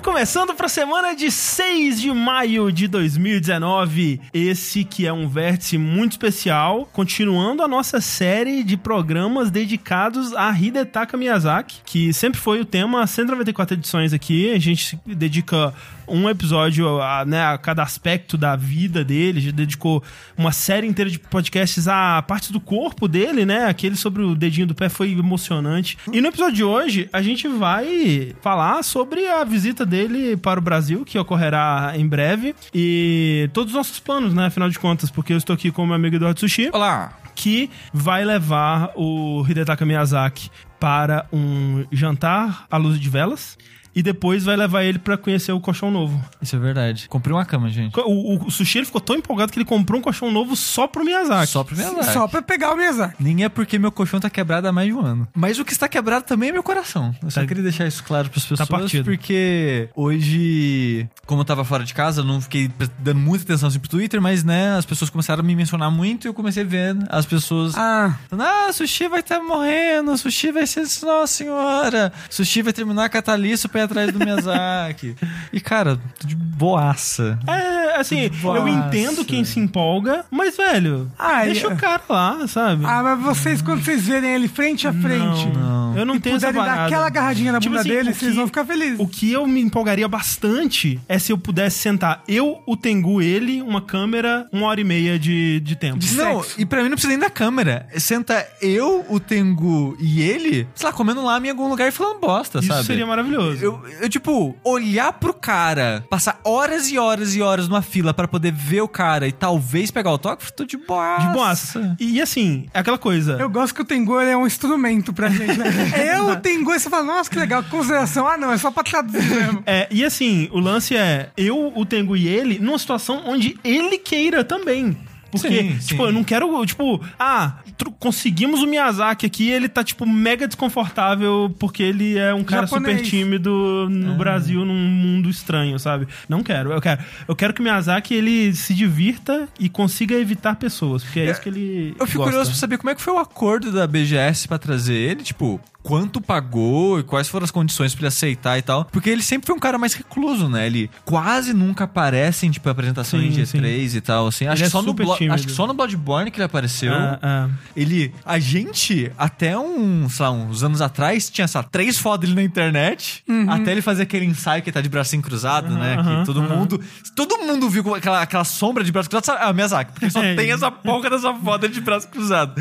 Começando 0.00 0.54
para 0.54 0.66
a 0.66 0.68
semana 0.68 1.12
de 1.12 1.28
6 1.28 2.00
de 2.00 2.12
maio 2.12 2.70
de 2.70 2.86
2019. 2.86 4.20
Esse 4.32 4.84
que 4.84 5.04
é 5.04 5.12
um 5.12 5.28
vértice 5.28 5.76
muito 5.76 6.12
especial, 6.12 6.88
continuando 6.92 7.64
a 7.64 7.66
nossa 7.66 8.00
série 8.00 8.62
de 8.62 8.76
programas 8.76 9.50
dedicados 9.50 10.32
a 10.34 10.52
Hidetaka 10.52 11.16
Miyazaki, 11.16 11.80
que 11.84 12.12
sempre 12.12 12.38
foi 12.38 12.60
o 12.60 12.64
tema, 12.64 13.04
194 13.04 13.74
edições 13.74 14.12
aqui. 14.12 14.52
A 14.52 14.58
gente 14.60 14.96
dedica 15.04 15.74
um 16.08 16.28
episódio 16.28 17.02
a, 17.02 17.24
né, 17.24 17.44
a 17.44 17.58
cada 17.58 17.82
aspecto 17.82 18.36
da 18.36 18.54
vida 18.54 19.04
dele, 19.04 19.40
já 19.40 19.50
dedicou 19.50 20.02
uma 20.36 20.52
série 20.52 20.86
inteira 20.86 21.10
de 21.10 21.18
podcasts 21.18 21.88
a 21.88 22.22
partes 22.22 22.50
do 22.50 22.60
corpo 22.60 23.08
dele, 23.08 23.44
né? 23.44 23.66
Aquele 23.66 23.96
sobre 23.96 24.22
o 24.22 24.34
dedinho 24.34 24.66
do 24.66 24.74
pé 24.74 24.88
foi 24.88 25.10
emocionante. 25.10 25.98
E 26.12 26.20
no 26.20 26.28
episódio 26.28 26.54
de 26.54 26.64
hoje, 26.64 27.08
a 27.12 27.20
gente 27.20 27.48
vai 27.48 28.34
falar 28.40 28.75
sobre 28.82 29.26
a 29.26 29.44
visita 29.44 29.84
dele 29.84 30.36
para 30.36 30.60
o 30.60 30.62
Brasil, 30.62 31.04
que 31.04 31.18
ocorrerá 31.18 31.92
em 31.96 32.06
breve, 32.06 32.54
e 32.74 33.48
todos 33.52 33.72
os 33.72 33.76
nossos 33.76 33.98
planos, 33.98 34.34
né? 34.34 34.46
Afinal 34.46 34.68
de 34.68 34.78
contas, 34.78 35.10
porque 35.10 35.32
eu 35.32 35.38
estou 35.38 35.54
aqui 35.54 35.70
com 35.70 35.82
o 35.82 35.86
meu 35.86 35.96
amigo 35.96 36.16
Eduardo 36.16 36.40
Sushi. 36.40 36.70
Olá! 36.72 37.12
Que 37.34 37.70
vai 37.92 38.24
levar 38.24 38.92
o 38.96 39.44
Hidetaka 39.46 39.84
Miyazaki 39.84 40.50
para 40.80 41.26
um 41.32 41.84
jantar 41.92 42.66
à 42.70 42.76
luz 42.76 42.98
de 42.98 43.10
velas 43.10 43.58
e 43.96 44.02
depois 44.02 44.44
vai 44.44 44.54
levar 44.56 44.84
ele 44.84 44.98
para 44.98 45.16
conhecer 45.16 45.50
o 45.52 45.58
colchão 45.58 45.90
novo. 45.90 46.22
Isso 46.42 46.54
é 46.54 46.58
verdade. 46.58 47.08
Comprei 47.08 47.34
uma 47.34 47.44
cama, 47.46 47.70
gente. 47.70 47.98
O, 47.98 48.34
o, 48.34 48.46
o 48.46 48.50
Sushi 48.50 48.78
ele 48.78 48.84
ficou 48.86 49.00
tão 49.00 49.16
empolgado 49.16 49.50
que 49.50 49.58
ele 49.58 49.64
comprou 49.64 49.98
um 49.98 50.02
colchão 50.02 50.30
novo 50.30 50.54
só 50.54 50.86
pro 50.86 51.02
Miyazaki. 51.02 51.46
Só 51.50 51.64
pro 51.64 51.74
Miyazaki. 51.74 52.12
Só 52.12 52.28
pra 52.28 52.42
pegar 52.42 52.72
o 52.72 52.76
Miyazaki. 52.76 53.16
Nem 53.18 53.42
é 53.44 53.48
porque 53.48 53.78
meu 53.78 53.90
colchão 53.90 54.20
tá 54.20 54.28
quebrado 54.28 54.68
há 54.68 54.72
mais 54.72 54.88
de 54.88 54.92
um 54.94 55.00
ano. 55.00 55.26
Mas 55.34 55.58
o 55.58 55.64
que 55.64 55.72
está 55.72 55.88
quebrado 55.88 56.26
também 56.26 56.50
é 56.50 56.52
meu 56.52 56.62
coração. 56.62 57.14
Eu 57.22 57.30
só 57.30 57.40
Tá- 57.40 57.46
queria 57.46 57.62
deixar 57.62 57.86
isso 57.86 58.04
claro 58.04 58.28
pras 58.28 58.44
pessoas. 58.44 58.68
partido. 58.68 59.04
porque 59.04 59.88
hoje, 59.94 61.08
como 61.26 61.40
eu 61.40 61.44
tava 61.44 61.64
fora 61.64 61.84
de 61.84 61.94
casa, 61.94 62.20
eu 62.20 62.24
não 62.24 62.40
fiquei 62.40 62.70
dando 62.98 63.18
muita 63.20 63.44
atenção 63.44 63.68
assim 63.68 63.78
pro 63.78 63.88
Twitter, 63.88 64.20
mas 64.20 64.44
né, 64.44 64.76
as 64.76 64.84
pessoas 64.84 65.08
começaram 65.10 65.40
a 65.40 65.42
me 65.46 65.54
mencionar 65.56 65.90
muito 65.90 66.26
e 66.26 66.28
eu 66.28 66.34
comecei 66.34 66.62
a 66.62 66.66
ver 66.66 66.96
as 67.08 67.24
pessoas. 67.24 67.74
Ah, 67.76 68.18
Ah, 68.32 68.72
Sushi 68.72 69.08
vai 69.08 69.20
estar 69.20 69.40
morrendo, 69.40 70.16
Sushi 70.18 70.52
vai 70.52 70.66
ser 70.66 70.82
Nossa 71.02 71.26
Senhora, 71.26 72.12
Sushi 72.28 72.62
vai 72.62 72.72
terminar 72.72 73.04
a 73.06 73.38
ir 73.38 73.56
atrás 73.86 74.12
do 74.12 74.18
Miyazaki. 74.18 75.16
e 75.52 75.60
cara, 75.60 75.98
tô 76.20 76.26
de 76.26 76.36
boaça. 76.36 77.38
É, 77.46 77.98
assim, 77.98 78.20
eu 78.22 78.30
Nossa. 78.42 78.68
entendo 78.70 79.24
quem 79.24 79.44
se 79.44 79.58
empolga, 79.58 80.24
mas, 80.30 80.56
velho, 80.56 81.10
Ah, 81.18 81.44
deixa 81.44 81.66
é- 81.66 81.72
o 81.72 81.76
cara 81.76 82.02
lá, 82.08 82.46
sabe? 82.48 82.84
ah, 82.84 83.02
mas 83.02 83.20
vocês, 83.22 83.62
quando 83.62 83.82
vocês 83.84 84.06
verem 84.06 84.34
ele 84.34 84.48
frente 84.48 84.86
a 84.86 84.92
frente 84.92 85.46
Não. 85.54 85.96
Eu 85.96 86.04
não 86.04 86.20
tenho 86.20 86.36
essa 86.36 86.48
puderem 86.48 86.66
dar 86.68 86.84
aquela 86.86 87.06
agarradinha 87.06 87.52
na 87.52 87.58
Tipo 87.58 87.70
bunda 87.70 87.80
assim, 87.80 87.88
dele, 87.88 88.12
vocês 88.12 88.30
que- 88.32 88.36
vão 88.36 88.46
ficar 88.46 88.66
felizes. 88.66 89.00
O 89.00 89.06
que 89.08 89.32
eu 89.32 89.46
me 89.46 89.60
empolgaria 89.62 90.06
bastante 90.06 91.00
é 91.08 91.18
se 91.18 91.32
eu 91.32 91.38
pudesse 91.38 91.78
sentar 91.78 92.22
eu, 92.28 92.62
o 92.66 92.76
Tengu, 92.76 93.22
ele, 93.22 93.62
uma 93.62 93.80
câmera, 93.80 94.46
uma 94.52 94.66
hora 94.66 94.80
e 94.80 94.84
meia 94.84 95.18
de, 95.18 95.58
de 95.60 95.74
tempo. 95.74 95.98
De 95.98 96.14
Não, 96.14 96.42
sexo. 96.42 96.60
e 96.60 96.66
pra 96.66 96.82
mim 96.82 96.88
não 96.90 96.96
precisa 96.96 97.10
nem 97.10 97.18
da 97.18 97.30
câmera. 97.30 97.86
Senta 97.96 98.46
eu, 98.60 99.06
o 99.08 99.18
Tengu 99.18 99.96
e 99.98 100.20
ele, 100.20 100.66
sei 100.74 100.86
lá, 100.86 100.92
comendo 100.92 101.22
lá 101.24 101.40
em 101.40 101.48
algum 101.50 101.68
lugar 101.68 101.88
e 101.88 101.90
falando 101.90 102.20
bosta, 102.20 102.58
Isso 102.58 102.68
sabe? 102.68 102.84
seria 102.84 103.06
maravilhoso. 103.06 103.64
Eu, 103.64 103.75
eu, 104.00 104.08
tipo, 104.08 104.56
olhar 104.64 105.12
pro 105.12 105.34
cara, 105.34 106.04
passar 106.10 106.40
horas 106.44 106.90
e 106.90 106.98
horas 106.98 107.34
e 107.34 107.42
horas 107.42 107.68
numa 107.68 107.82
fila 107.82 108.12
pra 108.12 108.28
poder 108.28 108.52
ver 108.52 108.80
o 108.80 108.88
cara 108.88 109.26
e 109.26 109.32
talvez 109.32 109.90
pegar 109.90 110.12
o 110.12 110.18
toque, 110.18 110.52
tô 110.52 110.64
de 110.64 110.76
boa. 110.76 111.18
De 111.18 111.32
boaça. 111.32 111.96
E 111.98 112.20
assim, 112.20 112.66
é 112.72 112.80
aquela 112.80 112.98
coisa. 112.98 113.36
Eu 113.38 113.48
gosto 113.48 113.74
que 113.74 113.82
o 113.82 113.84
Tengu 113.84 114.20
ele 114.20 114.30
é 114.30 114.36
um 114.36 114.46
instrumento 114.46 115.12
pra 115.12 115.28
gente, 115.28 115.58
né? 115.58 115.66
eu, 116.16 116.30
o 116.30 116.36
Tengu, 116.36 116.72
e 116.72 116.80
você 116.80 116.88
fala, 116.88 117.04
nossa, 117.04 117.30
que 117.30 117.38
legal, 117.38 117.62
que 117.62 117.70
consideração. 117.70 118.26
Ah, 118.26 118.36
não, 118.36 118.52
é 118.52 118.58
só 118.58 118.70
pra 118.70 118.82
traduzir 118.82 119.22
mesmo. 119.22 119.62
É, 119.66 119.88
e 119.90 120.04
assim, 120.04 120.48
o 120.52 120.60
lance 120.60 120.96
é 120.96 121.30
eu, 121.36 121.72
o 121.74 121.84
Tengu 121.84 122.16
e 122.16 122.26
ele, 122.28 122.58
numa 122.58 122.78
situação 122.78 123.22
onde 123.26 123.58
ele 123.64 123.98
queira 123.98 124.44
também. 124.44 124.96
Porque, 125.30 125.48
Sim, 125.48 125.68
tipo, 125.78 126.02
sim. 126.02 126.08
eu 126.08 126.12
não 126.12 126.22
quero, 126.24 126.64
tipo, 126.64 127.00
ah, 127.18 127.58
conseguimos 127.98 128.62
o 128.62 128.66
Miyazaki 128.66 129.26
aqui, 129.26 129.50
ele 129.50 129.68
tá, 129.68 129.82
tipo, 129.84 130.06
mega 130.06 130.46
desconfortável 130.46 131.54
porque 131.58 131.82
ele 131.82 132.16
é 132.16 132.32
um 132.32 132.44
cara 132.44 132.66
Japonês. 132.66 132.98
super 132.98 133.10
tímido 133.10 133.88
no 133.90 134.12
Ah. 134.12 134.16
Brasil, 134.16 134.64
num 134.64 134.74
mundo 134.74 135.28
estranho, 135.28 135.78
sabe? 135.78 136.06
Não 136.28 136.42
quero, 136.42 136.72
eu 136.72 136.80
quero. 136.80 137.02
Eu 137.28 137.36
quero 137.36 137.52
que 137.52 137.60
o 137.60 137.62
Miyazaki, 137.64 138.14
ele 138.14 138.54
se 138.54 138.72
divirta 138.74 139.48
e 139.58 139.68
consiga 139.68 140.14
evitar 140.14 140.56
pessoas, 140.56 141.02
porque 141.02 141.20
é, 141.20 141.30
isso 141.30 141.40
que 141.40 141.48
ele 141.48 141.94
Eu 141.98 142.06
fico 142.06 142.18
gosta. 142.18 142.30
curioso 142.32 142.50
pra 142.50 142.58
saber 142.60 142.78
como 142.78 142.90
é 142.90 142.94
que 142.94 143.02
foi 143.02 143.12
o 143.12 143.18
acordo 143.18 143.72
da 143.72 143.86
BGS 143.86 144.46
pra 144.48 144.58
trazer 144.58 144.94
ele, 144.94 145.22
tipo, 145.22 145.60
quanto 145.86 146.20
pagou 146.20 146.98
e 146.98 147.04
quais 147.04 147.28
foram 147.28 147.44
as 147.44 147.52
condições 147.52 147.94
pra 147.94 148.00
ele 148.00 148.08
aceitar 148.08 148.58
e 148.58 148.62
tal. 148.62 148.84
Porque 148.86 149.08
ele 149.08 149.22
sempre 149.22 149.46
foi 149.46 149.54
um 149.54 149.58
cara 149.60 149.78
mais 149.78 149.94
recluso, 149.94 150.48
né? 150.48 150.66
Ele 150.66 150.90
quase 151.04 151.52
nunca 151.52 151.84
aparece 151.84 152.44
em, 152.44 152.50
tipo, 152.50 152.68
apresentações 152.68 153.22
Sim, 153.22 153.30
de 153.30 153.42
E3 153.42 153.94
e 153.94 154.00
tal, 154.00 154.26
assim. 154.26 154.48
Acho 154.48 154.62
é 154.62 154.66
que, 154.66 154.72
só 154.72 154.82
no 154.82 154.92
Blo- 154.92 155.14
tímido. 155.16 155.34
acho 155.34 155.46
que 155.46 155.52
só 155.52 155.64
no 155.64 155.74
Bloodborne 155.74 156.32
que 156.32 156.38
ele 156.38 156.44
apareceu. 156.44 156.92
Ah, 156.92 157.18
ah. 157.22 157.48
Ele, 157.76 158.12
a 158.24 158.36
gente, 158.40 159.12
até 159.16 159.56
um, 159.56 160.08
sei 160.08 160.24
lá, 160.26 160.32
uns 160.32 160.64
anos 160.64 160.82
atrás, 160.82 161.30
tinha, 161.30 161.46
lá, 161.54 161.62
três 161.62 161.96
fotos 161.98 162.28
dele 162.28 162.34
na 162.40 162.42
internet, 162.42 163.22
até 163.48 163.70
ele 163.70 163.80
fazer 163.80 164.02
aquele 164.02 164.24
ensaio 164.24 164.62
que 164.64 164.70
ele 164.70 164.74
tá 164.74 164.80
de 164.80 164.88
bracinho 164.88 165.22
cruzado, 165.22 165.72
né? 165.72 165.96
Uhum. 165.98 166.18
que 166.20 166.26
todo 166.26 166.42
mundo, 166.42 166.80
todo 167.14 167.38
mundo 167.38 167.70
viu 167.70 167.94
aquela, 167.94 168.22
aquela 168.22 168.44
sombra 168.44 168.82
de 168.82 168.90
braço 168.90 169.08
cruzado, 169.08 169.24
sabe? 169.26 169.38
Ah, 169.40 169.52
Miyazaki, 169.52 169.92
porque 169.92 170.10
só 170.10 170.20
É. 170.26 170.34
tem 170.34 170.50
essa 170.50 170.68
porca 170.68 171.08
dessa 171.08 171.32
foto 171.32 171.68
de 171.68 171.80
braço 171.80 172.08
cruzado. 172.08 172.60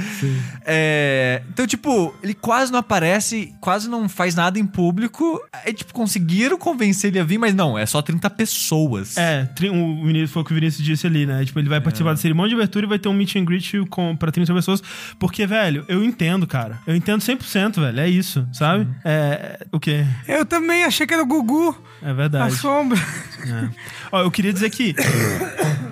É, 0.65 1.41
então, 1.49 1.65
tipo, 1.65 2.13
ele 2.21 2.33
quase 2.33 2.71
não 2.71 2.79
aparece, 2.79 3.14
quase 3.59 3.89
não 3.89 4.07
faz 4.09 4.35
nada 4.35 4.57
em 4.59 4.65
público, 4.65 5.39
é 5.63 5.71
tipo, 5.71 5.93
conseguiram 5.93 6.57
convencer 6.57 7.09
ele 7.11 7.19
a 7.19 7.23
vir, 7.23 7.37
mas 7.37 7.53
não, 7.53 7.77
é 7.77 7.85
só 7.85 8.01
30 8.01 8.29
pessoas. 8.31 9.17
É, 9.17 9.47
o 9.71 10.05
Vinícius 10.05 10.31
foi 10.31 10.41
o 10.41 10.45
que 10.45 10.51
o 10.51 10.55
Vinícius 10.55 10.83
disse 10.85 11.07
ali, 11.07 11.25
né? 11.25 11.43
Tipo, 11.45 11.59
ele 11.59 11.69
vai 11.69 11.79
participar 11.81 12.11
da 12.11 12.17
cerimônia 12.17 12.49
de 12.49 12.55
abertura 12.55 12.85
e 12.85 12.89
vai 12.89 12.99
ter 12.99 13.09
um 13.09 13.13
meet 13.13 13.35
and 13.35 13.45
greet 13.45 13.73
com, 13.89 14.15
pra 14.15 14.31
30 14.31 14.53
pessoas. 14.53 14.81
Porque, 15.19 15.45
velho, 15.45 15.85
eu 15.87 16.03
entendo, 16.03 16.45
cara. 16.47 16.79
Eu 16.85 16.95
entendo 16.95 17.21
100%, 17.21 17.79
velho. 17.79 17.99
É 17.99 18.09
isso, 18.09 18.47
sabe? 18.51 18.87
É. 19.03 19.65
O 19.71 19.79
quê? 19.79 20.05
Eu 20.27 20.45
também 20.45 20.83
achei 20.83 21.05
que 21.07 21.13
era 21.13 21.23
o 21.23 21.25
Gugu, 21.25 21.75
É 22.01 22.09
a 22.09 22.13
verdade. 22.13 22.55
sombra. 22.55 22.97
É. 23.45 23.69
Ó, 24.11 24.21
eu 24.21 24.31
queria 24.31 24.51
dizer 24.53 24.69
que. 24.69 24.95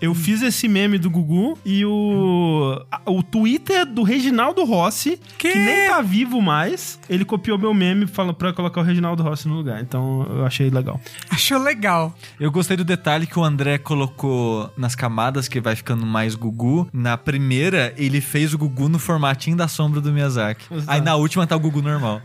Eu 0.00 0.14
fiz 0.14 0.42
esse 0.42 0.68
meme 0.68 0.98
do 0.98 1.08
Gugu 1.10 1.58
e 1.64 1.84
o. 1.84 2.80
a- 2.90 3.00
O 3.06 3.22
Twitter 3.22 3.86
do 3.86 4.02
Reginaldo 4.02 4.64
Rossi, 4.64 5.18
que, 5.38 5.52
Que? 5.52 5.58
nem 5.58 5.88
tá 5.88 6.00
vivo 6.02 6.40
mais, 6.42 6.98
ele 7.08 7.24
copiou 7.24 7.56
meu 7.58 7.72
meme 7.72 8.06
fala- 8.06 8.34
pra 8.34 8.52
colocar 8.52 8.80
o 8.80 8.84
Reginaldo 8.84 9.22
Rossi 9.22 9.48
no 9.48 9.54
lugar. 9.54 9.80
Então 9.80 10.26
eu 10.28 10.44
achei 10.44 10.68
legal. 10.70 11.00
Achou 11.30 11.58
legal. 11.58 12.14
Eu 12.38 12.50
gostei 12.50 12.76
do 12.76 12.84
detalhe 12.84 13.26
que 13.26 13.38
o 13.38 13.44
André 13.44 13.78
colocou 13.78 14.70
nas 14.76 14.94
camadas, 14.94 15.48
que 15.48 15.60
vai 15.60 15.74
ficando 15.76 16.04
mais 16.04 16.34
Gugu. 16.34 16.88
Na 16.92 17.16
primeira, 17.16 17.94
ele 17.96 18.20
fez 18.20 18.52
o 18.52 18.58
Gugu 18.58 18.88
no 18.88 18.98
formatinho 18.98 19.56
da 19.56 19.68
sombra 19.68 20.00
do 20.00 20.12
Miyazaki. 20.12 20.64
Exato. 20.70 20.90
Aí 20.90 21.00
na 21.00 21.16
última 21.16 21.46
tá 21.46 21.56
o 21.56 21.60
Gugu 21.60 21.80
normal. 21.80 22.20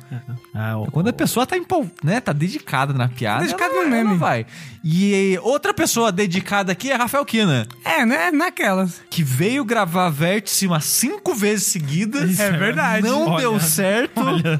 Ah, 0.53 0.77
o- 0.77 0.91
Quando 0.91 1.07
a 1.09 1.13
pessoa 1.13 1.45
tá 1.45 1.55
empol... 1.57 1.87
né, 2.03 2.19
tá 2.19 2.33
dedicada 2.33 2.93
na 2.93 3.07
piada, 3.07 3.43
Dedicada 3.43 3.73
ela, 3.73 3.83
no 3.85 3.89
meme. 3.89 4.09
ela 4.09 4.17
vai. 4.17 4.45
E 4.83 5.37
outra 5.43 5.73
pessoa 5.73 6.11
dedicada 6.11 6.71
aqui 6.71 6.89
é 6.91 6.95
Rafael 6.95 7.23
Kina, 7.25 7.67
É, 7.85 8.05
né? 8.05 8.31
Naquelas. 8.31 9.01
que 9.09 9.23
veio 9.23 9.63
gravar 9.63 10.09
Vértice 10.09 10.65
umas 10.65 10.85
cinco 10.85 11.35
vezes 11.35 11.67
seguidas. 11.67 12.29
Isso 12.31 12.41
é 12.41 12.51
verdade. 12.51 13.07
Não 13.07 13.27
Olha, 13.27 13.41
deu 13.41 13.59
certo. 13.59 14.19
Olha, 14.21 14.59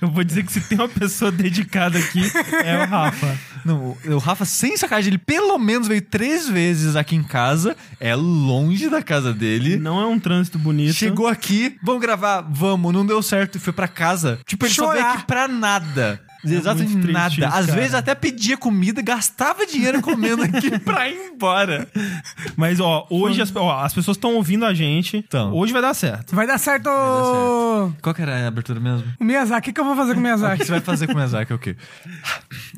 eu 0.00 0.08
vou 0.10 0.22
dizer 0.22 0.44
que 0.44 0.52
se 0.52 0.60
tem 0.60 0.78
uma 0.78 0.88
pessoa 0.88 1.32
dedicada 1.32 1.98
aqui, 1.98 2.22
é 2.64 2.78
o 2.78 2.86
Rafa. 2.86 3.38
Não, 3.64 3.96
o 4.04 4.18
Rafa, 4.18 4.44
sem 4.44 4.76
sacanagem, 4.76 5.10
ele 5.10 5.18
pelo 5.18 5.58
menos 5.58 5.88
veio 5.88 6.00
três 6.02 6.48
vezes 6.48 6.94
aqui 6.94 7.16
em 7.16 7.22
casa. 7.24 7.76
É 7.98 8.14
longe 8.14 8.88
da 8.88 9.02
casa 9.02 9.34
dele. 9.34 9.76
Não 9.76 10.00
é 10.00 10.06
um 10.06 10.20
trânsito 10.20 10.56
bonito. 10.60 10.92
Chegou 10.94 11.26
aqui, 11.26 11.76
vamos 11.82 12.00
gravar, 12.00 12.42
vamos, 12.48 12.92
não 12.94 13.04
deu 13.04 13.20
certo 13.20 13.56
e 13.56 13.58
foi 13.58 13.72
pra 13.72 13.88
casa. 13.88 14.38
Tipo, 14.46 14.66
ele 14.66 14.74
só 14.74 14.92
veio 14.92 15.00
Chorar. 15.02 15.14
aqui 15.14 15.26
pra 15.26 15.48
nada. 15.48 16.20
Exatamente 16.54 16.92
triste 16.96 17.12
nada. 17.12 17.34
isso, 17.34 17.44
Às 17.44 17.66
cara. 17.66 17.78
vezes 17.80 17.94
até 17.94 18.14
pedia 18.14 18.56
comida, 18.56 19.02
gastava 19.02 19.66
dinheiro 19.66 20.00
comendo 20.02 20.42
aqui 20.42 20.78
pra 20.80 21.08
ir 21.08 21.32
embora. 21.32 21.88
Mas, 22.56 22.80
ó, 22.80 23.06
hoje 23.10 23.40
as, 23.42 23.54
ó, 23.54 23.80
as 23.84 23.92
pessoas 23.94 24.16
estão 24.16 24.34
ouvindo 24.34 24.64
a 24.64 24.72
gente. 24.74 25.22
Tão. 25.28 25.52
Hoje 25.54 25.72
vai 25.72 25.82
dar 25.82 25.94
certo. 25.94 26.34
Vai 26.34 26.46
dar 26.46 26.58
certo. 26.58 26.84
dar 26.84 27.92
Qual 28.02 28.14
que 28.14 28.22
era 28.22 28.44
a 28.44 28.48
abertura 28.48 28.80
mesmo? 28.80 29.04
O 29.18 29.24
Miyazaki, 29.24 29.70
o 29.70 29.72
que 29.72 29.80
eu 29.80 29.84
vou 29.84 29.96
fazer 29.96 30.14
com 30.14 30.20
o 30.20 30.22
O 30.22 30.24
que 30.24 30.28
Miyazaki? 30.36 30.64
você 30.64 30.70
vai 30.72 30.80
fazer 30.80 31.06
com 31.06 31.12
o 31.12 31.16
Miyazaki 31.16 31.52
é 31.52 31.54
o 31.54 31.58
quê? 31.58 31.76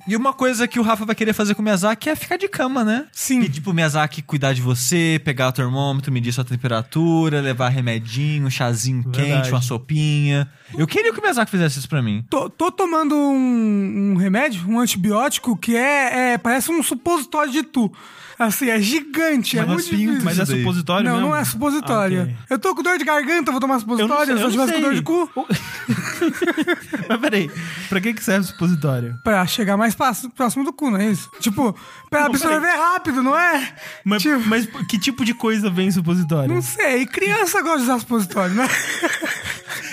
E 0.06 0.17
uma 0.17 0.32
coisa 0.32 0.67
que 0.67 0.79
o 0.79 0.82
Rafa 0.82 1.05
vai 1.05 1.15
querer 1.15 1.32
fazer 1.32 1.55
com 1.55 1.61
o 1.62 1.65
Miyazaki 1.65 2.09
é 2.09 2.17
ficar 2.17 2.37
de 2.37 2.49
cama, 2.49 2.85
né? 2.85 3.06
Sim. 3.12 3.41
E 3.41 3.49
tipo, 3.49 3.70
o 3.70 3.75
Miyazaki 3.75 4.23
cuidar 4.23 4.53
de 4.53 4.61
você, 4.62 5.20
pegar 5.25 5.49
o 5.49 5.53
termômetro, 5.53 6.11
medir 6.12 6.32
sua 6.32 6.44
temperatura, 6.44 7.41
levar 7.41 7.69
remedinho, 7.69 8.47
um 8.47 8.50
chazinho 8.50 9.03
Verdade. 9.03 9.25
quente, 9.43 9.50
uma 9.50 9.62
sopinha. 9.62 10.49
Eu 10.76 10.87
queria 10.87 11.12
que 11.12 11.19
o 11.19 11.23
Miyazaki 11.23 11.50
fizesse 11.50 11.79
isso 11.79 11.88
pra 11.88 12.03
mim. 12.03 12.25
Tô, 12.29 12.49
tô 12.50 12.70
tomando 12.70 13.15
um 13.15 13.57
um, 13.58 14.16
remédio, 14.16 14.69
um 14.69 14.78
antibiótico, 14.81 15.56
que 15.56 15.76
é, 15.76 16.32
é- 16.34 16.38
parece 16.38 16.70
um 16.70 16.82
supositório 16.82 17.52
de 17.52 17.62
tu. 17.62 17.93
Assim, 18.38 18.69
é 18.70 18.81
gigante, 18.81 19.58
é 19.58 19.62
Mas 19.62 19.69
muito 19.69 19.81
assim, 19.87 19.96
difícil. 19.96 20.25
Mas 20.25 20.38
é 20.38 20.46
supositório 20.46 21.05
não, 21.05 21.12
mesmo? 21.17 21.29
não 21.29 21.37
é 21.37 21.44
supositório. 21.44 22.20
Ah, 22.20 22.23
ok. 22.25 22.37
Eu 22.50 22.58
tô 22.58 22.75
com 22.75 22.82
dor 22.82 22.96
de 22.96 23.05
garganta, 23.05 23.50
vou 23.50 23.61
tomar 23.61 23.75
Eu 23.75 23.79
não 23.79 23.81
supositório. 23.81 24.26
sei, 24.26 24.37
Se 24.37 24.43
eu 24.43 24.44
não 24.44 24.50
tivesse 24.52 24.73
com 24.75 24.81
dor 24.81 24.94
de 24.94 25.02
cu, 25.02 25.31
Mas 27.08 27.20
peraí, 27.20 27.50
pra 27.88 28.00
que 28.00 28.14
que 28.14 28.23
serve 28.23 28.46
supositório? 28.46 29.19
pra 29.25 29.46
chegar 29.46 29.76
mais 29.76 29.94
próximo, 29.94 30.31
próximo 30.31 30.64
do 30.64 30.73
cu, 30.73 30.90
não 30.90 30.99
é 30.99 31.11
isso? 31.11 31.29
Tipo, 31.40 31.75
pra 32.11 32.26
absorver 32.26 32.70
rápido, 32.70 33.23
não 33.23 33.37
é? 33.37 33.73
Mas, 34.05 34.23
Tipo, 34.23 34.41
mas 34.46 34.67
que 34.88 34.99
tipo 34.99 35.25
de 35.25 35.34
coisa 35.34 35.69
vem 35.70 35.88
em 35.88 35.91
supositório? 35.91 36.52
não 36.55 36.62
sei, 36.62 37.06
criança 37.06 37.61
gosta 37.62 37.79
de 37.79 37.84
usar 37.84 37.99
supositório, 37.99 38.55
né? 38.55 38.69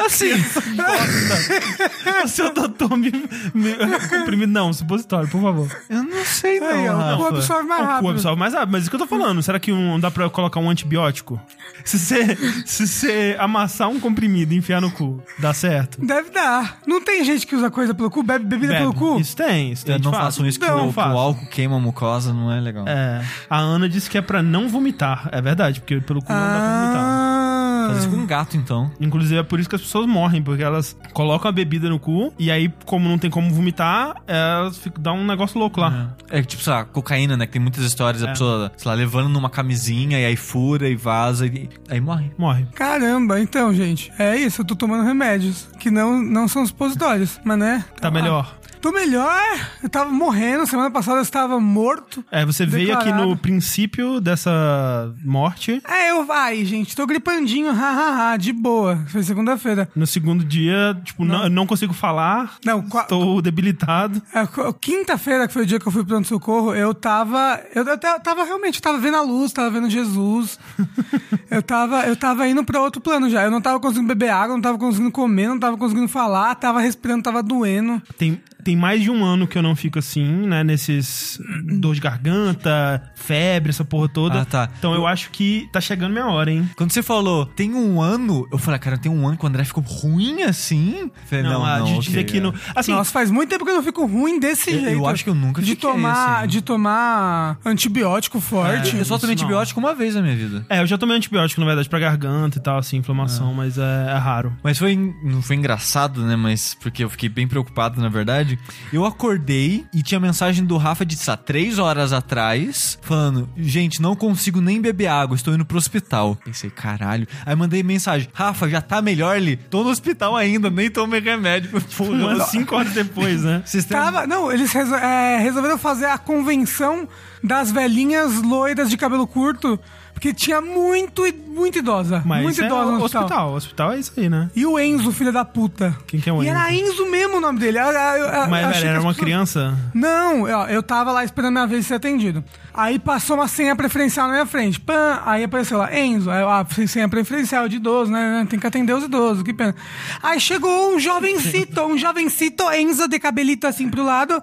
Assim, 0.05 0.29
O 2.23 2.27
seu 2.27 2.53
doutor 2.53 2.97
me, 2.97 3.11
me 3.53 3.73
comprimido. 4.09 4.51
Não, 4.51 4.71
supositório, 4.73 5.27
por 5.29 5.41
favor. 5.41 5.69
eu 5.89 6.03
não 6.03 6.25
sei 6.25 6.59
não, 6.59 6.67
Aí, 6.67 6.89
ó, 6.89 7.13
o 7.13 7.17
cu 7.17 7.25
absorve 7.27 7.67
mais 7.67 7.81
O 7.81 7.83
cu 7.85 7.89
rápido. 7.91 8.07
Absorve 8.35 8.39
mais 8.39 8.53
rápido. 8.53 8.71
Mas 8.71 8.81
isso 8.83 8.89
que 8.89 8.95
eu 8.95 8.99
tô 8.99 9.07
falando. 9.07 9.41
Será 9.41 9.59
que 9.59 9.71
um, 9.71 9.99
dá 9.99 10.11
pra 10.11 10.29
colocar 10.29 10.59
um 10.59 10.69
antibiótico? 10.69 11.39
Se 11.83 11.97
você 11.99 12.37
se 12.65 13.35
amassar 13.39 13.89
um 13.89 13.99
comprimido 13.99 14.53
e 14.53 14.57
enfiar 14.57 14.81
no 14.81 14.89
cu, 14.91 15.21
dá 15.39 15.53
certo? 15.53 16.03
Deve 16.03 16.29
dar. 16.31 16.79
Não 16.87 16.99
tem 17.01 17.23
gente 17.23 17.45
que 17.45 17.55
usa 17.55 17.69
coisa 17.69 17.93
pelo 17.93 18.09
cu, 18.09 18.23
bebe 18.23 18.45
bebida 18.45 18.73
Bebe. 18.73 18.83
pelo 18.85 18.93
cu? 18.93 19.19
Isso 19.19 19.35
tem, 19.35 19.71
isso 19.71 19.85
tem. 19.85 19.95
Eu 19.95 20.01
não 20.01 20.11
fato. 20.11 20.23
façam 20.23 20.45
isso 20.47 20.59
que, 20.59 20.65
Não, 20.67 20.85
o, 20.85 20.87
que 20.87 20.93
faço. 20.93 21.13
o 21.15 21.17
álcool 21.17 21.45
queima 21.47 21.75
a 21.75 21.79
mucosa, 21.79 22.33
não 22.33 22.51
é 22.51 22.59
legal. 22.59 22.85
É. 22.87 23.23
A 23.49 23.59
Ana 23.59 23.87
disse 23.87 24.09
que 24.09 24.17
é 24.17 24.21
pra 24.21 24.41
não 24.41 24.67
vomitar. 24.67 25.29
É 25.31 25.41
verdade, 25.41 25.79
porque 25.79 25.99
pelo 26.01 26.21
cu 26.21 26.31
não 26.33 26.39
dá 26.39 26.47
pra 26.47 26.79
vomitar. 26.81 27.44
Faz 27.87 27.99
isso 27.99 28.09
com 28.09 28.17
um 28.17 28.25
gato, 28.25 28.57
então. 28.57 28.91
Inclusive 28.99 29.37
é 29.39 29.43
por 29.43 29.59
isso 29.59 29.69
que 29.69 29.75
as 29.75 29.81
pessoas 29.81 30.05
morrem, 30.07 30.41
porque 30.41 30.63
elas 30.63 30.95
colocam 31.13 31.49
a 31.49 31.51
bebida 31.51 31.89
no 31.89 31.99
cu 31.99 32.33
e 32.37 32.49
aí, 32.51 32.71
como 32.85 33.07
não 33.09 33.17
tem 33.17 33.29
como 33.29 33.49
vomitar, 33.51 34.15
elas 34.27 34.77
ficam, 34.77 35.01
dá 35.01 35.13
um 35.13 35.25
negócio 35.25 35.59
louco 35.59 35.79
lá. 35.79 36.15
É 36.29 36.41
tipo, 36.41 36.61
sei 36.63 36.73
lá, 36.73 36.85
cocaína, 36.85 37.35
né? 37.37 37.45
Que 37.45 37.53
tem 37.53 37.61
muitas 37.61 37.83
histórias 37.83 38.21
da 38.21 38.29
É. 38.29 38.31
pessoa, 38.31 38.71
sei 38.77 38.89
lá, 38.89 38.95
levando 38.95 39.29
numa 39.29 39.49
camisinha 39.49 40.19
e 40.19 40.25
aí 40.25 40.35
fura 40.35 40.87
e 40.89 40.95
vaza 40.95 41.45
e 41.47 41.69
aí 41.89 41.99
morre. 42.01 42.31
Morre. 42.37 42.65
Caramba, 42.75 43.39
então, 43.39 43.73
gente, 43.73 44.11
é 44.19 44.35
isso, 44.35 44.61
eu 44.61 44.65
tô 44.65 44.75
tomando 44.75 45.03
remédios, 45.03 45.67
que 45.79 45.89
não, 45.91 46.21
não 46.21 46.47
são 46.47 46.65
supositórios, 46.65 47.39
mas 47.43 47.57
né? 47.57 47.85
Tá 48.01 48.09
melhor. 48.11 48.55
Tô 48.85 48.91
melhor, 48.91 49.41
eu 49.81 49.89
tava 49.89 50.11
morrendo, 50.11 50.67
semana 50.67 50.91
passada 50.91 51.17
eu 51.17 51.23
estava 51.23 51.59
morto. 51.59 52.23
É, 52.29 52.45
você 52.45 52.67
veio 52.67 52.93
aqui 52.93 53.05
Declarado. 53.05 53.29
no 53.31 53.35
princípio 53.35 54.21
dessa 54.21 55.11
morte. 55.23 55.81
É, 55.89 56.11
eu 56.11 56.23
vai, 56.23 56.63
gente, 56.63 56.95
tô 56.95 57.07
gripandinho, 57.07 57.71
hahaha, 57.73 58.37
de 58.37 58.53
boa, 58.53 59.03
foi 59.07 59.23
segunda-feira. 59.23 59.89
No 59.95 60.05
segundo 60.05 60.43
dia, 60.45 60.95
tipo, 61.03 61.25
não, 61.25 61.45
eu 61.45 61.49
não 61.49 61.65
consigo 61.65 61.93
falar. 61.95 62.57
Não, 62.63 62.83
qua- 62.83 63.01
Estou 63.01 63.41
debilitado. 63.41 64.21
É, 64.31 64.45
qu- 64.45 64.71
Quinta-feira, 64.75 65.47
que 65.47 65.53
foi 65.55 65.63
o 65.63 65.65
dia 65.65 65.79
que 65.79 65.87
eu 65.87 65.91
fui 65.91 66.03
pro 66.03 66.09
pronto-socorro, 66.17 66.75
eu 66.75 66.93
tava. 66.93 67.59
Eu, 67.73 67.83
eu 67.85 67.97
ta- 67.97 68.19
tava 68.19 68.43
realmente, 68.43 68.75
eu 68.75 68.83
tava 68.83 68.99
vendo 68.99 69.17
a 69.17 69.21
luz, 69.23 69.51
tava 69.51 69.71
vendo 69.71 69.89
Jesus. 69.89 70.59
eu, 71.49 71.63
tava, 71.63 72.01
eu 72.05 72.15
tava 72.15 72.47
indo 72.47 72.63
pra 72.63 72.79
outro 72.79 73.01
plano 73.01 73.31
já. 73.31 73.45
Eu 73.45 73.49
não 73.49 73.61
tava 73.61 73.79
conseguindo 73.79 74.07
beber 74.09 74.29
água, 74.29 74.53
não 74.53 74.61
tava 74.61 74.77
conseguindo 74.77 75.09
comer, 75.11 75.47
não 75.47 75.57
tava 75.57 75.75
conseguindo 75.75 76.07
falar, 76.07 76.53
tava 76.53 76.79
respirando, 76.79 77.23
tava 77.23 77.41
doendo. 77.41 77.99
Tem, 78.15 78.39
tem 78.65 78.75
mais 78.75 79.01
de 79.01 79.09
um 79.11 79.23
ano 79.23 79.45
que 79.47 79.57
eu 79.57 79.61
não 79.61 79.75
fico 79.75 79.99
assim, 79.99 80.25
né? 80.47 80.63
Nesses 80.63 81.39
dor 81.79 81.93
de 81.95 82.01
garganta, 82.01 83.01
febre, 83.15 83.69
essa 83.69 83.85
porra 83.85 84.09
toda. 84.09 84.41
Ah, 84.41 84.45
tá. 84.45 84.69
Então 84.77 84.93
eu 84.95 85.05
acho 85.07 85.29
que 85.29 85.69
tá 85.71 85.79
chegando 85.79 86.11
minha 86.11 86.25
hora, 86.25 86.51
hein? 86.51 86.67
Quando 86.75 86.91
você 86.91 87.03
falou, 87.03 87.45
tem 87.45 87.73
um 87.73 88.01
ano, 88.01 88.47
eu 88.51 88.57
falei, 88.57 88.79
cara, 88.79 88.97
tem 88.97 89.11
um 89.11 89.27
ano 89.27 89.37
que 89.37 89.45
o 89.45 89.47
André 89.47 89.63
ficou 89.63 89.83
ruim 89.83 90.41
assim? 90.41 91.09
Falei, 91.25 91.43
Não, 91.43 91.63
a 91.63 91.79
de 91.79 91.99
dizer 91.99 92.19
ok, 92.21 92.23
que 92.23 92.37
é. 92.39 92.41
no. 92.41 92.53
Assim, 92.75 92.91
Nossa, 92.91 93.11
faz 93.11 93.29
muito 93.31 93.49
tempo 93.49 93.63
que 93.63 93.71
eu 93.71 93.75
não 93.75 93.83
fico 93.83 94.05
ruim 94.05 94.39
desse 94.39 94.71
Eu- 94.71 94.77
eu 94.79 94.83
jeito. 94.85 95.07
acho 95.07 95.23
que 95.23 95.29
eu 95.29 95.35
nunca 95.35 95.61
de 95.61 95.71
fiquei 95.75 95.89
tomar 95.91 96.39
assim. 96.39 96.47
De 96.47 96.61
tomar 96.61 97.57
antibiótico 97.63 98.39
forte. 98.39 98.95
Eu 98.97 99.05
só 99.05 99.17
tomei 99.19 99.35
não. 99.35 99.43
antibiótico 99.43 99.79
uma 99.79 99.93
vez 99.93 100.15
na 100.15 100.21
minha 100.21 100.35
vida. 100.35 100.65
é, 100.69 100.81
eu 100.81 100.87
já 100.87 100.97
tomei 100.97 101.15
antibiótico, 101.15 101.61
na 101.61 101.67
verdade, 101.67 101.87
pra 101.87 101.99
garganta 101.99 102.57
e 102.57 102.61
tal, 102.61 102.77
assim, 102.79 102.97
inflamação, 102.97 103.53
mas 103.53 103.77
é, 103.77 104.07
é 104.09 104.17
raro. 104.17 104.53
Mas 104.63 104.77
foi, 104.79 104.95
não 105.23 105.41
foi 105.41 105.55
engraçado, 105.55 106.23
né? 106.23 106.35
Mas 106.35 106.73
porque 106.81 107.03
eu 107.03 107.09
fiquei 107.09 107.29
bem 107.29 107.47
preocupado, 107.47 108.01
na 108.01 108.09
verdade. 108.09 108.54
Eu 108.93 109.05
acordei 109.05 109.85
e 109.93 110.01
tinha 110.03 110.19
mensagem 110.19 110.63
do 110.65 110.77
Rafa 110.77 111.05
de, 111.05 111.15
sei 111.15 111.31
lá, 111.31 111.37
três 111.37 111.79
horas 111.79 112.13
atrás, 112.13 112.97
falando: 113.01 113.49
Gente, 113.57 114.01
não 114.01 114.15
consigo 114.15 114.61
nem 114.61 114.81
beber 114.81 115.07
água, 115.07 115.35
estou 115.35 115.53
indo 115.53 115.65
pro 115.65 115.77
hospital. 115.77 116.37
Pensei, 116.43 116.69
caralho. 116.69 117.27
Aí 117.45 117.55
mandei 117.55 117.81
mensagem: 117.83 118.27
Rafa, 118.33 118.67
já 118.69 118.81
tá 118.81 119.01
melhor 119.01 119.35
ali? 119.35 119.55
Tô 119.57 119.83
no 119.83 119.89
hospital 119.89 120.35
ainda, 120.35 120.69
nem 120.69 120.89
tomei 120.89 121.19
remédio. 121.19 121.69
Porra, 121.97 122.35
cinco 122.45 122.75
horas 122.75 122.93
depois, 122.93 123.41
né? 123.43 123.63
Tava, 124.03 124.27
não, 124.27 124.51
eles 124.51 124.71
resol- 124.71 124.97
é, 124.97 125.37
resolveram 125.39 125.77
fazer 125.77 126.05
a 126.05 126.17
convenção 126.17 127.07
das 127.43 127.71
velhinhas 127.71 128.41
loiras 128.41 128.89
de 128.89 128.97
cabelo 128.97 129.27
curto, 129.27 129.79
porque 130.15 130.33
tinha 130.33 130.59
muito, 130.61 131.21
muito 131.47 131.77
idosa. 131.77 132.23
Mas 132.25 132.41
muito 132.41 132.59
é 132.61 132.65
idosa 132.65 132.91
no 132.93 133.03
hospital. 133.03 133.23
hospital. 133.23 133.53
hospital. 133.53 133.91
É 133.91 133.99
isso 133.99 134.13
aí, 134.17 134.29
né? 134.29 134.49
E 134.55 134.65
o 134.65 134.79
Enzo, 134.79 135.11
filho 135.11 135.31
da 135.31 135.45
puta. 135.45 135.95
Quem 136.07 136.19
que 136.19 136.27
é 136.29 136.33
o 136.33 136.41
E 136.41 136.47
era 136.47 136.73
Enzo? 136.73 136.93
Enzo 136.93 137.05
mesmo 137.11 137.37
o 137.37 137.39
nome 137.41 137.59
dele. 137.59 137.77
Eu- 137.77 137.83
eu- 137.83 138.25
eu 138.25 138.47
Mas, 138.49 138.65
velho, 138.77 138.87
era 138.87 138.99
uma 138.99 139.09
pessoas- 139.09 139.17
criança? 139.17 139.77
Não, 139.93 140.43
ó, 140.43 140.65
eu 140.67 140.81
tava 140.81 141.11
lá 141.11 141.23
esperando 141.23 141.51
minha 141.51 141.67
vez 141.67 141.81
de 141.81 141.87
ser 141.89 141.95
atendido. 141.95 142.43
Aí 142.73 142.97
passou 142.97 143.35
uma 143.35 143.47
senha 143.47 143.75
preferencial 143.75 144.27
na 144.27 144.33
minha 144.33 144.45
frente. 144.45 144.79
Pã, 144.79 145.21
aí 145.25 145.43
apareceu 145.43 145.77
lá, 145.77 145.95
Enzo. 145.97 146.31
Aí 146.31 146.41
eu, 146.41 146.49
ah, 146.49 146.65
senha 146.87 147.07
preferencial 147.07 147.67
de 147.69 147.75
idoso, 147.75 148.11
né? 148.11 148.47
Tem 148.49 148.57
que 148.59 148.65
atender 148.67 148.93
os 148.93 149.03
idosos, 149.03 149.43
que 149.43 149.53
pena. 149.53 149.75
Aí 150.23 150.39
chegou 150.39 150.93
um 150.95 150.99
jovencito, 150.99 151.81
um 151.83 151.97
jovencito 151.97 152.63
Enzo 152.71 153.07
de 153.07 153.19
cabelito 153.19 153.67
assim 153.67 153.89
pro 153.89 154.03
lado. 154.03 154.41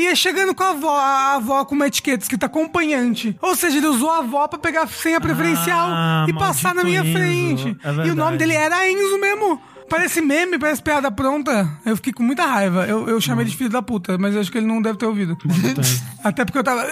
E 0.00 0.04
ia 0.04 0.16
chegando 0.16 0.54
com 0.54 0.62
a 0.62 0.70
avó, 0.70 0.96
a 0.98 1.34
avó 1.34 1.62
com 1.66 1.74
uma 1.74 1.86
etiqueta 1.86 2.22
escrita 2.24 2.46
acompanhante. 2.46 3.36
Ou 3.42 3.54
seja, 3.54 3.76
ele 3.76 3.86
usou 3.86 4.10
a 4.10 4.18
avó 4.18 4.48
pra 4.48 4.58
pegar 4.58 4.84
a 4.84 4.86
senha 4.86 5.20
preferencial 5.20 5.90
Ah, 5.90 6.24
e 6.26 6.32
passar 6.32 6.74
na 6.74 6.82
minha 6.82 7.02
Enzo. 7.02 7.12
frente. 7.12 7.76
É 7.84 8.06
e 8.06 8.10
o 8.10 8.14
nome 8.14 8.38
dele 8.38 8.54
era 8.54 8.88
Enzo 8.90 9.18
mesmo. 9.18 9.60
Parece 9.90 10.20
meme, 10.22 10.56
parece 10.58 10.80
piada 10.80 11.10
pronta. 11.10 11.68
Eu 11.84 11.96
fiquei 11.96 12.12
com 12.14 12.22
muita 12.22 12.46
raiva. 12.46 12.86
Eu, 12.86 13.08
eu 13.08 13.20
chamei 13.20 13.42
ele 13.42 13.50
de 13.50 13.56
filho 13.58 13.68
da 13.68 13.82
puta, 13.82 14.16
mas 14.16 14.34
eu 14.34 14.40
acho 14.40 14.50
que 14.50 14.56
ele 14.56 14.66
não 14.66 14.80
deve 14.80 14.96
ter 14.96 15.04
ouvido. 15.04 15.36
Até 16.24 16.44
porque 16.46 16.58
eu 16.58 16.64
tava. 16.64 16.86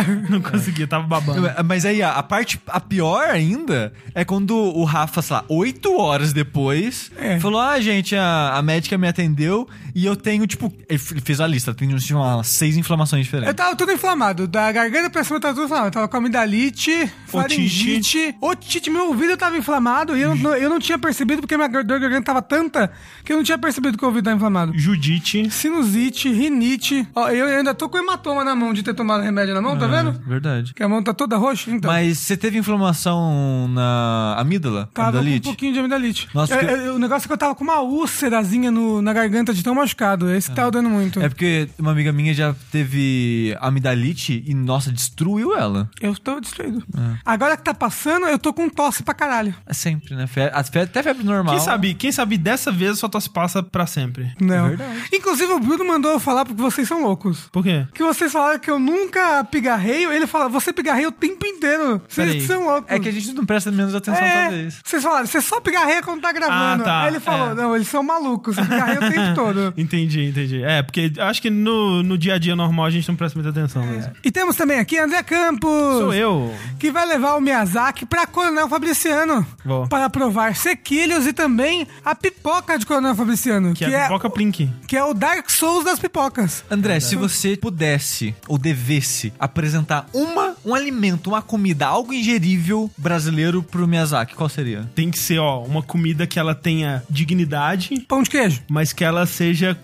Não 0.30 0.40
conseguia, 0.40 0.86
tava 0.86 1.06
babando. 1.06 1.48
Mas 1.64 1.84
aí, 1.84 2.02
a, 2.02 2.12
a 2.12 2.22
parte, 2.22 2.60
a 2.66 2.80
pior 2.80 3.28
ainda, 3.28 3.92
é 4.14 4.24
quando 4.24 4.56
o 4.56 4.84
Rafa, 4.84 5.20
sei 5.22 5.36
lá, 5.36 5.44
oito 5.48 5.96
horas 5.96 6.32
depois, 6.32 7.10
É. 7.16 7.38
falou: 7.40 7.60
Ah, 7.60 7.80
gente, 7.80 8.14
a, 8.16 8.54
a 8.54 8.62
médica 8.62 8.96
me 8.98 9.06
atendeu 9.08 9.68
e 9.94 10.04
eu 10.06 10.16
tenho, 10.16 10.46
tipo. 10.46 10.72
Ele 10.88 10.98
fez 10.98 11.40
a 11.40 11.46
lista, 11.46 11.74
tem 11.74 11.88
tinha 11.96 12.18
umas 12.18 12.46
seis 12.48 12.76
inflamações 12.76 13.20
Eu 13.20 13.24
diferentes. 13.24 13.54
tava 13.54 13.76
tudo 13.76 13.92
inflamado. 13.92 14.46
Da 14.46 14.70
garganta 14.72 15.10
pra 15.10 15.22
cima 15.24 15.36
eu 15.36 15.40
tava 15.40 15.54
tudo 15.54 15.64
inflamado. 15.64 15.86
Eu 15.88 15.92
tava 15.92 16.08
com 16.08 16.16
amidalite, 16.16 17.10
faringite, 17.26 18.34
otite. 18.40 18.90
Meu 18.90 19.08
ouvido 19.08 19.36
tava 19.36 19.56
inflamado 19.56 20.16
e 20.16 20.22
eu 20.22 20.34
não, 20.34 20.54
eu 20.56 20.70
não 20.70 20.78
tinha 20.78 20.98
percebido 20.98 21.40
porque 21.42 21.56
minha 21.56 21.68
dor 21.68 21.82
de 21.84 22.00
garganta 22.00 22.22
tava 22.24 22.42
tanta 22.42 22.90
que 23.24 23.32
eu 23.32 23.36
não 23.36 23.44
tinha 23.44 23.58
percebido 23.58 23.96
que 23.98 24.04
o 24.04 24.08
ouvido 24.08 24.24
tava 24.24 24.36
inflamado. 24.36 24.72
Judite. 24.76 25.50
Sinusite, 25.50 26.30
rinite. 26.32 27.06
Ó, 27.14 27.28
eu 27.28 27.46
ainda 27.46 27.74
tô 27.74 27.88
com 27.88 27.98
hematoma 27.98 28.44
na 28.44 28.54
mão 28.54 28.72
de 28.72 28.82
ter 28.82 28.94
tomado 28.94 29.22
remédio 29.22 29.54
na 29.54 29.60
mão, 29.62 29.78
tá 29.82 30.02
vendo? 30.02 30.12
Verdade. 30.26 30.74
Que 30.74 30.82
a 30.82 30.88
mão 30.88 31.02
tá 31.02 31.12
toda 31.14 31.36
roxa, 31.36 31.70
então. 31.70 31.90
Mas 31.90 32.18
você 32.18 32.36
teve 32.36 32.58
inflamação 32.58 33.68
na 33.68 34.36
amígdala? 34.38 34.88
Tava 34.94 35.08
amidalite? 35.18 35.42
com 35.44 35.48
um 35.48 35.52
pouquinho 35.52 35.72
de 35.72 35.78
amidalite. 35.78 36.28
Nossa, 36.34 36.54
É, 36.54 36.58
porque- 36.58 36.72
é, 36.74 36.90
o 36.92 36.98
negócio 36.98 37.26
é 37.26 37.28
que 37.28 37.32
eu 37.32 37.38
tava 37.38 37.54
com 37.54 37.64
uma 37.64 37.80
úlcerazinha 37.80 38.70
no- 38.70 39.00
na 39.02 39.12
garganta 39.12 39.52
de 39.54 39.62
tão 39.62 39.74
machucado. 39.74 40.30
Esse 40.30 40.50
que 40.50 40.56
tava 40.56 40.70
dando 40.70 40.88
muito. 40.88 41.20
É 41.20 41.28
porque 41.28 41.68
uma 41.78 41.90
amiga 41.92 42.12
minha 42.12 42.32
já 42.34 42.54
teve 42.70 43.56
amidalite 43.60 44.42
e, 44.46 44.54
nossa, 44.54 44.92
destruiu 44.92 45.54
ela. 45.56 45.88
Eu 46.00 46.14
tô 46.14 46.40
destruído. 46.40 46.82
Agora 47.24 47.56
que 47.56 47.62
tá 47.62 47.74
passando, 47.74 48.26
eu 48.26 48.38
tô 48.38 48.52
com 48.52 48.68
tosse 48.68 49.02
pra 49.02 49.14
caralho. 49.14 49.54
É 49.66 49.72
sempre, 49.72 50.14
né? 50.14 50.26
Fe- 50.26 50.50
até 50.52 51.02
febre 51.02 51.24
normal. 51.24 51.54
Quem 51.54 51.64
sabe, 51.64 51.94
quem 51.94 52.12
sabe 52.12 52.36
dessa 52.38 52.70
vez 52.70 52.98
sua 52.98 53.08
tosse 53.08 53.28
passa 53.30 53.62
pra 53.62 53.86
sempre. 53.86 54.32
Não. 54.40 54.68
verdade. 54.68 55.02
Inclusive, 55.12 55.52
o 55.52 55.60
Bruno 55.60 55.84
mandou 55.86 56.12
eu 56.12 56.20
falar 56.20 56.44
porque 56.44 56.60
vocês 56.60 56.86
são 56.86 57.02
loucos. 57.02 57.48
Por 57.52 57.62
quê? 57.62 57.86
Que 57.94 58.02
vocês 58.02 58.30
falaram 58.32 58.58
que 58.58 58.70
eu 58.70 58.78
nunca 58.78 59.42
pigarreio. 59.72 60.12
Ele 60.12 60.26
fala, 60.26 60.48
você 60.48 60.72
pigarreia 60.72 61.08
o 61.08 61.12
tempo 61.12 61.46
inteiro. 61.46 62.00
Vocês 62.08 62.44
são 62.44 62.66
loucos. 62.66 62.90
É 62.90 62.98
que 62.98 63.08
a 63.08 63.12
gente 63.12 63.32
não 63.32 63.44
presta 63.44 63.70
menos 63.70 63.94
atenção, 63.94 64.22
É, 64.22 64.42
talvez. 64.42 64.80
Vocês 64.84 65.02
falaram, 65.02 65.26
você 65.26 65.40
só 65.40 65.60
pigarreia 65.60 66.02
quando 66.02 66.20
tá 66.20 66.32
gravando. 66.32 66.82
Ah, 66.82 66.84
tá, 66.84 67.02
Aí 67.02 67.08
ele 67.08 67.20
falou, 67.20 67.50
é. 67.50 67.54
não, 67.54 67.74
eles 67.74 67.88
são 67.88 68.02
malucos, 68.02 68.56
você 68.56 68.62
pigarreia 68.62 68.98
o 68.98 69.10
tempo 69.10 69.34
todo. 69.34 69.74
Entendi, 69.82 70.24
entendi. 70.26 70.62
É, 70.62 70.82
porque 70.82 71.12
acho 71.18 71.40
que 71.42 71.50
no, 71.50 72.02
no 72.02 72.16
dia 72.16 72.34
a 72.34 72.38
dia 72.38 72.54
normal 72.54 72.86
a 72.86 72.90
gente 72.90 73.08
não 73.08 73.16
presta 73.16 73.38
muita 73.40 73.50
atenção 73.58 73.84
mesmo. 73.86 74.12
E 74.24 74.30
temos 74.30 74.56
também 74.56 74.78
aqui 74.78 74.98
André 74.98 75.22
Campos. 75.22 75.70
Sou 75.70 76.14
eu. 76.14 76.54
que 76.78 76.90
vai 76.90 77.06
levar 77.06 77.34
o 77.34 77.40
Miyazaki 77.40 78.06
pra 78.06 78.26
Coronel 78.26 78.68
Fabriciano. 78.68 79.46
Vou. 79.64 79.86
Para 79.88 80.08
provar 80.10 80.54
sequilhos 80.54 81.26
e 81.26 81.32
também 81.32 81.86
a 82.04 82.14
pipoca 82.14 82.78
de 82.78 82.86
Coronel 82.86 83.14
Fabriciano. 83.14 83.74
Que, 83.74 83.84
é 83.84 84.02
pipoca 84.04 84.30
Plink. 84.30 84.70
que 84.86 84.96
é 84.96 85.04
o 85.04 85.14
Dark 85.14 85.50
Souls 85.50 85.84
das 85.84 85.98
pipocas. 85.98 86.64
André, 86.70 87.00
se 87.00 87.16
você 87.16 87.56
pudesse 87.56 88.34
ou 88.48 88.58
devesse 88.58 89.32
apresentar 89.62 90.08
uma, 90.12 90.56
um 90.64 90.74
alimento, 90.74 91.28
uma 91.28 91.40
comida, 91.40 91.86
algo 91.86 92.12
ingerível 92.12 92.90
brasileiro 92.98 93.62
pro 93.62 93.86
Miyazaki, 93.86 94.34
qual 94.34 94.48
seria? 94.48 94.90
Tem 94.92 95.08
que 95.08 95.18
ser, 95.18 95.38
ó, 95.38 95.62
uma 95.62 95.80
comida 95.80 96.26
que 96.26 96.36
ela 96.36 96.52
tenha 96.52 97.04
dignidade, 97.08 98.00
Pão 98.08 98.24
de 98.24 98.30
queijo. 98.30 98.60
mas 98.68 98.92
que 98.92 99.04
ela 99.04 99.24
seja 99.24 99.78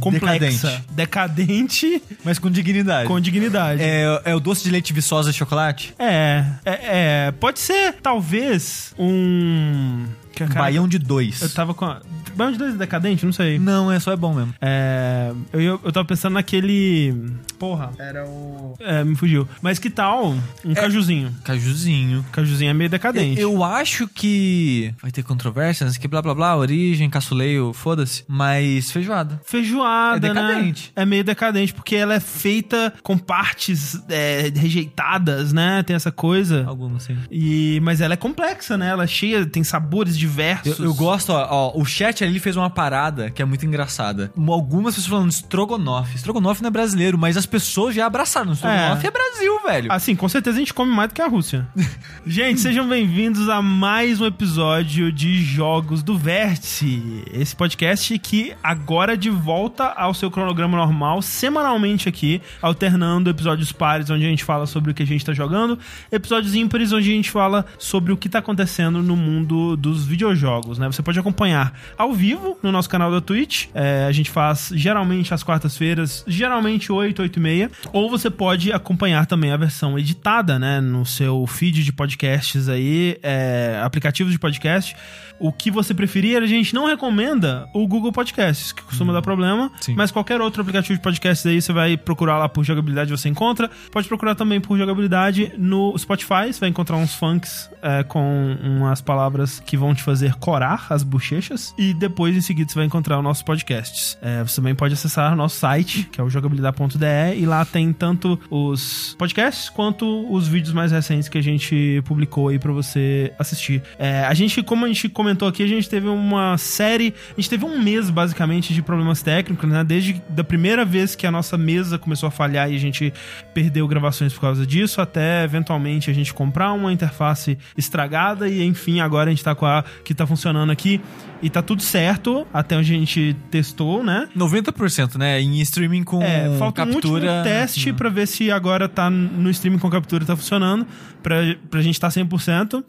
complexa. 0.00 0.82
Decadente, 0.90 2.02
Mas 2.24 2.38
com 2.38 2.50
dignidade. 2.50 3.06
com 3.06 3.20
dignidade. 3.20 3.82
É, 3.82 4.22
é 4.24 4.34
o 4.34 4.40
doce 4.40 4.64
de 4.64 4.70
leite 4.70 4.94
viçosa 4.94 5.28
e 5.28 5.32
chocolate? 5.34 5.94
É, 5.98 6.44
é, 6.64 6.78
é, 7.26 7.32
pode 7.32 7.60
ser 7.60 7.96
talvez 8.02 8.94
um. 8.98 10.06
Que, 10.46 10.52
cara, 10.52 10.60
Baião 10.66 10.86
de 10.88 10.98
dois. 10.98 11.40
Eu 11.42 11.50
tava 11.50 11.74
com. 11.74 11.84
a- 11.84 12.00
Baião 12.34 12.52
de 12.52 12.58
dois 12.58 12.74
é 12.74 12.76
decadente? 12.78 13.24
Não 13.26 13.32
sei. 13.32 13.58
Não, 13.58 13.90
é 13.90 13.98
só 13.98 14.12
é 14.12 14.16
bom 14.16 14.32
mesmo. 14.34 14.54
É, 14.60 15.32
eu, 15.52 15.60
eu, 15.60 15.80
eu 15.84 15.92
tava 15.92 16.06
pensando 16.06 16.34
naquele. 16.34 17.14
Porra, 17.58 17.90
era 17.98 18.24
o. 18.26 18.74
É, 18.80 19.02
me 19.02 19.16
fugiu. 19.16 19.48
Mas 19.60 19.78
que 19.78 19.90
tal 19.90 20.34
um 20.64 20.74
cajuzinho? 20.74 21.34
Cajuzinho. 21.44 22.24
Cajuzinho 22.30 22.70
é 22.70 22.74
meio 22.74 22.88
decadente. 22.90 23.40
Eu, 23.40 23.52
eu 23.54 23.64
acho 23.64 24.06
que 24.06 24.94
vai 25.02 25.10
ter 25.10 25.22
controvérsias, 25.22 25.96
que 25.96 26.06
blá 26.06 26.22
blá 26.22 26.34
blá, 26.34 26.56
origem, 26.56 27.08
caçuleio, 27.10 27.72
foda-se. 27.72 28.24
Mas 28.28 28.90
feijoada. 28.92 29.40
Feijoada, 29.44 30.26
É 30.28 30.32
decadente. 30.34 30.92
né? 30.96 31.02
É 31.02 31.06
meio 31.06 31.24
decadente, 31.24 31.72
porque 31.74 31.96
ela 31.96 32.14
é 32.14 32.20
feita 32.20 32.92
com 33.02 33.18
partes 33.18 34.00
é, 34.08 34.52
rejeitadas, 34.54 35.52
né? 35.52 35.82
Tem 35.82 35.96
essa 35.96 36.12
coisa. 36.12 36.64
Alguma, 36.66 37.00
sim. 37.00 37.16
E, 37.30 37.80
mas 37.82 38.00
ela 38.00 38.14
é 38.14 38.16
complexa, 38.16 38.76
né? 38.78 38.88
Ela 38.88 39.04
é 39.04 39.06
cheia, 39.06 39.44
tem 39.46 39.64
sabores 39.64 40.16
Eu, 40.16 40.27
diversos. 40.28 40.78
eu 40.78 40.94
gosto, 40.94 41.30
ó, 41.30 41.46
ó, 41.50 41.80
o 41.80 41.84
chat 41.84 42.22
ali 42.22 42.38
fez 42.38 42.56
uma 42.56 42.70
parada 42.70 43.30
que 43.30 43.42
é 43.42 43.44
muito 43.44 43.64
engraçada. 43.66 44.32
Algumas 44.48 44.94
pessoas 44.94 45.10
falando 45.10 45.30
estrogonofe. 45.30 46.16
Estrogonofe 46.16 46.62
não 46.62 46.68
é 46.68 46.70
brasileiro, 46.70 47.18
mas 47.18 47.36
as 47.36 47.46
pessoas 47.46 47.94
já 47.94 48.06
abraçaram. 48.06 48.52
Estrogonofe 48.52 49.06
é, 49.06 49.08
É. 49.08 49.10
Brasil, 49.10 49.60
velho. 49.64 49.92
Assim, 49.92 50.14
com 50.14 50.28
certeza 50.28 50.56
a 50.56 50.60
gente 50.60 50.74
come 50.74 50.92
mais 50.92 51.08
do 51.08 51.14
que 51.14 51.22
a 51.22 51.26
Rússia. 51.28 51.66
gente, 52.26 52.60
sejam 52.60 52.88
bem-vindos 52.88 53.48
a 53.48 53.60
mais 53.62 54.20
um 54.20 54.26
episódio 54.26 55.10
de 55.12 55.42
Jogos 55.42 56.02
do 56.02 56.16
Vértice. 56.16 57.24
Esse 57.32 57.54
podcast 57.54 58.18
que 58.18 58.54
agora 58.62 59.16
de 59.16 59.30
volta 59.30 59.84
ao 59.84 60.14
seu 60.14 60.30
cronograma 60.30 60.76
normal, 60.76 61.22
semanalmente 61.22 62.08
aqui, 62.08 62.40
alternando 62.60 63.30
episódios 63.30 63.72
pares 63.72 64.10
onde 64.10 64.24
a 64.24 64.28
gente 64.28 64.44
fala 64.44 64.66
sobre 64.66 64.90
o 64.90 64.94
que 64.94 65.02
a 65.02 65.06
gente 65.06 65.24
tá 65.24 65.32
jogando, 65.32 65.78
episódios 66.10 66.54
ímpares 66.54 66.92
onde 66.92 67.10
a 67.10 67.14
gente 67.14 67.30
fala 67.30 67.64
sobre 67.78 68.12
o 68.12 68.16
que 68.16 68.28
tá 68.28 68.38
acontecendo 68.38 69.02
no 69.02 69.16
mundo 69.16 69.76
dos 69.76 70.04
videojogos, 70.18 70.78
né? 70.78 70.86
Você 70.88 71.00
pode 71.00 71.18
acompanhar 71.18 71.72
ao 71.96 72.12
vivo 72.12 72.58
no 72.60 72.72
nosso 72.72 72.90
canal 72.90 73.10
da 73.12 73.20
Twitch. 73.20 73.66
É, 73.72 74.04
a 74.08 74.12
gente 74.12 74.30
faz 74.30 74.72
geralmente 74.74 75.32
às 75.32 75.44
quartas-feiras, 75.44 76.24
geralmente 76.26 76.90
8, 76.90 77.22
8 77.22 77.36
e 77.36 77.40
meia. 77.40 77.70
Ou 77.92 78.10
você 78.10 78.28
pode 78.28 78.72
acompanhar 78.72 79.26
também 79.26 79.52
a 79.52 79.56
versão 79.56 79.96
editada, 79.96 80.58
né? 80.58 80.80
No 80.80 81.06
seu 81.06 81.46
feed 81.46 81.84
de 81.84 81.92
podcasts 81.92 82.68
aí, 82.68 83.16
é, 83.22 83.80
aplicativos 83.84 84.32
de 84.32 84.38
podcast. 84.40 84.96
O 85.38 85.52
que 85.52 85.70
você 85.70 85.94
preferir, 85.94 86.42
a 86.42 86.46
gente 86.46 86.74
não 86.74 86.86
recomenda 86.86 87.68
o 87.72 87.86
Google 87.86 88.12
Podcasts, 88.12 88.72
que 88.72 88.82
costuma 88.82 89.12
dar 89.12 89.22
problema. 89.22 89.70
sim. 89.80 89.94
Mas 89.94 90.10
qualquer 90.10 90.40
outro 90.40 90.62
aplicativo 90.62 90.94
de 90.94 91.02
podcasts 91.02 91.46
aí, 91.46 91.60
você 91.60 91.72
vai 91.72 91.96
procurar 91.96 92.38
lá 92.38 92.48
por 92.48 92.64
jogabilidade, 92.64 93.10
você 93.10 93.28
encontra. 93.28 93.70
Pode 93.90 94.08
procurar 94.08 94.34
também 94.34 94.60
por 94.60 94.76
jogabilidade 94.76 95.52
no 95.56 95.96
Spotify, 95.96 96.52
você 96.52 96.60
vai 96.60 96.68
encontrar 96.68 96.96
uns 96.96 97.14
funks 97.14 97.70
é, 97.82 98.02
com 98.02 98.56
umas 98.62 99.00
palavras 99.00 99.60
que 99.60 99.76
vão 99.76 99.94
te 99.94 100.02
fazer 100.02 100.34
corar 100.34 100.86
as 100.90 101.02
bochechas. 101.02 101.74
E 101.78 101.94
depois, 101.94 102.36
em 102.36 102.40
seguida, 102.40 102.70
você 102.70 102.76
vai 102.76 102.84
encontrar 102.84 103.18
os 103.18 103.24
nossos 103.24 103.42
podcasts. 103.42 104.18
É, 104.20 104.42
você 104.42 104.56
também 104.56 104.74
pode 104.74 104.94
acessar 104.94 105.32
o 105.32 105.36
nosso 105.36 105.56
site, 105.56 106.08
que 106.10 106.20
é 106.20 106.24
o 106.24 106.28
jogabilidade.de, 106.28 107.36
e 107.36 107.46
lá 107.46 107.64
tem 107.64 107.92
tanto 107.92 108.38
os 108.50 109.14
podcasts 109.18 109.68
quanto 109.68 110.30
os 110.32 110.48
vídeos 110.48 110.72
mais 110.72 110.92
recentes 110.92 111.28
que 111.28 111.38
a 111.38 111.42
gente 111.42 112.02
publicou 112.04 112.48
aí 112.48 112.58
pra 112.58 112.72
você 112.72 113.32
assistir. 113.38 113.82
É, 113.98 114.24
a 114.24 114.34
gente, 114.34 114.62
como 114.62 114.84
a 114.84 114.88
gente 114.88 115.08
comentou 115.08 115.27
aqui, 115.46 115.62
a 115.62 115.66
gente 115.66 115.88
teve 115.88 116.08
uma 116.08 116.56
série, 116.58 117.14
a 117.30 117.40
gente 117.40 117.50
teve 117.50 117.64
um 117.64 117.80
mês 117.80 118.10
basicamente 118.10 118.72
de 118.72 118.82
problemas 118.82 119.22
técnicos, 119.22 119.68
né? 119.68 119.84
Desde 119.84 120.22
da 120.28 120.44
primeira 120.44 120.84
vez 120.84 121.14
que 121.14 121.26
a 121.26 121.30
nossa 121.30 121.56
mesa 121.58 121.98
começou 121.98 122.28
a 122.28 122.30
falhar 122.30 122.70
e 122.70 122.76
a 122.76 122.78
gente 122.78 123.12
perdeu 123.52 123.86
gravações 123.88 124.32
por 124.32 124.40
causa 124.40 124.66
disso, 124.66 125.00
até 125.00 125.44
eventualmente 125.44 126.10
a 126.10 126.14
gente 126.14 126.32
comprar 126.32 126.72
uma 126.72 126.92
interface 126.92 127.58
estragada 127.76 128.48
e 128.48 128.62
enfim, 128.62 129.00
agora 129.00 129.30
a 129.30 129.32
gente 129.32 129.44
tá 129.44 129.54
com 129.54 129.66
a 129.66 129.84
que 130.04 130.14
tá 130.14 130.26
funcionando 130.26 130.70
aqui 130.70 131.00
e 131.42 131.48
tá 131.48 131.62
tudo 131.62 131.82
certo 131.82 132.46
até 132.52 132.76
onde 132.76 132.92
a 132.92 132.96
gente 132.98 133.36
testou, 133.50 134.02
né? 134.02 134.28
90%, 134.36 135.16
né? 135.16 135.40
Em 135.40 135.60
streaming 135.60 136.02
com 136.02 136.22
É, 136.22 136.56
falta 136.58 136.82
um 136.84 136.94
último 136.94 137.14
captura. 137.14 137.42
teste 137.42 137.92
pra 137.92 138.08
ver 138.08 138.26
se 138.26 138.50
agora 138.50 138.88
tá 138.88 139.08
no 139.08 139.50
streaming 139.50 139.78
com 139.78 139.88
captura 139.90 140.24
tá 140.24 140.36
funcionando, 140.36 140.86
pra, 141.22 141.36
pra 141.70 141.80
gente 141.80 141.98
tá 141.98 142.08
100%. 142.08 142.84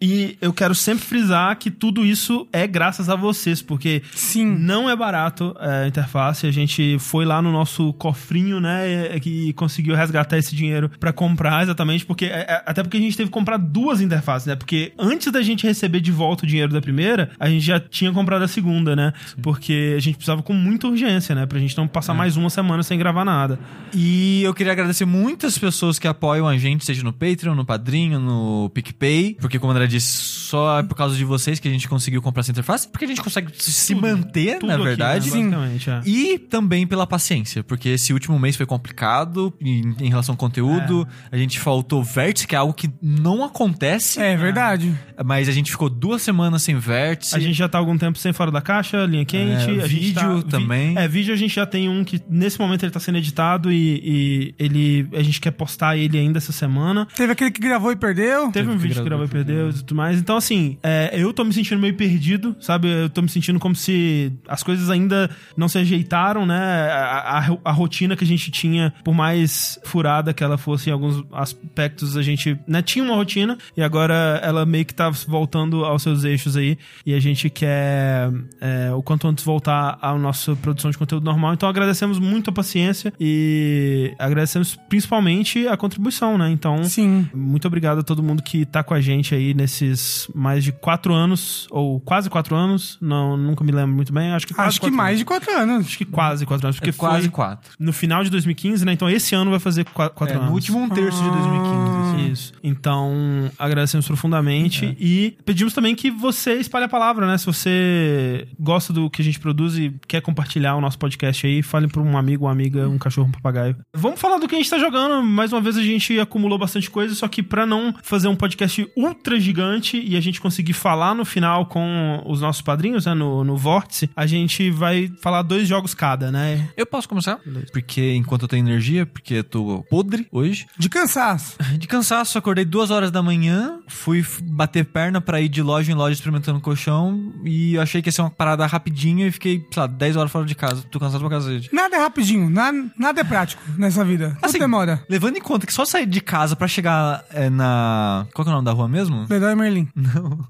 E 0.00 0.38
eu 0.40 0.52
quero 0.52 0.74
sempre 0.74 1.04
frisar 1.04 1.56
que 1.58 1.70
tudo 1.70 2.06
isso 2.06 2.48
é 2.52 2.66
graças 2.66 3.10
a 3.10 3.14
vocês, 3.14 3.60
porque 3.60 4.02
Sim. 4.12 4.46
não 4.46 4.88
é 4.88 4.96
barato 4.96 5.54
é, 5.60 5.84
a 5.84 5.88
interface. 5.88 6.46
A 6.46 6.50
gente 6.50 6.98
foi 6.98 7.24
lá 7.24 7.42
no 7.42 7.52
nosso 7.52 7.92
cofrinho, 7.94 8.60
né, 8.60 9.16
e, 9.24 9.52
conseguiu 9.52 9.94
resgatar 9.94 10.38
esse 10.38 10.56
dinheiro 10.56 10.90
pra 10.98 11.12
comprar, 11.12 11.62
exatamente, 11.62 12.06
porque 12.06 12.26
é, 12.26 12.46
é, 12.48 12.62
até 12.64 12.82
porque 12.82 12.96
a 12.96 13.00
gente 13.00 13.16
teve 13.16 13.28
que 13.28 13.34
comprar 13.34 13.58
duas 13.58 14.00
interfaces, 14.00 14.46
né? 14.46 14.56
Porque 14.56 14.92
antes 14.98 15.30
da 15.30 15.42
gente 15.42 15.66
receber 15.66 16.00
de 16.00 16.10
volta 16.10 16.44
o 16.44 16.46
dinheiro 16.46 16.72
da 16.72 16.80
primeira, 16.80 17.30
a 17.38 17.48
gente 17.48 17.64
já 17.64 17.78
tinha 17.78 18.10
comprado 18.10 18.42
a 18.42 18.48
segunda, 18.48 18.96
né? 18.96 19.12
Porque 19.42 19.94
a 19.96 20.00
gente 20.00 20.16
precisava 20.16 20.42
com 20.42 20.54
muita 20.54 20.88
urgência, 20.88 21.34
né, 21.34 21.44
pra 21.44 21.58
gente 21.58 21.76
não 21.76 21.86
passar 21.86 22.14
mais 22.14 22.36
uma 22.36 22.48
semana 22.48 22.82
sem 22.82 22.98
gravar 22.98 23.24
nada. 23.24 23.58
E 23.92 24.42
eu 24.42 24.54
queria 24.54 24.72
agradecer 24.72 25.04
muitas 25.04 25.58
pessoas 25.58 25.98
que 25.98 26.08
apoiam 26.08 26.48
a 26.48 26.56
gente, 26.56 26.84
seja 26.84 27.02
no 27.02 27.12
Patreon, 27.12 27.54
no 27.54 27.64
Padrinho, 27.70 28.18
no 28.18 28.68
PicPay. 28.74 29.36
Porque, 29.40 29.56
como 29.58 29.72
o 29.72 29.76
André 29.76 29.86
disse, 29.86 30.08
só 30.08 30.80
é 30.80 30.82
por 30.82 30.96
causa 30.96 31.14
de 31.16 31.24
vocês 31.24 31.60
que 31.60 31.68
a 31.68 31.70
gente 31.70 31.88
conseguiu 31.88 32.20
comprar 32.20 32.40
essa 32.40 32.50
interface. 32.50 32.88
Porque 32.88 33.04
a 33.04 33.08
gente 33.08 33.22
consegue 33.22 33.52
se 33.56 33.94
Tudo, 33.94 34.02
manter, 34.08 34.58
Tudo 34.58 34.66
na 34.66 34.74
aqui, 34.74 34.82
verdade. 34.84 35.30
né, 35.30 35.36
basicamente, 35.36 35.90
é. 35.90 36.02
E 36.04 36.36
também 36.38 36.84
pela 36.86 37.06
paciência, 37.06 37.62
porque 37.62 37.90
esse 37.90 38.12
último 38.12 38.36
mês 38.40 38.56
foi 38.56 38.66
complicado 38.66 39.54
em, 39.60 39.94
em 40.00 40.08
relação 40.08 40.32
ao 40.32 40.36
conteúdo. 40.36 41.06
A 41.30 41.36
gente 41.36 41.60
faltou 41.60 42.02
vértice, 42.02 42.44
que 42.46 42.56
é 42.56 42.58
algo 42.58 42.74
que 42.74 42.90
não 43.00 43.44
acontece. 43.44 44.20
É 44.20 44.36
verdade. 44.36 44.92
Mas 45.24 45.48
a 45.48 45.52
gente 45.52 45.70
ficou 45.70 45.88
duas 45.88 46.22
semanas 46.22 46.62
sem 46.62 46.76
vértice. 46.76 47.36
A 47.36 47.38
gente 47.38 47.54
já 47.54 47.68
tá 47.68 47.78
algum 47.78 47.96
tempo 47.96 48.18
sem 48.18 48.32
fora 48.32 48.50
da 48.50 48.60
caixa, 48.60 49.04
linha 49.06 49.24
quente. 49.24 49.78
É, 49.78 49.84
a 49.84 49.86
gente 49.86 50.00
vídeo 50.06 50.42
tá- 50.42 50.48
também. 50.58 50.98
É, 50.98 51.06
vídeo 51.06 51.32
a 51.32 51.36
gente 51.36 51.54
já 51.54 51.66
tem 51.66 51.88
um 51.88 52.02
que 52.02 52.20
nesse 52.28 52.58
momento 52.58 52.82
ele 52.82 52.90
tá 52.90 52.98
sendo 52.98 53.18
editado 53.18 53.70
e, 53.70 54.00
e 54.04 54.54
ele 54.58 55.08
a 55.12 55.22
gente 55.22 55.40
quer 55.40 55.52
postar 55.52 55.96
ele 55.96 56.18
ainda 56.18 56.38
essa 56.38 56.52
semana. 56.52 57.06
Teve 57.14 57.32
aquele 57.32 57.49
que 57.50 57.60
gravou 57.60 57.92
e 57.92 57.96
perdeu. 57.96 58.50
Teve 58.52 58.68
um 58.68 58.72
que 58.72 58.78
vídeo 58.78 59.02
que 59.02 59.08
gravou 59.08 59.26
gravou 59.26 59.26
e 59.26 59.28
perdeu 59.44 59.70
e 59.70 59.72
tudo 59.72 59.94
mais. 59.94 60.18
Então, 60.18 60.36
assim, 60.36 60.78
é, 60.82 61.10
eu 61.12 61.32
tô 61.32 61.44
me 61.44 61.52
sentindo 61.52 61.80
meio 61.80 61.94
perdido, 61.94 62.54
sabe? 62.60 62.88
Eu 62.88 63.08
tô 63.10 63.22
me 63.22 63.28
sentindo 63.28 63.58
como 63.58 63.74
se 63.74 64.32
as 64.48 64.62
coisas 64.62 64.88
ainda 64.90 65.30
não 65.56 65.68
se 65.68 65.78
ajeitaram, 65.78 66.44
né? 66.46 66.56
A, 66.90 67.38
a- 67.38 67.58
a 67.64 67.72
rotina 67.72 68.16
que 68.16 68.24
a 68.24 68.26
gente 68.26 68.50
tinha, 68.50 68.92
por 69.04 69.14
mais 69.14 69.78
furada 69.84 70.32
que 70.32 70.42
ela 70.44 70.56
fosse 70.58 70.90
em 70.90 70.92
alguns 70.92 71.24
aspectos, 71.32 72.16
a 72.16 72.22
gente 72.22 72.58
né, 72.66 72.82
tinha 72.82 73.04
uma 73.04 73.14
rotina 73.14 73.56
e 73.76 73.82
agora 73.82 74.40
ela 74.42 74.64
meio 74.66 74.84
que 74.84 74.94
tá 74.94 75.10
voltando 75.10 75.84
aos 75.84 76.02
seus 76.02 76.24
eixos 76.24 76.56
aí. 76.56 76.76
E 77.04 77.14
a 77.14 77.20
gente 77.20 77.48
quer 77.50 78.30
é, 78.60 78.90
o 78.94 79.02
quanto 79.02 79.26
antes 79.28 79.44
voltar 79.44 79.98
à 80.00 80.14
nossa 80.16 80.54
produção 80.56 80.90
de 80.90 80.98
conteúdo 80.98 81.24
normal. 81.24 81.54
Então, 81.54 81.68
agradecemos 81.68 82.18
muito 82.18 82.50
a 82.50 82.52
paciência 82.52 83.12
e 83.18 84.14
agradecemos 84.18 84.76
principalmente 84.88 85.66
a 85.68 85.76
contribuição, 85.76 86.36
né? 86.38 86.50
Então, 86.50 86.84
Sim. 86.84 87.28
Muito 87.40 87.66
obrigado 87.66 87.98
a 88.00 88.02
todo 88.02 88.22
mundo 88.22 88.42
que 88.42 88.64
tá 88.64 88.82
com 88.82 88.94
a 88.94 89.00
gente 89.00 89.34
aí 89.34 89.54
nesses 89.54 90.28
mais 90.34 90.62
de 90.62 90.72
quatro 90.72 91.12
anos, 91.14 91.66
ou 91.70 91.98
quase 92.00 92.28
quatro 92.30 92.54
anos, 92.54 92.98
não, 93.00 93.36
nunca 93.36 93.64
me 93.64 93.72
lembro 93.72 93.94
muito 93.94 94.12
bem, 94.12 94.30
acho 94.32 94.46
que 94.46 94.54
quase 94.54 94.68
Acho 94.68 94.80
que 94.80 94.90
mais 94.90 95.08
anos. 95.10 95.18
de 95.20 95.24
quatro 95.24 95.50
anos. 95.56 95.86
Acho 95.86 95.98
que 95.98 96.04
quase 96.04 96.46
quatro 96.46 96.66
anos, 96.66 96.76
porque 96.76 96.90
É 96.90 96.92
quase 96.92 97.22
foi 97.22 97.30
quatro. 97.30 97.72
no 97.78 97.92
final 97.92 98.22
de 98.22 98.30
2015, 98.30 98.84
né? 98.84 98.92
Então 98.92 99.08
esse 99.08 99.34
ano 99.34 99.50
vai 99.50 99.60
fazer 99.60 99.84
qua- 99.86 100.10
quatro 100.10 100.34
É, 100.34 100.38
anos. 100.38 100.48
no 100.50 100.54
último 100.54 100.78
um 100.78 100.88
terço 100.88 101.22
de 101.22 101.28
2015. 101.30 102.00
assim. 102.00 102.30
Isso. 102.32 102.52
Então, 102.62 103.50
agradecemos 103.58 104.06
profundamente 104.06 104.96
e 105.00 105.36
pedimos 105.44 105.72
também 105.72 105.94
que 105.94 106.10
você 106.10 106.54
espalhe 106.54 106.84
a 106.84 106.88
palavra, 106.88 107.26
né? 107.26 107.38
Se 107.38 107.46
você 107.46 108.46
gosta 108.58 108.92
do 108.92 109.08
que 109.10 109.22
a 109.22 109.24
gente 109.24 109.38
produz 109.40 109.76
e 109.76 109.94
quer 110.06 110.20
compartilhar 110.20 110.76
o 110.76 110.80
nosso 110.80 110.98
podcast 110.98 111.46
aí, 111.46 111.62
fale 111.62 111.88
para 111.88 112.00
um 112.02 112.16
amigo, 112.16 112.44
uma 112.44 112.52
amiga, 112.52 112.88
um 112.88 112.98
cachorro, 112.98 113.28
um 113.28 113.32
papagaio. 113.32 113.76
Vamos 113.94 114.20
falar 114.20 114.38
do 114.38 114.46
que 114.48 114.54
a 114.54 114.58
gente 114.58 114.70
tá 114.70 114.78
jogando. 114.78 115.22
Mais 115.22 115.52
uma 115.52 115.60
vez 115.60 115.76
a 115.76 115.82
gente 115.82 116.18
acumulou 116.20 116.58
bastante 116.58 116.90
coisa, 116.90 117.14
só 117.14 117.26
que 117.30 117.42
para 117.42 117.64
não 117.64 117.94
fazer 118.02 118.28
um 118.28 118.36
podcast 118.36 118.90
ultra 118.96 119.38
gigante 119.40 120.00
e 120.00 120.16
a 120.16 120.20
gente 120.20 120.40
conseguir 120.40 120.72
falar 120.72 121.14
no 121.14 121.24
final 121.24 121.66
com 121.66 122.22
os 122.26 122.40
nossos 122.40 122.62
padrinhos, 122.62 123.06
né? 123.06 123.14
No, 123.14 123.44
no 123.44 123.56
Vórtice, 123.56 124.10
a 124.14 124.26
gente 124.26 124.70
vai 124.70 125.10
falar 125.22 125.42
dois 125.42 125.66
jogos 125.66 125.94
cada, 125.94 126.30
né? 126.30 126.68
Eu 126.76 126.86
posso 126.86 127.08
começar? 127.08 127.38
Porque 127.72 128.14
enquanto 128.14 128.42
eu 128.42 128.48
tenho 128.48 128.66
energia, 128.66 129.06
porque 129.06 129.34
eu 129.34 129.44
tô 129.44 129.84
podre 129.88 130.26
hoje. 130.30 130.66
De 130.78 130.88
cansaço. 130.88 131.56
De 131.78 131.86
cansaço, 131.86 132.36
acordei 132.36 132.64
duas 132.64 132.90
horas 132.90 133.10
da 133.10 133.22
manhã, 133.22 133.78
fui 133.88 134.24
bater 134.42 134.84
perna 134.84 135.20
pra 135.20 135.40
ir 135.40 135.48
de 135.48 135.62
loja 135.62 135.90
em 135.90 135.94
loja 135.94 136.14
experimentando 136.14 136.60
colchão 136.60 137.32
e 137.44 137.78
achei 137.78 138.02
que 138.02 138.08
ia 138.08 138.12
ser 138.12 138.22
uma 138.22 138.30
parada 138.30 138.66
rapidinha 138.66 139.26
e 139.26 139.30
fiquei, 139.30 139.64
sei 139.70 139.80
lá, 139.80 139.86
10 139.86 140.16
horas 140.16 140.32
fora 140.32 140.44
de 140.44 140.54
casa. 140.54 140.82
Tô 140.90 140.98
cansado 140.98 141.20
pra 141.20 141.38
cacete. 141.38 141.70
Nada 141.72 141.96
é 141.96 141.98
rapidinho, 141.98 142.50
nada, 142.50 142.90
nada 142.98 143.20
é 143.20 143.24
prático 143.24 143.62
nessa 143.78 144.04
vida. 144.04 144.36
Assim, 144.42 144.58
demora. 144.58 145.02
Levando 145.08 145.36
em 145.36 145.40
conta 145.40 145.66
que 145.66 145.72
só 145.72 145.84
sair 145.84 146.06
de 146.06 146.20
casa 146.20 146.56
pra 146.56 146.68
chegar 146.68 147.19
é, 147.32 147.50
na. 147.50 148.26
Qual 148.34 148.44
que 148.44 148.50
é 148.50 148.52
o 148.52 148.54
nome 148.54 148.64
da 148.64 148.72
rua 148.72 148.88
mesmo? 148.88 149.26
Leroy 149.28 149.54
Merlin. 149.54 149.88
Não. 149.96 150.46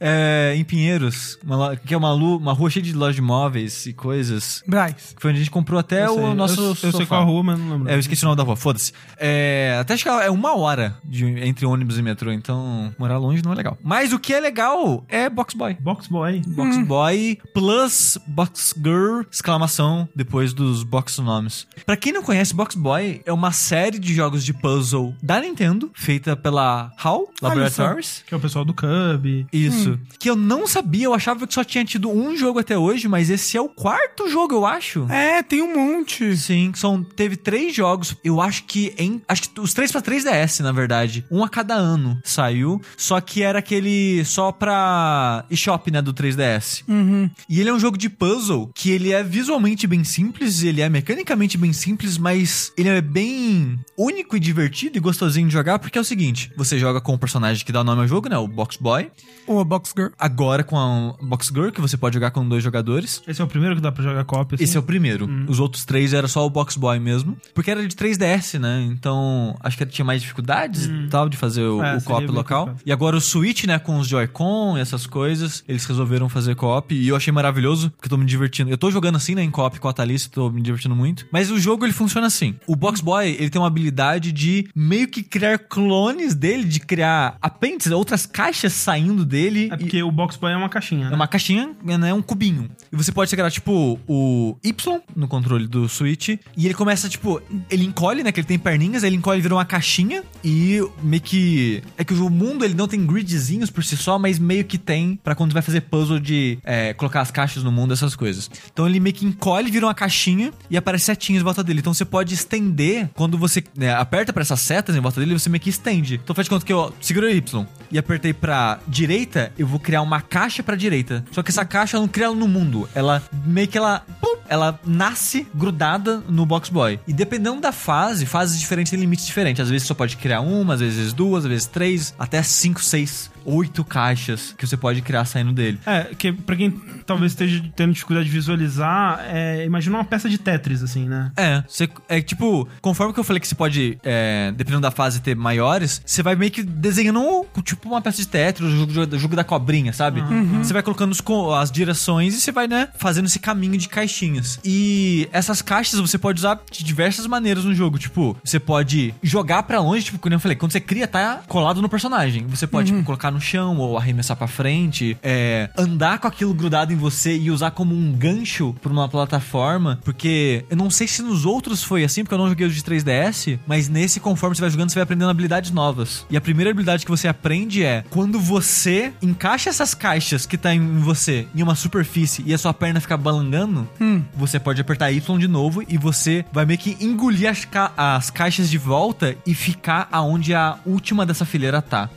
É, 0.00 0.54
em 0.56 0.64
Pinheiros, 0.64 1.38
uma 1.44 1.70
lo- 1.70 1.76
que 1.76 1.94
é 1.94 1.96
uma, 1.96 2.12
lu- 2.12 2.36
uma 2.38 2.52
rua 2.52 2.70
cheia 2.70 2.82
de 2.82 2.92
lojas 2.92 3.16
de 3.16 3.22
móveis 3.22 3.86
e 3.86 3.92
coisas. 3.92 4.62
Braz. 4.66 5.12
Que 5.14 5.20
foi 5.22 5.30
onde 5.30 5.40
a 5.40 5.42
gente 5.44 5.50
comprou 5.50 5.78
até 5.78 6.06
Eu 6.06 6.14
sei, 6.14 6.22
o 6.24 6.34
nosso. 6.34 6.60
eu, 6.60 6.68
eu 6.68 6.74
sei 6.74 6.90
sofá. 6.92 7.06
qual 7.06 7.22
a 7.22 7.24
rua, 7.24 7.42
mas 7.42 7.58
não 7.58 7.68
lembro. 7.72 7.88
É, 7.90 7.94
eu 7.94 7.98
esqueci 7.98 8.24
o 8.24 8.26
nome 8.26 8.36
da 8.36 8.42
rua, 8.42 8.56
foda-se. 8.56 8.92
É, 9.18 9.76
até 9.80 9.94
acho 9.94 10.02
que 10.02 10.08
é 10.08 10.30
uma 10.30 10.56
hora 10.56 10.96
de- 11.04 11.24
entre 11.46 11.66
ônibus 11.66 11.98
e 11.98 12.02
metrô, 12.02 12.32
então 12.32 12.94
morar 12.98 13.18
longe 13.18 13.42
não 13.44 13.52
é 13.52 13.54
legal. 13.54 13.78
Mas 13.82 14.12
o 14.12 14.18
que 14.18 14.32
é 14.32 14.40
legal 14.40 15.04
é 15.08 15.28
Box 15.28 15.54
Boy. 15.54 15.76
Box 15.80 16.08
Boy. 16.08 16.42
Box 16.46 16.78
Boy 16.78 17.38
plus 17.54 18.18
Box 18.26 18.74
Girl, 18.76 19.22
exclamação, 19.30 20.08
depois 20.14 20.52
dos 20.52 20.82
box 20.82 21.18
nomes. 21.20 21.66
Pra 21.86 21.96
quem 21.96 22.12
não 22.12 22.22
conhece, 22.22 22.54
Box 22.54 22.74
Boy 22.76 23.20
é 23.24 23.32
uma 23.32 23.52
série 23.52 23.98
de 23.98 24.14
jogos 24.14 24.44
de 24.44 24.52
puzzle 24.52 25.14
da 25.22 25.40
Nintendo, 25.40 25.90
feita 25.94 26.36
pela 26.36 26.92
HAL 27.02 27.28
Laboratories. 27.40 28.22
Que 28.26 28.34
é 28.34 28.36
o 28.36 28.40
pessoal 28.40 28.64
do 28.64 28.74
Cub. 28.74 29.46
Isso. 29.52 29.81
Que 30.18 30.30
eu 30.30 30.36
não 30.36 30.66
sabia, 30.66 31.06
eu 31.06 31.14
achava 31.14 31.46
que 31.46 31.54
só 31.54 31.64
tinha 31.64 31.84
tido 31.84 32.10
um 32.10 32.36
jogo 32.36 32.58
até 32.58 32.76
hoje, 32.76 33.08
mas 33.08 33.30
esse 33.30 33.56
é 33.56 33.60
o 33.60 33.68
quarto 33.68 34.28
jogo, 34.28 34.54
eu 34.54 34.66
acho. 34.66 35.06
É, 35.10 35.42
tem 35.42 35.62
um 35.62 35.74
monte. 35.74 36.36
Sim, 36.36 36.72
são, 36.74 37.02
teve 37.02 37.36
três 37.36 37.74
jogos. 37.74 38.16
Eu 38.24 38.40
acho 38.40 38.64
que 38.64 38.94
em. 38.98 39.20
Acho 39.28 39.50
que 39.50 39.60
os 39.60 39.74
três 39.74 39.90
pra 39.90 40.02
3DS, 40.02 40.60
na 40.60 40.72
verdade. 40.72 41.24
Um 41.30 41.44
a 41.44 41.48
cada 41.48 41.74
ano 41.74 42.18
saiu. 42.24 42.80
Só 42.96 43.20
que 43.20 43.42
era 43.42 43.58
aquele 43.58 44.24
só 44.24 44.52
pra 44.52 45.44
eShop, 45.50 45.90
né? 45.90 46.00
Do 46.02 46.14
3DS. 46.14 46.82
Uhum. 46.88 47.30
E 47.48 47.60
ele 47.60 47.70
é 47.70 47.72
um 47.72 47.80
jogo 47.80 47.98
de 47.98 48.08
puzzle 48.08 48.70
que 48.74 48.90
ele 48.90 49.12
é 49.12 49.22
visualmente 49.22 49.86
bem 49.86 50.04
simples, 50.04 50.62
ele 50.62 50.80
é 50.80 50.88
mecanicamente 50.88 51.56
bem 51.56 51.72
simples, 51.72 52.18
mas 52.18 52.72
ele 52.76 52.88
é 52.88 53.00
bem 53.00 53.78
único 53.96 54.36
e 54.36 54.40
divertido 54.40 54.96
e 54.96 55.00
gostosinho 55.00 55.46
de 55.46 55.52
jogar, 55.52 55.78
porque 55.78 55.98
é 55.98 56.00
o 56.00 56.04
seguinte: 56.04 56.50
você 56.56 56.78
joga 56.78 57.00
com 57.00 57.14
o 57.14 57.18
personagem 57.18 57.64
que 57.64 57.72
dá 57.72 57.80
o 57.80 57.84
nome 57.84 58.02
ao 58.02 58.08
jogo, 58.08 58.28
né? 58.28 58.36
O 58.36 58.46
Box 58.46 58.76
Boy. 58.76 59.10
Ou 59.46 59.60
Box 59.72 59.94
Girl. 59.96 60.10
Agora 60.18 60.62
com 60.62 60.78
a 60.78 61.14
Box 61.22 61.48
Girl, 61.48 61.70
que 61.70 61.80
você 61.80 61.96
pode 61.96 62.14
jogar 62.14 62.30
com 62.30 62.46
dois 62.46 62.62
jogadores. 62.62 63.22
Esse 63.26 63.40
é 63.40 63.44
o 63.44 63.48
primeiro 63.48 63.74
que 63.74 63.80
dá 63.80 63.90
pra 63.90 64.02
jogar 64.04 64.22
cópia. 64.24 64.56
assim? 64.56 64.64
Esse 64.64 64.76
é 64.76 64.80
o 64.80 64.82
primeiro. 64.82 65.26
Os 65.48 65.58
outros 65.60 65.84
três 65.84 66.12
era 66.12 66.28
só 66.28 66.44
o 66.46 66.50
Box 66.50 66.76
Boy 66.76 66.98
mesmo. 66.98 67.36
Porque 67.54 67.70
era 67.70 67.86
de 67.86 67.94
3DS, 67.96 68.58
né? 68.58 68.86
Então, 68.90 69.56
acho 69.60 69.78
que 69.78 69.86
tinha 69.86 70.04
mais 70.04 70.20
dificuldades 70.20 70.86
e 70.86 71.08
tal 71.08 71.28
de 71.28 71.36
fazer 71.36 71.62
o, 71.62 71.82
É, 71.82 71.96
o 71.96 72.02
co-op 72.02 72.26
local. 72.26 72.66
complicado. 72.66 72.82
E 72.86 72.92
agora 72.92 73.16
o 73.16 73.20
Switch, 73.20 73.64
né? 73.64 73.78
Com 73.78 73.98
os 73.98 74.06
Joy-Con 74.06 74.76
e 74.76 74.80
essas 74.80 75.06
coisas, 75.06 75.64
eles 75.66 75.84
resolveram 75.86 76.28
fazer 76.28 76.54
co-op. 76.54 76.94
E 76.94 77.08
eu 77.08 77.16
achei 77.16 77.32
maravilhoso, 77.32 77.90
porque 77.92 78.06
eu 78.06 78.10
tô 78.10 78.16
me 78.18 78.26
divertindo. 78.26 78.70
Eu 78.70 78.76
tô 78.78 78.90
jogando 78.90 79.16
assim, 79.16 79.34
né? 79.34 79.42
Em 79.42 79.50
co-op 79.50 79.78
com 79.80 79.88
a 79.88 79.92
Thalys, 79.92 80.26
tô 80.26 80.50
me 80.50 80.60
divertindo 80.60 80.94
muito. 80.94 81.26
Mas 81.32 81.50
o 81.50 81.58
jogo, 81.58 81.84
ele 81.86 81.92
funciona 81.92 82.26
assim. 82.26 82.54
O 82.66 82.76
Box 82.76 83.00
Boy, 83.00 83.36
ele 83.38 83.48
tem 83.50 83.60
uma 83.60 83.68
habilidade 83.68 84.32
de 84.32 84.68
meio 84.74 85.08
que 85.08 85.22
criar 85.22 85.58
clones 85.58 86.34
dele, 86.34 86.64
de 86.64 86.80
criar 86.80 87.36
apêndices, 87.40 87.92
outras 87.92 88.26
caixas 88.26 88.72
saindo 88.72 89.24
dele. 89.24 89.61
É 89.70 89.74
e- 89.74 89.78
porque 89.78 90.02
o 90.02 90.10
Box 90.10 90.36
Boy 90.36 90.52
é 90.52 90.56
uma 90.56 90.68
caixinha. 90.68 91.06
é 91.06 91.10
né? 91.10 91.16
uma 91.16 91.26
caixinha, 91.26 91.70
né? 91.82 92.12
Um 92.12 92.22
cubinho. 92.22 92.70
E 92.90 92.96
você 92.96 93.12
pode 93.12 93.30
chegar, 93.30 93.50
tipo, 93.50 93.98
o 94.06 94.56
Y 94.62 95.00
no 95.14 95.28
controle 95.28 95.66
do 95.66 95.88
Switch. 95.88 96.28
E 96.28 96.64
ele 96.64 96.74
começa, 96.74 97.08
tipo, 97.08 97.40
ele 97.70 97.84
encolhe, 97.84 98.22
né? 98.22 98.32
Que 98.32 98.40
ele 98.40 98.46
tem 98.46 98.58
perninhas, 98.58 99.04
aí 99.04 99.10
ele 99.10 99.16
encolhe 99.16 99.38
e 99.38 99.42
vira 99.42 99.54
uma 99.54 99.64
caixinha. 99.64 100.22
E 100.44 100.78
meio 101.02 101.22
que. 101.22 101.82
É 101.96 102.04
que 102.04 102.14
o 102.14 102.30
mundo 102.30 102.64
ele 102.64 102.74
não 102.74 102.88
tem 102.88 103.04
gridzinhos 103.04 103.70
por 103.70 103.84
si 103.84 103.96
só, 103.96 104.18
mas 104.18 104.38
meio 104.38 104.64
que 104.64 104.78
tem 104.78 105.18
pra 105.22 105.34
quando 105.34 105.52
vai 105.52 105.62
fazer 105.62 105.82
puzzle 105.82 106.18
de 106.18 106.58
é, 106.64 106.94
colocar 106.94 107.20
as 107.20 107.30
caixas 107.30 107.62
no 107.62 107.72
mundo, 107.72 107.92
essas 107.92 108.14
coisas. 108.16 108.50
Então 108.72 108.86
ele 108.86 109.00
meio 109.00 109.14
que 109.14 109.24
encolhe, 109.24 109.70
vira 109.70 109.86
uma 109.86 109.94
caixinha 109.94 110.52
e 110.70 110.76
aparece 110.76 111.06
setinhas 111.06 111.40
em 111.40 111.44
volta 111.44 111.62
dele. 111.62 111.80
Então 111.80 111.94
você 111.94 112.04
pode 112.04 112.34
estender 112.34 113.10
quando 113.14 113.38
você 113.38 113.62
né, 113.76 113.94
aperta 113.94 114.32
pra 114.32 114.42
essas 114.42 114.60
setas 114.60 114.96
em 114.96 115.00
volta 115.00 115.20
dele, 115.20 115.38
você 115.38 115.48
meio 115.48 115.60
que 115.60 115.70
estende. 115.70 116.20
Então 116.22 116.34
faz 116.34 116.46
de 116.46 116.50
conta 116.50 116.64
que 116.64 116.72
eu 116.72 116.92
segurei 117.00 117.34
o 117.34 117.36
Y 117.36 117.66
e 117.92 117.98
apertei 117.98 118.32
pra 118.32 118.80
direita, 118.88 119.52
eu 119.58 119.66
vou 119.66 119.78
criar 119.78 120.02
uma 120.02 120.20
caixa 120.20 120.62
pra 120.62 120.74
direita. 120.74 121.24
Só 121.30 121.42
que 121.42 121.50
essa 121.50 121.64
caixa 121.64 121.96
eu 121.96 122.00
não 122.00 122.08
cria 122.08 122.26
ela 122.26 122.34
no 122.34 122.48
mundo. 122.48 122.88
Ela 122.94 123.22
meio 123.44 123.68
que 123.68 123.76
ela. 123.76 124.04
pum, 124.20 124.36
ela 124.48 124.78
nasce 124.84 125.46
grudada 125.54 126.22
no 126.28 126.44
Box 126.46 126.70
Boy. 126.70 126.98
E 127.06 127.12
dependendo 127.12 127.60
da 127.60 127.72
fase, 127.72 128.26
fases 128.26 128.58
diferentes 128.58 128.90
têm 128.90 128.98
limites 128.98 129.26
diferentes. 129.26 129.60
Às 129.60 129.70
vezes 129.70 129.86
você 129.86 129.94
pode 129.94 130.16
criar 130.16 130.40
uma, 130.40 130.74
às 130.74 130.80
vezes 130.80 131.12
duas, 131.12 131.44
às 131.44 131.50
vezes 131.50 131.66
três, 131.66 132.14
até 132.18 132.42
cinco, 132.42 132.82
seis, 132.82 133.30
oito 133.44 133.84
caixas 133.84 134.54
que 134.56 134.66
você 134.66 134.76
pode 134.76 135.00
criar 135.02 135.24
saindo 135.24 135.52
dele. 135.52 135.78
É, 135.86 136.04
que 136.16 136.32
pra 136.32 136.56
quem 136.56 136.70
talvez 137.06 137.32
esteja 137.32 137.62
tendo 137.74 137.92
dificuldade 137.92 138.26
de 138.26 138.32
visualizar, 138.32 139.20
é, 139.28 139.64
imagina 139.64 139.96
uma 139.96 140.04
peça 140.04 140.28
de 140.28 140.38
Tetris, 140.38 140.82
assim, 140.82 141.08
né? 141.08 141.32
É, 141.36 141.62
você, 141.66 141.88
é 142.08 142.20
tipo, 142.20 142.68
conforme 142.80 143.12
que 143.12 143.20
eu 143.20 143.24
falei 143.24 143.40
que 143.40 143.48
você 143.48 143.54
pode, 143.54 143.98
é, 144.02 144.52
dependendo 144.56 144.82
da 144.82 144.90
fase, 144.90 145.20
ter 145.20 145.34
maiores, 145.36 146.02
você 146.04 146.22
vai 146.22 146.34
meio 146.34 146.50
que 146.50 146.62
desenhando 146.62 147.46
tipo 147.64 147.88
uma 147.88 148.00
peça 148.00 148.18
de 148.18 148.28
Tetris, 148.28 148.68
o 148.68 148.76
jogo, 148.76 149.18
jogo 149.18 149.36
da 149.36 149.44
cobrinha, 149.44 149.92
sabe? 149.92 150.22
Você 150.62 150.72
vai 150.72 150.82
colocando 150.82 151.12
os 151.12 151.20
as 151.58 151.70
direções 151.70 152.34
e 152.34 152.40
você 152.40 152.52
vai, 152.52 152.68
né, 152.68 152.88
fazendo 152.96 153.26
esse 153.26 153.38
caminho 153.38 153.76
de 153.76 153.88
caixinhas. 153.88 154.60
E 154.64 155.28
essas 155.32 155.62
caixas 155.62 155.98
você 155.98 156.18
pode 156.18 156.40
usar 156.40 156.60
de 156.70 156.84
diversas 156.84 157.26
maneiras 157.26 157.64
no 157.64 157.74
jogo. 157.74 157.98
Tipo, 157.98 158.36
você 158.44 158.60
pode 158.60 159.14
jogar 159.22 159.62
pra 159.62 159.80
longe, 159.80 160.04
tipo, 160.04 160.18
como 160.18 160.34
eu 160.34 160.40
falei, 160.40 160.56
quando 160.56 160.72
você 160.72 160.80
cria, 160.80 161.08
tá 161.08 161.42
colado 161.48 161.80
no 161.80 161.88
personagem. 161.88 162.46
Você 162.46 162.66
pode, 162.66 162.92
tipo, 162.92 163.02
colocar 163.04 163.30
no 163.32 163.40
chão 163.40 163.78
ou 163.78 163.96
arremessar 163.98 164.36
pra 164.36 164.46
frente, 164.46 165.16
é, 165.22 165.68
andar 165.76 166.18
com 166.18 166.26
aquilo 166.28 166.52
grudado 166.54 166.92
em 166.92 166.96
você 166.96 167.36
e 167.36 167.50
usar 167.50 167.70
como 167.72 167.94
um 167.94 168.12
gancho 168.12 168.74
pra 168.82 168.92
uma 168.92 169.08
plataforma. 169.08 169.98
Porque 170.04 170.64
eu 170.70 170.76
não 170.76 170.90
sei 170.90 171.06
se 171.08 171.22
nos 171.22 171.44
outros 171.44 171.82
foi 171.82 172.04
assim, 172.04 172.22
porque 172.22 172.34
eu 172.34 172.38
não 172.38 172.48
joguei 172.48 172.66
os 172.66 172.74
de 172.74 172.82
3DS, 172.82 173.58
mas 173.66 173.88
nesse, 173.88 174.20
conforme 174.20 174.54
você 174.54 174.60
vai 174.62 174.70
jogando, 174.70 174.90
você 174.90 174.94
vai 174.96 175.02
aprendendo 175.04 175.30
habilidades 175.30 175.70
novas. 175.70 176.26
E 176.30 176.36
a 176.36 176.40
primeira 176.40 176.70
habilidade 176.70 177.04
que 177.04 177.10
você 177.10 177.26
aprende 177.28 177.82
é 177.84 178.04
quando 178.10 178.38
você 178.38 179.12
encaixa 179.22 179.70
essas 179.70 179.94
caixas 179.94 180.46
que 180.46 180.56
tá 180.58 180.74
em 180.74 180.98
você 180.98 181.46
em 181.54 181.62
uma 181.62 181.74
superfície 181.74 182.42
e 182.46 182.52
a 182.54 182.58
sua 182.58 182.74
perna 182.74 183.00
fica 183.00 183.16
balangando, 183.16 183.88
você 184.34 184.58
pode 184.60 184.80
apertar 184.80 185.10
Y 185.12 185.38
de 185.38 185.48
novo 185.48 185.82
e 185.88 185.96
você 185.96 186.44
vai 186.52 186.64
meio 186.66 186.78
que 186.78 186.96
engolir 187.00 187.48
as, 187.48 187.64
ca- 187.64 187.92
as 187.96 188.30
caixas 188.30 188.68
de 188.68 188.78
volta 188.78 189.36
e 189.46 189.54
ficar 189.54 190.08
aonde 190.10 190.54
a 190.54 190.78
última 190.84 191.24
dessa 191.24 191.44
fileira 191.44 191.80
tá. 191.80 192.08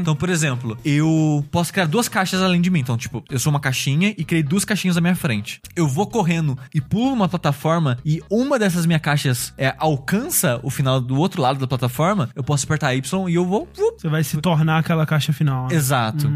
Então, 0.00 0.16
por 0.16 0.28
exemplo, 0.28 0.63
eu 0.84 1.44
posso 1.50 1.72
criar 1.72 1.86
duas 1.86 2.08
caixas 2.08 2.42
além 2.42 2.60
de 2.60 2.70
mim. 2.70 2.80
Então, 2.80 2.96
tipo, 2.96 3.22
eu 3.30 3.38
sou 3.38 3.50
uma 3.50 3.60
caixinha 3.60 4.14
e 4.16 4.24
criei 4.24 4.42
duas 4.42 4.64
caixinhas 4.64 4.96
à 4.96 5.00
minha 5.00 5.14
frente. 5.14 5.60
Eu 5.76 5.86
vou 5.88 6.06
correndo 6.06 6.58
e 6.74 6.80
pulo 6.80 7.12
uma 7.12 7.28
plataforma 7.28 7.98
e 8.04 8.22
uma 8.30 8.58
dessas 8.58 8.86
minhas 8.86 9.02
caixas 9.02 9.52
é, 9.58 9.74
alcança 9.78 10.60
o 10.62 10.70
final 10.70 11.00
do 11.00 11.16
outro 11.16 11.40
lado 11.42 11.58
da 11.58 11.66
plataforma, 11.66 12.28
eu 12.34 12.42
posso 12.42 12.64
apertar 12.64 12.94
Y 12.94 13.28
e 13.28 13.34
eu 13.34 13.44
vou. 13.46 13.68
Você 13.96 14.08
vai 14.08 14.22
se 14.24 14.36
tornar 14.40 14.78
aquela 14.78 15.04
caixa 15.06 15.32
final. 15.32 15.68
né? 15.68 15.74
Exato. 15.74 16.30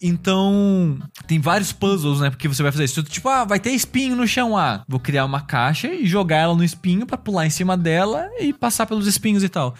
Então, 0.00 0.98
tem 1.26 1.40
vários 1.40 1.72
puzzles, 1.72 2.20
né? 2.20 2.30
Porque 2.30 2.48
você 2.48 2.62
vai 2.62 2.72
fazer 2.72 2.84
isso. 2.84 3.02
Tipo, 3.02 3.28
ah, 3.28 3.44
vai 3.44 3.58
ter 3.60 3.70
espinho 3.70 4.16
no 4.16 4.26
chão. 4.26 4.56
Ah, 4.56 4.82
vou 4.88 5.00
criar 5.00 5.24
uma 5.24 5.40
caixa 5.40 5.88
e 5.88 6.06
jogar 6.06 6.36
ela 6.38 6.54
no 6.54 6.64
espinho 6.64 7.06
pra 7.06 7.16
pular 7.16 7.46
em 7.46 7.50
cima 7.50 7.76
dela 7.76 8.28
e 8.40 8.52
passar 8.52 8.86
pelos 8.86 9.06
espinhos 9.06 9.42
e 9.42 9.48
tal. 9.48 9.74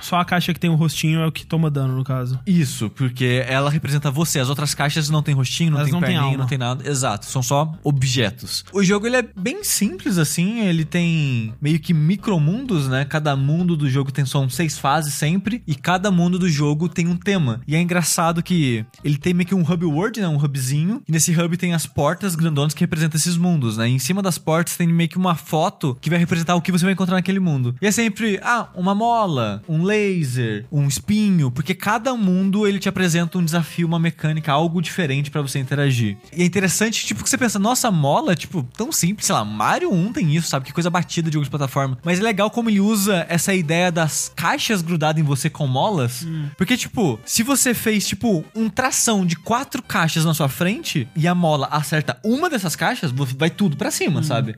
Só 0.00 0.16
a 0.18 0.24
caixa 0.24 0.52
que 0.52 0.60
tem 0.60 0.70
o 0.70 0.74
rostinho 0.74 1.20
é 1.20 1.26
o 1.26 1.32
que 1.32 1.46
toma 1.46 1.70
dano, 1.70 1.96
no 1.96 2.04
caso. 2.04 2.38
Isso, 2.46 2.90
porque 2.90 3.33
ela 3.36 3.70
representa 3.70 4.10
você. 4.10 4.38
As 4.40 4.48
outras 4.48 4.74
caixas 4.74 5.10
não 5.10 5.22
tem 5.22 5.34
rostinho, 5.34 5.70
não 5.70 5.78
Elas 5.78 5.90
tem 5.90 5.92
não 5.92 6.00
perninha, 6.00 6.22
alma. 6.22 6.36
não 6.38 6.46
tem 6.46 6.58
nada. 6.58 6.88
Exato, 6.88 7.26
são 7.26 7.42
só 7.42 7.72
objetos. 7.82 8.64
O 8.72 8.82
jogo 8.82 9.06
ele 9.06 9.16
é 9.16 9.22
bem 9.22 9.64
simples 9.64 10.18
assim, 10.18 10.60
ele 10.60 10.84
tem 10.84 11.54
meio 11.60 11.78
que 11.78 11.92
micromundos, 11.94 12.88
né? 12.88 13.04
Cada 13.04 13.34
mundo 13.36 13.76
do 13.76 13.88
jogo 13.88 14.10
tem 14.12 14.24
só 14.24 14.46
seis 14.48 14.78
fases 14.78 15.14
sempre 15.14 15.62
e 15.66 15.74
cada 15.74 16.10
mundo 16.10 16.38
do 16.38 16.48
jogo 16.48 16.88
tem 16.88 17.06
um 17.08 17.16
tema. 17.16 17.60
E 17.66 17.74
é 17.74 17.80
engraçado 17.80 18.42
que 18.42 18.84
ele 19.02 19.16
tem 19.16 19.34
meio 19.34 19.46
que 19.46 19.54
um 19.54 19.62
hub 19.62 19.84
world, 19.84 20.20
né? 20.20 20.28
Um 20.28 20.36
hubzinho. 20.42 21.02
E 21.08 21.12
nesse 21.12 21.32
hub 21.38 21.56
tem 21.56 21.74
as 21.74 21.86
portas 21.86 22.34
grandonas 22.34 22.74
que 22.74 22.80
representam 22.80 23.18
esses 23.18 23.36
mundos, 23.36 23.76
né? 23.76 23.88
E 23.88 23.92
em 23.92 23.98
cima 23.98 24.22
das 24.22 24.38
portas 24.38 24.76
tem 24.76 24.86
meio 24.88 25.08
que 25.08 25.16
uma 25.18 25.34
foto 25.34 25.96
que 26.00 26.10
vai 26.10 26.18
representar 26.18 26.54
o 26.54 26.60
que 26.62 26.72
você 26.72 26.84
vai 26.84 26.92
encontrar 26.92 27.16
naquele 27.16 27.40
mundo. 27.40 27.74
E 27.80 27.86
é 27.86 27.90
sempre, 27.90 28.38
ah, 28.42 28.68
uma 28.74 28.94
mola, 28.94 29.62
um 29.68 29.82
laser, 29.82 30.66
um 30.70 30.86
espinho, 30.86 31.50
porque 31.50 31.74
cada 31.74 32.14
mundo 32.14 32.66
ele 32.66 32.78
te 32.78 32.88
apresenta 32.88 33.23
um 33.38 33.44
desafio, 33.44 33.86
uma 33.86 33.98
mecânica, 33.98 34.52
algo 34.52 34.80
diferente 34.80 35.30
pra 35.30 35.42
você 35.42 35.58
interagir. 35.58 36.16
E 36.32 36.42
é 36.42 36.44
interessante, 36.44 37.06
tipo, 37.06 37.22
que 37.22 37.30
você 37.30 37.38
pensa, 37.38 37.58
nossa, 37.58 37.90
mola, 37.90 38.34
tipo, 38.34 38.62
tão 38.76 38.90
simples, 38.92 39.26
sei 39.26 39.34
lá, 39.34 39.44
Mario 39.44 39.92
1 39.92 40.12
tem 40.12 40.34
isso, 40.34 40.48
sabe? 40.48 40.66
Que 40.66 40.72
coisa 40.72 40.90
batida 40.90 41.30
de 41.30 41.34
jogo 41.34 41.44
de 41.44 41.50
plataforma. 41.50 41.98
Mas 42.04 42.18
é 42.18 42.22
legal 42.22 42.50
como 42.50 42.70
ele 42.70 42.80
usa 42.80 43.26
essa 43.28 43.54
ideia 43.54 43.90
das 43.90 44.32
caixas 44.34 44.82
grudadas 44.82 45.20
em 45.20 45.24
você 45.24 45.48
com 45.48 45.66
molas, 45.66 46.26
porque, 46.56 46.76
tipo, 46.76 47.18
se 47.24 47.42
você 47.42 47.74
fez, 47.74 48.06
tipo, 48.06 48.44
um 48.54 48.68
tração 48.68 49.24
de 49.24 49.36
quatro 49.36 49.82
caixas 49.82 50.24
na 50.24 50.34
sua 50.34 50.48
frente 50.48 51.08
e 51.16 51.26
a 51.26 51.34
mola 51.34 51.68
acerta 51.70 52.18
uma 52.24 52.50
dessas 52.50 52.76
caixas, 52.76 53.12
vai 53.36 53.50
tudo 53.50 53.76
pra 53.76 53.90
cima, 53.90 54.22
sabe? 54.22 54.54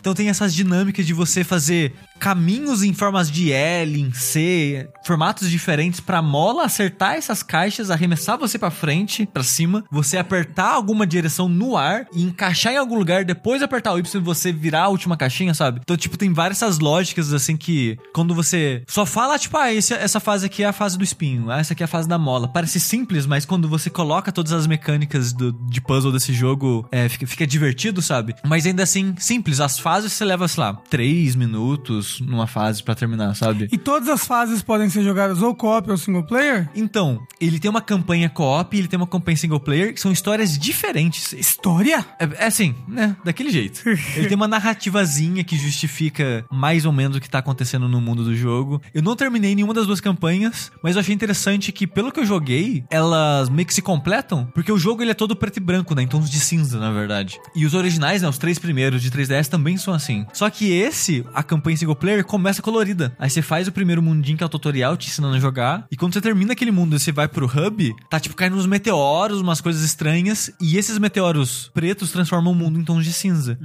Então 0.00 0.14
tem 0.14 0.28
essas 0.28 0.54
dinâmicas 0.54 1.06
de 1.06 1.12
você 1.12 1.44
fazer 1.44 1.94
caminhos 2.18 2.82
em 2.82 2.94
formas 2.94 3.30
de 3.30 3.52
L, 3.52 4.00
em 4.00 4.12
C, 4.12 4.88
formatos 5.04 5.50
diferentes 5.50 6.00
pra 6.00 6.22
mola 6.22 6.64
acertar 6.64 7.14
essas 7.14 7.42
caixas, 7.42 7.90
arremessar 7.90 8.05
você 8.14 8.58
pra 8.58 8.70
frente, 8.70 9.26
pra 9.26 9.42
cima, 9.42 9.84
você 9.90 10.18
apertar 10.18 10.72
alguma 10.72 11.06
direção 11.06 11.48
no 11.48 11.76
ar 11.76 12.06
e 12.12 12.22
encaixar 12.22 12.72
em 12.72 12.76
algum 12.76 12.98
lugar, 12.98 13.24
depois 13.24 13.62
apertar 13.62 13.92
o 13.92 13.98
Y 13.98 14.20
e 14.20 14.24
você 14.24 14.52
virar 14.52 14.84
a 14.84 14.88
última 14.88 15.16
caixinha, 15.16 15.54
sabe? 15.54 15.80
Então, 15.82 15.96
tipo, 15.96 16.16
tem 16.16 16.32
várias 16.32 16.56
essas 16.56 16.78
lógicas 16.78 17.32
assim 17.32 17.56
que 17.56 17.98
quando 18.12 18.34
você 18.34 18.82
só 18.88 19.04
fala, 19.04 19.38
tipo, 19.38 19.56
ah, 19.56 19.72
esse, 19.72 19.92
essa 19.94 20.18
fase 20.18 20.46
aqui 20.46 20.62
é 20.62 20.66
a 20.66 20.72
fase 20.72 20.96
do 20.96 21.04
espinho, 21.04 21.50
ah, 21.50 21.58
essa 21.58 21.74
aqui 21.74 21.82
é 21.82 21.84
a 21.84 21.88
fase 21.88 22.08
da 22.08 22.18
mola. 22.18 22.48
Parece 22.48 22.80
simples, 22.80 23.26
mas 23.26 23.44
quando 23.44 23.68
você 23.68 23.90
coloca 23.90 24.32
todas 24.32 24.52
as 24.52 24.66
mecânicas 24.66 25.32
do, 25.32 25.52
de 25.52 25.80
puzzle 25.80 26.12
desse 26.12 26.32
jogo, 26.32 26.88
é, 26.90 27.08
fica, 27.08 27.26
fica 27.26 27.46
divertido, 27.46 28.00
sabe? 28.00 28.34
Mas 28.44 28.66
ainda 28.66 28.82
assim, 28.82 29.14
simples. 29.18 29.60
As 29.60 29.78
fases 29.78 30.12
você 30.12 30.24
leva, 30.24 30.48
sei 30.48 30.62
lá, 30.62 30.74
3 30.90 31.36
minutos 31.36 32.20
numa 32.20 32.46
fase 32.46 32.82
pra 32.82 32.94
terminar, 32.94 33.34
sabe? 33.34 33.68
E 33.70 33.78
todas 33.78 34.08
as 34.08 34.26
fases 34.26 34.62
podem 34.62 34.88
ser 34.88 35.02
jogadas 35.02 35.42
ou 35.42 35.54
co-op 35.54 35.90
ou 35.90 35.96
single 35.96 36.24
player? 36.24 36.68
Então, 36.74 37.26
ele 37.40 37.60
tem 37.60 37.70
uma 37.70 37.80
campanha 37.86 38.28
co-op 38.28 38.76
e 38.76 38.80
ele 38.80 38.88
tem 38.88 38.96
uma 38.96 39.06
campanha 39.06 39.36
single 39.36 39.60
player, 39.60 39.94
que 39.94 40.00
são 40.00 40.10
histórias 40.12 40.58
diferentes. 40.58 41.32
História? 41.32 42.04
É, 42.18 42.44
é 42.44 42.46
assim, 42.46 42.74
né? 42.88 43.16
Daquele 43.24 43.50
jeito. 43.50 43.82
Ele 44.16 44.26
tem 44.26 44.36
uma 44.36 44.48
narrativazinha 44.48 45.44
que 45.44 45.56
justifica 45.56 46.44
mais 46.50 46.84
ou 46.84 46.92
menos 46.92 47.16
o 47.16 47.20
que 47.20 47.28
tá 47.28 47.38
acontecendo 47.38 47.88
no 47.88 48.00
mundo 48.00 48.24
do 48.24 48.34
jogo. 48.34 48.80
Eu 48.92 49.02
não 49.02 49.14
terminei 49.14 49.54
nenhuma 49.54 49.72
das 49.72 49.86
duas 49.86 50.00
campanhas, 50.00 50.72
mas 50.82 50.96
eu 50.96 51.00
achei 51.00 51.14
interessante 51.14 51.70
que, 51.70 51.86
pelo 51.86 52.10
que 52.10 52.20
eu 52.20 52.26
joguei, 52.26 52.84
elas 52.90 53.48
meio 53.48 53.66
que 53.66 53.74
se 53.74 53.82
completam, 53.82 54.46
porque 54.54 54.72
o 54.72 54.78
jogo 54.78 55.02
ele 55.02 55.10
é 55.10 55.14
todo 55.14 55.36
preto 55.36 55.58
e 55.58 55.60
branco, 55.60 55.94
né? 55.94 56.02
Em 56.02 56.08
tons 56.08 56.28
de 56.28 56.40
cinza, 56.40 56.78
na 56.78 56.90
verdade. 56.90 57.38
E 57.54 57.64
os 57.64 57.74
originais, 57.74 58.22
né? 58.22 58.28
Os 58.28 58.38
três 58.38 58.58
primeiros 58.58 59.02
de 59.02 59.10
3DS 59.10 59.48
também 59.48 59.76
são 59.76 59.94
assim. 59.94 60.26
Só 60.32 60.48
que 60.50 60.72
esse, 60.72 61.24
a 61.34 61.42
campanha 61.42 61.76
single 61.76 61.96
player, 61.96 62.24
começa 62.24 62.62
colorida. 62.62 63.14
Aí 63.18 63.30
você 63.30 63.42
faz 63.42 63.68
o 63.68 63.72
primeiro 63.72 64.02
mundinho, 64.02 64.36
que 64.36 64.42
é 64.42 64.46
o 64.46 64.48
tutorial, 64.48 64.96
te 64.96 65.08
ensinando 65.08 65.36
a 65.36 65.40
jogar. 65.40 65.86
E 65.90 65.96
quando 65.96 66.14
você 66.14 66.20
termina 66.20 66.52
aquele 66.52 66.70
mundo 66.70 66.98
você 66.98 67.12
vai 67.12 67.28
pro 67.28 67.46
hub, 67.46 67.75
tá 68.10 68.18
tipo 68.20 68.34
caindo 68.36 68.56
uns 68.56 68.66
meteoros, 68.66 69.40
umas 69.40 69.60
coisas 69.60 69.82
estranhas. 69.82 70.50
E 70.60 70.76
esses 70.76 70.98
meteoros 70.98 71.70
pretos 71.74 72.10
transformam 72.12 72.52
o 72.52 72.56
mundo 72.56 72.78
em 72.80 72.84
tons 72.84 73.04
de 73.04 73.12
cinza. 73.12 73.58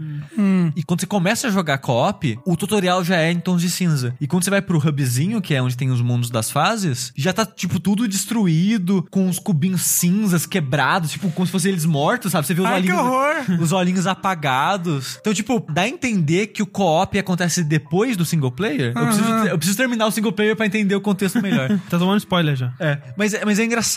E 0.76 0.84
quando 0.84 1.02
você 1.02 1.06
começa 1.08 1.47
a 1.47 1.52
jogar 1.52 1.78
co-op, 1.80 2.38
o 2.45 2.56
tutorial 2.56 3.04
já 3.04 3.17
é 3.17 3.32
em 3.32 3.39
tons 3.39 3.62
de 3.62 3.69
cinza. 3.69 4.15
E 4.19 4.28
quando 4.28 4.43
você 4.43 4.50
vai 4.50 4.62
pro 4.62 4.78
hubzinho, 4.78 5.41
que 5.41 5.54
é 5.54 5.62
onde 5.62 5.78
tem 5.78 5.89
os 5.91 6.02
mundos 6.02 6.30
das 6.30 6.50
fases, 6.52 7.12
já 7.15 7.32
tá, 7.34 7.45
tipo, 7.45 7.80
tudo 7.80 8.08
destruído, 8.08 9.06
com 9.10 9.28
os 9.30 9.39
cubinhos 9.39 9.82
cinzas 9.82 10.45
quebrados, 10.45 11.12
tipo, 11.12 11.30
como 11.32 11.45
se 11.45 11.52
fossem 11.52 11.71
eles 11.71 11.86
mortos, 11.86 12.32
sabe? 12.32 12.47
Você 12.47 12.54
vê 12.54 12.62
os 12.62 12.67
Ai, 12.67 12.82
que 12.82 12.91
olhinhos. 12.91 13.00
horror! 13.12 13.32
Os 13.62 13.71
olhinhos 13.71 14.08
apagados. 14.08 15.17
Então, 15.19 15.34
tipo, 15.34 15.65
dá 15.71 15.84
a 15.84 15.88
entender 15.88 16.47
que 16.47 16.62
o 16.63 16.65
co-op 16.65 17.17
acontece 17.17 17.63
depois 17.63 18.15
do 18.17 18.26
single 18.26 18.52
player. 18.52 18.93
Eu, 18.95 19.06
preciso, 19.06 19.30
eu 19.30 19.58
preciso 19.58 19.78
terminar 19.78 20.08
o 20.08 20.12
single 20.12 20.32
player 20.32 20.56
pra 20.56 20.65
entender 20.65 20.95
o 20.95 21.02
contexto 21.02 21.41
melhor. 21.41 21.69
Tá 21.89 21.97
tomando 22.00 22.17
spoiler 22.19 22.56
já. 22.56 22.74
É, 22.80 22.97
mas, 23.17 23.34
é- 23.34 23.43
mas 23.43 23.60
é 23.60 23.65
engraçado, 23.65 23.91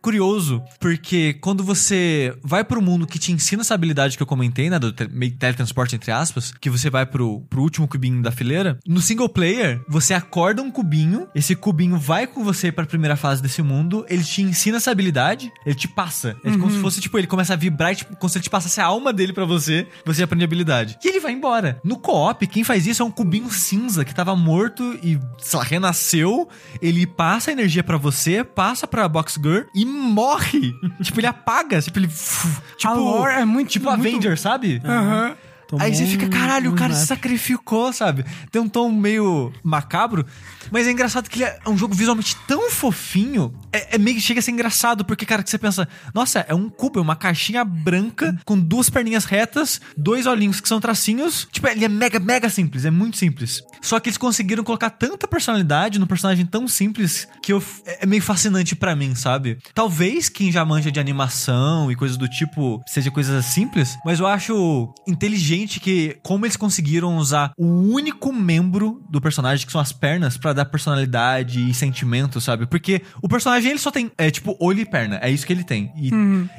curioso, 0.00 0.62
porque 0.80 1.34
quando 1.34 1.62
você 1.64 2.34
vai 2.42 2.64
pro 2.64 2.80
mundo 2.82 3.06
que 3.06 3.18
te 3.18 3.32
ensina 3.32 3.62
essa 3.62 3.74
habilidade 3.74 4.16
que 4.16 4.22
eu 4.22 4.26
comentei, 4.26 4.70
né, 4.70 4.78
do 4.78 4.92
te- 4.92 5.08
meio 5.08 5.32
teletransporte, 5.36 5.94
entre 5.96 6.10
aspas, 6.10 6.52
que 6.60 6.70
você 6.70 6.88
vai 6.90 7.04
pro, 7.04 7.40
pro 7.50 7.62
último 7.62 7.86
cubinho 7.88 8.22
da 8.22 8.30
fileira, 8.30 8.78
no 8.86 9.00
single 9.00 9.28
player, 9.28 9.80
você 9.88 10.14
acorda 10.14 10.62
um 10.62 10.70
cubinho, 10.70 11.26
esse 11.34 11.54
cubinho 11.54 11.98
vai 11.98 12.26
com 12.26 12.44
você 12.44 12.70
pra 12.72 12.86
primeira 12.86 13.16
fase 13.16 13.42
desse 13.42 13.62
mundo, 13.62 14.04
ele 14.08 14.22
te 14.24 14.42
ensina 14.42 14.76
essa 14.78 14.90
habilidade, 14.90 15.52
ele 15.66 15.74
te 15.74 15.88
passa. 15.88 16.36
É 16.44 16.50
como 16.52 16.70
se 16.70 16.78
fosse, 16.80 17.00
tipo, 17.00 17.18
ele 17.18 17.26
começa 17.26 17.52
a 17.52 17.56
vibrar, 17.56 17.94
tipo, 17.94 18.16
como 18.16 18.28
se 18.28 18.38
ele 18.38 18.44
te 18.44 18.50
passasse 18.50 18.80
a 18.80 18.84
alma 18.86 19.12
dele 19.12 19.32
pra 19.32 19.44
você, 19.44 19.86
você 20.04 20.22
aprende 20.22 20.44
a 20.44 20.46
habilidade. 20.46 20.96
E 21.04 21.08
ele 21.08 21.20
vai 21.20 21.32
embora. 21.32 21.80
No 21.84 21.98
co-op, 21.98 22.46
quem 22.46 22.64
faz 22.64 22.86
isso 22.86 23.02
é 23.02 23.04
um 23.04 23.10
cubinho 23.10 23.50
cinza 23.50 24.04
que 24.04 24.14
tava 24.14 24.34
morto 24.36 24.82
e, 25.02 25.18
sei 25.38 25.58
lá, 25.58 25.64
renasceu, 25.64 26.48
ele 26.80 27.06
passa 27.06 27.50
a 27.50 27.52
energia 27.52 27.82
pra 27.82 27.96
você, 27.96 28.42
passa 28.44 28.86
pra 28.86 29.08
Box 29.08 29.36
Girl 29.54 29.66
e 29.74 29.84
morre. 29.84 30.74
tipo, 31.02 31.20
ele 31.20 31.26
apaga, 31.26 31.80
tipo, 31.80 31.98
ele... 31.98 32.08
Tipo, 32.08 32.88
A 32.88 32.92
lore 32.92 33.32
é 33.34 33.44
muito- 33.44 33.70
Tipo 33.70 33.90
muito- 33.96 34.06
Avenger, 34.08 34.38
sabe? 34.38 34.80
Aham. 34.84 35.36
Tomou 35.68 35.84
Aí 35.84 35.94
você 35.94 36.06
fica, 36.06 36.24
um- 36.24 36.30
caralho, 36.30 36.70
o 36.70 36.72
um 36.72 36.76
cara 36.76 36.94
se 36.94 37.06
sacrificou, 37.06 37.92
sabe? 37.92 38.24
Tem 38.50 38.60
um 38.60 38.68
tom 38.68 38.90
meio 38.90 39.52
macabro, 39.62 40.24
mas 40.70 40.86
é 40.86 40.90
engraçado 40.90 41.28
que 41.28 41.42
ele 41.42 41.44
é 41.44 41.68
um 41.68 41.76
jogo 41.76 41.94
visualmente 41.94 42.34
tão 42.46 42.70
fofinho. 42.70 43.52
É, 43.70 43.96
é 43.96 43.98
meio 43.98 44.16
que 44.16 44.22
chega 44.22 44.40
a 44.40 44.42
ser 44.42 44.50
engraçado, 44.50 45.04
porque, 45.04 45.26
cara, 45.26 45.42
que 45.42 45.50
você 45.50 45.58
pensa, 45.58 45.86
nossa, 46.14 46.40
é 46.48 46.54
um 46.54 46.70
cubo, 46.70 46.98
é 46.98 47.02
uma 47.02 47.14
caixinha 47.14 47.62
branca 47.66 48.34
com 48.46 48.58
duas 48.58 48.88
perninhas 48.88 49.26
retas, 49.26 49.78
dois 49.94 50.26
olhinhos 50.26 50.58
que 50.58 50.68
são 50.68 50.80
tracinhos. 50.80 51.46
Tipo, 51.52 51.68
ele 51.68 51.84
é 51.84 51.88
mega, 51.88 52.18
mega 52.18 52.48
simples, 52.48 52.86
é 52.86 52.90
muito 52.90 53.18
simples. 53.18 53.62
Só 53.82 54.00
que 54.00 54.08
eles 54.08 54.16
conseguiram 54.16 54.64
colocar 54.64 54.88
tanta 54.88 55.28
personalidade 55.28 55.98
num 55.98 56.06
personagem 56.06 56.46
tão 56.46 56.66
simples 56.66 57.28
que 57.42 57.52
eu, 57.52 57.62
é 57.84 58.06
meio 58.06 58.22
fascinante 58.22 58.74
pra 58.74 58.96
mim, 58.96 59.14
sabe? 59.14 59.58
Talvez 59.74 60.30
quem 60.30 60.50
já 60.50 60.64
manja 60.64 60.90
de 60.90 60.98
animação 60.98 61.92
e 61.92 61.94
coisas 61.94 62.16
do 62.16 62.26
tipo 62.26 62.82
seja 62.86 63.10
coisas 63.10 63.44
simples, 63.44 63.98
mas 64.04 64.18
eu 64.18 64.26
acho 64.26 64.92
inteligente 65.06 65.57
que 65.66 66.16
como 66.22 66.44
eles 66.46 66.56
conseguiram 66.56 67.16
usar 67.16 67.52
o 67.56 67.66
único 67.66 68.32
membro 68.32 69.02
do 69.10 69.20
personagem, 69.20 69.64
que 69.66 69.72
são 69.72 69.80
as 69.80 69.92
pernas, 69.92 70.36
pra 70.36 70.52
dar 70.52 70.64
personalidade 70.66 71.68
e 71.68 71.74
sentimento, 71.74 72.40
sabe? 72.40 72.66
Porque 72.66 73.02
o 73.22 73.28
personagem 73.28 73.70
ele 73.70 73.78
só 73.78 73.90
tem, 73.90 74.10
é 74.18 74.30
tipo, 74.30 74.56
olho 74.60 74.80
e 74.80 74.84
perna, 74.86 75.18
é 75.22 75.30
isso 75.30 75.46
que 75.46 75.52
ele 75.52 75.64
tem. 75.64 75.92
E, 75.96 76.10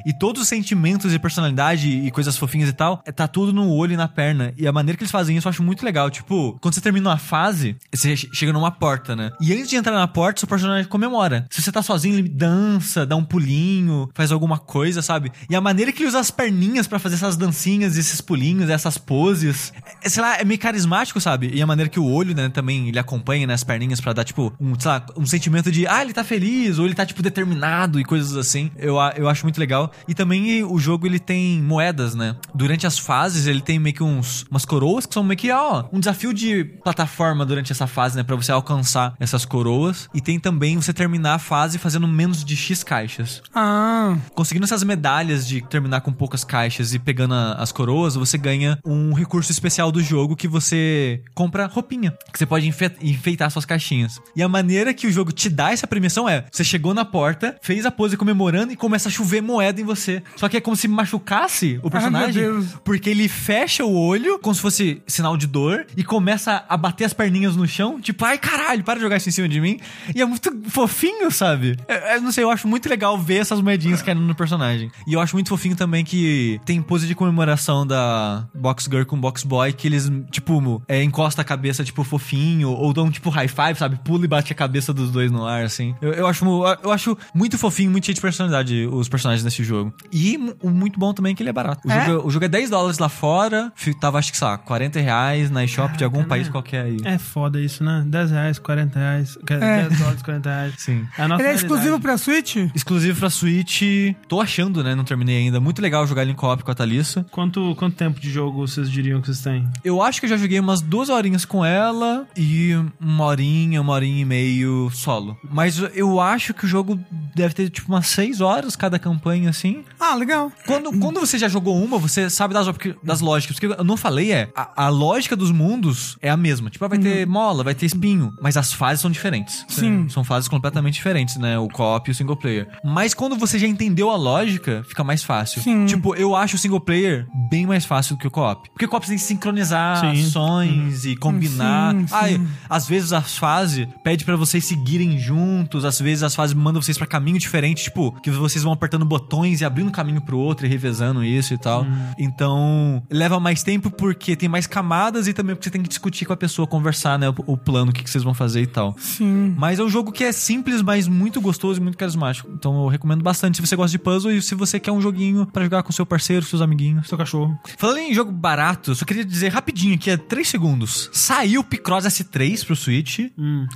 e 0.06 0.12
todos 0.18 0.42
os 0.42 0.48
sentimentos 0.48 1.12
e 1.12 1.18
personalidade 1.18 1.88
e 1.88 2.10
coisas 2.10 2.36
fofinhas 2.36 2.68
e 2.68 2.72
tal, 2.72 3.02
é, 3.06 3.12
tá 3.12 3.26
tudo 3.28 3.52
no 3.52 3.70
olho 3.70 3.92
e 3.92 3.96
na 3.96 4.08
perna. 4.08 4.52
E 4.56 4.66
a 4.66 4.72
maneira 4.72 4.96
que 4.96 5.02
eles 5.04 5.10
fazem 5.10 5.36
isso 5.36 5.46
eu 5.46 5.50
acho 5.50 5.62
muito 5.62 5.84
legal. 5.84 6.10
Tipo, 6.10 6.58
quando 6.60 6.74
você 6.74 6.80
termina 6.80 7.10
uma 7.10 7.18
fase, 7.18 7.76
você 7.94 8.16
che- 8.16 8.28
chega 8.32 8.52
numa 8.52 8.70
porta, 8.70 9.14
né? 9.16 9.30
E 9.40 9.52
antes 9.52 9.68
de 9.70 9.76
entrar 9.76 9.92
na 9.94 10.06
porta, 10.08 10.40
seu 10.40 10.48
personagem 10.48 10.88
comemora. 10.88 11.46
Se 11.50 11.62
você 11.62 11.70
tá 11.72 11.82
sozinho, 11.82 12.18
ele 12.18 12.28
dança, 12.28 13.04
dá 13.06 13.16
um 13.16 13.24
pulinho, 13.24 14.08
faz 14.14 14.32
alguma 14.32 14.58
coisa, 14.58 15.02
sabe? 15.02 15.30
E 15.48 15.54
a 15.56 15.60
maneira 15.60 15.92
que 15.92 16.02
ele 16.02 16.08
usa 16.08 16.18
as 16.18 16.30
perninhas 16.30 16.86
pra 16.86 16.98
fazer 16.98 17.16
essas 17.16 17.36
dancinhas, 17.36 17.96
esses 17.96 18.20
pulinhos, 18.20 18.68
essas 18.70 18.89
poses, 18.98 19.72
é, 20.02 20.08
sei 20.08 20.22
lá, 20.22 20.36
é 20.38 20.44
meio 20.44 20.58
carismático, 20.60 21.20
sabe? 21.20 21.50
E 21.52 21.60
a 21.62 21.66
maneira 21.66 21.88
que 21.90 21.98
o 22.00 22.04
olho, 22.06 22.34
né, 22.34 22.48
também 22.48 22.88
ele 22.88 22.98
acompanha 22.98 23.46
nas 23.46 23.62
perninhas 23.64 24.00
pra 24.00 24.12
dar, 24.12 24.24
tipo, 24.24 24.52
um, 24.60 24.78
sei 24.78 24.90
lá, 24.90 25.04
um 25.16 25.26
sentimento 25.26 25.70
de, 25.70 25.86
ah, 25.86 26.02
ele 26.02 26.12
tá 26.12 26.24
feliz, 26.24 26.78
ou 26.78 26.86
ele 26.86 26.94
tá, 26.94 27.04
tipo, 27.06 27.22
determinado 27.22 27.98
e 28.00 28.04
coisas 28.04 28.36
assim. 28.36 28.70
Eu, 28.76 28.96
eu 29.16 29.28
acho 29.28 29.44
muito 29.44 29.58
legal. 29.58 29.90
E 30.08 30.14
também 30.14 30.62
o 30.64 30.78
jogo, 30.78 31.06
ele 31.06 31.18
tem 31.18 31.60
moedas, 31.60 32.14
né? 32.14 32.36
Durante 32.54 32.86
as 32.86 32.98
fases, 32.98 33.46
ele 33.46 33.60
tem 33.60 33.78
meio 33.78 33.94
que 33.94 34.02
uns, 34.02 34.44
umas 34.50 34.64
coroas 34.64 35.06
que 35.06 35.14
são 35.14 35.22
meio 35.22 35.38
que, 35.38 35.50
ó, 35.50 35.84
um 35.92 35.98
desafio 36.00 36.32
de 36.32 36.64
plataforma 36.82 37.44
durante 37.46 37.72
essa 37.72 37.86
fase, 37.86 38.16
né? 38.16 38.22
Pra 38.22 38.36
você 38.36 38.52
alcançar 38.52 39.14
essas 39.20 39.44
coroas. 39.44 40.08
E 40.14 40.20
tem 40.20 40.38
também 40.38 40.76
você 40.76 40.92
terminar 40.92 41.34
a 41.34 41.38
fase 41.38 41.78
fazendo 41.78 42.06
menos 42.08 42.44
de 42.44 42.56
X 42.56 42.82
caixas. 42.82 43.42
Ah, 43.54 44.16
Conseguindo 44.34 44.64
essas 44.64 44.82
medalhas 44.82 45.46
de 45.46 45.60
terminar 45.62 46.00
com 46.00 46.12
poucas 46.12 46.44
caixas 46.44 46.94
e 46.94 46.98
pegando 46.98 47.34
a- 47.34 47.52
as 47.54 47.70
coroas, 47.72 48.14
você 48.14 48.36
ganha 48.38 48.78
um 48.84 49.12
recurso 49.12 49.50
especial 49.52 49.90
do 49.92 50.02
jogo 50.02 50.36
que 50.36 50.48
você 50.48 51.22
compra 51.34 51.66
roupinha. 51.66 52.12
Que 52.32 52.38
você 52.38 52.46
pode 52.46 52.66
enfe- 52.68 52.96
enfeitar 53.02 53.50
suas 53.50 53.64
caixinhas. 53.64 54.20
E 54.34 54.42
a 54.42 54.48
maneira 54.48 54.92
que 54.94 55.06
o 55.06 55.12
jogo 55.12 55.32
te 55.32 55.48
dá 55.48 55.72
essa 55.72 55.86
premiação 55.86 56.28
é: 56.28 56.44
você 56.50 56.64
chegou 56.64 56.94
na 56.94 57.04
porta, 57.04 57.56
fez 57.62 57.84
a 57.86 57.90
pose 57.90 58.16
comemorando 58.16 58.72
e 58.72 58.76
começa 58.76 59.08
a 59.08 59.12
chover 59.12 59.40
moeda 59.42 59.80
em 59.80 59.84
você. 59.84 60.22
Só 60.36 60.48
que 60.48 60.56
é 60.56 60.60
como 60.60 60.76
se 60.76 60.88
machucasse 60.88 61.80
o 61.82 61.90
personagem. 61.90 62.42
Deus. 62.42 62.66
porque 62.84 63.10
ele 63.10 63.28
fecha 63.28 63.84
o 63.84 63.94
olho, 63.96 64.38
como 64.38 64.54
se 64.54 64.60
fosse 64.60 65.02
sinal 65.06 65.36
de 65.36 65.46
dor, 65.46 65.86
e 65.96 66.04
começa 66.04 66.64
a 66.68 66.76
bater 66.76 67.04
as 67.04 67.12
perninhas 67.12 67.56
no 67.56 67.66
chão, 67.66 68.00
tipo, 68.00 68.24
ai 68.24 68.38
caralho, 68.38 68.82
para 68.84 68.94
de 68.96 69.00
jogar 69.02 69.16
isso 69.16 69.28
em 69.28 69.32
cima 69.32 69.48
de 69.48 69.60
mim. 69.60 69.78
E 70.14 70.20
é 70.20 70.24
muito 70.24 70.50
fofinho, 70.68 71.30
sabe? 71.30 71.76
É, 71.88 72.16
é, 72.16 72.20
não 72.20 72.32
sei, 72.32 72.44
eu 72.44 72.50
acho 72.50 72.66
muito 72.68 72.88
legal 72.88 73.18
ver 73.18 73.38
essas 73.38 73.60
moedinhas 73.60 74.02
caindo 74.02 74.20
no 74.20 74.34
personagem. 74.34 74.90
E 75.06 75.12
eu 75.14 75.20
acho 75.20 75.34
muito 75.34 75.48
fofinho 75.48 75.76
também 75.76 76.04
que 76.04 76.60
tem 76.64 76.80
pose 76.80 77.06
de 77.06 77.14
comemoração 77.14 77.86
da 77.86 78.48
Box 78.70 78.88
Girl 78.90 79.04
com 79.04 79.20
Box 79.20 79.42
Boy, 79.42 79.72
que 79.72 79.88
eles, 79.88 80.10
tipo, 80.30 80.82
é, 80.86 81.02
encosta 81.02 81.42
a 81.42 81.44
cabeça, 81.44 81.82
tipo, 81.82 82.04
fofinho, 82.04 82.70
ou 82.70 82.92
dão, 82.92 83.10
tipo, 83.10 83.28
high 83.30 83.48
five, 83.48 83.74
sabe? 83.76 83.98
Pula 84.04 84.24
e 84.24 84.28
bate 84.28 84.52
a 84.52 84.56
cabeça 84.56 84.92
dos 84.92 85.10
dois 85.10 85.30
no 85.30 85.44
ar, 85.44 85.64
assim. 85.64 85.94
Eu, 86.00 86.12
eu, 86.12 86.26
acho, 86.26 86.44
eu 86.82 86.92
acho 86.92 87.18
muito 87.34 87.58
fofinho, 87.58 87.90
muito 87.90 88.06
cheio 88.06 88.14
de 88.14 88.20
personalidade 88.20 88.86
os 88.86 89.08
personagens 89.08 89.42
desse 89.42 89.64
jogo. 89.64 89.92
E 90.12 90.38
muito 90.62 90.98
bom 90.98 91.12
também 91.12 91.32
é 91.32 91.34
que 91.34 91.42
ele 91.42 91.50
é 91.50 91.52
barato. 91.52 91.86
O, 91.86 91.90
É? 91.90 92.06
Jogo, 92.06 92.28
o 92.28 92.30
jogo 92.30 92.44
é 92.44 92.48
10 92.48 92.70
dólares 92.70 92.98
lá 92.98 93.08
fora, 93.08 93.72
tava, 94.00 94.18
acho 94.18 94.30
que, 94.30 94.38
sei 94.38 94.46
lá, 94.46 94.56
40 94.58 95.00
reais 95.00 95.50
na 95.50 95.64
eShop 95.64 95.96
de 95.96 96.04
algum 96.04 96.24
país 96.24 96.46
né? 96.46 96.52
qualquer 96.52 96.84
aí. 96.84 96.98
É 97.04 97.18
foda 97.18 97.60
isso, 97.60 97.82
né? 97.82 98.04
10 98.06 98.30
reais, 98.30 98.58
40 98.58 98.98
reais. 98.98 99.38
É. 99.48 99.88
10 99.88 99.98
dólares, 99.98 100.22
40 100.22 100.48
reais. 100.48 100.74
Sim. 100.78 101.06
É 101.18 101.22
a 101.22 101.28
nossa 101.28 101.42
ele 101.42 101.48
é 101.48 101.52
realidade. 101.52 101.56
exclusivo 101.56 102.00
pra 102.00 102.16
Switch? 102.18 102.56
Exclusivo 102.74 103.18
pra 103.18 103.30
Switch. 103.30 103.82
Tô 104.28 104.40
achando, 104.40 104.82
né? 104.84 104.94
Não 104.94 105.04
terminei 105.04 105.38
ainda. 105.38 105.60
Muito 105.60 105.82
legal 105.82 106.06
jogar 106.06 106.22
ele 106.22 106.32
em 106.32 106.34
co-op 106.34 106.62
com 106.62 106.70
a 106.70 106.74
Thalissa. 106.74 107.26
Quanto, 107.30 107.74
quanto 107.76 107.96
tempo 107.96 108.20
de 108.20 108.30
jogo 108.30 108.59
jogo 108.60 108.66
vocês 108.66 108.90
diriam 108.90 109.20
que 109.20 109.26
vocês 109.26 109.40
têm? 109.40 109.68
Eu 109.84 110.02
acho 110.02 110.20
que 110.20 110.26
eu 110.26 110.30
já 110.30 110.36
joguei 110.36 110.58
umas 110.60 110.80
duas 110.80 111.08
horinhas 111.08 111.44
com 111.44 111.64
ela 111.64 112.26
e 112.36 112.72
uma 113.00 113.24
horinha, 113.24 113.80
uma 113.80 113.92
horinha 113.92 114.22
e 114.22 114.24
meio 114.24 114.90
solo. 114.92 115.38
Mas 115.50 115.78
eu 115.94 116.20
acho 116.20 116.52
que 116.52 116.64
o 116.64 116.68
jogo 116.68 116.98
deve 117.34 117.54
ter 117.54 117.70
tipo 117.70 117.88
umas 117.88 118.06
seis 118.06 118.40
horas 118.40 118.76
cada 118.76 118.98
campanha, 118.98 119.50
assim. 119.50 119.84
Ah, 119.98 120.14
legal. 120.14 120.52
Quando, 120.66 120.92
quando 120.98 121.20
você 121.20 121.38
já 121.38 121.48
jogou 121.48 121.82
uma, 121.82 121.98
você 121.98 122.28
sabe 122.28 122.54
das, 122.54 122.66
das 123.02 123.20
lógicas. 123.20 123.58
Porque 123.58 123.80
eu 123.80 123.84
não 123.84 123.96
falei 123.96 124.32
é, 124.32 124.50
a, 124.54 124.86
a 124.86 124.88
lógica 124.88 125.36
dos 125.36 125.50
mundos 125.50 126.16
é 126.20 126.30
a 126.30 126.36
mesma. 126.36 126.70
Tipo, 126.70 126.88
vai 126.88 126.98
ter 126.98 127.26
mola, 127.26 127.64
vai 127.64 127.74
ter 127.74 127.86
espinho, 127.86 128.32
mas 128.40 128.56
as 128.56 128.72
fases 128.72 129.00
são 129.00 129.10
diferentes. 129.10 129.64
Sim. 129.68 130.08
São 130.08 130.24
fases 130.24 130.48
completamente 130.48 130.94
diferentes, 130.94 131.36
né? 131.36 131.58
O 131.58 131.68
co-op 131.68 132.08
e 132.08 132.12
o 132.12 132.14
single 132.14 132.36
player. 132.36 132.68
Mas 132.84 133.14
quando 133.14 133.36
você 133.36 133.58
já 133.58 133.66
entendeu 133.66 134.10
a 134.10 134.16
lógica, 134.16 134.84
fica 134.86 135.04
mais 135.04 135.22
fácil. 135.22 135.62
Sim. 135.62 135.86
Tipo, 135.86 136.14
eu 136.14 136.34
acho 136.34 136.56
o 136.56 136.58
single 136.58 136.80
player 136.80 137.26
bem 137.50 137.66
mais 137.66 137.84
fácil 137.84 138.16
do 138.16 138.20
que 138.20 138.26
o 138.26 138.30
co-op. 138.40 138.70
Porque 138.70 138.84
o 138.86 138.88
co-op 138.88 139.06
tem 139.06 139.16
que 139.16 139.22
sincronizar 139.22 140.00
Sim. 140.00 140.26
ações 140.26 141.04
e 141.04 141.16
combinar. 141.16 141.94
Sim, 141.94 142.06
sim. 142.06 142.14
Ai, 142.14 142.40
às 142.68 142.88
vezes 142.88 143.12
as 143.12 143.36
fases 143.36 143.86
pede 144.02 144.24
pra 144.24 144.36
vocês 144.36 144.64
seguirem 144.64 145.18
juntos, 145.18 145.84
às 145.84 146.00
vezes 146.00 146.22
as 146.22 146.34
fases 146.34 146.54
mandam 146.54 146.80
vocês 146.80 146.96
pra 146.96 147.06
caminho 147.06 147.38
diferente, 147.38 147.84
tipo, 147.84 148.12
que 148.22 148.30
vocês 148.30 148.64
vão 148.64 148.72
apertando 148.72 149.04
botões 149.04 149.60
e 149.60 149.64
abrindo 149.64 149.88
um 149.88 149.92
caminho 149.92 150.20
pro 150.20 150.38
outro 150.38 150.66
e 150.66 150.68
revezando 150.68 151.24
isso 151.24 151.54
e 151.54 151.58
tal. 151.58 151.86
Então, 152.18 153.02
leva 153.10 153.38
mais 153.38 153.62
tempo 153.62 153.90
porque 153.90 154.36
tem 154.36 154.48
mais 154.48 154.66
camadas 154.66 155.26
e 155.26 155.32
também 155.32 155.54
porque 155.54 155.64
você 155.64 155.70
tem 155.70 155.82
que 155.82 155.88
discutir 155.88 156.24
com 156.24 156.32
a 156.32 156.36
pessoa, 156.36 156.66
conversar, 156.66 157.18
né, 157.18 157.28
o, 157.28 157.34
o 157.46 157.56
plano, 157.56 157.90
o 157.90 157.94
que, 157.94 158.02
que 158.02 158.10
vocês 158.10 158.24
vão 158.24 158.34
fazer 158.34 158.62
e 158.62 158.66
tal. 158.66 158.94
Sim. 158.98 159.54
Mas 159.56 159.78
é 159.78 159.82
um 159.82 159.88
jogo 159.88 160.12
que 160.12 160.24
é 160.24 160.32
simples, 160.32 160.82
mas 160.82 161.08
muito 161.08 161.40
gostoso 161.40 161.80
e 161.80 161.82
muito 161.82 161.98
carismático. 161.98 162.48
Então 162.52 162.82
eu 162.82 162.88
recomendo 162.88 163.22
bastante 163.22 163.56
se 163.56 163.66
você 163.66 163.76
gosta 163.76 163.90
de 163.90 163.98
puzzle 163.98 164.32
e 164.32 164.40
se 164.40 164.54
você 164.54 164.78
quer 164.78 164.92
um 164.92 165.00
joguinho 165.00 165.46
pra 165.46 165.64
jogar 165.64 165.82
com 165.82 165.92
seu 165.92 166.06
parceiro, 166.06 166.44
seus 166.44 166.62
amiguinhos. 166.62 167.08
Seu 167.08 167.18
cachorro. 167.18 167.58
Falando 167.76 167.98
em 167.98 168.14
jogo 168.14 168.29
barato, 168.30 168.94
só 168.94 169.04
queria 169.04 169.24
dizer 169.24 169.48
rapidinho 169.48 169.94
aqui, 169.94 170.10
é 170.10 170.16
3 170.16 170.46
segundos. 170.48 171.10
Saiu 171.12 171.60
o 171.60 171.64
Picross 171.64 172.04
S3 172.04 172.64
pro 172.64 172.76
Switch, 172.76 173.20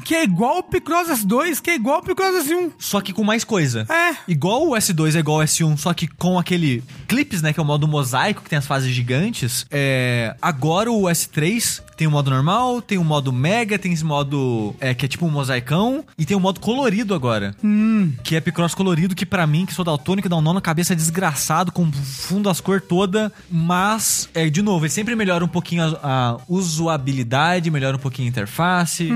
Que 0.04 0.14
é 0.14 0.24
igual 0.24 0.58
o 0.58 0.62
Picross 0.62 1.08
S2, 1.08 1.60
que 1.60 1.70
é 1.70 1.74
igual 1.74 1.98
o 2.00 2.02
Picross 2.02 2.46
S1. 2.46 2.72
só 2.78 3.00
que 3.00 3.12
com 3.12 3.24
mais 3.24 3.44
coisa. 3.44 3.86
É. 3.88 4.16
Igual 4.28 4.68
o 4.68 4.72
S2 4.72 5.16
é 5.16 5.18
igual 5.18 5.40
ao 5.40 5.46
S1, 5.46 5.76
só 5.76 5.92
que 5.92 6.06
com 6.06 6.38
aquele 6.38 6.82
clips, 7.08 7.42
né, 7.42 7.52
que 7.52 7.60
é 7.60 7.62
o 7.62 7.66
modo 7.66 7.86
mosaico, 7.88 8.42
que 8.42 8.50
tem 8.50 8.58
as 8.58 8.66
fases 8.66 8.92
gigantes. 8.94 9.66
É, 9.70 10.34
agora 10.40 10.90
o 10.90 11.02
S3 11.02 11.82
tem 11.96 12.06
o 12.06 12.10
modo 12.10 12.30
normal, 12.30 12.82
tem 12.82 12.98
o 12.98 13.04
modo 13.04 13.32
mega, 13.32 13.78
tem 13.78 13.92
esse 13.92 14.04
modo 14.04 14.74
é, 14.80 14.94
que 14.94 15.04
é 15.04 15.08
tipo 15.08 15.26
um 15.26 15.30
mosaicão, 15.30 16.04
e 16.18 16.24
tem 16.24 16.36
o 16.36 16.40
modo 16.40 16.58
colorido 16.60 17.14
agora. 17.14 17.54
Que 18.22 18.36
é 18.36 18.40
Picross 18.40 18.74
colorido, 18.74 19.14
que 19.14 19.24
pra 19.24 19.46
mim, 19.46 19.64
que 19.64 19.72
sou 19.74 19.84
daltônico, 19.84 20.28
dá 20.28 20.36
um 20.36 20.40
nó 20.40 20.52
na 20.52 20.60
cabeça 20.60 20.94
desgraçado, 20.94 21.70
com 21.72 21.90
fundo 21.92 22.48
as 22.48 22.60
cores 22.60 22.82
toda. 22.88 23.32
Mas, 23.50 24.28
é, 24.34 24.43
de 24.50 24.62
novo, 24.62 24.85
ele 24.85 24.92
sempre 24.92 25.14
melhora 25.14 25.44
um 25.44 25.48
pouquinho 25.48 25.83
a, 25.85 25.98
a 26.02 26.37
usabilidade, 26.48 27.70
melhora 27.70 27.96
um 27.96 28.00
pouquinho 28.00 28.28
a 28.28 28.30
interface. 28.30 29.11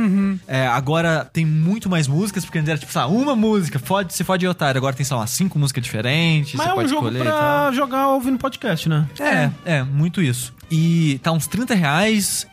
É, 0.47 0.67
agora 0.67 1.29
tem 1.33 1.45
muito 1.45 1.88
mais 1.88 2.07
músicas, 2.07 2.45
porque 2.45 2.59
antes 2.59 2.69
era 2.69 2.79
tipo, 2.79 2.93
sabe, 2.93 3.12
uma 3.12 3.35
música, 3.37 3.79
fode, 3.79 4.14
se 4.14 4.25
fode 4.25 4.47
otário. 4.47 4.79
Agora 4.79 4.95
tem, 4.95 5.05
sei 5.05 5.17
lá, 5.17 5.27
cinco 5.27 5.59
músicas 5.59 5.83
diferentes. 5.85 6.55
Mas 6.55 6.67
é 6.69 6.75
um 6.75 6.88
jogo 6.88 7.11
pra 7.11 7.71
jogar 7.73 8.09
ouvindo 8.09 8.38
podcast, 8.38 8.88
né? 8.88 9.09
É, 9.19 9.51
é, 9.64 9.83
muito 9.83 10.21
isso. 10.23 10.53
E 10.71 11.19
tá 11.23 11.33
uns 11.33 11.47
30 11.47 11.75
reais. 11.75 12.47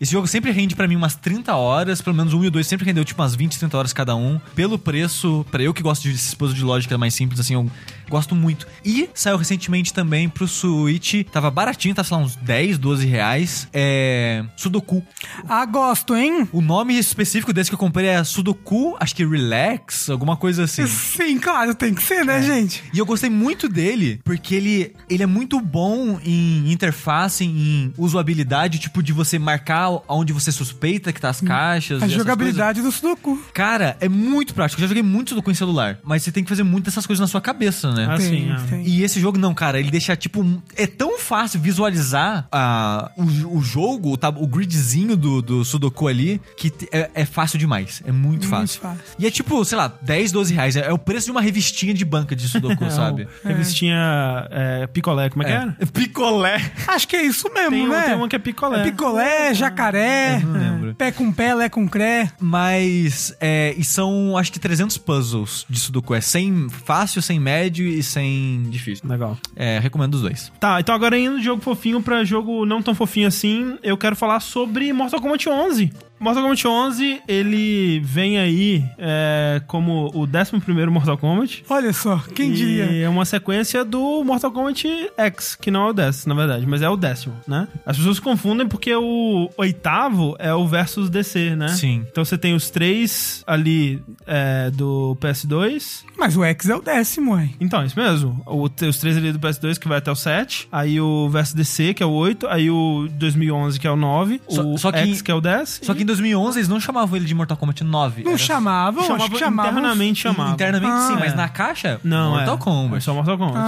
Esse 0.00 0.12
jogo 0.12 0.26
sempre 0.26 0.50
rende 0.50 0.74
pra 0.74 0.86
mim 0.86 0.96
umas 0.96 1.14
30 1.14 1.54
horas. 1.54 2.00
Pelo 2.00 2.16
menos 2.16 2.34
um 2.34 2.44
e 2.44 2.50
dois 2.50 2.66
sempre 2.66 2.84
rendeu 2.86 3.04
tipo 3.04 3.20
umas 3.22 3.34
20, 3.34 3.58
30 3.58 3.78
horas 3.78 3.92
cada 3.92 4.14
um. 4.14 4.38
Pelo 4.54 4.78
preço, 4.78 5.44
pra 5.50 5.62
eu 5.62 5.72
que 5.72 5.82
gosto 5.82 6.08
de 6.08 6.36
puzzle 6.36 6.56
de 6.56 6.64
lógica 6.64 6.98
mais 6.98 7.14
simples, 7.14 7.40
assim, 7.40 7.54
eu 7.54 7.70
gosto 8.10 8.34
muito. 8.34 8.66
E 8.84 9.08
saiu 9.14 9.36
recentemente 9.36 9.92
também 9.92 10.28
pro 10.28 10.46
Switch. 10.46 11.24
Tava 11.32 11.50
baratinho, 11.50 11.94
tá, 11.94 12.04
sei 12.04 12.16
lá, 12.16 12.22
uns 12.22 12.36
10, 12.36 12.78
12 12.78 13.06
reais. 13.06 13.68
É. 13.72 14.44
Sudoku. 14.56 15.02
Ah, 15.48 15.64
gosto, 15.64 16.14
hein? 16.14 16.48
O 16.52 16.60
nome 16.60 16.98
específico 16.98 17.52
desse 17.52 17.70
que 17.70 17.74
eu 17.74 17.78
comprei 17.78 18.08
é 18.08 18.22
Sudoku, 18.22 18.96
acho 19.00 19.14
que 19.14 19.24
Relax, 19.24 20.10
alguma 20.10 20.36
coisa 20.36 20.64
assim. 20.64 20.86
Sim, 20.86 21.38
claro, 21.38 21.74
tem 21.74 21.94
que 21.94 22.02
ser, 22.02 22.24
né, 22.24 22.42
gente? 22.42 22.82
E 22.92 22.98
eu 22.98 23.06
gostei 23.06 23.30
muito 23.30 23.68
dele, 23.68 24.20
porque 24.24 24.54
ele, 24.54 24.94
ele 25.08 25.22
é 25.22 25.26
muito 25.26 25.60
bom 25.60 26.20
em 26.24 26.70
interface, 26.70 27.44
em 27.44 27.61
usabilidade, 27.96 28.78
tipo 28.78 29.02
de 29.02 29.12
você 29.12 29.38
marcar 29.38 29.90
onde 30.08 30.32
você 30.32 30.52
suspeita 30.52 31.12
que 31.12 31.20
tá 31.20 31.30
as 31.30 31.40
caixas. 31.40 32.02
A 32.02 32.06
e 32.06 32.08
essas 32.08 32.18
jogabilidade 32.18 32.80
do 32.80 32.90
Sudoku. 32.92 33.40
Cara, 33.52 33.96
é 34.00 34.08
muito 34.08 34.54
prático. 34.54 34.80
Eu 34.80 34.82
já 34.84 34.88
joguei 34.88 35.02
muito 35.02 35.30
Sudoku 35.30 35.50
em 35.50 35.54
celular, 35.54 35.98
mas 36.02 36.22
você 36.22 36.32
tem 36.32 36.42
que 36.42 36.48
fazer 36.48 36.62
muito 36.62 36.84
dessas 36.86 37.06
coisas 37.06 37.20
na 37.20 37.26
sua 37.26 37.40
cabeça, 37.40 37.92
né? 37.92 38.06
Ah, 38.08 38.18
sim, 38.18 38.50
é. 38.50 38.82
E 38.82 39.02
esse 39.02 39.20
jogo 39.20 39.38
não, 39.38 39.54
cara, 39.54 39.78
ele 39.78 39.90
deixa 39.90 40.16
tipo. 40.16 40.44
É 40.76 40.86
tão 40.86 41.18
fácil 41.18 41.60
visualizar 41.60 42.46
ah, 42.50 43.10
o, 43.16 43.58
o 43.58 43.62
jogo, 43.62 44.16
tá, 44.16 44.28
o 44.28 44.46
gridzinho 44.46 45.16
do, 45.16 45.42
do 45.42 45.64
Sudoku 45.64 46.08
ali, 46.08 46.40
que 46.56 46.72
é, 46.90 47.10
é 47.14 47.24
fácil 47.24 47.58
demais. 47.58 48.02
É 48.06 48.12
muito 48.12 48.46
fácil. 48.46 48.80
fácil. 48.80 49.02
E 49.18 49.26
é 49.26 49.30
tipo, 49.30 49.64
sei 49.64 49.78
lá, 49.78 49.92
10, 50.02 50.32
12 50.32 50.54
reais. 50.54 50.76
É, 50.76 50.86
é 50.86 50.92
o 50.92 50.98
preço 50.98 51.26
de 51.26 51.30
uma 51.32 51.40
revistinha 51.40 51.94
de 51.94 52.04
banca 52.04 52.34
de 52.34 52.48
Sudoku, 52.48 52.88
sabe? 52.90 53.28
É, 53.44 53.48
o- 53.48 53.48
Revistinha 53.52 54.48
é, 54.50 54.86
picolé, 54.86 55.28
como 55.30 55.42
é, 55.42 55.46
que 55.46 55.52
era? 55.52 55.72
Picolé. 55.92 56.72
Acho 56.86 57.06
que 57.08 57.16
é 57.16 57.22
isso 57.22 57.48
mesmo, 57.52 57.70
Tem, 57.70 57.82
um- 57.86 57.88
né? 57.88 58.02
tem 58.06 58.14
uma 58.14 58.28
que 58.28 58.36
é 58.36 58.38
picolé. 58.38 58.80
É 58.80 58.84
picolé, 58.84 59.54
jacaré, 59.54 60.40
Eu 60.42 60.48
não 60.48 60.60
lembro. 60.60 60.94
pé 60.94 61.12
com 61.12 61.32
pé, 61.32 61.54
lé 61.54 61.68
com 61.68 61.88
cré. 61.88 62.30
Mas, 62.40 63.34
é, 63.40 63.74
e 63.76 63.84
são 63.84 64.36
acho 64.36 64.52
que 64.52 64.58
300 64.58 64.98
puzzles 64.98 65.66
de 65.68 65.78
Sudoku. 65.78 66.14
É 66.14 66.20
sem 66.20 66.68
fácil, 66.84 67.20
sem 67.22 67.38
médio 67.40 67.86
e 67.86 68.02
sem 68.02 68.62
difícil. 68.68 69.08
Legal. 69.08 69.36
É, 69.56 69.78
recomendo 69.78 70.14
os 70.14 70.22
dois. 70.22 70.52
Tá, 70.60 70.80
então 70.80 70.94
agora 70.94 71.18
indo 71.18 71.38
de 71.38 71.44
jogo 71.44 71.62
fofinho 71.62 72.02
pra 72.02 72.24
jogo 72.24 72.64
não 72.64 72.82
tão 72.82 72.94
fofinho 72.94 73.28
assim, 73.28 73.78
eu 73.82 73.96
quero 73.96 74.14
falar 74.16 74.40
sobre 74.40 74.92
Mortal 74.92 75.20
Kombat 75.20 75.48
11. 75.48 75.92
Mortal 76.22 76.44
Kombat 76.44 76.66
11, 76.68 77.20
ele 77.26 78.00
vem 78.04 78.38
aí 78.38 78.84
é, 78.96 79.60
como 79.66 80.06
o 80.14 80.24
11º 80.26 80.88
Mortal 80.88 81.18
Kombat. 81.18 81.64
Olha 81.68 81.92
só, 81.92 82.18
quem 82.34 82.50
e 82.50 82.54
diria? 82.54 82.84
é 83.04 83.08
uma 83.08 83.24
sequência 83.24 83.84
do 83.84 84.22
Mortal 84.22 84.52
Kombat 84.52 84.86
X, 85.18 85.56
que 85.56 85.68
não 85.70 85.88
é 85.88 85.90
o 85.90 85.92
10, 85.92 86.26
na 86.26 86.34
verdade, 86.34 86.64
mas 86.66 86.80
é 86.80 86.88
o 86.88 86.96
décimo, 86.96 87.34
né? 87.46 87.66
As 87.84 87.96
pessoas 87.96 88.20
confundem 88.20 88.68
porque 88.68 88.94
o 88.94 89.50
oitavo 89.56 90.36
é 90.38 90.54
o 90.54 90.64
versus 90.66 91.10
DC, 91.10 91.56
né? 91.56 91.68
Sim. 91.68 92.06
Então 92.10 92.24
você 92.24 92.38
tem 92.38 92.54
os 92.54 92.70
três 92.70 93.42
ali 93.44 94.00
é, 94.24 94.70
do 94.70 95.16
PS2, 95.20 96.04
Mas 96.16 96.36
o 96.36 96.44
X 96.44 96.68
é 96.68 96.76
o 96.76 96.80
décimo, 96.80 97.34
ué. 97.34 97.50
então, 97.60 97.82
é 97.82 97.86
isso 97.86 97.98
mesmo. 97.98 98.40
O, 98.46 98.62
os 98.86 98.96
três 98.98 99.16
ali 99.16 99.32
do 99.32 99.40
PS2 99.40 99.76
que 99.76 99.88
vai 99.88 99.98
até 99.98 100.10
o 100.12 100.14
7. 100.16 100.68
Aí 100.70 101.00
o 101.00 101.28
Versus 101.28 101.54
DC, 101.54 101.94
que 101.94 102.02
é 102.02 102.06
o 102.06 102.10
8. 102.10 102.46
Aí 102.46 102.70
o 102.70 103.08
2011, 103.12 103.80
que 103.80 103.86
é 103.88 103.90
o 103.90 103.96
9. 103.96 104.40
Só- 104.48 104.62
o 104.62 104.78
só 104.78 104.92
que- 104.92 104.98
X, 105.00 105.20
que 105.20 105.30
é 105.30 105.34
o 105.34 105.40
10. 105.40 105.80
Só 105.82 105.92
que 105.94 106.04
em 106.04 106.06
2011 106.12 106.58
eles 106.58 106.68
não 106.68 106.78
chamavam 106.80 107.16
ele 107.16 107.24
de 107.24 107.34
Mortal 107.34 107.56
Kombat 107.56 107.82
9. 107.84 108.22
Não 108.24 108.30
era- 108.32 108.38
chamavam, 108.38 109.00
acho 109.00 109.08
chamava 109.08 109.30
que 109.30 109.38
chamavam. 109.38 109.72
internamente 109.72 110.20
chamava. 110.20 110.52
Internamente 110.52 111.02
sim, 111.06 111.12
Ah, 111.14 111.18
mas 111.20 111.32
é. 111.32 111.36
na 111.36 111.48
caixa, 111.48 112.00
Não, 112.04 112.30
Mortal 112.32 112.54
é. 112.54 112.58
Kombat. 112.58 112.96
É 112.96 113.00
só 113.00 113.14
Mortal 113.14 113.38
Kombat, 113.38 113.58
Ah. 113.58 113.62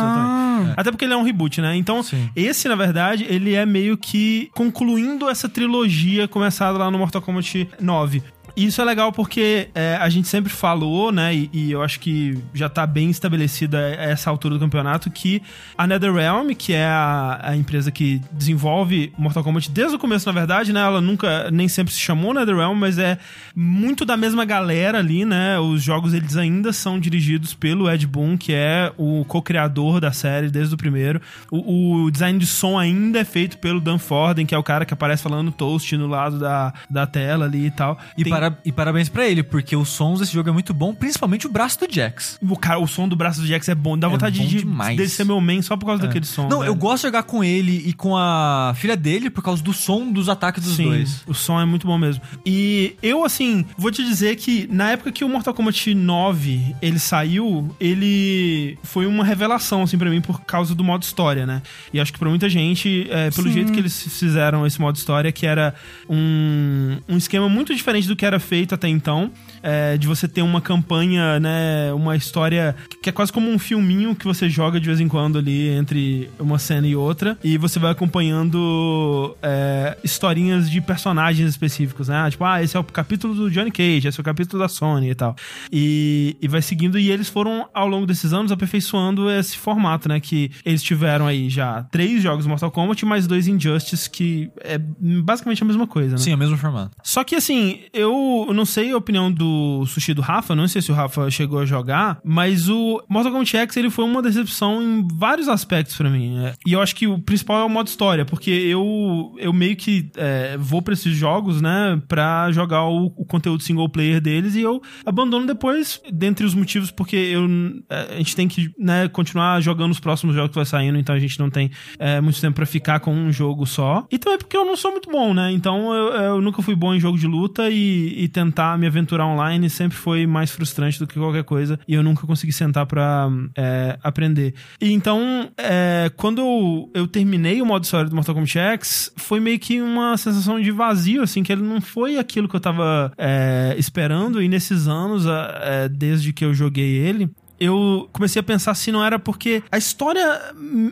exatamente. 0.59 0.75
Até 0.81 0.91
porque 0.91 1.05
ele 1.05 1.15
é 1.15 1.17
um 1.17 1.23
reboot, 1.23 1.61
né? 1.61 1.77
Então, 1.77 2.03
Sim. 2.03 2.29
esse, 2.35 2.69
na 2.69 2.75
verdade, 2.77 3.25
ele 3.29 3.55
é 3.55 3.65
meio 3.67 3.97
que 3.97 4.51
concluindo 4.55 5.29
essa 5.29 5.49
trilogia 5.49 6.27
começada 6.29 6.79
lá 6.79 6.91
no 6.91 6.99
Mortal 6.99 7.21
Kombat 7.23 7.69
9. 7.81 8.23
E 8.57 8.67
isso 8.67 8.81
é 8.81 8.85
legal 8.85 9.11
porque 9.13 9.69
é, 9.75 9.97
a 10.01 10.09
gente 10.09 10.29
sempre 10.29 10.53
falou, 10.53 11.11
né? 11.11 11.35
E, 11.35 11.51
e 11.53 11.73
eu 11.73 11.83
acho 11.83 11.99
que 11.99 12.39
já 12.55 12.69
tá 12.69 12.87
bem 12.87 13.11
estabelecida 13.11 13.79
essa 13.99 14.31
altura 14.31 14.55
do 14.55 14.61
campeonato 14.61 15.11
que 15.11 15.43
a 15.77 15.87
NetherRealm, 15.89 16.51
que 16.55 16.73
é 16.73 16.87
a, 16.87 17.41
a 17.43 17.57
empresa 17.57 17.91
que 17.91 18.21
desenvolve 18.31 19.13
Mortal 19.19 19.43
Kombat 19.43 19.71
desde 19.73 19.97
o 19.97 19.99
começo, 19.99 20.27
na 20.27 20.33
verdade, 20.33 20.73
né? 20.73 20.81
Ela 20.81 21.01
nunca, 21.01 21.51
nem 21.51 21.67
sempre 21.67 21.93
se 21.93 21.99
chamou 21.99 22.33
NetherRealm, 22.33 22.79
mas 22.79 22.97
é 22.97 23.19
muito 23.57 24.05
da 24.05 24.17
mesma 24.17 24.45
galera 24.45 24.99
ali, 24.99 25.25
né? 25.25 25.59
Os 25.59 25.83
jogos 25.83 26.15
eles 26.15 26.37
ainda 26.37 26.73
são 26.73 27.01
dirigidos 27.01 27.55
pelo 27.55 27.91
Ed 27.91 28.07
Boon, 28.07 28.37
que 28.37 28.53
é 28.53 28.93
o 28.97 29.25
co-criador 29.27 30.01
da 30.01 30.13
série 30.13 30.49
desde 30.49 30.75
o 30.75 30.79
primeiro. 30.79 31.21
O, 31.51 32.05
o 32.05 32.11
design 32.11 32.39
de 32.39 32.47
som 32.47 32.79
ainda 32.79 33.19
é 33.19 33.25
feito 33.25 33.59
pelo 33.59 33.81
Dan 33.81 33.99
Forden, 33.99 34.47
que 34.47 34.55
é 34.55 34.59
o 34.59 34.63
cara 34.63 34.85
que 34.85 34.95
aparece 34.95 35.25
falando 35.25 35.51
toast 35.51 35.97
no 35.97 36.07
lado 36.07 36.39
da, 36.39 36.73
da 36.89 37.05
tela 37.05 37.47
ali 37.47 37.67
e 37.67 37.71
tal. 37.73 37.99
E, 38.17 38.23
Tem- 38.23 38.33
para- 38.33 38.44
e 38.65 38.73
parabéns 38.73 39.09
pra 39.09 39.27
ele, 39.27 39.43
porque 39.43 39.77
os 39.77 39.89
sons 39.89 40.21
desse 40.21 40.33
jogo 40.33 40.49
é 40.49 40.53
muito 40.53 40.73
bom, 40.75 40.95
principalmente 40.95 41.47
o 41.47 41.51
braço 41.51 41.79
do 41.81 41.93
Jax. 41.93 42.39
O, 42.43 42.57
cara, 42.57 42.79
o 42.79 42.87
som 42.87 43.09
do 43.09 43.15
braço 43.17 43.41
do 43.41 43.47
Jax 43.47 43.69
é 43.69 43.75
bom. 43.75 43.97
Dá 43.99 44.07
É 44.07 44.11
vontade 44.11 44.39
bom 44.41 44.47
de, 44.47 44.59
demais. 44.59 44.97
dele 44.97 45.09
ser 45.09 45.25
meu 45.25 45.41
main 45.41 45.63
só 45.63 45.77
por 45.77 45.87
causa 45.87 46.03
daquele 46.03 46.25
som. 46.27 46.49
Não, 46.49 46.61
velho. 46.61 46.71
eu 46.71 46.75
gosto 46.75 47.03
de 47.03 47.09
jogar 47.09 47.23
com 47.25 47.43
ele 47.45 47.83
e 47.87 47.93
com 47.93 48.17
a 48.17 48.73
filha 48.77 48.97
dele 48.97 49.31
por 49.31 49.43
causa 49.43 49.63
do 49.63 49.73
som 49.73 50.11
dos 50.11 50.29
ataques 50.29 50.65
dos 50.65 50.77
Sim, 50.77 50.85
dois. 50.85 51.23
o 51.27 51.35
som 51.35 51.61
é 51.61 51.65
muito 51.65 51.87
bom 51.87 51.97
mesmo. 51.99 52.23
E 52.45 52.97
eu, 53.03 53.25
assim, 53.25 53.65
vou 53.77 53.91
te 53.91 54.03
dizer 54.05 54.37
que 54.37 54.67
na 54.71 54.91
época 54.91 55.13
que 55.13 55.25
o 55.25 55.29
Mortal 55.29 55.55
Kombat 55.55 55.95
9 55.95 56.75
ele 56.83 56.99
saiu, 56.99 57.75
ele 57.81 58.79
foi 58.83 59.07
uma 59.07 59.25
revelação, 59.25 59.83
assim, 59.83 59.97
pra 59.99 60.11
mim, 60.11 60.21
por 60.21 60.41
causa 60.43 60.75
do 60.75 60.83
modo 60.85 61.03
história, 61.03 61.47
né? 61.47 61.63
E 61.93 62.01
acho 62.01 62.13
que 62.13 62.19
pra 62.19 62.29
muita 62.29 62.49
gente, 62.49 63.07
é, 63.11 63.31
pelo 63.31 63.49
Sim. 63.49 63.55
jeito 63.55 63.73
que 63.73 63.79
eles 63.79 64.03
fizeram 64.19 64.67
esse 64.67 64.81
modo 64.81 64.97
história, 64.97 65.31
que 65.33 65.47
era 65.47 65.75
um, 66.09 66.99
um 67.09 67.17
esquema 67.17 67.49
muito 67.49 67.75
diferente 67.75 68.07
do 68.09 68.17
que 68.17 68.25
era 68.25 68.34
era 68.35 68.41
feito 68.41 68.75
até 68.75 68.89
então, 68.89 69.31
é, 69.63 69.97
de 69.97 70.07
você 70.07 70.27
ter 70.27 70.43
uma 70.43 70.61
campanha, 70.61 71.39
né, 71.39 71.93
uma 71.93 72.17
história 72.17 72.75
que 73.03 73.09
é 73.09 73.13
quase 73.13 73.33
como 73.33 73.51
um 73.51 73.59
filminho 73.59 74.15
que 74.15 74.25
você 74.25 74.49
joga 74.49 74.81
de 74.81 74.87
vez 74.87 75.01
em 75.01 75.09
quando 75.09 75.39
ali 75.39 75.69
entre 75.69 76.29
uma 76.39 76.59
cena 76.59 76.87
e 76.87 76.97
outra, 76.97 77.39
e 77.43 77.57
você 77.57 77.79
vai 77.79 77.93
acompanhando 77.93 79.37
é, 79.43 79.97
historinhas 80.03 80.71
de 80.71 80.81
personagens 80.81 81.49
específicos, 81.49 82.09
né? 82.09 82.29
Tipo, 82.31 82.45
ah, 82.45 82.63
esse 82.63 82.77
é 82.77 82.81
o 82.81 82.85
capítulo 82.85 83.35
do 83.35 83.51
Johnny 83.51 83.71
Cage, 83.71 84.09
esse 84.09 84.19
é 84.19 84.21
o 84.21 84.25
capítulo 84.25 84.63
da 84.63 84.69
Sony 84.69 85.11
e 85.11 85.15
tal. 85.15 85.37
E, 85.73 86.37
e 86.41 86.49
vai 86.49 86.63
seguindo, 86.63 86.99
e 86.99 87.11
eles 87.11 87.29
foram, 87.29 87.69
ao 87.73 87.87
longo 87.87 88.07
desses 88.07 88.33
anos, 88.33 88.51
aperfeiçoando 88.51 89.31
esse 89.31 89.57
formato, 89.57 90.09
né? 90.09 90.19
Que 90.19 90.51
eles 90.65 90.83
tiveram 90.83 91.27
aí 91.27 91.49
já 91.49 91.85
três 91.85 92.23
jogos 92.23 92.47
Mortal 92.47 92.71
Kombat, 92.71 93.05
mais 93.07 93.27
dois 93.27 93.47
Injustice, 93.47 94.09
que 94.11 94.51
é 94.61 94.79
basicamente 94.79 95.63
a 95.63 95.67
mesma 95.67 95.87
coisa, 95.87 96.13
né? 96.13 96.19
Sim, 96.19 96.33
é 96.33 96.35
o 96.35 96.39
mesmo 96.39 96.57
formato. 96.57 96.97
Só 97.03 97.23
que 97.23 97.35
assim, 97.35 97.81
eu 97.93 98.24
não 98.53 98.65
sei 98.65 98.93
a 98.93 98.97
opinião 98.97 99.31
do 99.31 99.85
sushi 99.87 100.15
do 100.15 100.23
Rafa, 100.23 100.55
não 100.55 100.69
sei 100.69 100.81
se 100.83 100.91
o 100.91 100.95
Rafa 100.95 101.31
chegou 101.31 101.61
a 101.61 101.67
jogar, 101.67 102.19
mas 102.25 102.69
o 102.69 103.03
Mortal 103.09 103.33
Kombat 103.33 103.57
X 103.57 103.77
ele 103.77 103.91
foi 103.91 104.05
uma 104.05 104.23
decepção 104.23 104.83
em 104.83 105.07
vários 105.15 105.49
aspectos 105.49 105.97
pra 105.97 106.11
mim. 106.11 106.35
né? 106.35 106.55
E 106.67 106.73
eu 106.73 106.81
acho 106.81 106.95
que 106.95 107.07
o 107.07 107.19
principal 107.19 107.61
é 107.61 107.65
o 107.65 107.69
modo 107.69 107.89
história, 107.89 108.25
porque 108.25 108.51
eu, 108.51 109.35
eu 109.39 109.53
meio 109.53 109.77
que 109.77 110.11
é, 110.17 110.57
vou 110.59 110.83
pra 110.83 110.95
esses 110.95 111.15
jogos, 111.17 111.61
né, 111.61 112.01
pra 112.09 112.51
jogar 112.53 112.85
o, 112.85 113.07
o 113.17 113.25
conteúdo 113.25 113.63
single 113.63 113.89
player 113.89 114.21
deles 114.21 114.55
e 114.55 114.61
eu 114.61 114.81
abandono 115.05 115.47
depois, 115.47 116.01
dentre 116.13 116.45
os 116.47 116.55
motivos, 116.55 116.91
porque 116.91 117.17
eu, 117.17 117.47
é, 117.91 118.15
a 118.15 118.17
gente 118.17 118.37
tem 118.37 118.49
que 118.49 118.71
né, 118.79 119.09
continuar 119.09 119.61
jogando 119.61 119.93
os 119.93 120.01
próximos 120.01 120.35
jogos 120.35 120.51
que 120.51 120.57
vai 120.57 120.65
saindo, 120.65 120.99
então 120.99 121.15
a 121.15 121.19
gente 121.19 121.39
não 121.39 121.51
tem 121.51 121.71
é, 121.99 122.21
muito 122.21 122.41
tempo 122.41 122.55
pra 122.57 122.67
ficar 122.67 123.01
com 123.01 123.13
um 123.15 123.33
jogo 123.33 123.67
só. 123.67 124.07
E 124.11 124.19
também 124.19 124.39
porque 124.39 124.57
eu 124.57 124.65
não 124.65 124.77
sou 124.77 124.91
muito 124.91 125.11
bom, 125.11 125.33
né? 125.35 125.51
Então 125.53 125.95
eu, 125.95 126.09
eu 126.15 126.41
nunca 126.41 126.63
fui 126.63 126.75
bom 126.75 126.95
em 126.95 127.01
jogo 127.01 127.19
de 127.19 127.27
luta 127.27 127.69
e, 127.71 128.14
e 128.17 128.29
tentar 128.29 128.79
me 128.79 128.87
aventurar 128.87 129.27
online 129.27 129.69
sempre 129.69 129.97
foi 129.97 130.27
mais 130.27 130.51
frustrante 130.51 130.99
do 130.99 131.07
que 131.07 131.19
qualquer 131.19 131.45
coisa 131.45 131.79
e 131.87 131.95
eu 131.95 132.03
nunca 132.03 132.27
consegui 132.27 132.53
sentar 132.53 132.87
pra 132.87 133.29
é, 133.57 133.99
aprender. 134.03 134.55
E 134.81 134.93
então, 134.93 135.51
é, 135.59 136.11
quando 136.17 136.41
eu, 136.41 136.91
eu 136.95 137.07
terminei 137.07 137.61
o 137.61 137.67
modo 137.67 137.85
história 137.85 138.09
do 138.09 138.15
Mortal 138.15 138.35
Kombat 138.35 138.59
X, 138.59 139.13
foi 139.17 139.41
meio 139.41 139.59
que 139.59 139.81
uma 139.81 140.17
sensação 140.17 140.61
de 140.61 140.71
vazio, 140.71 141.23
assim, 141.23 141.43
que 141.43 141.53
ele 141.53 141.63
não 141.63 141.81
foi 141.81 142.19
aquilo 142.19 142.49
que 142.49 142.57
eu 142.57 142.61
tava 142.61 143.13
é, 143.19 143.75
esperando 143.79 144.43
e 144.43 144.49
nesses 144.49 144.87
anos, 144.87 145.25
é, 145.27 145.89
desde 145.89 146.33
que 146.33 146.45
eu 146.45 146.55
joguei 146.55 146.97
ele, 146.97 147.31
eu 147.65 148.09
comecei 148.13 148.41
a 148.41 148.43
pensar 148.43 148.75
se 148.75 148.91
não 148.93 149.05
era 149.05 149.19
porque 149.19 149.63
a 149.71 149.79
história 149.79 150.41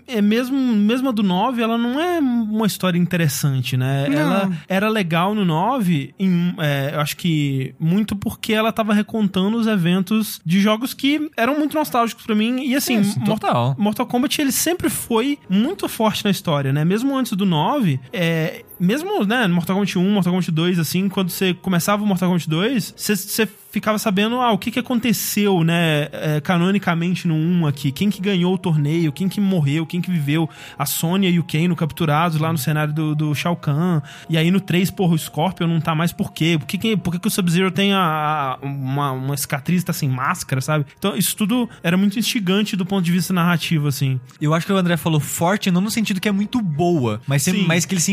é 0.06 0.20
mesmo 0.20 0.56
mesmo 0.56 1.08
a 1.08 1.12
do 1.12 1.22
9, 1.22 1.62
ela 1.62 1.76
não 1.78 2.00
é 2.00 2.18
uma 2.18 2.66
história 2.66 2.98
interessante, 2.98 3.76
né? 3.76 4.08
Não. 4.08 4.18
Ela 4.18 4.52
era 4.68 4.88
legal 4.88 5.34
no 5.34 5.44
9, 5.44 6.14
em, 6.18 6.54
é, 6.58 6.90
eu 6.94 7.00
acho 7.00 7.16
que 7.16 7.74
muito 7.78 8.14
porque 8.16 8.52
ela 8.52 8.72
tava 8.72 8.92
recontando 8.94 9.56
os 9.56 9.66
eventos 9.66 10.40
de 10.44 10.60
jogos 10.60 10.94
que 10.94 11.30
eram 11.36 11.58
muito 11.58 11.74
nostálgicos 11.76 12.24
pra 12.24 12.34
mim 12.34 12.62
e 12.66 12.74
assim, 12.74 13.00
Isso, 13.00 13.18
Mor- 13.18 13.28
total. 13.38 13.74
Mortal 13.78 14.06
Kombat 14.06 14.40
ele 14.40 14.52
sempre 14.52 14.88
foi 14.90 15.38
muito 15.48 15.88
forte 15.88 16.24
na 16.24 16.30
história, 16.30 16.72
né? 16.72 16.84
Mesmo 16.84 17.16
antes 17.16 17.32
do 17.32 17.44
9, 17.46 18.00
é, 18.12 18.64
mesmo, 18.82 19.24
né, 19.24 19.46
no 19.46 19.54
Mortal 19.54 19.76
Kombat 19.76 19.98
1, 19.98 20.10
Mortal 20.10 20.32
Kombat 20.32 20.50
2, 20.50 20.78
assim, 20.78 21.08
quando 21.08 21.30
você 21.30 21.54
começava 21.54 22.02
o 22.02 22.06
Mortal 22.06 22.28
Kombat 22.28 22.48
2, 22.48 22.94
você- 22.96 23.16
você 23.16 23.48
ficava 23.70 23.98
sabendo, 23.98 24.38
ah, 24.38 24.52
o 24.52 24.58
que 24.58 24.70
que 24.70 24.78
aconteceu, 24.78 25.64
né, 25.64 26.08
é, 26.12 26.40
canonicamente 26.42 27.26
no 27.26 27.34
1 27.34 27.66
aqui, 27.66 27.90
quem 27.90 28.10
que 28.10 28.20
ganhou 28.20 28.54
o 28.54 28.58
torneio, 28.58 29.10
quem 29.12 29.28
que 29.30 29.40
morreu, 29.40 29.86
quem 29.86 30.00
que 30.00 30.10
viveu, 30.10 30.48
a 30.78 30.84
Sônia 30.84 31.30
e 31.30 31.38
o 31.38 31.44
Kano 31.44 31.74
capturados 31.74 32.38
lá 32.38 32.52
no 32.52 32.58
cenário 32.58 32.92
do, 32.92 33.14
do 33.14 33.34
Shao 33.34 33.56
Kahn, 33.56 34.02
e 34.28 34.36
aí 34.36 34.50
no 34.50 34.60
3, 34.60 34.90
porra, 34.90 35.14
o 35.14 35.18
Scorpion 35.18 35.66
não 35.66 35.80
tá 35.80 35.94
mais 35.94 36.12
por 36.12 36.32
quê? 36.32 36.56
Por 36.58 36.66
que, 36.66 36.76
que, 36.76 36.96
por 36.98 37.12
que, 37.12 37.18
que 37.18 37.28
o 37.28 37.30
Sub-Zero 37.30 37.70
tem 37.70 37.94
a, 37.94 37.98
a- 38.00 38.58
uma, 38.62 39.12
uma 39.12 39.36
cicatriz, 39.38 39.82
tá 39.82 39.92
sem 39.94 40.08
máscara, 40.08 40.60
sabe? 40.60 40.84
Então, 40.98 41.16
isso 41.16 41.34
tudo 41.34 41.68
era 41.82 41.96
muito 41.96 42.18
instigante 42.18 42.76
do 42.76 42.84
ponto 42.84 43.02
de 43.04 43.12
vista 43.12 43.32
narrativo, 43.32 43.88
assim. 43.88 44.20
Eu 44.38 44.52
acho 44.52 44.66
que 44.66 44.72
o 44.72 44.76
André 44.76 44.96
falou 44.98 45.18
forte, 45.20 45.70
não 45.70 45.80
no 45.80 45.90
sentido 45.90 46.20
que 46.20 46.28
é 46.28 46.32
muito 46.32 46.60
boa, 46.60 47.22
mas, 47.26 47.42
Sim. 47.44 47.64
mas 47.66 47.86
que 47.86 47.94
eles 47.94 48.04
se 48.04 48.12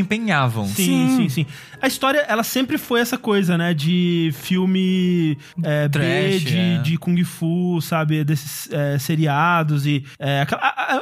Sim, 0.66 1.08
Sim. 1.10 1.18
sim, 1.18 1.30
sim. 1.30 1.46
A 1.82 1.88
história, 1.88 2.20
ela 2.28 2.44
sempre 2.44 2.78
foi 2.78 3.00
essa 3.00 3.18
coisa, 3.18 3.58
né? 3.58 3.74
De 3.74 4.32
filme 4.34 5.38
é, 5.64 5.88
B, 5.88 5.90
Trash, 6.00 6.42
de, 6.44 6.58
é. 6.58 6.78
de 6.80 6.98
Kung 6.98 7.24
Fu, 7.24 7.80
sabe? 7.82 8.24
Desses 8.24 8.70
é, 8.72 8.98
seriados 9.00 9.86
e... 9.86 10.04
é, 10.20 10.46
a, 10.52 10.56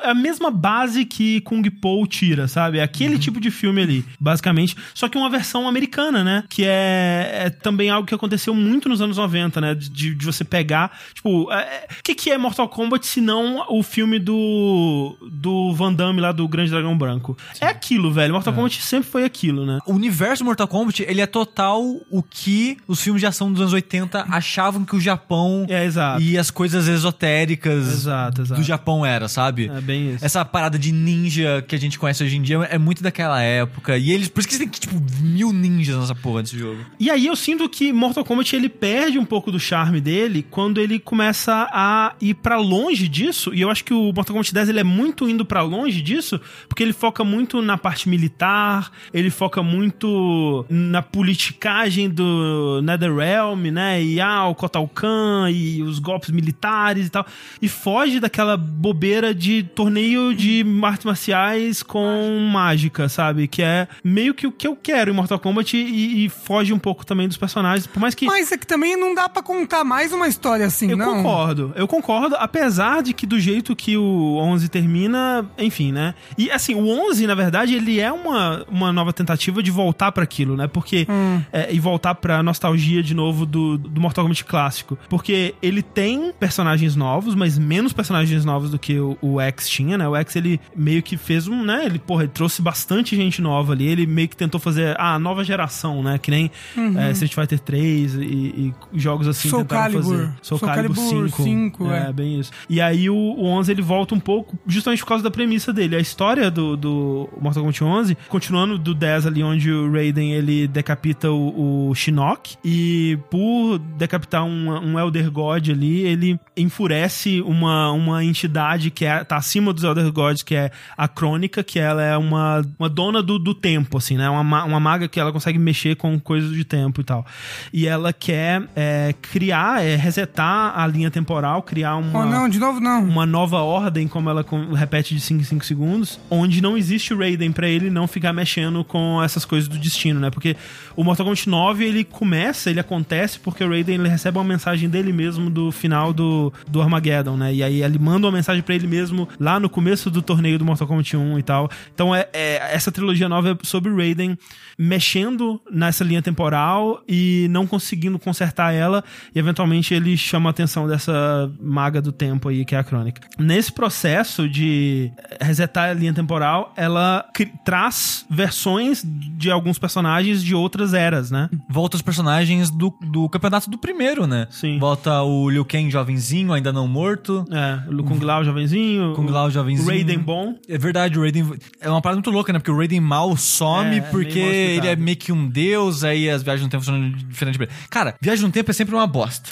a- 0.08 0.12
a 0.12 0.14
mesma 0.16 0.52
base 0.52 1.06
que 1.06 1.42
Kung 1.42 1.64
Po 1.70 2.06
tira, 2.08 2.48
sabe? 2.48 2.80
É 2.80 2.84
Aquele 2.84 3.14
Uhum. 3.16 3.20
tipo 3.20 3.40
de 3.40 3.50
filme 3.52 3.82
ali, 3.82 4.06
basicamente. 4.20 4.76
Só 4.94 5.08
que 5.10 5.18
uma 5.18 5.30
versão 5.30 5.68
americana, 5.68 6.24
né? 6.24 6.44
Que 6.50 6.64
é, 6.66 7.44
é 7.46 7.50
também 7.50 7.90
algo 7.90 8.08
que 8.08 8.14
aconteceu 8.14 8.54
muito 8.54 8.88
nos 8.90 9.02
anos 9.02 9.18
90, 9.18 9.60
né? 9.62 9.76
De, 9.76 10.14
de 10.16 10.26
você 10.26 10.44
pegar... 10.44 10.98
Tipo, 11.14 11.52
é, 11.52 11.58
é, 11.62 11.88
o 12.00 12.04
que, 12.04 12.14
que 12.16 12.30
é 12.32 12.38
Mortal 12.38 12.68
Kombat 12.70 13.06
se 13.08 13.20
não 13.22 13.66
o 13.70 13.82
filme 13.84 14.20
do, 14.20 15.18
do 15.32 15.74
Van 15.74 15.94
Damme 15.94 16.22
lá 16.22 16.32
do 16.32 16.48
Grande 16.48 16.70
Dragão 16.72 16.98
Branco? 16.98 17.38
É 17.60 17.66
aquilo, 17.68 18.12
velho. 18.12 18.34
Mortal 18.34 18.54
Kombat 18.54 18.82
sempre 18.82 19.10
foi 19.10 19.24
aquilo, 19.24 19.47
né? 19.66 19.80
O 19.86 19.94
universo 19.94 20.44
Mortal 20.44 20.68
Kombat, 20.68 21.04
ele 21.08 21.22
é 21.22 21.26
total 21.26 21.82
o 22.12 22.24
que 22.24 22.78
os 22.88 23.02
filmes 23.02 23.20
de 23.22 23.26
ação 23.28 23.52
dos 23.52 23.62
anos 23.62 23.74
80 23.74 24.26
achavam 24.30 24.86
que 24.86 24.96
o 24.96 25.00
Japão 25.00 25.66
É, 25.70 25.86
exato. 25.86 26.22
e 26.22 26.38
as 26.38 26.50
coisas 26.52 26.88
esotéricas 26.88 27.88
Exato, 27.88 28.42
exato. 28.42 28.62
do 28.62 28.66
Japão 28.66 29.06
era, 29.06 29.28
sabe? 29.28 29.68
É 29.74 29.82
bem 29.82 30.14
isso. 30.14 30.26
Essa 30.26 30.44
parada 30.46 30.78
de 30.78 30.92
ninja 30.92 31.64
que 31.68 31.76
a 31.76 31.80
gente 31.80 31.98
conhece 32.00 32.24
hoje 32.24 32.38
em 32.38 32.42
dia 32.42 32.58
é 32.70 32.78
muito 32.78 33.02
daquela 33.04 33.42
época. 33.42 33.98
E 33.98 34.12
eles. 34.12 34.28
Por 34.28 34.40
isso 34.40 34.50
que 34.50 34.58
tem, 34.58 34.68
tipo, 34.68 34.96
mil 35.22 35.52
ninjas 35.54 35.98
nessa 35.98 36.16
porra 36.16 36.44
desse 36.44 36.58
jogo. 36.58 36.80
E 37.00 37.10
aí 37.10 37.26
eu 37.28 37.36
sinto 37.36 37.68
que 37.70 37.92
Mortal 37.94 38.24
Kombat 38.26 38.56
ele 38.56 38.70
perde 38.70 39.18
um 39.20 39.26
pouco 39.26 39.52
do 39.52 39.60
charme 39.60 40.00
dele 40.02 40.46
quando 40.50 40.80
ele 40.80 41.00
começa 41.00 41.68
a 41.72 42.14
ir 42.22 42.34
pra 42.36 42.58
longe 42.58 43.08
disso. 43.08 43.54
E 43.54 43.62
eu 43.62 43.70
acho 43.70 43.84
que 43.84 43.94
o 43.94 44.06
Mortal 44.14 44.34
Kombat 44.36 44.54
10 44.54 44.70
ele 44.70 44.80
é 44.80 44.84
muito 44.84 45.28
indo 45.30 45.46
pra 45.46 45.62
longe 45.62 46.02
disso, 46.02 46.40
porque 46.68 46.84
ele 46.84 46.94
foca 46.94 47.24
muito 47.24 47.62
na 47.62 47.78
parte 47.78 48.08
militar, 48.10 48.92
ele 49.14 49.27
foca 49.30 49.62
muito 49.64 50.66
na 50.70 51.02
politicagem 51.02 52.10
do 52.10 52.82
NetherRealm, 52.84 53.68
né? 53.72 54.02
E 54.02 54.20
ah, 54.20 54.48
o 54.48 54.56
Kotal 54.56 54.88
Kahn 54.88 55.50
e 55.50 55.82
os 55.84 56.00
golpes 56.00 56.30
militares 56.30 57.08
e 57.08 57.10
tal. 57.10 57.26
E 57.62 57.68
foge 57.68 58.20
daquela 58.20 58.58
bobeira 58.58 59.34
de 59.34 59.64
torneio 59.64 60.34
de 60.34 60.66
artes 60.84 61.06
marciais 61.06 61.84
com 61.84 62.40
mágica, 62.52 63.10
sabe? 63.10 63.48
Que 63.48 63.62
é 63.62 63.88
meio 64.04 64.34
que 64.34 64.48
o 64.48 64.52
que 64.52 64.68
eu 64.68 64.76
quero 64.76 65.12
em 65.12 65.14
Mortal 65.14 65.40
Kombat 65.40 65.76
e, 65.78 66.26
e 66.26 66.30
foge 66.30 66.74
um 66.74 66.80
pouco 66.80 67.06
também 67.06 67.28
dos 67.28 67.38
personagens. 67.38 67.88
Por 67.88 68.00
mais 68.00 68.16
que. 68.16 68.26
Mas 68.26 68.52
é 68.52 68.58
que 68.58 68.68
também 68.68 68.98
não 68.98 69.14
dá 69.14 69.30
pra 69.30 69.42
contar 69.42 69.84
mais 69.84 70.12
uma 70.14 70.28
história 70.28 70.66
assim, 70.66 70.92
Eu 70.92 70.98
não. 70.98 71.18
concordo, 71.18 71.74
eu 71.76 71.88
concordo, 71.88 72.36
apesar 72.38 73.02
de 73.04 73.14
que 73.14 73.26
do 73.26 73.40
jeito 73.40 73.76
que 73.76 73.98
o 73.98 74.38
11 74.38 74.70
termina, 74.70 75.46
enfim, 75.58 75.92
né? 75.92 76.14
E 76.38 76.50
assim, 76.52 76.76
o 76.76 76.88
11, 76.88 77.28
na 77.28 77.36
verdade, 77.36 77.76
ele 77.76 78.00
é 78.00 78.12
uma, 78.12 78.66
uma 78.70 78.92
nova 78.92 79.14
tentativa 79.18 79.62
de 79.62 79.72
voltar 79.72 80.12
pra 80.12 80.24
aquilo, 80.24 80.56
né? 80.56 80.68
Porque. 80.68 81.08
é, 81.52 81.74
e 81.74 81.80
voltar 81.80 82.16
pra 82.16 82.42
nostalgia 82.42 83.02
de 83.04 83.14
novo 83.14 83.46
do, 83.46 83.78
do 83.78 84.00
Mortal 84.00 84.24
Kombat 84.24 84.46
clássico. 84.46 84.98
Porque 85.10 85.56
ele 85.62 85.82
tem 85.82 86.32
personagens 86.40 86.96
novos, 86.96 87.36
mas 87.36 87.58
menos 87.58 87.94
personagens 87.94 88.46
novos 88.46 88.72
do 88.72 88.80
que 88.80 89.00
o, 89.00 89.18
o 89.22 89.42
X 89.42 89.68
tinha, 89.70 89.98
né? 89.98 90.08
O 90.08 90.16
X 90.16 90.36
ele 90.36 90.60
meio 90.76 91.02
que 91.02 91.18
fez 91.18 91.48
um, 91.48 91.64
né? 91.64 91.86
Ele, 91.86 92.00
porra, 92.00 92.24
ele 92.24 92.32
trouxe 92.32 92.62
bastante 92.62 93.16
gente 93.16 93.42
nova 93.42 93.74
ali. 93.74 93.88
Ele 93.88 94.06
meio 94.06 94.28
que 94.28 94.36
tentou 94.36 94.60
fazer 94.60 95.00
a 95.00 95.18
nova 95.20 95.44
geração, 95.44 96.04
né? 96.04 96.18
Que 96.18 96.32
nem 96.32 96.52
é, 96.98 97.12
Street 97.12 97.34
Fighter 97.34 97.60
3 97.60 98.16
e, 98.16 98.20
e 98.22 98.74
jogos 98.94 99.28
assim 99.28 99.50
Soul 99.50 99.64
tentaram 99.64 99.84
Calibur. 99.84 100.04
fazer. 100.04 100.34
Soul, 100.42 100.60
Soul 100.60 100.72
Calibur 100.72 100.96
Calibur 100.96 101.30
5. 101.30 101.44
5, 101.44 101.92
é, 101.92 102.10
é. 102.10 102.14
bem 102.14 102.40
isso. 102.40 102.52
E 102.70 102.82
aí 102.82 103.10
o, 103.10 103.16
o 103.16 103.46
11 103.46 103.72
ele 103.72 103.82
volta 103.82 104.16
um 104.16 104.20
pouco, 104.20 104.58
justamente 104.66 105.00
por 105.00 105.08
causa 105.08 105.24
da 105.24 105.32
premissa 105.32 105.74
dele. 105.74 105.96
A 105.96 106.00
história 106.00 106.50
do, 106.50 106.76
do 106.76 107.30
Mortal 107.40 107.64
Kombat 107.64 107.84
11, 107.84 108.18
continuando 108.30 108.78
do 108.78 108.94
10 108.94 109.07
ali, 109.26 109.44
onde 109.44 109.72
o 109.72 109.92
Raiden 109.92 110.32
ele 110.34 110.68
decapita 110.68 111.32
o, 111.32 111.90
o 111.90 111.96
Shinnok. 111.96 112.56
E 112.64 113.18
por 113.30 113.78
decapitar 113.98 114.44
um, 114.44 114.70
um 114.72 115.00
Elder 115.00 115.32
God 115.32 115.70
ali, 115.70 116.02
ele 116.02 116.40
enfurece 116.56 117.42
uma, 117.42 117.92
uma 117.92 118.24
entidade 118.24 118.92
que 118.92 119.06
é, 119.06 119.24
tá 119.24 119.38
acima 119.38 119.72
dos 119.74 119.84
Elder 119.84 120.12
Gods, 120.12 120.44
que 120.44 120.56
é 120.56 120.72
a 120.98 121.08
Crônica, 121.08 121.64
que 121.64 121.80
ela 121.80 122.04
é 122.04 122.18
uma, 122.18 122.62
uma 122.78 122.90
dona 122.90 123.22
do, 123.24 123.40
do 123.40 123.54
tempo, 123.54 123.98
assim, 123.98 124.18
né? 124.18 124.30
Uma, 124.30 124.44
ma- 124.44 124.64
uma 124.66 124.80
maga 124.80 125.08
que 125.08 125.20
ela 125.20 125.32
consegue 125.32 125.58
mexer 125.60 125.96
com 125.96 126.20
coisas 126.20 126.52
de 126.54 126.64
tempo 126.64 127.02
e 127.02 127.04
tal. 127.04 127.26
E 127.74 127.88
ela 127.88 128.12
quer 128.14 128.64
é, 128.76 129.14
criar, 129.22 129.84
é, 129.84 129.96
resetar 129.96 130.78
a 130.80 130.86
linha 130.88 131.10
temporal, 131.12 131.62
criar 131.62 131.96
uma 131.96 132.20
Oh, 132.20 132.26
não, 132.26 132.50
de 132.50 132.60
novo 132.60 132.80
não. 132.80 133.04
uma 133.04 133.26
nova 133.26 133.58
ordem, 133.62 134.08
como 134.08 134.30
ela 134.30 134.46
repete 134.76 135.14
de 135.14 135.22
5 135.22 135.42
em 135.42 135.44
5 135.44 135.66
segundos, 135.66 136.20
onde 136.30 136.62
não 136.62 136.78
existe 136.78 137.14
o 137.14 137.18
Raiden 137.18 137.52
pra 137.52 137.68
ele 137.70 137.90
não 137.90 138.08
ficar 138.08 138.34
mexendo 138.34 138.84
com 138.84 138.97
com 138.98 139.22
essas 139.22 139.46
coisas 139.46 139.70
do 139.70 139.78
destino, 139.78 140.20
né? 140.20 140.32
Porque 140.32 140.56
o 140.96 141.04
Mortal 141.04 141.28
Kombat 141.28 141.48
9, 141.48 141.86
ele 141.86 142.04
começa, 142.04 142.72
ele 142.72 142.80
acontece 142.80 143.40
porque 143.40 143.64
o 143.64 143.70
Raiden 143.70 143.96
ele 143.96 144.10
recebe 144.10 144.40
uma 144.40 144.44
mensagem 144.44 144.90
dele 144.90 145.14
mesmo 145.14 145.52
do 145.52 145.72
final 145.72 146.12
do, 146.12 146.52
do 146.68 146.82
Armageddon, 146.82 147.38
né? 147.38 147.54
E 147.54 147.62
aí 147.62 147.84
ele 147.84 148.00
manda 148.00 148.26
uma 148.26 148.34
mensagem 148.34 148.64
para 148.64 148.74
ele 148.74 148.88
mesmo 148.88 149.30
lá 149.40 149.60
no 149.60 149.70
começo 149.70 150.10
do 150.10 150.22
torneio 150.24 150.58
do 150.58 150.66
Mortal 150.66 150.88
Kombat 150.88 151.16
1 151.16 151.38
e 151.38 151.44
tal. 151.44 151.70
Então 151.94 152.16
é, 152.16 152.28
é 152.34 152.74
essa 152.74 152.92
trilogia 152.92 153.30
nova 153.30 153.52
é 153.52 153.58
sobre 153.62 153.92
o 153.92 153.96
Raiden 153.96 154.36
mexendo 154.78 155.60
nessa 155.72 156.04
linha 156.04 156.22
temporal 156.22 157.02
e 157.08 157.48
não 157.50 157.66
conseguindo 157.66 158.20
consertar 158.20 158.74
ela 158.74 159.04
e 159.34 159.40
eventualmente 159.40 159.94
ele 159.94 160.16
chama 160.16 160.50
a 160.50 160.52
atenção 160.52 160.88
dessa 160.88 161.52
maga 161.60 162.02
do 162.02 162.12
tempo 162.12 162.50
aí 162.50 162.64
que 162.64 162.76
é 162.76 162.78
a 162.78 162.84
Crônica. 162.84 163.22
Nesse 163.40 163.72
processo 163.72 164.48
de 164.48 165.12
resetar 165.42 165.90
a 165.90 165.94
linha 165.94 166.14
temporal, 166.14 166.74
ela 166.78 167.26
traz 167.66 168.26
versões 168.30 169.04
de 169.04 169.50
alguns 169.50 169.80
personagens 169.80 170.44
de 170.44 170.54
outras 170.54 170.94
eras, 170.94 171.32
né? 171.32 171.50
Volta 171.70 171.96
os 171.96 172.02
personagens 172.02 172.70
do, 172.70 172.94
do 173.02 173.28
campeonato 173.30 173.70
do 173.70 173.78
primeiro, 173.78 174.28
né? 174.28 174.48
Sim. 174.50 174.78
Volta 174.80 175.22
o 175.24 175.50
Liu 175.50 175.66
Kang 175.66 175.90
jovenzinho, 175.90 176.54
ainda 176.54 176.72
não 176.72 176.88
morto. 176.88 177.46
É, 177.52 177.92
o 177.92 178.04
Kung 178.04 178.20
Lao 178.20 178.44
jovenzinho. 178.44 179.14
Kung 179.14 179.30
Lao 179.30 179.50
jovenzinho. 179.50 179.88
O 179.88 179.92
Raiden 179.92 180.20
bom. 180.20 180.56
É 180.68 180.78
verdade, 180.78 181.18
o 181.18 181.22
Raiden. 181.22 181.54
É 181.82 181.90
uma 181.90 182.02
parada 182.02 182.18
muito 182.18 182.32
louca, 182.32 182.54
né? 182.54 182.60
Porque 182.60 182.72
o 182.72 182.78
Raiden 182.78 183.00
mal 183.00 183.36
some 183.36 183.98
É, 183.98 184.02
porque 184.02 184.67
ele 184.76 184.88
é 184.88 184.96
meio 184.96 185.18
que 185.18 185.32
um 185.32 185.48
deus, 185.50 186.04
aí 186.04 186.30
as 186.30 186.44
viagens 186.44 186.64
no 186.64 186.70
tempo 186.70 186.84
funcionam 186.84 187.10
diferente. 187.12 187.58
pra 187.58 187.66
ele. 187.68 187.74
Cara, 187.90 188.16
viagem 188.22 188.46
no 188.46 188.52
tempo 188.52 188.70
é 188.72 188.74
sempre 188.74 188.94
uma 188.96 189.08
bosta. 189.08 189.50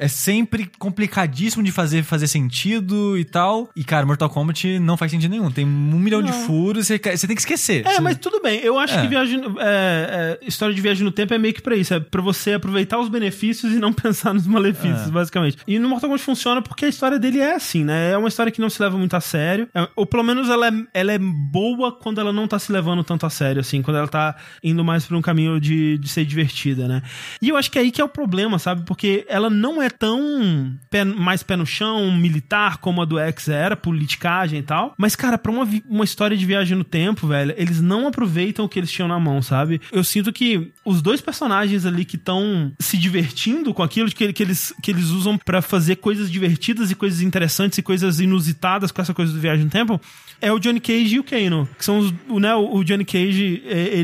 É. 0.00 0.04
É 0.06 0.08
sempre 0.08 0.70
complicadíssimo 0.78 1.62
de 1.62 1.70
fazer, 1.72 2.02
fazer 2.02 2.26
sentido 2.26 3.16
e 3.18 3.24
tal. 3.24 3.68
E, 3.76 3.84
cara, 3.84 4.06
Mortal 4.06 4.28
Kombat 4.30 4.78
não 4.78 4.96
faz 4.96 5.10
sentido 5.10 5.30
nenhum. 5.30 5.50
Tem 5.50 5.64
um 5.64 5.98
milhão 5.98 6.22
de 6.22 6.32
furos, 6.32 6.86
você, 6.86 6.98
você 6.98 7.26
tem 7.26 7.36
que 7.36 7.42
esquecer. 7.42 7.86
É, 7.86 7.94
Você- 7.94 8.00
mas 8.00 8.16
tudo 8.18 8.40
bem. 8.40 8.60
Eu 8.60 8.78
acho 8.78 8.94
É. 8.94 9.02
que 9.02 9.08
viagem, 9.08 9.40
é, 9.58 10.38
é, 10.42 10.46
história 10.46 10.74
de 10.74 10.80
viagem 10.80 11.04
no 11.04 11.10
tempo 11.12 11.32
é 11.34 11.38
meio 11.38 11.54
que 11.54 11.62
pra 11.62 11.76
isso. 11.76 11.92
É 11.94 12.00
pra 12.00 12.22
você 12.22 12.54
aproveitar 12.54 12.98
os 12.98 13.08
benefícios 13.08 13.72
e 13.72 13.76
não 13.78 13.92
pensar 13.94 14.32
nos 14.34 14.46
É. 14.46 14.48
malefícios, 14.48 15.10
basicamente. 15.10 15.58
E 15.66 15.78
no 15.78 15.88
Mortal 15.88 16.08
Kombat 16.10 16.24
funciona 16.24 16.62
porque 16.62 16.84
a 16.84 16.88
história 16.88 17.18
dele 17.18 17.38
é 17.40 17.54
assim, 17.54 17.84
né? 17.84 18.10
É 18.12 18.18
uma 18.18 18.28
história 18.28 18.50
que 18.52 18.60
não 18.60 18.70
se 18.70 18.80
leva 18.82 18.96
muito 18.96 19.14
a 19.14 19.20
sério. 19.20 19.68
É- 19.74 19.88
ou 19.96 20.06
pelo 20.06 20.22
menos 20.22 20.48
ela 20.48 20.68
é, 20.68 20.72
ela 20.94 21.12
é 21.12 21.18
boa 21.18 21.92
quando 21.92 22.20
ela 22.20 22.32
não 22.32 22.46
tá 22.48 22.58
se 22.58 22.70
levando 22.72 23.02
tanto 23.04 23.26
a 23.26 23.30
sério, 23.30 23.60
assim. 23.60 23.82
Quando 23.82 23.96
ela 23.98 24.08
tá 24.08 24.36
indo 24.62 24.84
mais 24.84 25.04
pra 25.04 25.16
um 25.16 25.22
caminho 25.22 25.60
de, 25.60 25.98
de 25.98 26.08
ser 26.08 26.24
divertida, 26.24 26.86
né? 26.88 27.02
E 27.40 27.48
eu 27.48 27.56
acho 27.56 27.70
que 27.70 27.78
é 27.78 27.82
aí 27.82 27.90
que 27.90 28.00
é 28.00 28.04
o 28.04 28.08
problema, 28.08 28.58
sabe? 28.58 28.82
Porque 28.84 29.24
ela 29.28 29.48
não 29.50 29.82
é 29.82 29.88
tão 29.90 30.74
pé- 30.90 31.04
mais 31.04 31.42
pé 31.42 31.56
no 31.56 31.66
chão, 31.66 32.10
militar, 32.16 32.78
como 32.78 33.02
a 33.02 33.04
do 33.04 33.18
X 33.18 33.48
era, 33.48 33.76
politicagem 33.76 34.58
e 34.58 34.62
tal. 34.62 34.94
Mas, 34.98 35.14
cara, 35.16 35.38
pra 35.38 35.50
uma, 35.52 35.68
uma 35.88 36.04
história 36.04 36.36
de 36.36 36.44
viagem 36.46 36.76
no 36.76 36.84
tempo, 36.84 37.26
velho, 37.26 37.54
eles 37.56 37.80
não 37.80 38.06
aproveitam 38.06 38.64
o 38.64 38.68
que 38.68 38.78
eles 38.78 38.90
tinham 38.90 39.08
na 39.08 39.18
mão, 39.18 39.42
sabe? 39.42 39.80
Eu 39.92 40.04
sinto 40.04 40.32
que 40.32 40.72
os 40.84 41.00
dois 41.02 41.20
personagens 41.20 41.84
ali 41.86 42.04
que 42.04 42.16
estão 42.16 42.72
se 42.78 42.96
divertindo 42.96 43.72
com 43.74 43.82
aquilo 43.82 44.10
que, 44.10 44.32
que, 44.32 44.42
eles, 44.42 44.72
que 44.82 44.90
eles 44.90 45.06
usam 45.10 45.36
pra 45.38 45.60
fazer 45.62 45.96
coisas 45.96 46.30
divertidas 46.30 46.90
e 46.90 46.94
coisas 46.94 47.20
interessantes 47.20 47.78
e 47.78 47.82
coisas 47.82 48.20
inusitadas 48.20 48.90
com 48.92 49.00
essa 49.02 49.14
coisa 49.14 49.32
do 49.32 49.38
viagem 49.40 49.64
no 49.64 49.70
tempo 49.70 50.00
é 50.40 50.52
o 50.52 50.58
Johnny 50.58 50.80
Cage 50.80 51.14
e 51.16 51.18
o 51.18 51.24
Kano. 51.24 51.66
Que 51.78 51.84
são 51.84 51.98
os, 51.98 52.12
o, 52.28 52.38
né, 52.38 52.54
o 52.54 52.84
Johnny 52.84 53.04
Cage, 53.04 53.62
é, 53.66 53.98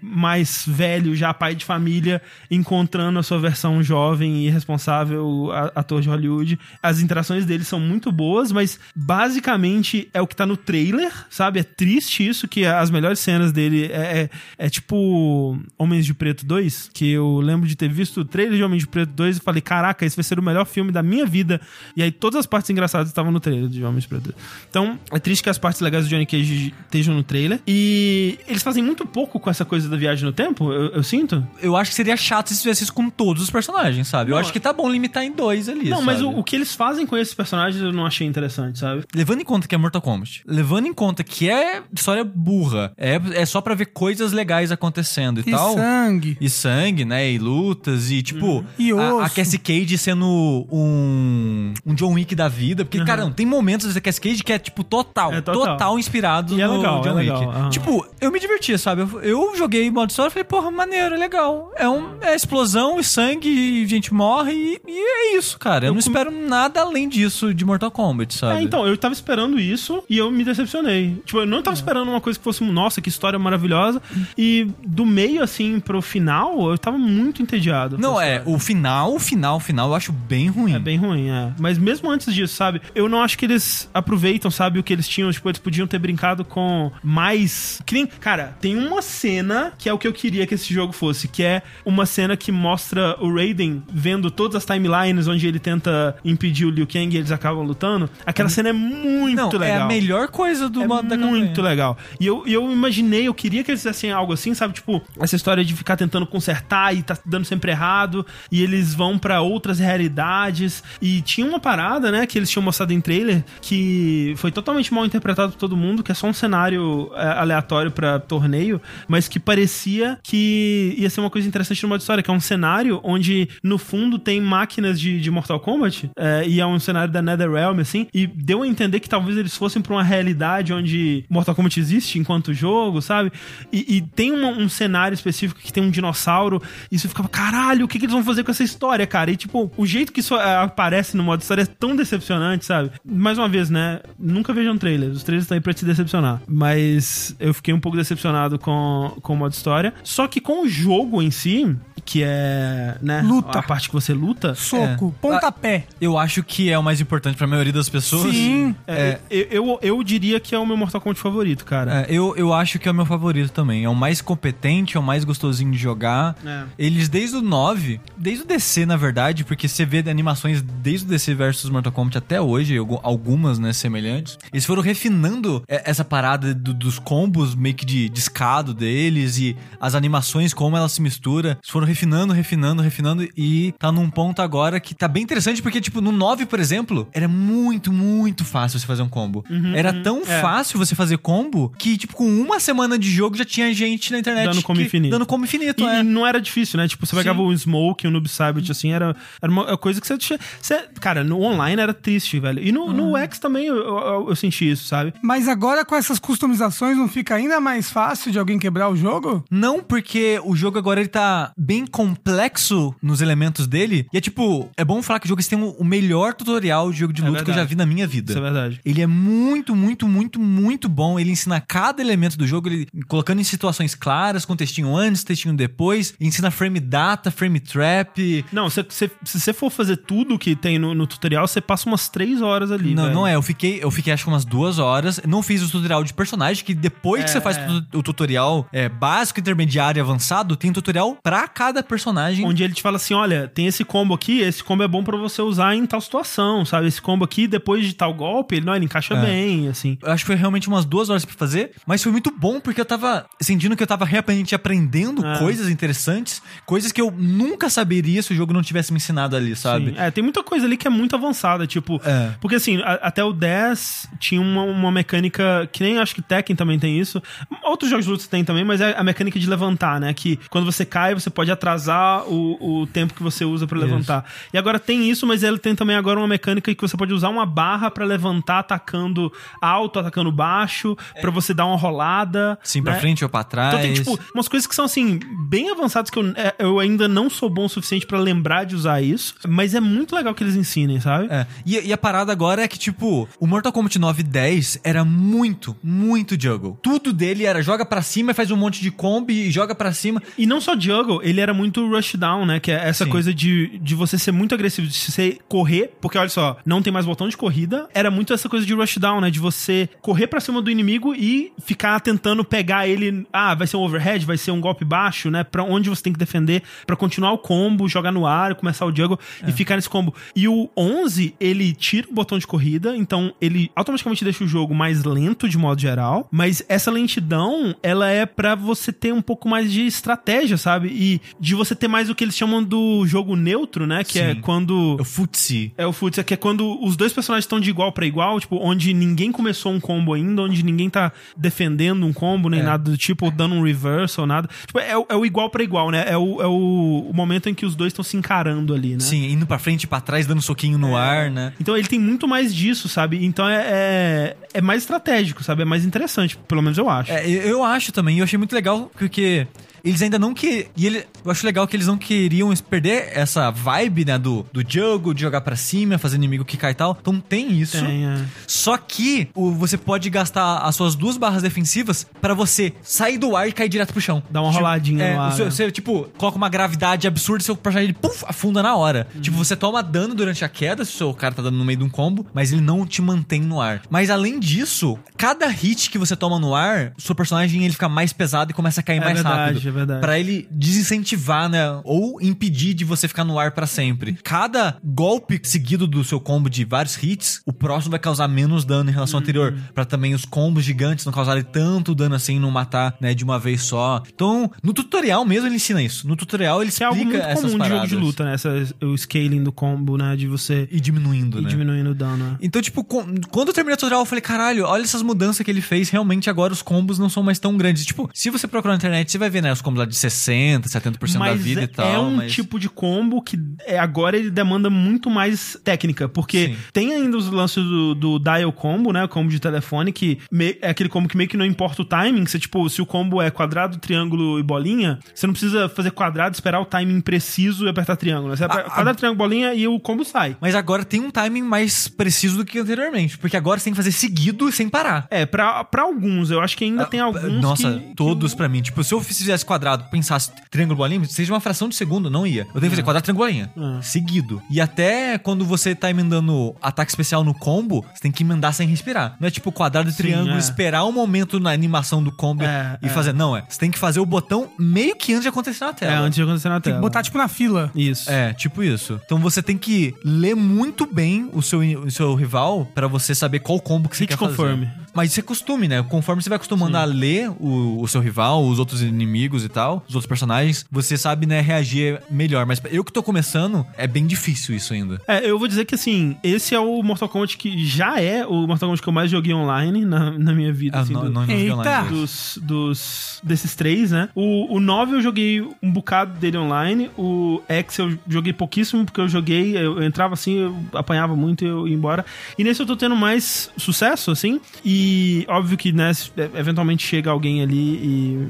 mais 0.00 0.64
velho, 0.66 1.14
já 1.14 1.32
pai 1.32 1.54
de 1.54 1.64
família, 1.64 2.20
encontrando 2.50 3.18
a 3.18 3.22
sua 3.22 3.38
versão 3.38 3.82
jovem 3.82 4.46
e 4.46 4.50
responsável 4.50 5.50
ator 5.74 6.00
de 6.00 6.08
Hollywood. 6.08 6.58
As 6.82 7.00
interações 7.00 7.44
dele 7.44 7.64
são 7.64 7.80
muito 7.80 8.10
boas, 8.10 8.52
mas 8.52 8.78
basicamente 8.94 10.08
é 10.12 10.20
o 10.20 10.26
que 10.26 10.36
tá 10.36 10.46
no 10.46 10.56
trailer, 10.56 11.12
sabe? 11.30 11.60
É 11.60 11.62
triste 11.62 12.26
isso, 12.26 12.48
que 12.48 12.64
as 12.64 12.90
melhores 12.90 13.18
cenas 13.18 13.52
dele 13.52 13.86
é, 13.86 14.30
é, 14.58 14.66
é 14.66 14.68
tipo 14.68 15.58
Homens 15.78 16.06
de 16.06 16.14
Preto 16.14 16.44
2, 16.46 16.90
que 16.92 17.10
eu 17.10 17.40
lembro 17.40 17.68
de 17.68 17.76
ter 17.76 17.88
visto 17.88 18.20
o 18.20 18.24
trailer 18.24 18.56
de 18.56 18.64
Homens 18.64 18.82
de 18.82 18.88
Preto 18.88 19.12
2 19.12 19.38
e 19.38 19.40
falei, 19.40 19.60
caraca, 19.60 20.04
esse 20.04 20.16
vai 20.16 20.24
ser 20.24 20.38
o 20.38 20.42
melhor 20.42 20.66
filme 20.66 20.92
da 20.92 21.02
minha 21.02 21.26
vida. 21.26 21.60
E 21.96 22.02
aí 22.02 22.10
todas 22.10 22.40
as 22.40 22.46
partes 22.46 22.70
engraçadas 22.70 23.08
estavam 23.08 23.32
no 23.32 23.40
trailer 23.40 23.68
de 23.68 23.84
Homens 23.84 24.04
de 24.04 24.08
Preto 24.08 24.24
2. 24.24 24.36
Então, 24.68 24.98
é 25.10 25.18
triste 25.18 25.42
que 25.42 25.50
as 25.50 25.58
partes 25.58 25.80
legais 25.80 26.04
do 26.04 26.10
Johnny 26.10 26.26
Cage 26.26 26.74
estejam 26.84 27.14
no 27.14 27.22
trailer. 27.22 27.60
E 27.66 28.38
eles 28.46 28.62
fazem 28.62 28.82
muito 28.82 29.06
pouco 29.06 29.38
com 29.38 29.50
essa 29.50 29.64
coisa 29.72 29.88
da 29.88 29.96
viagem 29.96 30.26
no 30.26 30.32
tempo, 30.32 30.70
eu, 30.70 30.88
eu 30.92 31.02
sinto. 31.02 31.42
Eu 31.62 31.74
acho 31.78 31.90
que 31.90 31.94
seria 31.94 32.14
chato 32.14 32.48
se 32.50 32.56
fizesse 32.62 32.82
isso 32.84 32.92
com 32.92 33.08
todos 33.08 33.42
os 33.42 33.48
personagens, 33.48 34.06
sabe? 34.06 34.30
Eu 34.30 34.34
Não, 34.34 34.40
acho 34.42 34.52
que 34.52 34.60
tá 34.60 34.70
bom 34.70 34.86
limitar 34.86 35.22
em 35.24 35.32
dois 35.32 35.66
ali. 35.66 35.88
Não, 35.88 36.02
mas 36.02 36.20
o, 36.20 36.26
sabe? 36.26 36.38
o 36.40 36.44
que 36.44 36.54
eles 36.56 36.74
fazem 36.74 37.06
com 37.06 37.16
esses 37.16 37.32
personagens 37.32 37.82
eu 37.82 37.90
não 37.90 38.04
achei 38.04 38.26
interessante, 38.26 38.78
sabe? 38.78 39.04
Levando 39.14 39.40
em 39.40 39.44
conta 39.44 39.66
que 39.66 39.74
é 39.74 39.78
Mortal 39.78 40.02
Kombat, 40.02 40.42
levando 40.46 40.86
em 40.86 40.92
conta 40.92 41.24
que 41.24 41.48
é 41.48 41.82
história 41.90 42.22
burra, 42.22 42.92
é, 42.98 43.18
é 43.32 43.46
só 43.46 43.62
pra 43.62 43.74
ver 43.74 43.86
coisas 43.86 44.32
legais 44.32 44.70
acontecendo 44.70 45.38
e, 45.38 45.48
E 45.48 45.50
tal. 45.50 45.72
sangue. 45.74 46.36
E 46.38 46.50
sangue, 46.50 47.04
né? 47.06 47.30
E 47.32 47.38
lutas, 47.38 48.10
e 48.10 48.22
tipo. 48.22 48.62
E 48.78 48.92
a, 48.92 48.94
a 48.96 49.14
osso. 49.24 49.34
Cassie 49.34 49.58
Cage 49.58 49.96
sendo 49.96 50.66
um. 50.70 51.72
Um 51.86 51.94
John 51.94 52.12
Wick 52.12 52.34
da 52.34 52.48
vida. 52.48 52.84
Porque, 52.84 53.02
cara, 53.04 53.22
não, 53.22 53.32
tem 53.32 53.46
momentos 53.46 53.94
da 53.94 54.00
Cassie 54.00 54.20
Cage 54.20 54.42
que 54.44 54.52
é, 54.52 54.58
tipo, 54.58 54.84
total. 54.84 55.32
É 55.32 55.40
total. 55.40 55.62
total. 55.62 55.98
inspirado 55.98 56.58
E 56.58 56.60
é 56.60 56.66
no 56.66 56.76
legal, 56.76 57.00
John 57.00 57.10
é 57.10 57.14
Wick. 57.14 57.30
legal, 57.32 57.50
aham. 57.50 57.70
Tipo, 57.70 58.06
eu 58.20 58.30
me 58.30 58.38
divertia, 58.38 58.76
sabe? 58.76 59.02
Eu, 59.02 59.20
eu 59.22 59.61
joguei 59.62 59.90
modo 59.90 60.10
história 60.10 60.28
e 60.28 60.32
falei, 60.32 60.44
porra, 60.44 60.70
maneiro, 60.70 61.16
legal. 61.16 61.70
É, 61.76 61.88
um, 61.88 62.16
é 62.20 62.34
explosão 62.34 62.98
e 62.98 63.04
sangue 63.04 63.48
e 63.48 63.86
gente 63.86 64.12
morre 64.12 64.52
e, 64.52 64.80
e 64.86 64.98
é 64.98 65.36
isso, 65.36 65.58
cara. 65.58 65.86
Eu, 65.86 65.88
Eu 65.88 65.92
não 65.92 66.00
espero 66.00 66.30
nada 66.30 66.80
além 66.80 67.08
disso 67.08 67.54
de 67.54 67.64
Mortal 67.64 67.90
Kombat, 67.90 68.34
sabe? 68.34 68.58
É, 68.58 68.62
então, 68.62 68.86
eu 68.86 68.96
tava 68.96 69.14
esperando 69.14 69.60
isso 69.60 70.02
e 70.08 70.18
eu 70.18 70.30
me 70.30 70.44
decepcionei. 70.44 71.22
Tipo, 71.24 71.40
eu 71.40 71.46
não 71.46 71.62
tava 71.62 71.74
esperando 71.74 72.08
uma 72.08 72.20
coisa 72.20 72.38
que 72.38 72.44
fosse, 72.44 72.64
nossa, 72.64 73.00
que 73.00 73.08
história 73.08 73.38
maravilhosa. 73.38 74.02
E 74.36 74.68
do 74.84 75.06
meio, 75.06 75.42
assim, 75.42 75.78
pro 75.78 76.02
final, 76.02 76.70
eu 76.70 76.78
tava 76.78 76.98
muito 76.98 77.40
entediado. 77.42 77.96
Não, 77.98 78.14
com 78.14 78.18
a 78.18 78.26
é, 78.26 78.42
o 78.44 78.58
final, 78.58 79.14
o 79.14 79.18
final, 79.18 79.56
o 79.56 79.60
final 79.60 79.88
eu 79.88 79.94
acho 79.94 80.12
bem 80.12 80.48
ruim. 80.48 80.74
É 80.74 80.78
bem 80.78 80.98
ruim, 80.98 81.28
é. 81.30 81.52
Mas 81.58 81.78
mesmo 81.78 82.10
antes 82.10 82.34
disso, 82.34 82.54
sabe? 82.54 82.80
Eu 82.94 83.08
não 83.08 83.22
acho 83.22 83.38
que 83.38 83.44
eles 83.44 83.88
aproveitam, 83.94 84.50
sabe, 84.50 84.78
o 84.78 84.82
que 84.82 84.92
eles 84.92 85.06
tinham. 85.06 85.30
Tipo, 85.30 85.48
eles 85.48 85.58
podiam 85.60 85.86
ter 85.86 85.98
brincado 85.98 86.44
com 86.44 86.90
mais. 87.02 87.80
Que 87.86 87.94
nem. 87.94 88.06
Cara, 88.06 88.56
tem 88.60 88.76
uma 88.76 89.02
cena 89.02 89.41
que 89.78 89.88
é 89.88 89.92
o 89.92 89.98
que 89.98 90.06
eu 90.06 90.12
queria 90.12 90.46
que 90.46 90.54
esse 90.54 90.72
jogo 90.72 90.92
fosse, 90.92 91.28
que 91.28 91.42
é 91.42 91.62
uma 91.84 92.06
cena 92.06 92.36
que 92.36 92.50
mostra 92.52 93.16
o 93.20 93.34
Raiden 93.34 93.82
vendo 93.92 94.30
todas 94.30 94.56
as 94.56 94.64
timelines 94.64 95.26
onde 95.28 95.46
ele 95.46 95.58
tenta 95.58 96.16
impedir 96.24 96.66
o 96.66 96.70
Liu 96.70 96.86
Kang 96.86 97.14
e 97.14 97.18
eles 97.18 97.30
acabam 97.32 97.62
lutando. 97.64 98.08
Aquela 98.26 98.48
cena 98.48 98.68
é 98.70 98.72
muito 98.72 99.36
Não, 99.36 99.50
legal. 99.50 99.66
é 99.66 99.82
a 99.82 99.86
melhor 99.86 100.28
coisa 100.28 100.68
do 100.68 100.82
É 100.82 100.86
modo 100.86 101.08
da 101.08 101.16
muito 101.16 101.48
campanha. 101.56 101.68
legal. 101.68 101.98
E 102.20 102.26
eu, 102.26 102.44
eu 102.46 102.70
imaginei, 102.70 103.26
eu 103.28 103.34
queria 103.34 103.62
que 103.64 103.70
eles 103.70 103.80
fizessem 103.82 104.10
algo 104.12 104.32
assim, 104.32 104.54
sabe? 104.54 104.74
Tipo, 104.74 105.02
essa 105.20 105.36
história 105.36 105.64
de 105.64 105.74
ficar 105.74 105.96
tentando 105.96 106.26
consertar 106.26 106.94
e 106.94 107.02
tá 107.02 107.16
dando 107.24 107.44
sempre 107.44 107.70
errado. 107.70 108.24
E 108.50 108.62
eles 108.62 108.94
vão 108.94 109.18
pra 109.18 109.40
outras 109.40 109.78
realidades. 109.78 110.82
E 111.00 111.20
tinha 111.22 111.46
uma 111.46 111.60
parada, 111.60 112.10
né, 112.10 112.26
que 112.26 112.38
eles 112.38 112.50
tinham 112.50 112.62
mostrado 112.62 112.92
em 112.92 113.00
trailer 113.00 113.44
que 113.60 114.34
foi 114.36 114.50
totalmente 114.50 114.92
mal 114.92 115.04
interpretado 115.06 115.52
por 115.52 115.58
todo 115.58 115.76
mundo, 115.76 116.02
que 116.02 116.12
é 116.12 116.14
só 116.14 116.26
um 116.26 116.32
cenário 116.32 117.10
é, 117.14 117.26
aleatório 117.38 117.90
pra 117.90 118.18
torneio, 118.18 118.80
mas 119.08 119.28
que 119.32 119.40
parecia 119.40 120.18
que 120.22 120.94
ia 120.98 121.08
ser 121.08 121.20
uma 121.20 121.30
coisa 121.30 121.48
interessante 121.48 121.82
no 121.82 121.88
modo 121.88 122.00
história, 122.00 122.22
que 122.22 122.30
é 122.30 122.34
um 122.34 122.38
cenário 122.40 123.00
onde 123.02 123.48
no 123.64 123.78
fundo 123.78 124.18
tem 124.18 124.42
máquinas 124.42 125.00
de, 125.00 125.18
de 125.18 125.30
Mortal 125.30 125.58
Kombat, 125.58 126.10
é, 126.16 126.44
e 126.46 126.60
é 126.60 126.66
um 126.66 126.78
cenário 126.78 127.10
da 127.10 127.22
NetherRealm, 127.22 127.80
assim, 127.80 128.06
e 128.12 128.26
deu 128.26 128.62
a 128.62 128.66
entender 128.66 129.00
que 129.00 129.08
talvez 129.08 129.38
eles 129.38 129.56
fossem 129.56 129.80
pra 129.80 129.94
uma 129.94 130.02
realidade 130.02 130.70
onde 130.74 131.24
Mortal 131.30 131.54
Kombat 131.54 131.80
existe 131.80 132.18
enquanto 132.18 132.52
jogo, 132.52 133.00
sabe? 133.00 133.32
E, 133.72 133.96
e 133.96 134.00
tem 134.02 134.30
uma- 134.32 134.50
um 134.50 134.68
cenário 134.68 135.14
específico 135.14 135.58
que 135.62 135.72
tem 135.72 135.82
um 135.82 135.90
dinossauro, 135.90 136.60
e 136.90 136.98
você 136.98 137.08
ficava, 137.08 137.26
caralho, 137.30 137.86
o 137.86 137.88
que, 137.88 137.98
que 137.98 138.04
eles 138.04 138.12
vão 138.12 138.22
fazer 138.22 138.44
com 138.44 138.50
essa 138.50 138.62
história, 138.62 139.06
cara? 139.06 139.30
E 139.30 139.36
tipo, 139.36 139.72
o 139.78 139.86
jeito 139.86 140.12
que 140.12 140.20
isso 140.20 140.34
é, 140.34 140.56
aparece 140.58 141.16
no 141.16 141.22
modo 141.22 141.40
história 141.40 141.62
é 141.62 141.66
tão 141.66 141.96
decepcionante, 141.96 142.66
sabe? 142.66 142.90
Mais 143.02 143.38
uma 143.38 143.48
vez, 143.48 143.70
né? 143.70 144.00
Nunca 144.18 144.52
vejam 144.52 144.76
trailers, 144.76 145.16
os 145.16 145.22
trailers 145.22 145.44
estão 145.44 145.56
aí 145.56 145.60
pra 145.62 145.72
te 145.72 145.86
decepcionar. 145.86 146.42
Mas 146.46 147.34
eu 147.40 147.54
fiquei 147.54 147.72
um 147.72 147.80
pouco 147.80 147.96
decepcionado 147.96 148.58
com, 148.58 149.16
com 149.22 149.34
o 149.34 149.36
modo 149.36 149.52
história. 149.52 149.94
Só 150.02 150.26
que 150.26 150.40
com 150.40 150.64
o 150.64 150.68
jogo 150.68 151.22
em 151.22 151.30
si, 151.30 151.74
que 152.04 152.22
é, 152.24 152.96
né? 153.00 153.22
Luta. 153.22 153.60
A 153.60 153.62
parte 153.62 153.88
que 153.88 153.94
você 153.94 154.12
luta. 154.12 154.54
Soco, 154.54 155.14
pontapé. 155.20 155.84
Eu 156.00 156.18
acho 156.18 156.42
que 156.42 156.68
é 156.70 156.76
o 156.78 156.82
mais 156.82 157.00
importante 157.00 157.36
pra 157.36 157.46
maioria 157.46 157.72
das 157.72 157.88
pessoas. 157.88 158.34
Sim. 158.34 158.74
É, 158.86 159.18
eu, 159.30 159.46
eu, 159.50 159.78
eu 159.82 160.02
diria 160.02 160.40
que 160.40 160.54
é 160.54 160.58
o 160.58 160.66
meu 160.66 160.76
Mortal 160.76 161.00
Kombat 161.00 161.20
favorito, 161.20 161.64
cara. 161.64 162.02
É, 162.02 162.06
eu, 162.08 162.34
eu 162.36 162.52
acho 162.52 162.78
que 162.78 162.88
é 162.88 162.92
o 162.92 162.94
meu 162.94 163.06
favorito 163.06 163.50
também. 163.52 163.84
É 163.84 163.88
o 163.88 163.94
mais 163.94 164.20
competente, 164.20 164.96
é 164.96 165.00
o 165.00 165.02
mais 165.02 165.24
gostosinho 165.24 165.70
de 165.70 165.78
jogar. 165.78 166.36
É. 166.44 166.64
Eles, 166.76 167.08
desde 167.08 167.36
o 167.36 167.42
9, 167.42 168.00
desde 168.18 168.42
o 168.42 168.46
DC, 168.46 168.84
na 168.84 168.96
verdade, 168.96 169.44
porque 169.44 169.68
você 169.68 169.84
vê 169.86 169.98
animações 170.10 170.60
desde 170.60 171.06
o 171.06 171.08
DC 171.08 171.34
versus 171.34 171.70
Mortal 171.70 171.92
Kombat 171.92 172.18
até 172.18 172.40
hoje, 172.40 172.76
algu- 172.76 173.00
algumas, 173.04 173.58
né, 173.60 173.72
semelhantes. 173.72 174.36
Eles 174.52 174.64
foram 174.66 174.82
refinando 174.82 175.62
é, 175.68 175.88
essa 175.88 176.04
parada 176.04 176.52
do- 176.52 176.74
dos 176.74 176.98
combos 176.98 177.54
meio 177.54 177.74
que 177.76 177.86
de, 177.86 178.08
de 178.08 178.18
escado 178.18 178.74
deles 179.12 179.38
e 179.38 179.56
as 179.80 179.94
animações, 179.94 180.52
como 180.54 180.76
elas 180.76 180.92
se 180.92 181.00
misturam. 181.02 181.50
Eles 181.50 181.68
foram 181.68 181.86
refinando, 181.86 182.32
refinando, 182.32 182.82
refinando 182.82 183.28
e 183.36 183.72
tá 183.78 183.90
num 183.92 184.08
ponto 184.10 184.40
agora 184.42 184.80
que 184.80 184.94
tá 184.94 185.06
bem 185.08 185.22
interessante 185.22 185.62
porque, 185.62 185.80
tipo, 185.80 186.00
no 186.00 186.12
9, 186.12 186.46
por 186.46 186.58
exemplo, 186.60 187.08
era 187.12 187.28
muito, 187.28 187.92
muito 187.92 188.44
fácil 188.44 188.78
você 188.78 188.86
fazer 188.86 189.02
um 189.02 189.08
combo. 189.08 189.44
era 189.74 189.92
tão 190.02 190.22
é. 190.22 190.40
fácil 190.40 190.78
você 190.78 190.94
fazer 190.94 191.18
combo 191.18 191.72
que, 191.78 191.96
tipo, 191.96 192.14
com 192.14 192.26
uma 192.40 192.58
semana 192.60 192.98
de 192.98 193.10
jogo 193.10 193.36
já 193.36 193.44
tinha 193.44 193.72
gente 193.74 194.12
na 194.12 194.18
internet 194.18 194.46
Dando 194.46 194.62
combo 194.62 194.78
que- 194.78 194.86
infinito. 194.86 195.10
Dando 195.12 195.26
combo 195.26 195.44
infinito, 195.44 195.82
E, 195.82 195.86
é. 195.86 196.00
e 196.00 196.02
não 196.02 196.26
era 196.26 196.40
difícil, 196.40 196.78
né? 196.78 196.88
Tipo, 196.88 197.06
você 197.06 197.14
pegava 197.16 197.38
Sim. 197.38 197.44
o 197.46 197.56
Smoke, 197.58 198.06
o 198.06 198.10
Noob 198.10 198.28
Saibot, 198.28 198.70
assim, 198.70 198.92
era, 198.92 199.14
era 199.40 199.50
uma 199.52 199.76
coisa 199.76 200.00
que 200.00 200.06
você, 200.06 200.16
tinha- 200.18 200.38
você... 200.60 200.86
Cara, 201.00 201.22
no 201.24 201.40
online 201.40 201.80
era 201.80 201.92
triste, 201.94 202.38
velho. 202.40 202.62
E 202.62 202.72
no, 202.72 202.92
no 202.92 203.16
X 203.16 203.38
também 203.38 203.66
eu, 203.66 203.76
eu- 203.76 204.26
eu 204.28 204.36
senti 204.36 204.70
isso, 204.70 204.84
sabe? 204.84 205.12
Mas 205.22 205.48
agora 205.48 205.84
com 205.84 205.94
essas 205.96 206.18
customizações 206.18 206.96
não 206.96 207.08
fica 207.08 207.34
ainda 207.34 207.60
mais 207.60 207.90
fácil 207.90 208.30
de 208.32 208.38
alguém 208.38 208.58
quebrar 208.58 208.88
o 208.88 208.96
jogo? 209.02 209.44
Não, 209.50 209.82
porque 209.82 210.40
o 210.44 210.54
jogo 210.56 210.78
agora 210.78 211.00
ele 211.00 211.08
tá 211.08 211.52
bem 211.56 211.86
complexo 211.86 212.94
nos 213.02 213.20
elementos 213.20 213.66
dele. 213.66 214.06
E 214.12 214.18
é 214.18 214.20
tipo, 214.20 214.70
é 214.76 214.84
bom 214.84 215.02
falar 215.02 215.20
que 215.20 215.26
o 215.26 215.28
jogo 215.28 215.42
tem 215.42 215.58
o 215.60 215.84
melhor 215.84 216.34
tutorial 216.34 216.90
de 216.92 216.98
jogo 216.98 217.12
de 217.12 217.22
É 217.22 217.28
luta 217.28 217.44
que 217.44 217.50
eu 217.50 217.54
já 217.54 217.64
vi 217.64 217.74
na 217.74 217.84
minha 217.84 218.06
vida. 218.06 218.32
Isso 218.32 218.38
é 218.38 218.42
verdade. 218.42 218.80
Ele 218.84 219.02
é 219.02 219.06
muito, 219.06 219.74
muito, 219.74 220.08
muito, 220.08 220.40
muito 220.40 220.88
bom. 220.88 221.18
Ele 221.18 221.30
ensina 221.30 221.60
cada 221.60 222.00
elemento 222.00 222.38
do 222.38 222.46
jogo, 222.46 222.68
ele 222.68 222.86
colocando 223.08 223.40
em 223.40 223.44
situações 223.44 223.94
claras, 223.94 224.44
com 224.44 224.54
textinho 224.56 224.94
antes, 224.96 225.24
textinho 225.24 225.54
depois. 225.54 226.14
Ensina 226.20 226.50
frame 226.50 226.80
data, 226.80 227.30
frame 227.30 227.60
trap. 227.60 228.44
Não, 228.52 228.70
se, 228.70 228.84
se, 228.88 229.10
se 229.24 229.40
você 229.40 229.52
for 229.52 229.70
fazer 229.70 229.96
tudo 229.98 230.38
que 230.38 230.54
tem 230.54 230.78
no, 230.78 230.94
no 230.94 231.06
tutorial, 231.06 231.46
você 231.46 231.60
passa 231.60 231.88
umas 231.88 232.08
três 232.08 232.40
horas 232.40 232.70
ali. 232.70 232.94
Não, 232.94 233.04
velho. 233.04 233.14
não 233.14 233.26
é. 233.26 233.34
Eu 233.34 233.42
fiquei, 233.42 233.82
eu 233.82 233.90
fiquei 233.90 234.12
acho 234.12 234.24
que 234.24 234.30
umas 234.30 234.44
duas 234.44 234.78
horas. 234.78 235.20
Não 235.26 235.42
fiz 235.42 235.62
o 235.62 235.70
tutorial 235.70 236.04
de 236.04 236.14
personagem, 236.14 236.64
que 236.64 236.74
depois 236.74 237.24
que 237.24 237.30
É, 237.30 237.32
você 237.32 237.40
faz 237.40 237.56
é. 237.56 237.66
o 237.94 238.02
tutorial 238.02 238.66
é, 238.72 238.90
básico, 238.92 239.40
intermediário 239.40 239.98
e 239.98 240.02
avançado, 240.02 240.56
tem 240.56 240.70
um 240.70 240.74
tutorial 240.74 241.16
pra 241.22 241.46
cada 241.48 241.82
personagem. 241.82 242.44
Onde 242.46 242.62
ele 242.62 242.72
te 242.74 242.82
fala 242.82 242.96
assim: 242.96 243.14
olha, 243.14 243.48
tem 243.52 243.66
esse 243.66 243.84
combo 243.84 244.14
aqui, 244.14 244.40
esse 244.40 244.62
combo 244.62 244.82
é 244.82 244.88
bom 244.88 245.02
pra 245.02 245.16
você 245.16 245.42
usar 245.42 245.74
em 245.74 245.84
tal 245.86 246.00
situação, 246.00 246.64
sabe? 246.64 246.86
Esse 246.86 247.00
combo 247.00 247.24
aqui, 247.24 247.46
depois 247.46 247.84
de 247.86 247.94
tal 247.94 248.12
golpe, 248.14 248.56
ele, 248.56 248.66
não, 248.66 248.74
ele 248.74 248.84
encaixa 248.84 249.14
É. 249.14 249.20
bem, 249.20 249.68
assim. 249.68 249.98
Eu 250.02 250.12
acho 250.12 250.24
que 250.24 250.26
foi 250.28 250.36
realmente 250.36 250.68
umas 250.68 250.84
duas 250.84 251.08
horas 251.10 251.24
pra 251.24 251.34
fazer, 251.34 251.72
mas 251.86 252.02
foi 252.02 252.12
muito 252.12 252.30
bom 252.30 252.60
porque 252.60 252.80
eu 252.80 252.84
tava 252.84 253.26
sentindo 253.40 253.76
que 253.76 253.82
eu 253.82 253.86
tava 253.86 254.04
realmente 254.04 254.54
aprendendo 254.54 255.24
É. 255.26 255.38
coisas 255.38 255.68
interessantes, 255.68 256.42
coisas 256.66 256.92
que 256.92 257.00
eu 257.00 257.10
nunca 257.10 257.68
saberia 257.70 258.22
se 258.22 258.32
o 258.32 258.36
jogo 258.36 258.52
não 258.52 258.62
tivesse 258.62 258.92
me 258.92 258.96
ensinado 258.98 259.36
ali, 259.36 259.56
sabe? 259.56 259.90
Sim. 259.90 259.94
É, 259.98 260.10
tem 260.10 260.22
muita 260.22 260.42
coisa 260.42 260.66
ali 260.66 260.76
que 260.76 260.86
é 260.86 260.90
muito 260.90 261.16
avançada, 261.16 261.66
tipo. 261.66 262.00
É. 262.04 262.32
Porque 262.40 262.56
assim, 262.56 262.80
a- 262.82 263.00
até 263.02 263.24
o 263.24 263.32
10 263.32 264.08
tinha 264.18 264.40
uma, 264.40 264.62
uma 264.62 264.90
mecânica 264.90 265.68
que 265.72 265.82
nem 265.82 265.98
acho 265.98 266.14
que 266.14 266.22
Tekken 266.22 266.54
também 266.56 266.78
tem 266.78 266.98
isso. 266.98 267.22
Outros 267.64 267.90
jogos 267.90 268.04
de 268.04 268.10
luta 268.10 268.24
tem 268.28 268.44
também, 268.44 268.64
mas 268.64 268.80
é 268.82 268.98
a 268.98 269.04
mecânica 269.04 269.38
de 269.38 269.48
levantar, 269.48 270.00
né? 270.00 270.12
Que 270.12 270.38
quando 270.50 270.64
você 270.64 270.84
cai, 270.84 271.14
você 271.14 271.30
pode 271.30 271.50
atrasar 271.50 272.24
o, 272.28 272.82
o 272.82 272.86
tempo 272.86 273.14
que 273.14 273.22
você 273.22 273.44
usa 273.44 273.66
pra 273.66 273.78
levantar. 273.78 274.24
E 274.52 274.58
agora 274.58 274.78
tem 274.78 275.08
isso, 275.08 275.26
mas 275.26 275.42
ele 275.42 275.58
tem 275.58 275.74
também 275.74 275.96
agora 275.96 276.18
uma 276.18 276.28
mecânica 276.28 276.74
que 276.74 276.80
você 276.80 276.96
pode 276.96 277.12
usar 277.12 277.28
uma 277.28 277.46
barra 277.46 277.90
pra 277.90 278.04
levantar 278.04 278.60
atacando 278.60 279.32
alto, 279.60 279.98
atacando 279.98 280.30
baixo, 280.30 280.96
pra 281.20 281.30
você 281.30 281.54
dar 281.54 281.66
uma 281.66 281.76
rolada. 281.76 282.58
Sim, 282.62 282.82
pra 282.82 282.94
né? 282.94 283.00
frente 283.00 283.24
ou 283.24 283.30
pra 283.30 283.44
trás. 283.44 283.74
Então 283.74 283.80
tem, 283.80 283.94
tipo, 283.94 284.18
umas 284.34 284.48
coisas 284.48 284.66
que 284.66 284.74
são, 284.74 284.84
assim, 284.84 285.18
bem 285.48 285.70
avançadas 285.70 286.10
que 286.10 286.18
eu, 286.18 286.26
é, 286.36 286.54
eu 286.58 286.78
ainda 286.78 287.08
não 287.08 287.28
sou 287.30 287.48
bom 287.48 287.66
o 287.66 287.68
suficiente 287.68 288.06
pra 288.06 288.18
lembrar 288.18 288.64
de 288.64 288.74
usar 288.74 289.00
isso. 289.02 289.34
Mas 289.48 289.74
é 289.74 289.80
muito 289.80 290.14
legal 290.14 290.34
que 290.34 290.42
eles 290.42 290.56
ensinem, 290.56 291.00
sabe? 291.00 291.28
É. 291.30 291.46
E, 291.64 291.78
e 291.88 291.92
a 291.92 291.98
parada 291.98 292.32
agora 292.32 292.62
é 292.62 292.68
que, 292.68 292.78
tipo, 292.78 293.28
o 293.38 293.46
Mortal 293.46 293.72
Kombat 293.72 293.98
9 293.98 294.20
e 294.20 294.24
10 294.24 294.80
era 294.84 295.04
muito, 295.04 295.76
muito 295.82 296.40
juggle. 296.40 296.78
Tudo 296.82 297.12
dele 297.12 297.44
era 297.44 297.62
joga 297.62 297.84
pra 297.84 298.02
cima 298.02 298.30
e 298.30 298.34
faz 298.34 298.50
um 298.50 298.56
monte 298.56 298.71
de 298.80 298.90
combo 298.90 299.30
e 299.30 299.50
joga 299.50 299.74
pra 299.74 299.92
cima. 299.92 300.22
E 300.36 300.46
não 300.46 300.60
só 300.60 300.78
juggle, 300.78 301.20
ele 301.22 301.40
era 301.40 301.52
muito 301.54 301.86
rushdown, 301.88 302.44
né? 302.46 302.60
Que 302.60 302.70
é 302.70 302.88
essa 302.88 303.04
Sim. 303.04 303.10
coisa 303.10 303.32
de, 303.32 303.78
de 303.78 303.94
você 303.94 304.18
ser 304.18 304.32
muito 304.32 304.54
agressivo, 304.54 304.86
de 304.86 304.96
você 304.96 305.38
correr, 305.48 305.92
porque 306.00 306.18
olha 306.18 306.28
só, 306.28 306.56
não 306.64 306.82
tem 306.82 306.92
mais 306.92 307.06
botão 307.06 307.28
de 307.28 307.36
corrida. 307.36 307.88
Era 307.94 308.10
muito 308.10 308.32
essa 308.32 308.48
coisa 308.48 308.64
de 308.66 308.74
rushdown, 308.74 309.20
né? 309.20 309.30
De 309.30 309.38
você 309.38 309.88
correr 310.00 310.26
pra 310.26 310.40
cima 310.40 310.60
do 310.62 310.70
inimigo 310.70 311.14
e 311.14 311.52
ficar 311.64 312.00
tentando 312.00 312.44
pegar 312.44 312.86
ele. 312.88 313.26
Ah, 313.32 313.54
vai 313.54 313.66
ser 313.66 313.76
um 313.76 313.80
overhead, 313.80 314.24
vai 314.24 314.36
ser 314.36 314.50
um 314.50 314.60
golpe 314.60 314.84
baixo, 314.84 315.30
né? 315.30 315.44
Pra 315.44 315.62
onde 315.62 315.88
você 315.88 316.02
tem 316.02 316.12
que 316.12 316.18
defender, 316.18 316.62
pra 316.86 316.96
continuar 316.96 317.32
o 317.32 317.38
combo, 317.38 317.88
jogar 317.88 318.12
no 318.12 318.26
ar, 318.26 318.54
começar 318.54 318.86
o 318.86 318.94
juggle 318.94 319.18
e 319.46 319.52
ficar 319.52 319.76
nesse 319.76 319.88
combo. 319.88 320.14
E 320.34 320.48
o 320.48 320.70
11, 320.76 321.34
ele 321.40 321.72
tira 321.74 322.08
o 322.08 322.14
botão 322.14 322.38
de 322.38 322.46
corrida, 322.46 322.96
então 322.96 323.32
ele 323.40 323.70
automaticamente 323.74 324.24
deixa 324.24 324.44
o 324.44 324.48
jogo 324.48 324.74
mais 324.74 325.04
lento 325.04 325.48
de 325.48 325.58
modo 325.58 325.80
geral, 325.80 326.28
mas 326.30 326.62
essa 326.68 326.90
lentidão, 326.90 327.74
ela 327.82 328.08
é 328.08 328.24
pra 328.26 328.51
você 328.54 328.92
ter 328.92 329.12
um 329.12 329.22
pouco 329.22 329.48
mais 329.48 329.72
de 329.72 329.86
estratégia, 329.86 330.56
sabe? 330.56 330.88
E 330.88 331.20
de 331.40 331.54
você 331.54 331.74
ter 331.74 331.88
mais 331.88 332.08
o 332.10 332.14
que 332.14 332.24
eles 332.24 332.36
chamam 332.36 332.62
do 332.62 333.06
jogo 333.06 333.36
neutro, 333.36 333.86
né? 333.86 334.04
Que 334.04 334.18
é 334.18 334.34
Sim. 334.34 334.40
quando 334.40 334.96
O 335.00 335.04
futsi. 335.04 335.72
é 335.76 335.86
o 335.86 335.92
futsal, 335.92 336.24
que 336.24 336.34
é 336.34 336.36
quando 336.36 336.82
os 336.84 336.96
dois 336.96 337.12
personagens 337.12 337.44
estão 337.44 337.60
de 337.60 337.70
igual 337.70 337.92
pra 337.92 338.06
igual, 338.06 338.38
tipo, 338.40 338.56
onde 338.62 338.92
ninguém 338.94 339.30
começou 339.32 339.72
um 339.72 339.80
combo 339.80 340.12
ainda, 340.14 340.42
onde 340.42 340.62
ninguém 340.64 340.88
tá 340.90 341.12
defendendo 341.36 342.04
um 342.06 342.12
combo, 342.12 342.48
nem 342.48 342.60
É. 342.60 342.62
nada 342.62 342.90
do 342.90 342.96
tipo, 342.96 343.24
ou 343.26 343.30
dando 343.30 343.54
um 343.54 343.62
reverse 343.62 344.20
ou 344.20 344.26
nada. 344.26 344.48
Tipo, 344.66 344.78
é, 344.78 344.96
o- 344.96 345.06
é 345.08 345.16
o 345.16 345.24
igual 345.26 345.50
pra 345.50 345.62
igual, 345.62 345.90
né? 345.90 346.04
É 346.06 346.16
o, 346.16 346.40
é 346.42 346.46
o, 346.46 347.08
o 347.10 347.12
momento 347.14 347.48
em 347.48 347.54
que 347.54 347.66
os 347.66 347.74
dois 347.74 347.92
estão 347.92 348.02
se 348.04 348.16
encarando 348.16 348.74
ali, 348.74 348.94
né? 348.94 349.00
Sim, 349.00 349.30
indo 349.30 349.46
pra 349.46 349.58
frente 349.58 349.84
e 349.84 349.86
pra 349.86 350.00
trás, 350.00 350.26
dando 350.26 350.42
soquinho 350.42 350.78
no 350.78 350.96
ar, 350.96 351.30
né? 351.30 351.52
Então 351.60 351.76
ele 351.76 351.88
tem 351.88 351.98
muito 351.98 352.26
mais 352.28 352.54
disso, 352.54 352.88
sabe? 352.88 353.24
Então 353.24 353.48
é, 353.48 353.62
é, 353.66 354.36
é 354.54 354.60
mais 354.60 354.82
estratégico, 354.82 355.42
sabe? 355.42 355.62
É 355.62 355.64
mais 355.64 355.84
interessante, 355.84 356.36
pelo 356.48 356.62
menos 356.62 356.78
eu 356.78 356.88
acho. 356.88 357.10
É, 357.12 357.28
eu 357.28 357.52
eu 357.52 357.64
acho 357.64 357.92
também, 357.92 358.18
eu 358.18 358.24
achei 358.24 358.38
muito 358.42 358.54
legal, 358.54 358.90
porque 358.98 359.46
eles 359.84 360.02
ainda 360.02 360.18
não 360.18 360.34
que 360.34 360.68
E 360.76 360.86
ele, 360.86 361.04
eu 361.24 361.30
acho 361.30 361.44
legal 361.44 361.66
que 361.66 361.76
eles 361.76 361.86
não 361.86 361.98
queriam 361.98 362.52
perder 362.68 363.10
essa 363.12 363.50
vibe, 363.50 364.04
né, 364.04 364.18
do, 364.18 364.46
do 364.52 364.62
jogo, 364.66 365.14
de 365.14 365.20
jogar 365.22 365.40
pra 365.40 365.56
cima, 365.56 365.98
fazer 365.98 366.16
inimigo 366.16 366.44
quicar 366.44 366.70
e 366.70 366.74
tal. 366.74 366.96
Então 367.00 367.20
tem 367.20 367.52
isso. 367.52 367.84
Tem, 367.84 368.06
é. 368.06 368.24
Só 368.46 368.76
que 368.76 369.28
o, 369.34 369.50
você 369.52 369.76
pode 369.76 370.08
gastar 370.10 370.58
as 370.58 370.76
suas 370.76 370.94
duas 370.94 371.16
barras 371.16 371.42
defensivas 371.42 372.06
pra 372.20 372.34
você 372.34 372.72
sair 372.82 373.18
do 373.18 373.36
ar 373.36 373.48
e 373.48 373.52
cair 373.52 373.68
direto 373.68 373.92
pro 373.92 374.00
chão. 374.00 374.22
Dá 374.30 374.40
uma 374.40 374.50
roladinha 374.50 375.04
é, 375.04 375.14
no 375.14 375.20
ar, 375.20 375.32
Você, 375.32 375.44
né? 375.44 375.50
você, 375.50 375.70
tipo, 375.70 376.08
coloca 376.16 376.36
uma 376.36 376.48
gravidade 376.48 377.06
absurda 377.06 377.42
e 377.42 377.44
seu 377.44 377.56
personagem 377.56 377.90
ele, 377.90 377.98
puf, 377.98 378.24
afunda 378.26 378.62
na 378.62 378.76
hora. 378.76 379.06
Uhum. 379.14 379.20
Tipo, 379.20 379.36
você 379.36 379.56
toma 379.56 379.82
dano 379.82 380.14
durante 380.14 380.44
a 380.44 380.48
queda 380.48 380.84
se 380.84 380.92
o 380.92 380.96
seu 380.96 381.14
cara 381.14 381.34
tá 381.34 381.42
dando 381.42 381.56
no 381.56 381.64
meio 381.64 381.78
de 381.78 381.84
um 381.84 381.88
combo, 381.90 382.26
mas 382.32 382.52
ele 382.52 382.60
não 382.60 382.86
te 382.86 383.02
mantém 383.02 383.40
no 383.40 383.60
ar. 383.60 383.82
Mas 383.90 384.10
além 384.10 384.38
disso, 384.38 384.98
cada 385.16 385.46
hit 385.48 385.90
que 385.90 385.98
você 385.98 386.14
toma 386.16 386.38
no 386.38 386.54
ar, 386.54 386.92
o 386.96 387.00
seu 387.02 387.14
personagem 387.14 387.64
ele 387.64 387.72
fica 387.72 387.88
mais 387.88 388.12
pesado 388.12 388.50
e 388.50 388.54
começa 388.54 388.80
a 388.80 388.82
cair 388.84 388.98
É 388.98 389.00
mais 389.00 389.14
verdade, 389.14 389.54
rápido. 389.54 389.71
Verdade. 389.72 390.00
Pra 390.00 390.18
ele 390.18 390.46
desincentivar, 390.50 391.48
né? 391.48 391.80
Ou 391.84 392.20
impedir 392.20 392.74
de 392.74 392.84
você 392.84 393.06
ficar 393.08 393.24
no 393.24 393.38
ar 393.38 393.52
pra 393.52 393.66
sempre. 393.66 394.14
Cada 394.22 394.76
golpe 394.84 395.40
seguido 395.42 395.86
do 395.86 396.02
seu 396.04 396.20
combo 396.20 396.48
de 396.50 396.64
vários 396.64 397.00
hits, 397.02 397.40
o 397.46 397.52
próximo 397.52 397.90
vai 397.92 398.00
causar 398.00 398.28
menos 398.28 398.64
dano 398.64 398.90
em 398.90 398.92
relação 398.92 399.18
ao 399.18 399.22
anterior. 399.22 399.54
Pra 399.74 399.84
também 399.84 400.14
os 400.14 400.24
combos 400.24 400.64
gigantes 400.64 401.04
não 401.04 401.12
causarem 401.12 401.42
tanto 401.42 401.94
dano 401.94 402.14
assim, 402.14 402.38
não 402.38 402.50
matar, 402.50 402.96
né, 403.00 403.14
de 403.14 403.24
uma 403.24 403.38
vez 403.38 403.62
só. 403.62 404.02
Então, 404.12 404.50
no 404.62 404.72
tutorial 404.72 405.24
mesmo 405.24 405.46
ele 405.48 405.56
ensina 405.56 405.82
isso. 405.82 406.06
No 406.06 406.16
tutorial 406.16 406.62
ele 406.62 406.70
Que 406.72 406.82
é 406.82 406.86
algo 406.86 406.98
explica 406.98 407.18
muito 407.18 407.30
essas 407.30 407.44
comum 407.44 407.58
de 407.58 407.58
jogo 407.64 407.68
paradas. 407.70 407.88
de 407.90 407.96
luta, 407.96 408.24
né? 408.24 408.34
Essa, 408.34 408.74
o 408.82 408.96
scaling 408.96 409.42
do 409.42 409.52
combo, 409.52 409.96
né? 409.96 410.16
De 410.16 410.26
você 410.26 410.68
E 410.70 410.80
diminuindo, 410.80 411.38
ir 411.38 411.42
né? 411.42 411.48
diminuindo 411.48 411.90
o 411.90 411.94
dano. 411.94 412.24
né? 412.24 412.36
Então, 412.40 412.60
tipo, 412.60 412.84
quando 412.84 413.48
eu 413.48 413.54
terminei 413.54 413.74
o 413.74 413.76
tutorial, 413.76 414.00
eu 414.02 414.06
falei, 414.06 414.20
caralho, 414.22 414.64
olha 414.66 414.82
essas 414.82 415.02
mudanças 415.02 415.44
que 415.44 415.50
ele 415.50 415.60
fez. 415.60 415.88
Realmente, 415.90 416.28
agora 416.28 416.52
os 416.52 416.62
combos 416.62 416.98
não 416.98 417.08
são 417.08 417.22
mais 417.22 417.38
tão 417.38 417.56
grandes. 417.56 417.84
Tipo, 417.86 418.10
se 418.12 418.30
você 418.30 418.46
procurar 418.46 418.72
na 418.72 418.76
internet, 418.78 419.10
você 419.10 419.18
vai 419.18 419.30
ver, 419.30 419.42
né, 419.42 419.52
os 419.52 419.60
combos 419.62 419.78
lá 419.80 419.84
de 419.86 419.94
60, 419.96 420.68
70% 420.68 421.12
da 421.14 421.18
Mas 421.18 421.40
vida 421.40 421.60
é, 421.62 421.64
e 421.64 421.66
tal. 421.66 421.86
é 421.86 421.98
um 421.98 422.16
mas... 422.16 422.32
tipo 422.32 422.58
de 422.58 422.68
combo 422.68 423.22
que 423.22 423.38
é, 423.66 423.78
agora 423.78 424.16
ele 424.16 424.30
demanda 424.30 424.68
muito 424.68 425.08
mais 425.10 425.56
técnica, 425.64 426.08
porque 426.08 426.48
Sim. 426.48 426.56
tem 426.72 426.92
ainda 426.92 427.16
os 427.16 427.28
lances 427.30 427.62
do, 427.64 427.94
do 427.94 428.18
dial 428.18 428.52
combo, 428.52 428.92
né? 428.92 429.04
O 429.04 429.08
combo 429.08 429.30
de 429.30 429.40
telefone, 429.40 429.92
que 429.92 430.18
me- 430.30 430.56
é 430.60 430.70
aquele 430.70 430.88
combo 430.88 431.08
que 431.08 431.16
meio 431.16 431.28
que 431.28 431.36
não 431.36 431.44
importa 431.46 431.82
o 431.82 431.84
timing. 431.84 432.26
Você, 432.26 432.38
tipo, 432.38 432.68
se 432.68 432.80
o 432.82 432.86
combo 432.86 433.20
é 433.22 433.30
quadrado, 433.30 433.78
triângulo 433.78 434.38
e 434.38 434.42
bolinha, 434.42 434.98
você 435.14 435.26
não 435.26 435.32
precisa 435.34 435.68
fazer 435.68 435.90
quadrado, 435.92 436.34
esperar 436.34 436.60
o 436.60 436.64
timing 436.64 437.00
preciso 437.00 437.66
e 437.66 437.68
apertar 437.68 437.96
triângulo. 437.96 438.36
Você 438.36 438.44
aperta 438.44 438.68
a- 438.68 438.74
quadrado, 438.74 438.96
triângulo, 438.98 439.18
bolinha 439.18 439.54
e 439.54 439.66
o 439.68 439.78
combo 439.78 440.04
sai. 440.04 440.36
Mas 440.40 440.54
agora 440.54 440.84
tem 440.84 441.00
um 441.00 441.10
timing 441.10 441.42
mais 441.42 441.88
preciso 441.88 442.38
do 442.38 442.44
que 442.44 442.58
anteriormente. 442.58 443.18
Porque 443.18 443.36
agora 443.36 443.58
você 443.58 443.64
tem 443.64 443.72
que 443.72 443.76
fazer 443.76 443.92
seguido 443.92 444.48
e 444.48 444.52
sem 444.52 444.68
parar. 444.68 445.06
É, 445.10 445.24
pra, 445.26 445.62
pra 445.64 445.82
alguns, 445.82 446.30
eu 446.30 446.40
acho 446.40 446.56
que 446.56 446.64
ainda 446.64 446.84
tem 446.86 447.00
alguns 447.00 447.22
Ah, 447.22 447.28
Nossa, 447.28 447.72
que- 447.74 447.78
que 447.88 447.94
todos 447.94 448.32
o- 448.32 448.36
pra 448.36 448.48
mim. 448.48 448.62
Tipo, 448.62 448.82
se 448.82 448.92
eu 448.94 449.00
fizesse 449.00 449.44
quadrado, 449.52 449.84
pensasse 449.90 450.30
triângulo 450.50 450.76
bolinha, 450.78 451.04
seja 451.04 451.32
uma 451.32 451.40
fração 451.40 451.68
de 451.68 451.74
segundo, 451.74 452.08
não 452.10 452.26
ia. 452.26 452.42
Eu 452.42 452.52
tenho 452.54 452.62
que 452.62 452.70
fazer 452.70 452.82
quadrado, 452.82 453.04
triângulo 453.04 453.26
bolinha. 453.26 453.50
É. 453.78 453.82
Seguido. 453.82 454.42
E 454.50 454.60
até 454.60 455.18
quando 455.18 455.44
você 455.44 455.74
tá 455.74 455.90
emendando 455.90 456.54
ataque 456.60 456.90
especial 456.90 457.22
no 457.22 457.34
combo, 457.34 457.84
você 457.94 458.00
tem 458.00 458.10
que 458.12 458.22
emendar 458.22 458.52
sem 458.54 458.66
respirar. 458.66 459.16
Não 459.20 459.28
é 459.28 459.30
tipo 459.30 459.52
quadrado 459.52 459.88
e 459.88 459.92
Sim, 459.92 459.98
triângulo, 459.98 460.34
é. 460.34 460.38
esperar 460.38 460.84
um 460.84 460.92
momento 460.92 461.38
na 461.38 461.50
animação 461.50 462.02
do 462.02 462.10
combo 462.10 462.42
É, 462.44 462.78
e 462.82 462.86
é. 462.86 462.88
fazer. 462.88 463.12
Não, 463.12 463.36
é. 463.36 463.44
Você 463.48 463.58
tem 463.58 463.70
que 463.70 463.78
fazer 463.78 464.00
o 464.00 464.06
botão 464.06 464.48
meio 464.58 464.96
que 464.96 465.12
antes 465.12 465.22
de 465.22 465.28
acontecer 465.28 465.64
na 465.64 465.72
tela. 465.72 465.92
É, 465.92 465.96
antes 465.96 466.16
de 466.16 466.22
acontecer 466.22 466.48
na 466.48 466.60
Tem 466.60 466.72
tela. 466.72 466.76
que 466.76 466.80
botar, 466.80 467.02
tipo, 467.02 467.18
na 467.18 467.28
fila. 467.28 467.70
Isso. 467.74 468.10
É, 468.10 468.32
tipo 468.32 468.62
isso. 468.62 469.00
Então 469.04 469.18
você 469.18 469.42
tem 469.42 469.58
que 469.58 469.94
ler 470.04 470.34
muito 470.34 470.86
bem 470.86 471.28
o 471.32 471.42
seu, 471.42 471.60
o 471.60 471.90
seu 471.90 472.14
rival 472.14 472.66
pra 472.74 472.86
você 472.86 473.14
saber 473.14 473.40
qual 473.40 473.60
combo 473.60 473.88
que 473.88 473.96
você 473.96 474.04
Hit 474.04 474.16
quer 474.16 474.18
confirm. 474.18 474.60
fazer. 474.64 474.72
Mas 474.94 475.10
isso 475.10 475.20
é 475.20 475.22
costume, 475.22 475.68
né? 475.68 475.82
Conforme 475.88 476.22
você 476.22 476.28
vai 476.28 476.36
acostumando 476.36 476.76
a 476.76 476.84
ler 476.84 477.30
o, 477.40 477.80
o 477.80 477.88
seu 477.88 478.00
rival, 478.00 478.44
os 478.44 478.58
outros 478.58 478.82
inimigos 478.82 479.41
e 479.44 479.48
tal, 479.48 479.84
os 479.88 479.94
outros 479.94 480.06
personagens, 480.08 480.64
você 480.70 480.96
sabe, 480.96 481.26
né, 481.26 481.40
reagir 481.40 482.00
melhor. 482.10 482.46
Mas 482.46 482.60
eu 482.70 482.84
que 482.84 482.92
tô 482.92 483.02
começando, 483.02 483.66
é 483.76 483.86
bem 483.86 484.06
difícil 484.06 484.54
isso 484.54 484.72
ainda. 484.72 485.00
É, 485.06 485.28
eu 485.28 485.38
vou 485.38 485.48
dizer 485.48 485.64
que 485.64 485.74
assim, 485.74 486.16
esse 486.22 486.54
é 486.54 486.58
o 486.60 486.82
Mortal 486.82 487.08
Kombat 487.08 487.36
que 487.36 487.64
já 487.66 488.00
é 488.00 488.26
o 488.26 488.46
Mortal 488.46 488.68
Kombat 488.68 488.82
que 488.82 488.88
eu 488.88 488.92
mais 488.92 489.10
joguei 489.10 489.34
online 489.34 489.84
na, 489.84 490.10
na 490.18 490.32
minha 490.32 490.52
vida. 490.52 490.78
assim, 490.78 490.92
não, 490.92 491.02
do- 491.02 491.10
não, 491.10 491.20
não 491.22 491.26
joguei 491.26 491.42
Eita! 491.44 491.54
online. 491.54 491.88
dos, 491.90 492.38
dos 492.42 493.20
desses 493.22 493.54
três, 493.54 493.90
né? 493.90 494.08
O, 494.14 494.56
o 494.56 494.60
9 494.60 494.96
eu 494.96 495.02
joguei 495.02 495.40
um 495.62 495.70
bocado 495.70 496.18
dele 496.18 496.36
online. 496.38 496.90
O 496.96 497.40
X 497.48 497.78
eu 497.78 497.96
joguei 498.08 498.32
pouquíssimo, 498.32 498.84
porque 498.84 499.00
eu 499.00 499.08
joguei, 499.08 499.56
eu, 499.56 499.78
eu 499.78 499.82
entrava 499.84 500.14
assim, 500.14 500.38
eu 500.38 500.56
apanhava 500.74 501.14
muito 501.16 501.44
e 501.44 501.48
eu 501.48 501.66
ia 501.68 501.74
embora. 501.74 502.04
E 502.38 502.44
nesse 502.44 502.60
eu 502.60 502.66
tô 502.66 502.76
tendo 502.76 502.96
mais 502.96 503.50
sucesso, 503.56 504.10
assim. 504.10 504.40
E 504.64 505.24
óbvio 505.28 505.56
que, 505.56 505.72
né, 505.72 505.92
se- 505.94 506.10
eventualmente 506.34 506.86
chega 506.86 507.10
alguém 507.10 507.42
ali 507.42 507.74
e 507.74 508.28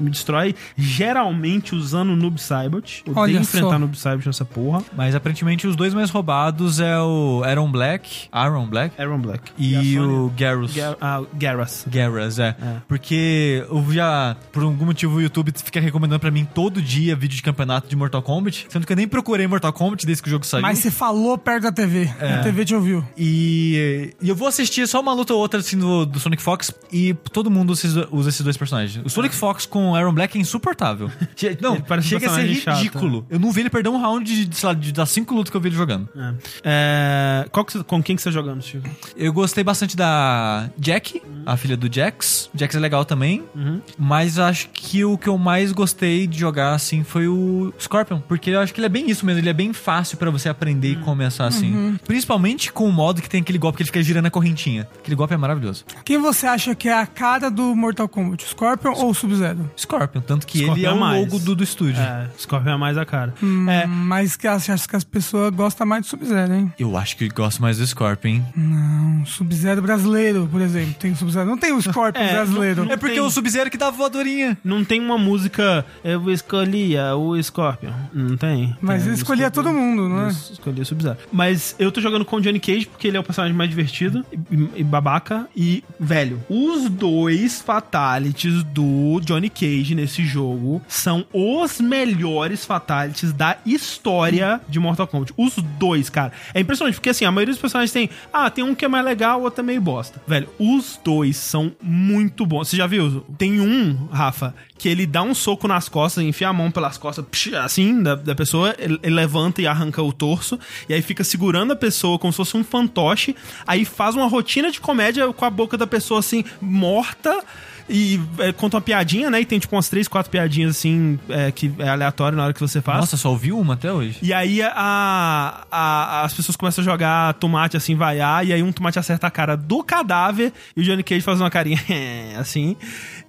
me 0.00 0.10
destrói. 0.10 0.39
Geralmente 0.76 1.74
usando 1.74 2.10
o 2.10 2.16
Noob 2.16 2.40
Saibot. 2.40 3.02
Odeio 3.02 3.18
Olha 3.18 3.38
enfrentar 3.38 3.70
só. 3.70 3.78
Noob 3.78 3.98
Saibot 3.98 4.26
nessa 4.26 4.44
porra. 4.44 4.82
Mas 4.96 5.14
aparentemente 5.14 5.66
os 5.66 5.76
dois 5.76 5.94
mais 5.94 6.10
roubados 6.10 6.80
é 6.80 6.98
o 6.98 7.42
Aaron 7.44 7.70
Black, 7.70 8.28
Aaron 8.32 8.66
Black 8.66 9.00
Aaron 9.00 9.18
Black. 9.18 9.52
e, 9.58 9.94
Sony- 9.94 10.12
o 10.12 10.32
Garrus. 10.36 10.74
Gar 10.74 10.96
ah, 11.00 11.22
Garrus. 11.34 11.84
Garrus, 11.86 12.38
é. 12.38 12.56
É. 12.60 12.76
Porque 12.88 13.64
eu 13.68 13.92
já, 13.92 14.36
por 14.52 14.62
algum 14.62 14.86
motivo, 14.86 15.16
o 15.16 15.20
YouTube 15.20 15.52
fica 15.56 15.80
recomendando 15.80 16.20
pra 16.20 16.30
mim 16.30 16.44
todo 16.44 16.80
dia 16.80 17.16
vídeo 17.16 17.36
de 17.36 17.42
campeonato 17.42 17.88
de 17.88 17.96
Mortal 17.96 18.22
Kombat, 18.22 18.66
sendo 18.68 18.86
que 18.86 18.92
eu 18.92 18.96
nem 18.96 19.08
procurei 19.08 19.46
Mortal 19.46 19.72
Kombat 19.72 20.06
desde 20.06 20.22
que 20.22 20.28
o 20.28 20.30
jogo 20.30 20.46
saiu. 20.46 20.62
Mas 20.62 20.78
você 20.78 20.90
falou 20.90 21.36
perto 21.38 21.64
da 21.64 21.72
TV. 21.72 22.10
A 22.20 22.42
TV 22.42 22.64
te 22.64 22.74
ouviu. 22.74 23.04
E, 23.16 24.14
e 24.20 24.28
eu 24.28 24.36
vou 24.36 24.48
assistir 24.48 24.86
só 24.86 25.00
uma 25.00 25.12
luta 25.12 25.34
ou 25.34 25.40
outra 25.40 25.60
assim 25.60 25.78
do, 25.78 26.06
do 26.06 26.18
Sonic 26.20 26.42
Fox 26.42 26.72
e 26.92 27.14
todo 27.32 27.50
mundo 27.50 27.70
usa 27.70 27.86
esses, 27.86 28.08
usa 28.10 28.28
esses 28.28 28.40
dois 28.42 28.56
personagens. 28.56 29.04
O 29.04 29.08
Sonic 29.08 29.34
Fox 29.34 29.66
com 29.66 29.90
o 29.90 29.94
Aaron 29.94 30.12
Black 30.12 30.19
é 30.24 30.40
insuportável. 30.40 31.10
Não, 31.60 31.76
chega 31.76 31.96
a 31.96 32.02
ser 32.02 32.18
personagem 32.20 32.54
chato. 32.56 32.76
ridículo. 32.76 33.26
Eu 33.30 33.38
não 33.38 33.50
vi 33.52 33.60
ele 33.60 33.70
perder 33.70 33.88
um 33.88 34.00
round 34.00 34.46
de, 34.46 34.56
sei 34.56 34.66
lá, 34.66 34.74
de, 34.74 34.92
das 34.92 35.10
cinco 35.10 35.34
lutas 35.34 35.50
que 35.50 35.56
eu 35.56 35.60
vi 35.60 35.68
ele 35.68 35.76
jogando. 35.76 36.08
É. 36.16 36.34
É, 36.64 37.48
qual 37.50 37.64
que 37.64 37.72
você- 37.72 37.84
com 37.84 38.02
quem 38.02 38.16
que 38.16 38.22
você 38.22 38.28
tá 38.30 38.32
jogando, 38.32 38.62
Steve? 38.62 38.88
Eu 39.16 39.32
gostei 39.32 39.62
bastante 39.64 39.96
da 39.96 40.68
Jack, 40.78 41.22
a 41.46 41.56
filha 41.56 41.76
do 41.76 41.92
Jax. 41.92 42.50
Jax 42.54 42.74
é 42.74 42.78
legal 42.78 43.04
também. 43.04 43.42
Uhum. 43.54 43.80
Mas 43.98 44.38
acho 44.38 44.68
que 44.70 45.04
o 45.04 45.16
que 45.18 45.28
eu 45.28 45.36
mais 45.38 45.72
gostei 45.72 46.26
de 46.26 46.38
jogar 46.38 46.74
assim 46.74 47.02
foi 47.04 47.26
o 47.28 47.72
Scorpion. 47.80 48.20
Porque 48.20 48.50
eu 48.50 48.60
acho 48.60 48.72
que 48.72 48.80
ele 48.80 48.86
é 48.86 48.90
bem 48.90 49.10
isso 49.10 49.24
mesmo. 49.26 49.40
Ele 49.40 49.48
é 49.50 49.52
bem 49.54 49.72
fácil 49.72 50.16
pra 50.18 50.30
você 50.30 50.48
aprender 50.48 50.94
Uhum. 50.96 51.00
e 51.02 51.04
começar 51.04 51.46
assim. 51.46 51.98
Principalmente 52.06 52.72
com 52.72 52.88
o 52.88 52.92
modo 52.92 53.20
que 53.22 53.28
tem 53.28 53.40
aquele 53.40 53.58
golpe 53.58 53.76
que 53.78 53.82
ele 53.82 53.86
fica 53.88 54.02
girando 54.02 54.26
a 54.26 54.30
correntinha. 54.30 54.88
Aquele 54.98 55.16
golpe 55.16 55.34
é 55.34 55.36
maravilhoso. 55.36 55.84
Quem 56.04 56.18
você 56.18 56.46
acha 56.46 56.74
que 56.74 56.88
é 56.88 56.94
a 56.94 57.06
cara 57.06 57.50
do 57.50 57.74
Mortal 57.76 58.08
Kombat? 58.08 58.44
Scorpion 58.44 58.92
ou 58.96 59.12
Sub-Zero? 59.14 59.70
Scorpion. 59.76 60.09
Tanto 60.26 60.46
que 60.46 60.58
Scorpion 60.58 60.76
ele 60.76 60.86
é 60.86 60.88
é 60.88 60.92
o 60.92 60.98
mais. 61.00 61.20
logo 61.24 61.38
do, 61.44 61.54
do 61.54 61.62
estúdio. 61.64 62.00
É, 62.00 62.28
Scorpion 62.38 62.72
é 62.72 62.76
mais 62.76 62.96
a 62.98 63.04
cara. 63.04 63.34
É. 63.68 63.86
Mas 63.86 64.36
que 64.36 64.46
acho 64.46 64.88
que 64.88 64.96
as 64.96 65.04
pessoas 65.04 65.50
gostam 65.54 65.86
mais 65.86 66.02
do 66.04 66.08
Sub-Zero, 66.08 66.52
hein? 66.54 66.72
Eu 66.78 66.96
acho 66.96 67.16
que 67.16 67.28
gosto 67.28 67.60
mais 67.62 67.78
do 67.78 67.86
Scorpion, 67.86 68.28
hein? 68.30 68.46
Não, 68.56 69.24
Sub-Zero 69.26 69.82
brasileiro, 69.82 70.48
por 70.50 70.60
exemplo. 70.60 70.94
Tem 70.98 71.12
o 71.12 71.16
Sub-Zero. 71.16 71.48
Não 71.48 71.58
tem 71.58 71.72
o 71.72 71.80
Scorpion 71.80 72.20
É, 72.22 72.32
brasileiro. 72.34 72.84
não- 72.84 72.92
É 72.92 72.96
porque 72.96 73.14
tem. 73.16 73.22
o 73.24 73.30
Sub-Zero 73.30 73.70
que 73.70 73.76
dá 73.78 73.88
a 73.88 73.90
voadorinha. 73.90 74.56
Não 74.64 74.84
tem 74.84 75.00
uma 75.00 75.18
música 75.18 75.84
Eu 76.04 76.30
escolhia 76.30 77.14
o 77.16 77.40
Scorpion. 77.42 77.92
Não 78.12 78.36
tem. 78.36 78.76
Mas 78.80 79.02
Tem 79.02 79.12
ele 79.12 79.16
escolhia 79.20 79.48
Scorpion. 79.48 79.72
todo 79.72 79.74
mundo, 79.80 80.08
não 80.08 80.22
é? 80.22 80.24
Eu 80.26 80.28
Escolhi 80.30 80.80
o 80.80 80.86
Sub-Zero. 80.86 81.16
Mas 81.32 81.74
eu 81.78 81.90
tô 81.92 82.00
jogando 82.00 82.24
com 82.24 82.36
o 82.36 82.40
Johnny 82.40 82.60
Cage 82.60 82.86
porque 82.86 83.08
ele 83.08 83.16
é 83.16 83.20
o 83.20 83.24
personagem 83.24 83.56
mais 83.56 83.68
divertido 83.70 84.24
e, 84.50 84.80
e 84.80 84.84
babaca. 84.84 85.46
E, 85.56 85.82
velho, 85.98 86.40
os 86.48 86.88
dois 86.90 87.60
fatalities 87.60 88.62
do 88.64 89.20
Johnny 89.24 89.48
Cage 89.50 89.94
nesse 90.00 90.24
jogo 90.24 90.82
são 90.88 91.24
os 91.32 91.80
melhores 91.80 92.64
fatalities 92.64 93.32
da 93.32 93.58
história 93.66 94.60
de 94.68 94.78
Mortal 94.78 95.06
Kombat. 95.06 95.32
Os 95.36 95.54
dois, 95.78 96.08
cara. 96.08 96.32
É 96.54 96.60
impressionante, 96.60 96.94
porque 96.94 97.10
assim, 97.10 97.24
a 97.24 97.30
maioria 97.30 97.52
dos 97.52 97.60
personagens 97.60 97.92
tem. 97.92 98.10
Ah, 98.32 98.50
tem 98.50 98.64
um 98.64 98.74
que 98.74 98.84
é 98.84 98.88
mais 98.88 99.04
legal, 99.04 99.40
o 99.40 99.44
outro 99.44 99.60
é 99.60 99.64
meio 99.64 99.80
bosta. 99.80 100.20
Velho, 100.26 100.48
os 100.58 100.98
dois 101.04 101.36
são 101.36 101.72
muito 101.82 102.46
bons. 102.46 102.68
Você 102.68 102.76
já 102.76 102.86
viu? 102.86 103.24
Tem 103.36 103.60
um, 103.60 104.08
Rafa, 104.10 104.54
que 104.80 104.88
ele 104.88 105.06
dá 105.06 105.22
um 105.22 105.34
soco 105.34 105.68
nas 105.68 105.88
costas, 105.88 106.24
enfia 106.24 106.48
a 106.48 106.52
mão 106.52 106.70
pelas 106.70 106.96
costas, 106.96 107.24
assim, 107.62 108.02
da, 108.02 108.14
da 108.14 108.34
pessoa, 108.34 108.74
ele 108.78 108.98
levanta 109.14 109.60
e 109.60 109.66
arranca 109.66 110.02
o 110.02 110.12
torso, 110.12 110.58
e 110.88 110.94
aí 110.94 111.02
fica 111.02 111.22
segurando 111.22 111.72
a 111.72 111.76
pessoa 111.76 112.18
como 112.18 112.32
se 112.32 112.38
fosse 112.38 112.56
um 112.56 112.64
fantoche, 112.64 113.36
aí 113.66 113.84
faz 113.84 114.14
uma 114.14 114.26
rotina 114.26 114.70
de 114.70 114.80
comédia 114.80 115.30
com 115.32 115.44
a 115.44 115.50
boca 115.50 115.76
da 115.76 115.86
pessoa 115.86 116.20
assim, 116.20 116.44
morta. 116.60 117.44
E 117.90 118.20
é, 118.38 118.52
conta 118.52 118.76
uma 118.76 118.80
piadinha, 118.80 119.28
né? 119.30 119.40
E 119.40 119.44
tem 119.44 119.58
tipo 119.58 119.74
umas 119.74 119.88
três, 119.88 120.06
quatro 120.06 120.30
piadinhas 120.30 120.70
assim, 120.76 121.18
é, 121.28 121.50
que 121.50 121.72
é 121.78 121.88
aleatório 121.88 122.36
na 122.38 122.44
hora 122.44 122.52
que 122.54 122.60
você 122.60 122.80
faz. 122.80 123.00
Nossa, 123.00 123.16
só 123.16 123.30
ouvi 123.30 123.50
uma 123.52 123.74
até 123.74 123.92
hoje. 123.92 124.18
E 124.22 124.32
aí 124.32 124.62
a, 124.62 125.64
a- 125.70 126.22
as 126.24 126.32
pessoas 126.32 126.56
começam 126.56 126.82
a 126.82 126.84
jogar 126.84 127.34
tomate 127.34 127.76
assim, 127.76 127.94
vaiar, 127.96 128.46
e 128.46 128.52
aí 128.52 128.62
um 128.62 128.70
tomate 128.72 128.98
acerta 128.98 129.26
a 129.26 129.30
cara 129.30 129.56
do 129.56 129.82
cadáver, 129.82 130.52
e 130.76 130.80
o 130.80 130.84
Johnny 130.84 131.02
Cage 131.02 131.20
faz 131.22 131.40
uma 131.40 131.50
carinha 131.50 131.80
assim. 132.38 132.76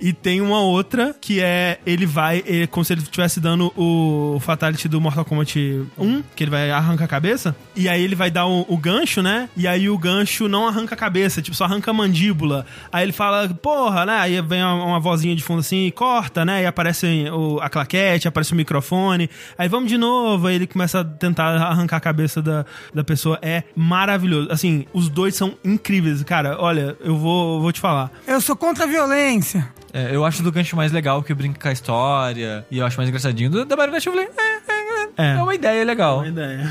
E 0.02 0.12
tem 0.12 0.42
uma 0.42 0.60
outra 0.62 1.16
que 1.22 1.40
é 1.40 1.80
ele 1.86 2.06
vai, 2.08 2.44
ele, 2.46 2.66
como 2.66 2.84
se 2.84 2.92
ele 2.94 3.02
estivesse 3.02 3.40
dando 3.40 3.72
o 3.78 4.40
Fatality 4.42 4.88
do 4.88 5.00
Mortal 5.00 5.24
Kombat 5.24 5.60
1, 5.98 6.24
que 6.36 6.44
ele 6.44 6.50
vai 6.52 6.72
arrancar 6.72 7.06
a 7.06 7.08
cabeça, 7.08 7.56
e 7.76 7.88
aí 7.88 8.02
ele 8.04 8.16
vai 8.16 8.32
dar 8.32 8.48
o, 8.48 8.66
o 8.68 8.76
gancho, 8.78 9.22
né? 9.22 9.48
E 9.56 9.68
aí 9.68 9.88
o 9.90 9.98
gancho 9.98 10.48
não 10.48 10.68
arranca 10.68 10.96
a 10.96 10.98
cabeça, 10.98 11.42
tipo, 11.42 11.56
só 11.56 11.66
arranca 11.66 11.92
a 11.92 11.94
mandíbula. 11.94 12.66
Aí 12.92 13.04
ele 13.06 13.12
fala, 13.12 13.48
porra, 13.50 14.06
né? 14.06 14.18
Aí 14.18 14.42
vem 14.42 14.64
uma, 14.64 14.84
uma 14.86 15.00
vozinha 15.00 15.36
de 15.36 15.44
fundo 15.44 15.60
assim, 15.60 15.86
e 15.86 15.92
corta, 15.92 16.44
né? 16.44 16.64
E 16.64 16.66
aparece 16.66 17.26
o- 17.32 17.60
a 17.62 17.70
claquete, 17.70 18.28
aparece 18.28 18.54
o 18.54 18.56
microfone. 18.56 19.30
Aí 19.58 19.68
vamos 19.70 19.88
de 19.90 19.98
novo, 20.00 20.48
aí 20.48 20.56
ele 20.56 20.66
começa 20.68 21.02
a 21.02 21.04
tentar 21.04 21.56
arrancar 21.62 21.98
a 21.98 22.02
cabeça 22.02 22.42
da, 22.42 22.66
da 22.94 23.04
pessoa. 23.04 23.38
É 23.42 23.64
maravilhoso. 23.76 24.48
Assim, 24.52 24.86
os 24.94 25.10
dois 25.10 25.36
são 25.36 25.54
incríveis. 25.64 26.24
Cara, 26.24 26.58
olha, 26.60 26.98
eu 27.02 27.16
vou, 27.16 27.62
vou 27.62 27.72
te 27.72 27.80
falar. 27.80 28.12
Eu 28.26 28.42
sou 28.42 28.56
contra 28.56 28.86
a 28.86 28.88
violência. 28.88 29.70
É, 29.94 30.16
eu 30.16 30.24
acho 30.26 30.42
do 30.44 30.52
gancho 30.52 30.76
mais 30.76 30.92
legal 30.92 31.22
que 31.22 31.34
brinca 31.34 31.60
com 31.60 31.68
a 31.68 31.72
história. 31.72 32.66
E 32.72 32.78
eu 32.78 32.86
acho 32.86 32.98
mais 32.98 33.10
engraçadinho. 33.10 33.50
Do, 33.50 33.66
da 33.66 33.76
marionete 33.76 34.08
eu 34.08 34.14
falei, 34.14 34.28
é, 34.38 34.42
é, 34.42 35.12
é, 35.28 35.32
É. 35.32 35.38
é 35.38 35.42
uma 35.44 35.54
ideia 35.56 35.84
legal. 35.84 36.20
Uma 36.20 36.28
ideia. 36.28 36.64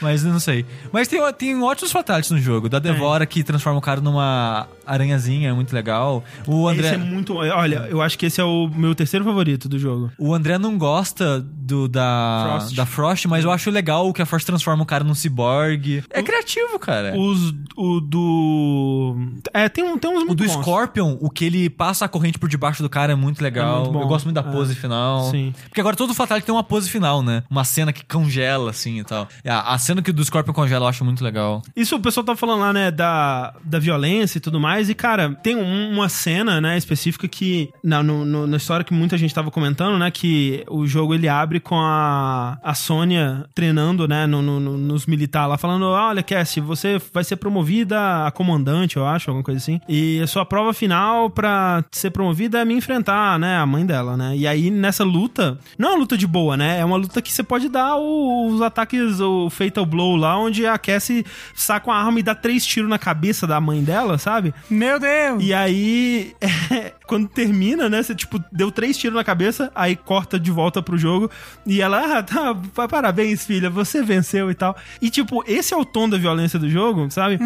Mas 0.00 0.24
eu 0.24 0.30
não 0.32 0.40
sei. 0.40 0.64
Mas 0.92 1.08
tem, 1.08 1.20
tem 1.34 1.62
ótimos 1.62 1.90
fatalities 1.92 2.30
no 2.30 2.38
jogo. 2.38 2.68
Da 2.68 2.78
Devora 2.78 3.26
que 3.26 3.42
transforma 3.42 3.78
o 3.78 3.82
cara 3.82 4.00
numa 4.00 4.66
aranhazinha, 4.88 5.50
é 5.50 5.52
muito 5.52 5.72
legal. 5.74 6.24
O 6.46 6.70
Esse 6.70 6.78
André. 6.80 6.94
é 6.94 6.98
muito. 6.98 7.34
Olha, 7.36 7.86
eu 7.90 8.00
acho 8.02 8.18
que 8.18 8.26
esse 8.26 8.40
é 8.40 8.44
o 8.44 8.68
meu 8.74 8.94
terceiro 8.94 9.24
favorito 9.24 9.68
do 9.68 9.78
jogo. 9.78 10.10
O 10.18 10.34
André 10.34 10.58
não 10.58 10.76
gosta 10.78 11.40
do 11.40 11.86
da 11.88 12.58
Frost. 12.58 12.76
da 12.76 12.86
Frost, 12.86 13.24
mas 13.26 13.44
eu 13.44 13.50
acho 13.50 13.70
legal 13.70 14.12
que 14.12 14.22
a 14.22 14.26
Frost 14.26 14.46
transforma 14.46 14.82
o 14.82 14.86
cara 14.86 15.04
num 15.04 15.14
ciborgue. 15.14 16.02
É 16.10 16.22
criativo, 16.22 16.78
cara. 16.78 17.16
Os. 17.18 17.54
O 17.76 18.00
do. 18.00 19.16
É, 19.52 19.68
tem, 19.68 19.84
um, 19.84 19.98
tem 19.98 20.10
uns 20.10 20.22
O 20.22 20.26
muito 20.26 20.42
do 20.42 20.44
bons. 20.44 20.60
Scorpion, 20.62 21.16
o 21.20 21.30
que 21.30 21.44
ele 21.44 21.68
passa 21.70 22.04
a 22.04 22.08
corrente 22.08 22.38
por 22.38 22.48
debaixo 22.48 22.82
do 22.82 22.88
cara 22.88 23.12
é 23.12 23.16
muito 23.16 23.42
legal. 23.42 23.82
É 23.86 23.90
muito 23.90 23.98
eu 24.00 24.08
gosto 24.08 24.24
muito 24.24 24.34
da 24.42 24.48
É. 24.48 24.52
pose 24.52 24.74
final. 24.74 25.30
Sim. 25.30 25.52
Porque 25.68 25.80
agora 25.80 25.96
todo 25.96 26.14
Fatality 26.14 26.46
tem 26.46 26.54
uma 26.54 26.62
pose 26.64 26.88
final, 26.88 27.22
né? 27.22 27.42
Uma 27.50 27.64
cena 27.64 27.92
que 27.92 28.04
congela, 28.04 28.70
assim 28.70 28.98
e 29.00 29.04
tal. 29.04 29.28
A, 29.46 29.74
a 29.74 29.78
cena 29.78 30.02
que 30.02 30.10
o 30.10 30.12
do 30.12 30.24
Scorpion 30.24 30.52
congela 30.52 30.84
eu 30.84 30.88
acho 30.88 31.04
muito 31.04 31.22
legal. 31.24 31.62
Isso 31.74 31.96
o 31.96 32.00
pessoal 32.00 32.24
tá 32.24 32.36
falando 32.36 32.60
lá, 32.60 32.72
né, 32.72 32.90
da, 32.90 33.54
da 33.64 33.78
violência 33.78 34.38
e 34.38 34.40
tudo 34.40 34.58
mais. 34.60 34.77
E, 34.86 34.94
cara, 34.94 35.34
tem 35.42 35.56
um- 35.56 35.92
uma 35.92 36.08
cena, 36.08 36.60
né, 36.60 36.76
específica 36.76 37.26
que. 37.26 37.70
Na, 37.82 38.02
no- 38.02 38.24
no- 38.24 38.46
na 38.46 38.56
história 38.58 38.84
que 38.84 38.92
muita 38.92 39.16
gente 39.16 39.34
tava 39.34 39.50
comentando, 39.50 39.98
né? 39.98 40.10
Que 40.10 40.64
o 40.68 40.86
jogo 40.86 41.14
ele 41.14 41.28
abre 41.28 41.58
com 41.60 41.78
a, 41.78 42.58
a 42.62 42.74
Sônia 42.74 43.46
treinando, 43.54 44.06
né, 44.06 44.26
no- 44.26 44.42
no- 44.42 44.60
nos 44.76 45.06
militares 45.06 45.48
lá, 45.50 45.56
falando: 45.58 45.86
"Ah, 45.86 46.08
olha, 46.08 46.22
Cassie, 46.22 46.60
você 46.60 47.00
vai 47.14 47.24
ser 47.24 47.36
promovida 47.36 48.26
a 48.26 48.30
comandante, 48.30 48.96
eu 48.96 49.06
acho, 49.06 49.30
alguma 49.30 49.44
coisa 49.44 49.58
assim. 49.58 49.80
E 49.88 50.20
a 50.22 50.26
sua 50.26 50.44
prova 50.44 50.72
final 50.74 51.30
pra 51.30 51.84
ser 51.90 52.10
promovida 52.10 52.58
é 52.58 52.64
me 52.64 52.74
enfrentar, 52.74 53.38
né, 53.38 53.56
a 53.56 53.64
mãe 53.66 53.86
dela, 53.86 54.16
né? 54.16 54.36
E 54.36 54.46
aí, 54.46 54.70
nessa 54.70 55.04
luta, 55.04 55.58
não 55.78 55.88
é 55.88 55.92
uma 55.92 55.98
luta 56.00 56.16
de 56.18 56.26
boa, 56.26 56.56
né? 56.56 56.80
É 56.80 56.84
uma 56.84 56.96
luta 56.96 57.22
que 57.22 57.32
você 57.32 57.42
pode 57.42 57.68
dar 57.68 57.96
o- 57.96 58.48
os 58.48 58.60
ataques, 58.60 59.20
o 59.20 59.48
Fatal 59.48 59.86
Blow 59.86 60.16
lá, 60.16 60.36
onde 60.38 60.66
a 60.66 60.76
Cassie 60.78 61.24
saca 61.54 61.88
uma 61.90 61.96
arma 61.96 62.20
e 62.20 62.22
dá 62.22 62.34
três 62.34 62.66
tiros 62.66 62.88
na 62.90 62.98
cabeça 62.98 63.46
da 63.46 63.60
mãe 63.60 63.82
dela, 63.82 64.18
sabe? 64.18 64.52
Meu 64.70 64.98
Deus! 65.00 65.42
E 65.42 65.54
aí, 65.54 66.34
é, 66.40 66.92
quando 67.06 67.28
termina, 67.28 67.88
né? 67.88 68.02
Você, 68.02 68.14
tipo, 68.14 68.42
deu 68.52 68.70
três 68.70 68.96
tiros 68.96 69.16
na 69.16 69.24
cabeça, 69.24 69.70
aí 69.74 69.96
corta 69.96 70.38
de 70.38 70.50
volta 70.50 70.82
pro 70.82 70.98
jogo. 70.98 71.30
E 71.66 71.80
ela, 71.80 72.18
ah, 72.18 72.22
tá, 72.22 72.54
pa- 72.74 72.88
parabéns, 72.88 73.44
filha, 73.46 73.70
você 73.70 74.02
venceu 74.02 74.50
e 74.50 74.54
tal. 74.54 74.76
E, 75.00 75.08
tipo, 75.10 75.42
esse 75.46 75.72
é 75.72 75.76
o 75.76 75.84
tom 75.84 76.08
da 76.08 76.18
violência 76.18 76.58
do 76.58 76.68
jogo, 76.68 77.10
sabe? 77.10 77.38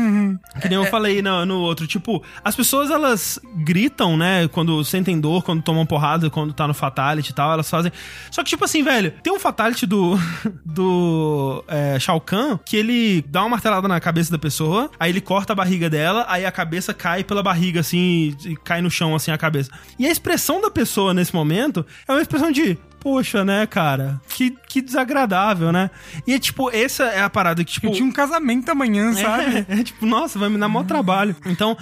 Que 0.61 0.69
nem 0.69 0.79
eu 0.79 0.87
falei 0.87 1.23
no, 1.23 1.45
no 1.47 1.59
outro. 1.61 1.87
Tipo, 1.87 2.23
as 2.45 2.57
pessoas, 2.57 2.91
elas 2.91 3.39
gritam, 3.57 4.17
né? 4.17 4.49
Quando 4.49 4.83
sentem 4.85 5.21
dor, 5.21 5.43
quando 5.45 5.63
tomam 5.63 5.87
porrada, 5.87 6.29
quando 6.31 6.53
tá 6.53 6.67
no 6.67 6.75
Fatality 6.75 7.31
e 7.31 7.35
tal, 7.35 7.53
elas 7.53 7.71
fazem. 7.71 7.93
Só 8.31 8.43
que, 8.43 8.51
tipo 8.51 8.65
assim, 8.65 8.83
velho, 8.83 9.13
tem 9.23 9.33
um 9.33 9.39
Fatality 9.39 9.87
do, 9.87 10.19
do 10.65 11.65
é, 11.69 11.99
Shao 12.01 12.21
Kahn 12.21 12.59
que 12.65 12.77
ele 12.77 13.23
dá 13.29 13.43
uma 13.43 13.51
martelada 13.51 13.87
na 13.87 14.01
cabeça 14.01 14.31
da 14.33 14.39
pessoa, 14.39 14.91
aí 14.99 15.11
ele 15.11 15.21
corta 15.21 15.53
a 15.53 15.57
barriga 15.57 15.89
dela, 15.91 16.25
aí 16.29 16.45
a 16.47 16.51
cabeça 16.51 16.93
cai 16.95 17.12
cai 17.13 17.25
pela 17.25 17.43
barriga, 17.43 17.81
assim, 17.81 18.35
e 18.45 18.57
cai 18.57 18.81
no 18.81 18.91
chão, 18.91 19.15
assim, 19.15 19.31
a 19.31 19.39
cabeça. 19.39 19.71
E 19.99 20.07
a 20.07 20.11
expressão 20.11 20.61
da 20.61 20.71
pessoa 20.71 21.13
nesse 21.13 21.35
momento 21.35 21.85
é 22.09 22.13
uma 22.13 22.23
expressão 22.23 22.51
de. 22.51 22.79
Poxa, 23.01 23.45
né, 23.45 23.67
cara? 23.67 24.21
Que, 24.29 24.57
que 24.69 24.81
desagradável, 24.81 25.73
né? 25.73 25.91
E 26.25 26.33
é 26.33 26.39
tipo, 26.39 26.71
essa 26.71 27.05
é 27.05 27.21
a 27.21 27.29
parada 27.29 27.65
que, 27.65 27.73
tipo. 27.73 27.89
Eu 27.89 27.93
tinha 27.93 28.09
um 28.09 28.13
casamento 28.13 28.71
amanhã, 28.71 29.13
sabe? 29.13 29.67
É, 29.69 29.81
é 29.81 29.83
tipo, 29.83 30.07
nossa, 30.07 30.39
vai 30.39 30.49
me 30.49 30.57
dar 30.57 30.69
maior 30.69 30.87
trabalho. 30.87 31.35
Então, 31.47 31.73
é, 31.73 31.77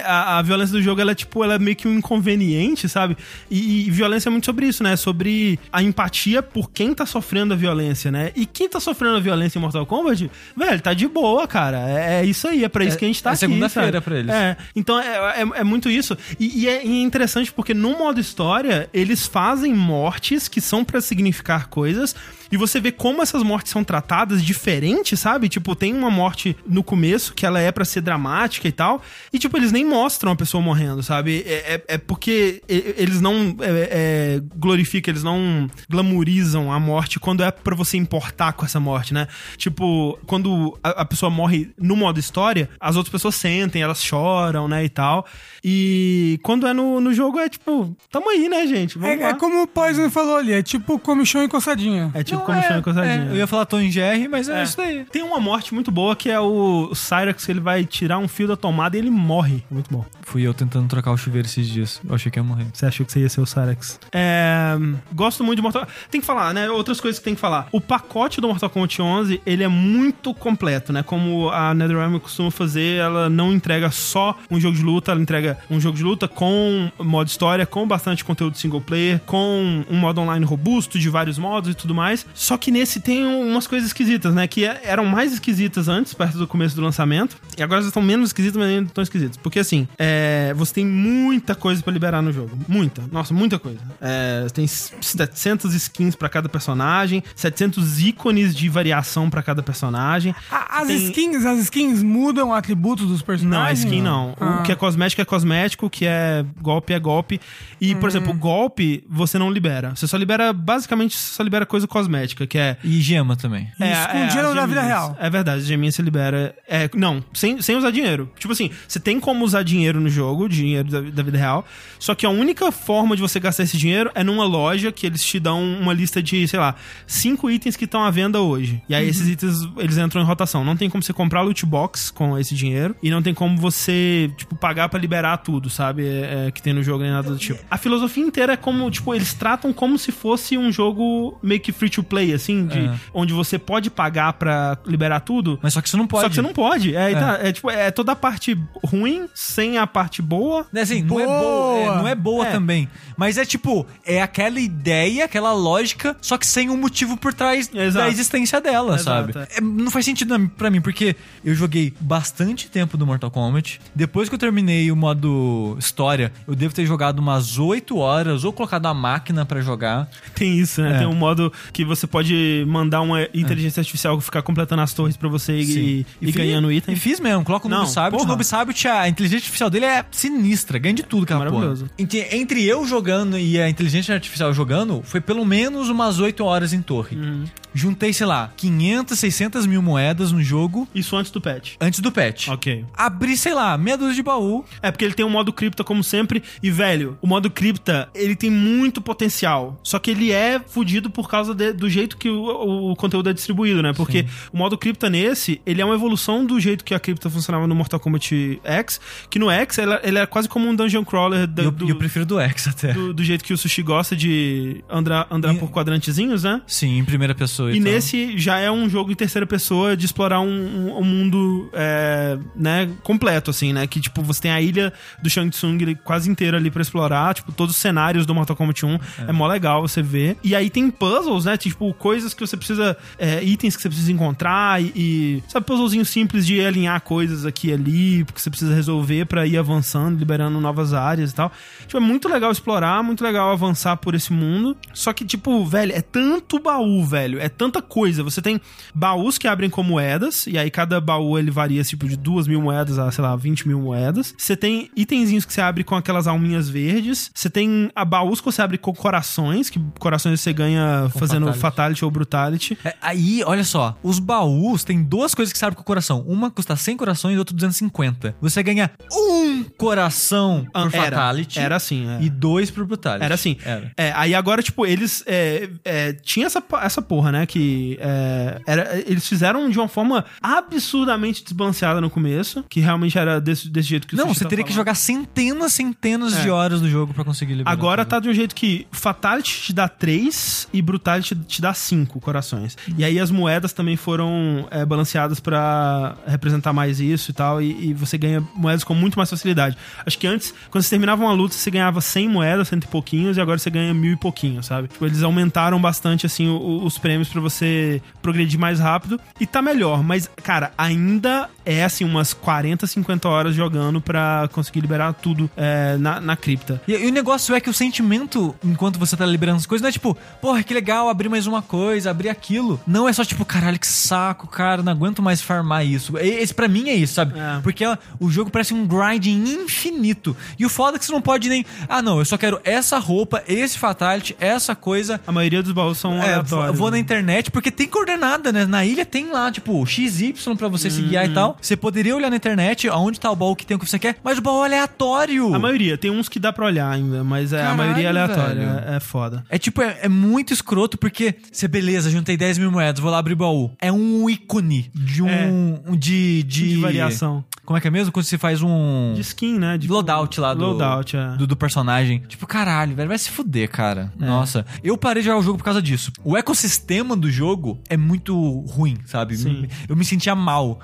a, 0.00 0.38
a 0.38 0.42
violência 0.42 0.72
do 0.72 0.82
jogo, 0.82 1.00
ela 1.00 1.12
é 1.12 1.14
tipo, 1.14 1.42
ela 1.44 1.54
é 1.54 1.58
meio 1.58 1.76
que 1.76 1.86
um 1.88 1.94
inconveniente, 1.98 2.88
sabe? 2.88 3.16
E, 3.50 3.86
e 3.86 3.90
violência 3.90 4.28
é 4.28 4.30
muito 4.30 4.46
sobre 4.46 4.66
isso, 4.66 4.82
né? 4.82 4.96
Sobre 4.96 5.58
a 5.72 5.82
empatia 5.82 6.42
por 6.42 6.70
quem 6.70 6.94
tá 6.94 7.04
sofrendo 7.04 7.54
a 7.54 7.56
violência, 7.56 8.10
né? 8.10 8.30
E 8.34 8.46
quem 8.46 8.68
tá 8.68 8.80
sofrendo 8.80 9.16
a 9.16 9.20
violência 9.20 9.58
em 9.58 9.62
Mortal 9.62 9.84
Kombat, 9.84 10.30
velho, 10.56 10.80
tá 10.80 10.94
de 10.94 11.06
boa, 11.08 11.46
cara. 11.46 11.78
É, 11.88 12.20
é 12.20 12.24
isso 12.24 12.48
aí, 12.48 12.64
é 12.64 12.68
pra 12.68 12.84
isso 12.84 12.96
É- 12.96 12.98
que 12.98 13.04
a 13.04 13.08
gente 13.08 13.22
tá 13.22 13.30
é 13.30 13.32
aqui. 13.32 13.40
segunda-feira 13.40 14.00
pra 14.00 14.18
eles. 14.18 14.30
É, 14.32 14.56
então 14.74 14.98
é, 14.98 15.40
é, 15.42 15.60
é 15.60 15.64
muito 15.64 15.90
isso. 15.90 16.16
E, 16.38 16.62
e 16.64 16.68
é 16.68 16.86
interessante 16.86 17.52
porque 17.52 17.74
no 17.74 17.98
modo 17.98 18.20
história, 18.20 18.88
eles 18.94 19.26
fazem 19.26 19.74
mortes 19.74 20.48
que 20.48 20.60
são 20.60 20.84
pra 20.84 21.00
significar 21.00 21.68
coisas. 21.68 22.14
E 22.52 22.56
você 22.58 22.78
vê 22.78 22.92
como 22.92 23.22
essas 23.22 23.42
mortes 23.42 23.72
são 23.72 23.82
tratadas 23.82 24.44
diferente, 24.44 25.16
sabe? 25.16 25.48
Tipo, 25.48 25.74
tem 25.74 25.94
uma 25.94 26.10
morte 26.10 26.54
no 26.66 26.84
começo 26.84 27.32
que 27.32 27.46
ela 27.46 27.58
é 27.58 27.72
pra 27.72 27.82
ser 27.82 28.02
dramática 28.02 28.68
e 28.68 28.72
tal. 28.72 29.00
E, 29.32 29.38
tipo, 29.38 29.56
eles 29.56 29.72
nem 29.72 29.86
mostram 29.86 30.32
a 30.32 30.36
pessoa 30.36 30.62
morrendo, 30.62 31.02
sabe? 31.02 31.42
É, 31.46 31.74
é, 31.74 31.94
é 31.94 31.98
porque 31.98 32.62
eles 32.68 33.22
não 33.22 33.56
é, 33.58 33.88
é, 33.90 34.42
glorificam, 34.54 35.10
eles 35.10 35.22
não 35.22 35.66
glamorizam 35.88 36.70
a 36.70 36.78
morte 36.78 37.18
quando 37.18 37.42
é 37.42 37.50
pra 37.50 37.74
você 37.74 37.96
importar 37.96 38.52
com 38.52 38.66
essa 38.66 38.78
morte, 38.78 39.14
né? 39.14 39.28
Tipo, 39.56 40.18
quando 40.26 40.78
a, 40.84 40.90
a 40.90 41.04
pessoa 41.06 41.30
morre 41.30 41.70
no 41.80 41.96
modo 41.96 42.20
história, 42.20 42.68
as 42.78 42.96
outras 42.96 43.10
pessoas 43.10 43.34
sentem, 43.34 43.80
elas 43.80 44.04
choram, 44.04 44.68
né? 44.68 44.84
E 44.84 44.90
tal. 44.90 45.26
E 45.64 46.38
quando 46.42 46.66
é 46.66 46.74
no, 46.74 47.00
no 47.00 47.14
jogo, 47.14 47.38
é 47.38 47.48
tipo, 47.48 47.96
tamo 48.10 48.28
aí, 48.28 48.46
né, 48.46 48.66
gente? 48.66 49.02
É, 49.02 49.30
é 49.30 49.34
como 49.34 49.62
o 49.62 49.66
Poison 49.66 50.10
falou 50.10 50.36
ali, 50.36 50.52
é 50.52 50.62
tipo 50.62 50.98
comichão 50.98 51.42
e 51.42 51.48
coçadinha. 51.48 52.10
É 52.12 52.22
tipo 52.22 52.41
Como 52.44 52.62
chama 52.62 52.78
é, 52.78 52.82
coçadinha. 52.82 53.26
é, 53.26 53.30
eu 53.30 53.36
ia 53.36 53.46
falar 53.46 53.66
Tom 53.66 53.80
Jerry, 53.82 54.28
mas 54.28 54.48
é, 54.48 54.60
É. 54.60 54.62
isso 54.64 54.76
daí. 54.76 55.04
Tem 55.10 55.22
uma 55.22 55.40
morte 55.40 55.74
muito 55.74 55.90
boa 55.90 56.14
que 56.16 56.30
é 56.30 56.38
o 56.40 56.90
Cyrax, 56.94 57.44
que 57.44 57.52
ele 57.52 57.60
vai 57.60 57.84
tirar 57.84 58.18
um 58.18 58.28
fio 58.28 58.46
da 58.48 58.56
tomada 58.56 58.96
e 58.96 59.00
ele 59.00 59.10
morre. 59.10 59.62
Muito 59.70 59.90
bom. 59.90 60.04
Fui 60.22 60.42
eu 60.42 60.54
tentando 60.54 60.88
trocar 60.88 61.10
o 61.12 61.16
chuveiro 61.16 61.46
esses 61.46 61.66
dias. 61.68 62.00
Eu 62.08 62.14
achei 62.14 62.30
que 62.30 62.38
ia 62.38 62.42
morrer. 62.42 62.66
Você 62.72 62.86
achou 62.86 63.04
que 63.04 63.12
você 63.12 63.20
ia 63.20 63.28
ser 63.28 63.40
o 63.40 63.46
Cyrax? 63.46 63.98
É, 64.12 64.76
gosto 65.12 65.42
muito 65.44 65.56
de 65.56 65.62
Mortal 65.62 65.86
Tem 66.10 66.20
que 66.20 66.26
falar, 66.26 66.52
né? 66.54 66.70
Outras 66.70 67.00
coisas 67.00 67.18
que 67.18 67.24
tem 67.24 67.34
que 67.34 67.40
falar. 67.40 67.68
O 67.72 67.80
pacote 67.80 68.40
do 68.40 68.48
Mortal 68.48 68.70
Kombat 68.70 69.00
11, 69.02 69.40
ele 69.44 69.62
é 69.62 69.68
muito 69.68 70.32
completo, 70.34 70.92
né? 70.92 71.02
Como 71.02 71.50
a 71.50 71.74
NetherRealm 71.74 72.18
costuma 72.18 72.50
fazer, 72.50 72.98
ela 72.98 73.28
não 73.28 73.52
entrega 73.52 73.90
só 73.90 74.38
um 74.50 74.58
jogo 74.60 74.76
de 74.76 74.82
luta, 74.82 75.12
ela 75.12 75.20
entrega 75.20 75.58
um 75.70 75.80
jogo 75.80 75.96
de 75.96 76.02
luta 76.02 76.26
com 76.28 76.90
modo 76.98 77.28
história, 77.28 77.66
com 77.66 77.86
bastante 77.86 78.24
conteúdo 78.24 78.56
single 78.56 78.80
player, 78.80 79.20
com 79.26 79.84
um 79.90 79.96
modo 79.96 80.20
online 80.20 80.44
robusto 80.44 80.98
de 80.98 81.08
vários 81.08 81.38
modos 81.38 81.70
e 81.70 81.74
tudo 81.74 81.94
mais. 81.94 82.26
Só 82.34 82.56
que 82.56 82.70
nesse 82.70 83.00
tem 83.00 83.24
umas 83.26 83.66
coisas 83.66 83.88
esquisitas, 83.88 84.34
né? 84.34 84.46
Que 84.46 84.64
é- 84.64 84.80
eram 84.84 85.04
mais 85.04 85.32
esquisitas 85.32 85.88
antes, 85.88 86.14
perto 86.14 86.38
do 86.38 86.46
começo 86.46 86.74
do 86.76 86.82
lançamento, 86.82 87.36
e 87.56 87.62
agora 87.62 87.78
elas 87.78 87.86
estão 87.86 88.02
menos 88.02 88.30
esquisitas, 88.30 88.56
mas 88.58 88.68
ainda 88.68 88.88
estão 88.88 89.02
esquisitas. 89.02 89.36
Porque 89.36 89.58
assim, 89.58 89.86
é, 89.98 90.52
você 90.56 90.74
tem 90.74 90.86
muita 90.86 91.54
coisa 91.54 91.82
pra 91.82 91.92
liberar 91.92 92.22
no 92.22 92.32
jogo. 92.32 92.56
Muita. 92.68 93.02
Nossa, 93.10 93.32
muita 93.34 93.58
coisa. 93.58 93.78
É, 94.00 94.46
tem 94.52 94.66
700 94.66 95.74
skins 95.74 96.14
pra 96.14 96.28
cada 96.28 96.48
personagem, 96.48 97.22
700 97.36 98.00
ícones 98.00 98.54
de 98.54 98.68
variação 98.68 99.28
pra 99.28 99.42
cada 99.42 99.62
personagem. 99.62 100.34
As 100.50 100.86
Tem- 100.86 100.96
skins, 101.08 101.44
as 101.44 101.58
skins 101.60 102.02
mudam 102.02 102.52
atributos 102.54 103.06
dos 103.06 103.18
Não, 103.18 103.22
a 103.22 103.26
personagens? 103.26 103.78
skin 103.80 104.02
não. 104.02 104.34
Ah. 104.40 104.58
O 104.60 104.62
que 104.62 104.72
é 104.72 104.74
cosmético 104.74 105.20
é 105.20 105.24
cosmético, 105.24 105.86
o 105.86 105.90
que 105.90 106.06
é 106.06 106.44
golpe 106.60 106.92
é 106.92 106.98
golpe. 106.98 107.40
E, 107.80 107.94
Hum. 107.94 108.00
por 108.00 108.08
exemplo, 108.08 108.32
golpe 108.34 109.04
você 109.08 109.38
não 109.38 109.50
libera. 109.50 109.94
Você 109.94 110.06
só 110.06 110.16
libera, 110.16 110.52
basicamente, 110.52 111.16
só 111.16 111.42
libera 111.42 111.66
coisa 111.66 111.86
cosmética, 111.86 112.21
que 112.28 112.58
é 112.58 112.76
E 112.82 113.00
gema 113.00 113.36
também. 113.36 113.68
Isso 113.78 114.08
com 114.08 114.26
dinheiro 114.26 114.48
as 114.48 114.54
na 114.54 114.66
vida 114.66 114.82
real. 114.82 115.16
É 115.20 115.30
verdade, 115.30 115.60
as 115.60 115.66
geminhas 115.66 115.94
você 115.94 116.02
libera. 116.02 116.54
É, 116.68 116.88
não, 116.94 117.22
sem, 117.32 117.60
sem 117.60 117.76
usar 117.76 117.90
dinheiro. 117.90 118.30
Tipo 118.38 118.52
assim, 118.52 118.70
você 118.86 118.98
tem 118.98 119.20
como 119.20 119.44
usar 119.44 119.62
dinheiro 119.62 120.00
no 120.00 120.08
jogo, 120.08 120.48
dinheiro 120.48 120.88
da, 120.88 121.00
da 121.00 121.22
vida 121.22 121.38
real. 121.38 121.66
Só 121.98 122.14
que 122.14 122.26
a 122.26 122.30
única 122.30 122.70
forma 122.72 123.14
de 123.14 123.22
você 123.22 123.38
gastar 123.38 123.62
esse 123.64 123.76
dinheiro 123.76 124.10
é 124.14 124.24
numa 124.24 124.44
loja 124.44 124.90
que 124.90 125.06
eles 125.06 125.24
te 125.24 125.38
dão 125.38 125.62
uma 125.62 125.92
lista 125.92 126.22
de, 126.22 126.46
sei 126.48 126.58
lá, 126.58 126.74
cinco 127.06 127.50
itens 127.50 127.76
que 127.76 127.84
estão 127.84 128.02
à 128.02 128.10
venda 128.10 128.40
hoje. 128.40 128.82
E 128.88 128.94
aí 128.94 129.08
esses 129.08 129.28
itens 129.28 129.68
eles 129.76 129.98
entram 129.98 130.22
em 130.22 130.24
rotação. 130.24 130.64
Não 130.64 130.76
tem 130.76 130.90
como 130.90 131.02
você 131.02 131.12
comprar 131.12 131.42
loot 131.42 131.64
box 131.64 132.10
com 132.10 132.38
esse 132.38 132.54
dinheiro. 132.54 132.96
E 133.02 133.10
não 133.10 133.22
tem 133.22 133.34
como 133.34 133.56
você, 133.56 134.30
tipo, 134.36 134.56
pagar 134.56 134.88
pra 134.88 134.98
liberar 134.98 135.38
tudo, 135.38 135.70
sabe? 135.70 136.06
É, 136.06 136.46
é, 136.46 136.50
que 136.50 136.62
tem 136.62 136.72
no 136.72 136.82
jogo 136.82 137.02
nem 137.02 137.12
nada 137.12 137.30
do 137.30 137.38
tipo. 137.38 137.58
A 137.70 137.78
filosofia 137.78 138.24
inteira 138.24 138.52
é 138.54 138.56
como, 138.56 138.90
tipo, 138.90 139.14
eles 139.14 139.34
tratam 139.34 139.72
como 139.72 139.98
se 139.98 140.12
fosse 140.12 140.56
um 140.58 140.72
jogo 140.72 141.38
meio 141.42 141.60
que 141.60 141.72
free 141.72 141.90
to 141.90 142.01
play, 142.02 142.32
assim, 142.32 142.66
de, 142.66 142.78
É. 142.78 142.94
onde 143.14 143.32
você 143.32 143.58
pode 143.58 143.90
pagar 143.90 144.32
pra 144.34 144.76
liberar 144.86 145.20
tudo. 145.20 145.58
Mas 145.62 145.72
só 145.74 145.80
que 145.80 145.88
você 145.88 145.96
não 145.96 146.06
pode. 146.06 146.22
Só 146.24 146.28
que 146.28 146.34
você 146.34 146.42
não 146.42 146.52
pode. 146.52 146.94
É, 146.94 147.14
tá, 147.14 147.38
é, 147.42 147.52
tipo, 147.52 147.70
é 147.70 147.90
toda 147.90 148.12
a 148.12 148.16
parte 148.16 148.58
ruim 148.84 149.28
sem 149.34 149.78
a 149.78 149.86
parte 149.86 150.20
boa. 150.22 150.66
É 150.74 150.80
Assim, 150.82 151.02
não 151.02 151.20
é 151.20 151.26
boa, 151.26 151.38
Boa. 151.38 151.78
é, 151.80 151.86
não 151.98 152.08
é 152.08 152.14
boa 152.14 152.46
É. 152.46 152.50
também. 152.50 152.88
Mas 153.16 153.38
é 153.38 153.44
tipo, 153.44 153.86
é 154.04 154.20
aquela 154.20 154.58
ideia, 154.58 155.24
aquela 155.24 155.52
lógica, 155.52 156.16
só 156.20 156.36
que 156.36 156.46
sem 156.46 156.68
um 156.70 156.76
motivo 156.76 157.16
por 157.16 157.32
trás 157.32 157.70
Exato. 157.72 158.04
da 158.06 158.08
existência 158.10 158.60
dela, 158.60 158.96
Exato, 158.96 159.32
sabe? 159.32 159.48
É, 159.56 159.60
não 159.60 159.90
faz 159.90 160.04
sentido 160.04 160.36
pra 160.56 160.70
mim, 160.70 160.80
porque 160.80 161.14
eu 161.44 161.54
joguei 161.54 161.92
bastante 162.00 162.68
tempo 162.68 162.96
do 162.96 163.06
Mortal 163.06 163.30
Kombat. 163.30 163.80
Depois 163.94 164.28
que 164.28 164.34
eu 164.34 164.38
terminei 164.38 164.90
o 164.90 164.96
modo 164.96 165.76
história, 165.78 166.32
eu 166.48 166.54
devo 166.54 166.74
ter 166.74 166.84
jogado 166.86 167.18
umas 167.20 167.58
8 167.58 167.96
horas 167.96 168.44
ou 168.44 168.52
colocado 168.52 168.86
a 168.86 168.94
máquina 168.94 169.44
pra 169.46 169.60
jogar. 169.60 170.08
Tem 170.34 170.58
isso, 170.58 170.82
né? 170.82 170.96
É. 170.96 170.98
Tem 170.98 171.06
um 171.06 171.14
modo 171.14 171.52
que 171.72 171.84
você 171.94 172.06
pode 172.06 172.64
mandar 172.66 173.00
uma 173.00 173.22
inteligência 173.34 173.80
artificial 173.80 174.20
ficar 174.20 174.42
completando 174.42 174.82
as 174.82 174.92
torres 174.92 175.16
pra 175.16 175.28
você 175.28 175.52
e, 175.60 176.06
e, 176.20 176.26
fi- 176.26 176.38
ganhando 176.38 176.70
E 176.72 176.76
item. 176.76 176.96
fiz 176.96 177.20
mesmo, 177.20 177.44
coloca 177.44 177.66
o 177.66 177.70
Não, 177.70 177.78
Noob 177.78 177.90
Sabot. 177.92 178.14
O 178.16 178.18
porra. 178.18 178.28
Noob 178.28 178.44
Sabot, 178.44 178.88
a 178.88 179.08
inteligência 179.08 179.44
artificial 179.44 179.70
dele 179.70 179.84
é 179.86 180.04
sinistra, 180.10 180.78
ganha 180.78 180.94
de 180.94 181.02
tudo, 181.02 181.26
cara. 181.26 181.44
Maravilhoso. 181.50 181.88
Entre, 181.98 182.20
entre 182.32 182.64
eu 182.64 182.86
jogando 182.86 183.38
e 183.38 183.60
a 183.60 183.68
inteligência 183.68 184.14
artificial 184.14 184.52
jogando, 184.52 185.02
foi 185.04 185.20
pelo 185.20 185.44
menos 185.44 185.88
umas 185.88 186.18
8 186.18 186.44
horas 186.44 186.72
em 186.72 186.80
torre. 186.82 187.16
Uhum. 187.16 187.44
Juntei, 187.74 188.12
sei 188.12 188.26
lá, 188.26 188.52
500, 188.56 189.18
600 189.18 189.66
mil 189.66 189.80
moedas 189.82 190.30
no 190.32 190.42
jogo 190.42 190.88
Isso 190.94 191.16
antes 191.16 191.30
do 191.32 191.40
patch. 191.40 191.74
antes 191.80 192.00
do 192.00 192.10
patch. 192.12 192.48
Ok. 192.48 192.84
Abri, 192.94 193.36
sei 193.36 193.54
lá, 193.54 193.76
meia 193.78 193.96
dúzia 193.96 194.14
de 194.14 194.22
baú. 194.22 194.64
É 194.82 194.90
porque 194.90 195.04
ele 195.04 195.14
tem 195.14 195.24
um 195.24 195.30
modo 195.30 195.52
cripta 195.52 195.82
como 195.84 196.02
sempre. 196.04 196.42
E, 196.62 196.70
velho, 196.70 197.16
o 197.22 197.26
modo 197.26 197.50
cripta, 197.50 198.08
ele 198.14 198.34
tem 198.36 198.50
muito 198.50 199.00
potencial. 199.00 199.78
Só 199.82 199.98
que 199.98 200.10
ele 200.10 200.32
é 200.32 200.60
fudido 200.66 201.10
por 201.10 201.28
causa 201.28 201.54
de- 201.54 201.72
do 201.72 201.88
jeito 201.88 202.16
que 202.16 202.28
o, 202.28 202.90
o 202.92 202.96
conteúdo 202.96 203.30
é 203.30 203.32
distribuído, 203.32 203.82
né? 203.82 203.92
Porque 203.92 204.26
o 204.52 204.56
modo 204.58 204.76
cripta 204.76 205.08
nesse, 205.08 205.60
ele 205.64 205.80
é 205.80 205.84
uma 205.84 205.94
evolução 205.94 206.44
do 206.44 206.58
jeito 206.60 206.84
que 206.84 206.94
a 206.94 207.00
cripta 207.00 207.30
funcionava 207.30 207.66
no 207.66 207.74
Mortal 207.74 208.00
Kombat 208.00 208.60
X. 208.64 209.00
Que 209.30 209.38
no 209.38 209.50
X, 209.50 209.78
ele, 209.78 209.92
ele 210.02 210.18
é 210.18 210.26
quase 210.26 210.48
como 210.48 210.68
um 210.68 210.74
dungeon 210.74 211.04
crawler 211.04 211.46
do, 211.46 211.62
eu, 211.62 211.70
do, 211.70 211.88
eu 211.88 211.96
prefiro 211.96 212.24
do 212.26 212.38
X 212.40 212.68
até. 212.68 212.92
do- 212.92 213.12
do 213.14 213.24
jeito 213.24 213.44
que 213.44 213.52
o 213.52 213.56
Sushi 213.58 213.82
gosta 213.82 214.14
de 214.16 214.82
andar, 214.90 215.26
andar 215.30 215.54
E- 215.54 215.58
por 215.58 215.70
quadrantezinhos, 215.70 216.42
né? 216.44 216.60
Sim, 216.66 216.98
em 216.98 217.04
primeira 217.04 217.34
pessoa. 217.34 217.61
E 217.70 217.80
nesse 217.80 218.38
já 218.38 218.58
é 218.58 218.70
um 218.70 218.88
jogo 218.88 219.12
em 219.12 219.14
terceira 219.14 219.46
pessoa 219.46 219.96
de 219.96 220.04
explorar 220.06 220.40
um, 220.40 220.46
um- 220.48 220.98
um 220.98 221.04
mundo, 221.04 221.70
é, 221.72 222.38
né, 222.56 222.88
completo, 223.02 223.50
assim, 223.50 223.72
né? 223.72 223.86
Que, 223.86 224.00
tipo, 224.00 224.22
você 224.22 224.40
tem 224.42 224.50
a 224.50 224.60
ilha 224.60 224.92
do 225.22 225.28
Shang 225.30 225.50
Tsung 225.50 225.78
quase 226.04 226.30
inteira 226.30 226.56
ali 226.56 226.70
pra 226.70 226.82
explorar, 226.82 227.34
tipo, 227.34 227.52
todos 227.52 227.74
os 227.74 227.80
cenários 227.80 228.26
do 228.26 228.34
Mortal 228.34 228.56
Kombat 228.56 228.84
1. 228.84 228.98
É, 229.28 229.32
mó 229.32 229.46
legal 229.46 229.82
você 229.82 230.02
ver. 230.02 230.36
E 230.42 230.54
aí 230.54 230.68
tem 230.70 230.90
puzzles, 230.90 231.44
né? 231.44 231.56
Tipo, 231.56 231.92
coisas 231.94 232.34
que 232.34 232.40
você 232.46 232.56
precisa, 232.56 232.96
é, 233.18 233.42
itens 233.42 233.76
que 233.76 233.82
você 233.82 233.88
precisa 233.88 234.12
encontrar 234.12 234.82
e, 234.82 234.92
e 234.94 235.42
sabe, 235.48 235.66
puzzlezinho 235.66 236.04
simples 236.04 236.46
de 236.46 236.60
alinhar 236.64 237.00
coisas 237.00 237.44
aqui 237.46 237.68
e 237.68 237.72
ali, 237.72 238.24
porque 238.24 238.40
você 238.40 238.50
precisa 238.50 238.74
resolver 238.74 239.24
pra 239.26 239.46
ir 239.46 239.56
avançando, 239.58 240.18
liberando 240.18 240.60
novas 240.60 240.92
áreas 240.94 241.30
e 241.30 241.34
tal. 241.34 241.52
Tipo, 241.80 241.96
é 241.96 242.00
muito 242.00 242.28
legal 242.28 242.50
explorar, 242.50 243.02
muito 243.02 243.22
legal 243.24 243.50
avançar 243.50 243.96
por 243.96 244.14
esse 244.14 244.32
mundo. 244.32 244.76
Só 244.94 245.12
que, 245.12 245.24
tipo, 245.24 245.64
velho, 245.64 245.92
é 245.92 246.00
tanto 246.00 246.58
baú, 246.58 247.04
velho. 247.04 247.38
É 247.40 247.48
tanta 247.56 247.80
coisa. 247.80 248.22
Você 248.22 248.40
tem 248.40 248.60
baús 248.94 249.38
que 249.38 249.48
abrem 249.48 249.70
com 249.70 249.82
moedas, 249.82 250.46
e 250.46 250.58
aí 250.58 250.70
cada 250.70 251.00
baú 251.00 251.38
ele 251.38 251.50
varia, 251.50 251.82
tipo, 251.82 252.08
de 252.08 252.16
duas 252.16 252.46
mil 252.46 252.60
moedas 252.60 252.98
a, 252.98 253.10
sei 253.10 253.22
lá, 253.22 253.34
20 253.36 253.68
mil 253.68 253.80
moedas. 253.80 254.34
Você 254.36 254.56
tem 254.56 254.90
itenzinhos 254.96 255.44
que 255.44 255.52
você 255.52 255.60
abre 255.60 255.84
com 255.84 255.94
aquelas 255.94 256.26
alminhas 256.26 256.68
verdes. 256.68 257.30
Você 257.34 257.50
tem 257.50 257.90
a 257.94 258.04
baús 258.04 258.40
que 258.40 258.46
você 258.46 258.62
abre 258.62 258.78
com 258.78 258.92
corações, 258.94 259.70
que 259.70 259.80
corações 259.98 260.40
você 260.40 260.52
ganha 260.52 261.10
fazendo 261.16 261.46
fatality. 261.46 261.60
fatality. 261.60 262.04
ou 262.04 262.10
brutality. 262.10 262.78
É, 262.84 262.94
aí, 263.00 263.42
olha 263.44 263.64
só, 263.64 263.96
os 264.02 264.18
baús 264.18 264.84
tem 264.84 265.02
duas 265.02 265.34
coisas 265.34 265.52
que 265.52 265.58
você 265.58 265.64
abre 265.64 265.76
com 265.76 265.82
o 265.82 265.84
coração. 265.84 266.24
Uma 266.26 266.50
custa 266.50 266.76
100 266.76 266.96
corações 266.96 267.34
e 267.34 267.38
outra 267.38 267.54
250. 267.54 268.36
Você 268.40 268.62
ganha 268.62 268.90
um 269.12 269.64
coração 269.76 270.66
por 270.72 270.94
era, 270.94 271.16
Fatality 271.16 271.58
Era 271.58 271.76
assim, 271.76 272.08
é. 272.08 272.22
e 272.22 272.30
dois 272.30 272.70
por 272.70 272.84
Brutality. 272.84 273.24
Era 273.24 273.34
assim. 273.34 273.56
Era. 273.64 273.92
É, 273.96 274.12
aí 274.14 274.34
agora, 274.34 274.62
tipo, 274.62 274.86
eles. 274.86 275.22
É, 275.26 275.68
é, 275.84 276.12
tinha 276.12 276.46
essa, 276.46 276.62
essa 276.82 277.02
porra, 277.02 277.32
né? 277.32 277.41
Né? 277.42 277.46
Que 277.46 277.98
é, 278.00 278.60
era, 278.66 279.02
eles 279.06 279.26
fizeram 279.28 279.68
de 279.68 279.78
uma 279.78 279.88
forma 279.88 280.24
absurdamente 280.40 281.42
desbalanceada 281.44 282.00
no 282.00 282.08
começo, 282.08 282.64
que 282.68 282.80
realmente 282.80 283.18
era 283.18 283.40
desse, 283.40 283.68
desse 283.68 283.88
jeito 283.88 284.06
que 284.06 284.14
o 284.14 284.18
Não, 284.18 284.28
você 284.28 284.44
tá 284.44 284.48
teria 284.50 284.64
que 284.64 284.72
jogar 284.72 284.94
centenas, 284.94 285.72
centenas 285.72 286.36
É. 286.36 286.42
de 286.42 286.50
horas 286.50 286.80
do 286.80 286.88
jogo 286.88 287.12
pra 287.12 287.24
conseguir 287.24 287.54
liberar. 287.54 287.72
Agora 287.72 288.04
tá 288.04 288.18
de 288.18 288.28
um 288.28 288.34
jeito 288.34 288.54
que 288.54 288.86
Fatality 288.90 289.62
te 289.62 289.72
dá 289.72 289.88
3 289.88 290.68
e 290.72 290.80
Brutality 290.80 291.34
te 291.34 291.60
dá 291.60 291.74
5 291.74 292.20
corações. 292.20 292.76
E 292.96 293.04
aí 293.04 293.18
as 293.18 293.30
moedas 293.30 293.72
também 293.72 293.96
foram 293.96 294.66
é, 294.70 294.84
balanceadas 294.84 295.40
pra 295.40 296.16
representar 296.26 296.72
mais 296.72 297.00
isso 297.00 297.30
e 297.30 297.34
tal, 297.34 297.60
e, 297.60 297.88
e 297.90 297.94
você 297.94 298.16
ganha 298.16 298.42
moedas 298.54 298.84
com 298.84 298.94
muito 298.94 299.16
mais 299.16 299.28
facilidade. 299.30 299.76
Acho 300.06 300.18
que 300.18 300.26
antes, 300.26 300.54
quando 300.70 300.82
você 300.82 300.90
terminava 300.90 301.22
uma 301.22 301.32
luta, 301.32 301.54
você 301.54 301.70
ganhava 301.70 302.00
100 302.00 302.28
moedas, 302.28 302.68
cento 302.68 302.84
e 302.84 302.88
pouquinhos, 302.88 303.36
e 303.36 303.40
agora 303.40 303.58
você 303.58 303.70
ganha 303.70 303.92
mil 303.92 304.12
e 304.12 304.16
pouquinho, 304.16 304.62
sabe? 304.62 304.88
Tipo, 304.88 305.06
eles 305.06 305.22
aumentaram 305.22 305.80
bastante, 305.80 306.26
assim, 306.26 306.48
os 306.48 306.98
prêmios 306.98 307.28
pra 307.32 307.40
você 307.40 308.00
progredir 308.20 308.58
mais 308.58 308.78
rápido, 308.78 309.20
e 309.40 309.46
tá 309.46 309.60
melhor, 309.62 310.02
mas, 310.02 310.28
cara, 310.42 310.72
ainda 310.76 311.48
é, 311.64 311.84
assim, 311.84 312.04
umas 312.04 312.32
40, 312.32 312.86
50 312.86 313.28
horas 313.28 313.54
jogando 313.54 314.00
pra 314.00 314.48
conseguir 314.52 314.80
liberar 314.80 315.12
tudo 315.14 315.50
é, 315.56 315.96
na, 315.96 316.20
na 316.20 316.36
cripta. 316.36 316.80
E, 316.86 316.92
e 316.92 317.06
o 317.08 317.12
negócio 317.12 317.54
é 317.54 317.60
que 317.60 317.70
o 317.70 317.74
sentimento, 317.74 318.54
enquanto 318.64 318.98
você 318.98 319.16
tá 319.16 319.24
liberando 319.24 319.58
as 319.58 319.66
coisas, 319.66 319.82
não 319.82 319.88
é 319.88 319.92
tipo, 319.92 320.16
porra, 320.40 320.62
que 320.62 320.74
legal, 320.74 321.08
abrir 321.08 321.28
mais 321.28 321.46
uma 321.46 321.62
coisa, 321.62 322.10
abrir 322.10 322.28
aquilo. 322.28 322.80
Não 322.86 323.08
é 323.08 323.12
só 323.12 323.24
tipo, 323.24 323.44
caralho, 323.44 323.78
que 323.78 323.86
saco, 323.86 324.46
cara, 324.46 324.82
não 324.82 324.92
aguento 324.92 325.22
mais 325.22 325.40
farmar 325.40 325.86
isso. 325.86 326.18
Esse 326.18 326.52
pra 326.52 326.68
mim 326.68 326.88
é 326.88 326.94
isso, 326.94 327.14
sabe? 327.14 327.38
É. 327.38 327.60
Porque 327.62 327.84
ó, 327.86 327.96
o 328.18 328.30
jogo 328.30 328.50
parece 328.50 328.74
um 328.74 328.86
grinding 328.86 329.42
infinito. 329.44 330.36
E 330.58 330.66
o 330.66 330.68
foda 330.68 330.96
é 330.96 330.98
que 330.98 331.04
você 331.06 331.12
não 331.12 331.22
pode 331.22 331.48
nem, 331.48 331.64
ah, 331.88 332.02
não, 332.02 332.18
eu 332.18 332.24
só 332.24 332.36
quero 332.36 332.60
essa 332.64 332.98
roupa, 332.98 333.42
esse 333.46 333.78
fatality, 333.78 334.36
essa 334.40 334.74
coisa. 334.74 335.20
A 335.26 335.32
maioria 335.32 335.62
dos 335.62 335.72
baús 335.72 335.98
são 335.98 336.14
É, 336.14 336.22
aleatórios. 336.34 336.76
vou, 336.78 336.90
na 336.90 336.96
né? 336.96 337.00
Internet, 337.12 337.50
porque 337.50 337.70
tem 337.70 337.86
coordenada, 337.88 338.52
né? 338.52 338.64
Na 338.66 338.84
ilha 338.84 339.04
tem 339.04 339.30
lá, 339.30 339.50
tipo, 339.50 339.84
XY 339.86 340.34
pra 340.56 340.68
você 340.68 340.90
se 340.90 341.02
guiar 341.02 341.24
Uhum. 341.26 341.30
e 341.30 341.34
tal. 341.34 341.56
Você 341.60 341.76
poderia 341.76 342.16
olhar 342.16 342.30
na 342.30 342.36
internet 342.36 342.88
aonde 342.88 343.20
tá 343.20 343.30
o 343.30 343.36
baú 343.36 343.54
que 343.54 343.66
tem 343.66 343.76
o 343.76 343.80
que 343.80 343.88
você 343.88 343.98
quer, 343.98 344.16
mas 344.24 344.38
o 344.38 344.42
baú 344.42 344.62
é 344.62 344.66
aleatório. 344.66 345.54
A 345.54 345.58
maioria, 345.58 345.96
tem 345.98 346.10
uns 346.10 346.28
que 346.28 346.38
dá 346.38 346.52
pra 346.52 346.66
olhar 346.66 346.90
ainda, 346.90 347.22
mas 347.24 347.52
é, 347.52 347.56
a 347.56 347.62
Caralho, 347.62 347.78
maioria 347.78 348.04
é 348.04 348.08
aleatória. 348.08 348.84
É, 348.88 348.96
é 348.96 349.00
foda. 349.00 349.44
É 349.48 349.58
tipo, 349.58 349.82
é, 349.82 349.98
é 350.02 350.08
muito 350.08 350.52
escroto 350.52 350.96
porque 350.98 351.34
você, 351.50 351.68
beleza, 351.68 352.10
juntei 352.10 352.36
10 352.36 352.58
mil 352.58 352.70
moedas, 352.70 353.00
vou 353.00 353.10
lá 353.10 353.18
abrir 353.18 353.34
o 353.34 353.36
baú. 353.36 353.70
É 353.80 353.92
um 353.92 354.28
ícone 354.28 354.90
de 354.94 355.22
um. 355.22 355.28
É. 355.28 355.46
um 355.46 355.96
de, 355.96 356.42
de. 356.44 356.68
De 356.72 356.76
variação. 356.76 357.44
Como 357.64 357.76
é 357.76 357.80
que 357.80 357.86
é 357.86 357.90
mesmo? 357.90 358.12
Quando 358.12 358.24
você 358.26 358.36
faz 358.38 358.60
um. 358.62 359.12
De 359.14 359.20
skin, 359.20 359.58
né? 359.58 359.78
De 359.78 359.86
loadout 359.88 360.40
lá 360.40 360.52
do, 360.54 360.64
Loadout, 360.66 361.16
é. 361.16 361.36
do, 361.36 361.46
do 361.46 361.56
personagem. 361.56 362.22
Tipo, 362.28 362.46
caralho, 362.46 362.94
velho, 362.96 363.08
vai 363.08 363.18
se 363.18 363.30
fuder, 363.30 363.68
cara. 363.70 364.12
Nossa. 364.18 364.66
Eu 364.82 364.96
parei 364.98 365.22
de 365.22 365.26
jogar 365.26 365.38
o 365.38 365.42
jogo 365.42 365.58
por 365.58 365.64
causa 365.64 365.80
disso. 365.80 366.10
O 366.24 366.36
ecossistema 366.36 367.01
do 367.16 367.30
jogo 367.30 367.80
é 367.88 367.96
muito 367.96 368.34
ruim, 368.68 368.96
sabe? 369.04 369.36
Sim. 369.36 369.66
Eu 369.88 369.94
me 369.96 370.04
sentia 370.04 370.34
mal 370.34 370.80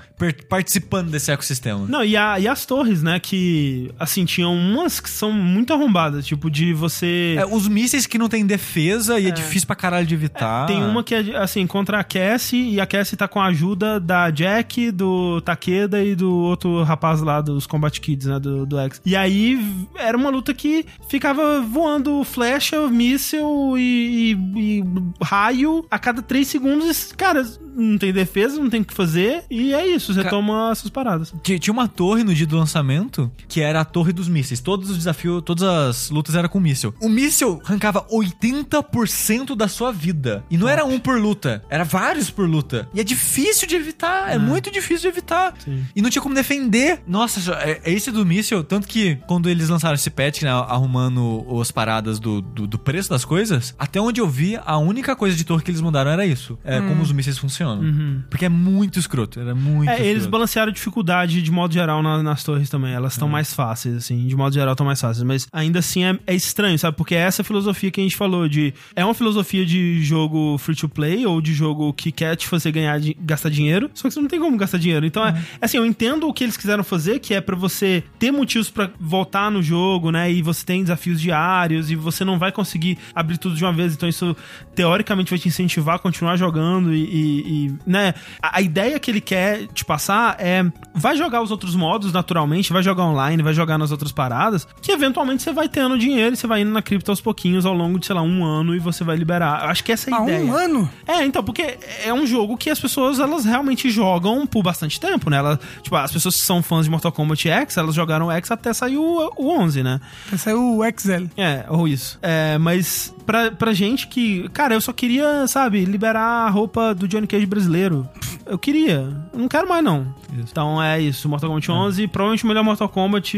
participando 0.49 1.11
desse 1.11 1.31
ecossistema. 1.31 1.87
Não, 1.89 2.05
e, 2.05 2.17
a- 2.17 2.39
e 2.39 2.47
as 2.49 2.65
torres, 2.67 3.03
né? 3.03 3.19
Que, 3.21 3.91
assim, 3.99 4.25
tinham 4.25 4.55
umas 4.55 5.01
que 5.01 5.09
são 5.11 5.33
muito 5.33 5.73
arrombadas. 5.73 6.27
Tipo, 6.27 6.51
de 6.51 6.73
você. 6.73 7.37
É, 7.39 7.47
os 7.47 7.69
mísseis 7.69 8.07
que 8.07 8.19
não 8.19 8.29
tem 8.29 8.45
defesa 8.47 9.19
e 9.19 9.27
é, 9.27 9.31
difícil 9.31 9.67
pra 9.67 9.77
caralho 9.77 10.07
de 10.07 10.15
evitar. 10.15 10.67
Tem 10.67 10.83
uma 10.83 11.03
que 11.03 11.15
é, 11.15 11.37
assim, 11.37 11.67
contra 11.67 11.99
a 12.01 12.05
Cassie, 12.05 12.71
e 12.75 12.81
a 12.81 12.87
Cassie 12.87 13.17
tá 13.17 13.27
com 13.29 13.41
a 13.41 13.47
ajuda 13.47 13.99
da 14.01 14.31
Jack, 14.31 14.91
do 14.91 15.41
Takeda 15.41 16.03
e 16.05 16.15
do 16.15 16.31
outro 16.33 16.83
rapaz 16.83 17.21
lá 17.21 17.41
dos 17.41 17.67
Combat 17.67 18.01
Kids, 18.01 18.27
né, 18.27 18.39
do, 18.39 18.67
do 18.67 18.79
X. 18.79 19.01
E 19.05 19.15
aí 19.17 19.59
era 19.97 20.17
uma 20.17 20.31
luta 20.31 20.53
que 20.55 20.85
ficava 21.09 21.61
voando 21.61 22.23
flecha, 22.25 22.87
míssil 22.89 23.77
e, 23.79 24.33
e- 24.57 24.61
e 24.81 24.85
raio 25.23 25.85
a 25.91 25.99
cada 26.09 26.23
três 26.23 26.49
segundos. 26.49 27.13
Cara, 27.17 27.47
não 27.77 27.99
tem 27.99 28.13
defesa, 28.13 28.59
não 28.59 28.71
tem 28.71 28.81
o 28.81 28.85
que 28.85 28.95
fazer, 28.95 29.45
e 29.51 29.75
é 29.75 29.87
isso, 29.87 30.13
você 30.15 30.23
Ca- 30.23 30.31
toma 30.31 30.71
essas 30.73 30.89
paradas. 30.91 31.33
Tinha 31.43 31.73
uma 31.73 31.87
torre 31.87 32.25
no 32.25 32.35
dia 32.35 32.47
do 32.47 32.57
lançamento 32.57 33.31
que 33.47 33.61
era 33.61 33.81
a 33.83 33.85
torre 33.85 34.13
dos 34.13 34.27
mísseis. 34.29 34.61
Todos 34.61 34.89
os 34.91 34.97
desafios, 34.97 35.43
todas 35.45 35.63
as 35.65 36.11
lutas 36.11 36.35
eram 36.35 36.49
com 36.49 36.59
míssil. 36.59 36.95
O 37.01 37.09
míssil 37.09 37.61
arrancava 37.65 38.07
80% 38.11 39.55
da 39.55 39.69
sua 39.69 39.93
vida. 39.93 40.43
E 40.51 40.57
não 40.57 40.69
era 40.69 40.85
um 40.85 40.99
por 40.99 41.21
luta, 41.21 41.63
era 41.69 41.85
vários 41.85 42.31
por 42.31 42.49
luta. 42.49 42.89
E 42.95 43.01
é 43.01 43.05
difícil 43.05 43.69
de 43.69 43.77
evitar, 43.77 44.33
é, 44.33 44.39
muito 44.39 44.71
difícil 44.71 45.03
de 45.03 45.09
evitar. 45.19 45.55
Sim. 45.63 45.85
E 45.95 46.01
não 46.03 46.11
tinha 46.11 46.23
como 46.23 46.35
defender. 46.35 47.03
Nossa, 47.07 47.53
é, 47.55 47.81
é 47.85 47.93
esse 47.93 48.11
do 48.11 48.25
míssil. 48.25 48.65
Tanto 48.65 48.89
que 48.89 49.17
quando 49.27 49.49
eles 49.49 49.69
lançaram 49.69 49.95
esse 49.95 50.11
patch, 50.11 50.43
né, 50.43 50.51
arrumando 50.51 51.45
as 51.61 51.71
paradas 51.71 52.19
do, 52.19 52.41
do, 52.41 52.67
do 52.67 52.79
preço 52.79 53.11
das 53.11 53.25
coisas, 53.25 53.75
até 53.79 54.01
onde 54.01 54.21
eu 54.21 54.29
vi, 54.29 54.59
a 54.65 54.79
única 54.79 55.15
coisa 55.15 55.37
de 55.37 55.45
torre 55.45 55.63
que 55.63 55.71
eles 55.71 55.81
mudaram 55.81 55.98
era 56.07 56.27
isso. 56.27 56.59
É 56.65 56.81
como 56.81 57.03
os 57.03 57.13
mísseis 57.13 57.39
funcionam. 57.39 58.23
Porque 58.31 58.45
é 58.45 58.49
muito 58.49 58.99
escroto, 58.99 59.41
era 59.41 59.55
muito 59.55 59.91
É, 59.91 59.97
eles 60.01 60.09
escroto. 60.19 60.31
balancearam 60.31 60.71
a 60.71 60.75
dificuldade 60.75 61.43
de 61.43 61.51
modo 61.51 61.73
geral 61.75 62.03
na- 62.03 62.23
nas 62.23 62.45
torres 62.45 62.69
também. 62.69 62.93
Elas 62.93 63.13
estão 63.15 63.29
mais 63.29 63.53
fáceis, 63.55 63.97
assim. 63.97 64.27
De 64.27 64.37
modo 64.37 64.53
geral, 64.55 64.73
estão 64.73 64.87
mais 64.87 65.01
fáceis. 65.01 65.23
Mas 65.25 65.47
ainda 65.53 65.79
assim 65.79 66.05
é, 66.05 66.19
é 66.27 66.35
estranho, 66.35 66.79
sabe? 66.79 66.97
Porque 66.97 67.15
é 67.15 67.19
essa 67.19 67.43
filosofia 67.43 67.91
que 67.91 68.01
a 68.01 68.05
gente 68.05 68.17
falou 68.17 68.49
de. 68.49 68.75
É 68.95 69.05
uma 69.05 69.15
filosofia 69.15 69.65
de 69.65 70.03
jogo 70.03 70.57
free 70.59 70.75
to 70.77 70.89
play 70.89 71.25
ou 71.27 71.41
de 71.41 71.55
jogo 71.55 71.93
que 71.93 72.13
quer 72.13 72.37
te 72.37 72.47
fazer 72.47 72.71
ganhar, 72.73 72.99
di- 73.01 73.17
gastar 73.21 73.49
dinheiro. 73.51 73.91
Só 73.95 74.09
que 74.09 74.15
você 74.15 74.21
não 74.21 74.29
tem 74.29 74.39
como 74.41 74.57
gastar 74.57 74.79
dinheiro. 74.79 75.07
Então, 75.07 75.25
é, 75.27 75.31
é 75.61 75.65
assim, 75.65 75.77
eu 75.79 75.87
entendo 75.87 76.29
o 76.29 76.33
que 76.33 76.45
eles 76.45 76.57
quiseram 76.57 76.85
fazer, 76.85 77.19
que 77.21 77.33
é 77.35 77.41
pra 77.41 77.57
você 77.57 78.03
ter 78.19 78.31
motivos 78.31 78.69
pra 78.71 78.91
voltar 79.01 79.51
no 79.51 79.63
jogo, 79.63 80.11
né? 80.11 80.31
E 80.31 80.43
você 80.43 80.65
tem 80.65 80.83
desafios 80.83 81.21
diários 81.21 81.91
e 81.91 81.95
você 81.97 82.25
não 82.25 82.39
vai 82.39 82.53
conseguir 82.53 82.99
abrir 83.15 83.39
tudo 83.39 83.55
de 83.55 83.65
uma 83.65 83.73
vez. 83.73 83.95
Então, 83.95 84.09
isso 84.09 84.37
teoricamente 84.75 85.31
vai 85.31 85.39
te 85.39 85.49
incentivar 85.49 85.88
a 85.97 85.99
continuar 85.99 86.37
jogando 86.37 86.93
e, 86.95 86.99
e- 87.05 87.67
e, 87.67 87.75
né? 87.87 88.15
A, 88.43 88.59
a 88.59 88.61
ideia 88.61 88.99
que 88.99 89.11
ele 89.11 89.21
quer 89.21 89.67
te 89.69 89.85
passar 89.85 90.37
é 90.39 90.65
vai 90.95 91.17
jogar 91.17 91.43
os 91.43 91.51
outros 91.51 91.75
modos 91.75 92.13
naturalmente, 92.13 92.73
vai 92.73 92.83
jogar 92.83 93.05
online, 93.05 93.43
vai 93.43 93.55
jogar 93.55 93.79
nas 93.79 93.91
outras 93.93 94.13
paradas, 94.13 94.67
que 94.83 94.91
eventualmente 94.93 95.43
você 95.43 95.53
vai 95.53 95.69
tendo 95.69 95.99
dinheiro 95.99 96.35
e 96.35 96.37
você 96.37 96.47
vai 96.47 96.63
indo 96.63 96.71
na 96.71 96.83
cripto 96.83 97.11
aos 97.11 97.21
pouquinhos 97.21 97.65
ao 97.67 97.73
longo 97.75 97.99
de, 97.99 98.07
sei 98.07 98.15
lá, 98.15 98.23
um 98.23 98.45
ano 98.45 98.75
e 98.75 98.79
você 98.79 99.05
vai 99.05 99.17
liberar. 99.17 99.65
Eu 99.65 99.71
acho 99.71 99.85
que 99.85 99.93
essa 99.93 100.11
é 100.11 100.15
a 100.15 100.19
Há 100.19 100.23
ideia. 100.23 100.45
um 100.45 100.53
ano? 100.53 100.91
É, 101.07 101.25
então, 101.25 101.43
porque 101.43 101.79
é 102.05 102.13
um 102.13 102.27
jogo 102.27 102.57
que 102.57 102.71
as 102.71 102.81
pessoas, 102.81 103.19
elas 103.19 103.45
realmente 103.45 103.91
jogam 103.91 104.47
por 104.47 104.63
bastante 104.63 104.99
tempo, 105.01 105.31
né? 105.31 105.37
Ela, 105.39 105.59
tipo, 105.83 105.95
as 105.97 106.11
pessoas 106.13 106.35
que 106.37 106.43
são 106.43 106.63
fãs 106.63 106.85
de 106.85 106.91
Mortal 106.91 107.13
Kombat 107.13 107.49
X, 107.49 107.77
elas 107.77 107.95
jogaram 107.95 108.27
o 108.27 108.33
X 108.33 108.51
até 108.51 108.73
sair 108.73 108.97
o, 108.97 109.33
o 109.37 109.51
11, 109.59 109.83
né? 109.83 110.01
Vai 110.29 110.39
sair 110.39 110.55
o 110.55 110.81
XL. 110.97 111.27
É, 111.37 111.65
ou 111.69 111.87
isso. 111.87 112.19
É, 112.23 112.59
mas 112.59 113.15
pra, 113.25 113.51
pra 113.51 113.73
gente 113.73 114.09
que. 114.09 114.49
Cara, 114.51 114.75
eu 114.75 114.81
só 114.81 114.93
queria, 114.93 115.47
sabe, 115.47 115.78
liberar 115.85 116.47
a 116.47 116.51
roupa 116.51 116.95
do 116.95 117.07
Johnny 117.09 117.27
Cage 117.27 117.47
brasileiro. 117.47 118.09
Eu 118.47 118.59
queria. 118.59 119.07
Eu 119.33 119.39
não 119.41 119.47
quero 119.49 119.69
mais, 119.69 119.85
não. 119.85 120.07
Então 120.39 120.83
é 120.83 120.99
isso. 121.01 121.29
Mortal 121.29 121.51
Kombat 121.51 121.71
11. 121.71 122.09
Provavelmente 122.09 122.45
o 122.45 122.47
melhor 122.47 122.65
Mortal 122.65 122.89
Kombat. 122.89 123.37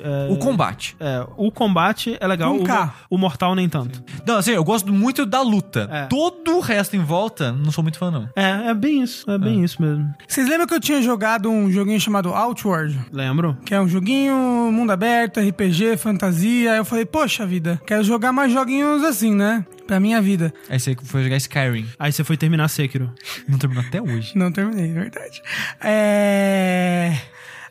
É, 0.00 0.32
O 0.32 0.36
combate. 0.36 0.96
É, 1.00 1.26
o 1.36 1.50
combate 1.50 2.16
é 2.20 2.26
legal. 2.26 2.56
Com 2.56 2.62
O, 3.10 3.16
o 3.16 3.18
Mortal 3.18 3.54
nem 3.56 3.68
tanto. 3.68 4.00
Não, 4.24 4.36
assim, 4.36 4.52
eu 4.52 4.62
gosto 4.62 4.92
muito 4.92 5.26
da 5.26 5.42
luta. 5.42 5.88
É. 5.90 6.06
Todo 6.06 6.56
o 6.56 6.60
resto 6.60 6.94
em 6.94 7.00
volta, 7.02 7.50
não 7.50 7.72
sou 7.72 7.82
muito 7.82 7.98
fã, 7.98 8.10
não. 8.12 8.28
É, 8.36 8.68
é 8.70 8.74
bem 8.74 9.02
isso. 9.02 9.28
É 9.28 9.36
bem 9.38 9.64
isso 9.64 9.82
mesmo. 9.82 10.08
Vocês 10.26 10.48
lembram 10.48 10.68
que 10.68 10.74
eu 10.74 10.80
tinha 10.80 11.02
jogado 11.02 11.50
um 11.50 11.70
joguinho 11.70 12.00
chamado 12.00 12.32
Outward? 12.32 12.96
Lembro? 13.12 13.56
Que 13.64 13.74
é 13.74 13.80
um 13.80 13.88
joguinho 13.88 14.34
mundo 14.72 14.92
aberto, 14.92 15.40
RPG, 15.40 15.96
fantasia. 15.96 16.72
Aí 16.72 16.78
eu 16.78 16.84
falei, 16.84 17.04
poxa 17.04 17.44
vida, 17.44 17.80
quero 17.84 18.04
jogar 18.04 18.32
mais 18.32 18.52
joguinhos 18.52 19.02
assim, 19.02 19.34
né? 19.34 19.64
Pra 19.88 19.98
minha 19.98 20.20
vida. 20.20 20.52
Aí 20.68 20.78
você 20.78 20.94
foi 21.02 21.24
jogar 21.24 21.38
Skyrim. 21.38 21.88
Aí 21.98 22.12
você 22.12 22.22
foi 22.22 22.36
terminar 22.36 22.68
Sekiro. 22.68 23.10
Não 23.48 23.58
terminou 23.58 23.82
até 23.82 24.02
hoje. 24.02 24.36
Não 24.36 24.52
terminei, 24.52 24.90
é 24.90 24.92
verdade. 24.92 25.42
É. 25.82 27.16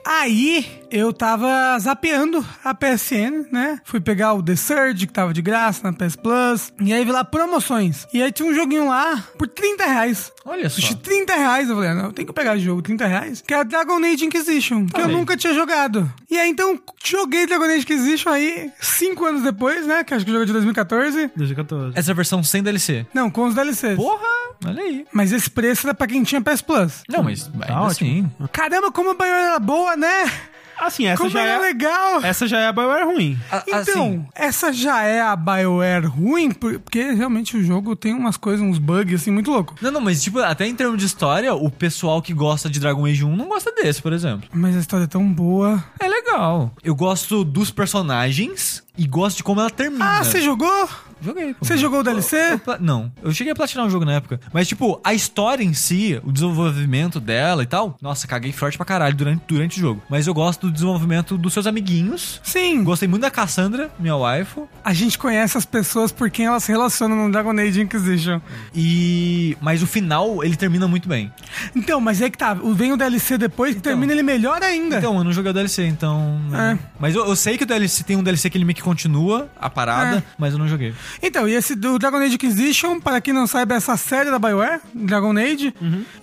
Aí 0.03 0.65
eu 0.91 1.11
tava 1.13 1.77
zapeando 1.79 2.45
a 2.63 2.73
PSN, 2.73 3.47
né? 3.51 3.79
Fui 3.83 3.99
pegar 3.99 4.33
o 4.33 4.43
The 4.43 4.55
Surge, 4.55 5.07
que 5.07 5.13
tava 5.13 5.33
de 5.33 5.41
graça 5.41 5.81
na 5.83 5.93
PS 5.93 6.15
Plus. 6.15 6.73
E 6.79 6.93
aí 6.93 7.03
vi 7.03 7.11
lá 7.11 7.23
promoções. 7.23 8.07
E 8.13 8.21
aí 8.21 8.31
tinha 8.31 8.47
um 8.49 8.53
joguinho 8.53 8.87
lá 8.87 9.23
por 9.37 9.47
30 9.47 9.85
reais. 9.85 10.31
Olha 10.45 10.69
só. 10.69 10.75
Sushi, 10.81 10.95
30 10.95 11.33
reais. 11.35 11.69
Eu 11.69 11.75
falei, 11.75 11.91
ah, 11.91 11.95
não, 11.95 12.05
eu 12.05 12.13
tenho 12.13 12.27
que 12.27 12.33
pegar 12.33 12.55
esse 12.55 12.65
jogo, 12.65 12.81
30 12.81 13.05
reais. 13.05 13.41
Que 13.45 13.53
é 13.53 13.63
Dragon 13.63 13.97
Age 14.03 14.25
Inquisition, 14.25 14.85
que 14.85 14.95
eu 14.95 15.03
Olha 15.03 15.09
aí. 15.13 15.15
nunca 15.15 15.35
tinha 15.35 15.53
jogado. 15.53 16.11
E 16.29 16.37
aí 16.37 16.49
então 16.49 16.79
joguei 17.03 17.45
Dragon 17.45 17.65
Age 17.65 17.81
Inquisition 17.81 18.29
aí, 18.29 18.71
5 18.79 19.25
anos 19.25 19.43
depois, 19.43 19.85
né? 19.85 20.03
Que 20.03 20.13
acho 20.13 20.23
que 20.25 20.31
o 20.31 20.33
jogo 20.33 20.43
é 20.43 20.47
de 20.47 20.53
2014. 20.53 21.31
2014. 21.35 21.97
Essa 21.97 22.13
versão 22.13 22.43
sem 22.43 22.63
DLC. 22.63 23.05
Não, 23.13 23.29
com 23.29 23.45
os 23.45 23.55
DLCs. 23.55 23.95
Porra! 23.95 24.25
Olha 24.65 24.81
aí. 24.81 25.05
Mas 25.13 25.31
esse 25.31 25.49
preço 25.49 25.85
era 25.87 25.93
pra 25.93 26.07
quem 26.07 26.23
tinha 26.23 26.41
PS 26.41 26.61
Plus. 26.61 27.03
Não, 27.07 27.21
mas 27.23 27.49
ainda 27.53 27.81
ótimo. 27.81 27.87
assim. 27.87 28.31
Caramba, 28.51 28.91
como 28.91 29.11
a 29.11 29.13
BioWare 29.13 29.43
era 29.49 29.59
boa, 29.59 29.95
né? 29.95 30.31
Assim, 30.79 31.05
essa 31.07 31.17
como 31.17 31.29
já 31.29 31.41
é. 31.43 31.57
legal. 31.59 32.23
Essa 32.23 32.47
já 32.47 32.59
é 32.59 32.67
a 32.67 32.71
BioWare 32.71 33.05
ruim. 33.05 33.37
A- 33.51 33.63
Então, 33.67 33.79
assim, 33.79 34.25
essa 34.35 34.71
já 34.71 35.01
é 35.03 35.21
a 35.21 35.35
BioWare 35.35 36.05
ruim, 36.07 36.51
por- 36.51 36.79
porque 36.79 37.11
realmente 37.11 37.57
o 37.57 37.63
jogo 37.63 37.95
tem 37.95 38.13
umas 38.13 38.37
coisas, 38.37 38.61
uns 38.65 38.77
bugs 38.77 39.21
assim, 39.21 39.31
muito 39.31 39.51
louco. 39.51 39.75
Não, 39.81 39.91
não, 39.91 40.01
mas 40.01 40.21
tipo, 40.23 40.39
até 40.39 40.65
em 40.67 40.75
termos 40.75 40.97
de 40.97 41.05
história, 41.05 41.53
o 41.53 41.69
pessoal 41.69 42.21
que 42.21 42.33
gosta 42.33 42.69
de 42.69 42.79
Dragon 42.79 43.05
Age 43.05 43.23
1 43.25 43.35
não 43.35 43.47
gosta 43.47 43.71
desse, 43.71 44.01
por 44.01 44.13
exemplo. 44.13 44.47
Mas 44.53 44.75
a 44.75 44.79
história 44.79 45.03
é 45.05 45.07
tão 45.07 45.25
boa. 45.31 45.83
É 45.99 46.07
legal. 46.07 46.71
Eu 46.83 46.95
gosto 46.95 47.43
dos 47.43 47.71
personagens 47.71 48.83
e 48.97 49.05
gosto 49.07 49.37
de 49.37 49.43
como 49.43 49.59
ela 49.59 49.69
termina. 49.69 50.19
Ah, 50.19 50.23
você 50.23 50.41
jogou? 50.41 50.89
Joguei, 51.21 51.53
pô. 51.53 51.65
Você 51.65 51.77
jogou 51.77 51.97
o 51.99 52.01
Eu 52.01 52.03
DLC? 52.03 52.57
pla- 52.63 52.77
Não, 52.79 53.11
eu 53.23 53.31
cheguei 53.31 53.51
a 53.51 53.55
platinar 53.55 53.85
o 53.85 53.89
jogo 53.89 54.05
na 54.05 54.13
época. 54.13 54.39
Mas, 54.53 54.67
tipo, 54.67 54.99
a 55.03 55.13
história 55.13 55.63
em 55.63 55.73
si, 55.73 56.19
o 56.23 56.31
desenvolvimento 56.31 57.19
dela 57.19 57.63
e 57.63 57.65
tal, 57.65 57.97
nossa, 58.01 58.27
caguei 58.27 58.51
forte 58.51 58.77
pra 58.77 58.85
caralho 58.85 59.15
durante, 59.15 59.43
durante 59.47 59.77
o 59.77 59.79
jogo. 59.81 60.03
Mas 60.09 60.27
eu 60.27 60.33
gosto 60.33 60.67
do 60.67 60.71
desenvolvimento 60.73 61.37
dos 61.37 61.53
seus 61.53 61.65
amiguinhos. 61.67 62.39
Sim. 62.43 62.83
Gostei 62.83 63.07
muito 63.07 63.21
da 63.23 63.31
Cassandra, 63.31 63.89
minha 63.99 64.15
waifu. 64.15 64.67
A 64.83 64.93
gente 64.93 65.17
conhece 65.17 65.57
as 65.57 65.65
pessoas 65.65 66.11
por 66.11 66.29
quem 66.29 66.45
elas 66.45 66.63
se 66.63 66.71
relacionam 66.71 67.15
no 67.15 67.31
Dragon 67.31 67.51
Age 67.59 67.81
Inquisition. 67.81 68.39
E. 68.75 69.57
Mas 69.61 69.81
o 69.81 69.87
final, 69.87 70.43
ele 70.43 70.55
termina 70.55 70.87
muito 70.87 71.09
bem. 71.09 71.31
Então, 71.75 71.99
mas 71.99 72.21
é 72.21 72.29
que 72.29 72.37
tá. 72.37 72.53
Vem 72.53 72.93
o 72.93 72.97
DLC 72.97 73.37
depois 73.37 73.73
que 73.75 73.81
termina 73.81 74.11
ele 74.13 74.23
melhor 74.23 74.61
ainda. 74.61 74.97
Então, 74.97 75.17
eu 75.17 75.23
não 75.23 75.33
joguei 75.33 75.51
o 75.51 75.53
DLC, 75.53 75.85
então. 75.87 76.39
né. 76.49 76.77
É. 76.81 76.87
Mas 76.99 77.15
eu, 77.15 77.25
eu 77.25 77.35
sei 77.35 77.57
que 77.57 77.63
o 77.63 77.67
DLC 77.67 78.03
tem 78.03 78.15
um 78.15 78.23
DLC 78.23 78.49
que 78.49 78.57
ele 78.57 78.65
meio 78.65 78.75
que 78.75 78.81
continua 78.81 79.49
a 79.59 79.69
parada, 79.69 80.17
É. 80.17 80.23
mas 80.37 80.53
eu 80.53 80.59
não 80.59 80.67
joguei. 80.67 80.93
Então, 81.21 81.47
e 81.47 81.53
esse 81.53 81.75
do 81.75 81.97
Dragon 81.97 82.17
Age 82.17 82.35
Inquisition, 82.35 82.99
para 82.99 83.21
quem 83.21 83.33
não 83.33 83.47
sabe, 83.47 83.73
é 83.73 83.77
essa 83.77 83.97
série 83.97 84.29
da 84.31 84.39
BioWare, 84.39 84.81
Dragon 84.93 85.37
Age. 85.37 85.73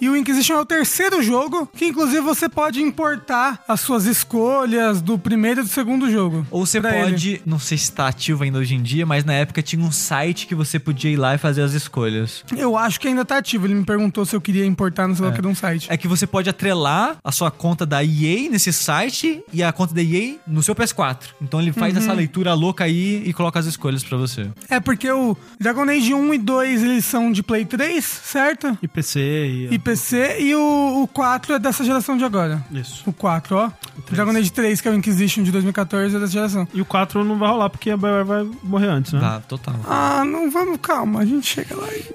E 0.00 0.08
o 0.08 0.16
Inquisition 0.16 0.54
é 0.54 0.60
o 0.60 0.64
terceiro 0.64 1.22
jogo, 1.22 1.68
que 1.74 1.86
inclusive 1.86 2.20
você 2.20 2.48
pode 2.48 2.80
importar 2.82 3.62
as 3.68 3.80
suas 3.80 4.06
escolhas 4.06 5.00
do 5.00 5.18
primeiro 5.18 5.60
e 5.60 5.64
do 5.64 5.68
segundo 5.68 6.10
jogo. 6.10 6.46
Ou 6.50 6.66
você 6.66 6.80
pode, 6.80 7.40
não 7.44 7.58
sei 7.58 7.78
se 7.78 7.92
tá 7.92 8.08
ativo 8.08 8.44
ainda 8.44 8.58
hoje 8.58 8.74
em 8.74 8.82
dia, 8.82 9.04
mas 9.06 9.24
na 9.24 9.32
época 9.32 9.62
tinha 9.62 9.84
um 9.84 9.92
site 9.92 10.46
que 10.46 10.54
você 10.54 10.78
podia 10.78 11.10
ir 11.10 11.16
lá 11.16 11.34
e 11.34 11.38
fazer 11.38 11.62
as 11.62 11.72
escolhas. 11.72 12.44
Eu 12.56 12.76
acho 12.76 13.00
que 13.00 13.08
ainda 13.08 13.24
tá 13.24 13.38
ativo. 13.38 13.66
Ele 13.66 13.74
me 13.74 13.84
perguntou 13.84 14.24
se 14.24 14.34
eu 14.34 14.40
queria 14.40 14.64
importar 14.64 15.08
no 15.08 15.14
celular 15.14 15.34
que 15.34 15.42
de 15.42 15.48
um 15.48 15.54
site. 15.54 15.86
É 15.90 15.96
que 15.96 16.08
você 16.08 16.26
pode 16.26 16.48
atrelar 16.48 17.16
a 17.22 17.32
sua 17.32 17.50
conta 17.50 17.84
da 17.86 18.02
EA 18.02 18.48
nesse 18.50 18.72
site 18.72 19.42
e 19.52 19.62
a 19.62 19.72
conta 19.72 19.94
da 19.94 20.02
EA 20.02 20.36
no 20.46 20.62
seu 20.62 20.74
PS4. 20.74 21.18
Então 21.40 21.60
ele 21.60 21.72
faz 21.72 21.96
essa 21.96 22.12
leitura 22.12 22.54
louca 22.54 22.84
aí 22.84 23.22
e 23.24 23.32
coloca 23.32 23.58
as 23.58 23.66
escolhas 23.66 24.02
pra 24.02 24.16
você. 24.16 24.50
É 24.68 24.73
porque 24.80 25.10
o 25.10 25.36
Dragon 25.60 25.82
Age 25.88 26.14
1 26.14 26.34
e 26.34 26.38
2 26.38 26.82
eles 26.82 27.04
são 27.04 27.30
de 27.32 27.42
Play 27.42 27.64
3, 27.64 28.04
certo? 28.04 28.76
E 28.82 28.88
PC 28.88 29.20
e... 29.20 29.74
E 29.74 29.78
PC, 29.78 30.36
e 30.40 30.54
o, 30.54 31.02
o 31.02 31.06
4 31.08 31.54
é 31.54 31.58
dessa 31.58 31.84
geração 31.84 32.16
de 32.16 32.24
agora. 32.24 32.64
Isso. 32.72 33.02
O 33.06 33.12
4, 33.12 33.56
ó. 33.56 33.70
Dragon 34.10 34.32
Age 34.36 34.50
3, 34.52 34.80
que 34.80 34.88
é 34.88 34.90
o 34.90 34.94
Inquisition 34.94 35.42
de 35.42 35.50
2014, 35.52 36.16
é 36.16 36.18
dessa 36.20 36.32
geração. 36.32 36.68
E 36.74 36.80
o 36.80 36.84
4 36.84 37.24
não 37.24 37.38
vai 37.38 37.48
rolar 37.48 37.70
porque 37.70 37.90
a 37.90 37.96
BioWare 37.96 38.24
vai 38.24 38.50
morrer 38.62 38.88
antes, 38.88 39.12
né? 39.12 39.20
Tá, 39.20 39.40
total. 39.40 39.74
Ah, 39.88 40.24
não 40.24 40.50
vamos, 40.50 40.78
calma, 40.82 41.20
a 41.20 41.24
gente 41.26 41.46
chega 41.46 41.76
lá 41.76 41.88
e. 41.92 42.04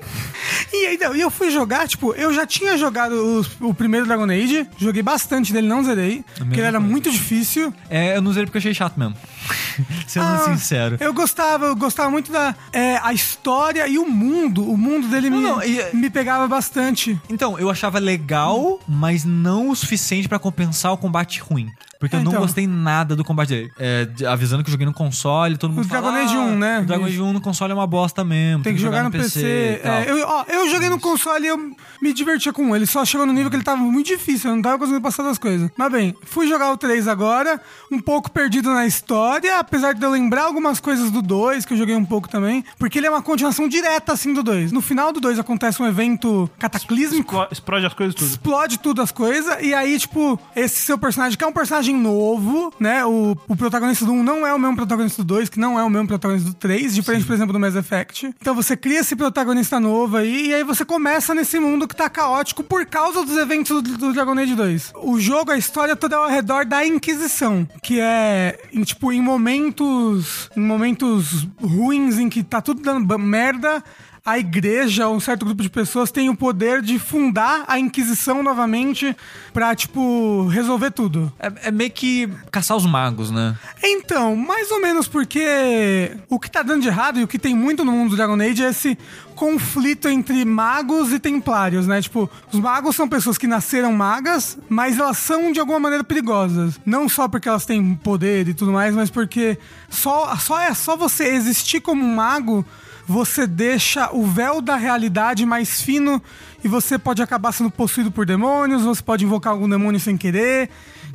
E 0.72 0.86
aí, 0.88 0.98
não, 0.98 1.16
e 1.16 1.22
eu 1.22 1.30
fui 1.30 1.52
jogar, 1.52 1.88
tipo, 1.88 2.14
eu 2.14 2.34
já 2.34 2.46
tinha 2.46 2.78
jogado 2.78 3.12
os- 3.14 3.50
o 3.60 3.74
primeiro 3.74 4.06
Dragon 4.06 4.24
Age, 4.26 4.68
joguei 4.78 5.02
bastante 5.04 5.52
dele, 5.52 5.68
não 5.68 5.84
zerei, 5.84 6.24
porque 6.38 6.56
ele 6.60 6.62
era 6.68 6.78
coisa. 6.78 6.92
muito 6.92 7.12
difícil. 7.12 7.74
É, 7.90 8.16
eu 8.16 8.22
não 8.22 8.32
usei 8.32 8.46
porque 8.46 8.58
achei 8.60 8.74
chato 8.74 8.98
mesmo. 8.98 9.16
Sendo 10.08 10.26
Ah, 10.26 10.40
sincero. 10.46 10.98
Eu 11.00 11.14
gostava, 11.14 11.66
eu 11.68 11.76
gostava 11.76 12.10
muito 12.10 12.32
da 12.32 12.56
é, 12.74 12.98
a 13.04 13.14
história 13.14 13.88
e 13.88 13.98
o 13.98 14.06
mundo. 14.08 14.64
O 14.70 14.78
mundo 14.78 15.08
dele 15.08 15.30
me, 15.30 15.40
não, 15.42 15.62
e- 15.64 15.84
me 15.96 16.10
pegava 16.10 16.48
bastante. 16.48 17.20
Então, 17.30 17.58
eu 17.60 17.70
achava 17.70 18.00
legal, 18.00 18.80
mas 18.88 19.24
não 19.26 19.70
o 19.70 19.76
suficiente 19.76 20.28
pra 20.28 20.40
compensar 20.40 20.92
o 20.94 20.98
combate 20.98 21.40
ruim. 21.40 21.70
Porque 22.00 22.16
eu 22.16 22.22
É, 22.22 22.24
não 22.24 22.32
então. 22.32 22.42
gostei 22.42 22.66
nada 22.66 23.14
do 23.14 23.26
combate 23.26 23.50
dele. 23.50 23.72
É, 23.78 24.08
avisando 24.26 24.64
que 24.64 24.70
eu 24.70 24.72
joguei 24.72 24.86
no 24.86 24.94
console, 24.94 25.58
todo 25.58 25.72
mundo 25.72 25.84
O 25.84 25.88
fala, 25.90 26.10
Dragon 26.14 26.26
Age 26.26 26.36
"Ah, 26.38 26.40
1, 26.40 26.58
né? 26.58 26.80
O 26.80 26.86
Dragon 26.86 27.06
Age 27.06 27.22
1 27.22 27.34
no 27.34 27.42
console 27.42 27.72
é 27.74 27.76
uma 27.76 27.86
bosta 27.86 28.24
mesmo. 28.24 28.64
Tem 28.64 28.74
que 28.74 28.80
jogar 28.80 29.04
no 29.04 29.12
PC. 29.12 29.82
tal." 29.84 29.92
É, 29.94 30.10
eu, 30.10 30.26
ó, 30.26 30.46
eu 30.48 30.70
joguei 30.70 30.88
no 30.88 30.98
console 30.98 31.44
e 31.44 31.50
eu 31.50 31.58
me 32.02 32.14
divertia 32.14 32.54
com 32.54 32.74
ele. 32.74 32.86
Só 32.86 33.04
chegou 33.04 33.26
no 33.28 33.34
nível 33.34 33.50
que 33.50 33.58
ele 33.58 33.64
tava 33.66 33.82
muito 33.82 34.08
difícil. 34.08 34.50
Eu 34.50 34.56
não 34.56 34.62
tava 34.64 34.78
conseguindo 34.78 35.02
passar 35.02 35.24
das 35.24 35.38
coisas. 35.38 35.70
Mas 35.76 35.92
bem, 35.92 36.16
fui 36.24 36.48
jogar 36.48 36.72
o 36.72 36.78
3 36.78 37.06
agora. 37.06 37.60
Um 37.92 38.00
pouco 38.00 38.32
perdido 38.32 38.72
na 38.74 38.86
história. 38.86 39.39
Apesar 39.48 39.94
de 39.94 40.04
eu 40.04 40.10
lembrar 40.12 40.44
algumas 40.44 40.80
coisas 40.80 41.12
do 41.12 41.22
2, 41.22 41.66
que 41.66 41.74
eu 41.74 41.78
joguei 41.78 41.96
um 41.96 42.06
pouco 42.06 42.28
também. 42.28 42.64
Porque 42.78 42.98
ele 43.00 43.08
é 43.08 43.10
uma 43.10 43.22
continuação 43.22 43.68
direta, 43.68 44.14
assim, 44.14 44.34
do 44.34 44.44
2. 44.44 44.72
No 44.72 44.82
final 44.82 45.12
do 45.14 45.20
2 45.22 45.40
acontece 45.40 45.82
um 45.82 45.88
evento 45.88 46.50
cataclísmico. 46.60 47.36
Explo- 47.36 47.48
Explode 47.52 47.86
as 47.86 47.94
coisas 47.94 48.16
tudo. 48.16 48.28
Explode 48.30 48.80
tudo 48.80 49.02
as 49.02 49.12
coisas, 49.12 49.58
e 49.62 49.74
aí, 49.74 49.98
tipo, 50.00 50.40
esse 50.56 50.78
seu 50.82 50.98
personagem, 50.98 51.38
que 51.38 51.44
é 51.44 51.48
um 51.48 51.52
personagem 51.54 51.96
novo, 51.96 52.74
né? 52.80 53.06
O, 53.06 53.38
o 53.48 53.56
protagonista 53.56 54.06
do 54.06 54.12
1 54.12 54.24
não 54.24 54.46
é 54.48 54.54
o 54.54 54.60
mesmo 54.60 54.76
protagonista 54.76 55.24
do 55.24 55.28
2, 55.28 55.50
que 55.50 55.60
não 55.60 55.80
é 55.80 55.84
o 55.84 55.90
mesmo 55.90 56.08
protagonista 56.08 56.50
do 56.50 56.56
3, 56.56 56.96
diferente, 56.96 57.26
por 57.26 57.34
exemplo, 57.34 57.54
do 57.54 57.60
Mass 57.60 57.76
Effect. 57.76 58.34
Então 58.42 58.56
você 58.56 58.76
cria 58.76 59.00
esse 59.00 59.16
protagonista 59.16 59.80
novo 59.80 60.18
aí, 60.18 60.48
e 60.50 60.54
aí 60.54 60.64
você 60.64 60.84
começa 60.84 61.34
nesse 61.36 61.60
mundo 61.60 61.88
que 61.88 61.96
tá 61.96 62.10
caótico 62.10 62.64
por 62.64 62.86
causa 62.86 63.24
dos 63.26 63.38
eventos 63.38 63.82
do, 63.82 63.98
do 63.98 64.14
Dragon 64.14 64.38
Age 64.38 64.56
2. 64.56 64.94
O 65.04 65.20
jogo, 65.20 65.52
a 65.52 65.58
história 65.58 65.96
toda 65.96 66.16
é 66.16 66.20
ao 66.20 66.30
redor 66.30 66.66
da 66.66 66.86
Inquisição, 66.86 67.68
que 67.84 68.00
é, 68.00 68.60
em, 68.74 68.84
tipo, 68.84 69.12
em 69.20 69.22
momentos. 69.22 70.50
Em 70.56 70.62
momentos 70.62 71.48
ruins 71.62 72.18
em 72.18 72.30
que 72.30 72.42
tá 72.42 72.62
tudo 72.62 72.82
dando 72.82 73.06
merda 73.18 73.84
a 74.30 74.38
igreja, 74.38 75.10
um 75.10 75.20
certo 75.20 75.44
grupo 75.44 75.64
de 75.64 75.70
pessoas 75.70 76.12
tem 76.12 76.30
o 76.30 76.36
poder 76.36 76.84
de 76.84 77.00
fundar 77.00 77.66
a 77.68 77.80
Inquisição 77.80 78.44
novamente 78.44 79.16
pra, 79.52 79.74
tipo, 79.74 80.48
resolver 80.48 80.92
tudo. 80.92 81.34
É, 81.40 81.70
é 81.70 81.72
meio 81.72 81.90
que 81.90 82.30
caçar 82.52 82.78
os 82.78 82.86
magos, 82.86 83.32
né? 83.32 83.58
Então, 83.84 84.36
mais 84.36 84.70
ou 84.70 84.80
menos 84.80 85.08
porque 85.08 86.16
o 86.30 86.40
que 86.40 86.50
tá 86.50 86.62
dando 86.62 86.84
de 86.84 86.88
errado 86.88 87.20
e 87.20 87.24
o 87.24 87.28
que 87.28 87.40
tem 87.40 87.56
muito 87.56 87.84
no 87.84 87.92
mundo 87.92 88.12
do 88.12 88.16
Dragon 88.16 88.40
Age 88.40 88.64
é 88.64 88.70
esse 88.70 88.98
conflito 89.36 90.08
entre 90.08 90.46
magos 90.46 91.12
e 91.12 91.18
templários, 91.18 91.88
né? 91.88 92.00
Tipo, 92.00 92.30
os 92.52 92.60
magos 92.60 92.96
são 92.96 93.10
pessoas 93.10 93.38
que 93.38 93.48
nasceram 93.48 93.92
magas, 93.94 94.60
mas 94.70 95.00
elas 95.00 95.18
são 95.18 95.52
de 95.52 95.60
alguma 95.60 95.80
maneira 95.80 96.04
perigosas. 96.04 96.80
Não 96.86 97.10
só 97.10 97.28
porque 97.28 97.50
elas 97.50 97.66
têm 97.66 97.96
poder 97.96 98.48
e 98.48 98.54
tudo 98.54 98.72
mais, 98.72 98.94
mas 98.94 99.10
porque 99.10 99.58
só, 99.90 100.36
só 100.36 100.60
é 100.60 100.74
só 100.76 100.96
você 100.96 101.30
existir 101.30 101.80
como 101.80 102.04
um 102.04 102.16
mago 102.16 102.64
você 103.10 103.48
deixa 103.48 104.12
o 104.14 104.24
véu 104.24 104.62
da 104.62 104.76
realidade 104.76 105.44
mais 105.44 105.82
fino 105.82 106.22
e 106.64 106.68
você 106.68 106.98
pode 106.98 107.22
acabar 107.22 107.52
sendo 107.52 107.70
possuído 107.72 108.12
por 108.12 108.26
demônios, 108.26 108.82
você 108.84 109.02
pode 109.02 109.26
invocar 109.26 109.54
algum 109.54 109.68
demônio 109.70 110.00
sem 110.00 110.18
querer. 110.18 110.70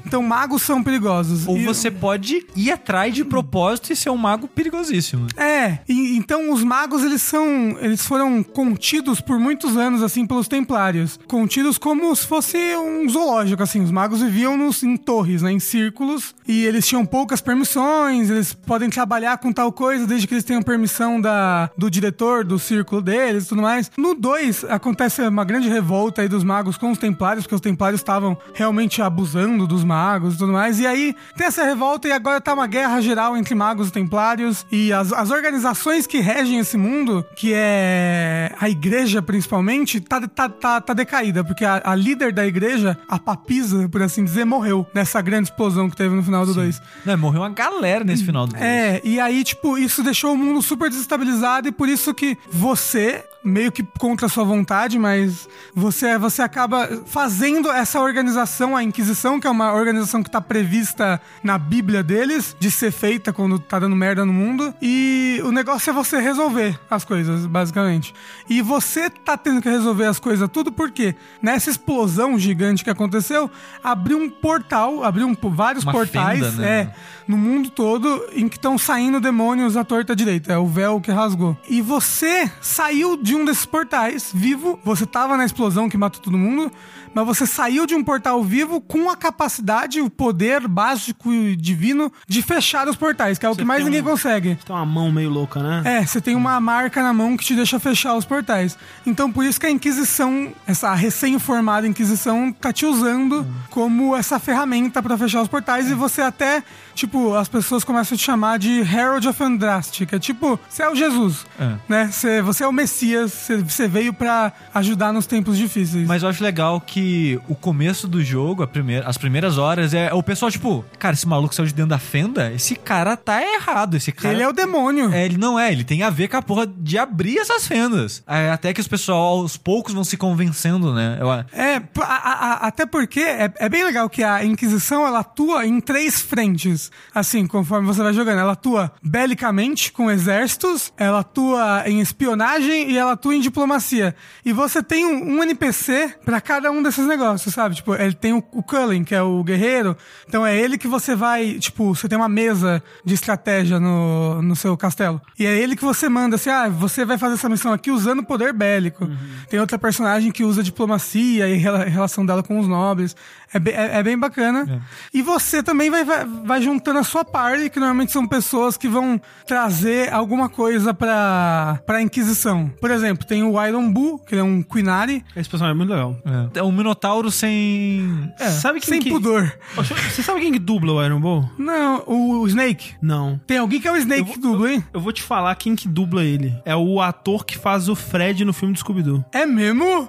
Então, 0.07 0.23
magos 0.23 0.61
são 0.63 0.83
perigosos. 0.83 1.47
Ou 1.47 1.57
E- 1.57 1.65
você 1.65 1.91
pode 1.91 2.47
ir 2.55 2.71
atrás 2.71 3.15
de 3.15 3.25
propósito 3.25 3.91
e 3.93 3.97
ser 3.97 4.11
um 4.11 4.17
mago 4.19 4.47
perigosíssimo. 4.47 5.27
É, 5.37 5.79
e- 5.89 6.17
então 6.17 6.53
os 6.53 6.63
magos 6.63 7.03
eles 7.03 7.23
são, 7.23 7.77
eles 7.81 8.05
foram 8.07 8.43
contidos 8.43 9.21
por 9.21 9.39
muitos 9.39 9.77
anos 9.77 10.03
assim 10.03 10.27
pelos 10.27 10.47
templários, 10.47 11.19
contidos 11.27 11.79
como 11.79 12.15
se 12.15 12.27
fosse 12.27 12.57
um 12.77 13.09
zoológico 13.09 13.63
assim. 13.63 13.81
Os 13.83 13.91
magos 13.91 14.21
viviam 14.21 14.57
nos, 14.59 14.83
em 14.83 14.97
torres, 14.97 15.41
né, 15.43 15.51
em 15.53 15.61
círculos, 15.61 16.35
e 16.47 16.65
eles 16.67 16.87
tinham 16.87 17.07
poucas 17.07 17.41
permissões. 17.41 18.29
Eles 18.29 18.53
podem 18.53 18.91
trabalhar 18.91 19.39
com 19.39 19.53
tal 19.53 19.73
coisa 19.73 20.07
desde 20.07 20.27
que 20.27 20.35
eles 20.35 20.45
tenham 20.45 20.63
permissão 20.63 21.19
da, 21.21 21.71
do 21.79 21.91
diretor 21.91 22.45
do 22.45 22.59
círculo 22.59 23.01
deles, 23.01 23.45
e 23.45 23.49
tudo 23.49 23.63
mais. 23.63 23.91
No 23.97 24.15
2 24.15 24.65
acontece 24.65 25.23
uma 25.35 25.45
grande 25.45 25.69
revolta 25.69 26.23
aí 26.23 26.29
dos 26.29 26.45
magos 26.45 26.79
com 26.79 26.91
os 26.91 26.99
templários, 26.99 27.45
porque 27.45 27.55
os 27.55 27.61
templários 27.61 28.01
estavam 28.01 28.39
realmente 28.55 29.03
abusando 29.03 29.67
dos 29.67 29.85
magos 29.85 30.35
e 30.35 30.39
tudo 30.39 30.53
mais. 30.53 30.79
E 30.79 30.87
aí 30.87 31.15
tem 31.37 31.47
essa 31.47 31.65
revolta 31.65 32.09
e 32.09 32.13
agora 32.13 32.41
tá 32.41 32.55
uma 32.55 32.67
guerra 32.67 33.01
geral 33.01 33.37
entre 33.37 33.55
magos 33.55 33.89
e 33.89 33.93
templários. 33.93 34.65
E 34.71 34.93
as, 34.93 35.13
as 35.13 35.31
organizações 35.31 36.07
que 36.07 36.21
regem 36.21 36.59
esse 36.59 36.77
mundo, 36.77 37.27
que 37.37 37.53
é 37.53 38.55
a 38.61 38.71
igreja 38.71 39.21
principalmente, 39.21 40.01
tá, 40.01 40.21
tá, 40.27 40.49
tá, 40.49 40.81
tá 40.81 40.95
decaída. 40.95 41.43
Porque 41.43 41.65
a, 41.65 41.83
a 41.85 41.95
líder 41.95 42.33
da 42.33 42.47
igreja, 42.47 42.97
a 43.09 43.19
papisa, 43.19 43.89
por 43.89 44.03
assim 44.03 44.25
dizer, 44.25 44.45
morreu 44.45 44.87
nessa 44.95 45.21
grande 45.21 45.49
explosão 45.49 45.91
que 45.91 45.97
teve 45.97 46.15
no 46.15 46.23
final 46.23 46.47
do 46.47 46.55
2. 46.55 46.81
Não, 47.05 47.19
morreu 47.19 47.43
uma 47.43 47.51
galera 47.51 48.05
nesse 48.05 48.25
final 48.25 48.47
do 48.47 48.53
jogo. 48.53 48.65
É, 48.65 49.01
e 49.05 49.19
aí, 49.19 49.43
tipo, 49.43 49.77
isso 49.77 50.03
deixou 50.03 50.33
o 50.33 50.37
mundo 50.37 50.63
super 50.63 50.89
desestabilizado 50.89 51.69
e 51.69 51.73
por 51.73 51.89
isso 51.89 52.15
que 52.15 52.39
você, 52.51 53.25
meio 53.45 53.71
que 53.71 53.83
contra 53.99 54.27
a 54.27 54.29
sua 54.29 54.43
vontade, 54.43 54.99
mas 54.99 55.49
você, 55.75 56.17
você 56.17 56.41
acaba 56.41 56.89
fazendo 57.05 57.71
essa 57.71 58.01
organização, 58.01 58.75
a 58.75 58.83
Inquisição, 58.83 59.39
que 59.39 59.47
é 59.47 59.51
uma 59.51 59.75
organização 59.75 60.23
que 60.23 60.31
tá 60.31 60.41
prevista 60.41 61.21
na 61.43 61.59
Bíblia 61.59 62.03
deles, 62.03 62.57
de 62.59 62.71
ser 62.71 62.91
feita 62.91 63.33
quando 63.33 63.59
tá 63.59 63.79
dando 63.79 63.95
merda 63.95 64.25
no 64.25 64.33
mundo. 64.33 64.75
E 64.81 65.41
o 65.45 65.53
negócio 65.53 65.91
é 65.91 65.93
você 65.93 66.19
resolver 66.19 66.79
as 66.91 67.05
coisas, 67.05 67.45
basicamente. 67.47 68.15
E 68.49 68.63
você 68.63 69.11
tá 69.11 69.37
tendo 69.37 69.61
que 69.61 69.69
resolver 69.69 70.07
as 70.07 70.19
coisas 70.19 70.49
tudo 70.49 70.73
porque 70.73 71.15
nessa 71.43 71.71
explosão 71.71 72.39
gigante 72.39 72.83
que 72.83 72.91
aconteceu, 72.91 73.51
abriu 73.83 74.19
um 74.19 74.31
portal, 74.31 75.05
abriu 75.05 75.27
um, 75.27 75.37
vários 75.51 75.85
Uma 75.85 75.93
portais, 75.93 76.41
fenda, 76.41 76.63
né? 76.63 76.69
é, 76.69 76.95
no 77.29 77.37
mundo 77.37 77.71
todo 77.71 78.27
em 78.33 78.49
que 78.49 78.57
estão 78.57 78.79
saindo 78.79 79.21
demônios 79.21 79.77
à 79.77 79.85
torta 79.85 80.17
direita. 80.17 80.53
É 80.53 80.59
o 80.59 80.67
véu 80.67 81.01
que 81.01 81.11
rasgou. 81.11 81.57
E 81.69 81.83
você 81.83 82.51
saiu 82.61 83.17
de 83.17 83.34
de 83.35 83.41
um 83.41 83.45
desses 83.45 83.67
portais, 83.67 84.31
vivo. 84.33 84.79
Você 84.85 85.05
tava 85.05 85.37
na 85.37 85.45
explosão 85.45 85.89
que 85.89 85.97
matou 85.97 86.23
todo 86.23 86.39
mundo, 86.39 86.71
mas 87.13 87.27
você 87.27 87.47
saiu 87.47 87.85
de 87.87 87.95
um 87.95 88.03
portal 88.05 88.43
vivo 88.45 88.81
com 88.81 89.11
a 89.11 89.17
capacidade, 89.17 90.01
o 90.01 90.09
poder 90.09 90.69
básico 90.69 91.33
e 91.33 91.57
divino 91.57 92.13
de 92.29 92.43
fechar 92.43 92.89
os 92.89 92.95
portais, 92.97 93.37
que 93.39 93.45
é 93.45 93.49
o 93.49 93.55
Você 93.55 93.61
que 93.63 93.65
mais 93.65 93.85
ninguém 93.85 94.01
um- 94.03 94.05
consegue. 94.05 94.57
Tem 94.65 94.75
uma 94.75 94.87
mão 94.87 95.11
meio 95.11 95.31
louca, 95.31 95.61
né? 95.63 95.83
É, 95.85 96.07
você 96.07 96.21
tem 96.21 96.37
uma 96.37 96.61
marca 96.61 97.03
na 97.03 97.13
mão 97.13 97.37
que 97.37 97.45
te 97.45 97.55
deixa 97.57 97.81
fechar 97.81 98.15
os 98.15 98.25
portais. 98.25 98.79
Então 99.05 99.31
por 99.33 99.45
isso 99.45 99.59
que 99.61 99.67
a 99.67 99.71
Inquisição, 99.71 100.53
essa 100.67 100.95
recém-formada 100.95 101.87
Inquisição, 101.89 102.53
tá 102.53 102.73
te 102.73 102.87
usando 102.87 103.47
como 103.71 104.15
essa 104.15 104.39
ferramenta 104.39 105.03
pra 105.03 105.19
fechar 105.19 105.43
os 105.43 105.49
portais 105.49 105.91
e 105.91 105.95
você 105.95 106.23
até, 106.23 106.63
tipo, 106.95 107.35
as 107.35 107.49
pessoas 107.49 107.83
começam 107.83 108.15
a 108.15 108.19
te 108.19 108.25
chamar 108.25 108.59
de 108.59 108.81
Herald 108.81 109.27
of 109.27 109.43
Andraste, 109.43 110.07
que 110.07 110.15
é 110.15 110.19
tipo, 110.19 110.59
você 110.69 110.83
é 110.83 110.89
o 110.91 110.95
Jesus, 110.95 111.45
É. 111.59 111.75
né? 111.89 112.09
Você, 112.13 112.43
você 112.43 112.65
é 112.65 112.69
o 112.69 112.73
Messias, 112.73 113.24
você, 113.29 113.89
veio 113.89 114.13
pra 114.13 114.53
ajudar 114.75 115.13
nos 115.13 115.27
tempos 115.27 115.57
difíceis. 115.57 116.07
Mas 116.07 116.23
eu 116.23 116.29
acho 116.29 116.43
legal 116.43 116.81
que 116.81 117.39
o 117.49 117.55
começo 117.55 118.07
do 118.09 118.23
jogo, 118.23 118.67
primeira, 118.67 119.07
as 119.09 119.17
primeiras 119.19 119.59
horas, 119.59 119.95
é 119.95 120.13
o 120.13 120.23
pessoal, 120.23 120.51
tipo, 120.51 120.85
cara, 120.99 121.15
esse 121.15 121.27
maluco 121.27 121.55
saiu 121.55 121.67
de 121.67 121.75
dentro 121.75 121.91
da 121.91 121.99
fenda, 121.99 122.53
esse 122.53 122.75
cara 122.77 123.17
tá 123.17 123.41
errado. 123.43 123.97
Esse 123.97 124.13
cara. 124.13 124.35
Ele 124.35 124.43
é 124.43 124.49
o 124.49 124.53
demônio. 124.53 125.13
É, 125.13 125.25
ele 125.25 125.37
não 125.37 125.59
é, 125.59 125.71
ele 125.73 125.85
tem 125.85 126.03
a 126.03 126.11
ver 126.11 126.29
com 126.29 126.37
a 126.37 126.43
porra 126.43 126.67
de 126.67 126.99
abrir 126.99 127.39
essas 127.39 127.67
fendas. 127.67 128.23
É, 128.27 128.51
até 128.51 128.73
que 128.73 128.81
os 128.81 128.89
pessoal 128.89 129.39
aos 129.41 129.57
poucos 129.57 129.93
vão 129.95 130.05
se 130.05 130.17
convencendo, 130.17 130.93
né? 130.95 131.19
Eu, 131.21 131.33
É, 131.33 131.83
a- 132.01 132.03
a- 132.03 132.67
até 132.67 132.87
porque 132.87 133.21
é, 133.21 133.53
é 133.59 133.69
bem 133.69 133.85
legal 133.85 134.09
que 134.09 134.23
a 134.23 134.45
Inquisição 134.45 135.07
ela 135.07 135.21
atua 135.21 135.67
em 135.67 135.81
três 135.81 136.21
frentes, 136.21 136.91
assim, 137.15 137.47
conforme 137.47 137.87
você 137.87 138.03
vai 138.03 138.13
jogando. 138.13 138.39
Ela 138.39 138.53
atua 138.53 138.93
belicamente 139.03 139.91
com 139.93 140.11
exércitos, 140.11 140.93
ela 140.97 141.21
atua 141.21 141.83
em 141.87 142.01
espionagem 142.01 142.91
e 142.91 142.99
ela 142.99 143.14
atua 143.15 143.35
em 143.35 143.41
diplomacia. 143.41 144.15
E 144.45 144.53
você 144.53 144.83
tem 144.83 145.05
um, 145.07 145.39
um 145.39 145.43
NPC 145.43 146.15
pra 146.25 146.41
cada 146.41 146.71
um 146.71 146.83
desses 146.83 147.07
negócios, 147.07 147.53
sabe? 147.55 147.75
Tipo, 147.75 147.95
ele 147.95 148.13
tem 148.15 148.33
o, 148.33 148.39
o 148.53 148.63
Cullen, 148.63 149.03
que 149.05 149.15
é 149.15 149.23
o 149.23 149.43
guerreiro, 149.43 149.97
então 150.29 150.47
é 150.47 150.57
ele 150.57 150.77
que 150.79 150.87
você 150.87 151.15
vai, 151.15 151.55
tipo, 151.55 151.95
você 151.95 152.09
tem 152.09 152.17
uma 152.19 152.29
mesa 152.29 152.83
de 153.05 153.15
estratégia 153.15 153.81
no, 153.81 154.43
no 154.43 154.55
seu 154.55 154.77
castelo. 154.77 155.21
E 155.39 155.47
é 155.47 155.57
ele 155.59 155.75
que 155.77 155.85
você 155.85 156.09
manda 156.09 156.37
assim, 156.37 156.51
ah, 156.51 156.69
você 156.69 157.05
vai 157.05 157.17
fazer 157.19 157.35
essa 157.35 157.49
missão 157.49 157.73
aqui 157.73 157.91
usando 157.91 158.23
poder 158.23 158.53
bélico. 158.53 159.09
Tem 159.49 159.59
outra 159.61 159.79
personagem 159.79 160.31
que 160.31 160.45
usa 160.45 160.63
diplomacia 160.63 161.49
e 161.49 161.57
rela- 161.57 161.85
relação 161.85 162.25
dela 162.27 162.43
com 162.43 162.59
os 162.59 162.69
nobres. 162.69 163.17
É, 163.53 163.59
be- 163.59 163.71
é- 163.71 163.99
é 163.99 164.03
bem 164.03 164.19
bacana. 164.19 164.83
E 165.13 165.23
você 165.23 165.63
também 165.63 165.89
vai, 165.91 166.05
vai, 166.05 166.25
vai 166.25 166.61
juntando 166.63 166.99
a 166.99 167.05
sua 167.05 167.25
party, 167.25 167.71
que 167.71 167.79
normalmente 167.79 168.11
são 168.13 168.27
pessoas 168.27 168.77
que 168.77 168.89
vão 168.89 169.21
trazer 169.47 170.13
alguma 170.13 170.49
coisa 170.49 170.93
pra, 170.93 171.79
pra 171.87 172.03
Inquisição. 172.03 172.69
Por 172.81 172.91
exemplo, 172.91 173.04
tem 173.27 173.43
o 173.43 173.63
Iron 173.67 173.91
Bull, 173.93 174.19
que 174.19 174.35
ele 174.35 174.41
é 174.41 174.45
um 174.45 174.63
Quinari. 174.63 175.25
Esse 175.37 175.49
personagem 175.49 175.75
é 175.75 175.77
muito 175.77 175.91
legal. 175.91 176.17
é 176.55 176.63
um 176.63 176.73
minotauro 176.73 177.31
sem. 177.31 178.33
É, 178.39 178.49
Sabe 178.51 178.81
quem 178.81 178.89
sem 178.89 179.01
que- 179.01 179.11
pudor. 179.11 179.53
Você 179.77 180.23
sabe 180.23 180.41
quem 180.41 180.53
que 180.53 180.59
dubla 180.59 180.93
o 180.93 181.05
Iron 181.05 181.21
Bull? 181.21 181.49
Não, 181.59 182.03
o, 182.07 182.47
Snake. 182.47 182.93
Não. 183.03 183.41
Tem 183.47 183.59
alguém 183.59 183.81
que 183.81 183.89
é 183.89 183.93
o 183.93 183.97
Snake 183.97 184.33
que 184.33 184.39
dubla, 184.39 184.73
hein? 184.73 184.85
Eu 184.93 185.01
vou 185.01 185.13
te 185.13 185.23
falar 185.23 185.55
quem 185.57 185.75
que 185.75 185.89
dubla 185.89 186.25
ele. 186.25 186.55
É 186.65 186.75
o 186.77 187.01
ator 187.01 187.45
que 187.45 187.59
faz 187.59 187.89
o 187.89 187.95
Fred 187.97 188.45
no 188.45 188.53
filme 188.53 188.73
do 188.75 188.79
Scooby-Doo. 188.79 189.25
É 189.33 189.45
mesmo? 189.47 190.09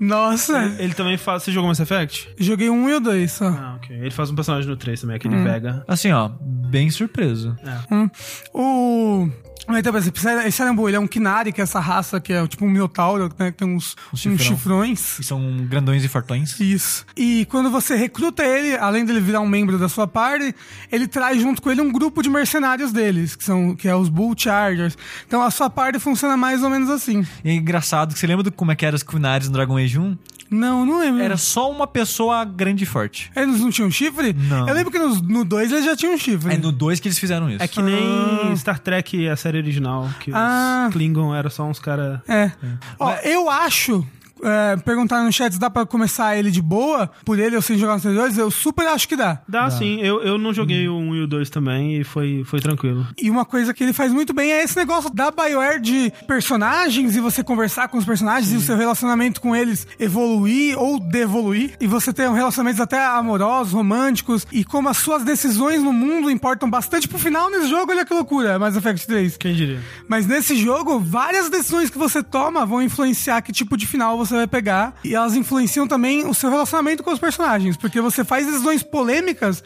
Nossa. 0.00 0.58
Ele 0.78 0.94
também 0.94 1.16
faz... 1.18 1.42
Você 1.42 1.52
jogou 1.52 1.68
Mass 1.68 1.78
Effect? 1.78 2.28
Joguei 2.38 2.70
um 2.70 2.88
e 2.88 2.94
o 2.94 3.00
dois 3.00 3.32
só. 3.32 3.48
Ah, 3.48 3.74
ok. 3.76 3.94
Ele 3.96 4.10
faz 4.10 4.30
um 4.30 4.34
personagem 4.34 4.68
no 4.68 4.76
3 4.76 5.00
também, 5.00 5.16
aquele 5.16 5.36
pega. 5.44 5.84
Assim, 5.86 6.10
ó, 6.10 6.30
bem 6.40 6.90
surpreso. 6.90 7.54
Hum. 7.90 8.08
O. 8.54 9.28
Então, 9.72 9.92
por 9.92 9.98
exemplo, 9.98 10.20
esse- 10.46 10.62
Arambu, 10.62 10.88
ele 10.88 10.96
é 10.96 11.00
um 11.00 11.06
Kinari, 11.06 11.52
que 11.52 11.60
é 11.60 11.62
essa 11.64 11.78
raça 11.78 12.18
que 12.20 12.32
é 12.32 12.44
tipo 12.48 12.64
um 12.64 12.68
Minotauro, 12.68 13.30
né? 13.38 13.52
Que 13.52 13.58
tem 13.58 13.68
uns, 13.68 13.94
uns 14.12 14.18
chifrão. 14.18 14.38
chifrões. 14.38 15.16
Que 15.18 15.22
são 15.24 15.58
grandões 15.68 16.02
e 16.02 16.08
fortões. 16.08 16.58
Isso. 16.58 17.06
E 17.16 17.44
quando 17.44 17.70
você 17.70 17.94
recruta 17.94 18.42
ele, 18.42 18.76
além 18.76 19.04
dele 19.04 19.20
virar 19.20 19.38
um 19.40 19.46
membro 19.46 19.78
da 19.78 19.88
sua 19.88 20.08
party, 20.08 20.52
ele 20.90 21.06
traz 21.06 21.40
junto 21.40 21.62
com 21.62 21.70
ele 21.70 21.80
um 21.80 21.92
grupo 21.92 22.20
de 22.20 22.28
mercenários 22.28 22.90
deles, 22.90 23.36
que 23.36 23.44
são 23.44 23.76
que 23.76 23.86
é 23.86 23.94
os 23.94 24.08
Bull 24.08 24.34
Chargers. 24.36 24.98
Então 25.24 25.40
a 25.40 25.50
sua 25.52 25.70
party 25.70 26.00
funciona 26.00 26.36
mais 26.36 26.64
ou 26.64 26.70
menos 26.70 26.90
assim. 26.90 27.24
E 27.44 27.50
é 27.50 27.54
engraçado 27.54 28.12
que 28.12 28.18
você 28.18 28.26
lembra 28.26 28.42
do 28.42 28.50
como 28.50 28.72
é 28.72 28.74
que 28.74 28.84
eram 28.84 28.96
os 28.96 29.04
Quinares 29.04 29.46
no 29.46 29.52
Dragon 29.52 29.76
Age 29.76 29.89
1? 29.98 30.16
Não, 30.50 30.84
não 30.84 30.98
lembro. 30.98 31.22
Era 31.22 31.36
só 31.36 31.70
uma 31.70 31.86
pessoa 31.86 32.44
grande 32.44 32.82
e 32.82 32.86
forte. 32.86 33.30
Eles 33.36 33.60
não 33.60 33.70
tinham 33.70 33.88
chifre? 33.90 34.32
Não. 34.32 34.68
Eu 34.68 34.74
lembro 34.74 34.90
que 34.90 34.98
nos- 34.98 35.22
no 35.22 35.44
2 35.44 35.70
eles 35.70 35.84
já 35.84 35.94
tinham 35.94 36.18
chifre. 36.18 36.54
É 36.54 36.58
no 36.58 36.72
2 36.72 36.98
que 36.98 37.06
eles 37.06 37.18
fizeram 37.20 37.48
isso. 37.48 37.62
É 37.62 37.68
que 37.68 37.80
nem 37.80 38.56
Star 38.56 38.80
Trek, 38.80 39.28
a 39.28 39.36
série 39.36 39.58
original, 39.58 40.08
que 40.18 40.32
Ah. 40.34 40.86
os 40.88 40.92
Klingon 40.92 41.32
eram 41.34 41.48
só 41.50 41.64
uns 41.64 41.78
caras... 41.78 42.18
É. 42.28 42.50
Ó, 42.98 43.12
eu 43.22 43.48
acho. 43.48 44.04
É, 44.42 44.76
perguntaram 44.76 45.24
no 45.24 45.32
chat 45.32 45.52
se 45.52 45.60
dá 45.60 45.70
pra 45.70 45.84
começar 45.86 46.36
ele 46.36 46.50
de 46.50 46.62
boa, 46.62 47.10
por 47.24 47.38
ele 47.38 47.56
eu 47.56 47.62
sem 47.62 47.78
jogar 47.78 47.94
nos 47.94 48.02
servidores, 48.02 48.38
eu 48.38 48.50
super 48.50 48.86
acho 48.88 49.08
que 49.08 49.16
dá. 49.16 49.40
Dá, 49.48 49.70
sim. 49.70 50.00
Eu, 50.00 50.22
eu 50.22 50.38
não 50.38 50.52
joguei 50.52 50.88
o 50.88 50.96
1 50.96 51.16
e 51.16 51.22
o 51.22 51.26
2 51.26 51.50
também 51.50 52.00
e 52.00 52.04
foi, 52.04 52.42
foi 52.44 52.60
tranquilo. 52.60 53.06
E 53.20 53.30
uma 53.30 53.44
coisa 53.44 53.74
que 53.74 53.82
ele 53.82 53.92
faz 53.92 54.12
muito 54.12 54.32
bem 54.32 54.52
é 54.52 54.62
esse 54.62 54.76
negócio 54.76 55.10
da 55.10 55.30
BioWare 55.30 55.80
de 55.80 56.12
personagens 56.26 57.16
e 57.16 57.20
você 57.20 57.42
conversar 57.42 57.88
com 57.88 57.98
os 57.98 58.04
personagens 58.04 58.52
e 58.52 58.56
o 58.56 58.60
seu 58.60 58.76
relacionamento 58.76 59.40
com 59.40 59.54
eles 59.54 59.86
evoluir 59.98 60.78
ou 60.78 60.98
devoluir. 60.98 61.76
E 61.80 61.86
você 61.86 62.12
ter 62.12 62.28
um 62.28 62.32
relacionamentos 62.32 62.80
até 62.80 63.04
amorosos, 63.04 63.72
românticos 63.72 64.46
e 64.52 64.64
como 64.64 64.88
as 64.88 64.96
suas 64.98 65.24
decisões 65.24 65.82
no 65.82 65.92
mundo 65.92 66.30
importam 66.30 66.68
bastante 66.68 67.08
pro 67.08 67.18
final 67.18 67.50
nesse 67.50 67.68
jogo. 67.68 67.92
Olha 67.92 68.04
que 68.04 68.14
loucura, 68.14 68.58
Mass 68.58 68.76
Effect 68.76 69.06
3. 69.06 69.36
Quem 69.36 69.54
diria? 69.54 69.80
Mas 70.08 70.26
nesse 70.26 70.56
jogo, 70.56 70.98
várias 71.00 71.48
decisões 71.50 71.90
que 71.90 71.98
você 71.98 72.22
toma 72.22 72.64
vão 72.64 72.82
influenciar 72.82 73.42
que 73.42 73.52
tipo 73.52 73.76
de 73.76 73.86
final 73.86 74.16
você 74.16 74.29
vai 74.36 74.46
pegar. 74.46 74.94
E 75.04 75.14
elas 75.14 75.34
influenciam 75.34 75.86
também 75.86 76.26
o 76.26 76.34
seu 76.34 76.50
relacionamento 76.50 77.02
com 77.02 77.12
os 77.12 77.18
personagens. 77.18 77.76
Porque 77.76 78.00
você 78.00 78.24
faz 78.24 78.46
decisões 78.46 78.82
polêmicas. 78.82 79.62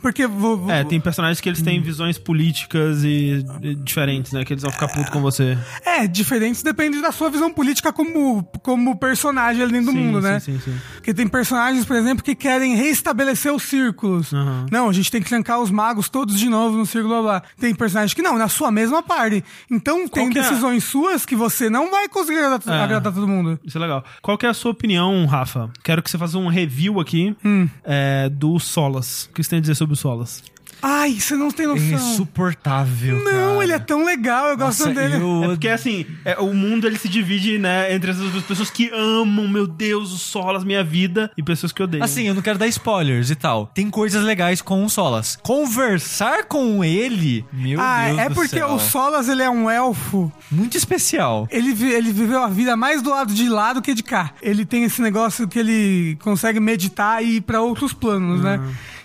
Porque. 0.00 0.26
vo- 0.26 0.56
vo- 0.56 0.70
É, 0.70 0.84
tem 0.84 1.00
personagens 1.00 1.40
que 1.40 1.48
eles 1.48 1.62
têm 1.62 1.80
visões 1.80 2.18
políticas 2.18 3.04
e, 3.04 3.44
e 3.62 3.74
diferentes, 3.74 4.32
né? 4.32 4.44
Que 4.44 4.52
eles 4.52 4.62
vão 4.62 4.72
ficar 4.72 4.88
putos 4.88 5.10
com 5.10 5.20
você. 5.20 5.56
É, 5.84 6.06
diferentes 6.06 6.62
depende 6.62 7.00
da 7.00 7.12
sua 7.12 7.30
visão 7.30 7.52
política 7.52 7.92
como, 7.92 8.42
como 8.62 8.96
personagem 8.96 9.62
ali 9.62 9.72
dentro 9.72 9.92
do 9.92 9.98
Sim, 9.98 10.04
mundo, 10.04 10.20
sim, 10.20 10.28
né? 10.28 10.40
sim, 10.40 10.60
sim. 10.60 10.74
Porque 10.94 11.12
tem 11.14 11.26
personagens, 11.28 11.84
por 11.84 11.96
exemplo, 11.96 12.22
que 12.24 12.34
querem 12.34 12.74
reestabelecer 12.76 13.52
os 13.52 13.62
círculos. 13.62 14.32
Aham. 14.32 14.66
Não, 14.70 14.88
a 14.88 14.92
gente 14.92 15.10
tem 15.10 15.20
que 15.22 15.28
trancar 15.28 15.60
os 15.60 15.70
magos 15.70 16.08
todos 16.08 16.38
de 16.38 16.48
novo 16.48 16.76
no 16.76 16.86
círculo, 16.86 17.14
blá 17.14 17.22
blá. 17.40 17.42
Tem 17.58 17.74
personagens 17.74 18.14
que 18.14 18.22
não, 18.22 18.36
na 18.38 18.48
sua 18.48 18.70
mesma 18.70 19.02
party. 19.02 19.42
Então 19.70 20.06
tem 20.08 20.30
que 20.30 20.38
é? 20.38 20.42
decisões 20.42 20.84
suas 20.84 21.24
que 21.26 21.36
você 21.36 21.68
não 21.70 21.90
vai 21.90 22.08
conseguir 22.08 22.38
agradar, 22.38 22.74
É. 22.74 22.82
agradar 22.82 23.12
todo 23.12 23.26
mundo. 23.26 23.58
Isso 23.64 23.78
é 23.78 23.80
legal. 23.80 24.04
Qual 24.22 24.36
que 24.38 24.46
é 24.46 24.48
a 24.48 24.54
sua 24.54 24.70
opinião, 24.72 25.24
Rafa? 25.26 25.70
Quero 25.82 26.02
que 26.02 26.10
você 26.10 26.18
faça 26.18 26.38
um 26.38 26.48
review 26.48 27.00
aqui 27.00 27.36
Hum. 27.44 27.68
é, 27.84 28.28
do 28.28 28.58
Solas. 28.58 29.28
O 29.30 29.34
que 29.34 29.42
você 29.42 29.50
tem 29.50 29.58
a 29.58 29.60
dizer 29.60 29.74
sobre 29.74 29.94
o 29.94 29.96
Solas? 29.96 30.42
Ai, 30.82 31.18
você 31.20 31.34
não 31.34 31.50
tem 31.50 31.64
É 31.66 31.68
noção. 31.68 32.12
insuportável. 32.12 33.16
Não, 33.18 33.54
cara. 33.54 33.62
ele 33.64 33.72
é 33.72 33.78
tão 33.78 34.04
legal, 34.04 34.48
eu 34.48 34.56
gosto 34.56 34.80
Nossa, 34.86 34.94
dele. 34.94 35.16
eu- 35.16 35.44
É 35.44 35.46
porque, 35.48 35.68
assim, 35.68 36.06
é, 36.24 36.38
o 36.38 36.54
mundo 36.54 36.86
ele 36.86 36.98
se 36.98 37.08
divide, 37.08 37.58
né, 37.58 37.92
entre 37.94 38.10
essas 38.10 38.30
duas 38.30 38.44
pessoas 38.44 38.70
que 38.70 38.90
amam, 38.94 39.48
meu 39.48 39.66
Deus, 39.66 40.12
o 40.12 40.18
Solas, 40.18 40.62
minha 40.64 40.84
vida, 40.84 41.30
e 41.36 41.42
pessoas 41.42 41.72
que 41.72 41.82
odeiam. 41.82 42.04
Assim, 42.04 42.28
eu 42.28 42.34
não 42.34 42.42
quero 42.42 42.58
dar 42.58 42.66
spoilers 42.68 43.30
e 43.30 43.34
tal. 43.34 43.66
Tem 43.74 43.90
coisas 43.90 44.22
legais 44.24 44.62
com 44.62 44.84
o 44.84 44.88
Solas. 44.88 45.36
Conversar 45.42 46.44
com 46.44 46.84
ele, 46.84 47.44
meu 47.52 47.80
Ah, 47.80 48.06
Deus 48.06 48.18
é 48.18 48.28
do 48.28 48.34
porque 48.34 48.56
céu. 48.56 48.72
o 48.72 48.78
Solas, 48.78 49.28
ele 49.28 49.42
é 49.42 49.50
um 49.50 49.68
elfo 49.70 50.32
Muito 50.50 50.76
especial. 50.76 51.46
Ele, 51.50 51.70
ele 51.92 52.12
viveu 52.12 52.42
a 52.42 52.48
vida 52.48 52.76
mais 52.76 53.02
do 53.02 53.10
lado 53.10 53.34
de 53.34 53.48
lá 53.48 53.72
do 53.72 53.82
que 53.82 53.92
de 53.94 54.02
cá. 54.02 54.32
Ele 54.40 54.64
tem 54.64 54.84
esse 54.84 55.02
negócio 55.02 55.46
que 55.48 55.58
ele 55.58 56.16
consegue 56.22 56.60
meditar 56.60 57.22
e 57.22 57.36
ir 57.36 57.40
pra 57.42 57.60
outros 57.60 57.92
planos, 57.92 58.40
né? 58.42 58.60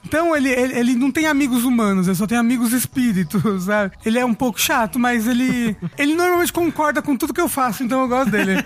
Então 0.05 0.35
ele, 0.35 0.49
ele, 0.49 0.77
ele 0.77 0.95
não 0.95 1.09
tem 1.11 1.25
amigos 1.27 1.63
humanos, 1.63 2.07
ele 2.07 2.15
só 2.15 2.27
tem 2.27 2.37
amigos 2.37 2.73
espíritos, 2.73 3.41
sabe? 3.63 3.93
Ele 4.05 4.19
é 4.19 4.25
um 4.25 4.33
pouco 4.33 4.59
chato, 4.59 4.99
mas 4.99 5.27
ele. 5.27 5.75
ele 5.97 6.13
normalmente 6.15 6.51
concorda 6.53 7.01
com 7.01 7.15
tudo 7.15 7.33
que 7.33 7.41
eu 7.41 7.49
faço, 7.49 7.83
então 7.83 8.01
eu 8.01 8.07
gosto 8.07 8.29
dele. 8.31 8.63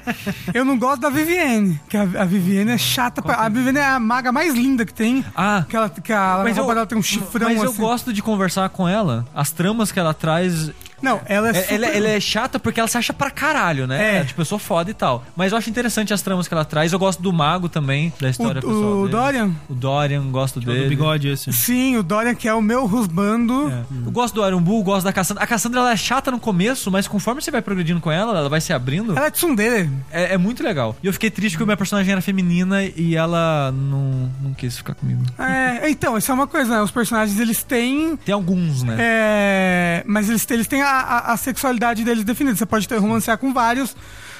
eu 0.53 0.65
não 0.65 0.77
gosto 0.77 1.01
da 1.01 1.09
Vivienne, 1.09 1.79
que 1.87 1.95
a, 1.95 2.01
a 2.01 2.25
Vivienne 2.25 2.71
é 2.71 2.77
chata. 2.77 3.21
Pra, 3.21 3.35
a 3.35 3.49
Vivienne 3.49 3.79
é 3.79 3.85
a 3.85 3.99
maga 3.99 4.31
mais 4.31 4.53
linda 4.53 4.85
que 4.85 4.93
tem. 4.93 5.23
Ah. 5.35 5.63
Que, 5.67 5.75
ela, 5.75 5.89
que 5.89 6.11
a, 6.11 6.41
Mas 6.43 6.57
roupa 6.57 6.71
eu- 6.71 6.75
dela 6.75 6.87
tem 6.87 6.97
um 6.97 7.03
chifrão 7.03 7.47
Mas 7.49 7.61
eu 7.63 7.69
assim. 7.69 7.81
gosto 7.81 8.11
de 8.13 8.21
conversar 8.21 8.69
com 8.69 8.87
ela. 8.87 9.25
As 9.33 9.51
tramas 9.51 9.91
que 9.91 9.99
ela 9.99 10.13
traz. 10.13 10.71
Não, 11.01 11.21
ela 11.25 11.47
é, 11.47 11.51
é- 11.51 11.53
super... 11.61 11.73
Ela, 11.75 11.85
ela 11.87 12.07
é 12.09 12.19
chata 12.19 12.59
porque 12.59 12.79
ela 12.79 12.87
se 12.87 12.97
acha 12.97 13.13
pra 13.13 13.29
caralho, 13.29 13.85
né? 13.87 14.17
É. 14.19 14.23
Tipo, 14.23 14.41
eu 14.41 14.45
sou 14.45 14.57
foda 14.59 14.89
e 14.89 14.93
tal. 14.93 15.23
Mas 15.35 15.51
eu 15.51 15.57
acho 15.57 15.69
interessante 15.69 16.13
as 16.13 16.21
tramas 16.21 16.47
que 16.47 16.53
ela 16.53 16.65
traz. 16.65 16.91
Eu 16.93 16.99
gosto 16.99 17.21
do 17.21 17.31
mago 17.31 17.69
também, 17.69 18.11
da 18.19 18.29
história 18.29 18.59
O- 18.59 18.61
pessoal. 18.61 18.91
o 18.93 18.99
dele. 19.07 19.11
Dorian? 19.11 19.51
O 19.69 19.73
Dorian, 19.75 20.23
gosto 20.31 20.59
É 20.59 20.61
o 20.61 20.65
dele. 20.65 20.83
do 20.83 20.89
bigode 20.89 21.27
esse. 21.27 21.51
Sim, 21.53 21.97
o 21.97 22.03
Dorian, 22.03 22.33
que 22.35 22.47
é 22.47 22.53
o 22.53 22.61
meu 22.61 22.85
rusbando. 22.85 23.69
É. 23.71 23.83
Eu 24.05 24.11
gosto 24.11 24.35
do 24.35 24.45
Iron 24.47 24.61
Bull, 24.61 24.83
gosto 24.83 25.05
da 25.05 25.13
Cassandra. 25.13 25.43
A 25.43 25.47
Cassandra 25.47 25.79
ela 25.81 25.91
é 25.91 25.97
chata 25.97 26.31
no 26.31 26.39
começo, 26.39 26.89
mas 26.91 27.07
conforme 27.07 27.41
você 27.41 27.51
vai 27.51 27.61
progredindo 27.61 27.99
com 28.01 28.11
ela, 28.11 28.37
ela 28.37 28.49
vai 28.49 28.61
se 28.61 28.73
abrindo. 28.73 29.15
Ela 29.15 29.27
é 29.27 29.31
tsundere. 29.31 29.89
É, 30.11 30.33
é 30.33 30.37
muito 30.37 30.63
legal. 30.63 30.95
E 31.03 31.07
eu 31.07 31.13
fiquei 31.13 31.29
triste 31.29 31.57
que 31.57 31.63
a 31.63 31.65
minha 31.65 31.77
personagem 31.77 32.11
era 32.11 32.21
feminina 32.21 32.83
e 32.83 33.15
ela 33.15 33.71
não, 33.71 34.31
não 34.41 34.53
quis 34.53 34.77
ficar 34.77 34.95
comigo. 34.95 35.21
É, 35.37 35.89
então, 35.89 36.17
isso 36.17 36.31
é 36.31 36.33
uma 36.33 36.47
coisa, 36.47 36.75
né? 36.75 36.81
Os 36.81 36.91
personagens, 36.91 37.39
eles 37.39 37.63
têm... 37.63 38.15
Tem 38.17 38.33
alguns, 38.33 38.83
né? 38.83 38.95
é, 38.99 40.03
mas 40.05 40.29
eles, 40.29 40.45
eles 40.49 40.67
têm 40.67 40.81
a, 40.89 41.31
a- 41.33 41.37
sexualidade 41.37 42.03
deles 42.03 42.23
definida. 42.23 42.55
Você 42.55 42.65
pode 42.65 42.87
ter 42.87 42.97
romancear 42.97 43.37
com 43.37 43.53
vários, 43.53 43.95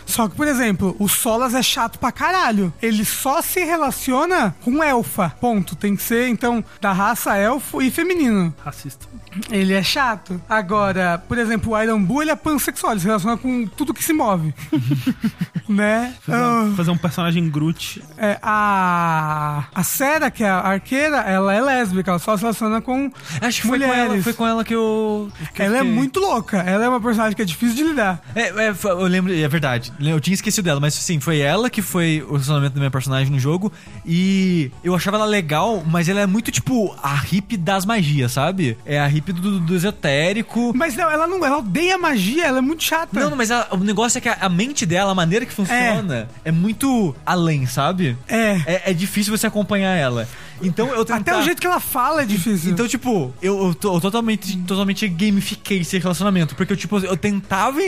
Só 0.08 0.28
que, 0.28 0.36
por 0.36 0.48
exemplo, 0.48 0.96
o 1.00 1.08
Solas 1.08 1.54
é 1.54 1.62
chato 1.62 2.00
pra 2.00 2.12
caralho. 2.12 2.74
Ele 2.82 3.06
só 3.06 3.42
se 3.42 3.60
relaciona 3.64 4.56
com 4.64 4.84
elfa. 4.84 5.30
Ponto. 5.40 5.76
Tem 5.76 5.96
que 5.96 6.02
ser, 6.02 6.28
então, 6.30 6.64
da 6.82 6.92
raça 6.92 7.36
elfo 7.38 7.82
e 7.82 7.92
feminino. 7.92 8.52
Racista. 8.66 9.06
Ele 9.52 9.74
é 9.74 9.84
chato. 9.84 10.42
Agora, 10.50 11.22
por 11.28 11.38
exemplo, 11.38 11.74
o 11.74 11.82
Iron 11.84 12.02
Bull 12.04 12.24
ele 12.24 12.32
é 12.32 12.36
pansexual, 12.36 12.94
ele 12.94 13.02
se 13.02 13.06
relaciona 13.06 13.38
com 13.38 13.68
tudo 13.68 13.94
que 13.94 14.04
se 14.04 14.12
move. 14.14 14.52
né? 15.70 16.14
Fazer, 16.22 16.38
Ah, 16.38 16.62
um- 16.64 16.76
fazer 16.76 16.92
um 16.92 16.98
personagem 16.98 17.50
Groot. 17.50 18.02
é, 18.18 18.40
a, 18.42 19.66
a 19.76 19.84
Sera, 19.84 20.32
que 20.32 20.44
é 20.44 20.50
a 20.50 20.60
arqueira, 20.60 21.18
ela 21.18 21.54
é 21.54 21.62
lésbica, 21.62 22.12
ela 22.12 22.20
só 22.20 22.36
se 22.36 22.42
relaciona 22.42 22.82
com 22.82 23.12
Acho 23.42 23.62
que 23.62 23.68
foi 23.68 23.80
com, 23.80 23.86
mulheres. 23.88 24.12
ela, 24.14 24.24
foi 24.24 24.34
com 24.34 24.48
ela 24.48 24.64
que 24.64 24.74
eu. 24.74 25.30
que 25.54 25.62
eu 25.62 25.66
ela 25.66 25.76
é 25.78 25.80
fiquei. 25.80 25.94
muito 25.94 26.20
louca, 26.20 26.58
ela 26.60 26.86
é 26.86 26.90
uma 26.90 27.02
personagem 27.02 27.36
que 27.36 27.42
é 27.42 27.46
difícil 27.46 27.76
de 27.76 27.84
lidar. 27.84 28.22
É, 28.34 28.48
é, 28.50 28.76
eu 28.86 29.04
lembro, 29.04 29.34
é 29.34 29.48
verdade. 29.48 29.92
Eu 30.00 30.20
tinha 30.20 30.34
esquecido 30.34 30.66
dela, 30.66 30.80
mas 30.80 30.94
sim, 30.94 31.20
foi 31.20 31.40
ela 31.40 31.70
que 31.70 31.82
foi 31.82 32.24
o 32.28 32.34
relacionamento 32.34 32.74
da 32.74 32.80
minha 32.80 32.92
personagem 32.92 33.32
no 33.32 33.40
jogo. 33.40 33.72
E 34.06 34.72
eu 34.84 34.96
achava 34.96 35.18
ela 35.18 35.26
legal, 35.26 35.84
mas 35.86 36.08
ela 36.08 36.22
é 36.22 36.26
muito 36.26 36.52
tipo 36.52 36.96
a 37.02 37.16
hippie 37.16 37.58
das 37.58 37.86
magias, 37.86 38.32
sabe? 38.32 38.78
É 38.86 39.00
a 39.00 39.08
hippie 39.08 39.34
do, 39.34 39.60
do 39.60 39.76
esotérico. 39.76 40.72
Mas 40.76 40.96
não, 40.96 41.10
ela 41.10 41.28
não, 41.28 41.44
ela 41.46 41.58
odeia 41.58 41.98
magia, 41.98 42.46
ela 42.46 42.60
é 42.60 42.62
muito 42.62 42.84
chata. 42.84 43.20
Não, 43.20 43.30
não, 43.30 43.38
mas 43.38 43.50
o 43.72 43.78
negócio 43.78 44.18
é 44.18 44.22
que 44.22 44.30
a, 44.30 44.38
a 44.42 44.50
mente 44.50 44.86
dela, 44.86 45.12
a 45.12 45.16
maneira 45.16 45.46
que 45.46 45.54
funciona, 45.54 46.28
é, 46.44 46.52
muito 46.52 47.16
além, 47.26 47.66
sabe? 47.66 48.18
É. 48.28 48.62
É, 48.66 48.92
é 48.92 48.94
difícil 48.94 49.36
você 49.36 49.48
acompanhar 49.48 49.96
ela. 49.96 50.28
Então 50.62 50.88
eu 50.90 51.06
tentar... 51.06 51.18
Até 51.18 51.38
o 51.38 51.44
jeito 51.44 51.62
que 51.62 51.68
ela 51.68 51.80
fala 51.80 52.24
é 52.24 52.26
difícil. 52.26 52.72
Então, 52.72 52.88
tipo, 52.88 53.34
eu, 53.42 53.76
eu, 53.84 53.94
eu 53.94 54.02
totalmente, 54.02 54.58
totalmente 54.60 55.08
gamifiquei 55.08 55.80
esse 55.82 55.98
relacionamento. 56.00 56.56
Porque 56.56 56.74
eu, 56.74 56.78
tipo, 56.78 56.98
eu 57.00 57.16
tentava. 57.16 57.80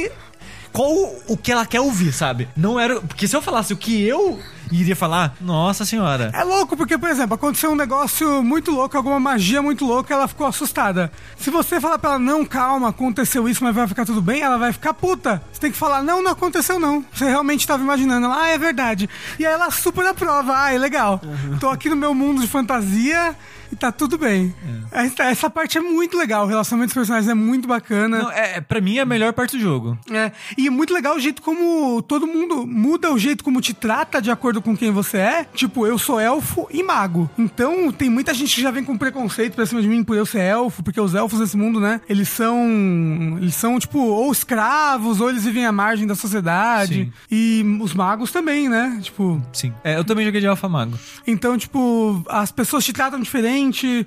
Qual 0.71 0.93
o 1.27 1.37
que 1.37 1.51
ela 1.51 1.65
quer 1.65 1.81
ouvir, 1.81 2.11
sabe? 2.11 2.47
Não 2.55 2.79
era. 2.79 3.01
Porque 3.01 3.27
se 3.27 3.35
eu 3.35 3.41
falasse 3.41 3.73
o 3.73 3.77
que 3.77 4.01
eu 4.03 4.39
iria 4.71 4.95
falar, 4.95 5.35
nossa 5.41 5.83
senhora. 5.85 6.31
É 6.33 6.43
louco, 6.43 6.77
porque, 6.77 6.97
por 6.97 7.09
exemplo, 7.09 7.35
aconteceu 7.35 7.71
um 7.71 7.75
negócio 7.75 8.43
muito 8.43 8.71
louco, 8.71 8.95
alguma 8.95 9.19
magia 9.19 9.61
muito 9.61 9.85
louca, 9.85 10.13
ela 10.13 10.27
ficou 10.27 10.45
assustada. 10.45 11.11
Se 11.37 11.49
você 11.49 11.81
falar 11.81 11.97
pra 11.97 12.11
ela, 12.11 12.19
não, 12.19 12.45
calma, 12.45 12.89
aconteceu 12.89 13.49
isso, 13.49 13.63
mas 13.63 13.73
vai 13.73 13.87
ficar 13.87 14.05
tudo 14.05 14.21
bem, 14.21 14.41
ela 14.41 14.57
vai 14.57 14.71
ficar 14.71 14.93
puta. 14.93 15.41
Você 15.51 15.59
tem 15.59 15.71
que 15.71 15.77
falar, 15.77 16.03
não, 16.03 16.21
não 16.21 16.31
aconteceu 16.31 16.79
não. 16.79 17.03
Você 17.13 17.25
realmente 17.25 17.65
tava 17.65 17.83
imaginando. 17.83 18.27
Ela, 18.27 18.43
ah, 18.43 18.47
é 18.49 18.57
verdade. 18.57 19.09
E 19.37 19.45
aí 19.45 19.53
ela 19.53 19.71
super 19.71 20.05
aprova, 20.05 20.53
ah, 20.55 20.73
é 20.73 20.77
legal. 20.77 21.21
Tô 21.59 21.69
aqui 21.69 21.89
no 21.89 21.95
meu 21.95 22.13
mundo 22.13 22.41
de 22.41 22.47
fantasia 22.47 23.35
e 23.71 23.75
tá 23.75 23.91
tudo 23.91 24.17
bem. 24.17 24.53
Essa, 24.91 25.23
essa 25.23 25.49
parte 25.49 25.77
é 25.77 25.81
muito 25.81 26.17
legal, 26.17 26.45
o 26.45 26.47
relacionamento 26.47 26.89
dos 26.89 26.95
personagens 26.95 27.29
é 27.29 27.33
muito 27.33 27.67
bacana. 27.67 28.23
Não, 28.23 28.31
é, 28.31 28.59
pra 28.61 28.81
mim 28.81 28.97
é 28.97 29.01
a 29.01 29.05
melhor 29.05 29.33
parte 29.33 29.57
do 29.57 29.61
jogo. 29.61 29.97
É, 30.11 30.31
e 30.57 30.67
é 30.67 30.69
muito 30.69 30.93
legal 30.93 31.15
o 31.15 31.19
jeito 31.19 31.41
como 31.41 32.01
todo 32.01 32.25
mundo 32.25 32.65
muda 32.65 33.11
o 33.11 33.17
jeito 33.17 33.43
como 33.43 33.61
te 33.61 33.73
trata 33.73 34.21
de 34.21 34.31
acordo 34.31 34.61
com 34.61 34.75
quem 34.75 34.91
você 34.91 35.17
é. 35.17 35.47
Tipo, 35.53 35.85
eu 35.85 35.97
sou 35.97 36.19
elfo 36.19 36.67
e 36.71 36.81
mago. 36.81 37.29
Então, 37.37 37.91
tem 37.91 38.09
muita 38.09 38.33
gente 38.33 38.55
que 38.55 38.61
já 38.61 38.71
vem 38.71 38.83
com 38.83 38.97
preconceito 38.97 39.53
pra 39.53 39.65
cima 39.65 39.81
de 39.81 39.87
mim 39.87 40.03
por 40.03 40.17
eu 40.17 40.25
ser 40.25 40.39
elfo, 40.39 40.81
porque 40.83 40.99
os 40.99 41.13
elfos 41.13 41.39
nesse 41.39 41.57
mundo, 41.57 41.79
né, 41.79 42.01
eles 42.09 42.29
são. 42.29 43.37
Eles 43.41 43.55
são, 43.55 43.79
tipo, 43.79 43.99
ou 43.99 44.31
escravos, 44.31 45.21
ou 45.21 45.29
eles 45.29 45.43
vivem 45.43 45.65
à 45.65 45.71
margem 45.71 46.07
da 46.07 46.15
sociedade. 46.15 47.05
Sim. 47.05 47.13
E 47.29 47.79
os 47.81 47.93
magos 47.93 48.31
também, 48.31 48.67
né? 48.67 48.99
Tipo. 49.01 49.41
Sim. 49.53 49.73
É, 49.83 49.97
eu 49.97 50.03
também 50.03 50.25
joguei 50.25 50.41
de 50.41 50.47
Alpha 50.47 50.67
Mago. 50.67 50.97
Então, 51.27 51.57
tipo, 51.57 52.23
as 52.27 52.51
pessoas 52.51 52.83
te 52.83 52.93
tratam 52.93 53.19
diferente. 53.19 53.58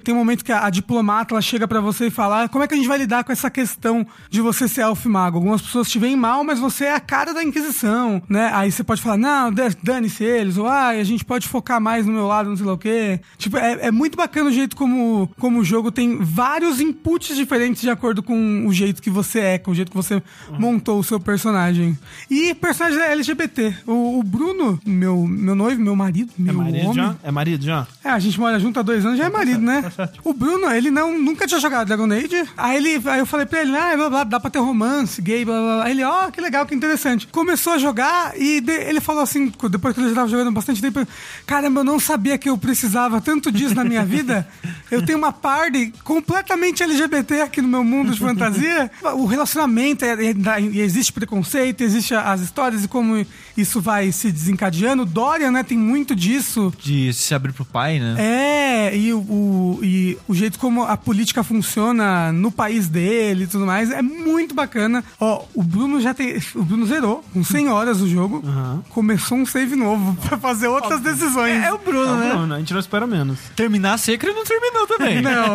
Tem 0.03 0.15
um 0.15 0.19
momento 0.19 0.45
que 0.45 0.53
a, 0.53 0.67
a 0.67 0.71
diplomata 0.71 1.35
ela 1.35 1.43
chega 1.43 1.67
pra 1.69 1.81
você 1.81 2.07
e 2.07 2.11
fala: 2.11 2.45
"Ah, 2.45 2.49
como 2.49 2.65
é 2.65 2.69
que 2.69 2.75
a 2.75 2.77
gente 2.77 2.89
vai 2.89 2.99
lidar 2.99 3.25
com 3.25 3.33
essa 3.33 3.51
questão 3.51 4.07
de 4.31 4.41
você 4.41 4.67
ser 4.69 4.83
elfo 4.83 5.09
e 5.09 5.11
mago? 5.11 5.37
Algumas 5.39 5.61
pessoas 5.63 5.91
te 5.91 5.99
veem 5.99 6.17
mal, 6.17 6.43
mas 6.45 6.59
você 6.59 6.87
é 6.87 6.95
a 6.95 7.01
cara 7.01 7.33
da 7.35 7.43
Inquisição, 7.43 8.23
né? 8.29 8.51
Aí 8.55 8.71
você 8.73 8.83
pode 8.83 9.03
falar: 9.03 9.17
não, 9.17 9.53
da- 9.53 9.71
dane-se 9.83 10.25
eles, 10.25 10.57
ou 10.57 10.67
ah, 10.67 10.89
a 10.89 11.05
gente 11.05 11.25
pode 11.25 11.47
focar 11.49 11.81
mais 11.81 12.07
no 12.07 12.13
meu 12.13 12.27
lado, 12.27 12.49
não 12.49 12.57
sei 12.57 12.67
lá 12.67 12.73
o 12.73 12.79
quê. 12.79 13.21
Tipo, 13.37 13.57
é, 13.59 13.87
é 13.87 13.91
muito 13.91 14.17
bacana 14.17 14.49
o 14.51 14.53
jeito 14.53 14.77
como, 14.77 15.31
como 15.39 15.61
o 15.61 15.65
jogo 15.65 15.91
tem 15.93 16.19
vários 16.21 16.81
inputs 16.81 17.37
diferentes 17.37 17.83
de 17.83 17.91
acordo 17.91 18.23
com 18.23 18.67
o 18.67 18.73
jeito 18.73 19.03
que 19.03 19.11
você 19.11 19.41
é, 19.41 19.59
com 19.59 19.71
o 19.71 19.75
jeito 19.75 19.91
que 19.91 19.97
você 19.97 20.23
montou 20.59 20.99
o 20.99 21.05
seu 21.05 21.19
personagem. 21.21 21.99
E 22.31 22.55
personagem 22.55 22.99
é 23.01 23.13
LGBT. 23.13 23.75
O, 23.87 24.19
o 24.19 24.23
Bruno, 24.23 24.79
meu, 24.87 25.27
meu 25.27 25.55
noivo, 25.55 25.81
meu 25.81 25.97
marido, 25.97 26.31
É 26.39 26.43
meu 26.43 26.55
marido 26.55 26.79
homem. 26.89 26.95
já? 26.95 27.17
É 27.23 27.31
marido 27.31 27.65
já? 27.65 27.87
É, 28.05 28.11
a 28.11 28.19
gente 28.19 28.39
mora 28.39 28.59
junto 28.59 28.79
há 28.79 28.83
dois 28.83 29.05
anos, 29.05 29.19
já 29.19 29.25
é 29.25 29.29
marido, 29.29 29.42
né? 29.45 29.91
tá. 29.97 30.11
O 30.25 30.33
Bruno, 30.33 30.71
ele 30.71 30.91
não, 30.91 31.19
nunca 31.19 31.47
tinha 31.47 31.61
jogado 31.61 31.87
Dragon 31.87 32.11
Age. 32.13 32.45
Aí, 32.57 32.77
ele, 32.77 33.03
aí 33.09 33.19
eu 33.21 33.27
falei 33.27 33.47
pra 33.47 33.61
ele, 33.63 33.77
ah, 33.77 33.97
blá, 33.97 34.11
blá, 34.11 34.25
dá 34.25 34.41
pra 34.41 34.51
ter 34.51 34.59
romance, 34.59 35.21
gay, 35.21 35.45
blá, 35.45 35.55
blá, 35.61 35.75
blá. 35.77 35.85
Aí 35.85 35.91
ele, 35.93 36.05
ó, 36.05 36.31
que 36.31 36.41
legal, 36.41 36.65
que 36.67 36.75
interessante. 36.75 37.27
Começou 37.27 37.75
a 37.75 37.79
jogar 37.79 38.39
e 38.41 38.61
de- 38.61 38.73
ele 38.73 39.01
falou 39.01 39.23
assim, 39.23 39.53
depois 39.71 39.95
que 39.95 40.01
ele 40.01 40.09
já 40.11 40.15
tava 40.15 40.29
jogando 40.29 40.53
bastante 40.53 40.81
tempo, 40.81 41.07
caramba, 41.47 41.81
eu 41.81 41.85
não 41.85 41.99
sabia 42.01 42.39
que 42.39 42.49
eu 42.49 42.57
precisava 42.59 43.21
tanto 43.21 43.51
disso 43.53 43.75
na 43.75 43.85
minha 43.85 44.05
vida. 44.05 44.47
Eu 44.91 45.05
tenho 45.05 45.19
uma 45.19 45.33
party 45.33 45.93
completamente 46.05 46.83
LGBT 46.83 47.41
aqui 47.43 47.61
no 47.63 47.69
meu 47.69 47.85
mundo 47.85 48.13
de 48.13 48.19
fantasia. 48.19 48.91
O 49.15 49.27
relacionamento, 49.27 50.05
é, 50.05 50.13
é, 50.13 50.61
existe 50.81 51.13
preconceito, 51.13 51.83
existe 51.83 52.15
as 52.15 52.41
histórias 52.41 52.85
e 52.85 52.89
como 52.89 53.25
isso 53.57 53.81
vai 53.81 54.13
se 54.13 54.31
desencadeando. 54.31 55.05
Dorian, 55.05 55.51
né, 55.51 55.63
tem 55.63 55.77
muito 55.79 56.15
disso. 56.15 56.73
De 56.79 57.13
se 57.13 57.35
abrir 57.35 57.53
pro 57.53 57.65
pai, 57.65 57.99
né? 57.99 58.15
É, 58.19 58.97
e 58.97 59.13
o, 59.13 59.19
o- 59.33 59.79
e 59.83 60.19
o 60.29 60.35
jeito 60.35 60.59
como 60.59 60.83
a 60.85 60.97
política 60.97 61.43
funciona 61.43 62.31
no 62.33 62.51
país 62.51 62.89
dele 62.89 63.45
e 63.45 63.47
tudo 63.47 63.65
mais 63.67 63.91
é 63.91 64.03
muito 64.03 64.55
bacana. 64.55 65.03
Ó, 65.19 65.45
o 65.55 65.63
Bruno 65.63 66.01
já 66.01 66.13
tem. 66.13 66.37
O 66.55 66.63
Bruno 66.63 66.87
zerou 66.87 67.25
com 67.33 67.43
100 67.43 67.69
horas 67.69 68.01
o 68.01 68.09
jogo. 68.09 68.43
Começou 68.91 69.39
um 69.39 69.47
save 69.47 69.75
novo 69.77 70.17
pra 70.27 70.37
fazer 70.39 70.69
outras 70.69 71.01
decisões. 71.01 71.63
É 71.65 71.73
o 71.73 71.79
Bruno, 71.79 72.17
né? 72.17 72.33
Não, 72.35 72.47
não, 72.47 72.57
a 72.57 72.59
gente 72.59 72.73
não 72.73 72.81
espera 72.81 73.07
menos. 73.07 73.39
Terminar 73.57 73.99
Secret 73.99 74.33
não 74.35 74.45
terminou 74.45 74.87
também. 74.87 75.23
Não. 75.23 75.55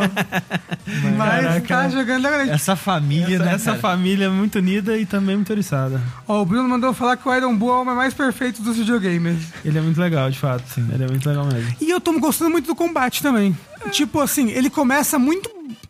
Mas 1.18 1.44
Caraca. 1.44 1.68
tá 1.68 1.90
jogando 1.90 2.26
agora. 2.26 2.50
Essa 2.50 2.76
família, 2.76 3.36
Essa, 3.36 3.46
né? 3.46 3.54
essa 3.54 3.66
cara? 3.72 3.80
família 3.80 4.26
é 4.26 4.30
muito 4.30 4.58
unida 4.60 4.98
e 4.98 5.06
também 5.06 5.36
muito 5.36 5.52
oriçada. 5.52 6.02
Ó, 6.28 6.42
o 6.42 6.46
Bruno 6.46 6.68
mandou 6.70 6.94
falar 6.94 7.18
que 7.18 7.28
o 7.28 7.36
Iron 7.36 7.56
Bull 7.56 7.70
é 7.70 7.74
o 7.74 7.82
homem 7.82 7.96
mais 7.96 8.14
perfeito 8.14 8.62
dos 8.62 8.78
videogames. 8.78 9.38
Ele 9.66 9.78
é 9.78 9.82
muito 9.82 10.00
legal, 10.00 10.30
de 10.30 10.40
fato. 10.40 10.64
Sim. 10.74 10.88
Ele 10.94 11.04
é 11.04 11.08
muito 11.08 11.28
legal 11.28 11.46
mesmo. 11.46 11.76
E 11.82 11.90
eu 11.90 12.00
tô 12.00 12.18
gostando 12.20 12.52
muito 12.52 12.68
do 12.68 12.76
combate 12.76 13.22
também. 13.22 13.58
Tipo 13.92 14.20
assim, 14.20 14.50
ele 14.50 14.70
começa 14.70 15.18
muito 15.20 15.50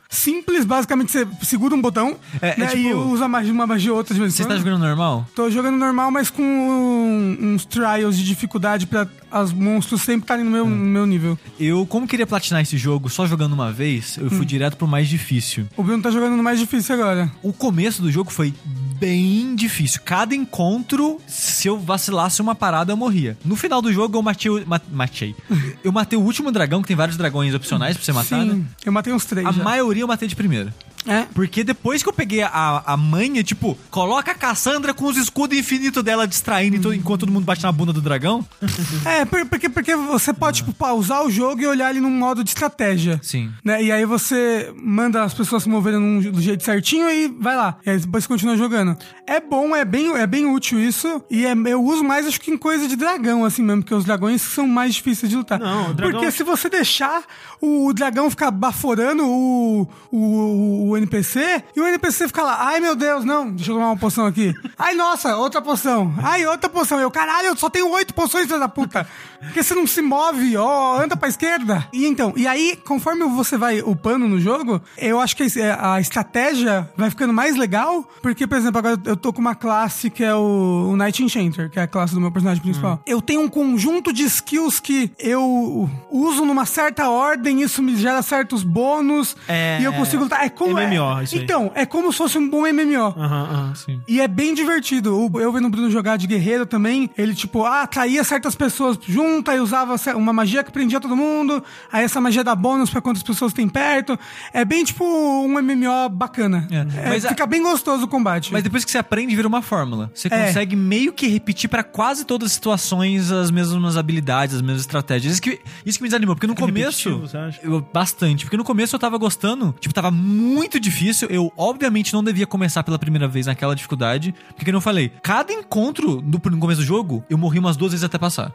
simples, 0.09 0.63
basicamente 0.63 1.11
você 1.11 1.27
segura 1.43 1.75
um 1.75 1.81
botão 1.81 2.15
É, 2.41 2.51
é 2.51 2.57
né, 2.57 2.67
tipo- 2.67 2.81
e 2.81 2.93
usa 2.93 3.27
magia, 3.27 3.51
uma 3.51 3.67
magia 3.67 3.91
ou 3.91 3.97
outra 3.97 4.13
de 4.13 4.19
vez 4.21 4.33
Você 4.33 4.45
tá 4.45 4.55
jogando 4.57 4.79
normal? 4.79 5.27
Tô 5.35 5.49
jogando 5.49 5.77
normal, 5.77 6.09
mas 6.11 6.29
com 6.29 6.41
um- 6.41 7.53
uns 7.53 7.65
trials 7.65 8.17
de 8.17 8.23
dificuldade 8.23 8.87
pra 8.87 9.07
os 9.43 9.51
monstros 9.51 10.01
sempre 10.01 10.23
estarem 10.23 10.45
no 10.45 10.51
meu, 10.51 10.65
no 10.65 10.75
meu 10.75 11.05
nível. 11.05 11.37
Eu, 11.59 11.85
como 11.85 12.07
queria 12.07 12.25
platinar 12.25 12.61
esse 12.61 12.77
jogo 12.77 13.09
só 13.09 13.25
jogando 13.27 13.51
uma 13.53 13.71
vez, 13.71 14.17
eu 14.17 14.29
fui 14.29 14.45
direto 14.45 14.77
pro 14.77 14.87
mais 14.87 15.09
difícil. 15.09 15.67
O 15.75 15.83
Bruno 15.83 16.01
tá 16.01 16.09
jogando 16.09 16.37
no 16.37 16.43
mais 16.43 16.59
difícil 16.59 16.95
agora. 16.95 17.29
O 17.43 17.51
começo 17.51 18.01
do 18.01 18.09
jogo 18.11 18.31
foi 18.31 18.53
bem 18.99 19.55
difícil. 19.55 20.01
Cada 20.03 20.33
encontro, 20.35 21.19
se 21.27 21.67
eu 21.67 21.79
vacilasse 21.79 22.41
uma 22.41 22.55
parada, 22.55 22.91
eu 22.91 22.97
morria. 22.97 23.37
No 23.45 23.55
final 23.55 23.81
do 23.81 23.91
jogo, 23.91 24.17
eu 24.17 24.21
matei. 24.21 24.51
o- 24.51 24.63
ma- 24.67 24.81
matei. 24.91 25.35
Eu 25.83 25.91
matei 25.91 26.17
o 26.17 26.21
último 26.21 26.51
dragão, 26.51 26.81
que 26.81 26.87
tem 26.87 26.95
vários 26.97 27.17
dragões 27.17 27.53
opcionais 27.53 27.95
pra 27.95 28.05
você 28.05 28.11
matar, 28.13 28.41
Sim, 28.41 28.49
né? 28.53 28.65
eu 28.85 28.91
matei 28.91 29.13
uns 29.13 29.25
três 29.25 29.45
A 29.47 29.51
já. 29.51 29.63
maioria 29.63 30.03
eu 30.03 30.07
matei 30.07 30.27
de 30.27 30.35
primeira. 30.35 30.73
É. 31.07 31.25
Porque 31.33 31.63
depois 31.63 32.03
que 32.03 32.09
eu 32.09 32.13
peguei 32.13 32.41
a, 32.43 32.83
a 32.85 32.97
manha, 32.97 33.43
tipo, 33.43 33.77
coloca 33.89 34.31
a 34.31 34.35
Cassandra 34.35 34.93
com 34.93 35.05
os 35.05 35.17
escudos 35.17 35.57
infinitos 35.57 36.03
dela 36.03 36.27
distraindo 36.27 36.75
então- 36.75 36.93
enquanto 36.93 37.21
todo 37.21 37.31
mundo 37.31 37.45
bate 37.45 37.63
na 37.63 37.71
bunda 37.71 37.93
do 37.93 38.01
dragão. 38.01 38.45
É, 39.05 39.23
por- 39.25 39.45
porque, 39.45 39.69
porque 39.69 39.95
você 39.95 40.33
pode, 40.33 40.57
tipo, 40.57 40.73
pausar 40.73 41.23
o 41.23 41.31
jogo 41.31 41.61
e 41.61 41.67
olhar 41.67 41.89
ele 41.91 41.99
num 41.99 42.09
modo 42.11 42.43
de 42.43 42.49
estratégia. 42.49 43.19
Sim. 43.23 43.51
Né? 43.63 43.83
E 43.83 43.91
aí 43.91 44.05
você 44.05 44.71
manda 44.75 45.23
as 45.23 45.33
pessoas 45.33 45.63
se 45.63 45.69
moverem 45.69 45.99
num- 45.99 46.19
do 46.31 46.41
jeito 46.41 46.63
certinho 46.63 47.09
e 47.09 47.27
vai 47.27 47.55
lá. 47.55 47.77
E 47.85 47.89
aí 47.89 47.97
depois 47.99 48.23
você 48.23 48.27
continua 48.27 48.57
jogando. 48.57 48.97
É 49.25 49.39
bom, 49.39 49.75
é 49.75 49.85
bem, 49.85 50.11
é 50.15 50.27
bem 50.27 50.45
útil 50.45 50.79
isso. 50.79 51.21
E 51.29 51.45
é- 51.45 51.53
eu 51.67 51.81
uso 51.83 52.03
mais, 52.03 52.27
acho 52.27 52.39
que 52.41 52.51
em 52.51 52.57
coisa 52.57 52.87
de 52.87 52.95
dragão, 52.95 53.45
assim 53.45 53.61
mesmo, 53.61 53.81
porque 53.81 53.93
os 53.95 54.03
dragões 54.05 54.41
são 54.41 54.67
mais 54.67 54.95
difíceis 54.95 55.29
de 55.29 55.37
lutar. 55.37 55.59
Não, 55.59 55.91
o 55.91 55.93
dragão- 55.93 56.19
Porque 56.19 56.31
se 56.31 56.43
você 56.43 56.69
deixar 56.69 57.23
o 57.61 57.93
dragão 57.93 58.29
ficar 58.29 58.51
baforando 58.51 59.23
o, 59.25 59.87
o, 60.11 60.89
o 60.89 60.96
NPC, 60.97 61.63
e 61.75 61.79
o 61.79 61.87
NPC 61.87 62.27
fica 62.27 62.43
lá, 62.43 62.57
ai 62.67 62.79
meu 62.79 62.95
Deus, 62.95 63.23
não, 63.25 63.49
deixa 63.51 63.71
eu 63.71 63.75
tomar 63.75 63.87
uma 63.87 63.97
poção 63.97 64.25
aqui. 64.25 64.53
Ai, 64.77 64.93
nossa, 64.93 65.35
outra 65.37 65.59
poção. 65.59 66.13
Ai, 66.21 66.45
outra 66.45 66.69
poção. 66.69 66.99
Eu, 66.99 67.09
caralho, 67.09 67.47
eu 67.47 67.57
só 67.57 67.67
tenho 67.67 67.89
oito 67.89 68.13
poções, 68.13 68.45
filho 68.45 68.59
da 68.59 68.69
puta. 68.69 69.07
Porque 69.39 69.63
você 69.63 69.73
não 69.73 69.87
se 69.87 70.03
move, 70.03 70.55
ó, 70.55 71.01
anda 71.01 71.17
pra 71.17 71.27
esquerda. 71.27 71.87
E 71.91 72.05
então, 72.05 72.31
e 72.35 72.45
aí, 72.47 72.79
conforme 72.85 73.23
você 73.25 73.57
vai 73.57 73.81
upando 73.81 74.27
no 74.27 74.39
jogo, 74.39 74.79
eu 74.97 75.19
acho 75.19 75.35
que 75.35 75.43
a 75.61 75.97
a 75.97 75.99
estratégia 76.01 76.89
vai 76.95 77.09
ficando 77.09 77.33
mais 77.33 77.55
legal, 77.55 78.07
porque, 78.21 78.45
por 78.45 78.57
exemplo, 78.57 78.77
agora 78.77 78.99
eu 79.05 79.15
tô 79.15 79.31
com 79.33 79.39
uma 79.39 79.55
classe 79.55 80.09
que 80.09 80.23
é 80.23 80.35
o, 80.35 80.89
o 80.91 80.95
Night 80.95 81.23
Enchanter, 81.23 81.69
que 81.69 81.79
é 81.79 81.83
a 81.83 81.87
classe 81.87 82.13
do 82.13 82.21
meu 82.21 82.31
personagem 82.31 82.61
principal. 82.61 83.01
Eu 83.05 83.21
tenho 83.21 83.41
um 83.41 83.47
conjunto 83.47 84.11
de 84.13 84.23
skills 84.23 84.79
que 84.79 85.11
eu 85.17 85.89
uso 86.11 86.45
numa 86.45 86.65
certa 86.65 87.09
ordem, 87.09 87.61
isso 87.61 87.81
me 87.81 87.95
gera 87.95 88.21
certos 88.21 88.63
bônus, 88.63 89.35
É, 89.47 89.79
e 89.81 89.83
eu 89.83 89.93
consigo 89.93 90.23
lutar. 90.23 90.45
É 90.45 90.49
como 90.49 90.77
MMO, 90.87 91.19
é, 91.19 91.23
isso 91.23 91.35
aí. 91.35 91.43
Então, 91.43 91.71
é 91.75 91.85
como 91.85 92.11
se 92.11 92.17
fosse 92.17 92.37
um 92.37 92.49
bom 92.49 92.65
MMO. 92.67 93.13
Aham, 93.17 93.73
sim. 93.75 94.01
E 94.07 94.19
é 94.21 94.27
bem 94.27 94.53
divertido. 94.53 95.29
Eu 95.39 95.51
vendo 95.51 95.65
o 95.65 95.69
Bruno 95.69 95.89
jogar 95.89 96.17
de 96.17 96.27
guerreiro 96.27 96.65
também, 96.65 97.09
ele, 97.17 97.33
tipo, 97.35 97.63
ah, 97.63 97.83
atraía 97.83 98.23
certas 98.23 98.55
pessoas 98.55 98.97
junto, 99.07 99.49
aí 99.51 99.59
usava 99.59 99.95
uma 100.15 100.33
magia 100.33 100.63
que 100.63 100.71
prendia 100.71 100.99
todo 100.99 101.15
mundo, 101.15 101.63
aí 101.91 102.03
essa 102.03 102.19
magia 102.21 102.43
dá 102.43 102.55
bônus 102.55 102.89
pra 102.89 103.01
quantas 103.01 103.23
pessoas 103.23 103.53
tem 103.53 103.67
perto. 103.67 104.17
É 104.53 104.63
bem, 104.65 104.83
tipo, 104.83 105.03
um 105.05 105.59
MMO 105.61 106.09
bacana. 106.09 106.67
É. 106.71 106.77
É, 106.77 107.09
Mas 107.09 107.25
a- 107.25 107.29
fica 107.29 107.45
bem 107.45 107.61
gostoso 107.63 108.05
o 108.05 108.07
combate. 108.07 108.51
Mas 108.51 108.63
depois 108.63 108.83
que 108.83 108.91
você 108.91 108.97
aprende, 108.97 109.35
vira 109.35 109.47
uma 109.47 109.61
fórmula. 109.61 110.11
Você 110.13 110.27
É. 110.31 110.47
consegue 110.47 110.75
meio 110.75 111.13
que 111.13 111.27
repetir 111.27 111.69
pra 111.69 111.83
quase 111.83 112.25
todas 112.25 112.47
as 112.47 112.53
situações 112.53 113.31
as 113.31 113.51
mesmas 113.51 113.97
habilidades, 113.97 114.55
as 114.55 114.61
mesmas 114.61 114.81
estratégias. 114.81 115.33
Isso 115.33 115.41
que, 115.41 115.59
isso 115.85 115.97
que 115.99 116.03
me 116.03 116.09
desanimou, 116.09 116.35
porque 116.35 116.47
no 116.47 116.53
É 116.53 116.55
começo. 116.55 117.09
repetitivo, 117.09 117.19
você 117.27 117.37
acha? 117.37 117.59
Eu, 117.63 117.81
bastante. 117.93 118.45
Porque 118.45 118.57
no 118.57 118.63
começo 118.63 118.95
eu 118.95 118.99
tava 118.99 119.17
gostando, 119.17 119.75
tipo, 119.79 119.93
tava 119.93 120.11
muito 120.11 120.66
difícil. 120.79 121.27
Eu, 121.29 121.51
obviamente, 121.55 122.13
não 122.13 122.23
devia 122.23 122.45
começar 122.45 122.83
pela 122.83 122.99
primeira 122.99 123.27
vez 123.27 123.45
naquela 123.45 123.75
dificuldade. 123.75 124.33
Porque, 124.49 124.65
como 124.65 124.77
eu 124.77 124.81
falei, 124.81 125.11
cada 125.21 125.53
encontro 125.53 126.21
no, 126.21 126.41
no 126.43 126.57
começo 126.59 126.81
do 126.81 126.85
jogo, 126.85 127.23
eu 127.29 127.37
morri 127.37 127.59
umas 127.59 127.77
duas 127.77 127.91
vezes 127.91 128.03
até 128.03 128.17
passar. 128.17 128.51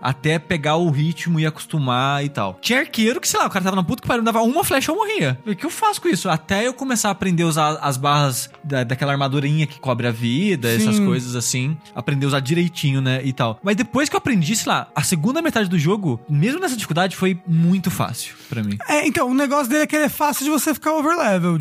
Até 0.00 0.38
pegar 0.38 0.76
o 0.76 0.90
ritmo 0.90 1.40
e 1.40 1.46
acostumar 1.46 2.24
e 2.24 2.28
tal. 2.28 2.58
Tinha 2.60 2.80
arqueiro 2.80 3.20
que, 3.20 3.28
sei 3.28 3.40
lá, 3.40 3.46
o 3.46 3.50
cara 3.50 3.64
tava 3.64 3.76
na 3.76 3.82
puta 3.82 4.02
que 4.02 4.08
pariu, 4.08 4.22
dava 4.22 4.42
uma 4.42 4.64
flecha 4.64 4.90
eu 4.90 4.96
morria. 4.96 5.38
O 5.46 5.54
que 5.54 5.66
eu 5.66 5.70
faço 5.70 6.00
com 6.00 6.08
isso? 6.08 6.28
Até 6.28 6.66
eu 6.66 6.74
começar 6.74 7.08
a 7.08 7.12
aprender 7.12 7.42
a 7.42 7.46
usar 7.46 7.78
as 7.80 7.96
barras 7.96 8.50
da, 8.62 8.84
daquela 8.84 9.12
armadurinha 9.12 9.66
que 9.66 9.80
cobre 9.80 10.06
a 10.06 10.10
vida, 10.10 10.68
essas 10.72 10.96
Sim. 10.96 11.06
coisas 11.06 11.34
assim. 11.34 11.76
Aprender 11.94 12.26
a 12.26 12.28
usar 12.28 12.40
direitinho, 12.40 13.00
né? 13.00 13.20
E 13.24 13.32
tal. 13.32 13.58
Mas 13.62 13.76
depois 13.76 14.08
que 14.08 14.16
eu 14.16 14.18
aprendi, 14.18 14.54
sei 14.54 14.70
lá, 14.70 14.88
a 14.94 15.02
segunda 15.02 15.42
metade 15.42 15.68
do 15.68 15.78
jogo, 15.78 16.20
mesmo 16.28 16.60
nessa 16.60 16.74
dificuldade, 16.76 17.16
foi 17.16 17.38
muito 17.46 17.90
fácil 17.90 18.34
pra 18.48 18.62
mim. 18.62 18.78
É, 18.88 19.06
então, 19.06 19.30
o 19.30 19.34
negócio 19.34 19.68
dele 19.68 19.84
é 19.84 19.86
que 19.86 19.96
ele 19.96 20.04
é 20.04 20.08
fácil 20.08 20.44
de 20.44 20.50
você 20.50 20.74
ficar 20.74 20.92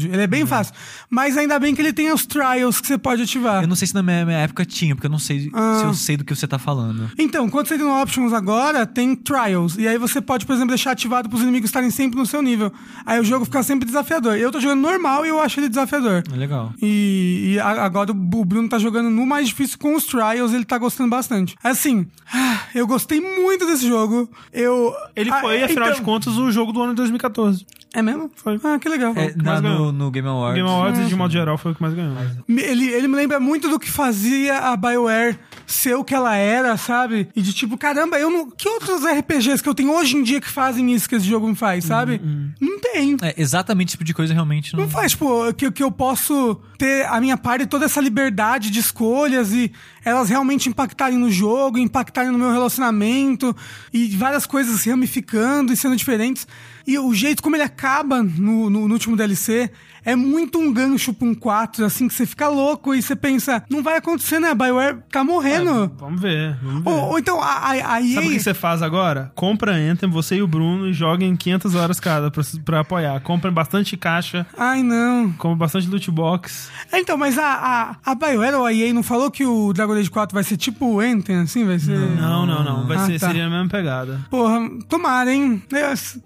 Ele 0.03 0.21
é 0.21 0.27
bem 0.27 0.45
fácil. 0.45 0.73
Mas 1.09 1.37
ainda 1.37 1.57
bem 1.57 1.73
que 1.73 1.81
ele 1.81 1.93
tem 1.93 2.11
os 2.11 2.25
trials 2.25 2.81
que 2.81 2.87
você 2.87 2.97
pode 2.97 3.21
ativar. 3.21 3.63
Eu 3.63 3.67
não 3.67 3.75
sei 3.75 3.87
se 3.87 3.93
na 3.95 4.03
minha, 4.03 4.25
minha 4.25 4.37
época 4.39 4.65
tinha, 4.65 4.95
porque 4.95 5.07
eu 5.07 5.11
não 5.11 5.19
sei 5.19 5.49
Ah. 5.53 5.77
se 5.79 5.85
eu 5.85 5.93
sei 5.93 6.17
do 6.17 6.25
que 6.25 6.35
você 6.35 6.47
tá 6.47 6.59
falando. 6.59 7.09
Então, 7.17 7.49
quando 7.49 7.67
você 7.67 7.77
tem 7.77 7.85
no 7.85 8.01
Options 8.01 8.33
agora, 8.33 8.85
tem 8.85 9.15
Trials. 9.15 9.77
E 9.77 9.87
aí 9.87 9.97
você 9.97 10.19
pode, 10.19 10.45
por 10.45 10.53
exemplo, 10.53 10.69
deixar 10.69 10.91
ativado 10.91 11.29
pros 11.29 11.41
inimigos 11.41 11.69
estarem 11.69 11.89
sempre 11.89 12.17
no 12.19 12.25
seu 12.25 12.41
nível. 12.41 12.71
Aí 13.05 13.19
o 13.19 13.23
jogo 13.23 13.45
fica 13.45 13.63
sempre 13.63 13.85
desafiador. 13.85 14.35
Eu 14.35 14.51
tô 14.51 14.59
jogando 14.59 14.81
normal 14.81 15.25
e 15.25 15.29
eu 15.29 15.39
acho 15.39 15.59
ele 15.59 15.69
desafiador. 15.69 16.23
É 16.31 16.35
legal. 16.35 16.73
E, 16.81 17.53
e 17.55 17.59
a- 17.59 17.83
agora 17.85 18.11
o 18.11 18.15
Bruno 18.45 18.67
tá 18.67 18.77
jogando 18.79 19.09
no 19.09 19.25
mais 19.25 19.47
difícil 19.47 19.77
com 19.79 19.95
os 19.95 20.05
Trials, 20.05 20.53
ele 20.53 20.65
tá 20.65 20.77
gostando 20.77 21.09
bastante. 21.09 21.55
Assim, 21.63 22.07
ah, 22.33 22.59
eu 22.73 22.85
gostei 22.87 23.19
muito 23.21 23.65
desse 23.65 23.87
jogo. 23.87 24.29
Eu. 24.51 24.93
Ele 25.15 25.29
Ah, 25.31 25.39
foi, 25.41 25.63
afinal 25.63 25.85
então- 25.89 25.99
de 25.99 26.05
contas, 26.05 26.37
o 26.37 26.51
jogo 26.51 26.71
do 26.71 26.81
ano 26.81 26.91
de 26.91 26.97
2014. 26.97 27.65
É 27.95 28.01
mesmo? 28.01 28.29
Foi. 28.35 28.59
Ah, 28.63 28.77
que 28.77 28.89
legal. 28.89 29.13
É, 29.15 29.33
na- 29.35 29.61
no, 29.61 29.91
no 29.91 30.11
Game 30.11 30.27
Awards. 30.27 30.55
Game 30.57 30.69
Awards, 30.69 31.07
de 31.07 31.15
modo 31.15 31.31
geral, 31.31 31.57
foi 31.57 31.71
o 31.71 31.75
que 31.75 31.81
mais 31.81 31.93
ganhou. 31.93 32.13
Me- 32.47 32.61
Ele, 32.61 32.87
ele 32.89 33.07
me 33.07 33.15
lembra 33.15 33.39
muito 33.39 33.69
do 33.69 33.79
que 33.79 33.89
fazia 33.89 34.57
a 34.59 34.75
BioWare 34.75 35.39
ser 35.65 35.95
o 35.95 36.03
que 36.03 36.13
ela 36.13 36.35
era, 36.35 36.75
sabe? 36.77 37.29
E 37.35 37.41
de 37.41 37.53
tipo, 37.53 37.77
caramba, 37.77 38.19
eu 38.19 38.29
não. 38.29 38.51
Que 38.51 38.67
outros 38.67 39.03
RPGs 39.05 39.63
que 39.63 39.69
eu 39.69 39.73
tenho 39.73 39.91
hoje 39.93 40.17
em 40.17 40.23
dia 40.23 40.41
que 40.41 40.49
fazem 40.49 40.91
isso 40.93 41.07
que 41.07 41.15
esse 41.15 41.25
jogo 41.25 41.47
me 41.47 41.55
faz, 41.55 41.85
sabe? 41.85 42.21
Não 42.59 42.79
tem. 42.79 43.15
É, 43.21 43.33
exatamente 43.41 43.87
esse 43.89 43.97
tipo 43.97 44.03
de 44.03 44.13
coisa 44.13 44.33
realmente 44.33 44.73
não. 44.73 44.81
Não 44.83 44.89
faz, 44.89 45.11
tipo, 45.13 45.53
que, 45.53 45.71
que 45.71 45.83
eu 45.83 45.91
posso 45.91 46.59
ter 46.77 47.05
a 47.07 47.19
minha 47.21 47.37
parte 47.37 47.65
toda 47.65 47.85
essa 47.85 48.01
liberdade 48.01 48.69
de 48.69 48.79
escolhas 48.79 49.53
e 49.53 49.71
elas 50.03 50.27
realmente 50.29 50.67
impactarem 50.69 51.17
no 51.17 51.31
jogo, 51.31 51.77
impactarem 51.77 52.29
no 52.31 52.37
meu 52.37 52.51
relacionamento 52.51 53.55
e 53.93 54.07
várias 54.15 54.45
coisas 54.45 54.81
se 54.81 54.89
ramificando 54.89 55.71
e 55.73 55.77
sendo 55.77 55.95
diferentes. 55.95 56.47
E 56.87 56.97
o 56.99 57.13
jeito 57.13 57.41
como 57.41 57.55
ele 57.55 57.63
acaba 57.63 58.21
no, 58.21 58.69
no, 58.69 58.87
no 58.87 58.93
último 58.93 59.15
DLC 59.15 59.71
é 60.05 60.15
muito 60.15 60.59
um 60.59 60.71
gancho 60.71 61.13
pra 61.13 61.27
um 61.27 61.33
4, 61.35 61.83
assim, 61.85 62.07
que 62.07 62.13
você 62.13 62.25
fica 62.25 62.47
louco 62.47 62.93
e 62.93 63.01
você 63.01 63.15
pensa, 63.15 63.63
não 63.69 63.81
vai 63.83 63.97
acontecer, 63.97 64.39
né? 64.39 64.49
A 64.51 64.55
Bioware 64.55 64.97
tá 65.11 65.23
morrendo. 65.23 65.91
Vamos 65.97 66.21
ver, 66.21 66.55
vamos 66.61 66.83
ver. 66.83 66.89
ou, 66.89 67.09
ou 67.11 67.19
então 67.19 67.41
a, 67.41 67.45
a, 67.47 67.69
a 67.95 68.01
EA... 68.01 68.15
Sabe 68.15 68.27
o 68.27 68.31
que 68.31 68.39
você 68.39 68.53
faz 68.53 68.81
agora? 68.81 69.31
Compra 69.35 69.73
Anthem, 69.73 70.09
você 70.09 70.35
e 70.35 70.41
o 70.41 70.47
Bruno, 70.47 70.87
e 70.87 70.93
joguem 70.93 71.35
500 71.35 71.75
horas 71.75 71.99
cada 71.99 72.29
pra, 72.31 72.43
pra 72.63 72.79
apoiar. 72.81 73.19
Comprem 73.21 73.53
bastante 73.53 73.97
caixa, 73.97 74.45
Ai, 74.57 74.83
não. 74.83 75.31
comprem 75.33 75.57
bastante 75.57 75.87
loot 75.89 76.09
box. 76.11 76.69
É, 76.91 76.99
Então, 76.99 77.17
mas 77.17 77.37
a, 77.37 77.95
a, 78.03 78.11
a 78.11 78.15
BioWare 78.15 78.55
ou 78.55 78.65
a 78.65 78.73
EA 78.73 78.93
não 78.93 79.03
falou 79.03 79.31
que 79.31 79.45
o 79.45 79.73
Dragon 79.73 79.93
Age 79.93 80.09
4 80.09 80.33
vai 80.33 80.43
ser 80.43 80.57
tipo 80.57 80.85
o 80.85 80.99
Anthem, 80.99 81.37
assim? 81.37 81.65
Vai 81.65 81.79
ser... 81.79 81.97
Não, 81.97 82.45
não, 82.45 82.63
não. 82.63 82.85
Vai 82.87 82.97
Ah, 82.97 83.05
ser, 83.05 83.19
tá. 83.19 83.27
seria 83.27 83.45
a 83.45 83.49
mesma 83.49 83.67
pegada. 83.69 84.19
Porra, 84.29 84.59
tomara, 84.89 85.33
hein? 85.33 85.61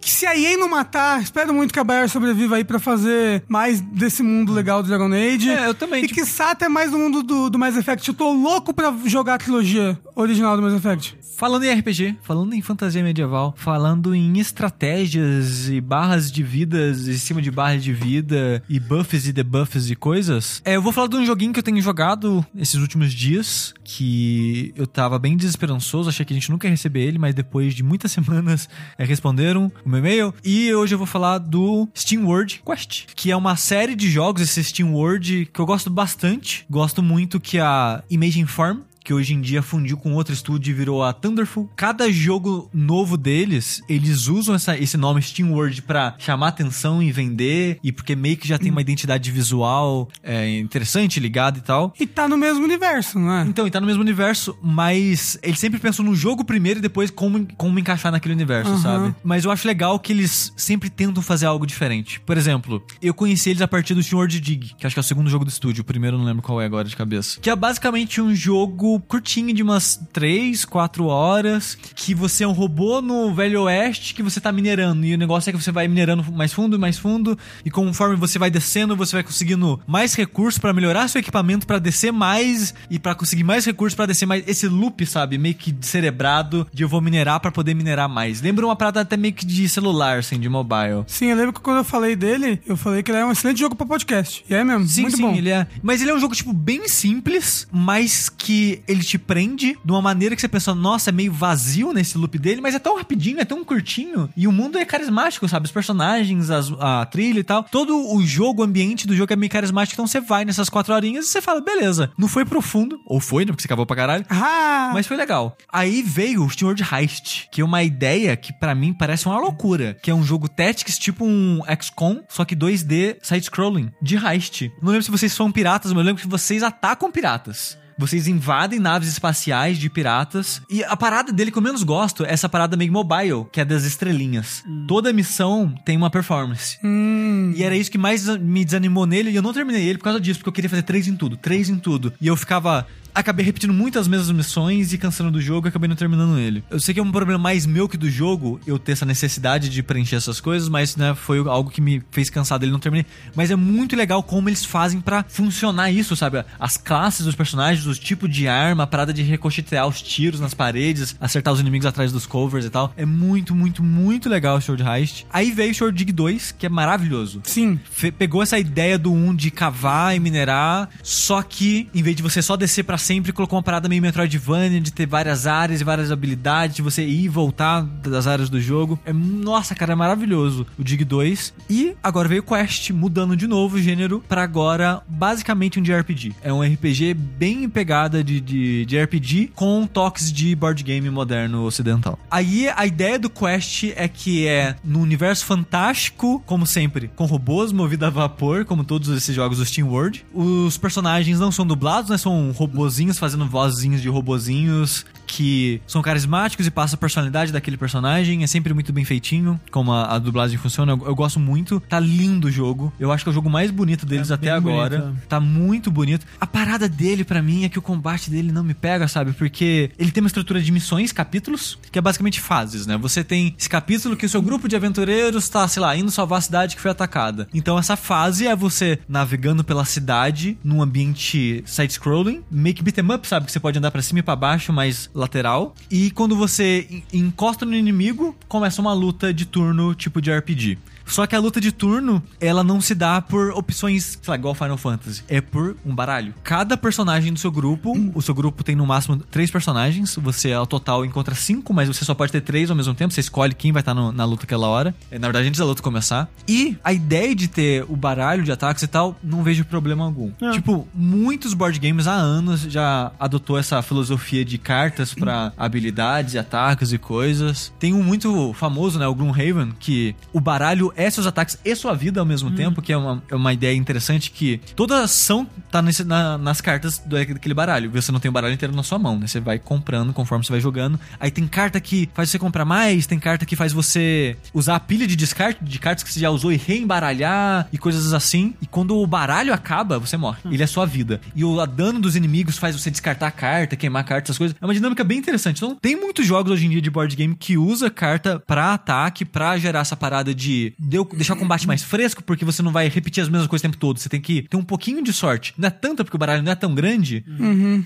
Que 0.01 0.10
se 0.11 0.26
a 0.26 0.35
EA 0.38 0.57
não 0.57 0.69
matar, 0.69 1.22
espero 1.22 1.53
muito 1.53 1.73
que 1.73 1.80
a 1.80 1.84
BioWare 1.84 2.10
sobreviva 2.10 2.56
aí 2.57 2.64
pra 2.64 2.80
fazer 2.80 3.43
mais 3.47 3.68
desse 3.77 4.23
mundo 4.23 4.51
legal 4.53 4.81
do 4.81 4.87
Dragon 4.89 5.11
Age. 5.13 5.49
É, 5.49 5.67
eu 5.67 5.73
também, 5.73 6.03
E 6.03 6.07
tipo- 6.07 6.19
quiçá 6.21 6.51
até 6.51 6.67
mais 6.67 6.91
do 6.91 6.97
mundo 6.97 7.21
do, 7.23 7.49
do 7.49 7.59
Mass 7.59 7.75
Effect. 7.77 8.07
Eu 8.07 8.13
tô 8.13 8.31
louco 8.31 8.73
pra 8.73 8.93
jogar 9.05 9.35
a 9.35 9.37
trilogia 9.37 9.97
original 10.19 10.55
do 10.55 10.61
Mass 10.61 10.73
Effect. 10.73 11.17
Falando 11.37 11.63
em 11.63 11.73
RPG, 11.73 12.17
falando 12.21 12.53
em 12.53 12.61
fantasia 12.61 13.01
medieval, 13.01 13.53
falando 13.57 14.13
em 14.13 14.39
estratégias 14.39 15.69
e 15.69 15.79
barras 15.79 16.29
de 16.29 16.43
vidas 16.43 17.07
em 17.07 17.17
cima 17.17 17.41
de 17.41 17.49
barras 17.49 17.81
de 17.81 17.93
vida 17.93 18.61
e 18.67 18.77
buffs 18.77 19.25
e 19.25 19.31
debuffs 19.31 19.89
e 19.89 19.95
coisas, 19.95 20.61
é, 20.65 20.75
eu 20.75 20.81
vou 20.81 20.91
falar 20.91 21.07
de 21.07 21.15
um 21.15 21.25
joguinho 21.25 21.53
que 21.53 21.59
eu 21.59 21.63
tenho 21.63 21.81
jogado 21.81 22.45
esses 22.57 22.75
últimos 22.75 23.13
dias, 23.13 23.73
que 23.85 24.73
eu 24.75 24.85
tava 24.85 25.17
bem 25.17 25.37
desesperançoso, 25.37 26.09
achei 26.09 26.25
que 26.25 26.33
a 26.33 26.35
gente 26.35 26.51
nunca 26.51 26.67
ia 26.67 26.71
receber 26.71 27.03
ele, 27.03 27.17
mas 27.17 27.33
depois 27.33 27.73
de 27.73 27.83
muitas 27.83 28.11
semanas 28.13 28.67
é, 28.97 29.05
responderam 29.05 29.71
o 29.85 29.89
meu 29.89 29.99
e-mail. 29.99 30.33
E 30.43 30.73
hoje 30.73 30.93
eu 30.93 30.97
vou 30.97 31.07
falar 31.07 31.37
do 31.37 31.87
Steam 31.95 32.25
World 32.25 32.61
Quest, 32.65 33.05
que 33.15 33.31
é 33.31 33.35
uma 33.35 33.55
série 33.55 33.95
de 33.95 34.09
jogos, 34.09 34.41
esse 34.41 34.61
Steam 34.61 34.93
World, 34.93 35.49
que 35.53 35.59
eu 35.59 35.65
gosto 35.65 35.89
bastante. 35.89 36.65
Gosto 36.69 37.01
muito 37.01 37.39
que 37.39 37.59
a 37.59 38.03
Image 38.09 38.41
Inform 38.41 38.88
que 39.10 39.14
hoje 39.15 39.34
em 39.34 39.41
dia 39.41 39.64
fundiu 39.64 39.98
com 39.98 40.14
outro 40.14 40.31
estúdio 40.31 40.69
e 40.69 40.73
virou 40.76 41.03
a 41.03 41.11
Thunderful. 41.11 41.68
Cada 41.76 42.11
jogo 42.11 42.69
novo 42.72 43.18
deles, 43.18 43.81
eles 43.90 44.27
usam 44.27 44.53
essa- 44.53 44.77
esse 44.77 44.98
nome 44.98 45.19
Steam 45.19 45.52
World 45.52 45.81
pra 45.81 46.14
chamar 46.19 46.49
atenção 46.49 47.02
e 47.02 47.11
vender, 47.11 47.80
e 47.84 47.91
porque 47.91 48.15
meio 48.15 48.38
que 48.38 48.48
já 48.48 48.60
tem 48.60 48.69
uma 48.72 48.81
identidade 48.81 49.31
visual 49.31 50.07
é, 50.22 50.60
interessante, 50.60 51.19
ligada 51.19 51.57
e 51.57 51.61
tal. 51.61 51.91
E 51.99 52.06
tá 52.06 52.27
no 52.27 52.38
mesmo 52.38 52.64
universo, 52.64 53.18
não 53.18 53.34
é? 53.34 53.41
Então, 53.48 53.65
e 53.65 53.72
tá 53.72 53.81
no 53.81 53.88
mesmo 53.88 54.03
universo, 54.03 54.56
mas 54.61 55.40
eles 55.41 55.57
sempre 55.60 55.80
pensam 55.80 56.06
no 56.06 56.14
jogo 56.14 56.45
primeiro 56.45 56.77
e 56.77 56.81
depois 56.84 57.10
como, 57.10 57.48
como 57.57 57.80
encaixar 57.80 58.11
naquele 58.11 58.36
universo, 58.36 58.73
Aham. 58.73 58.80
sabe? 58.84 59.15
Mas 59.23 59.44
eu 59.44 59.49
acho 59.49 59.68
legal 59.68 59.99
que 59.99 60.14
eles 60.14 60.53
sempre 60.56 60.88
tentam 60.88 61.23
fazer 61.23 61.48
algo 61.48 61.65
diferente. 61.65 62.19
Por 62.19 62.38
exemplo, 62.38 62.84
eu 63.02 63.14
conheci 63.15 63.49
eles 63.49 63.64
a 63.64 63.68
partir 63.68 63.95
do 63.95 64.03
Steam 64.03 64.19
World 64.19 64.40
Dig, 64.40 64.76
que 64.77 64.86
acho 64.86 64.94
que 64.95 64.99
é 64.99 65.02
o 65.02 65.03
segundo 65.03 65.31
jogo 65.31 65.45
do 65.45 65.49
estúdio, 65.49 65.81
o 65.81 65.86
primeiro 65.86 66.15
eu 66.15 66.19
não 66.19 66.27
lembro 66.27 66.44
qual 66.44 66.61
é 66.61 66.65
agora 66.65 66.88
de 66.88 66.95
cabeça. 66.95 67.40
Que 67.40 67.49
é 67.49 67.56
basicamente 67.56 68.22
um 68.22 68.36
jogo 68.36 68.98
curtinho 68.99 69.53
de 69.53 69.63
umas 69.63 69.99
3, 70.13 70.65
4 70.65 71.05
horas, 71.05 71.76
que 71.95 72.13
você 72.13 72.43
é 72.43 72.47
um 72.47 72.51
robô 72.51 73.01
no 73.01 73.34
Velho 73.34 73.63
Oeste 73.63 74.13
que 74.13 74.23
você 74.23 74.39
tá 74.39 74.51
minerando, 74.51 75.05
e 75.05 75.13
o 75.13 75.17
negócio 75.17 75.49
é 75.49 75.53
que 75.53 75.61
você 75.61 75.71
vai 75.71 75.88
minerando 75.88 76.23
mais 76.31 76.53
fundo, 76.53 76.77
mais 76.80 76.97
fundo, 76.97 77.38
e 77.63 77.69
conforme 77.71 78.15
você 78.15 78.39
vai 78.39 78.49
descendo, 78.49 78.95
você 78.95 79.15
vai 79.15 79.23
conseguindo 79.23 79.80
mais 79.88 80.13
recursos 80.13 80.57
pra 80.59 80.73
melhorar 80.73 81.07
seu 81.07 81.19
equipamento, 81.19 81.65
pra 81.67 81.80
descer 81.80 82.11
mais 82.11 82.73
e 82.89 82.97
pra 82.99 83.15
conseguir 83.15 83.43
mais 83.43 83.65
recursos 83.65 83.95
pra 83.95 84.05
descer 84.05 84.26
mais. 84.26 84.43
Esse 84.47 84.67
loop, 84.67 85.05
sabe, 85.05 85.38
meio 85.38 85.55
que 85.55 85.76
cerebrado 85.81 86.67
de 86.73 86.84
eu 86.84 86.89
vou 86.89 87.01
minerar 87.01 87.39
pra 87.39 87.51
poder 87.51 87.73
minerar 87.73 88.09
mais. 88.09 88.41
Lembra 88.41 88.65
uma 88.65 88.76
parada 88.76 89.01
até 89.01 89.17
meio 89.17 89.34
que 89.34 89.45
de 89.45 89.67
celular, 89.69 90.19
assim, 90.19 90.39
de 90.39 90.49
mobile. 90.49 91.03
Sim, 91.07 91.27
eu 91.27 91.35
lembro 91.38 91.53
que 91.53 91.61
quando 91.61 91.77
eu 91.77 91.84
falei 91.84 92.15
dele, 92.15 92.61
eu 92.65 92.76
falei 92.77 93.03
que 93.03 93.11
ele 93.11 93.19
é 93.19 93.26
um 93.26 93.31
excelente 93.31 93.59
jogo 93.59 93.76
pra 93.76 93.85
podcast. 93.85 94.43
E 94.49 94.53
é 94.53 94.63
mesmo, 94.63 94.88
Sim, 94.88 95.01
muito 95.03 95.17
sim, 95.17 95.23
bom. 95.23 95.35
ele 95.35 95.49
é. 95.49 95.67
Mas 95.81 96.01
ele 96.01 96.11
é 96.11 96.15
um 96.15 96.19
jogo, 96.19 96.35
tipo, 96.35 96.53
bem 96.53 96.88
simples, 96.88 97.67
mas 97.71 98.30
que 98.30 98.81
ele 98.89 99.03
te 99.03 99.17
prende 99.17 99.77
de 99.83 99.91
uma 99.91 100.01
maneira 100.01 100.35
que 100.35 100.41
você 100.41 100.47
pensa, 100.47 100.73
nossa, 100.73 101.09
é 101.09 101.13
meio 101.13 101.31
vazio 101.31 101.93
nesse 101.93 102.17
loop 102.17 102.37
dele, 102.37 102.59
mas 102.61 102.75
é 102.75 102.79
tão 102.79 102.97
rapidinho, 102.97 103.39
é 103.39 103.45
tão 103.45 103.63
curtinho. 103.63 104.29
E 104.35 104.47
o 104.47 104.51
mundo 104.51 104.77
é 104.77 104.85
carismático, 104.85 105.47
sabe? 105.47 105.65
Os 105.65 105.71
personagens, 105.71 106.49
as- 106.49 106.71
a 106.79 107.05
trilha 107.05 107.39
e 107.39 107.43
tal. 107.43 107.63
Todo 107.63 107.95
o 108.13 108.21
jogo, 108.25 108.61
o 108.61 108.65
ambiente 108.65 109.05
do 109.07 109.15
jogo 109.15 109.31
é 109.31 109.35
meio 109.35 109.51
carismático. 109.51 109.93
Então 109.95 110.07
você 110.07 110.19
vai 110.19 110.43
nessas 110.45 110.69
quatro 110.69 110.93
horinhas 110.93 111.25
e 111.25 111.29
você 111.29 111.41
fala, 111.41 111.61
beleza. 111.61 112.11
Não 112.17 112.27
foi 112.27 112.45
profundo, 112.45 112.99
ou 113.05 113.19
foi, 113.19 113.45
né? 113.45 113.51
Porque 113.51 113.61
você 113.61 113.67
acabou 113.67 113.85
pra 113.85 113.95
caralho. 113.95 114.25
Ah! 114.29 114.91
Mas 114.93 115.05
foi 115.07 115.17
legal. 115.17 115.55
Aí 115.71 116.01
veio 116.01 116.43
o 116.43 116.49
Steam 116.49 116.67
World 116.67 116.83
Heist, 116.91 117.47
que 117.51 117.61
é 117.61 117.65
uma 117.65 117.83
ideia 117.83 118.35
que 118.35 118.51
pra 118.51 118.73
mim 118.73 118.93
parece 118.93 119.25
uma 119.27 119.39
loucura. 119.39 119.97
Que 120.01 120.09
é 120.11 120.13
um 120.15 120.23
jogo 120.23 120.47
Tactics 120.49 120.97
tipo 120.97 121.25
um 121.25 121.61
XCOM, 121.81 122.21
só 122.27 122.43
que 122.45 122.55
2D 122.55 123.17
side-scrolling, 123.21 123.91
de 124.01 124.15
heist. 124.17 124.71
Não 124.81 124.89
lembro 124.91 125.03
se 125.03 125.11
vocês 125.11 125.31
são 125.31 125.51
piratas, 125.51 125.91
mas 125.91 125.99
eu 126.01 126.05
lembro 126.05 126.21
que 126.21 126.27
vocês 126.27 126.63
atacam 126.63 127.11
piratas. 127.11 127.77
Vocês 127.99 128.30
invadem 128.30 128.80
naves 128.80 129.09
espaciais 129.09 129.77
de 129.77 129.89
piratas. 129.89 130.61
E 130.69 130.81
a 130.85 130.95
parada 130.95 131.34
dele 131.34 131.51
que 131.51 131.57
eu 131.57 131.61
menos 131.61 131.84
gosto 131.84 132.23
é 132.23 132.31
essa 132.31 132.47
parada 132.47 132.77
meio 132.77 132.93
mobile, 132.93 133.45
que 133.51 133.59
é 133.59 133.65
das 133.65 133.84
estrelinhas. 133.84 134.63
Toda 134.88 135.11
missão 135.11 135.76
tem 135.84 135.97
uma 135.97 136.09
performance. 136.09 136.80
Hum. 136.81 137.51
E 137.53 137.61
era 137.61 137.76
isso 137.76 137.91
que 137.91 137.97
mais 137.97 138.26
me 138.38 138.63
desanimou 138.63 139.05
nele. 139.05 139.31
E 139.31 139.35
eu 139.35 139.41
não 139.41 139.51
terminei 139.51 139.85
ele 139.85 139.97
por 139.97 140.05
causa 140.05 140.19
disso, 140.21 140.39
porque 140.39 140.47
eu 140.47 140.53
queria 140.53 140.69
fazer 140.69 140.84
três 140.84 141.09
em 141.09 141.15
tudo, 141.17 141.35
três 141.35 141.67
em 141.67 141.77
tudo. 141.77 142.13
E 142.21 142.27
eu 142.27 142.38
ficava. 142.38 142.88
Acabei 143.19 143.45
repetindo 143.45 143.73
muitas 143.73 144.07
mesmas 144.07 144.31
missões 144.31 144.93
e 144.93 144.97
cancelando 144.97 145.37
do 145.37 145.41
jogo 145.41 145.67
e 145.67 145.69
acabei 145.69 145.87
não 145.87 145.95
terminando 145.95 146.37
ele. 146.37 146.63
Eu 146.69 146.79
sei 146.79 146.93
que 146.93 146.99
é 146.99 147.03
um 147.03 147.11
problema 147.11 147.39
mais 147.41 147.65
meu 147.65 147.87
que 147.87 147.97
do 147.97 148.09
jogo, 148.09 148.59
eu 148.65 148.77
ter 148.79 148.93
essa 148.93 149.05
necessidade 149.05 149.69
de 149.69 149.83
preencher 149.83 150.15
essas 150.15 150.39
coisas, 150.39 150.67
mas 150.69 150.95
né, 150.95 151.13
foi 151.15 151.39
algo 151.47 151.69
que 151.69 151.81
me 151.81 152.01
fez 152.11 152.29
cansar 152.29 152.59
dele 152.59 152.71
não 152.71 152.79
terminei. 152.79 153.05
Mas 153.35 153.51
é 153.51 153.55
muito 153.55 153.95
legal 153.95 154.21
como 154.23 154.49
eles 154.49 154.63
fazem 154.65 154.99
para 155.01 155.23
funcionar 155.27 155.91
isso, 155.91 156.15
sabe? 156.15 156.43
As 156.59 156.77
classes 156.77 157.25
dos 157.25 157.35
personagens, 157.35 157.85
os 157.85 157.99
tipos 157.99 158.29
de 158.29 158.47
arma, 158.47 158.83
a 158.83 158.87
parada 158.87 159.13
de 159.13 159.21
recochetear 159.23 159.87
os 159.87 160.01
tiros 160.01 160.39
nas 160.39 160.53
paredes, 160.53 161.15
acertar 161.19 161.53
os 161.53 161.59
inimigos 161.59 161.85
atrás 161.85 162.11
dos 162.11 162.25
covers 162.25 162.65
e 162.65 162.69
tal. 162.69 162.93
É 162.97 163.05
muito, 163.05 163.53
muito, 163.55 163.83
muito 163.83 164.29
legal 164.29 164.57
o 164.57 164.61
Sword 164.61 164.83
Heist. 164.83 165.25
Aí 165.31 165.51
veio 165.51 165.71
o 165.71 165.75
Sword 165.75 165.97
Dig 165.97 166.11
2, 166.11 166.53
que 166.57 166.65
é 166.65 166.69
maravilhoso. 166.69 167.41
Sim. 167.43 167.79
Fe- 167.89 168.11
pegou 168.11 168.41
essa 168.43 168.57
ideia 168.57 168.97
do 168.97 169.11
1 169.13 169.35
de 169.35 169.51
cavar 169.51 170.15
e 170.15 170.19
minerar, 170.19 170.89
só 171.03 171.41
que 171.41 171.89
em 171.93 172.01
vez 172.03 172.15
de 172.15 172.23
você 172.23 172.41
só 172.41 172.55
descer 172.55 172.83
pra 172.83 172.97
sempre, 173.10 173.34
colocou 173.34 173.57
uma 173.57 173.64
parada 173.64 173.90
meio 173.90 174.03
Metroidvania 174.03 174.80
de 174.80 174.94
ter 174.94 175.07
várias 175.07 175.48
áreas 175.48 175.81
e 175.81 175.84
várias 175.84 176.11
habilidades, 176.11 176.76
de 176.76 176.84
você 176.84 177.03
ir 177.03 177.23
e 177.23 177.27
voltar 177.27 177.81
das 177.81 178.27
áreas 178.27 178.52
do 178.52 178.61
jogo. 178.61 178.99
É, 179.03 179.11
nossa, 179.11 179.73
cara, 179.73 179.94
é 179.94 179.95
maravilhoso 179.95 180.68
o 180.77 180.84
Dig 180.84 181.03
2. 181.03 181.56
E 181.68 181.95
agora 182.03 182.30
veio 182.30 182.44
o 182.44 182.45
Quest, 182.45 182.91
mudando 182.91 183.36
de 183.36 183.48
novo 183.48 183.77
o 183.77 183.81
gênero 183.81 184.23
pra 184.30 184.44
agora 184.44 185.02
basicamente 185.07 185.80
um 185.80 185.81
JRPG. 185.81 186.36
É 186.44 186.53
um 186.53 186.61
RPG 186.61 187.15
bem 187.15 187.64
em 187.64 187.69
pegada 187.69 188.23
de, 188.23 188.40
de, 188.40 188.86
de 188.86 189.03
RPG 189.03 189.53
com 189.56 189.88
toques 189.88 190.31
de 190.31 190.56
board 190.56 190.84
game 190.84 191.10
moderno 191.10 191.64
ocidental. 191.64 192.19
Aí 192.30 192.69
a 192.76 192.86
ideia 192.86 193.18
do 193.18 193.27
Quest 193.27 193.86
é 193.95 194.07
que 194.07 194.45
é 194.45 194.76
no 194.84 195.02
universo 195.02 195.48
fantástico, 195.48 196.44
como 196.45 196.68
sempre, 196.68 197.10
com 197.15 197.26
robôs 197.26 197.72
movidos 197.72 198.07
a 198.07 198.11
vapor, 198.11 198.65
como 198.65 198.84
todos 198.84 199.10
esses 199.10 199.36
jogos 199.36 199.57
do 199.57 199.65
Steam 199.65 199.88
World. 199.88 200.23
Os 200.31 200.77
personagens 200.77 201.40
não 201.40 201.52
são 201.52 201.65
dublados, 201.65 202.11
né? 202.11 202.18
São 202.19 202.52
robozinhos 202.89 203.19
fazendo 203.19 203.47
vozinhos 203.47 204.01
de 204.01 204.09
robozinhos 204.09 205.05
que 205.30 205.80
são 205.85 206.01
carismáticos 206.01 206.65
e 206.65 206.72
passa 206.72 206.95
a 206.95 206.97
personalidade 206.97 207.51
daquele 207.53 207.77
personagem. 207.77 208.43
É 208.43 208.47
sempre 208.47 208.73
muito 208.73 208.91
bem 208.91 209.06
feitinho, 209.06 209.60
como 209.69 209.91
a, 209.93 210.15
a 210.15 210.19
dublagem 210.19 210.57
funciona. 210.57 210.93
Eu, 210.93 211.06
eu 211.06 211.15
gosto 211.15 211.39
muito. 211.39 211.80
Tá 211.88 211.99
lindo 211.99 212.47
o 212.47 212.51
jogo. 212.51 212.91
Eu 212.99 213.11
acho 213.11 213.23
que 213.23 213.30
é 213.30 213.31
o 213.31 213.34
jogo 213.34 213.49
mais 213.49 213.69
bonito 213.69 214.06
deles 214.07 214.31
É 214.31 214.34
até 214.34 214.49
agora. 214.49 214.99
bonito, 214.99 215.22
Tá 215.30 215.39
muito 215.39 215.91
bonito. 215.91 216.26
A 216.41 216.47
parada 216.47 216.89
dele, 216.89 217.23
pra 217.23 217.41
mim, 217.43 217.64
é 217.64 217.69
que 217.69 217.77
o 217.77 217.81
combate 217.81 218.30
dele 218.31 218.51
não 218.51 218.64
me 218.64 218.73
pega, 218.73 219.07
sabe? 219.07 219.31
Porque 219.34 219.91
ele 219.99 220.10
tem 220.11 220.22
uma 220.23 220.27
estrutura 220.27 220.60
de 220.60 220.72
missões, 220.72 221.11
capítulos, 221.11 221.77
que 221.91 221.99
é 221.99 222.01
basicamente 222.01 222.39
fases, 222.41 222.88
né? 222.88 222.97
Você 222.97 223.23
tem 223.23 223.56
esse 223.57 223.69
capítulo 223.69 224.18
que 224.18 224.26
o 224.26 224.30
seu 224.30 224.41
grupo 224.41 224.68
de 224.68 224.76
aventureiros 224.76 225.47
tá, 225.47 225.68
sei 225.68 225.81
lá, 225.81 225.95
indo 225.95 226.10
salvar 226.10 226.39
a 226.39 226.41
cidade 226.41 226.76
que 226.76 226.81
foi 226.81 226.89
atacada. 226.89 227.47
Então 227.53 227.77
essa 227.77 227.95
fase 227.95 228.47
é 228.47 228.56
você 228.56 228.97
navegando 229.07 229.64
pela 229.64 229.85
cidade 229.85 230.57
num 230.64 230.81
ambiente 230.81 231.64
side-scrolling, 231.68 232.41
meio 232.49 232.76
que 232.76 232.81
beat'em 232.84 233.06
up, 233.14 233.27
sabe? 233.27 233.45
Que 233.45 233.51
você 233.51 233.60
pode 233.60 233.77
andar 233.77 233.91
pra 233.91 234.01
cima 234.01 234.19
e 234.19 234.23
pra 234.23 234.35
baixo, 234.35 234.73
mas 234.73 235.10
lateral. 235.19 235.75
E 235.91 236.09
quando 236.11 236.35
você 236.35 236.87
en- 236.89 237.03
encosta 237.13 237.65
no 237.65 237.75
inimigo, 237.75 238.35
começa 238.47 238.81
uma 238.81 238.93
luta 238.93 239.33
de 239.33 239.45
turno 239.45 239.93
tipo 239.93 240.21
de 240.21 240.31
RPG. 240.31 240.77
Só 241.10 241.26
que 241.27 241.36
a 241.36 241.40
luta 241.40 241.60
de 241.60 241.72
turno, 241.72 242.22
ela 242.40 242.64
não 242.64 242.80
se 242.80 242.94
dá 242.95 243.22
por 243.22 243.52
opções, 243.52 244.18
sei 244.22 244.31
lá, 244.31 244.36
igual 244.36 244.53
Final 244.56 244.77
Fantasy. 244.77 245.23
É 245.27 245.41
por 245.41 245.76
um 245.86 245.94
baralho. 245.94 246.34
Cada 246.44 246.77
personagem 246.77 247.34
do 247.34 247.40
seu 247.40 247.52
grupo, 247.52 247.94
o 248.14 248.22
seu 248.22 248.34
grupo 248.34 248.64
tem 248.64 248.76
no 248.76 248.86
máximo 248.86 249.18
três 249.18 249.49
personagens. 249.52 250.15
Você, 250.15 250.53
ao 250.53 250.65
total, 250.68 251.03
encontra 251.06 251.36
cinco, 251.36 251.73
mas 251.73 251.88
você 251.88 252.06
só 252.06 252.14
pode 252.14 252.31
ter 252.31 252.41
três 252.41 252.69
ao 252.69 252.76
mesmo 252.76 252.94
tempo. 252.94 253.14
Você 253.14 253.19
escolhe 253.19 253.53
quem 253.53 253.72
vai 253.72 253.81
estar 253.81 253.94
no- 253.94 254.11
na 254.11 254.26
luta 254.26 254.44
aquela 254.44 254.68
hora. 254.68 254.94
É, 255.11 255.18
Na 255.19 255.27
verdade, 255.27 255.48
antes 255.48 255.60
da 255.60 255.65
luta 255.65 255.81
começar. 255.81 256.30
E 256.48 256.77
a 256.84 256.94
ideia 256.94 257.36
de 257.36 257.48
ter 257.48 257.86
o 257.90 257.95
baralho 257.95 258.44
de 258.44 258.52
ataques 258.52 258.84
e 258.84 258.88
tal, 258.88 259.18
não 259.23 259.44
vejo 259.44 259.65
problema 259.65 260.06
algum. 260.06 260.31
É. 260.41 260.52
Tipo, 260.52 260.88
muitos 260.94 261.53
board 261.53 261.80
games 261.80 262.07
há 262.07 262.14
anos 262.14 262.61
já 262.61 263.11
adotou 263.19 263.57
essa 263.57 263.81
filosofia 263.81 264.45
de 264.45 264.57
cartas 264.57 265.14
pra 265.14 265.52
habilidades, 265.57 266.36
ataques 266.36 266.91
e 266.94 266.98
coisas. 266.98 267.72
Tem 267.80 267.94
um 267.94 268.03
muito 268.03 268.53
famoso, 268.53 268.98
né, 268.99 269.07
o 269.07 269.15
Gloomhaven, 269.15 269.73
que 269.80 270.15
o 270.34 270.40
baralho 270.40 270.91
é 270.99 271.09
seus 271.09 271.26
ataques 271.26 271.57
e 271.63 271.76
sua 271.76 271.93
vida 271.95 272.19
ao 272.19 272.26
mesmo 272.26 272.49
tempo, 272.51 272.81
que 272.81 272.91
é 272.91 272.97
uma, 272.97 273.23
é 273.30 273.35
uma 273.35 273.53
ideia 273.53 273.76
interessante 273.76 274.30
que 274.31 274.59
toda 274.76 275.01
ação 275.03 275.47
tá 275.71 275.81
nesse- 275.81 276.03
na- 276.03 276.38
nas 276.38 276.59
cartas 276.61 276.99
do- 276.99 277.15
daquele 277.17 277.53
baralho. 277.53 277.89
Você 277.91 278.11
não 278.11 278.19
tem 278.19 278.30
o 278.30 278.31
baralho 278.31 278.53
inteiro 278.53 278.76
na 278.76 278.84
sua 278.84 278.99
mão, 278.99 279.17
né? 279.17 279.26
Você 279.27 279.39
vai 279.39 279.57
comprando 279.57 280.11
conforme 280.13 280.43
você 280.45 280.51
vai 280.51 280.59
jogando. 280.61 280.99
Aí 281.19 281.31
tem 281.31 281.47
carta 281.47 281.80
que 281.80 282.09
faz 282.13 282.30
você 282.30 282.38
comprar 282.38 282.65
mais, 282.65 283.05
tem 283.07 283.17
carta 283.19 283.45
que 283.45 283.55
faz 283.55 283.71
você 283.71 284.35
usar 284.53 284.76
a 284.76 284.80
pilha 284.80 285.07
de 285.07 285.15
descarte 285.15 285.63
de 285.63 285.80
cartas 285.80 286.03
que 286.03 286.11
você 286.13 286.19
já 286.19 286.30
usou 286.30 286.51
e 286.51 286.57
reembaralhar 286.57 287.67
e 287.71 287.77
coisas 287.77 288.13
assim. 288.13 288.53
E 288.61 288.65
quando 288.67 288.97
o 288.97 289.07
baralho 289.07 289.53
acaba, 289.53 289.97
você 289.99 290.17
morre. 290.17 290.39
Ele 290.45 290.61
é 290.61 290.67
sua 290.67 290.85
vida. 290.85 291.21
E 291.35 291.43
o 291.45 291.65
dano 291.65 291.99
dos 291.99 292.15
inimigos 292.15 292.57
faz 292.57 292.76
você 292.80 292.91
descartar 292.91 293.27
a 293.27 293.31
carta, 293.31 293.76
queimar 293.76 294.01
a 294.01 294.03
carta, 294.03 294.26
essas 294.27 294.38
coisas. 294.38 294.55
É 294.59 294.65
uma 294.65 294.73
dinâmica 294.73 295.03
bem 295.03 295.17
interessante. 295.17 295.57
Então, 295.57 295.76
tem 295.76 295.95
muitos 295.95 296.26
jogos 296.26 296.51
hoje 296.51 296.65
em 296.65 296.69
dia 296.69 296.81
de 296.81 296.89
board 296.89 297.15
game 297.15 297.35
que 297.35 297.57
usa 297.57 297.89
carta 297.89 298.39
pra 298.45 298.73
ataque, 298.73 299.23
pra 299.23 299.57
gerar 299.57 299.80
essa 299.81 299.95
parada 299.95 300.34
de 300.34 300.73
deu- 300.89 301.07
deixar 301.13 301.33
o 301.33 301.37
combate 301.37 301.67
mais 301.67 301.83
fresco, 301.83 302.23
porque 302.23 302.43
você 302.43 302.61
não 302.61 302.71
vai 302.71 302.87
repetir 302.89 303.21
as 303.23 303.29
mesmas 303.29 303.47
coisas 303.47 303.61
o 303.63 303.67
tempo 303.69 303.77
todo. 303.77 303.99
Você 303.99 304.09
tem 304.09 304.19
que 304.19 304.43
ter 304.43 304.57
um 304.57 304.63
pouquinho 304.63 305.03
de 305.03 305.13
sorte. 305.13 305.53
Não 305.57 305.67
é 305.67 305.71
tanta, 305.71 306.03
porque 306.03 306.15
o 306.15 306.19
baralho 306.19 306.43
não 306.43 306.51
é 306.51 306.55
tão 306.55 306.73
grande, 306.73 307.23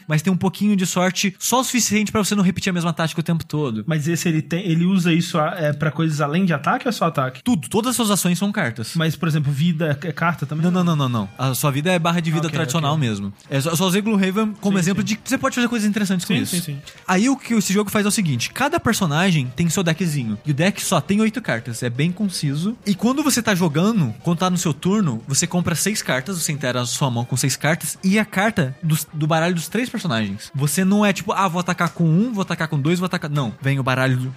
mas 0.07 0.21
tem 0.21 0.31
um 0.31 0.37
pouquinho 0.37 0.75
de 0.75 0.85
sorte 0.85 1.35
só 1.39 1.59
o 1.59 1.63
suficiente 1.63 2.11
pra 2.11 2.23
você 2.23 2.35
não 2.35 2.43
repetir 2.43 2.69
a 2.69 2.73
mesma 2.73 2.93
tática 2.93 3.19
o 3.19 3.23
tempo 3.23 3.45
todo. 3.45 3.83
Mas 3.87 4.07
esse 4.07 4.27
ele 4.27 4.41
tem, 4.41 4.65
ele 4.65 4.85
usa 4.85 5.13
isso 5.13 5.37
é, 5.39 5.73
para 5.73 5.91
coisas 5.91 6.21
além 6.21 6.45
de 6.45 6.53
ataque 6.53 6.85
ou 6.87 6.89
é 6.89 6.91
só 6.91 7.05
ataque? 7.05 7.41
Tudo, 7.43 7.67
todas 7.69 7.91
as 7.91 7.95
suas 7.95 8.11
ações 8.11 8.37
são 8.39 8.51
cartas. 8.51 8.93
Mas, 8.95 9.15
por 9.15 9.27
exemplo, 9.27 9.51
vida 9.51 9.97
é 10.03 10.11
carta 10.11 10.45
também? 10.45 10.63
Não, 10.63 10.71
não, 10.71 10.83
não, 10.83 10.95
não, 10.95 11.09
não. 11.09 11.29
A 11.37 11.53
sua 11.53 11.71
vida 11.71 11.91
é 11.91 11.99
barra 11.99 12.19
de 12.19 12.31
vida 12.31 12.47
Ok, 12.47 12.51
tradicional 12.51 12.95
ok. 12.95 13.07
mesmo. 13.07 13.33
É 13.49 13.59
só, 13.59 13.75
só 13.75 13.85
usei 13.87 14.01
Gloomhaven 14.01 14.53
como 14.61 14.77
Sim, 14.77 14.81
exemplo 14.81 15.01
sim. 15.01 15.07
de 15.07 15.15
que 15.17 15.29
você 15.29 15.37
pode 15.37 15.55
fazer 15.55 15.67
coisas 15.67 15.87
interessantes 15.87 16.25
com 16.25 16.33
Sim, 16.33 16.41
isso. 16.41 16.55
sim, 16.55 16.61
sim. 16.61 16.77
Aí 17.07 17.29
o 17.29 17.35
que 17.37 17.53
esse 17.53 17.73
jogo 17.73 17.89
faz 17.89 18.05
é 18.05 18.09
o 18.09 18.11
seguinte: 18.11 18.49
cada 18.51 18.79
personagem 18.79 19.51
tem 19.55 19.69
seu 19.69 19.83
deckzinho. 19.83 20.37
E 20.45 20.51
o 20.51 20.53
deck 20.53 20.81
só 20.83 21.01
tem 21.01 21.19
oito 21.21 21.41
cartas. 21.41 21.83
É 21.83 21.89
bem 21.89 22.11
conciso. 22.11 22.77
E 22.85 22.92
quando 22.95 23.23
você 23.23 23.41
tá 23.41 23.53
jogando, 23.55 24.13
quando 24.23 24.39
tá 24.39 24.49
no 24.49 24.57
seu 24.57 24.73
turno, 24.73 25.21
você 25.27 25.45
compra 25.47 25.75
seis 25.75 26.01
cartas, 26.01 26.41
você 26.41 26.51
inteira 26.51 26.81
a 26.81 26.85
sua 26.85 27.09
mão 27.09 27.25
com 27.25 27.35
seis 27.37 27.55
cartas, 27.55 27.97
e 28.03 28.17
a 28.19 28.25
carta 28.25 28.75
dos- 28.81 29.07
do 29.13 29.27
baralho 29.27 29.55
dos 29.55 29.67
três 29.67 29.89
personagens. 29.89 30.51
Você 30.53 30.83
não 30.83 31.05
é 31.05 31.13
tipo, 31.13 31.31
ah, 31.31 31.47
vou 31.47 31.59
atacar 31.59 31.89
com 31.89 32.03
um, 32.05 32.33
vou 32.33 32.41
atacar 32.41 32.67
com 32.67 32.79
dois, 32.79 32.99
vou 32.99 33.05
atacar. 33.05 33.29
Não. 33.29 33.53
Vem 33.61 33.79
o 33.79 33.83
baralho 33.83 34.33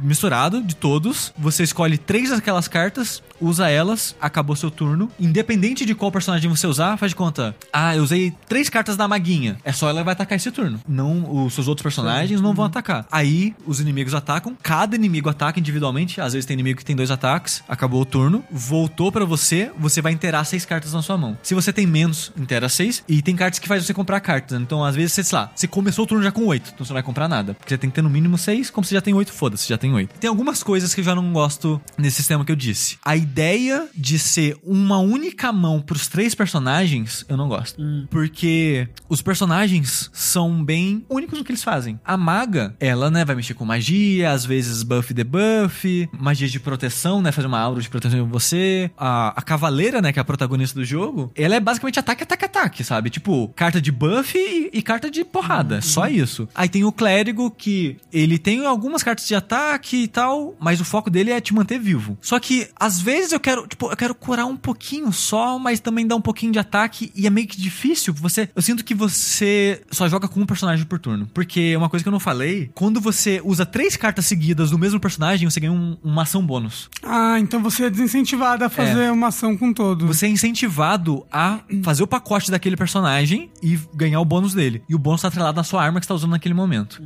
misturado 0.00 0.62
de 0.62 0.74
todos. 0.76 1.32
Você 1.38 1.62
escolhe 1.62 1.98
três 1.98 2.30
daquelas 2.30 2.68
cartas, 2.68 3.22
usa 3.40 3.68
elas, 3.68 4.14
acabou 4.20 4.54
seu 4.56 4.70
turno. 4.70 5.10
Independente 5.18 5.84
de 5.84 5.94
qual 5.94 6.10
personagem 6.12 6.48
você 6.50 6.66
usar, 6.66 6.96
faz 6.96 7.10
de 7.12 7.16
conta. 7.16 7.54
Ah, 7.72 7.96
eu 7.96 8.02
usei 8.02 8.32
três 8.48 8.68
cartas 8.68 8.96
da 8.96 9.08
maguinha. 9.08 9.56
É 9.64 9.72
só 9.72 9.88
ela 9.88 10.02
vai 10.04 10.12
atacar 10.12 10.36
esse 10.36 10.50
turno. 10.50 10.80
Não, 10.88 11.44
os 11.46 11.54
seus 11.54 11.68
outros 11.68 11.82
personagens 11.82 12.40
não 12.40 12.54
vão 12.54 12.64
atacar. 12.66 13.06
Aí, 13.10 13.54
os 13.66 13.80
inimigos 13.80 14.14
atacam. 14.14 14.56
Cada 14.62 14.94
inimigo 14.96 15.28
ataca 15.28 15.58
individualmente. 15.58 16.20
Às 16.20 16.32
vezes 16.32 16.46
tem 16.46 16.54
inimigo 16.54 16.78
que 16.78 16.84
tem 16.84 16.96
dois 16.96 17.10
ataques. 17.10 17.62
Acabou 17.68 17.87
o 17.96 18.04
turno. 18.04 18.44
Voltou 18.50 19.10
pra 19.10 19.24
você. 19.24 19.70
Você 19.78 20.00
vai 20.00 20.12
inteirar 20.12 20.44
seis 20.44 20.64
cartas 20.64 20.92
na 20.92 21.02
sua 21.02 21.16
mão. 21.16 21.36
Se 21.42 21.54
você 21.54 21.72
tem 21.72 21.86
menos, 21.86 22.32
inteira 22.36 22.68
seis. 22.68 23.02
E 23.08 23.22
tem 23.22 23.36
cartas 23.36 23.58
que 23.58 23.68
faz 23.68 23.84
você 23.84 23.94
comprar 23.94 24.20
cartas. 24.20 24.60
Então, 24.60 24.84
às 24.84 24.94
vezes, 24.94 25.12
você, 25.12 25.24
sei 25.24 25.38
lá, 25.38 25.50
você 25.54 25.66
começou 25.66 26.04
o 26.04 26.06
turno 26.06 26.22
já 26.22 26.30
com 26.30 26.44
oito. 26.46 26.70
Então, 26.74 26.84
você 26.84 26.92
não 26.92 26.96
vai 26.96 27.02
comprar 27.02 27.28
nada. 27.28 27.54
Porque 27.54 27.74
você 27.74 27.78
tem 27.78 27.90
que 27.90 27.96
ter 27.96 28.02
no 28.02 28.10
mínimo 28.10 28.36
seis. 28.36 28.70
Como 28.70 28.84
você 28.84 28.94
já 28.94 29.00
tem 29.00 29.14
oito, 29.14 29.32
foda-se, 29.32 29.68
já 29.68 29.78
tem 29.78 29.92
oito. 29.94 30.18
Tem 30.18 30.28
algumas 30.28 30.62
coisas 30.62 30.94
que 30.94 31.00
eu 31.00 31.04
já 31.04 31.14
não 31.14 31.32
gosto 31.32 31.80
nesse 31.96 32.16
sistema 32.16 32.44
que 32.44 32.52
eu 32.52 32.56
disse. 32.56 32.98
A 33.04 33.16
ideia 33.16 33.88
de 33.94 34.18
ser 34.18 34.56
uma 34.62 34.98
única 34.98 35.52
mão 35.52 35.80
pros 35.80 36.08
três 36.08 36.34
personagens, 36.34 37.24
eu 37.28 37.36
não 37.36 37.48
gosto. 37.48 37.80
Porque 38.10 38.88
os 39.08 39.22
personagens 39.22 40.10
são 40.12 40.64
bem 40.64 41.04
únicos 41.08 41.38
no 41.38 41.44
que 41.44 41.52
eles 41.52 41.62
fazem. 41.62 41.98
A 42.04 42.16
maga, 42.16 42.74
ela, 42.80 43.10
né, 43.10 43.24
vai 43.24 43.36
mexer 43.36 43.54
com 43.54 43.64
magia, 43.64 44.30
às 44.30 44.44
vezes 44.44 44.82
buff 44.82 45.10
e 45.10 45.14
debuff, 45.14 46.08
magia 46.18 46.48
de 46.48 46.60
proteção, 46.60 47.22
né, 47.22 47.32
fazer 47.32 47.46
uma 47.46 47.58
aura 47.58 47.77
de 47.82 47.88
proteção 47.88 48.18
em 48.18 48.28
você. 48.28 48.90
A, 48.96 49.28
a 49.38 49.42
cavaleira, 49.42 50.00
né, 50.00 50.12
que 50.12 50.18
é 50.18 50.22
a 50.22 50.24
protagonista 50.24 50.78
do 50.78 50.84
jogo, 50.84 51.30
ela 51.34 51.54
é 51.56 51.60
basicamente 51.60 51.98
ataque, 51.98 52.22
ataque, 52.22 52.44
ataque, 52.44 52.84
sabe? 52.84 53.10
Tipo, 53.10 53.48
carta 53.54 53.80
de 53.80 53.90
buff 53.92 54.36
e, 54.36 54.70
e 54.72 54.82
carta 54.82 55.10
de 55.10 55.24
porrada. 55.24 55.80
Só 55.80 56.06
isso. 56.08 56.48
Aí 56.54 56.68
tem 56.68 56.84
o 56.84 56.92
clérigo 56.92 57.50
que 57.50 57.96
ele 58.12 58.38
tem 58.38 58.64
algumas 58.66 59.02
cartas 59.02 59.26
de 59.26 59.34
ataque 59.34 59.96
e 60.04 60.08
tal, 60.08 60.56
mas 60.60 60.80
o 60.80 60.84
foco 60.84 61.10
dele 61.10 61.30
é 61.30 61.40
te 61.40 61.54
manter 61.54 61.78
vivo. 61.78 62.16
Só 62.20 62.38
que 62.38 62.68
às 62.78 63.00
vezes 63.00 63.32
eu 63.32 63.40
quero, 63.40 63.66
tipo, 63.66 63.90
eu 63.90 63.96
quero 63.96 64.14
curar 64.14 64.46
um 64.46 64.56
pouquinho 64.56 65.12
só, 65.12 65.58
mas 65.58 65.80
também 65.80 66.06
dar 66.06 66.16
um 66.16 66.20
pouquinho 66.20 66.52
de 66.52 66.58
ataque 66.58 67.12
e 67.14 67.26
é 67.26 67.30
meio 67.30 67.46
que 67.46 67.60
difícil. 67.60 68.12
Você, 68.14 68.48
eu 68.54 68.62
sinto 68.62 68.84
que 68.84 68.94
você 68.94 69.82
só 69.90 70.08
joga 70.08 70.26
com 70.28 70.40
um 70.40 70.46
personagem 70.46 70.84
por 70.84 70.98
turno, 70.98 71.28
porque 71.34 71.76
uma 71.76 71.88
coisa 71.88 72.02
que 72.02 72.08
eu 72.08 72.12
não 72.12 72.20
falei, 72.20 72.70
quando 72.74 73.00
você 73.00 73.40
usa 73.44 73.66
três 73.66 73.96
cartas 73.96 74.26
seguidas 74.26 74.70
do 74.70 74.78
mesmo 74.78 74.98
personagem, 75.00 75.48
você 75.48 75.60
ganha 75.60 75.72
um- 75.72 75.96
uma 76.02 76.22
ação 76.22 76.44
bônus. 76.44 76.88
Ah, 77.02 77.36
então 77.38 77.62
você 77.62 77.67
é 77.84 77.90
desincentivado 77.90 78.64
a 78.64 78.68
fazer 78.68 79.10
uma 79.12 79.28
ação 79.28 79.56
com 79.56 79.72
todo. 79.72 80.06
Você 80.06 80.26
é 80.26 80.28
incentivado 80.28 81.24
a 81.30 81.60
fazer 81.82 82.02
o 82.02 82.06
pacote 82.06 82.50
daquele 82.50 82.76
personagem 82.76 83.50
e 83.62 83.78
ganhar 83.94 84.20
o 84.20 84.24
bônus 84.24 84.54
dele. 84.54 84.82
E 84.88 84.94
o 84.94 84.98
bônus 84.98 85.22
tá 85.22 85.28
atrelado 85.28 85.56
na 85.56 85.64
sua 85.64 85.82
arma 85.82 86.00
que 86.00 86.06
você 86.06 86.08
tá 86.08 86.14
usando 86.14 86.30
naquele 86.30 86.54
momento. 86.54 87.00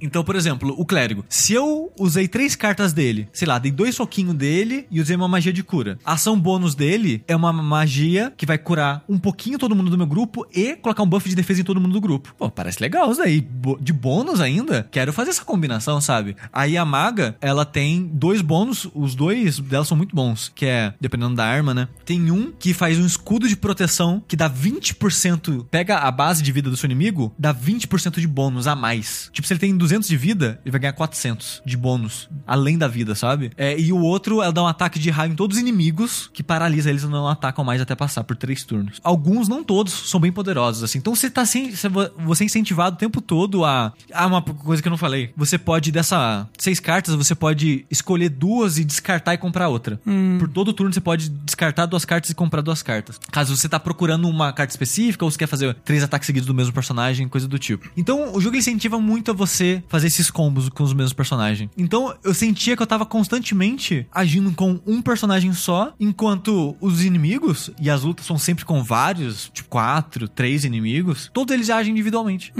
Então, 0.00 0.22
por 0.24 0.36
exemplo, 0.36 0.74
o 0.76 0.84
clérigo. 0.84 1.24
Se 1.28 1.52
eu 1.52 1.90
usei 1.98 2.28
três 2.28 2.54
cartas 2.54 2.92
dele, 2.92 3.28
sei 3.32 3.46
lá, 3.48 3.58
dei 3.58 3.70
dois 3.72 3.94
soquinhos 3.94 4.34
dele 4.34 4.86
e 4.90 5.00
usei 5.00 5.16
uma 5.16 5.28
magia 5.28 5.52
de 5.52 5.62
cura. 5.62 5.98
A 6.04 6.12
ação 6.12 6.38
bônus 6.38 6.74
dele 6.74 7.22
é 7.26 7.34
uma 7.34 7.52
magia 7.52 8.32
que 8.36 8.46
vai 8.46 8.58
curar 8.58 9.02
um 9.08 9.18
pouquinho 9.18 9.58
todo 9.58 9.74
mundo 9.74 9.90
do 9.90 9.96
meu 9.98 10.06
grupo 10.06 10.46
e 10.54 10.76
colocar 10.76 11.02
um 11.02 11.06
buff 11.06 11.28
de 11.28 11.34
defesa 11.34 11.60
em 11.60 11.64
todo 11.64 11.80
mundo 11.80 11.92
do 11.92 12.00
grupo. 12.00 12.34
Pô, 12.38 12.50
parece 12.50 12.80
legal 12.80 13.10
isso 13.10 13.20
daí. 13.20 13.40
Bo- 13.40 13.78
De 13.80 13.92
bônus 13.92 14.40
ainda? 14.40 14.86
Quero 14.90 15.12
fazer 15.12 15.30
essa 15.30 15.44
combinação, 15.44 16.00
sabe? 16.00 16.36
Aí 16.52 16.76
a 16.76 16.84
maga, 16.84 17.36
ela 17.40 17.64
tem 17.64 18.08
dois 18.12 18.40
bônus, 18.42 18.88
os 18.94 19.14
dois 19.14 19.58
dela 19.58 19.77
são 19.84 19.96
muito 19.96 20.14
bons, 20.14 20.50
que 20.54 20.66
é, 20.66 20.94
dependendo 21.00 21.34
da 21.34 21.44
arma, 21.44 21.74
né? 21.74 21.88
Tem 22.04 22.30
um 22.30 22.52
que 22.52 22.72
faz 22.72 22.98
um 22.98 23.06
escudo 23.06 23.48
de 23.48 23.56
proteção 23.56 24.22
que 24.26 24.36
dá 24.36 24.48
20%, 24.48 25.66
pega 25.70 25.98
a 25.98 26.10
base 26.10 26.42
de 26.42 26.52
vida 26.52 26.70
do 26.70 26.76
seu 26.76 26.86
inimigo, 26.86 27.32
dá 27.38 27.54
20% 27.54 28.20
de 28.20 28.26
bônus 28.26 28.66
a 28.66 28.74
mais. 28.74 29.30
Tipo, 29.32 29.46
se 29.46 29.52
ele 29.52 29.60
tem 29.60 29.76
200 29.76 30.08
de 30.08 30.16
vida, 30.16 30.60
ele 30.64 30.70
vai 30.70 30.80
ganhar 30.80 30.92
400 30.92 31.62
de 31.64 31.76
bônus, 31.76 32.28
além 32.46 32.78
da 32.78 32.88
vida, 32.88 33.14
sabe? 33.14 33.50
É, 33.56 33.78
e 33.78 33.92
o 33.92 33.98
outro, 33.98 34.42
ela 34.42 34.52
dá 34.52 34.62
um 34.62 34.66
ataque 34.66 34.98
de 34.98 35.10
raio 35.10 35.32
em 35.32 35.36
todos 35.36 35.56
os 35.56 35.62
inimigos, 35.62 36.30
que 36.32 36.42
paralisa 36.42 36.90
eles 36.90 37.02
e 37.02 37.06
não 37.06 37.28
atacam 37.28 37.64
mais 37.64 37.80
até 37.80 37.94
passar 37.94 38.24
por 38.24 38.36
três 38.36 38.64
turnos. 38.64 39.00
Alguns, 39.02 39.48
não 39.48 39.64
todos, 39.64 39.92
são 39.92 40.20
bem 40.20 40.32
poderosos, 40.32 40.82
assim. 40.82 40.98
Então 40.98 41.14
você 41.14 41.30
tá 41.30 41.44
você 41.44 42.44
é 42.44 42.46
incentivado 42.46 42.96
o 42.96 42.98
tempo 42.98 43.20
todo 43.20 43.64
a... 43.64 43.92
Ah, 44.12 44.26
uma 44.26 44.42
coisa 44.42 44.82
que 44.82 44.88
eu 44.88 44.90
não 44.90 44.98
falei. 44.98 45.32
Você 45.36 45.58
pode, 45.58 45.90
dessa 45.90 46.48
seis 46.58 46.80
cartas, 46.80 47.14
você 47.14 47.34
pode 47.34 47.86
escolher 47.90 48.28
duas 48.28 48.78
e 48.78 48.84
descartar 48.84 49.34
e 49.34 49.38
comprar 49.38 49.67
outra. 49.68 50.00
Por 50.38 50.48
todo 50.48 50.72
turno 50.72 50.92
você 50.92 51.00
pode 51.00 51.28
descartar 51.28 51.86
duas 51.86 52.04
cartas 52.04 52.30
e 52.30 52.34
comprar 52.34 52.60
duas 52.60 52.82
cartas. 52.82 53.20
Caso 53.30 53.56
você 53.56 53.68
tá 53.68 53.78
procurando 53.78 54.28
uma 54.28 54.52
carta 54.52 54.72
específica 54.72 55.24
ou 55.24 55.30
você 55.30 55.38
quer 55.38 55.46
fazer 55.46 55.74
três 55.84 56.02
ataques 56.02 56.26
seguidos 56.26 56.46
do 56.46 56.54
mesmo 56.54 56.72
personagem, 56.72 57.28
coisa 57.28 57.46
do 57.46 57.58
tipo. 57.58 57.88
Então, 57.96 58.34
o 58.34 58.40
jogo 58.40 58.56
incentiva 58.56 59.00
muito 59.00 59.30
a 59.30 59.34
você 59.34 59.82
fazer 59.88 60.06
esses 60.06 60.30
combos 60.30 60.68
com 60.68 60.82
os 60.82 60.92
mesmos 60.92 61.12
personagens. 61.12 61.70
Então, 61.76 62.14
eu 62.24 62.34
sentia 62.34 62.76
que 62.76 62.82
eu 62.82 62.86
tava 62.86 63.06
constantemente 63.06 64.06
agindo 64.12 64.52
com 64.52 64.80
um 64.86 65.02
personagem 65.02 65.52
só, 65.52 65.92
enquanto 65.98 66.76
os 66.80 67.04
inimigos, 67.04 67.70
e 67.80 67.90
as 67.90 68.02
lutas 68.02 68.26
são 68.26 68.38
sempre 68.38 68.64
com 68.64 68.82
vários, 68.82 69.50
tipo 69.52 69.68
quatro, 69.68 70.28
três 70.28 70.64
inimigos, 70.64 71.30
todos 71.32 71.54
eles 71.54 71.70
agem 71.70 71.92
individualmente. 71.92 72.52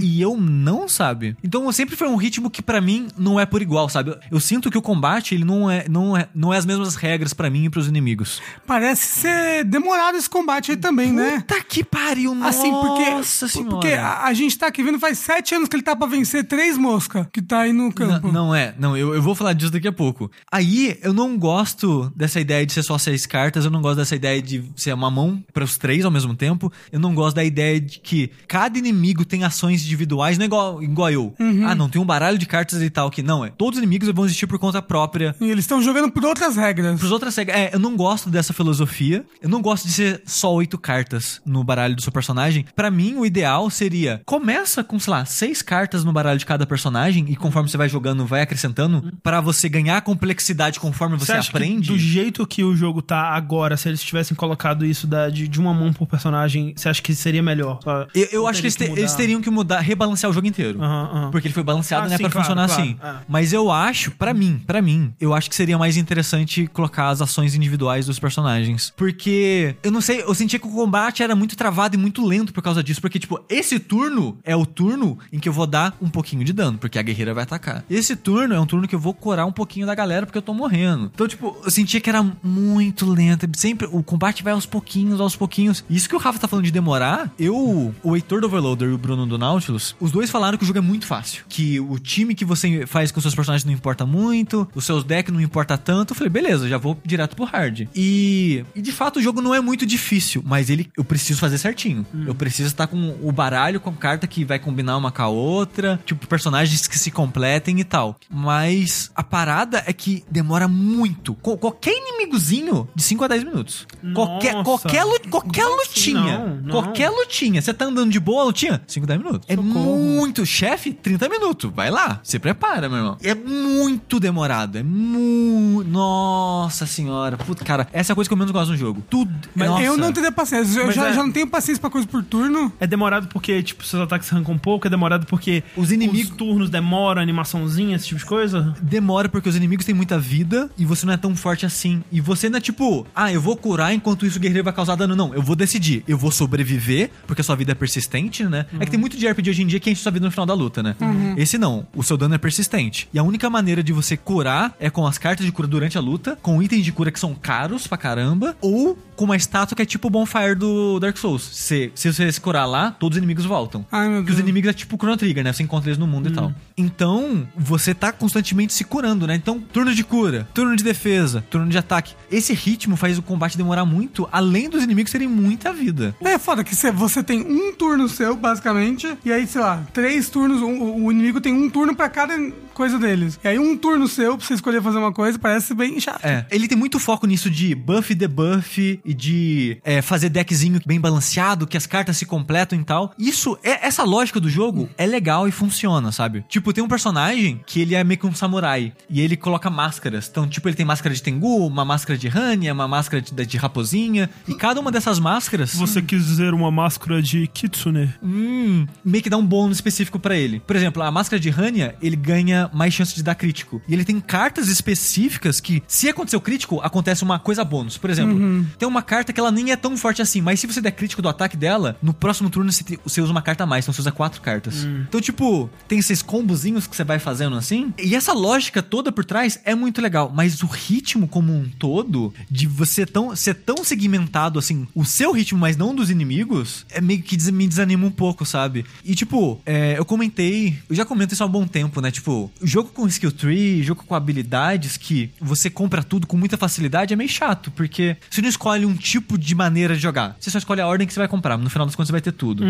E 0.00 0.20
eu 0.20 0.36
não, 0.36 0.88
sabe? 0.88 1.36
Então, 1.42 1.70
sempre 1.72 1.96
foi 1.96 2.08
um 2.08 2.16
ritmo 2.16 2.50
que 2.50 2.62
pra 2.62 2.80
mim 2.80 3.08
não 3.16 3.38
é 3.38 3.46
por 3.46 3.62
igual, 3.62 3.88
sabe? 3.88 4.16
Eu 4.30 4.40
sinto 4.40 4.70
que 4.70 4.78
o 4.78 4.82
combate, 4.82 5.34
ele 5.34 5.44
não 5.44 5.70
é, 5.70 5.86
não 5.88 6.16
é, 6.16 6.28
não 6.34 6.52
é 6.52 6.53
as 6.56 6.66
mesmas 6.66 6.94
regras 6.94 7.32
pra 7.34 7.50
mim 7.50 7.64
e 7.64 7.70
pros 7.70 7.88
inimigos. 7.88 8.40
Parece 8.66 9.20
ser 9.20 9.64
demorado 9.64 10.16
esse 10.16 10.28
combate 10.28 10.70
aí 10.72 10.76
também, 10.76 11.12
né? 11.12 11.38
Puta 11.46 11.62
que 11.62 11.82
pariu, 11.84 12.34
Assim, 12.44 12.70
porque, 12.70 13.10
Nossa 13.10 13.48
senhora. 13.48 13.70
porque 13.70 13.88
a, 13.92 14.24
a 14.24 14.34
gente 14.34 14.58
tá 14.58 14.66
aqui 14.66 14.82
vendo 14.82 14.98
faz 14.98 15.18
sete 15.18 15.54
anos 15.54 15.68
que 15.68 15.76
ele 15.76 15.82
tá 15.82 15.94
pra 15.96 16.06
vencer 16.06 16.44
três 16.44 16.76
moscas 16.76 17.26
que 17.32 17.40
tá 17.42 17.60
aí 17.60 17.72
no 17.72 17.92
campo. 17.92 18.26
Não, 18.30 18.46
não 18.46 18.54
é, 18.54 18.74
não, 18.78 18.96
eu, 18.96 19.14
eu 19.14 19.22
vou 19.22 19.34
falar 19.34 19.52
disso 19.52 19.70
daqui 19.72 19.88
a 19.88 19.92
pouco. 19.92 20.30
Aí, 20.50 20.98
eu 21.02 21.12
não 21.12 21.38
gosto 21.38 22.12
dessa 22.16 22.40
ideia 22.40 22.64
de 22.66 22.72
ser 22.72 22.82
só 22.82 22.98
seis 22.98 23.26
cartas, 23.26 23.64
eu 23.64 23.70
não 23.70 23.80
gosto 23.82 23.96
dessa 23.96 24.14
ideia 24.16 24.40
de 24.42 24.64
ser 24.76 24.92
uma 24.92 25.10
mão 25.10 25.42
para 25.52 25.64
os 25.64 25.76
três 25.78 26.04
ao 26.04 26.10
mesmo 26.10 26.34
tempo, 26.34 26.72
eu 26.92 26.98
não 27.00 27.14
gosto 27.14 27.36
da 27.36 27.44
ideia 27.44 27.80
de 27.80 27.98
que 28.00 28.30
cada 28.48 28.78
inimigo 28.78 29.24
tem 29.24 29.44
ações 29.44 29.84
individuais, 29.84 30.36
não 30.38 30.44
é 30.44 30.46
igual, 30.46 30.82
igual 30.82 31.10
eu. 31.10 31.34
Ah, 31.66 31.74
não, 31.74 31.88
tem 31.88 32.00
um 32.00 32.04
baralho 32.04 32.38
de 32.38 32.46
cartas 32.46 32.82
e 32.82 32.90
tal, 32.90 33.10
que 33.10 33.22
não, 33.22 33.44
é. 33.44 33.50
Todos 33.50 33.78
os 33.78 33.82
inimigos 33.82 34.08
vão 34.10 34.24
existir 34.24 34.46
por 34.46 34.58
conta 34.58 34.80
própria. 34.82 35.34
E 35.40 35.50
eles 35.50 35.64
estão 35.64 35.80
jogando 35.82 36.10
por 36.10 36.24
outras 36.44 36.56
regras. 36.56 36.98
Pros 36.98 37.12
outras 37.12 37.36
regras. 37.36 37.56
É, 37.56 37.70
eu 37.74 37.78
não 37.78 37.96
gosto 37.96 38.28
dessa 38.30 38.52
filosofia. 38.52 39.24
Eu 39.42 39.48
não 39.48 39.60
gosto 39.62 39.86
de 39.86 39.92
ser 39.92 40.22
só 40.26 40.52
oito 40.54 40.78
cartas 40.78 41.40
no 41.44 41.62
baralho 41.64 41.94
do 41.96 42.02
seu 42.02 42.12
personagem. 42.12 42.64
Pra 42.74 42.90
mim, 42.90 43.14
o 43.16 43.24
ideal 43.26 43.68
seria: 43.70 44.20
começa 44.24 44.82
com, 44.84 44.98
sei 44.98 45.10
lá, 45.12 45.24
seis 45.24 45.62
cartas 45.62 46.04
no 46.04 46.12
baralho 46.12 46.38
de 46.38 46.46
cada 46.46 46.66
personagem 46.66 47.26
e 47.28 47.36
conforme 47.36 47.68
você 47.68 47.76
vai 47.76 47.88
jogando, 47.88 48.26
vai 48.26 48.42
acrescentando 48.42 49.12
pra 49.22 49.40
você 49.40 49.68
ganhar 49.68 50.00
complexidade 50.02 50.78
conforme 50.80 51.16
você, 51.16 51.32
acha 51.32 51.50
que 51.50 51.56
aprende. 51.56 51.88
do 51.88 51.98
jeito 51.98 52.46
que 52.46 52.62
o 52.62 52.76
jogo 52.76 53.00
tá 53.02 53.30
agora, 53.30 53.76
se 53.76 53.88
eles 53.88 54.02
tivessem 54.02 54.36
colocado 54.36 54.84
isso 54.84 55.06
da, 55.06 55.28
de, 55.28 55.46
de 55.48 55.60
uma 55.60 55.72
mão 55.72 55.92
por 55.92 56.06
personagem, 56.06 56.74
você 56.76 56.88
acha 56.88 57.02
que 57.02 57.14
seria 57.14 57.42
melhor? 57.42 57.78
Só- 57.82 58.06
Eu, 58.14 58.28
eu 58.32 58.46
acho 58.48 58.60
que 58.60 58.66
eles, 58.66 58.76
te- 58.76 58.84
eles 58.84 59.14
teriam 59.14 59.40
que 59.40 59.50
mudar, 59.50 59.80
rebalancear 59.80 60.30
o 60.30 60.34
jogo 60.34 60.46
inteiro. 60.46 60.80
Aham, 60.82 61.10
aham. 61.12 61.30
Porque 61.30 61.46
ele 61.48 61.54
foi 61.54 61.62
balanceado, 61.62 62.06
Ah, 62.06 62.10
né, 62.10 62.16
sim, 62.16 62.22
pra 62.24 62.32
claro, 62.32 62.46
funcionar 62.46 62.66
claro, 62.68 62.82
assim. 62.82 62.96
é. 63.02 63.14
Mas 63.28 63.52
eu 63.52 63.70
acho, 63.70 64.10
pra 64.12 64.34
mim, 64.34 64.60
pra 64.66 64.80
mim, 64.82 65.12
eu 65.20 65.32
acho 65.34 65.48
que 65.48 65.56
seria 65.56 65.78
mais 65.78 65.96
interessante 65.96 66.33
colocar 66.72 67.08
as 67.08 67.20
ações 67.20 67.54
individuais 67.54 68.06
dos 68.06 68.18
personagens. 68.18 68.92
Porque, 68.96 69.76
eu 69.82 69.90
não 69.90 70.00
sei, 70.00 70.22
eu 70.22 70.34
sentia 70.34 70.58
que 70.58 70.66
o 70.66 70.70
combate 70.70 71.22
era 71.22 71.34
muito 71.34 71.56
travado 71.56 71.94
e 71.94 71.98
muito 71.98 72.24
lento 72.26 72.52
por 72.52 72.62
causa 72.62 72.82
disso. 72.82 73.00
Porque, 73.00 73.18
tipo, 73.18 73.40
esse 73.48 73.78
turno 73.78 74.38
é 74.44 74.54
o 74.56 74.66
turno 74.66 75.18
em 75.32 75.38
que 75.38 75.48
eu 75.48 75.52
vou 75.52 75.66
dar 75.66 75.96
um 76.00 76.08
pouquinho 76.08 76.44
de 76.44 76.52
dano, 76.52 76.78
porque 76.78 76.98
a 76.98 77.02
guerreira 77.02 77.34
vai 77.34 77.44
atacar. 77.44 77.84
Esse 77.88 78.16
turno 78.16 78.54
é 78.54 78.60
um 78.60 78.66
turno 78.66 78.88
que 78.88 78.94
eu 78.94 78.98
vou 78.98 79.14
curar 79.14 79.46
um 79.46 79.52
pouquinho 79.52 79.86
da 79.86 79.94
galera, 79.94 80.26
porque 80.26 80.38
eu 80.38 80.42
tô 80.42 80.54
morrendo. 80.54 81.10
Então, 81.14 81.28
tipo, 81.28 81.56
eu 81.64 81.70
sentia 81.70 82.00
que 82.00 82.08
era 82.08 82.24
muito 82.42 83.08
lento. 83.10 83.48
Sempre, 83.56 83.88
o 83.90 84.02
combate 84.02 84.42
vai 84.42 84.52
aos 84.52 84.66
pouquinhos, 84.66 85.20
aos 85.20 85.36
pouquinhos. 85.36 85.84
Isso 85.88 86.08
que 86.08 86.16
o 86.16 86.18
Rafa 86.18 86.38
tá 86.38 86.48
falando 86.48 86.64
de 86.64 86.70
demorar, 86.70 87.32
eu, 87.38 87.94
o 88.02 88.16
Heitor 88.16 88.40
do 88.40 88.46
Overloader 88.46 88.88
e 88.88 88.92
o 88.92 88.98
Bruno 88.98 89.26
do 89.26 89.38
Nautilus, 89.38 89.94
os 90.00 90.10
dois 90.10 90.30
falaram 90.30 90.56
que 90.56 90.64
o 90.64 90.66
jogo 90.66 90.78
é 90.78 90.82
muito 90.82 91.06
fácil. 91.06 91.44
Que 91.48 91.80
o 91.80 91.98
time 91.98 92.34
que 92.34 92.44
você 92.44 92.86
faz 92.86 93.10
com 93.10 93.20
seus 93.20 93.34
personagens 93.34 93.64
não 93.64 93.72
importa 93.72 94.06
muito, 94.06 94.68
os 94.74 94.84
seus 94.84 95.04
decks 95.04 95.32
não 95.32 95.40
importa 95.40 95.76
tanto. 95.76 96.13
Eu 96.14 96.18
falei, 96.18 96.30
beleza, 96.30 96.68
já 96.68 96.78
vou 96.78 96.96
direto 97.04 97.34
pro 97.34 97.44
hard. 97.44 97.88
E, 97.94 98.64
e 98.74 98.80
de 98.80 98.92
fato 98.92 99.18
o 99.18 99.22
jogo 99.22 99.40
não 99.42 99.54
é 99.54 99.60
muito 99.60 99.84
difícil, 99.84 100.42
mas 100.46 100.70
ele 100.70 100.88
eu 100.96 101.04
preciso 101.04 101.40
fazer 101.40 101.58
certinho. 101.58 102.06
Eu 102.26 102.34
preciso 102.34 102.68
estar 102.68 102.86
com 102.86 103.16
o 103.20 103.32
baralho 103.32 103.80
com 103.80 103.92
carta 103.92 104.26
que 104.26 104.44
vai 104.44 104.58
combinar 104.58 104.96
uma 104.96 105.10
com 105.10 105.22
a 105.22 105.28
outra, 105.28 106.00
tipo, 106.06 106.26
personagens 106.26 106.86
que 106.86 106.98
se 106.98 107.10
completem 107.10 107.80
e 107.80 107.84
tal. 107.84 108.16
Mas 108.30 109.10
a 109.14 109.22
parada 109.22 109.82
é 109.86 109.92
que 109.92 110.24
demora 110.30 110.68
muito. 110.68 111.34
Co- 111.34 111.56
qualquer 111.58 111.92
inimigozinho 111.96 112.88
de 112.94 113.02
5 113.02 113.24
a 113.24 113.28
10 113.28 113.44
minutos. 113.44 113.86
Qualquer, 114.14 114.52
Nossa. 114.54 114.64
qualquer, 114.64 115.04
lu- 115.04 115.20
qualquer 115.30 115.62
assim? 115.64 115.74
lutinha. 116.14 116.38
Não, 116.38 116.56
não. 116.56 116.70
Qualquer 116.70 117.10
lutinha. 117.10 117.60
Você 117.60 117.74
tá 117.74 117.86
andando 117.86 118.10
de 118.12 118.20
boa 118.20 118.42
a 118.42 118.44
lutinha? 118.44 118.80
5, 118.86 119.06
10 119.06 119.18
minutos. 119.18 119.46
É 119.48 119.56
Socorro. 119.56 119.96
muito. 119.98 120.46
Chefe, 120.46 120.92
30 120.92 121.28
minutos. 121.28 121.70
Vai 121.74 121.90
lá. 121.90 122.20
Se 122.22 122.38
prepara, 122.38 122.88
meu 122.88 122.98
irmão. 122.98 123.18
É 123.22 123.34
muito 123.34 124.20
demorado. 124.20 124.78
É 124.78 124.82
muito. 124.82 125.88
Nossa 126.08 126.86
senhora. 126.86 127.36
Puta, 127.36 127.64
cara, 127.64 127.86
essa 127.92 128.10
é 128.10 128.12
a 128.12 128.14
coisa 128.14 128.28
que 128.28 128.32
eu 128.32 128.36
menos 128.36 128.52
gosto 128.52 128.70
no 128.70 128.76
jogo. 128.76 129.02
Tudo. 129.08 129.32
Mas 129.54 129.68
Nossa. 129.68 129.82
eu 129.82 129.96
não 129.96 130.12
teria 130.12 130.30
paciência. 130.30 130.80
Eu 130.80 130.86
Mas 130.86 130.94
já, 130.94 131.08
é- 131.08 131.12
já 131.14 131.22
não 131.22 131.32
tenho 131.32 131.46
paciência 131.46 131.80
pra 131.80 131.90
coisa 131.90 132.06
por 132.06 132.22
turno. 132.22 132.72
É 132.80 132.86
demorado 132.86 133.28
porque, 133.28 133.62
tipo, 133.62 133.84
seus 133.84 134.02
ataques 134.02 134.32
arrancam 134.32 134.54
um 134.54 134.58
pouco, 134.58 134.86
é 134.86 134.90
demorado 134.90 135.26
porque 135.26 135.62
Os 135.76 135.90
inimigos- 135.90 136.30
os 136.30 136.36
turnos 136.36 136.70
demoram, 136.70 137.20
animaçãozinha, 137.22 137.96
esse 137.96 138.06
tipo 138.08 138.18
de 138.20 138.26
coisa? 138.26 138.74
Demora 138.80 139.28
porque 139.28 139.48
os 139.48 139.56
inimigos 139.56 139.84
têm 139.84 139.94
muita 139.94 140.18
vida 140.18 140.70
e 140.78 140.84
você 140.84 141.04
não 141.06 141.12
é 141.12 141.16
tão 141.16 141.34
forte 141.34 141.64
assim. 141.66 142.02
E 142.12 142.20
você 142.20 142.48
não 142.48 142.58
é 142.58 142.60
tipo, 142.60 143.06
ah, 143.14 143.32
eu 143.32 143.40
vou 143.40 143.56
curar 143.56 143.92
enquanto 143.94 144.26
isso 144.26 144.38
o 144.38 144.40
guerreiro 144.40 144.64
vai 144.64 144.72
causar 144.72 144.94
dano. 144.96 145.16
Não, 145.16 145.34
eu 145.34 145.42
vou 145.42 145.56
decidir. 145.56 146.02
Eu 146.06 146.16
vou 146.18 146.30
sobreviver, 146.30 147.10
porque 147.26 147.40
a 147.40 147.44
sua 147.44 147.56
vida 147.56 147.72
é 147.72 147.74
persistente, 147.74 148.44
né? 148.44 148.66
É 148.78 148.84
que 148.84 148.90
tem 148.90 149.00
muito 149.00 149.16
de 149.16 149.26
RPG 149.26 149.50
hoje 149.50 149.62
em 149.62 149.66
dia 149.66 149.80
que 149.80 149.90
enche 149.90 150.02
sua 150.02 150.12
vida 150.12 150.24
no 150.24 150.30
final 150.30 150.46
da 150.46 150.54
luta, 150.54 150.82
né? 150.82 150.94
Esse 151.36 151.58
não. 151.58 151.86
O 151.94 152.02
seu 152.02 152.16
dano 152.16 152.34
é 152.34 152.38
persistente. 152.38 153.08
E 153.12 153.18
a 153.18 153.22
única 153.22 153.48
maneira 153.50 153.82
de 153.82 153.92
você 153.92 154.16
curar 154.16 154.74
é 154.78 154.88
com 154.90 155.06
as 155.06 155.18
cartas 155.18 155.44
de 155.46 155.52
cura 155.52 155.68
durante 155.68 155.93
a 155.98 156.00
luta, 156.00 156.38
com 156.42 156.62
itens 156.62 156.84
de 156.84 156.92
cura 156.92 157.10
que 157.10 157.18
são 157.20 157.34
caros 157.34 157.86
pra 157.86 157.96
caramba, 157.98 158.56
ou 158.60 158.98
com 159.16 159.24
uma 159.26 159.36
estátua 159.36 159.76
que 159.76 159.82
é 159.82 159.86
tipo 159.86 160.08
o 160.08 160.10
Bonfire 160.10 160.54
do 160.56 160.98
Dark 160.98 161.16
Souls. 161.16 161.42
Se, 161.42 161.92
se 161.94 162.12
você 162.12 162.30
se 162.32 162.40
curar 162.40 162.66
lá, 162.66 162.90
todos 162.90 163.16
os 163.16 163.18
inimigos 163.18 163.44
voltam. 163.44 163.86
Ai, 163.92 164.08
meu 164.08 164.16
Porque 164.18 164.30
os 164.32 164.36
Deus. 164.36 164.44
inimigos 164.48 164.70
é 164.70 164.72
tipo 164.72 164.96
Chrono 164.96 165.16
Trigger, 165.16 165.44
né? 165.44 165.52
Você 165.52 165.62
encontra 165.62 165.88
eles 165.90 165.98
no 165.98 166.06
mundo 166.06 166.28
e 166.28 166.32
tal. 166.32 166.52
Então, 166.76 167.46
você 167.56 167.94
tá 167.94 168.12
constantemente 168.12 168.72
se 168.72 168.84
curando, 168.84 169.26
né? 169.26 169.34
Então, 169.36 169.60
turno 169.60 169.94
de 169.94 170.02
cura, 170.02 170.48
turno 170.52 170.74
de 170.76 170.82
defesa, 170.82 171.44
turno 171.48 171.68
de 171.68 171.78
ataque. 171.78 172.14
Esse 172.30 172.52
ritmo 172.52 172.96
faz 172.96 173.16
o 173.16 173.22
combate 173.22 173.56
demorar 173.56 173.84
muito, 173.84 174.28
além 174.32 174.68
dos 174.68 174.82
inimigos 174.82 175.12
terem 175.12 175.28
muita 175.28 175.72
vida. 175.72 176.14
É 176.20 176.38
foda 176.38 176.64
que 176.64 176.74
cê- 176.74 176.90
você 176.90 177.22
tem 177.22 177.40
um 177.42 177.72
turno 177.74 178.08
seu, 178.08 178.34
basicamente, 178.36 179.16
e 179.24 179.32
aí, 179.32 179.46
sei 179.46 179.60
lá, 179.60 179.82
três 179.92 180.28
turnos, 180.28 180.60
um- 180.60 181.04
o 181.04 181.12
inimigo 181.12 181.40
tem 181.40 181.52
um 181.54 181.70
turno 181.70 181.94
pra 181.94 182.08
cada 182.08 182.34
coisa 182.74 182.98
deles. 182.98 183.38
E 183.42 183.48
aí 183.48 183.58
um 183.58 183.76
turno 183.76 184.06
seu 184.06 184.36
pra 184.36 184.46
você 184.46 184.54
escolher 184.54 184.82
fazer 184.82 184.98
uma 184.98 185.12
coisa 185.12 185.38
parece 185.38 185.74
bem 185.74 185.98
chato. 186.00 186.24
É, 186.24 186.46
ele 186.50 186.68
tem 186.68 186.76
muito 186.76 186.98
foco 186.98 187.26
nisso 187.26 187.50
de 187.50 187.74
buff 187.74 188.12
e 188.12 188.14
debuff 188.14 189.00
e 189.04 189.14
de 189.14 189.78
é, 189.84 190.02
fazer 190.02 190.28
deckzinho 190.28 190.80
bem 190.84 191.00
balanceado, 191.00 191.66
que 191.66 191.76
as 191.76 191.86
cartas 191.86 192.16
se 192.16 192.26
completam 192.26 192.78
e 192.78 192.84
tal. 192.84 193.14
Isso, 193.18 193.58
é, 193.62 193.86
essa 193.86 194.02
lógica 194.02 194.40
do 194.40 194.50
jogo 194.50 194.88
é 194.98 195.06
legal 195.06 195.48
e 195.48 195.52
funciona, 195.52 196.12
sabe? 196.12 196.44
Tipo, 196.48 196.72
tem 196.72 196.82
um 196.82 196.88
personagem 196.88 197.60
que 197.66 197.80
ele 197.80 197.94
é 197.94 198.02
meio 198.02 198.18
que 198.18 198.26
um 198.26 198.34
samurai 198.34 198.92
e 199.08 199.20
ele 199.20 199.36
coloca 199.36 199.70
máscaras. 199.70 200.28
Então, 200.30 200.48
tipo, 200.48 200.68
ele 200.68 200.76
tem 200.76 200.84
máscara 200.84 201.14
de 201.14 201.22
Tengu, 201.22 201.66
uma 201.66 201.84
máscara 201.84 202.18
de 202.18 202.28
Hanya, 202.28 202.72
uma 202.72 202.88
máscara 202.88 203.22
de, 203.22 203.46
de 203.46 203.56
raposinha. 203.56 204.28
E 204.48 204.54
cada 204.54 204.80
uma 204.80 204.90
dessas 204.90 205.18
máscaras. 205.18 205.74
Você 205.74 206.02
quiser 206.02 206.52
uma 206.52 206.70
máscara 206.70 207.22
de 207.22 207.46
Kitsune. 207.46 208.12
Hum, 208.22 208.86
meio 209.04 209.22
que 209.22 209.30
dá 209.30 209.36
um 209.36 209.46
bônus 209.46 209.76
específico 209.76 210.18
pra 210.18 210.36
ele. 210.36 210.60
Por 210.60 210.76
exemplo, 210.76 211.02
a 211.02 211.10
máscara 211.10 211.38
de 211.38 211.50
Hanya, 211.50 211.94
ele 212.00 212.16
ganha 212.16 212.63
mais 212.72 212.94
chance 212.94 213.14
de 213.14 213.22
dar 213.22 213.34
crítico. 213.34 213.80
E 213.88 213.94
ele 213.94 214.04
tem 214.04 214.20
cartas 214.20 214.68
específicas 214.68 215.60
que, 215.60 215.82
se 215.86 216.08
acontecer 216.08 216.36
o 216.36 216.40
crítico, 216.40 216.80
acontece 216.80 217.22
uma 217.22 217.38
coisa 217.38 217.64
bônus. 217.64 217.96
Por 217.96 218.10
exemplo, 218.10 218.66
tem 218.78 218.88
uma 218.88 219.02
carta 219.02 219.32
que 219.32 219.40
ela 219.40 219.50
nem 219.50 219.72
é 219.72 219.76
tão 219.76 219.96
forte 219.96 220.22
assim, 220.22 220.40
mas 220.40 220.60
se 220.60 220.66
você 220.66 220.80
der 220.80 220.92
crítico 220.92 221.22
do 221.22 221.28
ataque 221.28 221.56
dela, 221.56 221.96
no 222.02 222.12
próximo 222.14 222.50
turno 222.50 222.70
você, 222.72 223.20
usa 223.20 223.32
uma 223.32 223.42
carta 223.42 223.64
a 223.64 223.66
mais, 223.66 223.84
então 223.84 223.92
você 223.92 224.00
usa 224.00 224.12
quatro 224.12 224.40
cartas. 224.40 224.84
Então, 225.08 225.20
tipo, 225.20 225.70
tem 225.88 225.98
esses 225.98 226.22
combozinhos 226.22 226.86
que 226.86 226.96
você 226.96 227.04
vai 227.04 227.18
fazendo 227.18 227.56
assim. 227.56 227.92
E 227.98 228.14
essa 228.14 228.32
lógica 228.32 228.82
toda 228.82 229.12
por 229.12 229.24
trás 229.24 229.60
é 229.64 229.74
muito 229.74 230.00
legal, 230.00 230.30
mas 230.34 230.62
o 230.62 230.66
ritmo 230.66 231.28
como 231.28 231.52
um 231.52 231.68
todo, 231.78 232.32
de 232.50 232.66
você 232.66 233.06
tão, 233.06 233.34
ser 233.34 233.54
tão 233.54 233.84
segmentado 233.84 234.58
assim, 234.58 234.86
o 234.94 235.04
seu 235.04 235.32
ritmo, 235.32 235.58
mas 235.58 235.76
não 235.76 235.94
dos 235.94 236.10
inimigos, 236.10 236.84
é 236.90 237.00
meio 237.00 237.22
que 237.22 237.36
me 237.52 237.66
desanima 237.66 238.06
um 238.06 238.10
pouco, 238.10 238.44
sabe? 238.44 238.84
E, 239.04 239.14
tipo, 239.14 239.60
é, 239.64 239.98
eu 239.98 240.04
comentei, 240.04 240.78
eu 240.88 240.96
já 240.96 241.04
comento 241.04 241.34
isso 241.34 241.42
há 241.42 241.46
um 241.46 241.50
bom 241.50 241.66
tempo, 241.66 242.00
né? 242.00 242.10
Tipo, 242.10 242.50
jogo 242.62 242.90
com 242.90 243.06
skill 243.06 243.32
tree, 243.32 243.82
jogo 243.82 244.04
com 244.04 244.14
habilidades 244.14 244.96
que 244.96 245.30
você 245.40 245.68
compra 245.68 246.02
tudo 246.02 246.26
com 246.26 246.36
muita 246.36 246.56
facilidade 246.56 247.12
é 247.12 247.16
meio 247.16 247.28
chato, 247.28 247.70
porque 247.70 248.16
você 248.30 248.40
não 248.40 248.48
escolhe 248.48 248.86
um 248.86 248.94
tipo 248.94 249.36
de 249.38 249.54
maneira 249.54 249.94
de 249.94 250.00
jogar. 250.00 250.36
Você 250.38 250.50
só 250.50 250.58
escolhe 250.58 250.80
a 250.80 250.86
ordem 250.86 251.06
que 251.06 251.12
você 251.12 251.20
vai 251.20 251.28
comprar. 251.28 251.56
No 251.56 251.70
final 251.70 251.86
das 251.86 251.94
contas, 251.94 252.08
você 252.08 252.12
vai 252.12 252.20
ter 252.20 252.32
tudo. 252.32 252.64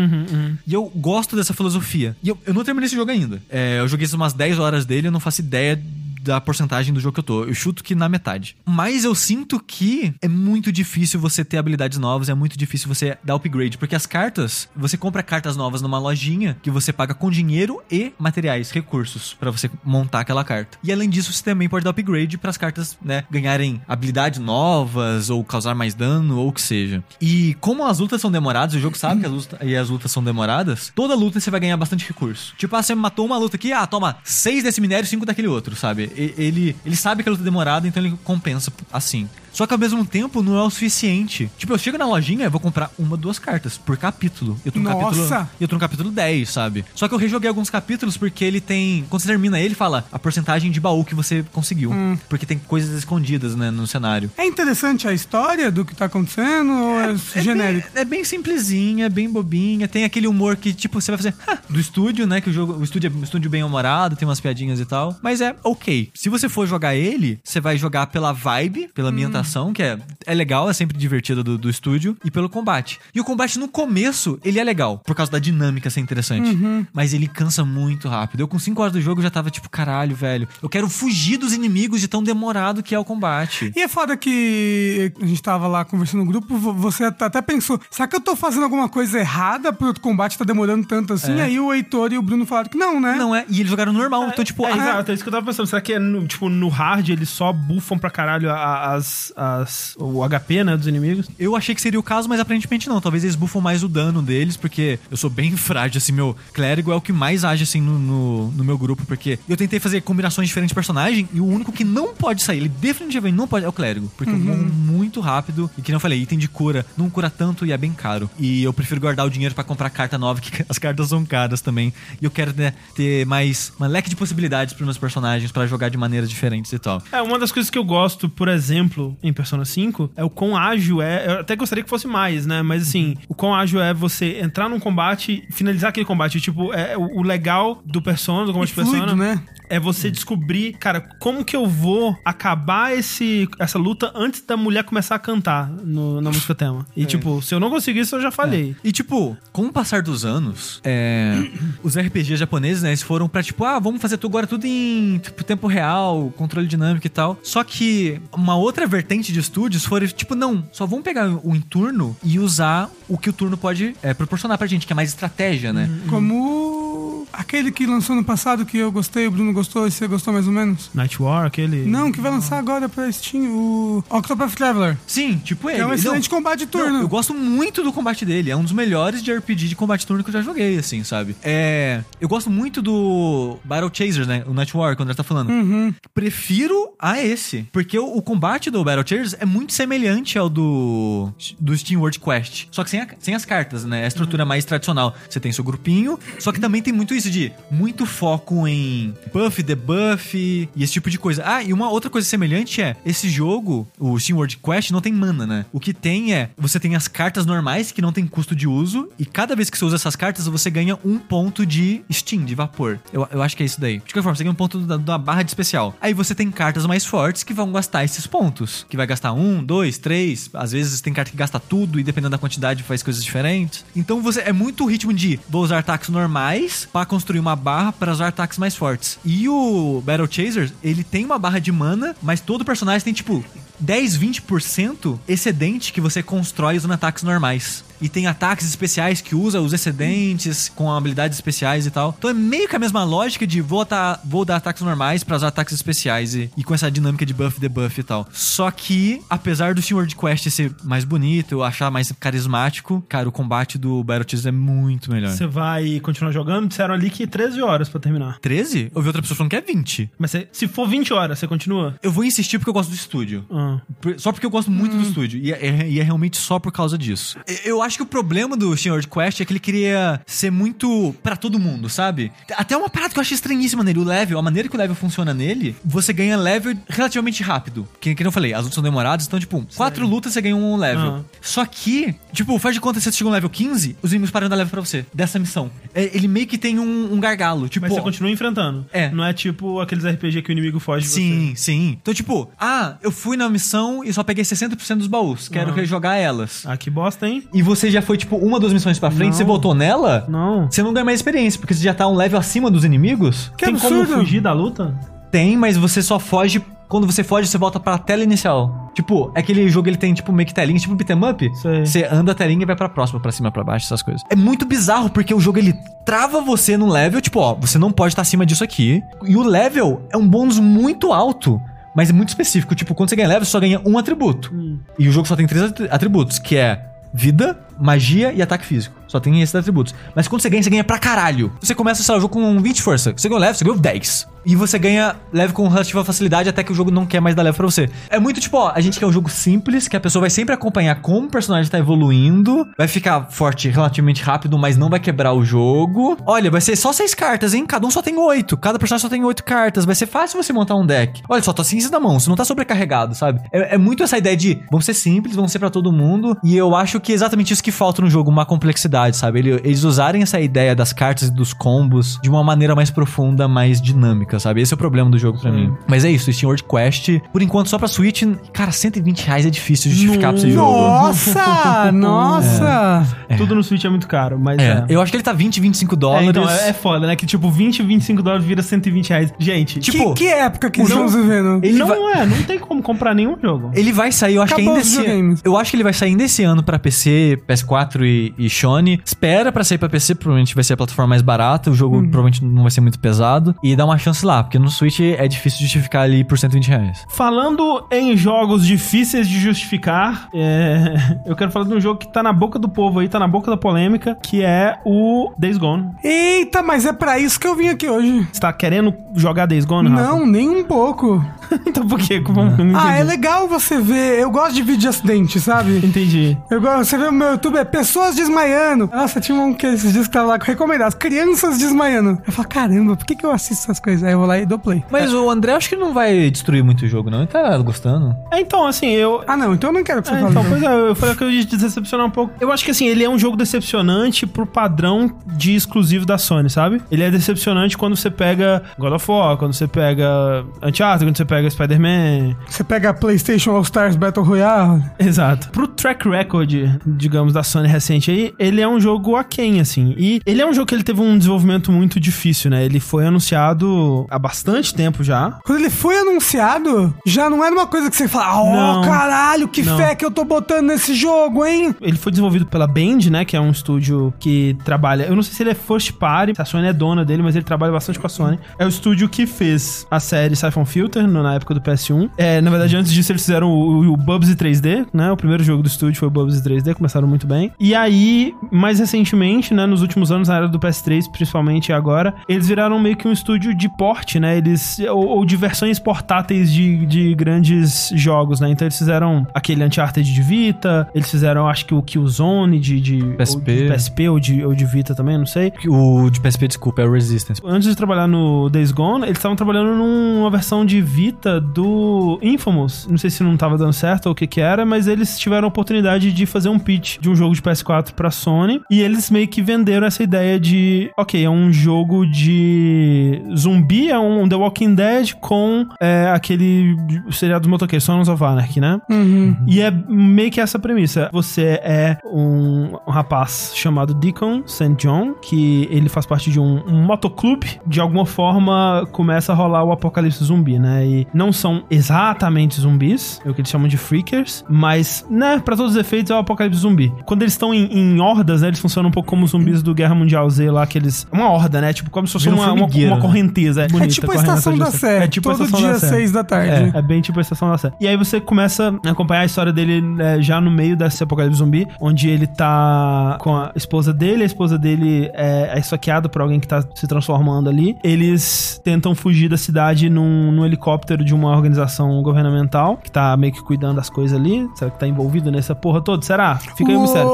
E 0.65 0.73
eu 0.73 0.85
gosto 0.95 1.35
dessa 1.35 1.53
filosofia. 1.53 2.15
E 2.23 2.29
eu, 2.29 2.37
eu 2.45 2.53
não 2.53 2.63
terminei 2.63 2.87
esse 2.87 2.95
jogo 2.95 3.11
ainda. 3.11 3.41
É, 3.49 3.79
eu 3.79 3.87
joguei 3.87 4.07
umas 4.13 4.33
10 4.33 4.59
horas 4.59 4.85
dele, 4.85 5.07
eu 5.07 5.11
não 5.11 5.19
faço 5.19 5.41
ideia 5.41 5.81
da 6.25 6.41
porcentagem 6.41 6.93
do 6.93 6.99
jogo 6.99 7.13
que 7.13 7.19
eu 7.19 7.23
tô. 7.23 7.43
Eu 7.45 7.53
chuto 7.53 7.83
que 7.83 7.95
na 7.95 8.09
metade. 8.09 8.57
Mas 8.65 9.03
eu 9.03 9.13
sinto 9.13 9.59
que 9.59 10.13
é 10.21 10.27
muito 10.27 10.71
difícil 10.71 11.19
você 11.19 11.45
ter 11.45 11.57
habilidades 11.57 11.97
novas, 11.97 12.27
é 12.29 12.33
muito 12.33 12.57
difícil 12.57 12.87
você 12.87 13.17
dar 13.23 13.35
upgrade, 13.35 13.77
porque 13.77 13.95
as 13.95 14.05
cartas, 14.05 14.67
você 14.75 14.97
compra 14.97 15.21
cartas 15.21 15.55
novas 15.55 15.81
numa 15.81 15.99
lojinha 15.99 16.57
que 16.61 16.71
você 16.71 16.91
paga 16.91 17.13
com 17.13 17.29
dinheiro 17.29 17.81
e 17.91 18.11
materiais, 18.17 18.71
recursos 18.71 19.35
pra 19.39 19.51
você 19.51 19.69
montar 19.83 20.21
aquela 20.21 20.43
carta. 20.43 20.77
E 20.83 20.91
além 20.91 21.09
disso, 21.09 21.31
você 21.31 21.43
também 21.43 21.69
pode 21.69 21.83
dar 21.83 21.91
upgrade 21.91 22.37
para 22.37 22.49
as 22.49 22.57
cartas, 22.57 22.97
né, 23.01 23.23
ganharem 23.29 23.81
habilidades 23.87 24.39
novas 24.39 25.29
ou 25.29 25.43
causar 25.43 25.75
mais 25.75 25.93
dano 25.93 26.39
ou 26.39 26.49
o 26.49 26.51
que 26.51 26.61
seja. 26.61 27.03
E 27.21 27.55
como 27.61 27.85
as 27.85 27.99
lutas 27.99 28.19
são 28.19 28.31
demoradas, 28.31 28.75
o 28.75 28.79
jogo 28.79 28.97
sabe 28.97 29.21
que 29.21 29.27
as 29.27 29.31
lutas, 29.31 29.59
e 29.61 29.75
as 29.75 29.89
lutas 29.89 30.11
são 30.11 30.23
demoradas, 30.23 30.91
toda 30.95 31.13
luta 31.15 31.39
você 31.39 31.51
vai 31.51 31.59
ganhar 31.59 31.77
bastante 31.77 32.07
recurso. 32.07 32.53
Tipo, 32.57 32.75
ah, 32.75 32.81
você 32.81 32.95
matou 32.95 33.25
uma 33.25 33.37
luta 33.37 33.55
aqui, 33.55 33.71
ah, 33.71 33.85
toma 33.85 34.17
seis 34.23 34.63
desse 34.63 34.81
minério 34.81 35.07
cinco 35.07 35.25
daquele 35.25 35.47
outro, 35.47 35.75
sabe? 35.75 36.11
Ele, 36.15 36.75
ele 36.85 36.95
sabe 36.95 37.23
que 37.23 37.29
a 37.29 37.31
luta 37.31 37.43
é 37.43 37.45
demorada, 37.45 37.87
então 37.87 38.01
ele 38.03 38.17
compensa 38.23 38.71
assim. 38.91 39.29
Só 39.55 39.65
que 39.65 39.73
ao 39.73 39.79
mesmo 39.79 40.05
tempo 40.05 40.43
não 40.43 40.57
é 40.57 40.61
o 40.61 40.69
suficiente. 40.69 41.49
Tipo, 41.57 41.71
eu 41.71 41.77
chego 41.77 41.97
na 41.97 42.05
lojinha 42.05 42.45
e 42.45 42.49
vou 42.49 42.59
comprar 42.59 42.91
uma, 42.99 43.15
duas 43.15 43.39
cartas 43.39 43.77
por 43.77 43.95
capítulo. 43.95 44.59
Eu 44.65 44.71
tô 44.73 44.79
no 44.79 44.89
Nossa! 44.89 45.05
capítulo. 45.29 45.49
Eu 45.61 45.67
tô 45.69 45.75
no 45.75 45.79
capítulo 45.79 46.11
10, 46.11 46.49
sabe? 46.49 46.83
Só 46.93 47.07
que 47.07 47.13
eu 47.13 47.17
rejoguei 47.17 47.47
alguns 47.47 47.69
capítulos 47.69 48.17
porque 48.17 48.43
ele 48.43 48.59
tem. 48.59 49.05
Quando 49.09 49.21
você 49.21 49.29
termina 49.29 49.57
ele, 49.57 49.73
fala 49.73 50.05
a 50.11 50.19
porcentagem 50.19 50.69
de 50.69 50.79
baú 50.81 51.05
que 51.05 51.15
você 51.15 51.45
conseguiu. 51.53 51.93
Porque 52.27 52.45
tem 52.45 52.57
coisas 52.59 52.97
escondidas, 52.97 53.55
né, 53.55 53.71
no 53.71 53.87
cenário. 53.87 54.29
É 54.37 54.45
interessante 54.45 55.07
a 55.07 55.13
história 55.13 55.71
do 55.71 55.85
que 55.85 55.95
tá 55.95 56.05
acontecendo 56.05 56.73
ou 56.73 56.99
é, 56.99 57.15
É 57.35 57.41
genérico? 57.41 57.87
Bem, 57.93 58.01
é 58.01 58.05
bem 58.05 58.23
simplesinha, 58.25 59.09
bem 59.09 59.29
bobinha. 59.29 59.87
Tem 59.87 60.03
aquele 60.03 60.27
humor 60.27 60.57
que, 60.57 60.73
tipo, 60.73 60.99
você 60.99 61.11
vai 61.11 61.17
fazer 61.17 61.33
"Ha", 61.47 61.59
do 61.69 61.79
estúdio, 61.79 62.27
né? 62.27 62.41
Que 62.41 62.49
o 62.49 62.53
jogo, 62.53 62.73
o 62.73 62.83
estúdio 62.83 63.09
é 63.09 63.17
um 63.17 63.23
estúdio 63.23 63.49
bem 63.49 63.63
humorado, 63.63 64.17
tem 64.17 64.27
umas 64.27 64.41
piadinhas 64.41 64.81
e 64.81 64.85
tal. 64.85 65.17
Mas 65.21 65.39
é 65.39 65.55
ok. 65.63 66.09
Se 66.13 66.27
você 66.27 66.49
for 66.49 66.67
jogar 66.67 66.93
ele, 66.93 67.39
você 67.41 67.61
vai 67.61 67.77
jogar 67.77 68.07
pela 68.07 68.33
vibe, 68.33 68.89
pela 68.93 69.09
ambientação, 69.09 69.44
que 69.73 69.81
é, 69.83 69.97
é 70.25 70.33
legal, 70.33 70.69
é 70.69 70.73
sempre 70.73 70.97
divertido 70.97 71.43
do, 71.43 71.57
do 71.57 71.69
estúdio, 71.69 72.17
e 72.23 72.31
pelo 72.31 72.49
combate. 72.49 72.99
E 73.13 73.19
o 73.21 73.23
combate 73.23 73.57
no 73.59 73.67
começo, 73.67 74.39
ele 74.43 74.59
é 74.59 74.63
legal, 74.63 74.97
por 74.99 75.15
causa 75.15 75.31
da 75.31 75.39
dinâmica 75.39 75.89
ser 75.89 75.99
interessante. 75.99 76.57
Mas 76.93 77.13
ele 77.13 77.27
cansa 77.27 77.63
muito 77.63 78.07
rápido. 78.07 78.39
Eu, 78.41 78.47
com 78.47 78.57
5 78.59 78.81
horas 78.81 78.93
do 78.93 79.01
jogo, 79.01 79.21
já 79.21 79.29
tava 79.29 79.49
tipo, 79.49 79.69
caralho, 79.69 80.15
velho. 80.15 80.47
Eu 80.61 80.69
quero 80.69 80.89
fugir 80.89 81.37
dos 81.37 81.53
inimigos 81.53 82.01
de 82.01 82.07
tão 82.07 82.23
demorado 82.23 82.81
que 82.83 82.93
é 82.95 82.99
o 82.99 83.05
combate. 83.05 83.71
E 83.75 83.81
é 83.81 83.87
foda 83.87 84.15
que 84.17 85.11
a 85.21 85.25
gente 85.25 85.41
tava 85.41 85.67
lá 85.67 85.85
conversando 85.85 86.23
no 86.23 86.25
grupo, 86.29 86.57
vo- 86.57 86.73
você 86.73 87.05
até 87.05 87.41
pensou, 87.41 87.79
será 87.89 88.07
que 88.07 88.15
eu 88.15 88.21
tô 88.21 88.35
fazendo 88.35 88.63
alguma 88.63 88.89
coisa 88.89 89.19
errada 89.19 89.71
pro 89.73 89.97
combate 89.99 90.37
tá 90.37 90.43
demorando 90.45 90.85
tanto 90.87 91.13
assim? 91.13 91.39
É. 91.39 91.43
Aí 91.43 91.59
o 91.59 91.73
Heitor 91.73 92.11
e 92.13 92.17
o 92.17 92.21
Bruno 92.21 92.45
falaram 92.45 92.69
que 92.69 92.77
não, 92.77 92.99
né? 92.99 93.15
Não 93.15 93.35
é? 93.35 93.45
E 93.49 93.59
eles 93.59 93.69
jogaram 93.69 93.93
normal, 93.93 94.27
então, 94.29 94.43
tipo, 94.43 94.65
É, 94.65 94.71
ah, 94.71 94.77
exato, 94.77 95.11
é 95.11 95.13
isso 95.13 95.23
que 95.23 95.29
eu 95.29 95.33
tava 95.33 95.45
pensando. 95.45 95.67
Será 95.67 95.81
que 95.81 95.93
é 95.93 95.99
no, 95.99 96.25
tipo, 96.27 96.49
no 96.49 96.67
hard 96.69 97.09
eles 97.09 97.29
só 97.29 97.51
buffam 97.53 97.97
pra 97.97 98.09
caralho 98.09 98.51
as, 98.51 99.31
as, 99.35 99.95
o 99.97 100.27
HP, 100.27 100.63
né, 100.63 100.77
dos 100.77 100.87
inimigos? 100.87 101.27
Eu 101.37 101.55
achei 101.55 101.75
que 101.75 101.81
seria 101.81 101.99
o 101.99 102.03
caso, 102.03 102.29
mas 102.29 102.39
aparentemente 102.39 102.87
não. 102.87 103.01
Talvez 103.01 103.23
eles 103.23 103.35
buffam 103.35 103.61
mais 103.61 103.83
o 103.83 103.87
dano 103.87 104.21
deles, 104.21 104.57
porque 104.57 104.99
eu 105.09 105.17
sou 105.17 105.29
bem 105.29 105.55
frágil, 105.57 105.97
assim, 105.97 106.11
meu 106.11 106.35
clérigo 106.53 106.91
é 106.91 106.95
o 106.95 107.01
que 107.01 107.11
mais 107.13 107.43
age, 107.43 107.63
assim, 107.63 107.81
no, 107.81 107.97
no, 107.99 108.51
no 108.51 108.63
meu 108.63 108.77
grupo, 108.77 109.05
porque 109.05 109.39
eu 109.47 109.57
tentei 109.57 109.79
fazer 109.79 110.01
combinações 110.01 110.47
diferentes 110.47 110.71
de 110.71 110.75
personagem 110.75 111.27
e 111.33 111.39
o 111.39 111.45
único 111.45 111.71
que 111.71 111.83
não 111.83 112.13
pode 112.13 112.43
sair, 112.43 112.57
ele 112.57 112.69
definitivamente 112.69 113.35
não 113.35 113.47
pode, 113.47 113.65
é 113.65 113.69
o 113.69 113.73
clérigo. 113.73 114.11
Porque 114.15 114.31
eu 114.31 114.37
morro 114.37 114.63
muito 114.63 115.19
rápido 115.19 115.69
e, 115.77 115.81
que 115.81 115.91
não 115.91 115.97
eu 115.97 115.99
falei, 115.99 116.21
item 116.21 116.37
de 116.37 116.47
cura 116.47 116.85
não 116.97 117.09
cura 117.09 117.29
tanto 117.29 117.65
e 117.65 117.71
é 117.71 117.77
bem 117.77 117.91
caro. 117.93 118.29
E 118.37 118.63
eu 118.63 118.73
prefiro 118.73 119.01
guardar 119.01 119.25
o 119.25 119.29
dinheiro 119.29 119.55
pra 119.55 119.63
comprar 119.63 119.89
carta 119.89 120.17
nova, 120.17 120.39
que 120.41 120.65
as 120.67 120.77
cartas 120.77 121.09
são 121.09 121.25
caras 121.25 121.61
também. 121.61 121.93
E 122.21 122.25
eu 122.25 122.31
quero, 122.31 122.53
né, 122.55 122.73
ter 122.95 123.25
mais 123.25 123.71
uma 123.77 123.87
leque 123.87 124.09
de 124.09 124.15
possibilidades 124.15 124.73
pros 124.73 124.85
meus 124.85 124.97
personagens 124.97 125.51
pra 125.51 125.67
jogar 125.67 125.89
de 125.89 125.97
maneiras 125.97 126.29
diferentes 126.29 126.71
e 126.71 126.79
tal. 126.79 127.01
É, 127.11 127.21
uma 127.21 127.39
das 127.39 127.51
coisas 127.51 127.69
que 127.69 127.77
eu 127.77 127.83
gosto, 127.83 128.29
por 128.29 128.47
exemplo, 128.47 129.17
em 129.27 129.33
Persona 129.33 129.65
5, 129.65 130.11
é 130.15 130.23
o 130.23 130.29
quão 130.29 130.55
ágil 130.55 131.01
é. 131.01 131.25
Eu 131.27 131.39
até 131.39 131.55
gostaria 131.55 131.83
que 131.83 131.89
fosse 131.89 132.07
mais, 132.07 132.45
né? 132.45 132.61
Mas 132.61 132.83
assim, 132.83 133.15
o 133.27 133.33
quão 133.35 133.53
ágil 133.53 133.81
é 133.81 133.93
você 133.93 134.39
entrar 134.39 134.69
num 134.69 134.79
combate 134.79 135.43
e 135.49 135.53
finalizar 135.53 135.89
aquele 135.89 136.05
combate. 136.05 136.39
Tipo, 136.39 136.73
é 136.73 136.97
o 136.97 137.15
o 137.15 137.21
legal 137.23 137.81
do 137.85 138.01
Persona, 138.01 138.45
do 138.45 138.51
combate 138.53 138.67
de 138.69 138.73
fluido, 138.75 138.91
Persona. 138.91 139.15
né? 139.15 139.41
É 139.69 139.79
você 139.79 140.11
descobrir, 140.11 140.73
cara, 140.73 141.01
como 141.19 141.43
que 141.45 141.55
eu 141.55 141.65
vou 141.65 142.15
acabar 142.23 142.93
esse, 142.95 143.47
essa 143.57 143.79
luta 143.79 144.11
antes 144.13 144.41
da 144.41 144.55
mulher 144.57 144.83
começar 144.83 145.15
a 145.15 145.19
cantar 145.19 145.69
no- 145.69 146.19
na 146.21 146.29
música 146.29 146.53
tema. 146.53 146.85
E, 146.95 147.05
tipo, 147.05 147.41
se 147.41 147.55
eu 147.55 147.59
não 147.59 147.69
conseguir 147.69 148.01
isso, 148.01 148.15
eu 148.17 148.21
já 148.21 148.29
falhei. 148.31 148.75
E 148.83 148.91
tipo, 148.91 149.35
com 149.51 149.63
o 149.63 149.71
passar 149.73 150.01
dos 150.01 150.25
anos, 150.25 150.81
é, 150.83 151.47
os 151.81 151.95
RPGs 151.97 152.35
japoneses, 152.37 152.83
né, 152.83 152.89
eles 152.89 153.01
foram 153.01 153.27
pra 153.29 153.41
tipo, 153.41 153.63
ah, 153.63 153.79
vamos 153.79 154.01
fazer 154.01 154.19
agora 154.23 154.45
tudo 154.45 154.65
em 154.67 155.17
tipo, 155.23 155.43
tempo 155.43 155.65
real, 155.67 156.31
controle 156.37 156.67
dinâmico 156.67 157.05
e 157.07 157.09
tal. 157.09 157.39
Só 157.41 157.63
que 157.63 158.19
uma 158.35 158.55
outra 158.55 158.85
vertente 158.85 159.14
de 159.21 159.39
estúdios 159.39 159.85
foram 159.85 160.07
tipo, 160.07 160.35
não, 160.35 160.63
só 160.71 160.85
vamos 160.85 161.03
pegar 161.03 161.29
o 161.43 161.55
em 161.55 161.61
turno 161.61 162.15
e 162.23 162.39
usar 162.39 162.89
o 163.07 163.17
que 163.17 163.29
o 163.29 163.33
turno 163.33 163.57
pode 163.57 163.95
é, 164.01 164.13
proporcionar 164.13 164.57
pra 164.57 164.67
gente, 164.67 164.85
que 164.85 164.93
é 164.93 164.95
mais 164.95 165.09
estratégia, 165.09 165.71
né? 165.71 165.89
Como 166.09 167.27
aquele 167.31 167.71
que 167.71 167.85
lançou 167.85 168.15
no 168.15 168.23
passado 168.23 168.65
que 168.65 168.77
eu 168.77 168.91
gostei, 168.91 169.27
o 169.27 169.31
Bruno 169.31 169.53
gostou 169.53 169.87
e 169.87 169.91
você 169.91 170.07
gostou 170.07 170.33
mais 170.33 170.47
ou 170.47 170.53
menos. 170.53 170.89
Night 170.93 171.21
War, 171.21 171.45
aquele. 171.45 171.85
Não, 171.85 172.11
que 172.11 172.21
vai 172.21 172.31
lançar 172.31 172.57
agora 172.57 172.87
pra 172.87 173.11
Steam, 173.11 173.45
o 173.51 174.03
Octopath 174.09 174.53
Traveler. 174.55 174.97
Sim, 175.05 175.37
tipo 175.37 175.69
ele. 175.69 175.81
É 175.81 175.85
um 175.85 175.93
excelente 175.93 176.29
Não, 176.29 176.37
combate 176.37 176.59
de 176.59 176.65
turno. 176.67 176.93
Não, 176.93 177.01
eu 177.01 177.07
gosto 177.07 177.33
muito 177.33 177.83
do 177.83 177.91
combate 177.91 178.25
dele. 178.25 178.51
É 178.51 178.55
um 178.55 178.63
dos 178.63 178.71
melhores 178.71 179.21
de 179.21 179.33
RPG 179.33 179.67
de 179.67 179.75
combate 179.75 180.05
turno 180.05 180.23
que 180.23 180.29
eu 180.29 180.33
já 180.33 180.41
joguei, 180.41 180.77
assim, 180.77 181.03
sabe? 181.03 181.35
É. 181.43 182.03
Eu 182.19 182.27
gosto 182.27 182.49
muito 182.49 182.81
do 182.81 183.57
Battle 183.63 183.91
Chasers, 183.93 184.27
né? 184.27 184.43
O 184.47 184.53
Night 184.53 184.75
War, 184.75 184.95
quando 184.95 185.09
ele 185.09 185.17
tá 185.17 185.23
falando. 185.23 185.49
Uhum. 185.49 185.93
Prefiro 186.13 186.93
a 186.99 187.21
esse. 187.21 187.67
Porque 187.71 187.97
o, 187.97 188.05
o 188.05 188.21
combate 188.21 188.69
do 188.69 188.83
Battle 188.83 189.04
Chasers 189.05 189.35
é 189.39 189.45
muito 189.45 189.73
semelhante 189.73 190.37
ao 190.37 190.49
do. 190.49 191.31
do 191.59 191.77
Steam 191.77 191.99
World 192.01 192.19
Quest. 192.19 192.65
Só 192.71 192.83
que 192.83 192.89
sem, 192.89 193.01
a- 193.01 193.07
sem 193.19 193.35
as 193.35 193.45
cartas, 193.45 193.83
né? 193.85 194.03
A 194.03 194.07
estrutura 194.07 194.45
mais 194.45 194.65
tradicional. 194.65 195.15
Você 195.29 195.39
tem 195.39 195.51
seu 195.51 195.63
grupinho. 195.63 196.17
Só 196.39 196.51
que 196.51 196.59
também 196.59 196.81
tem 196.81 196.93
muito 196.93 197.13
isso 197.13 197.29
de 197.29 197.51
muito 197.69 198.05
foco 198.05 198.67
em 198.67 199.13
buff, 199.33 199.61
debuff 199.63 200.35
e 200.75 200.83
esse 200.83 200.93
tipo 200.93 201.09
de 201.09 201.17
coisa. 201.19 201.43
Ah, 201.45 201.63
e 201.63 201.71
uma 201.73 201.89
outra 201.89 202.09
coisa 202.09 202.27
semelhante 202.27 202.81
é: 202.81 202.95
esse 203.05 203.29
jogo, 203.29 203.87
o 203.99 204.19
Steam 204.19 204.37
World 204.37 204.57
Quest, 204.57 204.91
não 204.91 205.01
tem 205.01 205.13
mana, 205.13 205.45
né? 205.45 205.65
O 205.71 205.79
que 205.79 205.93
tem 205.93 206.33
é. 206.33 206.49
Você 206.57 206.79
tem 206.79 206.95
as 206.95 207.07
cartas 207.07 207.45
normais 207.45 207.91
que 207.91 208.01
não 208.01 208.11
tem 208.11 208.25
custo 208.25 208.55
de 208.55 208.67
uso. 208.67 209.09
E 209.19 209.25
cada 209.25 209.55
vez 209.55 209.69
que 209.69 209.77
você 209.77 209.85
usa 209.85 209.95
essas 209.95 210.15
cartas, 210.15 210.47
você 210.47 210.69
ganha 210.69 210.97
um 211.03 211.17
ponto 211.17 211.65
de 211.65 212.01
Steam, 212.11 212.43
de 212.45 212.55
vapor. 212.55 212.99
Eu, 213.13 213.27
eu 213.31 213.41
acho 213.41 213.55
que 213.55 213.63
é 213.63 213.65
isso 213.65 213.79
daí. 213.79 213.97
De 213.97 214.03
qualquer 214.05 214.23
forma, 214.23 214.35
você 214.35 214.43
ganha 214.43 214.51
um 214.51 214.55
ponto 214.55 214.79
da, 214.79 214.97
da 214.97 215.17
barra 215.17 215.43
de 215.43 215.49
especial. 215.51 215.95
Aí 216.01 216.13
você 216.13 216.33
tem 216.35 216.49
cartas 216.51 216.85
mais 216.85 217.05
fortes 217.05 217.43
que 217.43 217.53
vão 217.53 217.71
gastar 217.71 218.03
esses 218.03 218.25
pontos. 218.27 218.84
Que 218.89 218.97
vai 218.97 219.07
gastar 219.07 219.33
um, 219.33 219.63
dois, 219.63 219.97
três. 219.97 220.49
Às 220.53 220.71
vezes 220.71 221.01
tem 221.01 221.13
carta 221.13 221.31
que 221.31 221.37
gasta 221.37 221.59
tudo 221.59 221.99
e 221.99 222.03
dependendo 222.03 222.31
da 222.31 222.37
quantidade 222.37 222.83
faz 222.83 223.01
coisas 223.01 223.23
diferentes. 223.23 223.85
Então 223.95 224.21
você 224.21 224.41
é 224.41 224.53
muito 224.53 224.85
ritmo 224.85 225.13
de 225.13 225.39
vou 225.49 225.63
usar 225.63 225.79
ataques 225.79 226.09
normais 226.09 226.87
para 226.91 227.05
construir 227.05 227.39
uma 227.39 227.55
barra 227.55 227.91
para 227.91 228.11
usar 228.11 228.27
ataques 228.27 228.57
mais 228.57 228.75
fortes. 228.75 229.17
E 229.25 229.47
o 229.49 230.01
Battle 230.05 230.27
Chaser, 230.29 230.71
ele 230.83 231.03
tem 231.03 231.25
uma 231.25 231.39
barra 231.39 231.59
de 231.59 231.71
mana, 231.71 232.15
mas 232.21 232.41
todo 232.41 232.65
personagem 232.65 233.03
tem 233.03 233.13
tipo 233.13 233.43
10, 233.79 234.17
20% 234.17 235.19
excedente 235.27 235.91
que 235.91 236.01
você 236.01 236.23
constrói 236.23 236.77
usando 236.77 236.93
ataques 236.93 237.23
normais. 237.23 237.83
E 238.01 238.09
tem 238.09 238.27
ataques 238.27 238.67
especiais 238.67 239.21
que 239.21 239.35
usa 239.35 239.59
os 239.61 239.73
excedentes 239.73 240.69
com 240.75 240.91
habilidades 240.91 241.37
especiais 241.37 241.85
e 241.85 241.91
tal. 241.91 242.13
Então 242.17 242.29
é 242.29 242.33
meio 242.33 242.67
que 242.67 242.75
a 242.75 242.79
mesma 242.79 243.03
lógica 243.03 243.45
de 243.45 243.61
vou, 243.61 243.81
ata- 243.81 244.19
vou 244.25 244.43
dar 244.45 244.57
ataques 244.57 244.81
normais 244.81 245.23
pra 245.23 245.35
usar 245.35 245.47
ataques 245.47 245.73
especiais 245.73 246.35
e, 246.35 246.49
e 246.57 246.63
com 246.63 246.73
essa 246.73 246.89
dinâmica 246.91 247.25
de 247.25 247.33
buff, 247.33 247.59
debuff 247.59 247.99
e 247.99 248.03
tal. 248.03 248.27
Só 248.31 248.69
que, 248.71 249.21
apesar 249.29 249.73
do 249.73 249.81
Sword 249.81 250.15
Quest 250.15 250.49
ser 250.49 250.73
mais 250.83 251.03
bonito, 251.03 251.53
eu 251.53 251.63
achar 251.63 251.89
mais 251.91 252.11
carismático, 252.19 253.03
cara, 253.07 253.27
o 253.27 253.31
combate 253.31 253.77
do 253.77 254.03
Battletoads 254.03 254.45
é 254.45 254.51
muito 254.51 255.11
melhor. 255.11 255.31
Você 255.31 255.47
vai 255.47 255.99
continuar 256.01 256.31
jogando? 256.31 256.67
Disseram 256.67 256.93
ali 256.93 257.09
que 257.09 257.25
13 257.25 257.61
horas 257.61 257.89
pra 257.89 257.99
terminar. 257.99 258.37
13? 258.39 258.91
Eu 258.93 259.01
vi 259.01 259.07
outra 259.07 259.21
pessoa 259.21 259.37
falando 259.37 259.49
que 259.49 259.55
é 259.55 259.61
20. 259.61 260.09
Mas 260.17 260.31
você- 260.31 260.47
se 260.51 260.67
for 260.67 260.87
20 260.87 261.13
horas, 261.13 261.39
você 261.39 261.47
continua? 261.47 261.95
Eu 262.03 262.11
vou 262.11 262.23
insistir 262.23 262.57
porque 262.59 262.69
eu 262.69 262.73
gosto 262.73 262.89
do 262.89 262.95
estúdio. 262.95 263.45
Ah. 263.51 263.79
Só 264.17 264.31
porque 264.31 264.45
eu 264.45 264.49
gosto 264.49 264.69
muito 264.71 264.95
do 264.95 265.01
estúdio. 265.03 265.39
E 265.41 265.51
é, 265.51 265.87
e 265.87 265.99
é 265.99 266.03
realmente 266.03 266.37
só 266.37 266.59
por 266.59 266.71
causa 266.71 266.97
disso. 266.97 267.37
Eu 267.63 267.81
acho 267.85 267.97
que 267.97 268.03
o 268.03 268.05
problema 268.05 268.55
do 268.57 268.75
Sword 268.75 269.07
Quest 269.07 269.41
é 269.41 269.45
que 269.45 269.51
ele 269.53 269.59
queria 269.59 270.21
ser 270.25 270.51
muito 270.51 271.15
pra 271.23 271.35
todo 271.35 271.59
mundo, 271.59 271.89
sabe? 271.89 272.31
Até 272.55 272.75
uma 272.75 272.89
parada 272.89 273.13
que 273.13 273.19
eu 273.19 273.21
achei 273.21 273.35
estranhíssima 273.35 273.83
nele. 273.83 273.99
O 273.99 274.03
level, 274.03 274.37
a 274.37 274.41
maneira 274.41 274.67
que 274.67 274.75
o 274.75 274.77
level 274.77 274.95
funciona 274.95 275.33
nele, 275.33 275.75
você 275.83 276.11
ganha 276.11 276.37
level 276.37 276.75
relativamente 276.89 277.41
rápido. 277.43 277.87
Que, 277.99 278.13
que 278.15 278.25
eu 278.25 278.31
falei, 278.31 278.53
as 278.53 278.61
lutas 278.61 278.75
são 278.75 278.83
demoradas, 278.83 279.27
então, 279.27 279.39
tipo, 279.39 279.65
quatro 279.75 280.05
lutas 280.07 280.33
você 280.33 280.41
ganha 280.41 280.55
um 280.55 280.75
level. 280.75 281.01
Aham. 281.05 281.25
Só 281.41 281.65
que, 281.65 282.15
tipo, 282.33 282.57
faz 282.59 282.75
de 282.75 282.81
conta 282.81 282.99
que 282.99 283.03
você 283.03 283.11
chegou 283.11 283.29
no 283.31 283.35
level 283.35 283.49
15, 283.49 283.97
os 284.01 284.11
inimigos 284.11 284.31
param 284.31 284.47
de 284.47 284.49
dar 284.49 284.55
level 284.57 284.71
pra 284.71 284.81
você. 284.81 285.05
Dessa 285.13 285.37
missão. 285.39 285.69
É, 285.93 286.09
ele 286.15 286.27
meio 286.27 286.47
que 286.47 286.57
tem 286.57 286.79
um, 286.79 287.13
um 287.13 287.19
gargalo. 287.19 287.69
Tipo, 287.69 287.85
Mas 287.85 287.93
você 287.93 288.01
continua 288.01 288.29
enfrentando. 288.31 288.85
É. 288.91 289.09
Não 289.11 289.23
é 289.23 289.33
tipo 289.33 289.79
aqueles 289.79 290.03
RPG 290.05 290.41
que 290.41 290.49
o 290.49 290.51
inimigo 290.51 290.79
foge 290.79 291.05
de 291.05 291.11
você. 291.11 291.19
Sim, 291.19 291.53
sim. 291.55 291.97
Então, 292.01 292.13
tipo, 292.13 292.49
ah, 292.59 292.97
eu 293.01 293.11
fui 293.11 293.37
na 293.37 293.49
missão 293.49 294.03
e 294.03 294.11
só 294.13 294.23
peguei 294.23 294.43
60% 294.43 294.97
dos 294.97 295.07
baús. 295.07 295.47
Quero 295.47 295.69
Aham. 295.69 295.75
rejogar 295.75 296.17
elas. 296.17 296.63
Ah, 296.65 296.77
que 296.77 296.89
bosta, 296.89 297.27
hein? 297.27 297.43
E 297.53 297.61
você 297.61 297.74
já 297.75 298.01
foi, 298.01 298.17
tipo, 298.17 298.35
uma, 298.37 298.59
duas 298.59 298.73
missões 298.73 298.97
pra 298.99 299.09
frente, 299.11 299.31
Não. 299.31 299.37
você 299.37 299.43
voltou 299.43 299.73
nela, 299.75 300.25
Não. 300.27 300.69
você 300.69 300.81
não 300.83 300.93
ganha 300.93 301.05
mais 301.05 301.19
experiência, 301.19 301.59
porque 301.59 301.73
você 301.73 301.83
já 301.83 301.93
tá 301.93 302.07
um 302.07 302.15
level 302.15 302.39
acima 302.39 302.69
dos 302.71 302.83
inimigos. 302.83 303.51
Que 303.57 303.65
Tem 303.65 303.75
como 303.77 304.01
absurdo. 304.01 304.19
fugir 304.19 304.41
da 304.41 304.53
luta? 304.53 304.93
Tem, 305.31 305.57
mas 305.57 305.75
você 305.77 306.01
só 306.01 306.17
foge. 306.19 306.63
Quando 306.87 307.07
você 307.07 307.23
foge, 307.23 307.47
você 307.47 307.57
volta 307.57 307.79
pra 307.79 307.97
tela 307.97 308.23
inicial. 308.23 308.91
Tipo, 308.93 309.31
aquele 309.35 309.67
jogo 309.67 309.89
ele 309.89 309.97
tem, 309.97 310.13
tipo, 310.13 310.31
meio 310.31 310.45
que 310.47 310.53
telinha, 310.53 310.79
tipo 310.79 310.93
beat'em 310.95 311.17
up. 311.29 311.51
Sei. 311.55 311.83
Você 311.85 312.05
anda 312.09 312.31
a 312.31 312.35
telinha 312.35 312.61
e 312.61 312.65
vai 312.65 312.75
pra 312.75 312.87
próxima, 312.87 313.19
pra 313.19 313.31
cima, 313.31 313.51
pra 313.51 313.63
baixo, 313.63 313.87
essas 313.87 314.03
coisas. 314.03 314.21
É 314.29 314.35
muito 314.35 314.65
bizarro, 314.67 315.09
porque 315.09 315.33
o 315.33 315.39
jogo 315.39 315.57
ele 315.57 315.73
trava 316.05 316.39
você 316.41 316.77
no 316.77 316.87
level, 316.87 317.19
tipo, 317.19 317.39
ó, 317.39 317.55
você 317.55 317.79
não 317.79 317.91
pode 317.91 318.11
estar 318.13 318.21
acima 318.21 318.45
disso 318.45 318.63
aqui. 318.63 319.01
E 319.23 319.35
o 319.35 319.41
level 319.43 320.03
é 320.13 320.15
um 320.17 320.27
bônus 320.27 320.59
muito 320.59 321.11
alto. 321.11 321.59
Mas 321.95 322.09
é 322.09 322.13
muito 322.13 322.29
específico. 322.29 322.75
Tipo, 322.75 322.93
quando 322.93 323.09
você 323.09 323.15
ganha 323.15 323.27
level, 323.29 323.45
você 323.45 323.51
só 323.51 323.59
ganha 323.59 323.81
um 323.85 323.97
atributo. 323.97 324.51
Hum. 324.53 324.77
E 324.99 325.07
o 325.07 325.11
jogo 325.11 325.27
só 325.27 325.35
tem 325.35 325.47
três 325.47 325.63
atri- 325.63 325.87
atributos, 325.89 326.37
que 326.39 326.55
é 326.57 326.85
vida, 327.15 327.57
magia 327.79 328.33
e 328.33 328.41
ataque 328.41 328.65
físico. 328.65 328.99
Só 329.15 329.19
tem 329.21 329.41
esses 329.41 329.55
atributos. 329.55 329.95
Mas 330.13 330.27
quando 330.27 330.41
você 330.41 330.49
ganha, 330.49 330.61
você 330.61 330.69
ganha 330.69 330.83
pra 330.83 330.99
caralho. 330.99 331.53
Você 331.61 331.73
começa, 331.73 332.03
sei 332.03 332.15
o 332.15 332.19
jogo 332.19 332.33
com 332.33 332.61
20 332.61 332.75
de 332.75 332.81
força. 332.81 333.13
Você 333.15 333.29
ganhou 333.29 333.39
level, 333.39 333.55
você 333.55 333.63
ganhou 333.63 333.79
10. 333.79 334.27
E 334.45 334.55
você 334.55 334.77
ganha 334.77 335.15
level 335.33 335.55
com 335.55 335.67
relativa 335.67 336.05
facilidade 336.05 336.47
até 336.47 336.63
que 336.63 336.71
o 336.71 336.75
jogo 336.75 336.91
não 336.91 337.05
quer 337.05 337.19
mais 337.19 337.33
dar 337.33 337.41
level 337.41 337.57
pra 337.57 337.65
você. 337.65 337.89
É 338.09 338.19
muito 338.19 338.39
tipo, 338.39 338.57
ó, 338.57 338.71
a 338.75 338.79
gente 338.79 338.99
quer 338.99 339.05
um 339.07 339.11
jogo 339.11 339.29
simples, 339.29 339.87
que 339.87 339.97
a 339.97 339.99
pessoa 339.99 340.21
vai 340.21 340.29
sempre 340.29 340.53
acompanhar 340.53 341.01
como 341.01 341.27
o 341.27 341.31
personagem 341.31 341.71
tá 341.71 341.79
evoluindo, 341.79 342.67
vai 342.77 342.87
ficar 342.87 343.31
forte 343.31 343.69
relativamente 343.69 344.21
rápido, 344.21 344.57
mas 344.57 344.77
não 344.77 344.89
vai 344.89 344.99
quebrar 344.99 345.33
o 345.33 345.43
jogo. 345.43 346.17
Olha, 346.27 346.51
vai 346.51 346.61
ser 346.61 346.75
só 346.75 346.93
seis 346.93 347.15
cartas, 347.15 347.53
hein? 347.53 347.65
Cada 347.65 347.87
um 347.87 347.91
só 347.91 348.03
tem 348.03 348.17
oito. 348.17 348.55
Cada 348.55 348.77
personagem 348.77 349.01
só 349.01 349.09
tem 349.09 349.23
oito 349.23 349.43
cartas. 349.43 349.83
Vai 349.83 349.95
ser 349.95 350.05
fácil 350.05 350.41
você 350.41 350.53
montar 350.53 350.75
um 350.75 350.85
deck. 350.85 351.23
Olha, 351.27 351.41
só 351.41 351.51
tá 351.51 351.63
ciência 351.63 351.89
na 351.89 351.99
mão, 351.99 352.19
você 352.19 352.29
não 352.29 352.35
tá 352.35 352.45
sobrecarregado, 352.45 353.15
sabe? 353.15 353.41
É, 353.51 353.75
é 353.75 353.77
muito 353.77 354.03
essa 354.03 354.17
ideia 354.17 354.37
de 354.37 354.61
vamos 354.69 354.85
ser 354.85 354.93
simples, 354.93 355.35
vamos 355.35 355.51
ser 355.51 355.57
pra 355.57 355.71
todo 355.71 355.91
mundo. 355.91 356.37
E 356.43 356.55
eu 356.55 356.75
acho 356.75 356.99
que 356.99 357.11
é 357.11 357.15
exatamente 357.15 357.51
isso 357.51 357.63
que 357.63 357.71
falta 357.71 358.01
no 358.01 358.09
jogo, 358.09 358.29
uma 358.29 358.45
complexidade, 358.45 359.04
sabe? 359.13 359.39
Ele- 359.39 359.61
eles 359.63 359.83
usarem 359.83 360.21
essa 360.21 360.39
ideia 360.39 360.75
das 360.75 360.91
cartas 360.93 361.27
e 361.27 361.31
dos 361.31 361.53
combos 361.53 362.19
de 362.21 362.29
uma 362.29 362.43
maneira 362.43 362.75
mais 362.75 362.89
profunda, 362.89 363.47
mais 363.47 363.81
dinâmica, 363.81 364.39
sabe? 364.39 364.61
Esse 364.61 364.73
é 364.73 364.75
o 364.75 364.77
problema 364.77 365.09
do 365.09 365.17
jogo 365.17 365.39
pra 365.39 365.51
mim. 365.51 365.71
Mas 365.87 366.03
é 366.05 366.09
isso, 366.11 366.31
Steam 366.31 366.47
World 366.49 366.63
Quest, 366.63 367.19
por 367.31 367.41
enquanto 367.41 367.67
só 367.69 367.77
pra 367.77 367.87
Switch, 367.87 368.23
cara, 368.53 368.71
120 368.71 369.25
reais 369.25 369.45
é 369.45 369.49
difícil 369.49 369.91
justificar 369.91 370.31
pra 370.31 370.39
esse 370.41 370.51
jogo. 370.51 370.71
Nossa! 370.71 371.91
nossa! 371.93 373.07
Tudo 373.37 373.55
no 373.55 373.63
Switch 373.63 373.83
é 373.85 373.89
muito 373.89 374.07
caro, 374.07 374.39
mas 374.39 374.57
é. 374.59 374.65
É, 374.65 374.85
eu 374.89 375.01
acho 375.01 375.11
que 375.11 375.17
ele 375.17 375.23
tá 375.23 375.33
20, 375.33 375.59
25 375.59 375.95
É, 375.95 375.97
dólares. 375.97 376.29
então, 376.29 376.49
é, 376.49 376.69
é 376.69 376.73
foda, 376.73 377.07
né? 377.07 377.15
Que 377.15 377.25
tipo, 377.25 377.49
20, 377.49 377.83
25 377.83 378.21
dólares 378.23 378.45
vira 378.45 378.61
120 378.61 379.09
reais. 379.09 379.33
Gente, 379.37 379.79
Tipo, 379.79 380.13
que, 380.13 380.25
que 380.25 380.31
época 380.31 380.69
que 380.69 380.81
o 380.81 380.83
estamos 380.83 381.11
jogo- 381.11 381.23
vivendo? 381.23 381.59
ele 381.63 381.77
não 381.77 381.87
vai- 381.87 382.21
é, 382.21 382.25
não 382.25 382.43
tem 382.43 382.59
como 382.59 382.81
comprar 382.81 383.13
nenhum 383.13 383.35
jogo. 383.41 383.71
Ele 383.73 383.91
vai 383.91 384.11
sair, 384.11 384.35
eu 384.35 384.41
acho 384.41 384.53
Acabou 384.53 384.73
que 384.81 384.99
ainda 384.99 385.33
esse. 385.33 385.41
Eu 385.45 385.57
acho 385.57 385.71
que 385.71 385.75
ele 385.77 385.83
vai 385.83 385.93
sair 385.93 386.09
ainda 386.09 386.23
esse 386.23 386.43
ano 386.43 386.63
pra 386.63 386.79
PC, 386.79 387.37
PS4 387.47 388.03
e, 388.05 388.33
e 388.37 388.49
Sony. 388.49 388.94
Espera 389.03 389.51
pra 389.51 389.63
sair 389.63 389.77
pra 389.77 389.89
PC, 389.89 390.15
provavelmente 390.15 390.53
vai 390.55 390.63
ser 390.63 390.73
a 390.73 390.77
plataforma 390.77 391.09
mais 391.09 391.21
barata. 391.21 391.69
O 391.69 391.73
jogo 391.75 391.99
provavelmente 392.01 392.43
não 392.43 392.61
vai 392.63 392.71
ser 392.71 392.81
muito 392.81 392.99
pesado. 392.99 393.55
E 393.63 393.75
dá 393.75 393.85
uma 393.85 393.97
chance 393.97 394.25
lá, 394.25 394.43
porque 394.43 394.59
no 394.59 394.69
Switch 394.69 394.99
é 394.99 395.27
difícil 395.27 395.61
justificar 395.61 396.03
ali 396.03 396.23
por 396.23 396.37
120 396.37 396.67
reais. 396.67 397.05
Falando 397.09 397.85
em 397.91 398.15
jogos 398.15 398.65
difíceis 398.65 399.27
de 399.27 399.39
justificar, 399.39 400.29
é, 400.33 401.19
eu 401.25 401.35
quero 401.35 401.51
falar 401.51 401.65
de 401.65 401.73
um 401.73 401.79
jogo 401.81 401.99
que 401.99 402.11
tá 402.11 402.21
na 402.21 402.33
boca 402.33 402.57
do 402.59 402.69
povo 402.69 402.99
aí, 402.99 403.07
tá 403.09 403.19
na 403.19 403.27
boca 403.27 403.49
da 403.49 403.57
polêmica, 403.57 404.17
que 404.21 404.43
é 404.43 404.77
o 404.85 405.31
Days 405.37 405.57
Gone. 405.57 405.89
Eita, 406.03 406.61
mas 406.61 406.85
é 406.85 406.93
pra 406.93 407.17
isso 407.19 407.39
que 407.39 407.47
eu 407.47 407.55
vim 407.55 407.67
aqui 407.69 407.87
hoje. 407.87 408.27
Você 408.31 408.39
tá 408.39 408.51
querendo 408.53 408.93
jogar 409.15 409.45
Days 409.45 409.65
Gone, 409.65 409.89
Rafa? 409.89 410.03
Não, 410.03 410.25
nem 410.25 410.49
um 410.49 410.63
pouco. 410.63 411.23
então 411.65 411.87
por 411.87 411.99
quê? 411.99 412.21
Como, 412.21 412.43
não 412.43 412.79
Ah, 412.79 412.93
é 412.93 413.03
legal 413.03 413.47
você 413.47 413.79
ver. 413.79 414.19
Eu 414.19 414.29
gosto 414.31 414.53
de 414.55 414.61
vídeo 414.61 414.79
de 414.81 414.87
acidente, 414.87 415.39
sabe? 415.39 415.77
Entendi. 415.77 416.37
Eu 416.49 416.59
gosto, 416.61 416.85
você 416.85 416.97
vê 416.97 417.05
o 417.07 417.11
meu 417.11 417.31
YouTube, 417.31 417.57
é 417.57 417.63
pessoas 417.63 418.15
desmaiando. 418.15 418.74
Nossa, 418.77 419.19
tinha 419.21 419.39
um 419.39 419.53
que 419.53 419.65
esses 419.67 419.93
dias 419.93 420.07
que 420.07 420.13
tava 420.13 420.27
lá 420.27 420.39
recomendado, 420.41 420.95
crianças 420.95 421.57
desmaiando. 421.57 422.21
Eu 422.25 422.33
falo, 422.33 422.47
caramba, 422.47 422.95
por 422.95 423.05
que, 423.05 423.15
que 423.15 423.25
eu 423.25 423.31
assisto 423.31 423.63
essas 423.65 423.79
coisas? 423.79 424.03
Aí 424.03 424.13
eu 424.13 424.19
vou 424.19 424.27
lá 424.27 424.37
e 424.37 424.45
dou 424.45 424.59
play. 424.59 424.83
Mas 424.91 425.13
o 425.13 425.29
André 425.29 425.53
acho 425.53 425.69
que 425.69 425.75
não 425.75 425.93
vai 425.93 426.29
destruir 426.29 426.63
muito 426.63 426.83
o 426.85 426.87
jogo, 426.87 427.09
não. 427.09 427.19
Ele 427.19 427.27
tá 427.27 427.57
gostando. 427.59 428.15
É, 428.31 428.39
então, 428.39 428.65
assim, 428.67 428.87
eu, 428.91 429.23
Ah, 429.27 429.37
não, 429.37 429.53
então 429.53 429.69
eu 429.69 429.73
não 429.73 429.83
quero 429.83 430.01
que 430.01 430.07
você 430.09 430.15
É, 430.15 430.19
fale. 430.19 430.31
então, 430.31 430.45
pois 430.47 430.63
é, 430.63 430.89
eu 430.89 430.95
falei 430.95 431.15
que 431.15 431.23
eu 431.23 431.31
ia 431.31 431.45
decepcionar 431.45 432.05
um 432.05 432.09
pouco. 432.11 432.33
Eu 432.39 432.51
acho 432.51 432.63
que 432.65 432.71
assim, 432.71 432.85
ele 432.87 433.03
é 433.03 433.09
um 433.09 433.17
jogo 433.17 433.37
decepcionante 433.37 434.25
pro 434.27 434.45
padrão 434.45 435.11
de 435.25 435.55
exclusivo 435.55 436.05
da 436.05 436.17
Sony, 436.17 436.49
sabe? 436.49 436.81
Ele 436.91 437.03
é 437.03 437.11
decepcionante 437.11 437.77
quando 437.77 437.95
você 437.95 438.09
pega 438.09 438.61
God 438.77 438.93
of 438.93 439.09
War, 439.11 439.37
quando 439.37 439.53
você 439.53 439.67
pega 439.67 440.43
Uncharted, 440.63 441.05
quando 441.05 441.17
você 441.17 441.25
pega 441.25 441.49
Spider-Man. 441.49 442.35
Você 442.47 442.63
pega 442.63 442.89
a 442.89 442.93
PlayStation 442.93 443.51
All 443.51 443.61
Stars 443.61 443.95
Battle 443.95 444.25
Royale. 444.25 444.83
Exato. 444.99 445.49
Pro 445.49 445.67
track 445.67 446.07
record, 446.07 446.51
digamos, 446.85 447.33
da 447.33 447.43
Sony 447.43 447.67
recente 447.67 448.11
aí, 448.11 448.33
ele 448.39 448.61
é 448.61 448.64
um 448.67 448.79
jogo 448.79 449.15
aquém, 449.15 449.59
assim. 449.59 449.93
E 449.97 450.21
ele 450.25 450.41
é 450.41 450.45
um 450.45 450.53
jogo 450.53 450.67
que 450.67 450.75
ele 450.75 450.83
teve 450.83 451.01
um 451.01 451.17
desenvolvimento 451.17 451.71
muito 451.71 451.99
difícil, 451.99 452.49
né? 452.51 452.65
Ele 452.65 452.79
foi 452.79 453.05
anunciado 453.05 454.05
há 454.09 454.17
bastante 454.19 454.73
tempo 454.73 455.03
já. 455.03 455.39
Quando 455.45 455.59
ele 455.59 455.69
foi 455.69 455.97
anunciado, 455.99 456.93
já 457.05 457.29
não 457.29 457.43
era 457.43 457.53
uma 457.53 457.67
coisa 457.67 457.89
que 457.89 457.95
você 457.95 458.07
fala, 458.07 458.41
ó, 458.41 458.75
Não. 458.75 458.81
caralho, 458.83 459.47
que 459.47 459.63
Não. 459.63 459.77
fé 459.77 459.95
que 459.95 460.05
eu 460.05 460.11
tô 460.11 460.23
botando 460.23 460.67
nesse 460.67 460.93
jogo, 460.93 461.45
hein? 461.45 461.75
Ele 461.81 461.97
foi 461.97 462.11
desenvolvido 462.11 462.45
pela 462.45 462.67
Band, 462.67 462.99
né? 463.11 463.25
Que 463.25 463.35
é 463.35 463.41
um 463.41 463.51
estúdio 463.51 464.13
que 464.19 464.55
trabalha. 464.63 465.03
Eu 465.03 465.15
não 465.15 465.23
sei 465.23 465.33
se 465.33 465.43
ele 465.43 465.51
é 465.51 465.55
first 465.55 465.93
party, 465.93 466.33
se 466.35 466.41
a 466.41 466.45
Sony 466.45 466.67
é 466.67 466.73
dona 466.73 467.05
dele, 467.05 467.21
mas 467.23 467.35
ele 467.35 467.45
trabalha 467.45 467.71
bastante 467.71 467.99
com 467.99 468.07
a 468.07 468.09
Sony. 468.09 468.39
É 468.57 468.65
o 468.65 468.69
estúdio 468.69 469.07
que 469.09 469.25
fez 469.27 469.85
a 469.89 469.99
série 469.99 470.35
Siphon 470.35 470.65
Filter 470.65 471.07
no- 471.07 471.23
na 471.23 471.35
época 471.35 471.53
do 471.53 471.61
PS1. 471.61 472.09
É, 472.17 472.41
na 472.41 472.49
verdade, 472.49 472.75
antes 472.75 472.91
disso, 472.91 473.11
eles 473.11 473.21
fizeram 473.21 473.49
o, 473.51 473.93
o 473.93 473.97
Bubsy 473.97 474.35
3D, 474.35 474.85
né? 474.93 475.11
O 475.11 475.17
primeiro 475.17 475.43
jogo 475.43 475.61
do 475.63 475.67
estúdio 475.67 475.99
foi 475.99 476.07
o 476.07 476.11
Bubsy 476.11 476.41
3D, 476.43 476.73
começaram 476.73 477.07
muito 477.07 477.25
bem. 477.27 477.51
E 477.59 477.73
aí, 477.75 478.33
mais 478.55 478.79
recentemente, 478.79 479.53
né? 479.53 479.65
Nos 479.65 479.81
últimos 479.81 480.11
anos, 480.11 480.27
na 480.27 480.37
era 480.37 480.47
do 480.47 480.59
PS3, 480.59 481.09
principalmente 481.11 481.71
agora, 481.73 482.15
eles 482.27 482.47
viraram 482.47 482.79
meio 482.79 482.95
que 482.95 483.07
um 483.07 483.11
estúdio 483.11 483.53
de 483.53 483.69
porte, 483.69 484.19
né? 484.19 484.37
Eles. 484.37 484.79
Ou, 484.89 485.05
ou 485.05 485.25
de 485.25 485.35
versões 485.35 485.79
portáteis 485.79 486.51
de, 486.51 486.85
de 486.85 487.13
grandes 487.15 487.91
jogos, 487.93 488.39
né? 488.39 488.49
Então 488.49 488.65
eles 488.65 488.77
fizeram 488.77 489.27
aquele 489.33 489.63
Uncharted 489.63 490.11
de 490.11 490.21
Vita, 490.21 490.87
eles 490.93 491.09
fizeram, 491.09 491.47
acho 491.47 491.65
que 491.65 491.73
o 491.73 491.81
Killzone 491.81 492.59
de, 492.59 492.79
de 492.79 493.03
PSP. 493.17 493.51
ou 493.51 493.57
de 493.57 493.73
PSP 493.73 494.09
ou 494.09 494.19
de, 494.19 494.45
ou 494.45 494.55
de 494.55 494.65
Vita 494.65 494.95
também, 494.95 495.17
não 495.17 495.25
sei. 495.25 495.51
O 495.67 496.09
de 496.09 496.19
PSP, 496.19 496.47
desculpa, 496.47 496.81
é 496.81 496.85
o 496.85 496.91
Resistance. 496.91 497.41
Antes 497.45 497.67
de 497.67 497.75
trabalhar 497.75 498.07
no 498.07 498.49
Days 498.49 498.71
Gone, 498.71 499.05
eles 499.05 499.17
estavam 499.17 499.35
trabalhando 499.35 499.75
numa 499.75 500.29
versão 500.29 500.65
de 500.65 500.81
Vita 500.81 501.39
do 501.39 502.19
Infamous. 502.21 502.87
Não 502.89 502.97
sei 502.97 503.09
se 503.09 503.23
não 503.23 503.35
tava 503.37 503.57
dando 503.57 503.73
certo 503.73 504.07
ou 504.07 504.11
o 504.11 504.15
que 504.15 504.27
que 504.27 504.41
era, 504.41 504.65
mas 504.65 504.87
eles 504.87 505.17
tiveram 505.17 505.45
a 505.45 505.49
oportunidade 505.49 506.11
de 506.11 506.25
fazer 506.25 506.49
um 506.49 506.59
pitch 506.59 506.99
de 506.99 507.09
um 507.09 507.15
jogo 507.15 507.33
de 507.33 507.41
PS4 507.41 507.91
pra 507.93 508.11
Sony. 508.11 508.44
E 508.69 508.81
eles 508.81 509.09
meio 509.09 509.27
que 509.27 509.41
venderam 509.41 509.87
essa 509.87 510.03
ideia 510.03 510.39
de, 510.39 510.91
ok, 510.97 511.23
é 511.23 511.29
um 511.29 511.51
jogo 511.51 512.05
de 512.05 513.21
zumbi, 513.35 513.89
é 513.89 513.99
um 513.99 514.27
The 514.27 514.35
Walking 514.35 514.75
Dead 514.75 515.13
com 515.19 515.67
é, 515.79 516.09
aquele 516.13 516.75
seriado 517.11 517.41
dos 517.41 517.49
motoqueiros, 517.49 517.83
Sons 517.83 518.07
of 518.07 518.23
Anarchy, 518.23 518.59
né? 518.59 518.79
Uhum. 518.89 519.35
E 519.47 519.61
é 519.61 519.71
meio 519.71 520.31
que 520.31 520.41
essa 520.41 520.59
premissa. 520.59 521.09
Você 521.11 521.59
é 521.63 521.97
um, 522.05 522.71
rapaz 522.87 523.51
chamado 523.55 523.93
Deacon 523.93 524.43
St. 524.45 524.75
John, 524.77 525.13
que 525.13 525.67
ele 525.71 525.89
faz 525.89 526.05
parte 526.05 526.31
de 526.31 526.39
um, 526.39 526.63
um 526.67 526.83
motoclube. 526.83 527.59
De 527.65 527.79
alguma 527.79 528.05
forma, 528.05 528.87
começa 528.91 529.31
a 529.31 529.35
rolar 529.35 529.63
o 529.63 529.71
apocalipse 529.71 530.23
zumbi, 530.23 530.59
né? 530.59 530.85
E 530.85 531.07
não 531.13 531.31
são 531.31 531.63
exatamente 531.69 532.59
zumbis, 532.59 533.21
é 533.25 533.29
o 533.29 533.33
que 533.33 533.41
eles 533.41 533.49
chamam 533.49 533.67
de 533.67 533.77
freakers, 533.77 534.43
mas, 534.49 535.05
né, 535.09 535.39
pra 535.39 535.55
todos 535.55 535.73
os 535.73 535.77
efeitos 535.77 536.11
é 536.11 536.15
o 536.15 536.19
apocalipse 536.19 536.61
zumbi. 536.61 536.93
Quando 537.05 537.21
eles 537.21 537.33
estão 537.33 537.53
em, 537.53 537.65
em 537.71 537.99
hordas, 537.99 538.34
né, 538.41 538.49
eles 538.49 538.59
funcionam 538.59 538.89
um 538.89 538.93
pouco 538.93 539.09
como 539.09 539.25
os 539.25 539.31
zumbis 539.31 539.61
do 539.61 539.73
Guerra 539.73 539.95
Mundial 539.95 540.29
Z 540.29 540.49
lá, 540.51 540.65
que 540.65 540.77
eles... 540.77 541.07
Uma 541.11 541.29
horda, 541.29 541.61
né, 541.61 541.73
tipo 541.73 541.89
como 541.89 542.07
se 542.07 542.13
fosse 542.13 542.29
um 542.29 542.35
uma, 542.35 542.51
uma, 542.51 542.65
uma 542.65 542.95
né? 542.95 543.01
correnteza. 543.01 543.63
É, 543.63 543.65
É 543.65 543.67
bonita, 543.67 543.93
tipo 543.93 544.11
a 544.11 544.15
correndo 544.15 544.29
estação 544.29 544.53
atrás 544.53 544.73
da. 544.73 544.79
Sé. 544.79 545.03
É 545.03 545.07
tipo 545.07 545.29
a 545.29 545.33
todo 545.33 545.45
estação 545.45 545.59
dia 545.59 545.73
da 545.73 545.79
seis 545.79 546.11
da 546.11 546.23
tarde. 546.23 546.71
É, 546.75 546.79
é 546.79 546.81
bem 546.81 547.01
tipo 547.01 547.19
a 547.19 547.21
estação 547.21 547.49
da 547.49 547.57
Sé. 547.57 547.71
E 547.79 547.87
aí 547.87 547.97
você 547.97 548.19
começa 548.21 548.73
a 548.85 548.91
acompanhar 548.91 549.21
a 549.21 549.25
história 549.25 549.51
dele 549.51 549.83
é, 550.01 550.21
já 550.21 550.39
no 550.39 550.51
meio 550.51 550.75
desse 550.75 551.03
apocalipse 551.03 551.39
zumbi, 551.39 551.67
onde 551.79 552.09
ele 552.09 552.27
tá 552.27 553.17
com 553.19 553.35
a 553.35 553.51
esposa 553.55 553.93
dele, 553.93 554.23
a 554.23 554.25
esposa 554.25 554.57
dele 554.57 555.09
é, 555.13 555.51
é 555.53 555.59
esfaqueada 555.59 556.07
por 556.09 556.21
alguém 556.21 556.39
que 556.39 556.47
tá 556.47 556.63
se 556.73 556.87
transformando 556.87 557.49
ali. 557.49 557.77
Eles 557.83 558.59
tentam 558.63 558.93
fugir 558.95 559.29
da 559.29 559.37
cidade 559.37 559.89
num, 559.89 560.31
num 560.31 560.45
helicóptero 560.45 561.03
de 561.03 561.13
uma 561.13 561.29
organização 561.29 562.01
governamental, 562.01 562.77
que 562.77 562.91
tá 562.91 563.15
meio 563.17 563.33
que 563.33 563.41
cuidando 563.41 563.75
das 563.75 563.89
coisas 563.89 564.17
ali. 564.17 564.47
Será 564.55 564.71
que 564.71 564.79
tá 564.79 564.87
envolvido 564.87 565.31
nessa 565.31 565.55
porra 565.55 565.81
toda? 565.81 566.03
Será? 566.03 566.35
Fica 566.35 566.71
aí 566.71 566.77
o 566.77 566.81
mistério. 566.81 567.09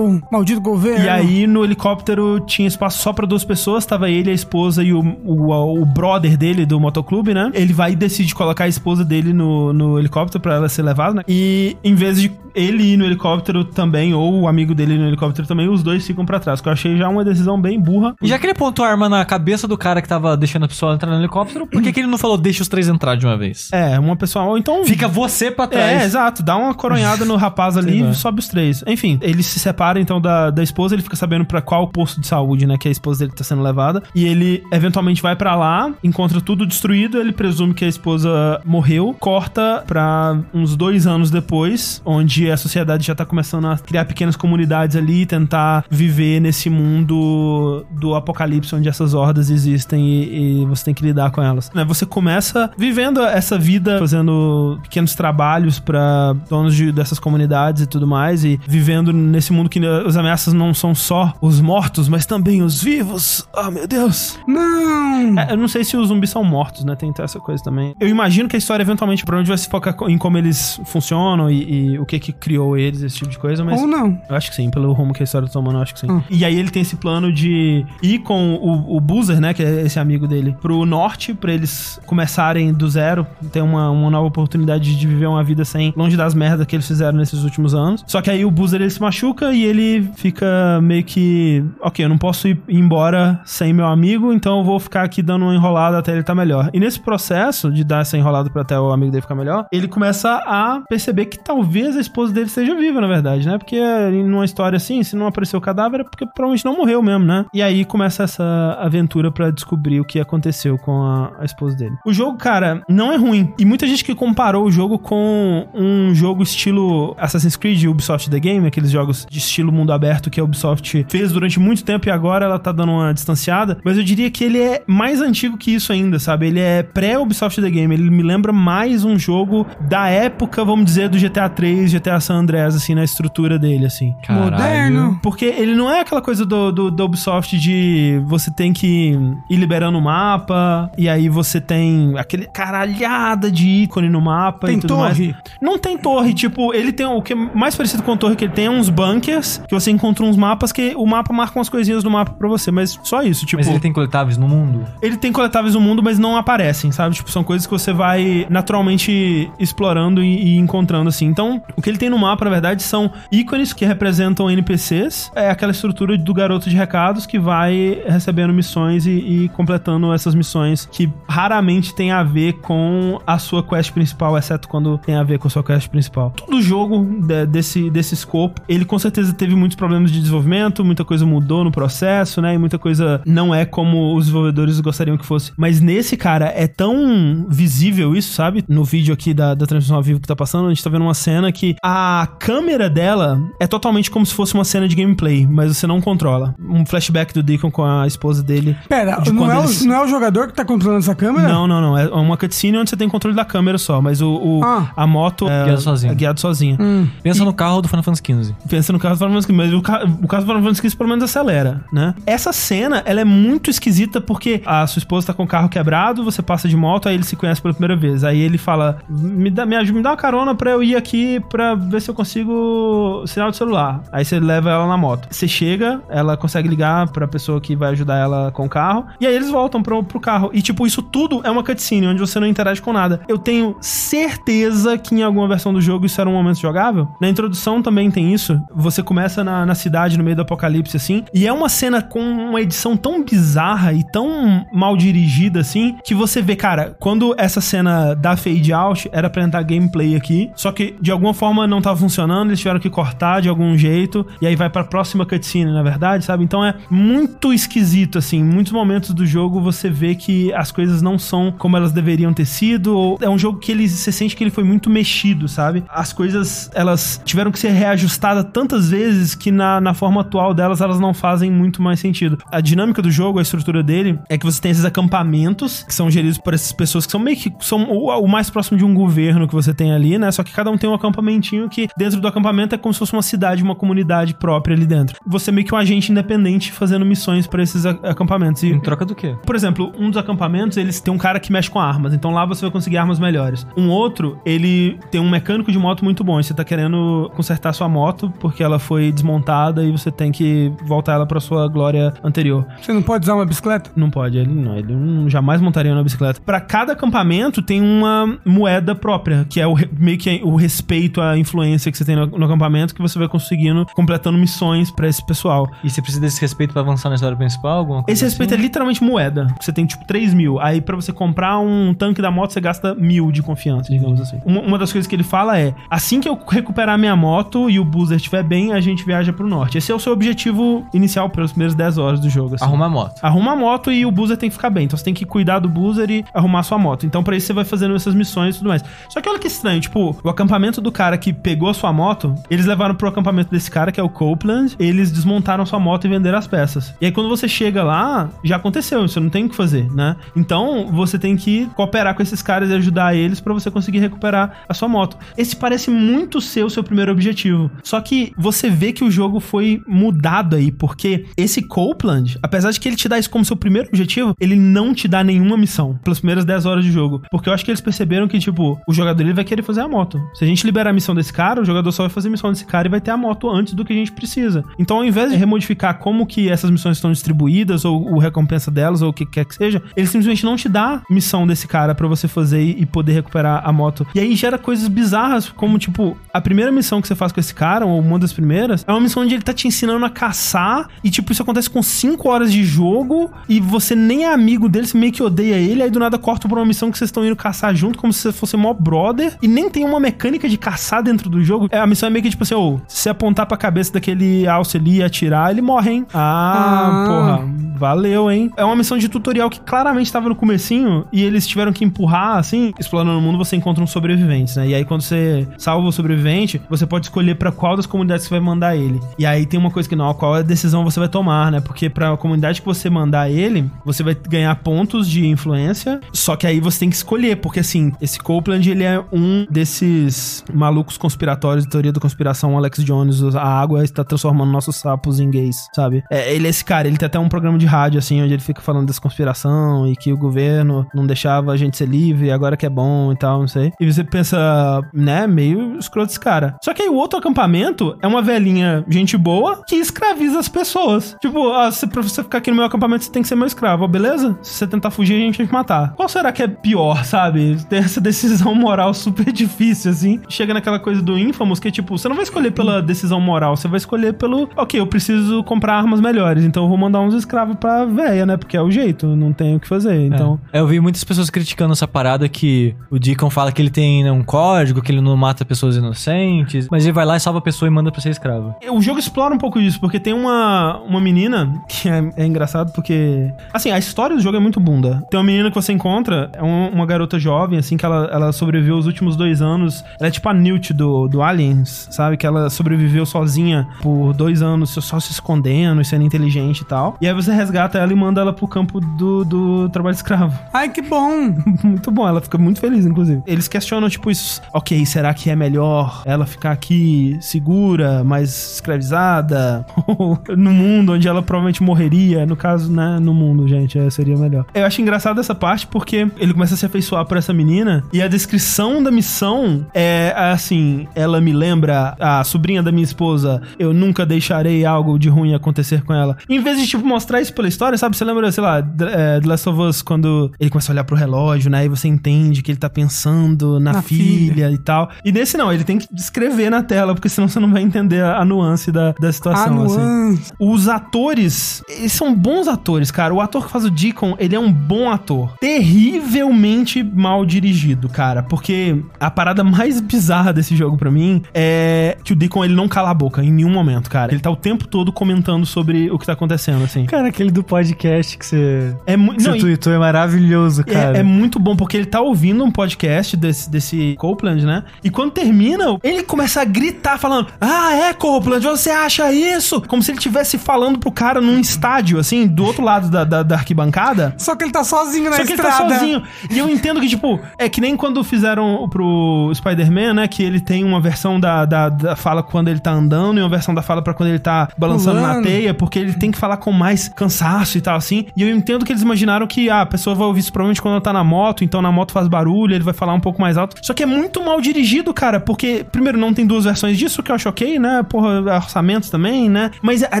Maldito 0.30 0.60
governo. 0.60 1.04
E 1.04 1.08
aí, 1.08 1.46
no 1.46 1.64
helicóptero, 1.64 2.40
tinha 2.40 2.66
espaço 2.68 2.98
só 3.02 3.12
pra 3.12 3.26
duas 3.26 3.44
pessoas. 3.44 3.84
Tava 3.86 4.10
ele, 4.10 4.30
a 4.30 4.34
esposa 4.34 4.82
e 4.82 4.92
o, 4.92 5.00
o, 5.24 5.80
o 5.80 5.84
brother 5.84 6.36
dele 6.36 6.64
do 6.66 6.78
motoclube, 6.80 7.32
né? 7.34 7.50
Ele 7.54 7.72
vai 7.72 7.92
e 7.92 7.96
decide 7.96 8.34
colocar 8.34 8.64
a 8.64 8.68
esposa 8.68 9.04
dele 9.04 9.32
no, 9.32 9.72
no 9.72 9.98
helicóptero 9.98 10.40
pra 10.40 10.54
ela 10.54 10.68
ser 10.68 10.82
levada, 10.82 11.14
né? 11.14 11.22
E 11.28 11.76
em 11.82 11.94
vez 11.94 12.20
de 12.20 12.30
ele 12.54 12.94
ir 12.94 12.96
no 12.96 13.04
helicóptero 13.04 13.64
também, 13.64 14.12
ou 14.14 14.40
o 14.42 14.48
amigo 14.48 14.74
dele 14.74 14.94
ir 14.94 14.98
no 14.98 15.06
helicóptero 15.06 15.46
também, 15.46 15.68
os 15.68 15.82
dois 15.82 16.04
ficam 16.06 16.24
pra 16.26 16.40
trás. 16.40 16.60
Que 16.60 16.68
eu 16.68 16.72
achei 16.72 16.96
já 16.96 17.08
uma 17.08 17.24
decisão 17.24 17.60
bem 17.60 17.80
burra. 17.80 18.14
E 18.22 18.26
já 18.28 18.38
que 18.38 18.46
ele 18.46 18.52
apontou 18.52 18.84
a 18.84 18.88
arma 18.88 19.08
na 19.08 19.24
cabeça 19.24 19.68
do 19.68 19.76
cara 19.78 20.02
que 20.02 20.08
tava 20.08 20.36
deixando 20.36 20.64
a 20.64 20.68
pessoa 20.68 20.94
entrar 20.94 21.10
no 21.10 21.18
helicóptero, 21.18 21.66
por 21.66 21.82
que, 21.82 21.92
que 21.92 22.00
ele 22.00 22.08
não 22.08 22.18
falou 22.18 22.36
deixa 22.36 22.62
os 22.62 22.68
três 22.68 22.88
entrar 22.88 23.16
de 23.16 23.26
uma 23.26 23.36
vez? 23.36 23.68
É, 23.72 23.98
uma 23.98 24.16
pessoa. 24.16 24.44
Ou 24.44 24.58
então. 24.58 24.84
Fica 24.84 25.06
você 25.06 25.50
pra 25.50 25.64
É, 25.64 25.68
trás. 25.68 26.04
exato. 26.04 26.42
Dá 26.42 26.56
uma 26.56 26.74
coronhada 26.74 27.24
no 27.24 27.36
rapaz 27.36 27.76
ali 27.76 28.02
e 28.10 28.14
sobe 28.14 28.40
os 28.40 28.48
três. 28.48 28.82
Enfim, 28.86 29.18
ele 29.22 29.42
se 29.42 29.58
separa 29.98 30.00
então 30.00 30.20
da, 30.20 30.50
da 30.50 30.62
esposa, 30.62 30.94
ele 30.94 31.02
fica 31.02 31.16
sabendo 31.16 31.44
pra 31.44 31.60
qual 31.60 31.86
posto 31.88 32.20
de 32.20 32.26
saúde, 32.26 32.66
né, 32.66 32.76
que 32.78 32.88
a 32.88 32.90
esposa 32.90 33.20
dele 33.20 33.32
tá 33.36 33.44
sendo 33.44 33.62
levada. 33.62 34.02
E 34.14 34.24
ele 34.24 34.62
eventualmente 34.72 35.20
vai 35.22 35.36
pra 35.36 35.54
lá, 35.54 35.92
encontra 36.02 36.40
tudo 36.40 36.66
destruído, 36.66 37.18
ele 37.18 37.32
presume 37.32 37.74
que 37.74 37.84
a 37.84 37.88
esposa 37.88 38.60
morreu, 38.64 39.14
corta 39.18 39.82
pra 39.86 40.38
uns 40.54 40.76
dois 40.76 41.06
anos 41.06 41.30
depois, 41.30 42.00
onde 42.04 42.50
a 42.50 42.56
sociedade 42.56 43.06
já 43.06 43.14
tá 43.14 43.24
começando 43.24 43.66
a 43.66 43.76
criar 43.78 44.04
pequenas 44.04 44.36
comunidades 44.36 44.96
ali, 44.96 45.26
tentar 45.26 45.84
viver 45.90 46.40
nesse 46.40 46.70
mundo 46.70 47.84
do 47.90 48.14
apocalipse 48.14 48.74
onde 48.74 48.88
essas 48.88 49.14
hordas 49.14 49.50
existem 49.50 50.06
e, 50.08 50.62
e 50.62 50.64
você 50.66 50.84
tem 50.86 50.94
que 50.94 51.04
lidar 51.04 51.30
com 51.30 51.42
elas. 51.42 51.70
Né, 51.74 51.84
Você 51.84 52.06
começa 52.06 52.70
vivendo 52.78 53.20
essa 53.22 53.58
vida, 53.58 53.98
fazendo 53.98 54.78
pequenos 54.82 55.14
trabalhos 55.14 55.78
pra 55.78 56.34
donos 56.48 56.74
de- 56.74 56.92
dessas 56.92 57.18
comunidades 57.18 57.82
e 57.82 57.86
tudo 57.86 58.06
mais, 58.06 58.44
e 58.44 58.60
vivendo 58.66 59.12
nesse 59.12 59.52
mundo 59.52 59.68
que 59.68 59.77
as 59.86 60.16
ameaças 60.16 60.54
não 60.54 60.72
são 60.74 60.94
só 60.94 61.34
os 61.40 61.60
mortos, 61.60 62.08
mas 62.08 62.26
também 62.26 62.62
os 62.62 62.82
vivos. 62.82 63.46
Ah, 63.54 63.70
meu 63.70 63.86
Deus. 63.86 64.38
Não! 64.46 65.38
É, 65.38 65.52
eu 65.52 65.56
não 65.56 65.68
sei 65.68 65.84
se 65.84 65.96
os 65.96 66.08
zumbis 66.08 66.30
são 66.30 66.44
mortos, 66.44 66.84
né? 66.84 66.94
Tem 66.94 67.12
essa 67.18 67.40
coisa 67.40 67.62
também. 67.62 67.94
Eu 68.00 68.08
imagino 68.08 68.48
que 68.48 68.56
a 68.56 68.58
história 68.58 68.82
eventualmente 68.82 69.24
pra 69.24 69.38
onde 69.38 69.48
vai 69.48 69.58
se 69.58 69.68
focar 69.68 69.96
em 70.08 70.18
como 70.18 70.38
eles 70.38 70.80
funcionam 70.84 71.50
e, 71.50 71.92
e 71.92 71.98
o 71.98 72.06
que 72.06 72.18
que 72.18 72.32
criou 72.32 72.76
eles, 72.76 73.02
esse 73.02 73.16
tipo 73.16 73.30
de 73.30 73.38
coisa, 73.38 73.64
mas. 73.64 73.80
Ou 73.80 73.86
não. 73.86 74.20
Eu 74.28 74.36
acho 74.36 74.50
que 74.50 74.56
sim, 74.56 74.70
pelo 74.70 74.92
rumo 74.92 75.12
que 75.12 75.22
a 75.22 75.24
história 75.24 75.46
tá 75.46 75.52
tomando, 75.52 75.76
eu 75.76 75.82
acho 75.82 75.94
que 75.94 76.00
sim. 76.00 76.10
Hum. 76.10 76.22
E 76.30 76.44
aí 76.44 76.58
ele 76.58 76.70
tem 76.70 76.82
esse 76.82 76.96
plano 76.96 77.32
de 77.32 77.84
ir 78.02 78.20
com 78.20 78.54
o, 78.54 78.96
o 78.96 79.00
Boozer, 79.00 79.40
né, 79.40 79.52
que 79.52 79.62
é 79.62 79.82
esse 79.82 79.98
amigo 79.98 80.26
dele, 80.26 80.56
pro 80.60 80.84
norte, 80.84 81.34
pra 81.34 81.52
eles 81.52 82.00
começarem 82.06 82.72
do 82.72 82.88
zero, 82.88 83.26
ter 83.52 83.62
uma, 83.62 83.90
uma 83.90 84.10
nova 84.10 84.26
oportunidade 84.26 84.96
de 84.96 85.06
viver 85.06 85.26
uma 85.26 85.42
vida 85.42 85.64
sem, 85.64 85.92
longe 85.96 86.16
das 86.16 86.34
merdas 86.34 86.66
que 86.66 86.76
eles 86.76 86.86
fizeram 86.86 87.18
nesses 87.18 87.42
últimos 87.44 87.74
anos. 87.74 88.04
Só 88.06 88.20
que 88.22 88.30
aí 88.30 88.44
o 88.44 88.50
Boozer, 88.50 88.80
ele 88.80 88.90
se 88.90 89.00
machuca 89.00 89.52
e 89.52 89.62
ele 89.68 90.10
fica 90.16 90.80
meio 90.82 91.04
que, 91.04 91.64
ok, 91.80 92.04
eu 92.04 92.08
não 92.08 92.18
posso 92.18 92.48
ir 92.48 92.60
embora 92.68 93.40
sem 93.44 93.72
meu 93.72 93.86
amigo, 93.86 94.32
então 94.32 94.58
eu 94.58 94.64
vou 94.64 94.78
ficar 94.80 95.02
aqui 95.02 95.22
dando 95.22 95.44
uma 95.44 95.54
enrolada 95.54 95.98
até 95.98 96.12
ele 96.12 96.22
tá 96.22 96.34
melhor. 96.34 96.70
E 96.72 96.80
nesse 96.80 97.00
processo 97.00 97.70
de 97.70 97.84
dar 97.84 98.00
essa 98.00 98.16
enrolada 98.16 98.50
pra 98.50 98.62
até 98.62 98.78
o 98.78 98.90
amigo 98.92 99.10
dele 99.10 99.22
ficar 99.22 99.34
melhor, 99.34 99.66
ele 99.72 99.88
começa 99.88 100.42
a 100.46 100.82
perceber 100.88 101.26
que 101.26 101.38
talvez 101.38 101.96
a 101.96 102.00
esposa 102.00 102.32
dele 102.32 102.46
esteja 102.46 102.74
viva, 102.74 103.00
na 103.00 103.06
verdade, 103.06 103.46
né? 103.46 103.58
Porque 103.58 103.80
numa 104.24 104.44
história 104.44 104.76
assim, 104.76 105.02
se 105.02 105.16
não 105.16 105.26
apareceu 105.26 105.58
o 105.58 105.62
cadáver, 105.62 106.00
é 106.00 106.04
porque 106.04 106.26
provavelmente 106.26 106.64
não 106.64 106.76
morreu 106.76 107.02
mesmo, 107.02 107.24
né? 107.24 107.46
E 107.52 107.62
aí 107.62 107.84
começa 107.84 108.22
essa 108.22 108.76
aventura 108.80 109.30
pra 109.30 109.50
descobrir 109.50 110.00
o 110.00 110.04
que 110.04 110.20
aconteceu 110.20 110.78
com 110.78 111.02
a, 111.02 111.32
a 111.40 111.44
esposa 111.44 111.76
dele. 111.76 111.96
O 112.06 112.12
jogo, 112.12 112.38
cara, 112.38 112.82
não 112.88 113.12
é 113.12 113.16
ruim. 113.16 113.52
E 113.58 113.64
muita 113.64 113.86
gente 113.86 114.04
que 114.04 114.14
comparou 114.14 114.64
o 114.64 114.70
jogo 114.70 114.98
com 114.98 115.68
um 115.74 116.14
jogo 116.14 116.42
estilo 116.42 117.14
Assassin's 117.18 117.56
Creed, 117.56 117.84
Ubisoft 117.84 118.30
The 118.30 118.38
Game, 118.38 118.66
aqueles 118.66 118.90
jogos 118.90 119.26
de 119.28 119.38
estilo 119.38 119.57
mundo 119.72 119.92
aberto 119.92 120.30
que 120.30 120.40
a 120.40 120.44
Ubisoft 120.44 121.06
fez 121.08 121.32
durante 121.32 121.58
muito 121.58 121.84
tempo 121.84 122.08
e 122.08 122.10
agora 122.10 122.44
ela 122.44 122.58
tá 122.58 122.72
dando 122.72 122.92
uma 122.92 123.12
distanciada. 123.12 123.78
Mas 123.84 123.96
eu 123.96 124.04
diria 124.04 124.30
que 124.30 124.44
ele 124.44 124.60
é 124.60 124.82
mais 124.86 125.20
antigo 125.20 125.56
que 125.56 125.74
isso 125.74 125.92
ainda, 125.92 126.18
sabe? 126.18 126.46
Ele 126.46 126.60
é 126.60 126.82
pré-Ubisoft 126.82 127.60
The 127.60 127.70
Game. 127.70 127.94
Ele 127.94 128.10
me 128.10 128.22
lembra 128.22 128.52
mais 128.52 129.04
um 129.04 129.18
jogo 129.18 129.66
da 129.80 130.08
época, 130.08 130.64
vamos 130.64 130.84
dizer, 130.84 131.08
do 131.08 131.18
GTA 131.18 131.48
3, 131.48 131.92
GTA 131.92 132.20
San 132.20 132.36
Andreas, 132.36 132.74
assim, 132.74 132.94
na 132.94 133.04
estrutura 133.04 133.58
dele, 133.58 133.86
assim. 133.86 134.14
Caralho. 134.24 134.50
Moderno. 134.50 135.20
Porque 135.22 135.44
ele 135.44 135.74
não 135.74 135.90
é 135.90 136.00
aquela 136.00 136.22
coisa 136.22 136.44
do, 136.46 136.72
do, 136.72 136.90
do 136.90 137.04
Ubisoft 137.04 137.58
de 137.58 138.22
você 138.26 138.50
tem 138.50 138.72
que 138.72 139.18
ir 139.50 139.56
liberando 139.56 139.98
o 139.98 140.02
mapa, 140.02 140.90
e 140.96 141.08
aí 141.08 141.28
você 141.28 141.60
tem 141.60 142.14
aquele 142.16 142.46
caralhada 142.46 143.50
de 143.50 143.66
ícone 143.66 144.08
no 144.08 144.20
mapa 144.20 144.66
Tem 144.66 144.76
e 144.76 144.80
tudo 144.80 144.94
torre? 144.94 145.32
mais. 145.32 145.42
Não 145.60 145.78
tem 145.78 145.98
torre, 145.98 146.32
tipo, 146.32 146.72
ele 146.74 146.92
tem 146.92 147.06
o 147.06 147.20
que 147.22 147.32
é 147.32 147.36
mais 147.36 147.74
parecido 147.74 148.02
com 148.02 148.16
torre 148.16 148.36
que 148.36 148.44
ele 148.44 148.52
tem 148.52 148.66
é 148.66 148.70
uns 148.70 148.88
bunkers, 148.88 149.47
que 149.56 149.72
você 149.74 149.90
encontra 149.90 150.24
uns 150.24 150.36
mapas 150.36 150.70
que 150.72 150.92
o 150.96 151.06
mapa 151.06 151.32
marca 151.32 151.58
umas 151.58 151.68
coisinhas 151.68 152.04
no 152.04 152.10
mapa 152.10 152.32
pra 152.32 152.48
você, 152.48 152.70
mas 152.70 152.98
só 153.02 153.22
isso, 153.22 153.46
tipo, 153.46 153.60
Mas 153.60 153.68
ele 153.68 153.80
tem 153.80 153.92
coletáveis 153.92 154.36
no 154.36 154.46
mundo? 154.46 154.84
ele 155.00 155.16
tem 155.16 155.32
coletáveis 155.32 155.74
no 155.74 155.80
mundo, 155.80 156.02
mas 156.02 156.18
não 156.18 156.36
aparecem, 156.36 156.92
sabe? 156.92 157.14
Tipo, 157.14 157.30
são 157.30 157.42
coisas 157.42 157.66
que 157.66 157.72
você 157.72 157.92
vai 157.92 158.46
naturalmente 158.50 159.50
explorando 159.58 160.22
e, 160.22 160.54
e 160.54 160.56
encontrando, 160.56 161.08
assim. 161.08 161.26
Então, 161.26 161.62
o 161.76 161.82
que 161.82 161.88
ele 161.90 161.98
tem 161.98 162.10
no 162.10 162.18
mapa, 162.18 162.44
na 162.44 162.50
verdade, 162.50 162.82
são 162.82 163.10
ícones 163.32 163.72
que 163.72 163.84
representam 163.84 164.50
NPCs. 164.50 165.30
É 165.34 165.50
aquela 165.50 165.72
estrutura 165.72 166.16
do 166.16 166.34
garoto 166.34 166.68
de 166.68 166.76
recados 166.76 167.26
que 167.26 167.38
vai 167.38 168.02
recebendo 168.06 168.52
missões 168.52 169.06
e, 169.06 169.10
e 169.10 169.48
completando 169.50 170.12
essas 170.12 170.34
missões 170.34 170.86
que 170.90 171.10
raramente 171.28 171.94
tem 171.94 172.10
a 172.12 172.22
ver 172.22 172.54
com 172.54 173.20
a 173.26 173.38
sua 173.38 173.62
quest 173.62 173.92
principal, 173.92 174.36
exceto 174.36 174.68
quando 174.68 174.98
tem 174.98 175.14
a 175.16 175.22
ver 175.22 175.38
com 175.38 175.48
a 175.48 175.50
sua 175.50 175.62
quest 175.62 175.88
principal. 175.88 176.30
Todo 176.36 176.60
jogo 176.62 177.04
de- 177.26 177.46
desse, 177.46 177.90
desse 177.90 178.14
escopo, 178.14 178.60
ele 178.68 178.84
com 178.84 178.98
certeza 178.98 179.32
teve 179.38 179.54
muitos 179.54 179.76
problemas 179.76 180.10
de 180.10 180.18
desenvolvimento, 180.18 180.84
muita 180.84 181.04
coisa 181.04 181.24
mudou 181.24 181.64
no 181.64 181.70
processo, 181.70 182.40
né? 182.42 182.54
E 182.54 182.58
muita 182.58 182.78
coisa 182.78 183.22
não 183.24 183.54
é 183.54 183.64
como 183.64 184.14
os 184.16 184.24
desenvolvedores 184.26 184.78
gostariam 184.80 185.16
que 185.16 185.24
fosse. 185.24 185.52
Mas 185.56 185.80
nesse, 185.80 186.16
cara, 186.16 186.52
é 186.54 186.66
tão 186.66 187.46
visível 187.48 188.14
isso, 188.16 188.32
sabe? 188.34 188.64
No 188.68 188.84
vídeo 188.84 189.12
aqui 189.14 189.32
da, 189.32 189.54
da 189.54 189.66
transmissão 189.66 189.96
ao 189.96 190.02
vivo 190.02 190.20
que 190.20 190.26
tá 190.28 190.36
passando, 190.36 190.66
a 190.66 190.68
gente 190.70 190.82
tá 190.82 190.90
vendo 190.90 191.02
uma 191.02 191.14
cena 191.14 191.50
que 191.52 191.76
a 191.82 192.28
câmera 192.38 192.88
dela 192.90 193.40
é 193.60 193.66
totalmente 193.66 194.10
como 194.10 194.24
se 194.26 194.34
fosse 194.34 194.54
uma 194.54 194.64
cena 194.64 194.88
de 194.88 194.96
gameplay, 194.96 195.46
mas 195.46 195.76
você 195.76 195.86
não 195.86 196.00
controla. 196.00 196.54
Um 196.60 196.84
flashback 196.84 197.32
do 197.32 197.42
Deacon 197.42 197.70
com 197.70 197.84
a 197.84 198.06
esposa 198.06 198.42
dele. 198.42 198.76
Pera, 198.88 199.16
de 199.20 199.32
não 199.32 199.50
é, 199.50 199.58
eles- 199.58 199.82
o, 199.82 199.86
não 199.86 199.94
é 199.96 200.04
o 200.04 200.08
jogador 200.08 200.48
que 200.48 200.54
tá 200.54 200.64
controlando 200.64 201.00
essa 201.00 201.14
câmera? 201.14 201.48
Não, 201.48 201.66
não, 201.66 201.80
não. 201.80 201.96
É 201.98 202.06
uma 202.08 202.36
cutscene 202.36 202.76
onde 202.78 202.90
você 202.90 202.96
tem 202.96 203.08
controle 203.08 203.36
da 203.36 203.44
câmera 203.44 203.78
só, 203.78 204.00
mas 204.00 204.20
o, 204.20 204.28
o- 204.30 204.64
Ah. 204.64 204.90
a 204.96 205.06
moto 205.06 205.48
é 205.48 205.64
Guiado 205.64 205.80
sozinho. 205.80 206.12
é 206.12 206.14
guiado 206.14 206.40
sozinha. 206.40 206.78
Pensa 207.22 207.44
no 207.44 207.52
carro 207.52 207.82
do 207.82 207.88
Final 207.88 208.02
Fantasy 208.02 208.22
XV. 208.24 208.54
Pensa 208.68 208.92
no 208.92 208.98
carro 208.98 209.14
do 209.14 209.18
Final 209.18 209.27
Mas 209.34 209.72
o, 209.72 209.78
o 209.78 209.82
carro 210.28 210.44
do 210.44 210.46
Fantasy 210.46 210.88
XV 210.88 210.96
pelo 210.96 211.08
menos 211.08 211.24
acelera, 211.24 211.84
né? 211.92 212.14
Essa 212.26 212.52
cena, 212.52 213.02
ela 213.04 213.20
é 213.20 213.24
muito 213.24 213.70
esquisita 213.70 214.20
porque 214.20 214.62
a 214.64 214.86
sua 214.86 215.00
esposa 215.00 215.28
tá 215.28 215.34
com 215.34 215.44
o 215.44 215.46
carro 215.46 215.68
quebrado, 215.68 216.24
você 216.24 216.42
passa 216.42 216.68
de 216.68 216.76
moto, 216.76 217.08
aí 217.08 217.14
ele 217.14 217.24
se 217.24 217.36
conhece 217.36 217.60
pela 217.60 217.74
primeira 217.74 217.96
vez. 217.96 218.24
Aí 218.24 218.40
ele 218.40 218.58
fala, 218.58 218.98
me 219.08 219.50
dá, 219.50 219.64
me 219.64 219.76
ajuda, 219.76 219.96
me 219.96 220.02
dá 220.02 220.10
uma 220.10 220.16
carona 220.16 220.54
pra 220.54 220.70
eu 220.70 220.82
ir 220.82 220.96
aqui 220.96 221.40
pra 221.48 221.74
ver 221.74 222.00
se 222.00 222.10
eu 222.10 222.14
consigo 222.14 223.24
sinal 223.26 223.50
de 223.50 223.56
celular. 223.56 224.02
Aí 224.12 224.24
você 224.24 224.40
leva 224.40 224.70
ela 224.70 224.86
na 224.86 224.96
moto. 224.96 225.28
Você 225.30 225.46
chega, 225.46 226.00
ela 226.08 226.36
consegue 226.36 226.68
ligar 226.68 227.08
pra 227.10 227.26
pessoa 227.28 227.60
que 227.60 227.76
vai 227.76 227.90
ajudar 227.90 228.16
ela 228.16 228.50
com 228.52 228.66
o 228.66 228.68
carro, 228.68 229.06
e 229.20 229.26
aí 229.26 229.34
eles 229.34 229.50
voltam 229.50 229.82
pro, 229.82 230.02
pro 230.02 230.20
carro. 230.20 230.50
E 230.52 230.62
tipo, 230.62 230.86
isso 230.86 231.02
tudo 231.02 231.40
é 231.44 231.50
uma 231.50 231.62
cutscene, 231.62 232.06
onde 232.06 232.20
você 232.20 232.40
não 232.40 232.46
interage 232.46 232.80
com 232.80 232.92
nada. 232.92 233.20
Eu 233.28 233.38
tenho 233.38 233.76
certeza 233.80 234.96
que 234.98 235.14
em 235.14 235.22
alguma 235.22 235.48
versão 235.48 235.72
do 235.72 235.80
jogo 235.80 236.06
isso 236.06 236.20
era 236.20 236.28
um 236.28 236.32
momento 236.32 236.60
jogável. 236.60 237.08
Na 237.20 237.28
introdução 237.28 237.82
também 237.82 238.10
tem 238.10 238.32
isso. 238.32 238.60
Você 238.74 239.02
começa 239.02 239.17
começa 239.18 239.42
na, 239.42 239.66
na 239.66 239.74
cidade, 239.74 240.16
no 240.16 240.22
meio 240.22 240.36
do 240.36 240.42
apocalipse, 240.42 240.96
assim. 240.96 241.24
E 241.34 241.44
é 241.44 241.52
uma 241.52 241.68
cena 241.68 242.00
com 242.00 242.20
uma 242.20 242.60
edição 242.60 242.96
tão 242.96 243.24
bizarra 243.24 243.92
e 243.92 244.04
tão 244.12 244.64
mal 244.72 244.96
dirigida, 244.96 245.58
assim, 245.58 245.96
que 246.04 246.14
você 246.14 246.40
vê, 246.40 246.54
cara, 246.54 246.96
quando 247.00 247.34
essa 247.36 247.60
cena 247.60 248.14
da 248.14 248.36
fade 248.36 248.72
out 248.72 249.08
era 249.10 249.28
pra 249.28 249.42
entrar 249.42 249.60
gameplay 249.62 250.14
aqui, 250.14 250.52
só 250.54 250.70
que 250.70 250.94
de 251.00 251.10
alguma 251.10 251.34
forma 251.34 251.66
não 251.66 251.82
tava 251.82 251.98
funcionando, 251.98 252.50
eles 252.50 252.60
tiveram 252.60 252.78
que 252.78 252.88
cortar 252.88 253.40
de 253.40 253.48
algum 253.48 253.76
jeito, 253.76 254.24
e 254.40 254.46
aí 254.46 254.54
vai 254.54 254.70
pra 254.70 254.84
próxima 254.84 255.26
cutscene, 255.26 255.72
na 255.72 255.82
verdade, 255.82 256.24
sabe? 256.24 256.44
Então 256.44 256.64
é 256.64 256.76
muito 256.88 257.52
esquisito, 257.52 258.18
assim. 258.18 258.38
Em 258.38 258.44
muitos 258.44 258.72
momentos 258.72 259.12
do 259.12 259.26
jogo 259.26 259.60
você 259.60 259.90
vê 259.90 260.14
que 260.14 260.52
as 260.52 260.70
coisas 260.70 261.02
não 261.02 261.18
são 261.18 261.50
como 261.50 261.76
elas 261.76 261.90
deveriam 261.90 262.32
ter 262.32 262.46
sido, 262.46 262.96
ou 262.96 263.18
é 263.20 263.28
um 263.28 263.38
jogo 263.38 263.58
que 263.58 263.72
ele, 263.72 263.88
você 263.88 264.12
sente 264.12 264.36
que 264.36 264.44
ele 264.44 264.50
foi 264.52 264.62
muito 264.62 264.88
mexido, 264.88 265.48
sabe? 265.48 265.82
As 265.88 266.12
coisas, 266.12 266.70
elas 266.72 267.20
tiveram 267.24 267.50
que 267.50 267.58
ser 267.58 267.70
reajustadas 267.70 268.46
tantas 268.52 268.90
vezes 268.90 269.07
que 269.34 269.50
na, 269.50 269.80
na 269.80 269.94
forma 269.94 270.20
atual 270.20 270.54
delas, 270.54 270.80
elas 270.80 271.00
não 271.00 271.12
fazem 271.14 271.50
muito 271.50 271.82
mais 271.82 272.00
sentido. 272.00 272.38
A 272.50 272.60
dinâmica 272.60 273.02
do 273.02 273.10
jogo, 273.10 273.38
a 273.38 273.42
estrutura 273.42 273.82
dele, 273.82 274.18
é 274.28 274.36
que 274.38 274.44
você 274.44 274.60
tem 274.60 274.70
esses 274.70 274.84
acampamentos 274.84 275.82
que 275.82 275.94
são 275.94 276.10
geridos 276.10 276.38
por 276.38 276.54
essas 276.54 276.72
pessoas 276.72 277.06
que 277.06 277.12
são 277.12 277.20
meio 277.20 277.36
que 277.36 277.52
são 277.60 277.84
o, 277.84 278.08
o 278.08 278.28
mais 278.28 278.50
próximo 278.50 278.78
de 278.78 278.84
um 278.84 278.94
governo 278.94 279.46
que 279.48 279.54
você 279.54 279.72
tem 279.72 279.92
ali, 279.92 280.18
né? 280.18 280.30
Só 280.30 280.42
que 280.42 280.52
cada 280.52 280.70
um 280.70 280.76
tem 280.76 280.88
um 280.88 280.94
acampamentinho 280.94 281.68
que 281.68 281.88
dentro 281.96 282.20
do 282.20 282.28
acampamento 282.28 282.74
é 282.74 282.78
como 282.78 282.92
se 282.92 282.98
fosse 282.98 283.12
uma 283.12 283.22
cidade, 283.22 283.62
uma 283.62 283.74
comunidade 283.74 284.34
própria 284.34 284.74
ali 284.74 284.86
dentro. 284.86 285.18
Você 285.26 285.50
é 285.50 285.52
meio 285.52 285.66
que 285.66 285.74
um 285.74 285.78
agente 285.78 286.10
independente 286.12 286.72
fazendo 286.72 287.04
missões 287.04 287.46
para 287.46 287.62
esses 287.62 287.86
acampamentos. 287.86 288.62
E 288.62 288.68
Em 288.70 288.80
troca 288.80 289.04
do 289.04 289.14
quê? 289.14 289.36
por 289.44 289.56
exemplo, 289.56 289.92
um 289.98 290.08
dos 290.08 290.16
acampamentos, 290.16 290.76
eles 290.76 291.00
tem 291.00 291.12
um 291.12 291.18
cara 291.18 291.40
que 291.40 291.50
mexe 291.52 291.70
com 291.70 291.78
armas, 291.78 292.12
então 292.12 292.32
lá 292.32 292.44
você 292.44 292.62
vai 292.62 292.70
conseguir 292.70 292.98
armas 292.98 293.18
melhores. 293.18 293.66
Um 293.76 293.88
outro, 293.88 294.38
ele 294.44 294.98
tem 295.10 295.20
um 295.20 295.28
mecânico 295.28 295.72
de 295.72 295.78
moto 295.78 296.04
muito 296.04 296.22
bom, 296.22 296.38
e 296.38 296.44
você 296.44 296.54
tá 296.54 296.64
querendo 296.64 297.30
consertar 297.34 297.72
sua 297.72 297.88
moto 297.88 298.32
porque 298.38 298.62
ela 298.62 298.78
foi 298.88 299.12
desmontada 299.12 299.84
e 299.84 299.92
você 299.92 300.10
tem 300.10 300.32
que 300.32 300.72
voltar 300.82 301.12
ela 301.12 301.26
pra 301.26 301.38
sua 301.40 301.68
glória 301.68 302.14
anterior. 302.24 302.66
Você 302.80 302.90
não 302.90 303.02
pode 303.02 303.24
usar 303.26 303.34
uma 303.34 303.44
bicicleta? 303.44 303.90
Não 303.94 304.10
pode, 304.10 304.38
ele 304.38 304.50
não, 304.50 304.78
ele 304.78 304.94
não, 304.94 305.28
jamais 305.28 305.60
montaria 305.60 305.94
na 305.94 306.02
bicicleta. 306.02 306.40
Pra 306.40 306.58
cada 306.58 306.94
acampamento 306.94 307.60
tem 307.60 307.82
uma 307.82 308.38
moeda 308.46 308.94
própria, 308.94 309.46
que 309.48 309.60
é 309.60 309.66
o, 309.66 309.76
meio 309.98 310.16
que 310.16 310.40
o 310.42 310.56
respeito 310.56 311.20
à 311.20 311.36
influência 311.36 311.92
que 311.92 311.98
você 311.98 312.04
tem 312.04 312.16
no, 312.16 312.26
no 312.26 312.46
acampamento, 312.46 312.94
que 312.94 313.02
você 313.02 313.18
vai 313.18 313.28
conseguindo, 313.28 313.84
completando 313.94 314.38
missões 314.38 314.90
pra 314.90 315.06
esse 315.06 315.24
pessoal. 315.26 315.70
E 315.84 315.90
você 315.90 316.00
precisa 316.00 316.22
desse 316.22 316.40
respeito 316.40 316.72
pra 316.72 316.80
avançar 316.80 317.10
na 317.10 317.16
história 317.16 317.36
principal? 317.36 317.80
Alguma 317.80 318.02
coisa 318.02 318.12
Esse 318.16 318.24
respeito 318.24 318.52
é 318.52 318.56
assim? 318.56 318.62
literalmente 318.62 319.04
moeda. 319.04 319.48
Você 319.60 319.70
tem 319.70 319.84
tipo 319.84 320.06
3 320.06 320.32
mil. 320.32 320.58
Aí 320.58 320.80
pra 320.80 320.96
você 320.96 321.12
comprar 321.12 321.58
um 321.58 321.92
tanque 321.92 322.22
da 322.22 322.30
moto, 322.30 322.54
você 322.54 322.60
gasta 322.60 322.94
mil 322.94 323.30
de 323.30 323.42
confiança, 323.42 323.92
digamos 323.92 324.18
assim. 324.18 324.40
Uma, 324.46 324.62
uma 324.62 324.78
das 324.78 324.90
coisas 324.90 325.06
que 325.06 325.14
ele 325.14 325.24
fala 325.24 325.58
é: 325.58 325.74
assim 325.90 326.20
que 326.20 326.28
eu 326.28 326.38
recuperar 326.48 326.98
minha 326.98 327.14
moto 327.14 327.68
e 327.68 327.78
o 327.78 327.84
booster 327.84 328.16
estiver 328.16 328.42
bem, 328.42 328.72
a 328.78 328.82
gente 328.82 329.04
viaja 329.04 329.32
pro 329.32 329.46
norte. 329.46 329.78
Esse 329.78 329.92
é 329.92 329.94
o 329.94 329.98
seu 329.98 330.12
objetivo 330.12 330.86
inicial 330.92 331.28
pelas 331.30 331.52
primeiras 331.52 331.74
10 331.74 331.98
horas 331.98 332.20
do 332.20 332.28
jogo. 332.28 332.54
assim. 332.54 332.64
Arrumar 332.64 332.86
a 332.86 332.90
moto. 332.90 333.20
Arruma 333.22 333.52
a 333.52 333.56
moto 333.56 333.92
e 333.92 334.04
o 334.06 334.10
booster 334.10 334.36
tem 334.36 334.48
que 334.48 334.56
ficar 334.56 334.70
bem. 334.70 334.84
Então 334.84 334.96
você 334.96 335.04
tem 335.04 335.14
que 335.14 335.24
cuidar 335.24 335.58
do 335.58 335.68
booster 335.68 336.10
e 336.10 336.24
arrumar 336.34 336.62
sua 336.62 336.78
moto. 336.78 337.06
Então 337.06 337.22
pra 337.22 337.36
isso 337.36 337.46
você 337.46 337.52
vai 337.52 337.64
fazendo 337.64 337.94
essas 337.94 338.14
missões 338.14 338.54
e 338.54 338.58
tudo 338.58 338.68
mais. 338.68 338.84
Só 339.08 339.20
que 339.20 339.28
olha 339.28 339.38
que 339.38 339.46
estranho, 339.46 339.80
tipo, 339.80 340.16
o 340.22 340.28
acampamento 340.28 340.80
do 340.80 340.90
cara 340.92 341.16
que 341.18 341.32
pegou 341.32 341.68
a 341.68 341.74
sua 341.74 341.92
moto, 341.92 342.34
eles 342.50 342.66
levaram 342.66 342.94
pro 342.94 343.08
acampamento 343.08 343.50
desse 343.50 343.70
cara, 343.70 343.90
que 343.92 344.00
é 344.00 344.02
o 344.02 344.08
Copeland, 344.08 344.74
eles 344.78 345.10
desmontaram 345.10 345.64
sua 345.66 345.78
moto 345.78 346.06
e 346.06 346.08
venderam 346.10 346.38
as 346.38 346.46
peças. 346.46 346.94
E 347.00 347.06
aí 347.06 347.12
quando 347.12 347.28
você 347.28 347.48
chega 347.48 347.82
lá, 347.82 348.28
já 348.44 348.56
aconteceu, 348.56 349.06
você 349.06 349.20
não 349.20 349.28
tem 349.28 349.44
o 349.44 349.48
que 349.48 349.56
fazer, 349.56 349.90
né? 349.92 350.16
Então 350.36 350.86
você 350.92 351.18
tem 351.18 351.36
que 351.36 351.66
cooperar 351.74 352.14
com 352.14 352.22
esses 352.22 352.42
caras 352.42 352.70
e 352.70 352.74
ajudar 352.74 353.14
eles 353.14 353.40
pra 353.40 353.52
você 353.52 353.70
conseguir 353.70 353.98
recuperar 353.98 354.60
a 354.68 354.74
sua 354.74 354.88
moto. 354.88 355.16
Esse 355.36 355.56
parece 355.56 355.90
muito 355.90 356.40
ser 356.40 356.64
o 356.64 356.70
seu 356.70 356.82
primeiro 356.82 357.12
objetivo. 357.12 357.70
Só 357.82 358.00
que 358.00 358.32
você 358.36 358.67
vê 358.70 358.92
que 358.92 359.04
o 359.04 359.10
jogo 359.10 359.40
foi 359.40 359.82
mudado 359.86 360.56
aí, 360.56 360.70
porque 360.70 361.26
esse 361.36 361.62
Copeland, 361.62 362.38
apesar 362.42 362.70
de 362.70 362.80
que 362.80 362.88
ele 362.88 362.96
te 362.96 363.08
dá 363.08 363.18
isso 363.18 363.30
como 363.30 363.44
seu 363.44 363.56
primeiro 363.56 363.88
objetivo, 363.88 364.34
ele 364.40 364.56
não 364.56 364.94
te 364.94 365.08
dá 365.08 365.22
nenhuma 365.22 365.56
missão 365.56 365.98
pelas 366.02 366.18
primeiras 366.18 366.44
10 366.44 366.66
horas 366.66 366.84
de 366.84 366.90
jogo. 366.90 367.22
Porque 367.30 367.48
eu 367.48 367.52
acho 367.52 367.64
que 367.64 367.70
eles 367.70 367.80
perceberam 367.80 368.28
que, 368.28 368.38
tipo, 368.38 368.78
o 368.86 368.92
jogador 368.92 369.22
ele 369.22 369.32
vai 369.32 369.44
querer 369.44 369.62
fazer 369.62 369.80
a 369.80 369.88
moto. 369.88 370.20
Se 370.34 370.44
a 370.44 370.46
gente 370.46 370.64
liberar 370.64 370.90
a 370.90 370.92
missão 370.92 371.14
desse 371.14 371.32
cara, 371.32 371.60
o 371.60 371.64
jogador 371.64 371.90
só 371.92 372.04
vai 372.04 372.10
fazer 372.10 372.28
a 372.28 372.30
missão 372.30 372.50
desse 372.50 372.64
cara 372.64 372.88
e 372.88 372.90
vai 372.90 373.00
ter 373.00 373.10
a 373.10 373.16
moto 373.16 373.48
antes 373.48 373.74
do 373.74 373.84
que 373.84 373.92
a 373.92 373.96
gente 373.96 374.12
precisa. 374.12 374.64
Então, 374.78 374.98
ao 374.98 375.04
invés 375.04 375.30
de 375.30 375.36
remodificar 375.36 375.98
como 375.98 376.26
que 376.26 376.48
essas 376.48 376.70
missões 376.70 376.96
estão 376.96 377.12
distribuídas, 377.12 377.84
ou 377.84 378.14
o 378.14 378.18
recompensa 378.18 378.70
delas, 378.70 379.02
ou 379.02 379.10
o 379.10 379.12
que 379.12 379.26
quer 379.26 379.44
que 379.44 379.54
seja, 379.54 379.82
ele 379.96 380.06
simplesmente 380.06 380.44
não 380.44 380.56
te 380.56 380.68
dá 380.68 381.02
missão 381.10 381.46
desse 381.46 381.66
cara 381.66 381.94
pra 381.94 382.06
você 382.06 382.28
fazer 382.28 382.62
e 382.62 382.86
poder 382.86 383.12
recuperar 383.12 383.62
a 383.64 383.72
moto. 383.72 384.06
E 384.14 384.20
aí 384.20 384.34
gera 384.34 384.58
coisas 384.58 384.88
bizarras, 384.88 385.48
como, 385.48 385.78
tipo, 385.78 386.16
a 386.32 386.40
primeira 386.40 386.72
missão 386.72 387.00
que 387.00 387.08
você 387.08 387.14
faz 387.14 387.32
com 387.32 387.40
esse 387.40 387.54
cara, 387.54 387.86
ou 387.86 388.00
uma 388.00 388.18
das 388.18 388.32
primeiras, 388.32 388.48
é 388.86 388.90
uma 388.92 389.00
missão 389.00 389.22
onde 389.22 389.34
ele 389.34 389.42
tá 389.42 389.52
te 389.52 389.66
ensinando 389.68 390.04
a 390.04 390.10
caçar, 390.10 390.88
e, 391.02 391.10
tipo, 391.10 391.32
isso 391.32 391.42
acontece 391.42 391.68
com 391.70 391.82
5 391.82 392.28
horas 392.28 392.52
de 392.52 392.64
jogo, 392.64 393.30
e 393.48 393.60
você 393.60 393.94
nem 393.94 394.24
é 394.24 394.32
amigo 394.32 394.68
dele, 394.68 394.86
você 394.86 394.98
meio 394.98 395.12
que 395.12 395.22
odeia 395.22 395.56
ele, 395.56 395.82
aí 395.82 395.90
do 395.90 395.98
nada 395.98 396.18
corta 396.18 396.48
pra 396.48 396.58
uma 396.58 396.66
missão 396.66 396.90
que 396.90 396.98
vocês 396.98 397.08
estão 397.08 397.24
indo 397.24 397.36
caçar 397.36 397.74
junto, 397.74 397.98
como 397.98 398.12
se 398.12 398.20
você 398.22 398.32
fosse 398.32 398.56
mó 398.56 398.72
brother, 398.72 399.36
e 399.42 399.48
nem 399.48 399.68
tem 399.70 399.84
uma 399.84 400.00
mecânica 400.00 400.48
de 400.48 400.56
caçar 400.56 401.02
dentro 401.02 401.28
do 401.30 401.42
jogo. 401.42 401.68
É, 401.70 401.78
a 401.78 401.86
missão 401.86 402.08
é 402.08 402.10
meio 402.10 402.22
que 402.22 402.30
tipo 402.30 402.42
assim, 402.42 402.54
ô, 402.54 402.80
se 402.88 403.08
apontar 403.08 403.46
pra 403.46 403.56
cabeça 403.56 403.92
daquele 403.92 404.46
alce 404.46 404.76
ali 404.76 404.96
e 404.96 405.02
atirar, 405.02 405.50
ele 405.50 405.60
morre, 405.62 405.90
hein? 405.92 406.06
Ah, 406.14 406.88
Ah. 406.88 407.04
porra, 407.06 407.48
valeu, 407.76 408.30
hein? 408.30 408.50
É 408.56 408.64
uma 408.64 408.76
missão 408.76 408.98
de 408.98 409.08
tutorial 409.08 409.48
que 409.50 409.60
claramente 409.60 410.12
tava 410.12 410.28
no 410.28 410.34
comecinho, 410.34 411.04
e 411.12 411.22
eles 411.22 411.46
tiveram 411.46 411.72
que 411.72 411.84
empurrar, 411.84 412.36
assim, 412.38 412.72
explorando 412.78 413.18
o 413.18 413.20
mundo, 413.22 413.38
você 413.38 413.56
encontra 413.56 413.82
uns 413.82 413.90
sobreviventes, 413.90 414.56
né? 414.56 414.68
E 414.68 414.74
aí 414.74 414.84
quando 414.84 415.02
você 415.02 415.46
salva 415.56 415.86
o 415.86 415.92
sobrevivente, 415.92 416.60
você 416.68 416.86
pode 416.86 417.06
escolher 417.06 417.34
pra 417.36 417.52
qual 417.52 417.76
das 417.76 417.86
comunidades 417.86 418.24
você 418.24 418.30
vai 418.30 418.40
mandar 418.48 418.76
ele. 418.76 419.00
E 419.18 419.26
aí 419.26 419.46
tem 419.46 419.58
uma 419.58 419.70
coisa 419.70 419.88
que 419.88 419.96
não, 419.96 420.12
qual 420.14 420.36
é 420.36 420.40
a 420.40 420.42
decisão 420.42 420.84
você 420.84 420.98
vai 420.98 421.08
tomar, 421.08 421.52
né? 421.52 421.60
Porque 421.60 421.88
pra 421.88 422.16
comunidade 422.16 422.60
que 422.60 422.66
você 422.66 422.88
mandar 422.88 423.30
ele, 423.30 423.70
você 423.84 424.02
vai 424.02 424.14
ganhar 424.14 424.54
pontos 424.56 425.08
de 425.08 425.26
influência, 425.26 426.00
só 426.12 426.36
que 426.36 426.46
aí 426.46 426.60
você 426.60 426.80
tem 426.80 426.90
que 426.90 426.96
escolher, 426.96 427.36
porque 427.36 427.60
assim, 427.60 427.92
esse 428.00 428.18
Copeland, 428.18 428.68
ele 428.70 428.84
é 428.84 429.02
um 429.12 429.46
desses 429.50 430.44
malucos 430.52 430.96
conspiratórios 430.96 431.64
de 431.64 431.70
teoria 431.70 431.92
da 431.92 432.00
conspiração, 432.00 432.56
Alex 432.56 432.82
Jones, 432.84 433.22
a 433.34 433.42
água 433.42 433.84
está 433.84 434.04
transformando 434.04 434.50
nossos 434.50 434.76
sapos 434.76 435.20
em 435.20 435.30
gays, 435.30 435.68
sabe? 435.74 436.02
É, 436.10 436.34
ele 436.34 436.46
é 436.46 436.50
esse 436.50 436.64
cara, 436.64 436.88
ele 436.88 436.96
tem 436.96 437.06
até 437.06 437.18
um 437.18 437.28
programa 437.28 437.58
de 437.58 437.66
rádio, 437.66 437.98
assim, 437.98 438.22
onde 438.22 438.32
ele 438.32 438.42
fica 438.42 438.60
falando 438.60 438.86
dessa 438.86 439.00
conspiração 439.00 439.86
e 439.86 439.96
que 439.96 440.12
o 440.12 440.16
governo 440.16 440.86
não 440.94 441.06
deixava 441.06 441.52
a 441.52 441.56
gente 441.56 441.76
ser 441.76 441.88
livre, 441.88 442.30
agora 442.30 442.56
que 442.56 442.66
é 442.66 442.70
bom 442.70 443.12
e 443.12 443.16
tal, 443.16 443.40
não 443.40 443.48
sei. 443.48 443.72
E 443.80 443.92
você 443.92 444.04
pensa, 444.04 444.80
né, 444.92 445.26
meio 445.26 445.78
escroto 445.78 446.10
esse 446.10 446.20
cara. 446.20 446.56
Só 446.62 446.72
que 446.72 446.82
aí 446.82 446.88
o 446.88 446.94
outro 446.94 447.18
acampamento 447.18 447.96
é 448.02 448.06
uma 448.06 448.22
velhinha, 448.38 448.84
gente 448.88 449.16
boa, 449.16 449.62
que 449.66 449.74
escraviza 449.76 450.38
as 450.38 450.48
pessoas. 450.48 451.16
Tipo, 451.20 451.52
ah, 451.52 451.70
se, 451.72 451.86
pra 451.86 452.00
você 452.00 452.22
ficar 452.22 452.38
aqui 452.38 452.50
no 452.50 452.56
meu 452.56 452.64
acampamento, 452.66 453.04
você 453.04 453.10
tem 453.10 453.20
que 453.22 453.28
ser 453.28 453.34
meu 453.34 453.46
escravo, 453.46 453.84
ó, 453.84 453.88
beleza? 453.88 454.38
Se 454.42 454.52
você 454.54 454.66
tentar 454.66 454.90
fugir, 454.90 455.14
a 455.14 455.18
gente 455.18 455.38
vai 455.38 455.46
te 455.46 455.52
matar. 455.52 455.92
Qual 455.94 456.08
será 456.08 456.30
que 456.30 456.42
é 456.42 456.48
pior, 456.48 457.04
sabe? 457.04 457.56
Ter 457.68 457.78
essa 457.78 458.00
decisão 458.00 458.54
moral 458.54 458.94
super 458.94 459.30
difícil, 459.32 459.90
assim. 459.90 460.20
Chega 460.28 460.54
naquela 460.54 460.78
coisa 460.78 461.02
do 461.02 461.18
Infamous, 461.18 461.58
que 461.58 461.68
é 461.68 461.70
tipo, 461.70 461.98
você 461.98 462.08
não 462.08 462.14
vai 462.14 462.22
escolher 462.22 462.52
pela 462.52 462.80
decisão 462.80 463.20
moral, 463.20 463.56
você 463.56 463.66
vai 463.66 463.78
escolher 463.78 464.14
pelo, 464.14 464.48
ok, 464.56 464.78
eu 464.78 464.86
preciso 464.86 465.42
comprar 465.42 465.74
armas 465.74 466.00
melhores, 466.00 466.44
então 466.44 466.62
eu 466.62 466.68
vou 466.68 466.78
mandar 466.78 467.00
uns 467.00 467.14
escravos 467.14 467.56
pra 467.56 467.84
véia, 467.84 468.24
né? 468.24 468.36
Porque 468.36 468.56
é 468.56 468.62
o 468.62 468.70
jeito, 468.70 469.06
não 469.16 469.32
tem 469.32 469.56
o 469.56 469.60
que 469.60 469.66
fazer. 469.66 470.06
Então, 470.06 470.38
É, 470.52 470.60
eu 470.60 470.66
vi 470.66 470.78
muitas 470.80 471.02
pessoas 471.02 471.28
criticando 471.28 471.72
essa 471.72 471.88
parada 471.88 472.28
que 472.28 472.74
o 472.90 472.98
Deacon 472.98 473.30
fala 473.30 473.50
que 473.50 473.60
ele 473.60 473.70
tem 473.70 474.04
né, 474.04 474.12
um 474.12 474.22
código, 474.22 474.80
que 474.80 474.92
ele 474.92 475.00
não 475.00 475.16
mata 475.16 475.44
pessoas 475.44 475.76
inocentes, 475.76 476.68
mas 476.70 476.84
ele 476.84 476.92
vai 476.92 477.04
lá 477.04 477.16
e 477.16 477.20
salva 477.20 477.38
a 477.38 477.42
pessoa 477.42 477.66
e 477.68 477.70
manda 477.70 477.90
pra 477.90 478.00
ser 478.00 478.10
escravo. 478.10 478.27
O 478.70 478.80
jogo 478.80 478.98
explora 478.98 479.34
um 479.34 479.38
pouco 479.38 479.60
disso, 479.60 479.80
porque 479.80 479.98
tem 480.00 480.12
uma, 480.12 480.78
uma 480.80 481.00
menina 481.00 481.52
que 481.68 481.88
é, 481.88 482.10
é 482.16 482.26
engraçado 482.26 482.72
porque. 482.72 483.32
Assim, 483.52 483.70
a 483.70 483.78
história 483.78 484.16
do 484.16 484.22
jogo 484.22 484.36
é 484.36 484.40
muito 484.40 484.60
bunda. 484.60 485.02
Tem 485.10 485.18
uma 485.18 485.24
menina 485.26 485.48
que 485.50 485.54
você 485.54 485.72
encontra, 485.72 486.30
é 486.34 486.42
um- 486.42 486.68
uma 486.68 486.86
garota 486.86 487.18
jovem, 487.18 487.58
assim, 487.58 487.76
que 487.76 487.84
ela, 487.84 488.08
ela 488.12 488.32
sobreviveu 488.32 488.76
os 488.76 488.86
últimos 488.86 489.16
dois 489.16 489.40
anos. 489.42 489.84
Ela 489.98 490.08
é 490.08 490.10
tipo 490.10 490.28
a 490.28 490.34
Newt 490.34 490.72
do, 490.74 491.08
do 491.08 491.22
Aliens, 491.22 491.88
sabe? 491.90 492.16
Que 492.16 492.26
ela 492.26 492.50
sobreviveu 492.50 493.04
sozinha 493.06 493.66
por 493.80 494.12
dois 494.12 494.42
anos, 494.42 494.70
só 494.70 495.00
se 495.00 495.12
escondendo 495.12 495.80
e 495.80 495.84
sendo 495.84 496.04
inteligente 496.04 496.60
e 496.60 496.64
tal. 496.64 496.96
E 497.00 497.06
aí 497.08 497.14
você 497.14 497.32
resgata 497.32 497.78
ela 497.78 497.92
e 497.92 497.96
manda 497.96 498.20
ela 498.20 498.32
pro 498.32 498.46
campo 498.48 498.80
do, 498.80 499.24
do 499.24 499.68
trabalho 499.70 499.94
escravo. 499.94 500.38
Ai, 500.52 500.68
que 500.68 500.82
bom. 500.82 501.34
muito 501.64 501.90
bom, 501.90 502.06
ela 502.06 502.20
fica 502.20 502.36
muito 502.38 502.60
feliz, 502.60 502.84
inclusive. 502.86 503.22
Eles 503.26 503.48
questionam, 503.48 503.88
tipo, 503.88 504.10
isso. 504.10 504.40
Ok, 504.52 504.84
será 504.86 505.12
que 505.14 505.30
é 505.30 505.36
melhor 505.36 506.02
ela 506.04 506.26
ficar 506.26 506.52
aqui 506.52 507.16
segura, 507.20 508.02
mas 508.04 508.17
escravizada? 508.22 509.64
Ou 509.86 510.18
no 510.36 510.52
mundo 510.52 510.92
onde 510.92 511.08
ela 511.08 511.22
provavelmente 511.22 511.62
morreria? 511.62 512.26
No 512.26 512.36
caso, 512.36 512.70
né? 512.72 512.98
No 513.00 513.12
mundo, 513.14 513.46
gente, 513.48 513.78
é, 513.78 513.88
seria 513.90 514.16
melhor. 514.16 514.44
Eu 514.54 514.64
acho 514.64 514.80
engraçado 514.80 515.20
essa 515.20 515.34
parte 515.34 515.66
porque 515.66 516.08
ele 516.18 516.32
começa 516.32 516.54
a 516.54 516.56
se 516.56 516.66
afeiçoar 516.66 517.04
por 517.06 517.16
essa 517.16 517.32
menina 517.32 517.82
e 517.92 518.02
a 518.02 518.08
descrição 518.08 518.82
da 518.82 518.90
missão 518.90 519.66
é 519.74 520.12
assim: 520.16 520.86
ela 520.94 521.20
me 521.20 521.32
lembra 521.32 521.96
a 521.98 522.22
sobrinha 522.24 522.62
da 522.62 522.70
minha 522.72 522.84
esposa, 522.84 523.42
eu 523.58 523.72
nunca 523.72 524.04
deixarei 524.06 524.64
algo 524.64 524.98
de 524.98 525.08
ruim 525.08 525.34
acontecer 525.34 525.82
com 525.82 525.92
ela. 525.94 526.16
Em 526.28 526.40
vez 526.40 526.58
de, 526.60 526.66
tipo, 526.66 526.84
mostrar 526.86 527.20
isso 527.20 527.32
pela 527.34 527.48
história, 527.48 527.76
sabe? 527.78 527.96
Você 527.96 528.04
lembra, 528.04 528.30
sei 528.32 528.42
lá, 528.42 528.62
The, 528.62 528.84
é, 529.16 529.20
The 529.20 529.28
Last 529.28 529.48
of 529.48 529.60
Us, 529.60 529.82
quando 529.82 530.30
ele 530.38 530.50
começa 530.50 530.70
a 530.70 530.74
olhar 530.74 530.84
pro 530.84 530.96
relógio, 530.96 531.50
né? 531.50 531.64
E 531.64 531.68
você 531.68 531.88
entende 531.88 532.42
que 532.42 532.50
ele 532.50 532.58
tá 532.58 532.68
pensando 532.68 533.58
na, 533.60 533.74
Na 533.74 533.82
filha, 533.82 534.34
filha. 534.34 534.50
e 534.50 534.58
tal. 534.58 534.90
E 535.04 535.12
nesse 535.12 535.36
não, 535.36 535.52
ele 535.52 535.64
tem 535.64 535.78
que 535.78 535.86
descrever 535.92 536.50
na 536.50 536.62
tela, 536.62 536.94
porque 536.94 537.08
senão 537.08 537.28
você 537.28 537.38
não 537.40 537.50
vai 537.50 537.62
entender 537.62 538.02
a, 538.08 538.20
a 538.20 538.24
nuance 538.24 538.70
da, 538.72 538.92
da 538.98 539.12
situação, 539.12 539.64
assim. 539.64 540.18
Os 540.38 540.68
atores, 540.68 541.62
eles 541.68 541.92
são 541.92 542.14
bons 542.14 542.48
atores, 542.48 542.90
cara. 542.90 543.12
O 543.12 543.20
ator 543.20 543.46
que 543.46 543.52
faz 543.52 543.64
o 543.64 543.70
Deacon, 543.70 544.16
ele 544.18 544.34
é 544.34 544.40
um 544.40 544.52
bom 544.52 544.90
ator. 544.90 545.32
Terrivelmente 545.40 546.82
mal 546.82 547.24
dirigido, 547.24 547.88
cara. 547.88 548.22
Porque 548.22 548.82
a 548.98 549.10
parada 549.10 549.42
mais 549.44 549.80
bizarra 549.80 550.32
desse 550.32 550.54
jogo 550.56 550.76
pra 550.76 550.90
mim 550.90 551.22
é 551.34 551.96
que 552.02 552.12
o 552.12 552.16
Deacon, 552.16 552.44
ele 552.44 552.54
não 552.54 552.68
cala 552.68 552.90
a 552.90 552.94
boca 552.94 553.22
em 553.22 553.30
nenhum 553.30 553.50
momento, 553.50 553.90
cara. 553.90 554.12
Ele 554.12 554.20
tá 554.20 554.30
o 554.30 554.36
tempo 554.36 554.66
todo 554.66 554.92
comentando 554.92 555.44
sobre 555.46 555.90
o 555.90 555.98
que 555.98 556.06
tá 556.06 556.12
acontecendo, 556.12 556.64
assim. 556.64 556.86
Cara, 556.86 557.08
aquele 557.08 557.30
do 557.30 557.42
podcast 557.42 558.16
que 558.16 558.24
você, 558.26 558.74
É 558.86 558.96
muito. 558.96 559.22
você 559.22 559.38
tweetou 559.38 559.72
é 559.72 559.78
maravilhoso, 559.78 560.64
cara. 560.64 560.96
É, 560.96 561.00
é 561.00 561.02
muito 561.02 561.38
bom, 561.38 561.54
porque 561.56 561.76
ele 561.76 561.86
tá 561.86 562.00
ouvindo 562.00 562.44
um 562.44 562.50
podcast 562.50 563.16
desse, 563.16 563.50
desse 563.50 563.94
Copeland, 563.98 564.44
né? 564.44 564.64
E 564.82 564.90
quando 564.90 565.12
termina, 565.12 565.78
ele 565.82 566.02
começa 566.02 566.40
a 566.40 566.44
gritar, 566.44 566.98
falando: 566.98 567.28
Ah, 567.40 567.74
é, 567.74 567.87
Copeland, 567.94 568.44
você 568.44 568.70
acha 568.70 569.12
isso? 569.12 569.60
Como 569.62 569.82
se 569.82 569.90
ele 569.90 569.98
estivesse 569.98 570.38
falando 570.38 570.78
pro 570.78 570.90
cara 570.90 571.20
num 571.20 571.40
estádio, 571.40 571.98
assim, 571.98 572.26
do 572.26 572.44
outro 572.44 572.62
lado 572.62 572.88
da, 572.90 573.04
da, 573.04 573.22
da 573.22 573.34
arquibancada. 573.36 574.14
Só 574.18 574.34
que 574.36 574.44
ele 574.44 574.52
tá 574.52 574.64
sozinho 574.64 575.10
na 575.10 575.16
Só 575.16 575.24
que 575.24 575.32
ele 575.32 575.42
tá 575.42 575.48
estrada. 575.48 575.74
sozinho. 575.74 576.02
E 576.30 576.38
eu 576.38 576.48
entendo 576.48 576.80
que, 576.80 576.88
tipo, 576.88 577.20
é 577.38 577.48
que 577.48 577.60
nem 577.60 577.76
quando 577.76 578.02
fizeram 578.04 578.68
pro 578.68 579.30
Spider-Man, 579.34 579.94
né? 579.94 580.08
Que 580.08 580.22
ele 580.22 580.40
tem 580.40 580.64
uma 580.64 580.80
versão 580.80 581.18
da, 581.18 581.44
da, 581.44 581.68
da 581.68 581.96
fala 581.96 582.22
quando 582.22 582.48
ele 582.48 582.60
tá 582.60 582.70
andando 582.70 583.18
e 583.18 583.22
uma 583.22 583.28
versão 583.28 583.54
da 583.54 583.62
fala 583.62 583.82
pra 583.82 583.94
quando 583.94 584.10
ele 584.10 584.18
tá 584.18 584.48
balançando 584.56 585.00
na 585.00 585.08
Pulando. 585.08 585.24
teia, 585.24 585.54
porque 585.54 585.78
ele 585.78 585.92
tem 585.94 586.10
que 586.10 586.18
falar 586.18 586.36
com 586.38 586.52
mais 586.52 586.88
cansaço 586.88 587.58
e 587.58 587.60
tal, 587.60 587.76
assim. 587.76 588.06
E 588.16 588.22
eu 588.22 588.28
entendo 588.34 588.64
que 588.64 588.72
eles 588.72 588.82
imaginaram 588.82 589.26
que 589.26 589.48
ah, 589.50 589.62
a 589.62 589.66
pessoa 589.66 589.94
vai 589.94 590.06
ouvir 590.06 590.20
isso 590.20 590.32
provavelmente 590.32 590.60
quando 590.60 590.74
ela 590.74 590.80
tá 590.80 590.92
na 590.92 591.04
moto, 591.04 591.44
então 591.44 591.60
na 591.62 591.70
moto 591.72 591.92
faz 591.92 592.08
barulho, 592.08 592.54
ele 592.54 592.64
vai 592.64 592.74
falar 592.74 592.94
um 592.94 593.00
pouco 593.00 593.20
mais 593.20 593.36
alto. 593.36 593.56
Só 593.62 593.72
que 593.74 593.82
é 593.82 593.86
muito 593.86 594.24
mal 594.24 594.40
dirigido, 594.40 594.92
cara, 594.92 595.20
porque, 595.20 595.64
primeiro, 595.70 595.98
não 595.98 596.12
tem 596.12 596.26
duas 596.26 596.44
versões 596.44 596.76
disso, 596.78 597.02
que 597.02 597.10
eu 597.10 597.14
acho 597.14 597.28
ok, 597.28 597.58
né? 597.58 597.77
Porra, 597.82 598.36
orçamentos 598.36 598.90
também, 598.90 599.28
né? 599.28 599.50
Mas 599.62 599.82
a 599.82 600.00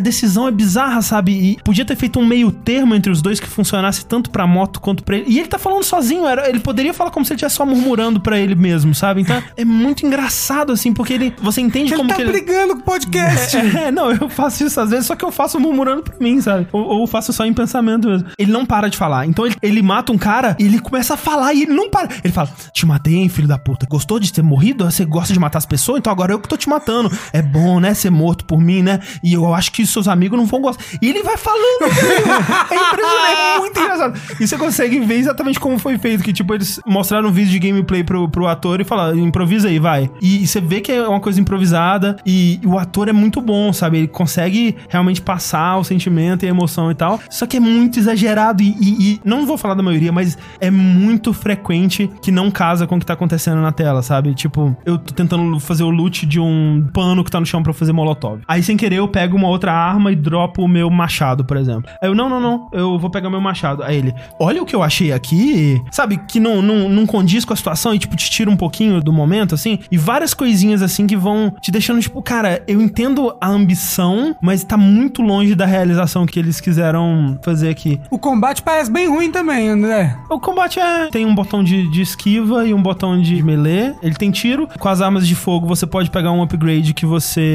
decisão 0.00 0.48
é 0.48 0.50
bizarra, 0.50 1.02
sabe? 1.02 1.32
E 1.32 1.56
podia 1.62 1.84
ter 1.84 1.96
feito 1.96 2.18
um 2.18 2.26
meio 2.26 2.50
termo 2.50 2.94
entre 2.94 3.10
os 3.10 3.20
dois 3.22 3.40
que 3.40 3.46
funcionasse 3.46 4.04
tanto 4.06 4.30
pra 4.30 4.46
moto 4.46 4.80
quanto 4.80 5.02
pra 5.02 5.16
ele. 5.16 5.26
E 5.28 5.38
ele 5.38 5.48
tá 5.48 5.58
falando 5.58 5.82
sozinho, 5.84 6.26
era, 6.26 6.48
ele 6.48 6.60
poderia 6.60 6.92
falar 6.94 7.10
como 7.10 7.24
se 7.24 7.32
ele 7.32 7.36
estivesse 7.36 7.56
só 7.56 7.66
murmurando 7.66 8.20
pra 8.20 8.38
ele 8.38 8.54
mesmo, 8.54 8.94
sabe? 8.94 9.20
Então 9.22 9.42
é 9.56 9.64
muito 9.64 10.04
engraçado, 10.06 10.72
assim, 10.72 10.92
porque 10.92 11.12
ele. 11.12 11.34
Você 11.42 11.60
entende 11.60 11.90
Ele 11.92 11.96
como 11.96 12.08
tá 12.08 12.16
que 12.16 12.22
ele. 12.22 12.32
brigando 12.32 12.74
com 12.74 12.80
o 12.80 12.84
podcast. 12.84 13.56
É, 13.78 13.90
não, 13.92 14.10
eu 14.10 14.28
faço 14.28 14.64
isso 14.64 14.80
às 14.80 14.90
vezes, 14.90 15.06
só 15.06 15.14
que 15.14 15.24
eu 15.24 15.30
faço 15.30 15.60
murmurando 15.60 16.02
pra 16.02 16.14
mim, 16.18 16.40
sabe? 16.40 16.66
Ou, 16.72 16.82
ou 16.82 17.06
faço 17.06 17.32
só 17.32 17.44
em 17.44 17.52
pensamento 17.52 18.08
mesmo. 18.08 18.28
Ele 18.38 18.50
não 18.50 18.64
para 18.66 18.88
de 18.88 18.96
falar. 18.96 19.26
Então 19.26 19.46
ele, 19.46 19.54
ele 19.62 19.82
mata 19.82 20.10
um 20.12 20.18
cara 20.18 20.56
e 20.58 20.64
ele 20.64 20.80
começa 20.80 21.14
a 21.14 21.16
falar 21.16 21.52
e 21.54 21.62
ele 21.62 21.72
não 21.72 21.88
para. 21.90 22.08
Ele 22.24 22.32
fala: 22.32 22.48
Te 22.72 22.84
matei, 22.86 23.14
hein, 23.14 23.28
filho 23.28 23.46
da 23.46 23.58
puta. 23.58 23.86
Gostou 23.88 24.18
de 24.18 24.32
ter 24.32 24.42
morrido? 24.42 24.84
Você 24.84 25.04
gosta 25.04 25.32
de 25.32 25.38
matar 25.38 25.58
as 25.58 25.66
pessoas? 25.66 25.98
Então 25.98 26.12
agora 26.12 26.32
eu 26.32 26.40
que 26.40 26.48
tô 26.48 26.56
te 26.56 26.68
matando. 26.68 27.10
É 27.32 27.40
bom, 27.42 27.67
né? 27.80 27.92
Ser 27.94 28.10
morto 28.10 28.44
por 28.44 28.60
mim, 28.60 28.82
né? 28.82 29.00
E 29.22 29.34
eu 29.34 29.52
acho 29.54 29.70
que 29.72 29.86
seus 29.86 30.08
amigos 30.08 30.38
não 30.38 30.46
vão 30.46 30.60
gostar. 30.62 30.82
E 31.02 31.08
ele 31.08 31.22
vai 31.22 31.36
falando, 31.36 31.80
velho. 31.92 32.26
É 32.70 32.74
impressionante, 32.74 33.40
é 33.40 33.58
muito 33.58 33.80
engraçado. 33.80 34.20
E 34.40 34.46
você 34.48 34.56
consegue 34.56 35.00
ver 35.00 35.16
exatamente 35.16 35.60
como 35.60 35.78
foi 35.78 35.98
feito. 35.98 36.22
Que, 36.24 36.32
tipo, 36.32 36.54
eles 36.54 36.80
mostraram 36.86 37.28
um 37.28 37.32
vídeo 37.32 37.50
de 37.50 37.58
gameplay 37.58 38.02
pro, 38.02 38.28
pro 38.28 38.46
ator 38.46 38.80
e 38.80 38.84
falaram, 38.84 39.18
improvisa 39.18 39.68
aí, 39.68 39.78
vai. 39.78 40.10
E, 40.20 40.46
você 40.46 40.60
vê 40.60 40.80
que 40.80 40.90
é 40.92 41.06
uma 41.06 41.20
coisa 41.20 41.40
improvisada 41.40 42.16
e 42.24 42.60
o 42.64 42.78
ator 42.78 43.08
é 43.08 43.12
muito 43.12 43.40
bom, 43.40 43.72
sabe? 43.72 43.98
Ele 43.98 44.08
consegue 44.08 44.76
realmente 44.88 45.20
passar 45.20 45.76
o 45.78 45.84
sentimento 45.84 46.44
e 46.44 46.46
a 46.46 46.50
emoção 46.50 46.90
e 46.90 46.94
tal. 46.94 47.20
Só 47.30 47.46
que 47.46 47.56
é 47.56 47.60
muito 47.60 47.98
exagerado 47.98 48.62
e, 48.62 48.68
e- 48.80 49.12
e 49.12 49.20
não 49.24 49.46
vou 49.46 49.56
falar 49.58 49.74
da 49.74 49.82
maioria, 49.82 50.12
mas 50.12 50.36
é 50.60 50.70
muito 50.70 51.32
frequente 51.32 52.10
que 52.22 52.30
não 52.30 52.50
casa 52.50 52.86
com 52.86 52.96
o 52.96 53.00
que 53.00 53.06
tá 53.06 53.14
acontecendo 53.14 53.60
na 53.60 53.72
tela, 53.72 54.02
sabe? 54.02 54.34
Tipo, 54.34 54.76
eu 54.84 54.98
tô 54.98 55.12
tentando 55.14 55.58
fazer 55.60 55.82
o 55.82 55.90
loot 55.90 56.26
de 56.26 56.38
um 56.40 56.86
pano 56.92 57.24
que 57.24 57.30
tá 57.30 57.40
no 57.40 57.46
chão 57.46 57.57
pra 57.62 57.72
fazer 57.72 57.92
molotov. 57.92 58.40
Aí, 58.46 58.62
sem 58.62 58.76
querer, 58.76 58.96
eu 58.96 59.08
pego 59.08 59.36
uma 59.36 59.48
outra 59.48 59.72
arma 59.72 60.12
e 60.12 60.16
dropo 60.16 60.62
o 60.62 60.68
meu 60.68 60.90
machado, 60.90 61.44
por 61.44 61.56
exemplo. 61.56 61.90
Aí 62.02 62.08
eu, 62.08 62.14
não, 62.14 62.28
não, 62.28 62.40
não, 62.40 62.68
eu 62.72 62.98
vou 62.98 63.10
pegar 63.10 63.30
meu 63.30 63.40
machado. 63.40 63.82
Aí 63.82 63.96
ele, 63.96 64.14
olha 64.38 64.62
o 64.62 64.66
que 64.66 64.74
eu 64.74 64.82
achei 64.82 65.12
aqui, 65.12 65.82
sabe? 65.90 66.18
Que 66.18 66.40
não, 66.40 66.62
não, 66.62 66.88
não 66.88 67.06
condiz 67.06 67.44
com 67.44 67.52
a 67.52 67.56
situação 67.56 67.94
e, 67.94 67.98
tipo, 67.98 68.16
te 68.16 68.30
tira 68.30 68.50
um 68.50 68.56
pouquinho 68.56 69.00
do 69.00 69.12
momento, 69.12 69.54
assim. 69.54 69.78
E 69.90 69.98
várias 69.98 70.34
coisinhas, 70.34 70.82
assim, 70.82 71.06
que 71.06 71.16
vão 71.16 71.52
te 71.60 71.70
deixando, 71.70 72.00
tipo, 72.00 72.20
cara, 72.22 72.62
eu 72.66 72.80
entendo 72.80 73.34
a 73.40 73.48
ambição, 73.48 74.36
mas 74.40 74.64
tá 74.64 74.76
muito 74.76 75.22
longe 75.22 75.54
da 75.54 75.66
realização 75.66 76.26
que 76.26 76.38
eles 76.38 76.60
quiseram 76.60 77.38
fazer 77.42 77.68
aqui. 77.68 78.00
O 78.10 78.18
combate 78.18 78.62
parece 78.62 78.90
bem 78.90 79.08
ruim 79.08 79.30
também, 79.30 79.68
André. 79.68 80.16
O 80.30 80.40
combate 80.40 80.78
é. 80.78 81.08
Tem 81.08 81.24
um 81.24 81.34
botão 81.34 81.62
de, 81.62 81.88
de 81.90 82.02
esquiva 82.02 82.66
e 82.66 82.74
um 82.74 82.82
botão 82.82 83.20
de 83.20 83.42
melee. 83.42 83.94
Ele 84.02 84.14
tem 84.14 84.30
tiro. 84.30 84.68
Com 84.78 84.88
as 84.88 85.00
armas 85.00 85.26
de 85.26 85.34
fogo, 85.34 85.66
você 85.66 85.86
pode 85.86 86.10
pegar 86.10 86.32
um 86.32 86.42
upgrade 86.42 86.94
que 86.94 87.06
você 87.06 87.47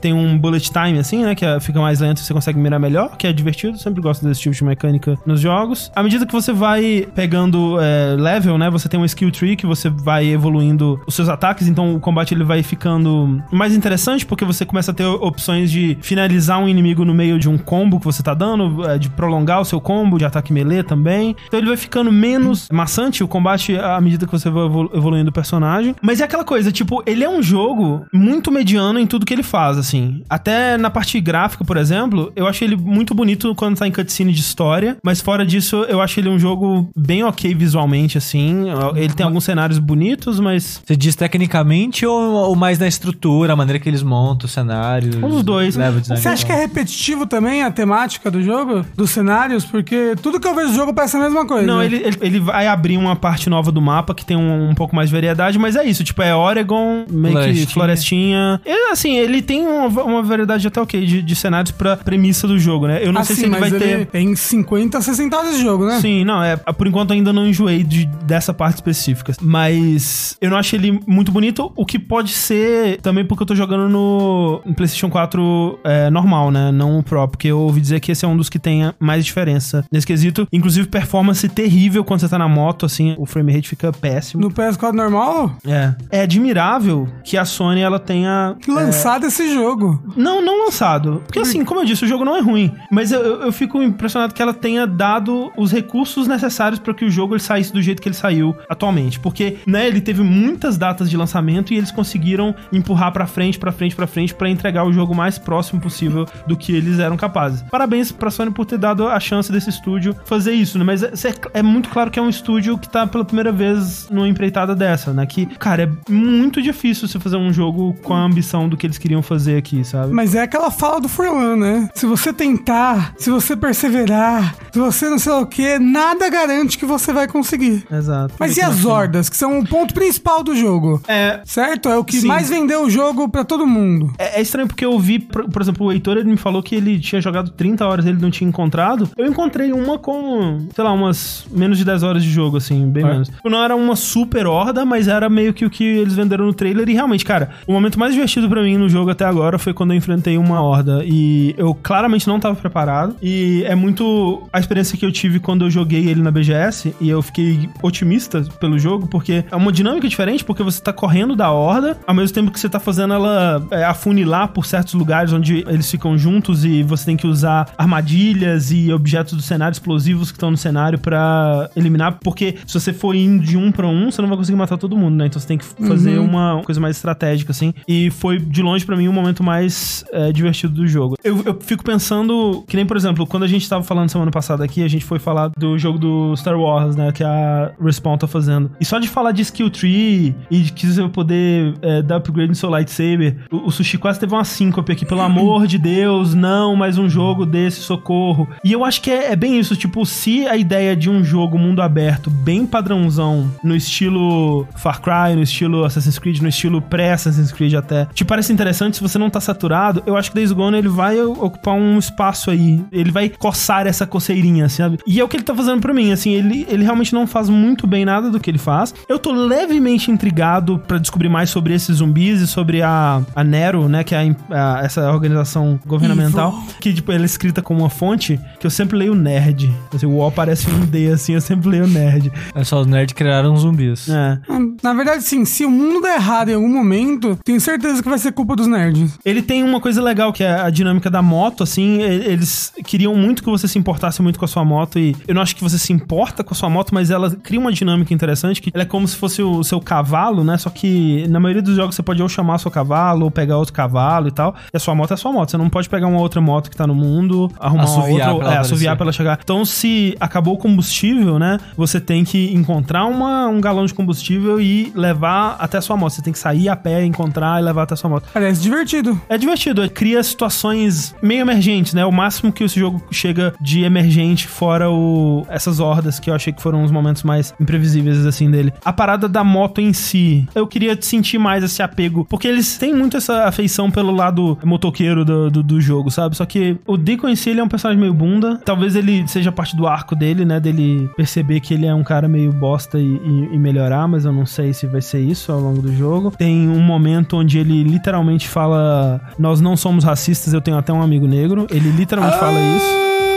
tem 0.00 0.12
um 0.12 0.38
bullet 0.38 0.70
time, 0.70 0.98
assim, 0.98 1.22
né? 1.24 1.34
Que 1.34 1.44
é- 1.44 1.60
fica 1.60 1.80
mais 1.80 2.00
lento 2.00 2.18
e 2.18 2.20
você 2.24 2.32
consegue 2.34 2.58
mirar 2.58 2.78
melhor, 2.78 3.16
que 3.16 3.26
é 3.26 3.32
divertido. 3.32 3.78
Sempre 3.78 4.00
gosto 4.00 4.24
desse 4.26 4.40
tipo 4.40 4.54
de 4.54 4.64
mecânica 4.64 5.16
nos 5.26 5.40
jogos. 5.40 5.90
À 5.94 6.02
medida 6.02 6.26
que 6.26 6.32
você 6.32 6.52
vai 6.52 7.06
pegando 7.14 7.78
é, 7.80 8.14
level, 8.16 8.58
né? 8.58 8.70
Você 8.70 8.88
tem 8.88 8.98
um 8.98 9.04
skill 9.04 9.30
tree 9.30 9.56
que 9.56 9.66
você 9.66 9.88
vai 9.88 10.26
evoluindo 10.26 11.00
os 11.06 11.14
seus 11.14 11.28
ataques. 11.28 11.68
Então 11.68 11.94
o 11.94 12.00
combate 12.00 12.34
ele 12.34 12.44
vai 12.44 12.62
ficando 12.62 13.42
mais 13.50 13.74
interessante 13.74 14.24
porque 14.24 14.44
você 14.44 14.64
começa 14.64 14.90
a 14.90 14.94
ter 14.94 15.04
opções 15.04 15.70
de 15.70 15.96
finalizar 16.00 16.58
um 16.60 16.68
inimigo 16.68 17.04
no 17.04 17.14
meio 17.14 17.38
de 17.38 17.48
um 17.48 17.58
combo 17.58 17.98
que 17.98 18.04
você 18.04 18.22
tá 18.22 18.34
dando, 18.34 18.88
é, 18.88 18.98
de 18.98 19.08
prolongar 19.10 19.60
o 19.60 19.64
seu 19.64 19.80
combo, 19.80 20.18
de 20.18 20.24
ataque 20.24 20.52
melee 20.52 20.82
também. 20.82 21.34
Então 21.46 21.58
ele 21.58 21.68
vai 21.68 21.76
ficando 21.76 22.10
menos 22.12 22.68
maçante 22.72 23.22
o 23.24 23.28
combate 23.28 23.76
à 23.76 24.00
medida 24.00 24.26
que 24.26 24.32
você 24.32 24.48
vai 24.50 24.64
evolu- 24.64 24.90
evoluindo 24.94 25.30
o 25.30 25.32
personagem. 25.32 25.94
Mas 26.02 26.20
é 26.20 26.24
aquela 26.24 26.44
coisa, 26.44 26.70
tipo, 26.70 27.02
ele 27.06 27.24
é 27.24 27.28
um 27.28 27.42
jogo 27.42 28.06
muito 28.12 28.50
mediano 28.52 28.98
em 28.98 29.06
tudo 29.06 29.25
que 29.26 29.34
ele 29.34 29.42
faz, 29.42 29.76
assim. 29.76 30.22
Até 30.28 30.78
na 30.78 30.88
parte 30.88 31.20
gráfica, 31.20 31.64
por 31.64 31.76
exemplo, 31.76 32.32
eu 32.34 32.46
acho 32.46 32.64
ele 32.64 32.76
muito 32.76 33.14
bonito 33.14 33.54
quando 33.54 33.76
tá 33.76 33.86
em 33.86 33.92
cutscene 33.92 34.32
de 34.32 34.40
história. 34.40 34.96
Mas 35.04 35.20
fora 35.20 35.44
disso, 35.44 35.84
eu 35.88 36.00
acho 36.00 36.18
ele 36.20 36.28
um 36.28 36.38
jogo 36.38 36.88
bem 36.96 37.24
ok 37.24 37.54
visualmente, 37.54 38.16
assim. 38.16 38.66
Ele 38.94 39.12
tem 39.12 39.26
alguns 39.26 39.44
cenários 39.44 39.78
bonitos, 39.78 40.40
mas 40.40 40.80
Você 40.84 40.96
diz 40.96 41.14
tecnicamente 41.14 42.06
ou, 42.06 42.18
ou 42.32 42.56
mais 42.56 42.78
na 42.78 42.86
estrutura, 42.86 43.52
a 43.52 43.56
maneira 43.56 43.78
que 43.78 43.88
eles 43.88 44.02
montam 44.02 44.46
os 44.46 44.52
cenários? 44.52 45.16
Um 45.16 45.28
dos 45.28 45.42
dois. 45.42 45.76
level 45.76 46.00
design 46.00 46.22
Você 46.22 46.28
acha 46.28 46.46
que 46.46 46.52
é 46.52 46.56
repetitivo 46.56 47.26
também 47.26 47.62
a 47.62 47.70
temática 47.70 48.30
do 48.30 48.42
jogo? 48.42 48.84
Dos 48.96 49.10
cenários? 49.10 49.64
Porque 49.64 50.14
tudo 50.22 50.38
que 50.40 50.46
eu 50.46 50.54
vejo 50.54 50.68
no 50.68 50.74
jogo 50.74 50.94
parece 50.94 51.16
a 51.16 51.20
mesma 51.20 51.46
coisa. 51.46 51.66
Não, 51.66 51.82
ele, 51.82 51.96
ele, 51.96 52.16
ele 52.20 52.40
vai 52.40 52.66
abrir 52.66 52.96
uma 52.96 53.16
parte 53.16 53.50
nova 53.50 53.72
do 53.72 53.80
mapa 53.82 54.14
que 54.14 54.24
tem 54.24 54.36
um, 54.36 54.70
um 54.70 54.74
pouco 54.74 54.94
mais 54.94 55.08
de 55.08 55.14
variedade, 55.14 55.58
mas 55.58 55.76
é 55.76 55.84
isso, 55.84 56.04
tipo, 56.04 56.22
é 56.22 56.34
Oregon, 56.34 57.04
meio 57.10 57.34
que 57.34 57.66
Florestinha. 57.66 57.66
florestinha. 57.66 58.60
E, 58.64 58.92
assim, 58.92 59.15
ele 59.18 59.42
tem 59.42 59.66
uma, 59.66 60.02
uma 60.02 60.22
variedade 60.22 60.66
até 60.66 60.80
ok 60.80 61.04
de, 61.04 61.22
de 61.22 61.36
cenários 61.36 61.70
pra 61.70 61.96
premissa 61.96 62.46
do 62.46 62.58
jogo, 62.58 62.86
né? 62.86 63.00
Eu 63.02 63.12
não 63.12 63.24
sei 63.24 63.34
assim, 63.34 63.42
se 63.42 63.50
ele 63.50 63.58
vai 63.58 63.68
ele 63.68 63.78
ter. 63.78 64.06
tem 64.06 64.34
50, 64.34 65.00
60 65.00 65.36
horas 65.36 65.56
de 65.56 65.62
jogo, 65.62 65.86
né? 65.86 66.00
Sim, 66.00 66.24
não, 66.24 66.42
é. 66.42 66.56
Por 66.56 66.86
enquanto 66.86 67.12
ainda 67.12 67.32
não 67.32 67.46
enjoei 67.46 67.82
de, 67.82 68.06
dessa 68.24 68.52
parte 68.52 68.76
específica. 68.76 69.32
Mas 69.40 70.36
eu 70.40 70.50
não 70.50 70.56
acho 70.56 70.74
ele 70.74 71.00
muito 71.06 71.30
bonito, 71.32 71.72
o 71.76 71.84
que 71.84 71.98
pode 71.98 72.32
ser 72.32 73.00
também 73.00 73.24
porque 73.24 73.42
eu 73.42 73.46
tô 73.46 73.54
jogando 73.54 73.88
no, 73.88 74.60
no 74.64 74.74
PlayStation 74.74 75.08
4 75.10 75.78
é, 75.84 76.10
normal, 76.10 76.50
né? 76.50 76.70
Não 76.70 76.98
o 76.98 77.02
Pro, 77.02 77.28
porque 77.28 77.48
eu 77.48 77.60
ouvi 77.60 77.80
dizer 77.80 78.00
que 78.00 78.12
esse 78.12 78.24
é 78.24 78.28
um 78.28 78.36
dos 78.36 78.48
que 78.48 78.58
tem 78.58 78.92
mais 78.98 79.24
diferença 79.24 79.84
nesse 79.90 80.06
quesito. 80.06 80.46
Inclusive, 80.52 80.88
performance 80.88 81.48
terrível 81.48 82.04
quando 82.04 82.20
você 82.20 82.28
tá 82.28 82.38
na 82.38 82.48
moto, 82.48 82.86
assim, 82.86 83.14
o 83.18 83.26
frame 83.26 83.52
rate 83.52 83.68
fica 83.68 83.92
péssimo. 83.92 84.40
No 84.42 84.50
PS4 84.50 84.92
normal, 84.92 85.56
É. 85.66 85.94
É 86.10 86.20
admirável 86.22 87.08
que 87.24 87.36
a 87.36 87.44
Sony 87.44 87.80
ela 87.80 87.98
tenha. 87.98 88.56
lançado 88.68 89.05
esse 89.26 89.52
jogo. 89.52 90.02
Não, 90.16 90.42
não 90.42 90.64
lançado. 90.64 91.22
Porque 91.26 91.38
assim, 91.38 91.64
como 91.64 91.80
eu 91.80 91.84
disse, 91.84 92.04
o 92.04 92.08
jogo 92.08 92.24
não 92.24 92.36
é 92.36 92.40
ruim. 92.40 92.72
Mas 92.90 93.12
eu, 93.12 93.42
eu, 93.42 93.52
fico 93.52 93.82
impressionado 93.82 94.34
que 94.34 94.42
ela 94.42 94.52
tenha 94.52 94.86
dado 94.86 95.52
os 95.56 95.72
recursos 95.72 96.26
necessários 96.26 96.78
para 96.78 96.92
que 96.92 97.04
o 97.04 97.10
jogo 97.10 97.34
ele 97.34 97.42
saísse 97.42 97.72
do 97.72 97.80
jeito 97.80 98.02
que 98.02 98.08
ele 98.08 98.14
saiu 98.14 98.54
atualmente. 98.68 99.20
Porque, 99.20 99.58
né, 99.66 99.86
ele 99.86 100.00
teve 100.00 100.22
muitas 100.22 100.76
datas 100.76 101.08
de 101.08 101.16
lançamento 101.16 101.72
e 101.72 101.76
eles 101.76 101.90
conseguiram 101.90 102.54
empurrar 102.72 103.12
pra 103.12 103.26
frente, 103.26 103.58
pra 103.58 103.72
frente, 103.72 103.94
pra 103.94 104.06
frente 104.06 104.34
para 104.34 104.50
entregar 104.50 104.84
o 104.84 104.92
jogo 104.92 105.14
mais 105.14 105.38
próximo 105.38 105.80
possível 105.80 106.26
do 106.46 106.56
que 106.56 106.74
eles 106.74 106.98
eram 106.98 107.16
capazes. 107.16 107.62
Parabéns 107.70 108.10
pra 108.12 108.30
Sony 108.30 108.50
por 108.50 108.66
ter 108.66 108.78
dado 108.78 109.06
a 109.08 109.20
chance 109.20 109.50
desse 109.50 109.70
estúdio 109.70 110.16
fazer 110.24 110.52
isso, 110.52 110.78
né? 110.78 110.84
Mas 110.84 111.02
é, 111.02 111.12
é 111.54 111.62
muito 111.62 111.88
claro 111.88 112.10
que 112.10 112.18
é 112.18 112.22
um 112.22 112.28
estúdio 112.28 112.78
que 112.78 112.88
tá 112.88 113.06
pela 113.06 113.24
primeira 113.24 113.52
vez 113.52 114.08
numa 114.10 114.28
empreitada 114.28 114.74
dessa, 114.74 115.12
né? 115.12 115.26
Que, 115.26 115.46
cara, 115.46 115.84
é 115.84 116.12
muito 116.12 116.60
difícil 116.60 117.06
você 117.08 117.18
fazer 117.18 117.36
um 117.36 117.52
jogo 117.52 117.94
com 118.02 118.14
a 118.14 118.22
ambição 118.22 118.68
do 118.68 118.76
que 118.76 118.85
eles 118.86 118.98
queriam 118.98 119.22
fazer 119.22 119.56
aqui, 119.56 119.84
sabe? 119.84 120.12
Mas 120.12 120.34
é 120.34 120.42
aquela 120.42 120.70
fala 120.70 121.00
do 121.00 121.08
Furlan, 121.08 121.56
né? 121.56 121.88
Se 121.94 122.06
você 122.06 122.32
tentar, 122.32 123.12
se 123.16 123.30
você 123.30 123.54
perseverar, 123.56 124.54
se 124.72 124.78
você 124.78 125.08
não 125.08 125.18
sei 125.18 125.32
o 125.32 125.46
que, 125.46 125.78
nada 125.78 126.28
garante 126.28 126.78
que 126.78 126.84
você 126.86 127.12
vai 127.12 127.26
conseguir. 127.28 127.86
Exato. 127.90 128.34
Mas 128.38 128.56
e 128.56 128.62
as 128.62 128.84
hordas, 128.84 129.28
que 129.28 129.36
são 129.36 129.58
o 129.58 129.66
ponto 129.66 129.94
principal 129.94 130.42
do 130.42 130.54
jogo? 130.56 131.00
É, 131.08 131.40
Certo? 131.44 131.88
É 131.88 131.96
o 131.96 132.04
que 132.04 132.20
Sim. 132.20 132.26
mais 132.26 132.48
vendeu 132.48 132.84
o 132.84 132.90
jogo 132.90 133.28
pra 133.28 133.44
todo 133.44 133.66
mundo. 133.66 134.12
É, 134.18 134.38
é 134.38 134.42
estranho 134.42 134.66
porque 134.68 134.84
eu 134.84 134.98
vi, 134.98 135.18
por, 135.18 135.48
por 135.48 135.62
exemplo, 135.62 135.86
o 135.86 135.92
Heitor 135.92 136.16
ele 136.16 136.28
me 136.30 136.36
falou 136.36 136.62
que 136.62 136.74
ele 136.74 136.98
tinha 136.98 137.20
jogado 137.20 137.50
30 137.50 137.86
horas 137.86 138.04
e 138.04 138.08
ele 138.08 138.20
não 138.20 138.30
tinha 138.30 138.48
encontrado. 138.48 139.08
Eu 139.16 139.26
encontrei 139.26 139.72
uma 139.72 139.98
com, 139.98 140.66
sei 140.74 140.84
lá, 140.84 140.92
umas 140.92 141.46
menos 141.50 141.78
de 141.78 141.84
10 141.84 142.02
horas 142.02 142.22
de 142.22 142.30
jogo, 142.30 142.56
assim, 142.56 142.88
bem 142.90 143.04
É. 143.04 143.08
menos. 143.08 143.30
Não 143.44 143.62
era 143.62 143.74
uma 143.76 143.96
super 143.96 144.46
horda, 144.46 144.84
mas 144.84 145.08
era 145.08 145.28
meio 145.28 145.54
que 145.54 145.64
o 145.64 145.70
que 145.70 145.84
eles 145.84 146.14
venderam 146.14 146.44
no 146.46 146.52
trailer. 146.54 146.88
E 146.88 146.92
realmente, 146.94 147.24
cara, 147.24 147.50
o 147.66 147.72
momento 147.72 147.98
mais 147.98 148.12
divertido 148.12 148.48
pra 148.48 148.62
mim 148.62 148.75
no 148.76 148.88
jogo 148.88 149.10
até 149.10 149.24
agora 149.24 149.58
foi 149.58 149.72
quando 149.72 149.92
eu 149.92 149.96
enfrentei 149.96 150.38
uma 150.38 150.60
horda. 150.60 151.02
E 151.04 151.54
eu 151.56 151.74
claramente 151.74 152.26
não 152.26 152.40
tava 152.40 152.56
preparado. 152.56 153.16
E 153.22 153.64
é 153.66 153.74
muito 153.74 154.42
a 154.52 154.58
experiência 154.58 154.96
que 154.96 155.04
eu 155.04 155.12
tive 155.12 155.40
quando 155.40 155.64
eu 155.64 155.70
joguei 155.70 156.08
ele 156.08 156.22
na 156.22 156.30
BGS. 156.30 156.94
E 157.00 157.08
eu 157.08 157.22
fiquei 157.22 157.68
otimista 157.82 158.42
pelo 158.60 158.78
jogo, 158.78 159.06
porque 159.06 159.44
é 159.50 159.56
uma 159.56 159.72
dinâmica 159.72 160.08
diferente, 160.08 160.44
porque 160.44 160.62
você 160.62 160.80
tá 160.80 160.92
correndo 160.92 161.36
da 161.36 161.50
horda, 161.50 161.98
ao 162.06 162.14
mesmo 162.14 162.34
tempo 162.34 162.50
que 162.50 162.58
você 162.58 162.68
tá 162.68 162.80
fazendo 162.80 163.14
ela 163.14 163.66
é, 163.70 163.84
afunilar 163.84 164.48
por 164.48 164.66
certos 164.66 164.94
lugares 164.94 165.32
onde 165.32 165.64
eles 165.68 165.90
ficam 165.90 166.16
juntos 166.18 166.64
e 166.64 166.82
você 166.82 167.06
tem 167.06 167.16
que 167.16 167.26
usar 167.26 167.68
armadilhas 167.76 168.70
e 168.70 168.92
objetos 168.92 169.34
do 169.34 169.42
cenário 169.42 169.72
explosivos 169.72 170.30
que 170.30 170.36
estão 170.36 170.50
no 170.50 170.56
cenário 170.56 170.98
pra 170.98 171.70
eliminar, 171.76 172.18
porque 172.22 172.56
se 172.66 172.74
você 172.74 172.92
for 172.92 173.14
indo 173.14 173.42
de 173.42 173.56
um 173.56 173.70
pra 173.70 173.86
um, 173.86 174.10
você 174.10 174.20
não 174.22 174.28
vai 174.28 174.38
conseguir 174.38 174.56
matar 174.56 174.76
todo 174.76 174.96
mundo, 174.96 175.16
né? 175.16 175.26
Então 175.26 175.40
você 175.40 175.46
tem 175.46 175.58
que 175.58 175.64
fazer 175.64 176.18
uma 176.18 176.62
coisa 176.64 176.80
mais 176.80 176.96
estratégica, 176.96 177.52
assim. 177.52 177.72
E 177.86 178.10
foi, 178.10 178.38
de 178.38 178.62
longe, 178.66 178.84
pra 178.84 178.96
mim, 178.96 179.08
o 179.08 179.12
momento 179.12 179.42
mais 179.42 180.04
é, 180.12 180.32
divertido 180.32 180.74
do 180.74 180.86
jogo. 180.86 181.16
Eu, 181.22 181.42
eu 181.44 181.58
fico 181.60 181.84
pensando, 181.84 182.64
que 182.66 182.76
nem, 182.76 182.84
por 182.84 182.96
exemplo, 182.96 183.26
quando 183.26 183.44
a 183.44 183.48
gente 183.48 183.68
tava 183.68 183.82
falando 183.82 184.10
semana 184.10 184.30
passada 184.30 184.64
aqui, 184.64 184.82
a 184.82 184.88
gente 184.88 185.04
foi 185.04 185.18
falar 185.18 185.50
do 185.56 185.78
jogo 185.78 185.98
do 185.98 186.36
Star 186.36 186.58
Wars, 186.58 186.96
né? 186.96 187.12
Que 187.12 187.24
a 187.24 187.72
Respawn 187.80 188.18
tá 188.18 188.26
fazendo. 188.26 188.70
E 188.80 188.84
só 188.84 188.98
de 188.98 189.08
falar 189.08 189.32
de 189.32 189.42
skill 189.42 189.70
tree 189.70 190.34
e 190.50 190.60
de 190.60 190.72
que 190.72 190.86
você 190.86 191.00
vai 191.00 191.10
poder 191.10 191.74
é, 191.82 192.02
dar 192.02 192.16
upgrade 192.16 192.48
no 192.48 192.54
seu 192.54 192.68
lightsaber, 192.68 193.36
o, 193.50 193.68
o 193.68 193.70
Sushi 193.70 193.98
quase 193.98 194.20
teve 194.20 194.34
uma 194.34 194.44
síncope 194.44 194.92
aqui, 194.92 195.04
pelo 195.06 195.20
amor 195.20 195.66
de 195.66 195.78
Deus, 195.78 196.34
não, 196.34 196.76
mais 196.76 196.98
um 196.98 197.08
jogo 197.08 197.46
desse, 197.46 197.80
socorro. 197.80 198.48
E 198.64 198.72
eu 198.72 198.84
acho 198.84 199.00
que 199.00 199.10
é, 199.10 199.32
é 199.32 199.36
bem 199.36 199.58
isso, 199.58 199.76
tipo, 199.76 200.04
se 200.04 200.46
a 200.46 200.56
ideia 200.56 200.96
de 200.96 201.08
um 201.08 201.22
jogo 201.24 201.58
mundo 201.58 201.82
aberto, 201.82 202.30
bem 202.30 202.66
padrãozão, 202.66 203.50
no 203.62 203.74
estilo 203.74 204.66
Far 204.76 205.00
Cry, 205.00 205.34
no 205.34 205.42
estilo 205.42 205.84
Assassin's 205.84 206.18
Creed, 206.18 206.40
no 206.40 206.48
estilo 206.48 206.80
pré-Assassin's 206.80 207.52
Creed 207.52 207.74
até, 207.74 208.06
te 208.12 208.24
parece 208.24 208.52
interessante, 208.56 208.96
se 208.96 209.02
você 209.02 209.18
não 209.18 209.28
tá 209.30 209.40
saturado, 209.40 210.02
eu 210.06 210.16
acho 210.16 210.30
que 210.30 210.34
Days 210.36 210.52
Gone 210.52 210.76
ele 210.76 210.88
vai 210.88 211.20
ocupar 211.20 211.74
um 211.74 211.98
espaço 211.98 212.50
aí, 212.50 212.82
ele 212.90 213.10
vai 213.10 213.28
coçar 213.28 213.86
essa 213.86 214.06
coceirinha, 214.06 214.68
sabe? 214.68 214.98
E 215.06 215.20
é 215.20 215.24
o 215.24 215.28
que 215.28 215.36
ele 215.36 215.44
tá 215.44 215.54
fazendo 215.54 215.80
pra 215.80 215.92
mim, 215.94 216.10
assim, 216.12 216.30
ele, 216.32 216.66
ele 216.68 216.82
realmente 216.84 217.12
não 217.12 217.26
faz 217.26 217.48
muito 217.48 217.86
bem 217.86 218.04
nada 218.04 218.30
do 218.30 218.40
que 218.40 218.50
ele 218.50 218.58
faz. 218.58 218.94
Eu 219.08 219.18
tô 219.18 219.32
levemente 219.32 220.10
intrigado 220.10 220.78
pra 220.78 220.98
descobrir 220.98 221.28
mais 221.28 221.50
sobre 221.50 221.74
esses 221.74 221.96
zumbis 221.98 222.40
e 222.40 222.46
sobre 222.46 222.82
a, 222.82 223.20
a 223.34 223.44
Nero, 223.44 223.88
né, 223.88 224.02
que 224.04 224.14
é 224.14 224.18
a 224.18 224.26
a- 224.50 224.80
essa 224.84 225.10
organização 225.12 225.78
governamental, 225.86 226.62
que, 226.80 226.92
tipo, 226.92 227.12
ela 227.12 227.22
é 227.22 227.26
escrita 227.26 227.60
como 227.62 227.80
uma 227.80 227.90
fonte 227.90 228.38
que 228.60 228.66
eu 228.66 228.70
sempre 228.70 228.96
leio 228.96 229.14
nerd. 229.14 229.72
Assim, 229.94 230.06
o 230.06 230.18
O 230.20 230.30
parece 230.30 230.70
um 230.70 230.84
D, 230.86 231.08
assim, 231.12 231.34
eu 231.34 231.40
sempre 231.40 231.68
leio 231.68 231.86
nerd. 231.86 232.32
É 232.54 232.64
só 232.64 232.80
os 232.80 232.86
nerds 232.86 233.12
criaram 233.14 233.56
zumbis. 233.56 234.08
É. 234.08 234.38
Na 234.82 234.92
verdade, 234.94 235.22
sim, 235.22 235.44
se 235.44 235.64
o 235.64 235.70
mundo 235.70 236.00
der 236.02 236.16
errado 236.16 236.48
em 236.50 236.54
algum 236.54 236.68
momento, 236.72 237.38
tenho 237.44 237.60
certeza 237.60 238.02
que 238.02 238.08
vai 238.08 238.18
ser 238.18 238.32
culpa 238.32 238.45
dos 238.54 238.66
nerds. 238.66 239.18
Ele 239.24 239.42
tem 239.42 239.64
uma 239.64 239.80
coisa 239.80 240.02
legal 240.02 240.32
que 240.32 240.44
é 240.44 240.60
a 240.60 240.70
dinâmica 240.70 241.10
da 241.10 241.22
moto, 241.22 241.62
assim. 241.62 242.02
Eles 242.02 242.72
queriam 242.84 243.14
muito 243.14 243.42
que 243.42 243.50
você 243.50 243.66
se 243.66 243.78
importasse 243.78 244.22
muito 244.22 244.38
com 244.38 244.44
a 244.44 244.48
sua 244.48 244.64
moto. 244.64 244.98
E 244.98 245.16
eu 245.26 245.34
não 245.34 245.42
acho 245.42 245.56
que 245.56 245.62
você 245.62 245.78
se 245.78 245.92
importa 245.92 246.44
com 246.44 246.54
a 246.54 246.56
sua 246.56 246.68
moto, 246.68 246.94
mas 246.94 247.10
ela 247.10 247.30
cria 247.30 247.58
uma 247.58 247.72
dinâmica 247.72 248.12
interessante. 248.14 248.60
Que 248.62 248.70
ela 248.74 248.82
é 248.82 248.86
como 248.86 249.08
se 249.08 249.16
fosse 249.16 249.42
o 249.42 249.64
seu 249.64 249.80
cavalo, 249.80 250.44
né? 250.44 250.56
Só 250.58 250.70
que 250.70 251.26
na 251.28 251.40
maioria 251.40 251.62
dos 251.62 251.74
jogos 251.74 251.94
você 251.94 252.02
pode 252.02 252.22
ou 252.22 252.28
chamar 252.28 252.58
seu 252.58 252.70
cavalo, 252.70 253.24
ou 253.24 253.30
pegar 253.30 253.56
outro 253.56 253.72
cavalo 253.72 254.28
e 254.28 254.30
tal. 254.30 254.54
E 254.72 254.76
a 254.76 254.80
sua 254.80 254.94
moto 254.94 255.10
é 255.10 255.14
a 255.14 255.16
sua 255.16 255.32
moto. 255.32 255.50
Você 255.50 255.56
não 255.56 255.68
pode 255.70 255.88
pegar 255.88 256.06
uma 256.06 256.20
outra 256.20 256.40
moto 256.40 256.70
que 256.70 256.76
tá 256.76 256.86
no 256.86 256.94
mundo, 256.94 257.50
arrumar 257.58 257.84
Assoviar 257.84 258.28
uma 258.28 258.34
outra. 258.34 258.48
pra 258.48 258.56
É, 258.56 258.58
assoviar 258.58 258.96
pra 258.96 259.04
ela 259.04 259.12
chegar. 259.12 259.38
Então, 259.42 259.64
se 259.64 260.16
acabou 260.20 260.54
o 260.54 260.58
combustível, 260.58 261.38
né? 261.38 261.58
Você 261.76 262.00
tem 262.00 262.24
que 262.24 262.52
encontrar 262.54 263.06
uma, 263.06 263.46
um 263.48 263.60
galão 263.60 263.86
de 263.86 263.94
combustível 263.94 264.60
e 264.60 264.92
levar 264.94 265.56
até 265.58 265.78
a 265.78 265.80
sua 265.80 265.96
moto. 265.96 266.12
Você 266.12 266.22
tem 266.22 266.32
que 266.32 266.38
sair 266.38 266.68
a 266.68 266.76
pé, 266.76 267.04
encontrar 267.04 267.60
e 267.60 267.64
levar 267.64 267.82
até 267.84 267.94
a 267.94 267.96
sua 267.96 268.10
moto. 268.10 268.28
Parece 268.36 268.60
divertido. 268.62 269.18
É 269.30 269.38
divertido, 269.38 269.82
é- 269.82 269.88
cria 269.88 270.22
situações 270.22 271.14
meio 271.22 271.40
emergentes, 271.40 271.94
né? 271.94 272.04
O 272.04 272.12
máximo 272.12 272.52
que 272.52 272.64
esse 272.64 272.78
jogo 272.78 273.02
chega 273.10 273.54
de 273.58 273.82
emergente, 273.82 274.46
fora 274.46 274.90
o 274.90 275.46
essas 275.48 275.80
hordas, 275.80 276.20
que 276.20 276.28
eu 276.28 276.34
achei 276.34 276.52
que 276.52 276.60
foram 276.60 276.84
os 276.84 276.90
momentos 276.90 277.22
mais 277.22 277.54
imprevisíveis, 277.58 278.26
assim, 278.26 278.50
dele. 278.50 278.74
A 278.84 278.92
parada 278.92 279.26
da 279.26 279.42
moto 279.42 279.80
em 279.80 279.94
si, 279.94 280.46
eu 280.54 280.66
queria 280.66 280.98
sentir 281.00 281.38
mais 281.38 281.64
esse 281.64 281.82
apego, 281.82 282.26
porque 282.28 282.46
eles 282.46 282.76
têm 282.76 282.92
muito 282.94 283.16
essa 283.16 283.44
afeição 283.44 283.90
pelo 283.90 284.12
lado 284.14 284.58
motoqueiro 284.62 285.24
do, 285.24 285.50
do, 285.50 285.62
do 285.62 285.80
jogo, 285.80 286.10
sabe? 286.10 286.36
Só 286.36 286.44
que 286.44 286.76
o 286.86 286.98
Deacon 286.98 287.28
em 287.30 287.36
si, 287.36 287.48
ele 287.48 287.60
é 287.60 287.64
um 287.64 287.68
personagem 287.68 287.98
meio 287.98 288.12
bunda. 288.12 288.60
Talvez 288.66 288.94
ele 288.96 289.26
seja 289.28 289.50
parte 289.50 289.74
do 289.74 289.86
arco 289.86 290.14
dele, 290.14 290.44
né? 290.44 290.60
Dele 290.60 291.08
perceber 291.16 291.60
que 291.60 291.72
ele 291.72 291.86
é 291.86 291.94
um 291.94 292.04
cara 292.04 292.28
meio 292.28 292.52
bosta 292.52 292.98
e, 292.98 293.02
e- 293.02 293.48
e 293.54 293.58
melhorar, 293.58 294.06
mas 294.06 294.26
eu 294.26 294.32
não 294.32 294.44
sei 294.44 294.74
se 294.74 294.86
vai 294.86 295.00
ser 295.00 295.20
isso 295.20 295.50
ao 295.50 295.58
longo 295.58 295.80
do 295.80 295.96
jogo. 295.96 296.32
Tem 296.36 296.68
um 296.68 296.82
momento 296.82 297.38
onde 297.38 297.56
ele 297.58 297.82
literalmente 297.82 298.25
fala: 298.48 299.20
Nós 299.38 299.60
não 299.60 299.76
somos 299.76 300.04
racistas, 300.04 300.52
eu 300.52 300.60
tenho 300.60 300.76
até 300.76 300.92
um 300.92 301.00
amigo 301.02 301.26
negro. 301.26 301.66
Ele 301.70 301.90
literalmente 301.90 302.38
fala 302.38 302.58
isso. 302.76 302.86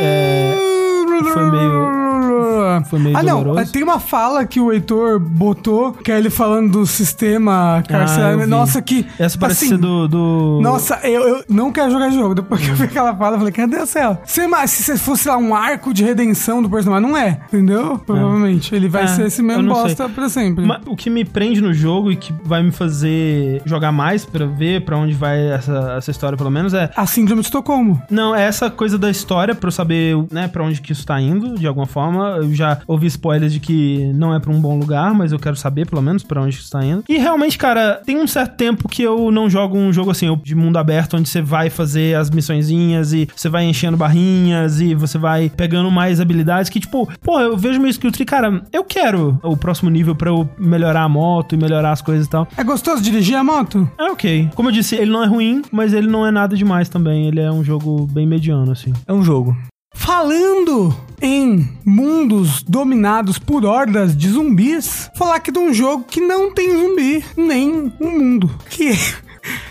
É, 0.01 0.53
foi 1.33 1.51
meio- 1.51 2.28
foi 2.85 2.99
meio 2.99 3.17
Ah, 3.17 3.23
não. 3.23 3.43
doloroso. 3.43 3.71
Tem 3.71 3.83
uma 3.83 3.99
fala 3.99 4.45
que 4.45 4.59
o 4.59 4.71
Heitor 4.71 5.19
botou, 5.19 5.91
que 5.93 6.11
é 6.11 6.17
ele 6.17 6.29
falando 6.29 6.71
do 6.71 6.85
sistema 6.85 7.77
Ah, 7.77 7.83
carcerário. 7.83 8.39
vi. 8.39 8.45
Nossa, 8.45 8.81
que. 8.81 9.05
Essa 9.17 9.37
parece 9.37 9.65
assim, 9.65 9.77
do. 9.77 10.07
do... 10.07 10.59
Nossa, 10.61 10.99
eu, 11.03 11.21
eu 11.27 11.43
não 11.49 11.71
quero 11.71 11.91
jogar 11.91 12.09
jogo. 12.11 12.35
Depois 12.35 12.61
que 12.61 12.69
eu 12.69 12.75
vi 12.75 12.83
aquela 12.85 13.15
fala, 13.15 13.35
eu 13.35 13.39
falei, 13.39 13.53
cadê 13.53 13.77
o 13.77 13.85
céu? 13.85 14.21
Se, 14.25 14.47
mas 14.47 14.71
se 14.71 14.97
fosse 14.97 15.27
lá 15.27 15.37
um 15.37 15.53
arco 15.55 15.93
de 15.93 16.03
redenção 16.03 16.61
do 16.61 16.69
personagem, 16.69 17.07
não 17.09 17.17
é, 17.17 17.39
entendeu? 17.47 17.97
Provavelmente. 18.05 18.73
Ele 18.73 18.87
vai 18.89 19.03
É, 19.03 19.07
ser 19.07 19.25
esse 19.27 19.41
mesmo 19.41 19.63
não 19.63 19.73
bosta 19.73 20.07
pra 20.09 20.29
sempre. 20.29 20.65
Ma- 20.65 20.81
o 20.85 20.95
que 20.95 21.09
me 21.09 21.23
prende 21.25 21.61
no 21.61 21.73
jogo 21.73 22.11
e 22.11 22.15
que 22.15 22.33
vai 22.43 22.61
me 22.63 22.71
fazer 22.71 23.61
jogar 23.65 23.91
mais 23.91 24.25
pra 24.25 24.45
ver 24.45 24.83
pra 24.85 24.97
onde 24.97 25.13
vai 25.13 25.39
essa, 25.51 25.95
essa 25.97 26.11
história, 26.11 26.37
pelo 26.37 26.49
menos, 26.51 26.73
é. 26.73 26.89
A 26.95 27.05
síndrome 27.05 27.41
de 27.41 27.47
Estocolmo. 27.47 28.01
Não, 28.09 28.35
é 28.35 28.43
essa 28.43 28.69
coisa 28.69 28.97
da 28.97 29.09
história 29.09 29.55
pra 29.55 29.67
eu 29.67 29.71
saber, 29.71 30.15
né, 30.31 30.47
pra 30.47 30.63
onde 30.63 30.81
que 30.81 30.91
isso 30.91 31.05
tá 31.05 31.19
indo, 31.19 31.55
de 31.57 31.65
alguma 31.67 31.85
forma. 31.87 32.37
Eu 32.37 32.53
já 32.53 32.68
ouvi 32.87 33.07
spoilers 33.07 33.53
de 33.53 33.59
que 33.59 34.11
não 34.13 34.33
é 34.33 34.39
pra 34.39 34.51
um 34.51 34.59
bom 34.59 34.77
lugar, 34.77 35.13
mas 35.13 35.31
eu 35.31 35.39
quero 35.39 35.55
saber, 35.55 35.87
pelo 35.87 36.01
menos, 36.01 36.23
pra 36.23 36.41
onde 36.41 36.55
que 36.55 36.61
isso 36.61 36.71
tá 36.71 36.83
indo. 36.83 37.03
E 37.07 37.17
realmente, 37.17 37.57
cara, 37.57 38.01
tem 38.05 38.17
um 38.17 38.27
certo 38.27 38.55
tempo 38.55 38.87
que 38.87 39.03
eu 39.03 39.31
não 39.31 39.49
jogo 39.49 39.77
um 39.77 39.91
jogo 39.91 40.11
assim, 40.11 40.35
de 40.43 40.55
mundo 40.55 40.77
aberto, 40.77 41.17
onde 41.17 41.29
você 41.29 41.41
vai 41.41 41.69
fazer 41.69 42.15
as 42.15 42.29
missõezinhas 42.29 43.13
e 43.13 43.27
você 43.35 43.49
vai 43.49 43.65
enchendo 43.65 43.97
barrinhas 43.97 44.81
e 44.81 44.93
você 44.93 45.17
vai 45.17 45.49
pegando 45.49 45.89
mais 45.91 46.19
habilidades 46.19 46.69
que, 46.69 46.79
tipo, 46.79 47.09
pô, 47.21 47.39
eu 47.39 47.57
vejo 47.57 47.79
meu 47.79 47.89
skill 47.89 48.11
tree, 48.11 48.25
cara, 48.25 48.61
eu 48.71 48.83
quero 48.83 49.39
o 49.43 49.55
próximo 49.57 49.89
nível 49.89 50.15
pra 50.15 50.29
eu 50.29 50.49
melhorar 50.57 51.03
a 51.03 51.09
moto 51.09 51.55
e 51.55 51.57
melhorar 51.57 51.91
as 51.91 52.01
coisas 52.01 52.27
e 52.27 52.29
tal. 52.29 52.47
É 52.57 52.63
gostoso 52.63 53.01
dirigir 53.01 53.35
a 53.35 53.43
moto? 53.43 53.89
É 53.97 54.03
ok. 54.05 54.49
Como 54.55 54.69
eu 54.69 54.73
disse, 54.73 54.95
ele 54.95 55.11
não 55.11 55.23
é 55.23 55.27
ruim, 55.27 55.61
mas 55.71 55.93
ele 55.93 56.07
não 56.07 56.25
é 56.25 56.31
nada 56.31 56.55
demais 56.55 56.89
também. 56.89 57.27
Ele 57.27 57.39
é 57.39 57.51
um 57.51 57.63
jogo 57.63 58.07
bem 58.07 58.25
mediano, 58.27 58.71
assim. 58.71 58.93
É 59.07 59.13
um 59.13 59.23
jogo. 59.23 59.55
Falando 59.93 60.95
em 61.21 61.67
mundos 61.83 62.63
dominados 62.63 63.37
por 63.37 63.65
hordas 63.65 64.15
de 64.15 64.29
zumbis, 64.29 65.09
falar 65.15 65.35
aqui 65.35 65.51
de 65.51 65.59
um 65.59 65.73
jogo 65.73 66.03
que 66.03 66.21
não 66.21 66.53
tem 66.53 66.71
zumbi, 66.71 67.23
nem 67.35 67.91
um 67.99 68.19
mundo. 68.19 68.49
Que 68.69 68.97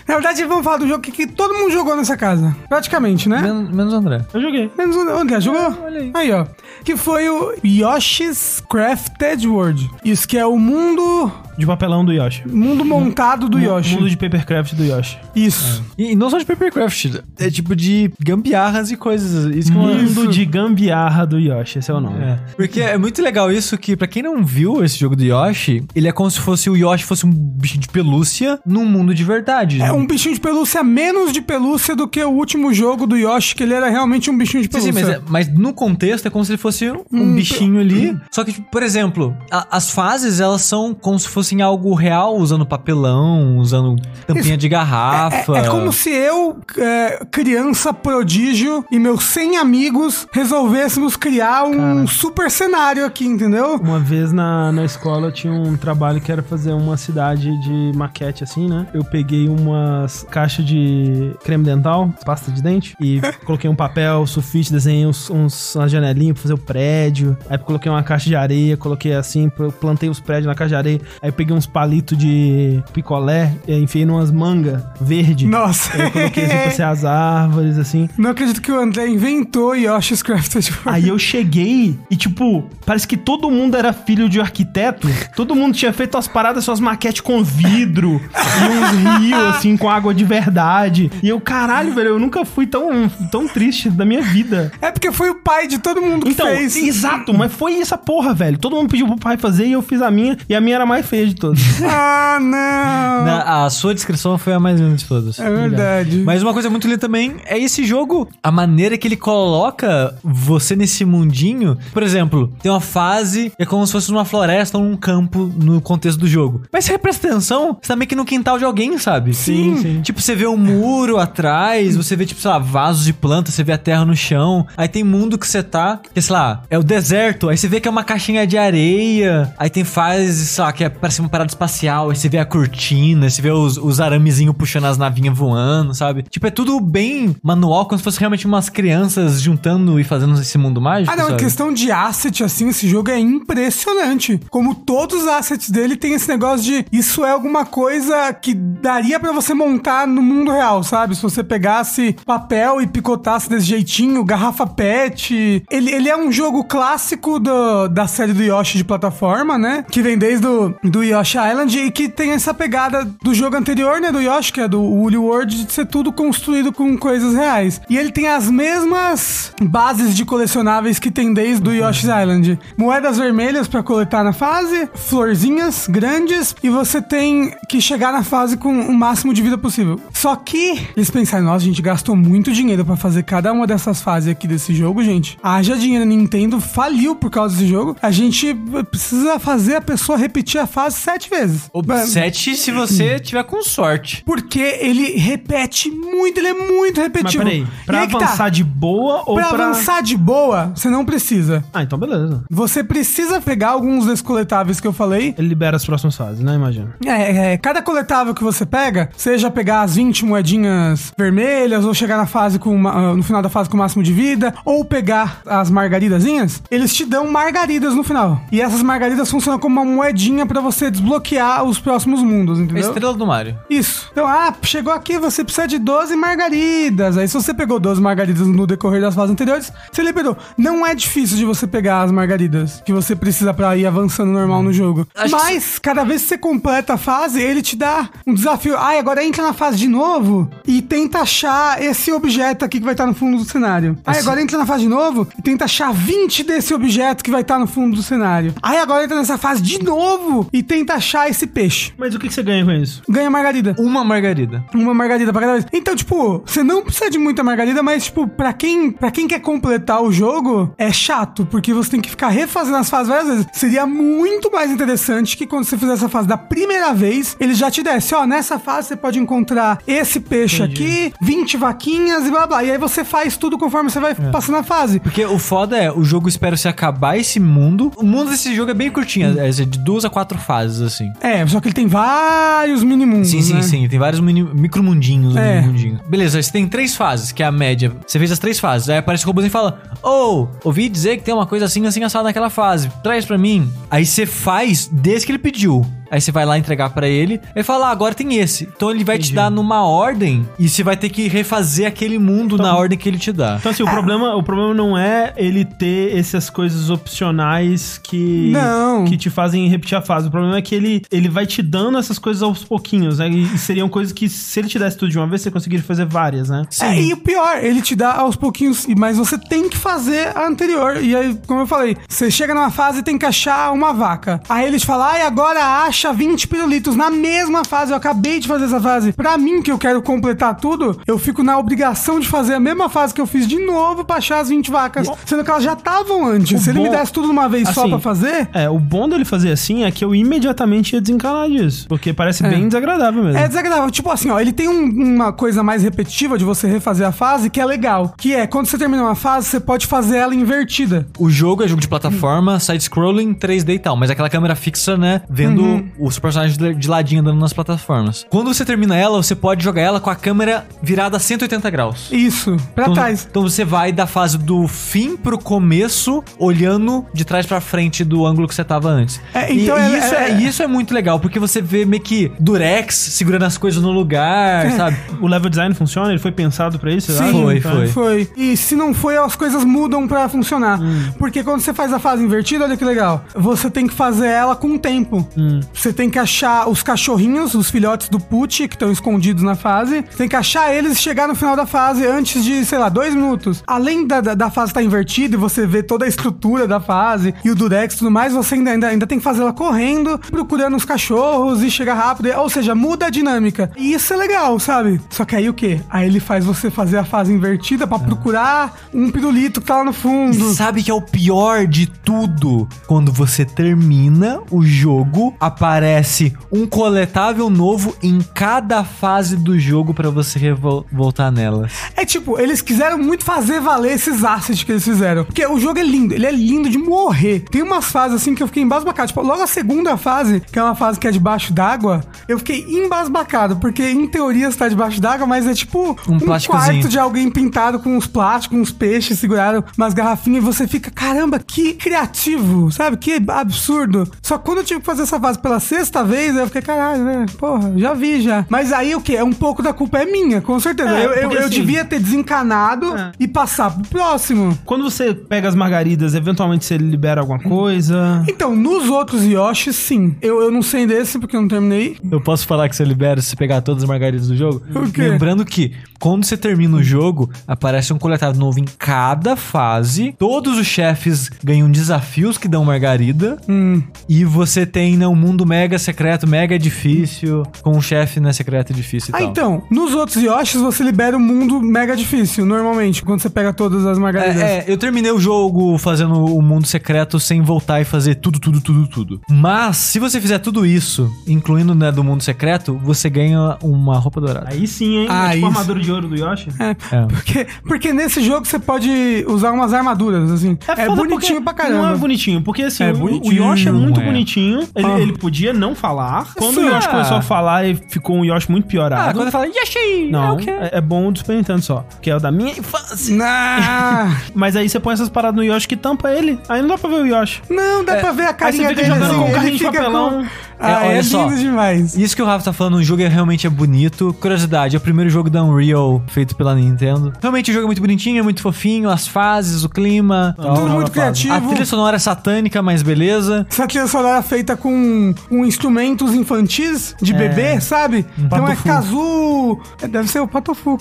Na 0.07 0.15
verdade, 0.15 0.43
vamos 0.45 0.63
falar 0.63 0.77
do 0.77 0.87
jogo 0.87 1.01
que, 1.01 1.11
que 1.11 1.27
todo 1.27 1.53
mundo 1.53 1.71
jogou 1.71 1.95
nessa 1.95 2.17
casa. 2.17 2.55
Praticamente, 2.67 3.29
né? 3.29 3.41
Men- 3.41 3.69
menos 3.71 3.93
André. 3.93 4.21
Eu 4.33 4.41
joguei. 4.41 4.71
Menos 4.77 4.95
o 4.95 5.01
André, 5.09 5.39
jogou? 5.39 5.77
olha 5.83 5.99
aí. 5.99 6.11
Aí, 6.13 6.31
ó. 6.31 6.45
Que 6.83 6.95
foi 6.97 7.29
o 7.29 7.53
Yoshi's 7.63 8.61
Crafted 8.69 9.47
World. 9.47 9.89
Isso 10.03 10.27
que 10.27 10.37
é 10.37 10.45
o 10.45 10.57
mundo... 10.57 11.31
De 11.57 11.65
papelão 11.65 12.05
do 12.05 12.13
Yoshi. 12.13 12.47
Mundo 12.47 12.85
montado 12.85 13.49
do 13.49 13.57
Mu- 13.57 13.65
Yoshi. 13.65 13.95
Mundo 13.95 14.09
de 14.09 14.15
papercraft 14.15 14.73
do 14.75 14.83
Yoshi. 14.85 15.17
Isso. 15.35 15.83
E, 15.97 16.11
e 16.13 16.15
não 16.15 16.29
só 16.29 16.37
de 16.37 16.45
Papercraft, 16.45 17.15
é 17.37 17.49
tipo 17.51 17.75
de 17.75 18.09
gambiarras 18.17 18.89
e 18.91 18.95
coisas. 18.95 19.53
Isso 19.53 19.69
que 19.69 19.77
eu- 19.77 19.81
Mundo 19.81 20.27
de 20.29 20.45
gambiarra 20.45 21.25
do 21.27 21.37
Yoshi, 21.37 21.79
esse 21.79 21.91
é 21.91 21.93
o 21.93 21.99
nome. 21.99 22.23
É. 22.23 22.39
Porque 22.55 22.79
é 22.79 22.97
muito 22.97 23.21
legal 23.21 23.51
isso 23.51 23.77
que, 23.77 23.97
pra 23.97 24.07
quem 24.07 24.23
não 24.23 24.41
viu 24.41 24.81
esse 24.85 24.97
jogo 24.97 25.17
do 25.17 25.23
Yoshi, 25.23 25.83
ele 25.93 26.07
é 26.07 26.13
como 26.13 26.31
se 26.31 26.39
fosse 26.39 26.69
o 26.69 26.77
Yoshi 26.77 27.03
fosse 27.03 27.25
um 27.25 27.29
bichinho 27.29 27.81
de 27.81 27.89
pelúcia 27.89 28.57
num 28.65 28.85
mundo 28.85 29.13
de 29.13 29.25
verdade. 29.25 29.68
É 29.81 29.91
um 29.91 30.05
bichinho 30.05 30.33
de 30.35 30.39
pelúcia 30.39 30.83
menos 30.83 31.33
de 31.33 31.41
pelúcia 31.41 31.95
do 31.95 32.07
que 32.07 32.23
o 32.23 32.29
último 32.29 32.73
jogo 32.73 33.05
do 33.07 33.17
Yoshi, 33.17 33.55
que 33.55 33.63
ele 33.63 33.73
era 33.73 33.89
realmente 33.89 34.29
um 34.29 34.37
bichinho 34.37 34.63
de 34.63 34.69
Sim, 34.71 34.79
sim, 34.87 34.93
pelúcia. 34.93 35.21
mas, 35.27 35.47
é- 35.47 35.47
mas 35.49 35.53
no 35.59 35.73
contexto 35.73 36.27
é 36.27 36.29
como 36.29 36.45
se 36.45 36.51
ele 36.51 36.57
fosse 36.57 36.89
um 36.89 37.03
Hum, 37.11 37.35
bichinho 37.35 37.79
ali. 37.79 38.17
Só 38.31 38.43
que, 38.43 38.53
tipo, 38.53 38.69
por 38.71 38.83
exemplo, 38.83 39.35
a- 39.51 39.67
as 39.71 39.91
fases, 39.91 40.39
elas 40.39 40.61
são 40.61 40.93
como 40.93 41.17
se 41.19 41.27
fosse 41.27 41.39
fossem 41.39 41.61
algo 41.61 41.93
real, 41.95 42.35
usando 42.37 42.65
papelão, 42.65 43.57
usando 43.59 43.95
tampinha 44.27 44.57
de 44.57 44.67
garrafa. 44.67 45.53
É, 45.57 45.59
é 45.59 45.67
como 45.69 45.91
se 45.93 46.09
eu, 46.09 46.57
é, 46.77 47.25
criança 47.31 47.93
prodígio, 47.93 48.83
e 48.91 48.99
meus 48.99 49.23
100 49.23 49.57
amigos 49.57 50.27
resolvêssemos 50.33 51.15
criar 51.15 51.63
um 51.65 52.05
super 52.07 52.51
cenário 52.51 53.05
aqui, 53.05 53.25
entendeu? 53.25 53.75
Uma 53.77 53.99
vez 53.99 54.31
na, 54.33 54.71
na 54.71 54.83
escola 54.83 55.27
eu 55.27 55.31
tinha 55.31 55.53
um 55.53 55.77
trabalho 55.77 56.19
que 56.19 56.31
era 56.31 56.43
fazer 56.43 56.73
uma 56.73 56.97
cidade 56.97 57.49
de 57.61 57.97
maquete 57.97 58.43
assim, 58.43 58.67
né? 58.67 58.85
Eu 58.93 59.03
peguei 59.03 59.47
umas 59.51 60.25
caixas 60.29 60.65
de 60.65 61.31
creme 61.43 61.63
dental, 61.63 62.13
pasta 62.25 62.51
de 62.51 62.61
dente, 62.61 62.95
e 62.99 63.19
coloquei 63.45 63.69
um 63.69 63.75
papel, 63.75 64.25
sulfite, 64.27 64.71
desenhei 64.71 65.05
uns, 65.05 65.29
uns, 65.29 65.75
umas 65.75 65.91
janelinhas 65.91 66.33
pra 66.33 66.41
fazer 66.43 66.53
o 66.53 66.57
prédio. 66.57 67.37
Aí 67.49 67.57
coloquei 67.57 67.91
uma 67.91 68.03
caixa 68.03 68.25
de 68.29 68.35
areia, 68.35 68.77
coloquei 68.77 69.13
assim, 69.13 69.49
pl- 69.49 69.71
plantei 69.71 70.09
os 70.09 70.19
prédios 70.19 70.47
na 70.47 70.55
caixa 70.55 70.69
de 70.69 70.75
areia. 70.75 71.01
Aí 71.21 71.31
peguei 71.31 71.55
uns 71.55 71.65
palitos 71.65 72.17
de 72.17 72.81
picolé, 72.93 73.53
e 73.67 73.73
enfiei 73.75 74.05
numas 74.05 74.31
mangas 74.31 74.83
verde. 74.99 75.47
Nossa. 75.47 75.93
Aí 75.93 76.01
eu 76.01 76.11
coloquei 76.11 76.43
assim 76.45 76.57
pra 76.57 76.71
ser 76.71 76.83
as 76.83 77.05
árvores, 77.05 77.77
assim. 77.77 78.09
Não 78.17 78.31
acredito 78.31 78.61
que 78.61 78.71
o 78.71 78.79
André 78.79 79.07
inventou 79.07 79.75
Yoshi's 79.75 80.21
Crafted 80.21 80.69
World. 80.71 80.89
Aí 80.89 81.07
eu 81.09 81.17
cheguei 81.19 81.97
e, 82.09 82.15
tipo, 82.15 82.69
parece 82.85 83.07
que 83.07 83.17
todo 83.17 83.49
mundo 83.49 83.75
era 83.77 83.93
filho 83.93 84.27
de 84.29 84.39
arquiteto. 84.39 85.07
Todo 85.35 85.55
mundo 85.55 85.75
tinha 85.75 85.91
feito 85.93 86.17
as 86.17 86.27
paradas, 86.27 86.63
suas 86.63 86.79
maquetes 86.79 87.21
com 87.21 87.43
vidro 87.43 88.19
e 88.33 88.77
uns 88.77 89.19
rios, 89.21 89.38
assim, 89.47 89.77
com 89.77 89.89
água 89.89 90.13
de 90.13 90.23
verdade. 90.23 91.11
E 91.23 91.29
eu, 91.29 91.39
caralho, 91.39 91.93
velho, 91.93 92.09
eu 92.09 92.19
nunca 92.19 92.43
fui 92.45 92.65
tão, 92.67 93.09
tão 93.31 93.47
triste 93.47 93.89
da 93.89 94.05
minha 94.05 94.21
vida. 94.21 94.71
É 94.81 94.91
porque 94.91 95.11
foi 95.11 95.29
o 95.29 95.35
pai 95.35 95.67
de 95.67 95.77
todo 95.79 96.01
mundo 96.01 96.25
que 96.25 96.31
Então, 96.31 96.45
fez. 96.47 96.75
exato, 96.75 97.33
mas 97.33 97.51
foi 97.53 97.79
essa 97.79 97.97
porra, 97.97 98.33
velho. 98.33 98.57
Todo 98.57 98.75
mundo 98.75 98.89
pediu 98.89 99.07
pro 99.07 99.17
pai 99.17 99.37
fazer 99.37 99.65
e 99.67 99.71
eu 99.73 99.81
fiz 99.81 100.01
a 100.01 100.11
minha. 100.11 100.37
E 100.47 100.55
a 100.55 100.61
minha 100.61 100.75
era 100.75 100.83
a 100.83 100.87
mais 100.87 101.05
feia 101.05 101.25
de 101.27 101.35
todas. 101.35 101.59
Ah, 101.91 102.37
não. 102.39 103.25
Na- 103.25 103.65
a 103.65 103.69
sua 103.69 103.93
descrição 103.93 104.37
foi 104.37 104.53
a 104.53 104.59
mais 104.59 104.79
linda 104.79 104.95
de 104.95 105.05
todas. 105.05 105.39
É 105.39 105.49
verdade. 105.49 106.21
Mas 106.25 106.41
uma 106.43 106.53
coisa 106.53 106.69
muito 106.69 106.87
linda 106.87 106.99
também 106.99 107.35
é 107.45 107.57
esse 107.57 107.83
jogo, 107.83 108.29
a 108.43 108.51
maneira 108.51 108.97
que 108.97 109.07
ele 109.07 109.15
coloca 109.17 110.15
você 110.23 110.75
nesse 110.75 111.03
mundinho. 111.05 111.77
Por 111.91 112.03
exemplo, 112.03 112.53
tem 112.61 112.71
uma 112.71 112.79
fase 112.81 113.51
é 113.57 113.65
como 113.65 113.85
se 113.85 113.91
fosse 113.91 114.11
numa 114.11 114.25
floresta 114.25 114.77
ou 114.77 114.83
num 114.83 114.95
campo 114.95 115.51
no 115.61 115.81
contexto 115.81 116.19
do 116.19 116.27
jogo. 116.27 116.61
Mas 116.71 116.85
você 116.85 116.97
presta 116.97 117.27
atenção, 117.27 117.77
você 117.81 117.87
tá 117.87 117.95
meio 117.95 118.07
que 118.07 118.15
no 118.15 118.25
quintal 118.25 118.57
de 118.57 118.65
alguém, 118.65 118.97
sabe? 118.97 119.28
Sim, 119.33 119.77
sim. 119.77 120.01
Tipo, 120.01 120.21
você 120.21 120.35
vê 120.35 120.47
um 120.47 120.57
muro 120.57 121.17
atrás, 121.17 121.95
você 121.95 122.15
vê, 122.15 122.25
tipo, 122.25 122.41
sei 122.41 122.51
lá, 122.51 122.59
vasos 122.59 123.05
de 123.05 123.13
planta, 123.13 123.51
você 123.51 123.63
vê 123.63 123.71
a 123.71 123.77
terra 123.77 124.05
no 124.05 124.15
chão. 124.15 124.65
Aí 124.77 124.87
tem 124.87 125.03
mundo 125.03 125.37
que 125.37 125.47
você 125.47 125.63
tá, 125.63 125.99
que, 126.13 126.21
sei 126.21 126.33
lá, 126.33 126.63
é 126.69 126.77
o 126.77 126.83
deserto. 126.83 127.49
Aí 127.49 127.57
você 127.57 127.67
vê 127.67 127.79
que 127.79 127.87
é 127.87 127.91
uma 127.91 128.03
caixinha 128.03 128.45
de 128.45 128.57
areia. 128.57 129.53
Aí 129.57 129.69
tem 129.69 129.83
fases, 129.83 130.49
sei 130.49 130.63
lá, 130.63 130.71
que 130.71 130.83
é 130.83 130.89
parece 130.89 131.19
uma 131.19 131.29
parada 131.29 131.49
espacial. 131.49 132.09
Aí 132.09 132.15
você 132.15 132.29
vê 132.29 132.37
a 132.37 132.45
cortina, 132.45 133.29
você 133.29 133.41
vê 133.41 133.51
os, 133.51 133.77
os 133.77 133.99
aramezinhos 133.99 134.55
puxando 134.55 134.85
as 134.85 134.97
navinhas 134.97 135.37
voando, 135.37 135.93
sabe? 135.93 136.23
Tipo, 136.23 136.47
é 136.47 136.51
tudo 136.51 136.79
bem 136.79 137.35
manual, 137.43 137.85
como 137.85 137.97
se 137.97 138.03
fosse 138.03 138.19
realmente 138.19 138.45
umas 138.45 138.69
crianças 138.69 139.41
juntando 139.41 139.99
e 139.99 140.03
fazendo 140.03 140.39
esse 140.39 140.57
mundo 140.57 140.81
mágico. 140.81 141.11
Ah, 141.11 141.15
não, 141.15 141.29
sabe? 141.29 141.39
questão 141.39 141.73
de 141.73 141.91
asset, 141.91 142.43
assim, 142.43 142.69
esse 142.69 142.87
jogo 142.87 143.09
é 143.11 143.19
impressionante. 143.19 144.39
Como 144.49 144.75
todos 144.75 145.21
os 145.23 145.27
assets 145.27 145.69
dele 145.69 145.95
tem 145.95 146.13
esse 146.13 146.27
negócio 146.27 146.65
de 146.65 146.85
isso 146.91 147.25
é 147.25 147.31
alguma 147.31 147.65
coisa 147.65 148.33
que 148.33 148.53
daria 148.53 149.18
pra 149.19 149.31
você 149.31 149.53
montar 149.53 150.07
no 150.07 150.21
mundo 150.21 150.51
real, 150.51 150.83
sabe? 150.83 151.15
Se 151.15 151.21
você 151.21 151.43
pegasse 151.43 152.15
papel 152.25 152.81
e 152.81 152.87
picotasse 152.87 153.49
desse 153.49 153.65
jeitinho, 153.67 154.23
garrafa 154.23 154.65
pet. 154.65 155.63
Ele, 155.69 155.91
ele 155.91 156.09
é 156.09 156.17
um 156.17 156.31
jogo 156.31 156.63
clássico 156.63 157.39
do- 157.39 157.87
da 157.87 158.07
série 158.07 158.33
do 158.33 158.43
Yoshi 158.43 158.77
de 158.77 158.83
plataforma, 158.83 159.57
né? 159.57 159.85
Que 159.89 160.01
vem 160.01 160.17
desde 160.17 160.47
o 160.47 160.73
do 160.83 161.03
Yoshi 161.03 161.37
Island 161.37 161.77
e 161.79 161.91
que 161.91 162.07
tem 162.09 162.31
essa 162.31 162.53
pegada 162.53 163.05
do 163.21 163.33
jogo 163.33 163.55
anterior, 163.57 163.99
né? 164.01 164.11
Do 164.11 164.21
Yoshi, 164.21 164.53
que 164.53 164.61
é 164.61 164.67
do 164.67 164.81
Woolly 164.81 165.17
World, 165.17 165.65
de 165.65 165.71
ser 165.71 165.85
tudo 165.85 166.11
construído 166.11 166.71
com 166.71 166.97
coisas 166.97 167.33
reais. 167.35 167.81
E 167.89 167.97
ele 167.97 168.11
tem 168.11 168.27
as 168.27 168.49
mesmas 168.49 169.53
bases 169.61 170.15
de 170.15 170.25
colecionáveis 170.25 170.99
que 170.99 171.11
tem 171.11 171.33
desde 171.33 171.67
o 171.67 171.73
Yoshi's 171.73 172.05
Island. 172.09 172.59
Moedas 172.77 173.17
vermelhas 173.17 173.67
pra 173.67 173.83
coletar 173.83 174.23
na 174.23 174.33
fase, 174.33 174.87
florzinhas 174.95 175.87
grandes 175.87 176.55
e 176.63 176.69
você 176.69 177.01
tem 177.01 177.53
que 177.67 177.81
chegar 177.81 178.11
na 178.11 178.23
fase 178.23 178.57
com 178.57 178.73
o 178.79 178.93
máximo 179.09 179.33
de 179.33 179.41
vida 179.41 179.57
possível. 179.57 179.99
Só 180.13 180.35
que 180.35 180.87
eles 180.95 181.09
pensaram, 181.09 181.45
nossa, 181.45 181.63
a 181.63 181.67
gente 181.67 181.81
gastou 181.81 182.15
muito 182.15 182.51
dinheiro 182.51 182.85
pra 182.85 182.95
fazer 182.95 183.23
cada 183.23 183.51
uma 183.51 183.65
dessas 183.65 184.01
fases 184.01 184.29
aqui 184.29 184.47
desse 184.47 184.73
jogo, 184.75 185.03
gente. 185.03 185.37
Haja 185.41 185.75
dinheiro, 185.75 186.05
Nintendo 186.05 186.59
faliu 186.61 187.15
por 187.15 187.31
causa 187.31 187.55
desse 187.55 187.67
jogo. 187.67 187.95
A 188.01 188.11
gente 188.11 188.55
precisa 188.89 189.39
fazer 189.39 189.75
a 189.77 189.81
pessoa 189.81 190.17
repetir 190.17 190.61
a 190.61 190.67
fase 190.67 190.97
sete 190.97 191.29
vezes. 191.29 191.69
Ou 191.73 191.83
sete 192.05 192.55
se 192.55 192.71
você 192.71 193.19
tiver 193.19 193.43
com 193.43 193.63
sorte. 193.63 194.21
Porque 194.25 194.59
ele 194.59 195.17
repete 195.17 195.89
muito, 195.89 196.37
ele 196.39 196.49
é 196.49 196.53
muito 196.53 196.97
Mas 196.97 197.07
repetitivo. 197.07 197.43
peraí, 197.43 197.61
E 197.61 197.85
pra 197.85 198.07
tá. 198.07 198.15
avançar 198.25 198.49
de 198.51 198.63
boa 198.63 199.23
ou 199.25 199.35
Pra 199.35 199.47
pra... 199.49 199.65
avançar 199.69 200.03
de 200.03 200.15
boa, 200.15 200.71
você 200.75 200.89
não 200.89 201.03
precisa. 201.03 201.63
Ah, 201.73 201.81
então 201.81 201.97
beleza. 201.97 202.43
Você 202.49 202.83
precisa 202.83 203.41
pegar 203.41 203.69
alguns 203.69 204.05
desses 204.05 204.21
coletáveis 204.21 204.79
que 204.79 204.87
eu 204.87 204.93
falei. 204.93 205.33
Ele 205.37 205.47
libera 205.47 205.77
as 205.77 205.85
próximas 205.85 206.15
fases, 206.15 206.41
né? 206.41 206.53
Imagina. 206.53 206.95
É, 207.05 207.53
é, 207.53 207.57
cada 207.57 207.81
coletável 207.81 208.33
que 208.35 208.43
você 208.43 208.65
pega, 208.65 208.98
seja 209.15 209.49
pegar 209.51 209.81
as 209.81 209.95
20 209.95 210.25
moedinhas 210.25 211.13
vermelhas, 211.17 211.85
ou 211.85 211.93
chegar 211.93 212.17
na 212.17 212.25
fase 212.25 212.57
com 212.59 212.73
uma- 212.75 212.91
ah, 212.91 213.15
no 213.15 213.23
final 213.23 213.41
da 213.41 213.49
fase 213.49 213.69
com 213.69 213.75
o 213.75 213.79
máximo 213.79 214.03
de 214.03 214.11
vida, 214.13 214.53
ou 214.65 214.83
pegar 214.83 215.41
as 215.45 215.69
margaridazinhas, 215.69 216.61
eles 216.71 216.93
te 216.93 217.05
dão 217.05 217.29
margaridas 217.31 217.93
no 217.95 218.03
final. 218.03 218.41
E 218.51 218.61
essas 218.61 218.81
margaridas 218.81 219.29
funcionam 219.29 219.59
como 219.59 219.79
uma 219.81 219.85
moedinha 219.85 220.45
pra 220.45 220.61
você 220.61 220.89
desbloquear 220.89 221.63
os 221.63 221.79
próximos 221.79 222.21
mundos, 222.23 222.59
A 222.59 222.63
entendeu? 222.63 222.87
estrela 222.87 223.13
do 223.13 223.25
Mario. 223.27 223.57
Isso. 223.69 224.07
Então, 224.11 224.27
ah, 224.27 224.53
chegou 224.63 224.93
aqui, 224.93 225.17
você 225.19 225.43
precisa 225.43 225.67
de 225.67 225.77
12 225.79 226.15
margaridas. 226.15 227.17
Aí, 227.17 227.27
se 227.27 227.33
você 227.33 227.53
pegou 227.53 227.79
12 227.79 228.01
margaridas 228.01 228.47
no 228.47 228.65
decorrer 228.65 229.01
das 229.01 229.15
fases 229.15 229.31
anteriores, 229.31 229.71
você 229.91 230.01
liberou. 230.01 230.37
Não 230.57 230.85
é 230.85 230.95
difícil 230.95 231.37
de 231.37 231.45
você 231.45 231.67
pegar 231.67 232.01
as 232.03 232.11
margaridas 232.11 232.81
que 232.85 232.93
você 232.93 233.15
precisa 233.15 233.53
pra 233.53 233.75
ir 233.77 233.85
avançando 233.85 234.31
normal 234.31 234.63
no 234.63 234.71
jogo. 234.73 235.07
Acho 235.15 235.35
que 235.35 235.41
Mas, 235.43 235.79
cada 235.79 236.03
vez 236.03 236.21
que 236.23 236.27
você 236.29 236.37
completa 236.37 236.93
a 236.93 236.97
fase, 236.97 237.41
ele 237.41 237.61
te 237.61 237.75
dá 237.75 238.09
um 238.25 238.33
desafio. 238.33 238.75
Ah, 238.77 238.88
agora 238.97 239.23
entra 239.23 239.43
na 239.43 239.53
fase 239.53 239.77
de 239.77 239.87
novo 239.87 240.49
e 240.65 240.81
tenta 240.81 241.19
achar 241.19 241.81
esse 241.81 242.11
objeto 242.11 242.65
aqui 242.65 242.79
que 242.79 242.85
vai 242.85 242.93
estar 242.93 243.05
no 243.05 243.13
fundo 243.13 243.37
do 243.37 243.43
cenário. 243.43 243.97
Aí, 244.05 244.17
agora 244.17 244.41
entra 244.41 244.57
na 244.57 244.65
fase 244.65 244.83
de 244.83 244.89
novo 244.89 245.27
e 245.37 245.41
tenta 245.41 245.65
achar 245.65 245.93
20 245.93 246.43
desse 246.43 246.73
objeto 246.73 247.23
que 247.23 247.31
vai 247.31 247.41
estar 247.41 247.59
no 247.59 247.67
fundo 247.67 247.95
do 247.95 248.03
cenário. 248.03 248.53
Aí, 248.61 248.77
agora 248.77 249.03
entra 249.03 249.17
nessa 249.17 249.37
fase 249.37 249.61
de 249.61 249.83
novo 249.83 250.47
e 250.51 250.63
tenta 250.63 250.93
achar 250.95 251.29
esse 251.29 251.45
peixe. 251.45 251.93
Mas 251.97 252.15
o 252.15 252.19
que, 252.19 252.27
que 252.27 252.33
você 252.33 252.41
ganha 252.43 252.65
com 252.65 252.71
isso? 252.71 253.01
Ganha 253.07 253.29
margarida. 253.29 253.75
Uma 253.77 254.03
margarida. 254.03 254.63
Uma 254.73 254.93
margarida 254.93 255.31
pra 255.31 255.41
cada 255.41 255.53
vez. 255.53 255.65
Então, 255.73 255.95
tipo, 255.95 256.41
você 256.45 256.63
não 256.63 256.81
precisa 256.81 257.09
de 257.09 257.17
muita 257.17 257.43
margarida, 257.43 257.83
mas, 257.83 258.05
tipo, 258.05 258.27
pra 258.27 258.53
quem, 258.53 258.91
pra 258.91 259.11
quem 259.11 259.27
quer 259.27 259.39
completar 259.39 260.01
o 260.01 260.11
jogo, 260.11 260.73
é 260.77 260.91
chato, 260.91 261.45
porque 261.45 261.73
você 261.73 261.91
tem 261.91 262.01
que 262.01 262.09
ficar 262.09 262.29
refazendo 262.29 262.77
as 262.77 262.89
fases 262.89 263.07
várias 263.07 263.27
vezes. 263.27 263.47
Seria 263.53 263.85
muito 263.85 264.51
mais 264.51 264.71
interessante 264.71 265.35
que 265.35 265.45
quando 265.45 265.65
você 265.65 265.77
fizer 265.77 265.93
essa 265.93 266.09
fase 266.09 266.27
da 266.27 266.37
primeira 266.37 266.93
vez, 266.93 267.35
ele 267.39 267.53
já 267.53 267.69
te 267.69 267.83
desse, 267.83 268.15
ó, 268.15 268.25
nessa 268.25 268.57
fase 268.57 268.78
você 268.81 268.95
pode 268.95 269.19
encontrar 269.19 269.79
esse 269.87 270.19
peixe 270.19 270.63
aqui, 270.63 271.13
20 271.21 271.57
vaquinhas 271.57 272.25
e 272.25 272.31
blá 272.31 272.47
blá. 272.47 272.63
E 272.63 272.71
aí 272.71 272.77
você 272.77 273.03
faz 273.03 273.37
tudo 273.37 273.57
conforme 273.57 273.89
você 273.89 273.99
vai 273.99 274.15
passando 274.15 274.57
a 274.57 274.63
fase. 274.63 274.99
Porque 274.99 275.25
o 275.25 275.37
foda 275.37 275.77
é, 275.77 275.91
o 275.91 276.03
jogo 276.03 276.27
espera 276.27 276.55
se 276.57 276.67
acabar 276.67 277.17
esse 277.17 277.39
mundo. 277.39 277.91
O 277.97 278.05
mundo 278.05 278.31
desse 278.31 278.53
jogo 278.55 278.71
é 278.71 278.73
bem 278.73 278.89
curtinho, 278.89 279.39
é 279.39 279.49
de 279.49 279.65
duas 279.65 280.05
a 280.05 280.09
quatro 280.09 280.37
fases, 280.37 280.81
assim. 280.81 281.11
É, 281.21 281.45
só 281.47 281.59
que 281.59 281.67
ele 281.67 281.75
tem 281.75 281.87
vários 281.87 282.83
mini-mundos, 282.83 283.29
Sim, 283.29 283.41
sim, 283.41 283.53
né? 283.53 283.61
sim. 283.61 283.87
Tem 283.87 283.99
vários 283.99 284.19
mini, 284.21 284.43
micromundinhos. 284.43 285.35
É. 285.35 285.61
mini-mundinhos. 285.61 286.01
Beleza, 286.07 286.41
você 286.41 286.51
tem 286.51 286.67
três 286.67 286.95
fases, 286.95 287.31
que 287.31 287.43
é 287.43 287.45
a 287.45 287.51
média. 287.51 287.91
Você 288.05 288.17
fez 288.19 288.31
as 288.31 288.39
três 288.39 288.59
fases. 288.59 288.89
Aí 288.89 288.97
aparece 288.97 289.23
o 289.23 289.27
robôzinho 289.27 289.49
e 289.49 289.51
fala: 289.51 289.81
Ô, 290.03 290.47
ouvi 290.63 290.89
dizer 290.89 291.17
que 291.17 291.23
tem 291.23 291.33
uma 291.33 291.45
coisa 291.45 291.65
assim, 291.65 291.85
assim, 291.85 292.03
assada 292.03 292.23
naquela 292.25 292.49
fase. 292.49 292.89
Traz 293.03 293.25
pra 293.25 293.37
mim. 293.37 293.71
Aí 293.89 294.05
você 294.05 294.25
faz 294.25 294.87
desde 294.91 295.25
que 295.25 295.31
ele 295.31 295.39
pediu. 295.39 295.85
Aí 296.11 296.19
você 296.19 296.31
vai 296.31 296.45
lá 296.45 296.57
entregar 296.57 296.89
pra 296.89 297.07
ele. 297.07 297.39
Ele 297.55 297.63
fala: 297.63 297.87
ah, 297.87 297.91
agora 297.91 298.15
tem 298.15 298.37
esse. 298.37 298.63
Então 298.75 298.91
ele 298.91 299.03
vai 299.03 299.17
te 299.17 299.33
dar 299.33 299.49
numa 299.49 299.83
ordem 299.83 300.47
e 300.57 300.67
você 300.67 300.83
vai 300.83 300.97
ter 300.97 301.09
que 301.09 301.27
refazer 301.27 301.87
aquele 301.87 302.17
mundo 302.17 302.57
na 302.57 302.75
ordem 302.75 302.97
que 302.97 303.07
ele 303.07 303.17
te 303.17 303.31
dá. 303.31 303.57
Então, 303.59 303.71
assim, 303.71 303.83
o, 303.83 303.89
problema, 303.89 304.35
o 304.35 304.43
problema 304.43 304.73
não 304.73 304.97
é 304.97 305.33
ele 305.37 305.65
ter 305.65 306.17
essas 306.17 306.49
coisas 306.49 306.89
opcionais 306.89 307.99
que, 308.01 308.51
Não. 308.51 309.05
que 309.05 309.17
te 309.17 309.29
fazem 309.29 309.67
repetir 309.67 309.97
a 309.97 310.01
fase. 310.01 310.27
O 310.27 310.31
problema 310.31 310.57
é 310.57 310.61
que 310.61 310.73
ele, 310.73 311.03
ele 311.11 311.29
vai 311.29 311.45
te 311.45 311.61
dando 311.61 311.97
essas 311.97 312.17
coisas 312.17 312.41
aos 312.41 312.63
pouquinhos, 312.63 313.19
né? 313.19 313.29
E 313.29 313.57
seriam 313.57 313.89
coisas 313.89 314.11
que, 314.13 314.27
se 314.29 314.59
ele 314.59 314.67
te 314.67 314.79
desse 314.79 314.97
tudo 314.97 315.11
de 315.11 315.17
uma 315.17 315.27
vez, 315.27 315.41
você 315.41 315.51
conseguiria 315.51 315.85
fazer 315.85 316.05
várias, 316.05 316.49
né? 316.49 316.63
É, 316.81 317.01
e 317.01 317.13
o 317.13 317.17
pior, 317.17 317.63
ele 317.63 317.81
te 317.81 317.95
dá 317.95 318.15
aos 318.15 318.35
pouquinhos, 318.35 318.87
mas 318.97 319.17
você 319.17 319.37
tem 319.37 319.69
que 319.69 319.77
fazer 319.77 320.35
a 320.35 320.47
anterior. 320.47 321.01
E 321.03 321.15
aí, 321.15 321.37
como 321.45 321.61
eu 321.61 321.67
falei, 321.67 321.97
você 322.07 322.31
chega 322.31 322.53
numa 322.53 322.71
fase 322.71 322.99
e 322.99 323.03
tem 323.03 323.17
que 323.17 323.25
achar 323.25 323.71
uma 323.71 323.93
vaca. 323.93 324.41
Aí 324.49 324.65
ele 324.67 324.79
te 324.79 324.85
fala, 324.85 325.11
ai, 325.11 325.21
agora 325.21 325.83
acha 325.83 325.98
acha 325.99 326.13
20 326.13 326.47
pirulitos 326.47 326.95
na 326.95 327.09
mesma 327.09 327.63
fase, 327.65 327.91
eu 327.91 327.97
acabei 327.97 328.39
de 328.39 328.47
fazer 328.47 328.65
essa 328.65 328.79
fase. 328.79 329.11
Pra 329.11 329.37
mim, 329.37 329.61
que 329.61 329.71
eu 329.71 329.77
quero 329.77 330.01
completar 330.01 330.55
tudo, 330.55 330.99
eu 331.05 331.19
fico 331.19 331.43
na 331.43 331.57
obrigação 331.57 332.19
de 332.19 332.27
fazer 332.27 332.53
a 332.53 332.59
mesma 332.59 332.87
fase 332.89 333.13
que 333.13 333.19
eu 333.19 333.27
fiz 333.27 333.47
de 333.47 333.59
novo 333.59 334.03
pra 334.05 334.17
achar 334.17 334.39
as 334.39 334.49
20 334.49 334.71
vacas. 334.71 335.09
Sendo 335.25 335.43
que 335.43 335.51
elas 335.51 335.63
já 335.63 335.73
estavam 335.73 336.25
antes. 336.25 336.59
O 336.59 336.63
Se 336.63 336.69
ele 336.69 336.79
me 336.79 336.85
bom- 336.89 336.91
desse 336.95 337.11
tudo 337.11 337.25
de 337.25 337.31
uma 337.31 337.49
vez 337.49 337.67
só 337.69 337.81
Assim, 337.81 337.89
pra 337.89 337.99
fazer. 337.99 338.49
É, 338.53 338.69
o 338.69 338.79
bom 338.79 339.09
dele 339.09 339.25
fazer 339.25 339.51
assim 339.51 339.83
é 339.83 339.91
que 339.91 340.03
eu 340.05 340.15
imediatamente 340.15 340.93
ia 340.93 341.01
desencanar 341.01 341.49
disso. 341.49 341.85
Porque 341.89 342.13
parece 342.13 342.43
bem 342.43 342.67
desagradável 342.67 343.23
mesmo. 343.23 343.37
É 343.37 343.47
desagradável. 343.47 343.91
Tipo 343.91 344.09
assim, 344.11 344.29
ó, 344.29 344.39
ele 344.39 344.53
tem 344.53 344.67
um- 344.69 345.15
uma 345.15 345.33
coisa 345.33 345.61
mais 345.63 345.83
repetitiva 345.83 346.37
de 346.37 346.45
você 346.45 346.67
refazer 346.67 347.05
a 347.07 347.11
fase 347.11 347.49
que 347.49 347.59
é 347.59 347.65
legal. 347.65 348.13
Que 348.17 348.33
é, 348.33 348.47
quando 348.47 348.67
você 348.67 348.77
termina 348.77 349.03
uma 349.03 349.15
fase, 349.15 349.47
você 349.47 349.59
pode 349.59 349.85
fazer 349.85 350.17
ela 350.17 350.33
invertida. 350.33 351.05
O 351.17 351.29
jogo 351.29 351.63
é 351.63 351.67
jogo 351.67 351.81
de 351.81 351.87
plataforma, 351.87 352.59
side-scrolling, 352.59 353.33
3D 353.33 353.73
e 353.75 353.79
tal, 353.79 353.95
mas 353.97 354.09
é 354.09 354.13
aquela 354.13 354.29
câmera 354.29 354.55
fixa, 354.55 354.97
né? 354.97 355.21
Vendo 355.29 355.61
Uhum. 355.61 355.88
Os 355.97 356.19
personagens 356.19 356.57
de 356.57 356.69
de 356.73 356.87
ladinho 356.87 357.21
andando 357.21 357.39
nas 357.39 357.51
plataformas. 357.53 358.25
Quando 358.29 358.53
você 358.53 358.63
termina 358.63 358.95
ela, 358.95 359.21
você 359.21 359.35
pode 359.35 359.63
jogar 359.63 359.81
ela 359.81 359.99
com 359.99 360.09
a 360.09 360.15
câmera 360.15 360.65
virada 360.81 361.17
a 361.17 361.19
180 361.19 361.69
graus. 361.69 362.09
Isso, 362.11 362.55
pra 362.75 362.83
Então, 362.85 362.93
trás. 362.93 363.27
então 363.29 363.41
você 363.41 363.65
vai 363.65 363.91
da 363.91 364.05
fase 364.07 364.37
do 364.37 364.67
fim 364.67 365.17
pro 365.17 365.37
começo, 365.37 366.23
olhando 366.37 367.05
de 367.13 367.25
trás 367.25 367.45
pra 367.45 367.59
frente 367.59 368.03
do 368.03 368.25
ângulo 368.25 368.47
que 368.47 368.55
você 368.55 368.63
tava 368.63 368.89
antes. 368.89 369.19
É, 369.33 369.51
E- 369.51 369.63
então 369.63 369.77
e, 369.77 369.81
é- 369.81 369.97
isso, 369.97 370.15
é, 370.15 370.29
é- 370.31 370.41
isso 370.41 370.63
é 370.63 370.67
muito 370.67 370.93
legal, 370.93 371.19
porque 371.19 371.39
você 371.39 371.61
vê 371.61 371.85
meio 371.85 372.01
que 372.01 372.31
Durex 372.39 372.95
segurando 372.95 373.43
as 373.43 373.57
coisas 373.57 373.81
no 373.81 373.91
lugar, 373.91 374.71
sabe? 374.71 374.97
O 375.21 375.27
level 375.27 375.49
design 375.49 375.73
funciona? 375.75 376.09
Ele 376.09 376.19
foi 376.19 376.31
pensado 376.31 376.79
pra 376.79 376.91
isso? 376.93 377.11
acha? 377.11 377.31
Foi, 377.31 377.59
foi. 377.61 377.87
Foi. 377.87 378.29
E 378.37 378.55
se 378.55 378.75
não 378.75 378.93
foi, 378.93 379.17
as 379.17 379.35
coisas 379.35 379.63
mudam 379.63 380.07
pra 380.07 380.27
funcionar. 380.29 380.79
Hum. 380.81 381.11
Porque 381.17 381.43
quando 381.43 381.61
você 381.61 381.73
faz 381.73 381.91
a 381.93 381.99
fase 381.99 382.23
invertida, 382.23 382.63
olha 382.65 382.77
que 382.77 382.85
legal. 382.85 383.23
Você 383.35 383.69
tem 383.69 383.87
que 383.87 383.93
fazer 383.93 384.27
ela 384.27 384.55
com 384.55 384.77
tempo. 384.77 385.27
Hum. 385.37 385.59
Você 385.79 385.93
tem 385.93 386.09
que 386.09 386.19
achar 386.19 386.67
os 386.67 386.83
cachorrinhos, 386.83 387.55
os 387.55 387.69
filhotes 387.69 388.09
do 388.09 388.19
Put, 388.19 388.67
que 388.67 388.75
estão 388.75 388.91
escondidos 388.91 389.41
na 389.41 389.55
fase. 389.55 390.03
Você 390.09 390.17
tem 390.17 390.27
que 390.27 390.35
achar 390.35 390.73
eles 390.73 390.97
e 390.97 391.01
chegar 391.01 391.25
no 391.25 391.35
final 391.35 391.55
da 391.55 391.65
fase 391.65 392.05
antes 392.05 392.43
de, 392.43 392.65
sei 392.65 392.77
lá, 392.77 392.89
dois 392.89 393.15
minutos. 393.15 393.63
Além 393.65 394.05
da, 394.05 394.19
da, 394.19 394.33
da 394.35 394.49
fase 394.49 394.71
estar 394.71 394.83
invertida 394.83 395.35
e 395.35 395.39
você 395.39 395.65
ver 395.65 395.83
toda 395.83 396.03
a 396.03 396.07
estrutura 396.07 396.67
da 396.67 396.81
fase 396.81 397.33
e 397.45 397.49
o 397.49 397.55
Durex 397.55 397.93
e 397.95 397.97
tudo 397.99 398.11
mais, 398.11 398.33
você 398.33 398.55
ainda, 398.55 398.71
ainda, 398.71 398.87
ainda 398.87 399.07
tem 399.07 399.19
que 399.19 399.23
fazer 399.23 399.41
ela 399.41 399.53
correndo, 399.53 400.19
procurando 400.29 400.75
os 400.75 400.83
cachorros 400.83 401.63
e 401.63 401.71
chegar 401.71 401.93
rápido. 401.93 402.29
Ou 402.37 402.49
seja, 402.49 402.75
muda 402.75 403.05
a 403.05 403.09
dinâmica. 403.09 403.71
E 403.77 403.93
isso 403.93 404.13
é 404.13 404.17
legal, 404.17 404.59
sabe? 404.59 404.99
Só 405.09 405.23
que 405.23 405.35
aí 405.35 405.47
o 405.47 405.53
quê? 405.53 405.79
Aí 405.89 406.07
ele 406.07 406.19
faz 406.19 406.43
você 406.43 406.69
fazer 406.69 406.97
a 406.97 407.05
fase 407.05 407.31
invertida 407.31 407.87
pra 407.87 407.97
procurar 407.97 408.73
um 408.93 409.09
pirulito 409.09 409.61
que 409.61 409.67
tá 409.67 409.77
lá 409.77 409.83
no 409.85 409.91
E 409.91 409.93
fundo. 409.93 410.53
sabe 410.53 410.83
que 410.83 410.91
é 410.91 410.93
o 410.93 411.01
pior 411.01 411.65
de 411.65 411.85
tudo? 411.87 412.67
Quando 412.85 413.13
você 413.13 413.45
termina 413.45 414.41
o 414.51 414.61
jogo, 414.65 415.33
aparece 415.69 416.33
um 416.51 416.65
coletável 416.65 417.47
novo 417.47 417.95
em 418.01 418.19
cada 418.33 418.83
fase 418.83 419.37
do 419.37 419.59
jogo 419.59 419.93
pra 419.93 420.09
você 420.09 420.51
voltar 420.91 421.31
nela. 421.31 421.69
É 421.95 422.03
tipo, 422.03 422.39
eles 422.39 422.59
quiseram 422.59 422.97
muito 422.97 423.23
fazer 423.23 423.61
valer 423.61 423.93
esses 423.93 424.23
assets 424.23 424.63
que 424.63 424.71
eles 424.71 424.83
fizeram. 424.83 425.25
Porque 425.25 425.45
o 425.45 425.59
jogo 425.59 425.77
é 425.77 425.83
lindo, 425.83 426.15
ele 426.15 426.25
é 426.25 426.31
lindo 426.31 426.69
de 426.71 426.79
morrer. 426.79 427.41
Tem 427.51 427.61
umas 427.61 427.85
fases 427.85 428.19
assim 428.19 428.33
que 428.33 428.41
eu 428.41 428.47
fiquei 428.47 428.63
embasbacado. 428.63 429.09
Tipo, 429.09 429.21
logo 429.21 429.43
a 429.43 429.47
segunda 429.47 429.95
fase, 429.95 430.39
que 430.39 430.57
é 430.57 430.63
uma 430.63 430.73
fase 430.73 430.99
que 430.99 431.07
é 431.07 431.11
debaixo 431.11 431.53
d'água, 431.53 432.03
eu 432.27 432.39
fiquei 432.39 432.65
embasbacado. 432.67 433.57
Porque 433.57 433.83
em 433.83 434.07
teoria 434.07 434.47
está 434.47 434.67
debaixo 434.67 434.99
d'água, 434.99 435.27
mas 435.27 435.45
é 435.45 435.53
tipo 435.53 435.95
Um 436.07 436.15
um, 436.15 436.19
quarto 436.19 436.89
de 436.89 436.97
alguém 436.97 437.29
pintado 437.29 437.79
com 437.79 437.95
uns 437.95 438.07
plásticos, 438.07 438.57
uns 438.57 438.71
peixes 438.71 439.19
seguraram 439.19 439.63
umas 439.77 439.93
garrafinhas 439.93 440.43
e 440.43 440.45
você 440.45 440.67
fica, 440.67 440.89
caramba, 440.89 441.37
que 441.37 441.73
criativo, 441.73 442.71
sabe? 442.71 442.97
Que 442.97 443.21
absurdo. 443.29 444.09
Só 444.23 444.39
quando 444.39 444.59
eu 444.59 444.63
tive 444.63 444.79
que 444.79 444.85
fazer 444.85 445.03
essa 445.03 445.19
fase 445.19 445.37
pela 445.37 445.58
sexta 445.59 446.03
vez, 446.03 446.35
eu 446.35 446.45
fiquei, 446.47 446.61
caralho, 446.61 447.03
né? 447.03 447.25
Porra, 447.37 447.73
já 447.77 447.93
vi 447.93 448.21
já. 448.21 448.45
Mas 448.49 448.71
aí 448.71 448.95
o 448.95 449.01
que? 449.01 449.15
É 449.15 449.23
um 449.23 449.33
pouco 449.33 449.61
da 449.61 449.73
culpa 449.73 449.99
é 449.99 450.05
minha, 450.05 450.41
com 450.41 450.59
certeza. 450.59 450.89
É, 450.89 451.05
eu, 451.05 451.11
eu, 451.11 451.31
eu 451.31 451.39
assim- 451.39 451.49
devia 451.49 451.83
ter 451.85 451.99
desencanado 451.99 452.95
É. 452.97 453.11
e 453.19 453.27
passar 453.27 453.71
pro 453.71 453.83
próximo. 453.89 454.57
Quando 454.65 454.83
você 454.83 455.13
pega 455.13 455.47
as 455.47 455.55
margaridas, 455.55 456.15
eventualmente 456.15 456.65
você 456.65 456.77
libera 456.77 457.21
alguma 457.21 457.39
coisa. 457.39 458.23
Então, 458.27 458.55
nos 458.55 458.89
outros 458.89 459.23
Yoshi, 459.25 459.73
sim. 459.73 460.15
Eu, 460.21 460.41
eu 460.41 460.51
não 460.51 460.61
sei 460.61 460.85
desse 460.87 461.19
porque 461.19 461.35
eu 461.35 461.41
não 461.41 461.47
terminei. 461.47 461.97
Eu 462.11 462.21
posso 462.21 462.45
falar 462.47 462.69
que 462.69 462.75
você 462.75 462.83
libera 462.83 463.21
se 463.21 463.29
você 463.29 463.35
pegar 463.35 463.61
todas 463.61 463.83
as 463.83 463.89
margaridas 463.89 464.27
do 464.27 464.35
jogo? 464.35 464.61
O 464.73 464.91
quê? 464.91 465.01
Lembrando 465.01 465.43
que 465.45 465.73
quando 465.99 466.23
você 466.25 466.37
termina 466.37 466.77
o 466.77 466.83
jogo, 466.83 467.29
aparece 467.47 467.91
um 467.93 467.97
coletável 467.99 468.39
novo 468.39 468.59
em 468.59 468.65
cada 468.77 469.35
fase. 469.35 470.15
Todos 470.17 470.57
os 470.57 470.65
chefes 470.67 471.29
ganham 471.43 471.69
desafios 471.69 472.37
que 472.37 472.47
dão 472.47 472.63
margarida. 472.63 473.37
Hum. 473.49 473.81
E 474.07 474.23
você 474.23 474.65
tem 474.65 474.95
né, 474.97 475.07
um 475.07 475.15
mundo 475.15 475.38
mega 475.45 475.77
secreto, 475.79 476.27
mega 476.27 476.57
difícil, 476.57 477.43
com 477.61 477.71
um 477.77 477.81
chefe 477.81 478.19
né, 478.19 478.31
secreto 478.33 478.71
e 478.71 478.75
difícil 478.75 479.13
e 479.13 479.15
Ah, 479.15 479.19
tal. 479.19 479.29
então, 479.29 479.63
nos 479.69 479.93
outros 479.93 480.21
Yoshis 480.21 480.61
você 480.61 480.83
libera 480.83 481.15
um 481.17 481.19
mundo 481.19 481.61
mega 481.61 481.95
difícil, 481.95 482.45
normalmente, 482.45 483.03
quando 483.03 483.21
você 483.21 483.29
pega 483.29 483.53
todas 483.53 483.85
as 483.85 483.97
margaridas. 483.97 484.41
É, 484.41 484.59
é, 484.59 484.65
eu 484.67 484.77
terminei 484.77 485.11
o 485.11 485.19
jogo 485.19 485.77
fazendo 485.77 486.13
o 486.25 486.41
mundo 486.41 486.65
secreto 486.67 487.19
sem 487.19 487.41
voltar 487.41 487.81
e 487.81 487.85
fazer 487.85 488.15
tudo, 488.15 488.39
tudo, 488.39 488.61
tudo, 488.61 488.87
tudo. 488.87 489.21
Mas, 489.29 489.77
se 489.77 489.99
você 489.99 490.19
fizer 490.19 490.39
tudo 490.39 490.65
isso, 490.65 491.09
incluindo 491.27 491.73
né, 491.75 491.91
do 491.91 492.03
mundo 492.03 492.23
secreto, 492.23 492.79
você 492.83 493.09
ganha 493.09 493.57
uma 493.63 493.97
roupa 493.97 494.19
dourada. 494.21 494.47
Aí 494.51 494.67
sim, 494.67 494.97
hein? 494.99 495.07
Ah, 495.09 495.29
é 495.31 495.35
tipo 495.35 495.45
armadura 495.47 495.79
de 495.79 495.91
ouro 495.91 496.07
do 496.07 496.15
Yoshi. 496.15 496.49
É, 496.59 496.69
É. 496.95 497.05
Porque, 497.07 497.47
porque 497.63 497.93
nesse 497.93 498.21
jogo 498.23 498.45
você 498.45 498.59
pode 498.59 498.89
usar 499.27 499.51
umas 499.51 499.73
armaduras, 499.73 500.31
assim. 500.31 500.57
É, 500.67 500.85
foda 500.85 501.03
bonitinho 501.03 501.41
pra 501.41 501.53
caramba. 501.53 501.81
Não 501.83 501.89
é 501.93 501.95
bonitinho, 501.97 502.41
porque 502.41 502.63
assim, 502.63 502.83
É 502.83 502.91
o- 502.91 503.21
o, 503.27 503.31
Yoshi 503.33 503.67
é 503.67 503.71
muito 503.71 503.99
é. 503.99 504.05
bonitinho. 504.05 504.67
Ele, 504.75 504.85
Ah. 504.87 504.99
ele 504.99 505.13
podia 505.29 505.53
não 505.53 505.75
falar. 505.75 506.27
Quando 506.35 506.57
o 506.57 506.61
Isso 506.61 506.69
Yoshi 506.75 506.87
é. 506.87 506.91
começou 506.91 507.17
a 507.17 507.21
falar, 507.21 507.65
ele 507.65 507.79
ficou 507.87 508.17
um 508.17 508.25
Yoshi 508.25 508.49
muito 508.51 508.65
Ah, 508.65 508.69
piorado. 508.69 509.13
quando 509.19 509.31
fala 509.31 509.45
Yoshi! 509.47 510.09
Não, 510.11 510.23
é 510.23 510.31
o 510.31 510.37
quê? 510.37 510.49
é, 510.49 510.69
é 510.77 510.81
bom 510.81 511.11
do 511.11 511.19
Super 511.19 511.35
Nintendo 511.35 511.61
só. 511.61 511.85
Que 512.01 512.09
é 512.09 512.15
o 512.15 512.19
da 512.19 512.31
minha 512.31 512.51
infância. 512.51 513.15
Ah, 513.21 514.17
Mas 514.33 514.55
aí 514.55 514.67
você 514.67 514.79
põe 514.79 514.93
essas 514.93 515.07
paradas 515.09 515.35
no 515.35 515.43
Yoshi 515.43 515.67
que 515.67 515.75
tampa 515.77 516.11
ele. 516.11 516.39
Aí 516.49 516.61
não 516.61 516.67
dá 516.69 516.77
pra 516.77 516.89
ver 516.89 516.95
o 517.01 517.05
Yoshi. 517.05 517.41
não, 517.49 517.83
dá 517.85 517.97
pra 517.97 518.11
ver 518.11 518.23
a 518.23 518.27
Aí 518.29 518.33
você 518.33 518.37
carinha 518.37 518.69
fica 518.69 518.81
dele. 518.81 518.87
jogando 518.93 519.05
assim, 519.11 519.19
com 519.19 519.25
ele 519.25 519.33
carrinho 519.35 519.51
de 519.53 519.57
fica 519.59 519.71
papelão. 519.71 520.09
com- 520.23 520.27
Ah, 520.61 520.79
olha 520.83 520.97
é, 520.97 521.03
só. 521.03 521.23
lindo 521.25 521.37
demais. 521.39 521.95
Isso 521.97 522.13
que 522.15 522.21
o 522.21 522.25
Rafa 522.25 522.43
tá 522.45 522.51
falando, 522.53 522.75
o 522.75 522.83
jogo 522.83 523.01
é, 523.01 523.07
realmente 523.07 523.47
é 523.47 523.49
bonito. 523.49 524.13
Curiosidade, 524.19 524.75
é 524.75 524.77
o 524.77 524.81
primeiro 524.81 525.09
jogo 525.09 525.29
da 525.29 525.41
Unreal 525.43 526.01
feito 526.07 526.35
pela 526.35 526.53
Nintendo. 526.55 527.13
Realmente 527.21 527.49
o 527.51 527.53
jogo 527.53 527.63
é 527.65 527.67
muito 527.67 527.81
bonitinho, 527.81 528.19
é 528.19 528.21
muito 528.21 528.41
fofinho, 528.41 528.89
as 528.89 529.07
fases, 529.07 529.63
o 529.63 529.69
clima. 529.69 530.35
tal. 530.37 530.55
Tudo 530.55 530.69
muito 530.69 530.87
A 530.87 530.91
criativo. 530.91 531.47
trilha 531.49 531.65
sonora 531.65 531.95
é 531.95 531.99
satânica, 531.99 532.61
mas 532.61 532.81
beleza. 532.83 533.45
Essa 533.49 533.67
trilha 533.67 533.87
sonora 533.87 534.17
é 534.17 534.21
feita 534.21 534.57
com, 534.57 535.13
com 535.27 535.45
instrumentos 535.45 536.13
infantis 536.13 536.95
de 537.01 537.13
bebê, 537.13 537.59
sabe? 537.59 538.05
então 538.17 538.47
é. 538.47 538.55
Kazu. 538.55 539.59
é, 539.81 539.87
Deve 539.87 540.07
ser 540.09 540.19
o 540.19 540.27
Patofu. 540.27 540.77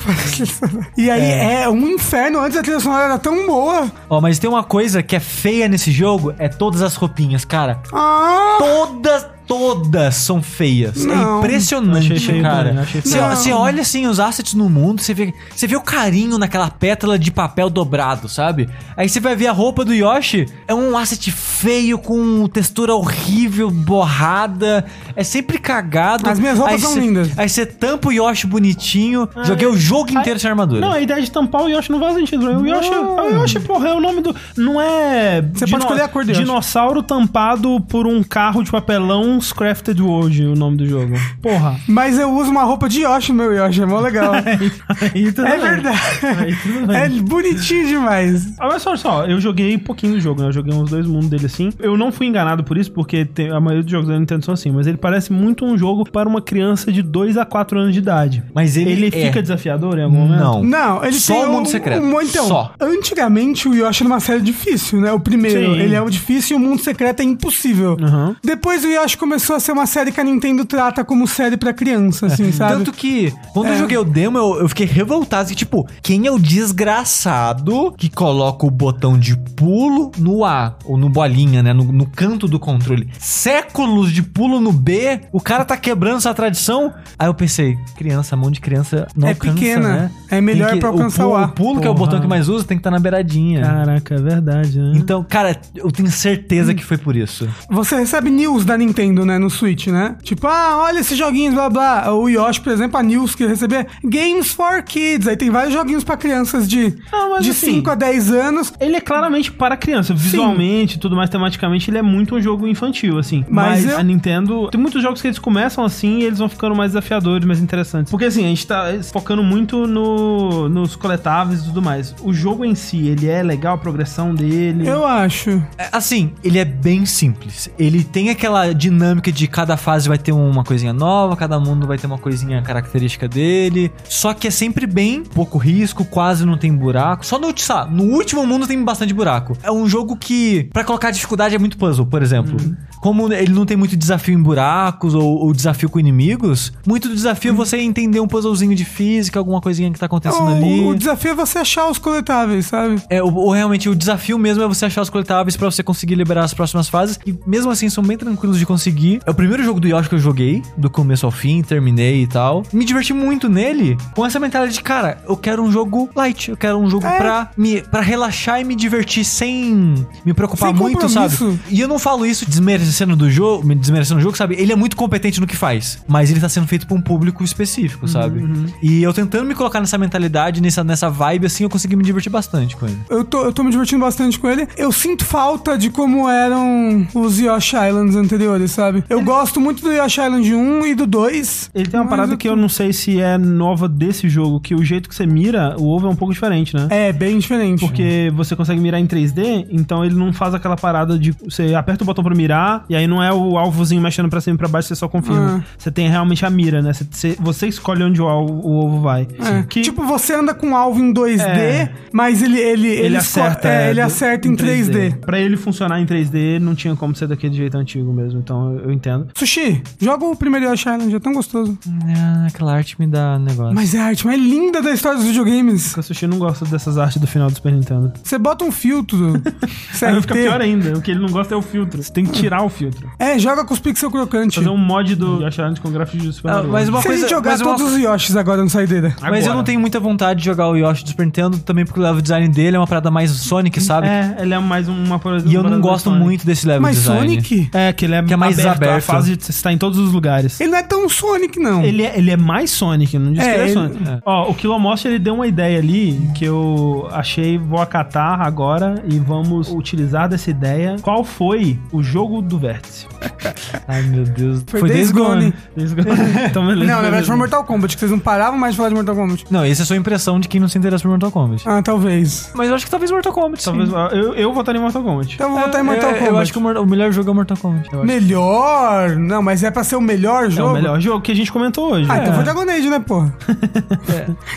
e 0.96 1.10
aí 1.10 1.22
é. 1.22 1.68
um 1.68 1.88
inferno. 1.88 2.40
Antes 2.40 2.58
a 2.58 2.62
trilha 2.62 2.80
sonora 2.80 3.04
era 3.04 3.18
tão 3.18 3.46
boa. 3.46 3.90
Ó, 4.08 4.20
mas 4.20 4.38
tem 4.38 4.48
uma 4.48 4.64
coisa 4.64 5.02
que 5.02 5.16
é 5.16 5.20
feia 5.20 5.68
nesse 5.68 5.90
jogo, 5.90 6.34
é 6.38 6.48
todas 6.48 6.82
as 6.82 6.94
roupinhas, 6.96 7.44
cara. 7.44 7.80
Ah! 7.92 8.56
Todas, 8.58 9.26
todas 9.48 10.14
são 10.14 10.42
feias. 10.42 11.04
Não. 11.04 11.36
é 11.36 11.38
impressionante, 11.38 12.12
achei 12.12 12.18
feio 12.18 12.42
cara. 12.42 12.80
achei 12.82 13.00
feio. 13.00 13.14
Você, 13.14 13.20
você 13.36 13.52
olha 13.52 13.80
assim 13.80 14.06
os 14.06 14.20
assets 14.20 14.52
no 14.52 14.68
mundo, 14.68 15.00
você 15.00 15.14
vê, 15.14 15.32
você 15.56 15.66
vê 15.66 15.74
o 15.74 15.80
carinho 15.80 16.36
naquela 16.36 16.70
pétala 16.70 17.18
de 17.18 17.30
papel 17.30 17.70
dobrado, 17.70 18.28
sabe? 18.28 18.68
Aí 18.96 19.08
você 19.08 19.18
vai 19.18 19.34
ver 19.34 19.46
a 19.46 19.52
roupa 19.52 19.84
do 19.84 19.94
Yoshi, 19.94 20.46
é 20.68 20.74
um 20.74 20.96
asset 20.96 21.32
feio 21.32 21.98
com 21.98 22.46
textura 22.46 22.94
horrível, 22.94 23.70
borrada, 23.70 24.84
é 25.16 25.24
sempre 25.24 25.58
cagado. 25.58 26.28
As 26.28 26.38
minhas 26.38 26.58
roupas 26.58 26.74
Aí 26.74 26.80
são 26.80 26.92
você- 26.92 27.00
lindas. 27.00 27.30
Aí 27.38 27.48
você 27.48 27.64
tampa 27.64 28.08
o 28.08 28.12
Yoshi 28.12 28.46
bonitinho, 28.46 29.28
joguei 29.44 29.66
o 29.66 29.76
jogo 29.76 30.12
inteiro 30.12 30.38
sem 30.38 30.50
armadura. 30.50 30.80
Não, 30.80 30.92
a 30.92 31.00
ideia 31.00 31.22
de 31.22 31.30
tampar 31.30 31.62
o 31.62 31.68
Yoshi 31.68 31.90
não 31.90 31.98
faz 31.98 32.14
sentido. 32.14 32.46
O 32.60 32.66
Yoshi, 32.66 32.90
o 32.90 33.30
Yoshi, 33.40 33.60
porra, 33.60 33.88
é 33.88 33.94
o 33.94 34.00
nome 34.00 34.20
do. 34.20 34.36
Não 34.56 34.78
é. 34.80 35.40
Você 35.54 35.66
pode 35.66 35.84
escolher 35.84 36.02
a 36.02 36.08
cor 36.08 36.22
Yoshi. 36.22 36.40
Dinossauro 36.40 37.02
tampado 37.02 37.80
por 37.88 38.06
um 38.06 38.22
carro 38.22 38.62
de 38.62 38.70
papelão 38.70 39.37
Crafted 39.52 40.00
World, 40.02 40.42
o 40.44 40.54
nome 40.54 40.76
do 40.76 40.86
jogo. 40.86 41.14
Porra. 41.42 41.76
Mas 41.88 42.18
eu 42.18 42.30
uso 42.34 42.50
uma 42.50 42.64
roupa 42.64 42.88
de 42.88 43.02
Yoshi 43.02 43.32
no 43.32 43.38
meu 43.38 43.52
Yoshi, 43.54 43.82
é 43.82 43.86
mó 43.86 44.00
legal. 44.00 44.32
Aí 45.14 45.32
tudo 45.32 45.46
é 45.46 45.50
bem. 45.58 45.60
verdade. 45.60 45.98
Aí 46.38 46.56
tudo 46.56 46.86
bem. 46.86 46.96
É 46.96 47.08
bonitinho 47.08 47.86
demais. 47.86 48.54
Ah, 48.58 48.68
mas 48.68 48.82
só, 48.82 48.96
só, 48.96 49.26
eu 49.26 49.40
joguei 49.40 49.76
pouquinho 49.78 50.14
do 50.14 50.20
jogo, 50.20 50.40
né? 50.42 50.48
Eu 50.48 50.52
joguei 50.52 50.74
uns 50.74 50.90
dois 50.90 51.06
mundos 51.06 51.28
dele 51.30 51.46
assim. 51.46 51.70
Eu 51.78 51.96
não 51.96 52.10
fui 52.12 52.26
enganado 52.26 52.64
por 52.64 52.76
isso, 52.76 52.90
porque 52.92 53.24
tem- 53.24 53.50
a 53.50 53.60
maioria 53.60 53.82
dos 53.82 53.90
jogos 53.92 54.08
da 54.08 54.18
Nintendo 54.18 54.44
são 54.44 54.54
assim, 54.54 54.70
mas 54.70 54.86
ele 54.86 54.96
parece 54.96 55.32
muito 55.32 55.64
um 55.64 55.76
jogo 55.78 56.08
para 56.10 56.28
uma 56.28 56.40
criança 56.42 56.90
de 56.92 57.02
2 57.02 57.36
a 57.36 57.44
4 57.44 57.78
anos 57.78 57.92
de 57.92 57.98
idade. 58.00 58.42
Mas 58.54 58.76
ele 58.76 59.08
é. 59.08 59.10
fica 59.10 59.40
desafiador 59.42 59.98
em 59.98 60.02
algum 60.04 60.16
momento? 60.18 60.40
Não. 60.40 60.62
Não, 60.64 61.04
ele 61.04 61.18
Só 61.18 61.34
tem 61.34 61.44
o 61.44 61.52
mundo 61.52 61.62
um- 61.66 61.70
secreto. 61.70 62.02
um- 62.02 62.20
então, 62.22 62.46
Só. 62.46 62.72
antigamente 62.80 63.68
o 63.68 63.74
Yoshi 63.74 64.02
era 64.02 64.08
uma 64.12 64.20
série 64.20 64.40
difícil, 64.40 65.00
né? 65.00 65.12
O 65.12 65.20
primeiro, 65.20 65.74
Sim. 65.74 65.80
ele 65.80 65.94
é 65.94 66.00
o 66.02 66.10
difícil 66.10 66.56
e 66.56 66.60
o 66.60 66.62
mundo 66.62 66.80
secreto 66.82 67.20
é 67.20 67.24
impossível. 67.24 67.96
Uhum. 68.00 68.34
Depois 68.44 68.84
o 68.84 68.88
Yoshi 68.88 69.16
começou 69.28 69.56
a 69.56 69.60
ser 69.60 69.72
uma 69.72 69.84
série 69.86 70.10
que 70.10 70.18
a 70.18 70.24
Nintendo 70.24 70.64
trata 70.64 71.04
como 71.04 71.26
série 71.28 71.58
pra 71.58 71.74
criança, 71.74 72.26
assim, 72.26 72.50
sabe? 72.50 72.72
Tanto 72.72 72.92
que, 72.92 73.30
quando 73.52 73.66
eu 73.68 73.74
É. 73.74 73.76
joguei 73.78 73.98
o 73.98 74.04
demo, 74.04 74.38
eu, 74.38 74.60
eu 74.60 74.68
fiquei 74.70 74.86
revoltado. 74.86 75.42
Assim, 75.42 75.54
tipo, 75.54 75.86
quem 76.02 76.26
é 76.26 76.30
o 76.32 76.38
desgraçado 76.38 77.92
que 77.96 78.08
coloca 78.08 78.64
o 78.66 78.70
botão 78.70 79.18
de 79.18 79.36
pulo 79.36 80.10
no 80.18 80.44
A, 80.46 80.76
ou 80.86 80.96
no 80.96 81.10
bolinha, 81.10 81.62
né? 81.62 81.74
No, 81.74 81.84
no 81.92 82.06
canto 82.06 82.48
do 82.48 82.58
controle. 82.58 83.08
Séculos 83.18 84.10
de 84.12 84.22
pulo 84.22 84.60
no 84.60 84.72
B, 84.72 85.20
o 85.30 85.40
cara 85.40 85.62
tá 85.64 85.76
quebrando 85.76 86.16
essa 86.16 86.32
tradição. 86.32 86.92
Aí 87.18 87.28
eu 87.28 87.34
pensei, 87.34 87.76
criança, 87.98 88.34
a 88.34 88.38
mão 88.38 88.50
de 88.50 88.60
criança 88.62 89.06
não 89.14 89.28
É 89.28 89.32
alcança, 89.32 89.52
pequena. 89.54 89.88
né? 89.88 90.10
É 90.30 90.40
melhor 90.40 90.70
Tem 90.70 90.80
pra 90.80 90.88
alcançar 90.88 91.26
o 91.26 91.28
o 91.28 91.32
pulo, 91.32 91.42
A. 91.42 91.46
O 91.46 91.52
pulo, 91.52 91.80
que 91.82 91.86
é 91.86 91.90
o 91.90 91.94
Porra. 91.94 92.06
botão 92.06 92.20
que 92.22 92.26
mais 92.26 92.48
usa, 92.48 92.64
tem 92.64 92.78
que 92.78 92.80
estar 92.80 92.90
na 92.90 92.98
beiradinha. 92.98 93.60
Caraca, 93.60 94.14
é 94.14 94.18
verdade, 94.18 94.78
né? 94.80 94.92
Então, 94.96 95.22
cara, 95.28 95.54
eu 95.74 95.90
tenho 95.92 96.10
certeza 96.10 96.72
que 96.74 96.82
foi 96.84 96.96
por 96.96 97.14
isso. 97.14 97.46
Você 97.68 97.96
recebe 97.96 98.30
news 98.30 98.64
da 98.64 98.76
Nintendo, 98.78 99.17
né, 99.24 99.38
no 99.38 99.50
Switch, 99.50 99.86
né? 99.88 100.16
Tipo, 100.22 100.46
ah, 100.46 100.78
olha 100.84 101.00
esses 101.00 101.16
joguinhos, 101.16 101.54
blá 101.54 101.68
blá. 101.70 102.12
O 102.14 102.28
Yoshi, 102.28 102.60
por 102.60 102.72
exemplo, 102.72 102.98
a 102.98 103.02
news 103.02 103.34
que 103.34 103.46
recebia 103.46 103.86
Games 104.04 104.50
for 104.52 104.82
Kids. 104.82 105.26
Aí 105.28 105.36
tem 105.36 105.50
vários 105.50 105.72
joguinhos 105.72 106.04
pra 106.04 106.16
crianças 106.16 106.68
de, 106.68 106.94
Não, 107.12 107.30
mas 107.30 107.44
de 107.44 107.50
assim, 107.50 107.74
5 107.76 107.90
a 107.90 107.94
10 107.94 108.30
anos. 108.32 108.72
Ele 108.80 108.96
é 108.96 109.00
claramente 109.00 109.50
para 109.52 109.76
criança, 109.76 110.12
visualmente 110.14 110.96
e 110.96 110.98
tudo 110.98 111.16
mais, 111.16 111.30
tematicamente, 111.30 111.90
ele 111.90 111.98
é 111.98 112.02
muito 112.02 112.34
um 112.36 112.40
jogo 112.40 112.66
infantil, 112.66 113.18
assim. 113.18 113.44
Mas 113.48 113.84
Mas, 113.84 113.92
eu- 113.92 113.98
a 113.98 114.02
Nintendo. 114.02 114.68
Tem 114.70 114.80
muitos 114.80 115.02
jogos 115.02 115.20
que 115.20 115.26
eles 115.28 115.38
começam 115.38 115.84
assim 115.84 116.18
e 116.20 116.24
eles 116.24 116.38
vão 116.38 116.48
ficando 116.48 116.74
mais 116.74 116.92
desafiadores, 116.92 117.46
mais 117.46 117.60
interessantes. 117.60 118.10
Porque 118.10 118.24
assim, 118.26 118.44
a 118.44 118.48
gente 118.48 118.66
tá 118.66 118.84
focando 119.12 119.42
muito 119.42 119.86
no, 119.86 120.68
nos 120.68 120.96
coletáveis 120.96 121.60
e 121.62 121.64
tudo 121.64 121.82
mais. 121.82 122.14
O 122.22 122.32
jogo 122.32 122.64
em 122.64 122.74
si, 122.74 123.08
ele 123.08 123.26
é 123.28 123.42
legal, 123.42 123.74
a 123.74 123.78
progressão 123.78 124.34
dele. 124.34 124.88
Eu 124.88 125.06
acho. 125.06 125.50
É, 125.76 125.88
Assim, 125.92 126.32
ele 126.44 126.58
é 126.58 126.64
bem 126.64 127.04
simples. 127.06 127.68
Ele 127.78 128.04
tem 128.04 128.30
aquela 128.30 128.72
dinâmica 128.72 128.97
de 129.32 129.46
cada 129.48 129.76
fase 129.76 130.08
vai 130.08 130.18
ter 130.18 130.32
uma 130.32 130.64
coisinha 130.64 130.92
nova, 130.92 131.36
cada 131.36 131.58
mundo 131.58 131.86
vai 131.86 131.98
ter 131.98 132.06
uma 132.06 132.18
coisinha 132.18 132.60
característica 132.62 133.28
dele. 133.28 133.90
Só 134.04 134.34
que 134.34 134.48
é 134.48 134.50
sempre 134.50 134.86
bem 134.86 135.22
pouco 135.22 135.58
risco, 135.58 136.04
quase 136.04 136.44
não 136.44 136.58
tem 136.58 136.74
buraco. 136.74 137.24
Só 137.24 137.38
no, 137.38 137.48
no 137.90 138.04
último 138.14 138.46
mundo 138.46 138.66
tem 138.66 138.82
bastante 138.82 139.14
buraco. 139.14 139.56
É 139.62 139.70
um 139.70 139.86
jogo 139.88 140.16
que, 140.16 140.68
pra 140.72 140.84
colocar 140.84 141.10
dificuldade, 141.10 141.54
é 141.54 141.58
muito 141.58 141.78
puzzle, 141.78 142.06
por 142.06 142.22
exemplo. 142.22 142.56
Como 143.00 143.32
ele 143.32 143.52
não 143.52 143.64
tem 143.66 143.76
muito 143.76 143.96
desafio 143.96 144.34
em 144.34 144.42
buracos 144.42 145.14
ou, 145.14 145.38
ou 145.38 145.52
desafio 145.52 145.88
com 145.88 145.98
inimigos, 146.00 146.72
muito 146.86 147.08
do 147.08 147.14
desafio 147.14 147.52
é 147.52 147.54
você 147.54 147.78
entender 147.78 148.20
um 148.20 148.26
puzzlezinho 148.26 148.74
de 148.74 148.84
física, 148.84 149.38
alguma 149.38 149.60
coisinha 149.60 149.90
que 149.90 149.98
tá 149.98 150.06
acontecendo 150.06 150.48
ali. 150.48 150.80
O, 150.80 150.88
o 150.90 150.94
desafio 150.94 151.30
é 151.32 151.34
você 151.34 151.58
achar 151.58 151.88
os 151.88 151.98
coletáveis, 151.98 152.66
sabe? 152.66 152.96
É, 153.08 153.22
o, 153.22 153.26
o- 153.28 153.50
realmente 153.52 153.88
o 153.88 153.94
desafio 153.94 154.38
mesmo 154.38 154.62
é 154.62 154.66
você 154.68 154.86
achar 154.86 155.02
os 155.02 155.10
coletáveis 155.10 155.56
pra 155.56 155.70
você 155.70 155.82
conseguir 155.82 156.14
liberar 156.14 156.44
as 156.44 156.54
próximas 156.54 156.88
fases. 156.88 157.18
E 157.26 157.34
mesmo 157.46 157.70
assim 157.70 157.88
são 157.88 158.02
bem 158.02 158.16
tranquilos 158.16 158.58
de 158.58 158.66
conseguir. 158.66 159.20
É 159.26 159.30
o 159.30 159.34
primeiro 159.34 159.62
jogo 159.62 159.78
do 159.80 159.86
Yoshi 159.88 160.08
que 160.08 160.14
eu 160.14 160.18
joguei, 160.18 160.62
do 160.76 160.90
começo 160.90 161.24
ao 161.26 161.32
fim, 161.32 161.62
terminei 161.62 162.22
e 162.22 162.26
tal. 162.26 162.62
Me 162.72 162.84
diverti 162.84 163.12
muito 163.12 163.48
nele 163.48 163.96
com 164.14 164.24
essa 164.26 164.40
mentalidade 164.40 164.74
de, 164.76 164.82
cara, 164.82 165.18
eu 165.28 165.36
quero 165.36 165.62
um 165.62 165.70
jogo 165.70 166.08
light, 166.16 166.50
eu 166.50 166.56
quero 166.56 166.78
um 166.78 166.88
jogo 166.90 167.06
É. 167.06 167.16
pra, 167.18 167.50
me, 167.56 167.82
pra 167.82 168.00
relaxar 168.00 168.60
e 168.60 168.64
me 168.64 168.74
divertir 168.74 169.24
sem 169.24 169.94
me 170.24 170.34
preocupar 170.34 170.70
Sem 170.70 170.78
muito, 170.78 171.08
sabe? 171.08 171.34
E 171.70 171.80
eu 171.80 171.88
não 171.88 171.98
falo 171.98 172.26
isso 172.26 172.48
desmerecendo 172.48 172.87
do 173.16 173.30
jogo, 173.30 173.66
me 173.66 173.74
desmerecendo 173.74 174.18
o 174.20 174.22
jogo, 174.22 174.36
sabe? 174.36 174.54
Ele 174.58 174.72
é 174.72 174.76
muito 174.76 174.96
competente 174.96 175.40
no 175.40 175.46
que 175.46 175.56
faz, 175.56 176.02
mas 176.08 176.30
ele 176.30 176.40
tá 176.40 176.48
sendo 176.48 176.66
feito 176.66 176.86
pra 176.86 176.96
um 176.96 177.00
público 177.00 177.42
específico, 177.44 178.06
sabe? 178.08 178.40
E 178.82 179.02
eu 179.02 179.12
tentando 179.12 179.44
me 179.46 179.54
colocar 179.54 179.80
nessa 179.80 179.98
mentalidade, 179.98 180.60
nessa, 180.60 180.82
nessa 180.84 181.08
vibe, 181.10 181.46
assim, 181.46 181.64
eu 181.64 181.70
consegui 181.70 181.96
me 181.96 182.04
divertir 182.04 182.30
bastante 182.30 182.76
com 182.76 182.86
ele. 182.86 182.98
Eu 183.08 183.24
tô, 183.24 183.44
eu 183.44 183.52
tô 183.52 183.62
me 183.62 183.70
divertindo 183.70 184.00
bastante 184.00 184.38
com 184.38 184.48
ele. 184.48 184.66
Eu 184.76 184.90
sinto 184.92 185.24
falta 185.24 185.76
de 185.76 185.90
como 185.90 186.28
eram 186.28 187.06
os 187.14 187.38
Yoshi 187.38 187.76
Islands 187.76 188.16
anteriores, 188.16 188.70
sabe? 188.70 189.04
Eu 189.08 189.22
gosto 189.22 189.60
muito 189.60 189.82
do 189.82 189.92
Yoshi 189.92 190.20
Island 190.20 190.54
1 190.54 190.86
e 190.86 190.94
do 190.94 191.06
2. 191.06 191.70
Ele 191.74 191.88
tem 191.88 192.00
uma 192.00 192.08
parada 192.08 192.32
eu 192.34 192.38
que 192.38 192.48
tô- 192.48 192.54
eu 192.54 192.56
não 192.56 192.68
sei 192.68 192.92
se 192.92 193.20
é 193.20 193.36
nova 193.38 193.88
desse 193.88 194.28
jogo, 194.28 194.60
que 194.60 194.74
o 194.74 194.84
jeito 194.84 195.08
que 195.08 195.14
você 195.14 195.26
mira, 195.26 195.74
o 195.78 195.86
ovo 195.88 196.06
é 196.06 196.10
um 196.10 196.16
pouco 196.16 196.32
diferente, 196.32 196.74
né? 196.74 196.86
É, 196.90 197.12
bem 197.12 197.38
diferente. 197.38 197.80
Porque 197.80 198.32
você 198.34 198.54
consegue 198.56 198.80
mirar 198.80 198.98
em 199.00 199.06
3D, 199.06 199.66
então 199.70 200.04
ele 200.04 200.14
não 200.14 200.32
faz 200.32 200.54
aquela 200.54 200.76
parada 200.76 201.18
de 201.18 201.32
você 201.32 201.74
aperta 201.74 202.02
o 202.02 202.06
botão 202.06 202.22
pra 202.24 202.34
mirar, 202.34 202.77
e 202.88 202.96
aí 202.96 203.06
não 203.06 203.22
é 203.22 203.32
o 203.32 203.56
alvozinho 203.58 204.00
mexendo 204.00 204.28
pra 204.28 204.40
cima 204.40 204.54
e 204.54 204.58
pra 204.58 204.68
baixo, 204.68 204.88
você 204.88 204.94
só 204.94 205.08
confirma. 205.08 205.62
Ah. 205.62 205.64
Você 205.76 205.90
tem 205.90 206.08
realmente 206.08 206.44
a 206.44 206.50
mira, 206.50 206.80
né? 206.82 206.92
Você, 206.92 207.36
você- 207.40 207.68
escolhe 207.68 208.02
onde 208.02 208.20
o, 208.22 208.26
al- 208.26 208.46
o 208.46 208.84
ovo 208.86 209.00
vai. 209.00 209.26
É. 209.40 209.62
Que 209.64 209.82
Tipo, 209.82 210.04
você 210.04 210.34
anda 210.34 210.54
com 210.54 210.70
o 210.72 210.76
alvo 210.76 211.00
em 211.00 211.12
2D, 211.12 211.40
É. 211.40 211.90
mas 212.12 212.42
ele, 212.42 212.58
ele, 212.58 212.88
ele, 212.88 213.16
esco- 213.16 213.40
acerta. 213.40 213.68
é, 213.68 213.90
ele 213.90 214.00
do- 214.00 214.06
acerta 214.06 214.48
em 214.48 214.56
3D. 214.56 215.16
Pra 215.20 215.38
ele 215.38 215.56
funcionar 215.56 216.00
em 216.00 216.06
3D, 216.06 216.58
não 216.58 216.74
tinha 216.74 216.94
como 216.96 217.14
ser 217.14 217.26
daquele 217.28 217.54
jeito 217.54 217.76
antigo 217.76 218.12
mesmo, 218.12 218.38
então 218.40 218.72
eu, 218.74 218.84
eu 218.84 218.92
entendo. 218.92 219.28
Sushi, 219.34 219.82
joga 220.00 220.24
o 220.24 220.34
primeiro 220.36 220.66
Yoshi 220.66 220.88
Island, 220.88 221.14
é 221.14 221.18
tão 221.20 221.32
gostoso. 221.32 221.78
É, 222.06 222.46
aquela 222.48 222.74
arte 222.74 222.96
me 222.98 223.06
dá 223.06 223.38
negócio. 223.38 223.74
Mas 223.74 223.94
é 223.94 224.00
a 224.00 224.04
arte 224.06 224.26
mais 224.26 224.40
linda 224.40 224.80
da 224.82 224.92
história 224.92 225.18
dos 225.18 225.26
videogames. 225.26 225.88
Porque 225.88 226.00
o 226.00 226.02
Sushi 226.02 226.26
não 226.26 226.38
gosta 226.38 226.64
dessas 226.64 226.96
artes 226.98 227.20
do 227.20 227.26
final 227.26 227.48
do 227.50 227.54
Super 227.54 227.72
Nintendo. 227.72 228.12
Você 228.22 228.38
bota 228.38 228.64
um 228.64 228.72
filtro. 228.72 229.34
Aí 230.02 230.20
fica 230.20 230.34
pior 230.34 230.60
ainda. 230.60 230.96
O 230.96 231.02
que 231.02 231.10
ele 231.10 231.20
não 231.20 231.28
gosta 231.28 231.54
é 231.54 231.56
o 231.56 231.62
filtro. 231.62 232.02
Você 232.02 232.12
tem 232.12 232.24
que 232.24 232.32
tirar 232.32 232.62
o 232.62 232.67
filtro. 232.70 233.08
É, 233.18 233.38
joga 233.38 233.64
com 233.64 233.72
os 233.74 233.80
pixel 233.80 234.10
crocante. 234.10 234.56
Fazer 234.56 234.68
um 234.70 234.76
mod 234.76 235.14
do 235.16 235.42
Yoshi 235.42 235.60
Island 235.60 235.80
com 235.80 235.90
gráfico 235.90 236.18
de 236.22 236.32
Super 236.32 236.50
Ah, 236.50 236.54
Mario. 236.56 236.70
mas 236.72 236.88
uma 236.88 237.02
Se 237.02 237.08
a 237.08 237.16
gente 237.16 237.30
jogar 237.30 237.50
mas 237.52 237.60
uma- 237.60 237.76
todos 237.76 237.92
os 237.92 237.98
Yoshis 237.98 238.36
agora 238.36 238.62
no 238.62 238.70
saideira. 238.70 239.14
Mas 239.20 239.46
eu 239.46 239.54
não 239.54 239.62
tenho 239.64 239.80
muita 239.80 239.98
vontade 240.00 240.40
de 240.40 240.46
jogar 240.46 240.68
o 240.68 240.76
Yoshi 240.76 241.04
do 241.04 241.10
Super 241.10 241.24
Nintendo, 241.26 241.58
também 241.58 241.84
porque 241.84 242.00
o 242.00 242.02
level 242.02 242.20
design 242.20 242.48
dele 242.48 242.76
é 242.76 242.78
uma 242.80 242.86
parada 242.86 243.10
mais 243.10 243.30
Sonic, 243.30 243.80
sabe? 243.80 244.06
É, 244.08 244.36
ele 244.40 244.54
é 244.54 244.58
mais 244.58 244.88
uma 244.88 245.18
coisa 245.18 245.48
E 245.48 245.54
eu 245.54 245.62
não 245.62 245.80
gosto 245.80 246.10
muito 246.10 246.44
desse 246.46 246.66
level 246.66 246.82
Mas 246.82 246.96
design. 246.96 247.28
Sonic, 247.28 247.70
É, 247.72 247.92
que 247.92 248.04
ele 248.04 248.14
é, 248.14 248.22
Que 248.22 248.32
é 248.32 248.36
mais 248.36 248.58
aberto. 248.66 248.98
A 248.98 249.00
fase 249.00 249.36
de- 249.36 249.50
está 249.50 249.72
em 249.72 249.78
todos 249.78 249.98
os 249.98 250.12
lugares. 250.12 250.60
ele 250.60 250.70
não 250.70 250.78
é 250.78 250.82
tão 250.82 251.08
Sonic, 251.08 251.58
não. 251.58 251.82
Ele 251.84 252.02
é, 252.02 252.18
ele 252.18 252.30
é 252.30 252.36
mais 252.36 252.70
Sonic, 252.70 253.18
não 253.18 253.32
diz 253.32 253.42
É, 253.42 253.48
que 253.48 253.54
ele 253.54 253.60
é 253.60 253.64
ele- 253.64 253.72
Sonic. 253.74 254.08
é. 254.08 254.18
Ó, 254.24 254.50
o 254.50 254.54
Kilomost 254.54 255.06
ele 255.06 255.18
deu 255.18 255.34
uma 255.34 255.46
ideia 255.46 255.78
ali 255.78 256.20
que 256.34 256.44
eu 256.44 257.08
achei, 257.12 257.56
vou 257.58 257.80
acatar 257.80 258.40
agora 258.40 259.02
e 259.08 259.18
vamos 259.18 259.68
utilizar 259.70 260.28
dessa 260.28 260.50
ideia. 260.50 260.96
Qual 261.02 261.24
foi 261.24 261.78
o 261.92 262.02
jogo 262.02 262.42
do 262.42 262.57
vértice? 262.58 263.06
Ai, 263.88 264.02
meu 264.02 264.24
Deus. 264.24 264.62
Foi 264.66 264.88
Days 264.88 265.10
Gone. 265.10 265.52
Days 265.76 265.92
Gone. 265.92 266.08
então, 266.50 266.66
beleza. 266.66 266.86
Não, 266.92 266.96
na 266.96 267.02
verdade 267.02 267.26
foi 267.26 267.36
Mortal 267.36 267.64
Kombat, 267.64 267.94
que 267.94 268.00
vocês 268.00 268.10
não 268.10 268.18
paravam 268.18 268.58
mais 268.58 268.74
de 268.74 268.76
falar 268.76 268.88
de 268.90 268.94
Mortal 268.94 269.14
Kombat. 269.14 269.44
Não, 269.50 269.64
essa 269.64 269.82
é 269.82 269.84
a 269.84 269.86
sua 269.86 269.96
impressão 269.96 270.38
de 270.40 270.48
quem 270.48 270.60
não 270.60 270.68
se 270.68 270.76
interessa 270.78 271.02
por 271.02 271.08
Mortal 271.10 271.30
Kombat. 271.32 271.62
Ah, 271.68 271.82
talvez. 271.82 272.50
Mas 272.54 272.68
eu 272.68 272.74
acho 272.74 272.84
que 272.84 272.90
talvez 272.90 273.10
Mortal 273.10 273.32
Kombat, 273.32 273.62
sim. 273.62 273.70
Talvez, 273.70 273.90
eu, 274.12 274.34
eu 274.34 274.52
votaria 274.52 274.78
em 274.78 274.82
Mortal 274.82 275.02
Kombat. 275.02 275.34
Então 275.34 275.46
eu 275.48 275.52
vou 275.54 275.62
votar 275.62 275.76
em 275.80 275.84
É, 275.84 275.86
Mortal 275.86 276.10
eu, 276.10 276.14
Kombat. 276.16 276.32
eu 276.34 276.38
acho 276.38 276.52
que 276.52 276.58
o, 276.58 276.82
o 276.82 276.86
melhor 276.86 277.12
jogo 277.12 277.30
é 277.30 277.34
Mortal 277.34 277.56
Kombat. 277.56 277.88
Melhor? 278.04 279.16
Não, 279.16 279.42
mas 279.42 279.62
é 279.62 279.70
pra 279.70 279.84
ser 279.84 279.96
o 279.96 280.00
melhor 280.00 280.46
É 280.46 280.50
jogo? 280.50 280.70
o 280.70 280.74
melhor 280.74 281.00
jogo 281.00 281.20
que 281.20 281.32
a 281.32 281.34
gente 281.36 281.50
comentou 281.52 281.92
hoje. 281.92 282.06
Ah, 282.10 282.18
então 282.18 282.32
É. 282.32 282.34
foi 282.36 282.44
Dragon 282.44 282.62
Age, 282.70 282.90
né, 282.90 282.98
porra? 283.00 283.34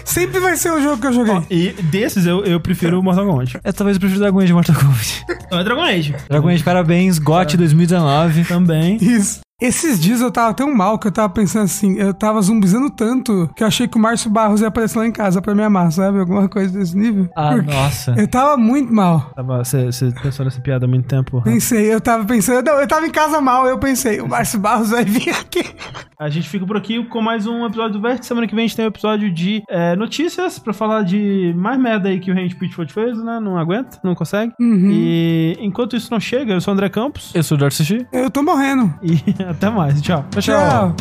Sempre 0.05 0.39
vai 0.39 0.55
ser 0.57 0.71
o 0.71 0.81
jogo 0.81 0.99
que 1.01 1.07
eu 1.07 1.13
joguei. 1.13 1.41
E 1.49 1.69
desses 1.83 2.25
eu, 2.25 2.43
eu 2.43 2.59
prefiro 2.59 2.99
o 2.99 3.03
Mortal 3.03 3.25
Kombat. 3.25 3.59
É, 3.63 3.71
talvez 3.71 3.95
eu 3.97 3.99
prefiro 4.01 4.19
Dragon 4.21 4.39
Age 4.39 4.53
Mortal 4.53 4.75
Kombat. 4.75 5.25
Então 5.45 5.59
é 5.59 5.63
Dragon 5.63 5.81
Age. 5.83 6.15
Dragon 6.29 6.47
Age, 6.49 6.63
parabéns. 6.63 7.19
GOT 7.19 7.57
2019. 7.57 7.90
Também. 8.45 8.97
Isso. 9.01 9.41
Esses 9.61 9.99
dias 9.99 10.21
eu 10.21 10.31
tava 10.31 10.55
tão 10.55 10.73
mal 10.73 10.97
que 10.97 11.05
eu 11.07 11.11
tava 11.11 11.29
pensando 11.31 11.65
assim, 11.65 11.95
eu 11.95 12.15
tava 12.15 12.41
zumbizando 12.41 12.89
tanto 12.89 13.47
que 13.55 13.61
eu 13.61 13.67
achei 13.67 13.87
que 13.87 13.95
o 13.95 14.01
Márcio 14.01 14.27
Barros 14.27 14.59
ia 14.59 14.69
aparecer 14.69 14.97
lá 14.97 15.05
em 15.05 15.11
casa 15.11 15.39
pra 15.39 15.53
me 15.53 15.61
amar, 15.61 15.91
sabe? 15.91 16.17
Alguma 16.19 16.49
coisa 16.49 16.75
desse 16.79 16.97
nível. 16.97 17.29
Ah, 17.35 17.51
Porque 17.53 17.71
nossa. 17.71 18.15
Eu 18.17 18.27
tava 18.27 18.57
muito 18.57 18.91
mal. 18.91 19.31
Você 19.63 20.11
pensou 20.23 20.45
nessa 20.45 20.59
piada 20.61 20.85
há 20.85 20.87
muito 20.87 21.07
tempo? 21.07 21.37
Rafa? 21.37 21.51
Pensei, 21.51 21.93
eu 21.93 22.01
tava 22.01 22.25
pensando, 22.25 22.65
não, 22.65 22.81
eu 22.81 22.87
tava 22.87 23.05
em 23.05 23.11
casa 23.11 23.39
mal, 23.39 23.67
eu 23.67 23.77
pensei, 23.77 24.19
o 24.19 24.27
Márcio 24.27 24.59
Barros 24.59 24.89
vai 24.89 25.05
vir 25.05 25.29
aqui. 25.29 25.63
A 26.21 26.29
gente 26.29 26.47
fica 26.47 26.67
por 26.67 26.77
aqui 26.77 27.03
com 27.05 27.19
mais 27.19 27.47
um 27.47 27.65
episódio 27.65 27.93
do 27.93 27.99
Vértice. 27.99 28.27
Semana 28.27 28.45
que 28.45 28.53
vem 28.53 28.65
a 28.65 28.67
gente 28.67 28.75
tem 28.75 28.85
um 28.85 28.89
episódio 28.89 29.31
de 29.33 29.63
é, 29.67 29.95
notícias 29.95 30.59
pra 30.59 30.71
falar 30.71 31.01
de 31.01 31.51
mais 31.57 31.79
merda 31.79 32.09
aí 32.09 32.19
que 32.19 32.29
o 32.29 32.35
Range 32.35 32.55
Pitchford 32.55 32.93
fez, 32.93 33.17
né? 33.23 33.39
Não 33.39 33.57
aguenta, 33.57 33.97
não 34.03 34.13
consegue. 34.13 34.53
E 34.93 35.57
enquanto 35.59 35.95
isso 35.95 36.11
não 36.11 36.19
chega, 36.19 36.53
eu 36.53 36.61
sou 36.61 36.71
o 36.71 36.75
André 36.75 36.89
Campos. 36.89 37.33
Eu 37.33 37.41
sou 37.41 37.57
o 37.57 37.59
Darcy. 37.59 38.05
Eu 38.13 38.29
tô 38.29 38.43
morrendo. 38.43 38.93
E 39.01 39.15
até 39.49 39.67
mais. 39.71 39.99
Tchau. 39.99 40.23
Tchau. 40.39 40.95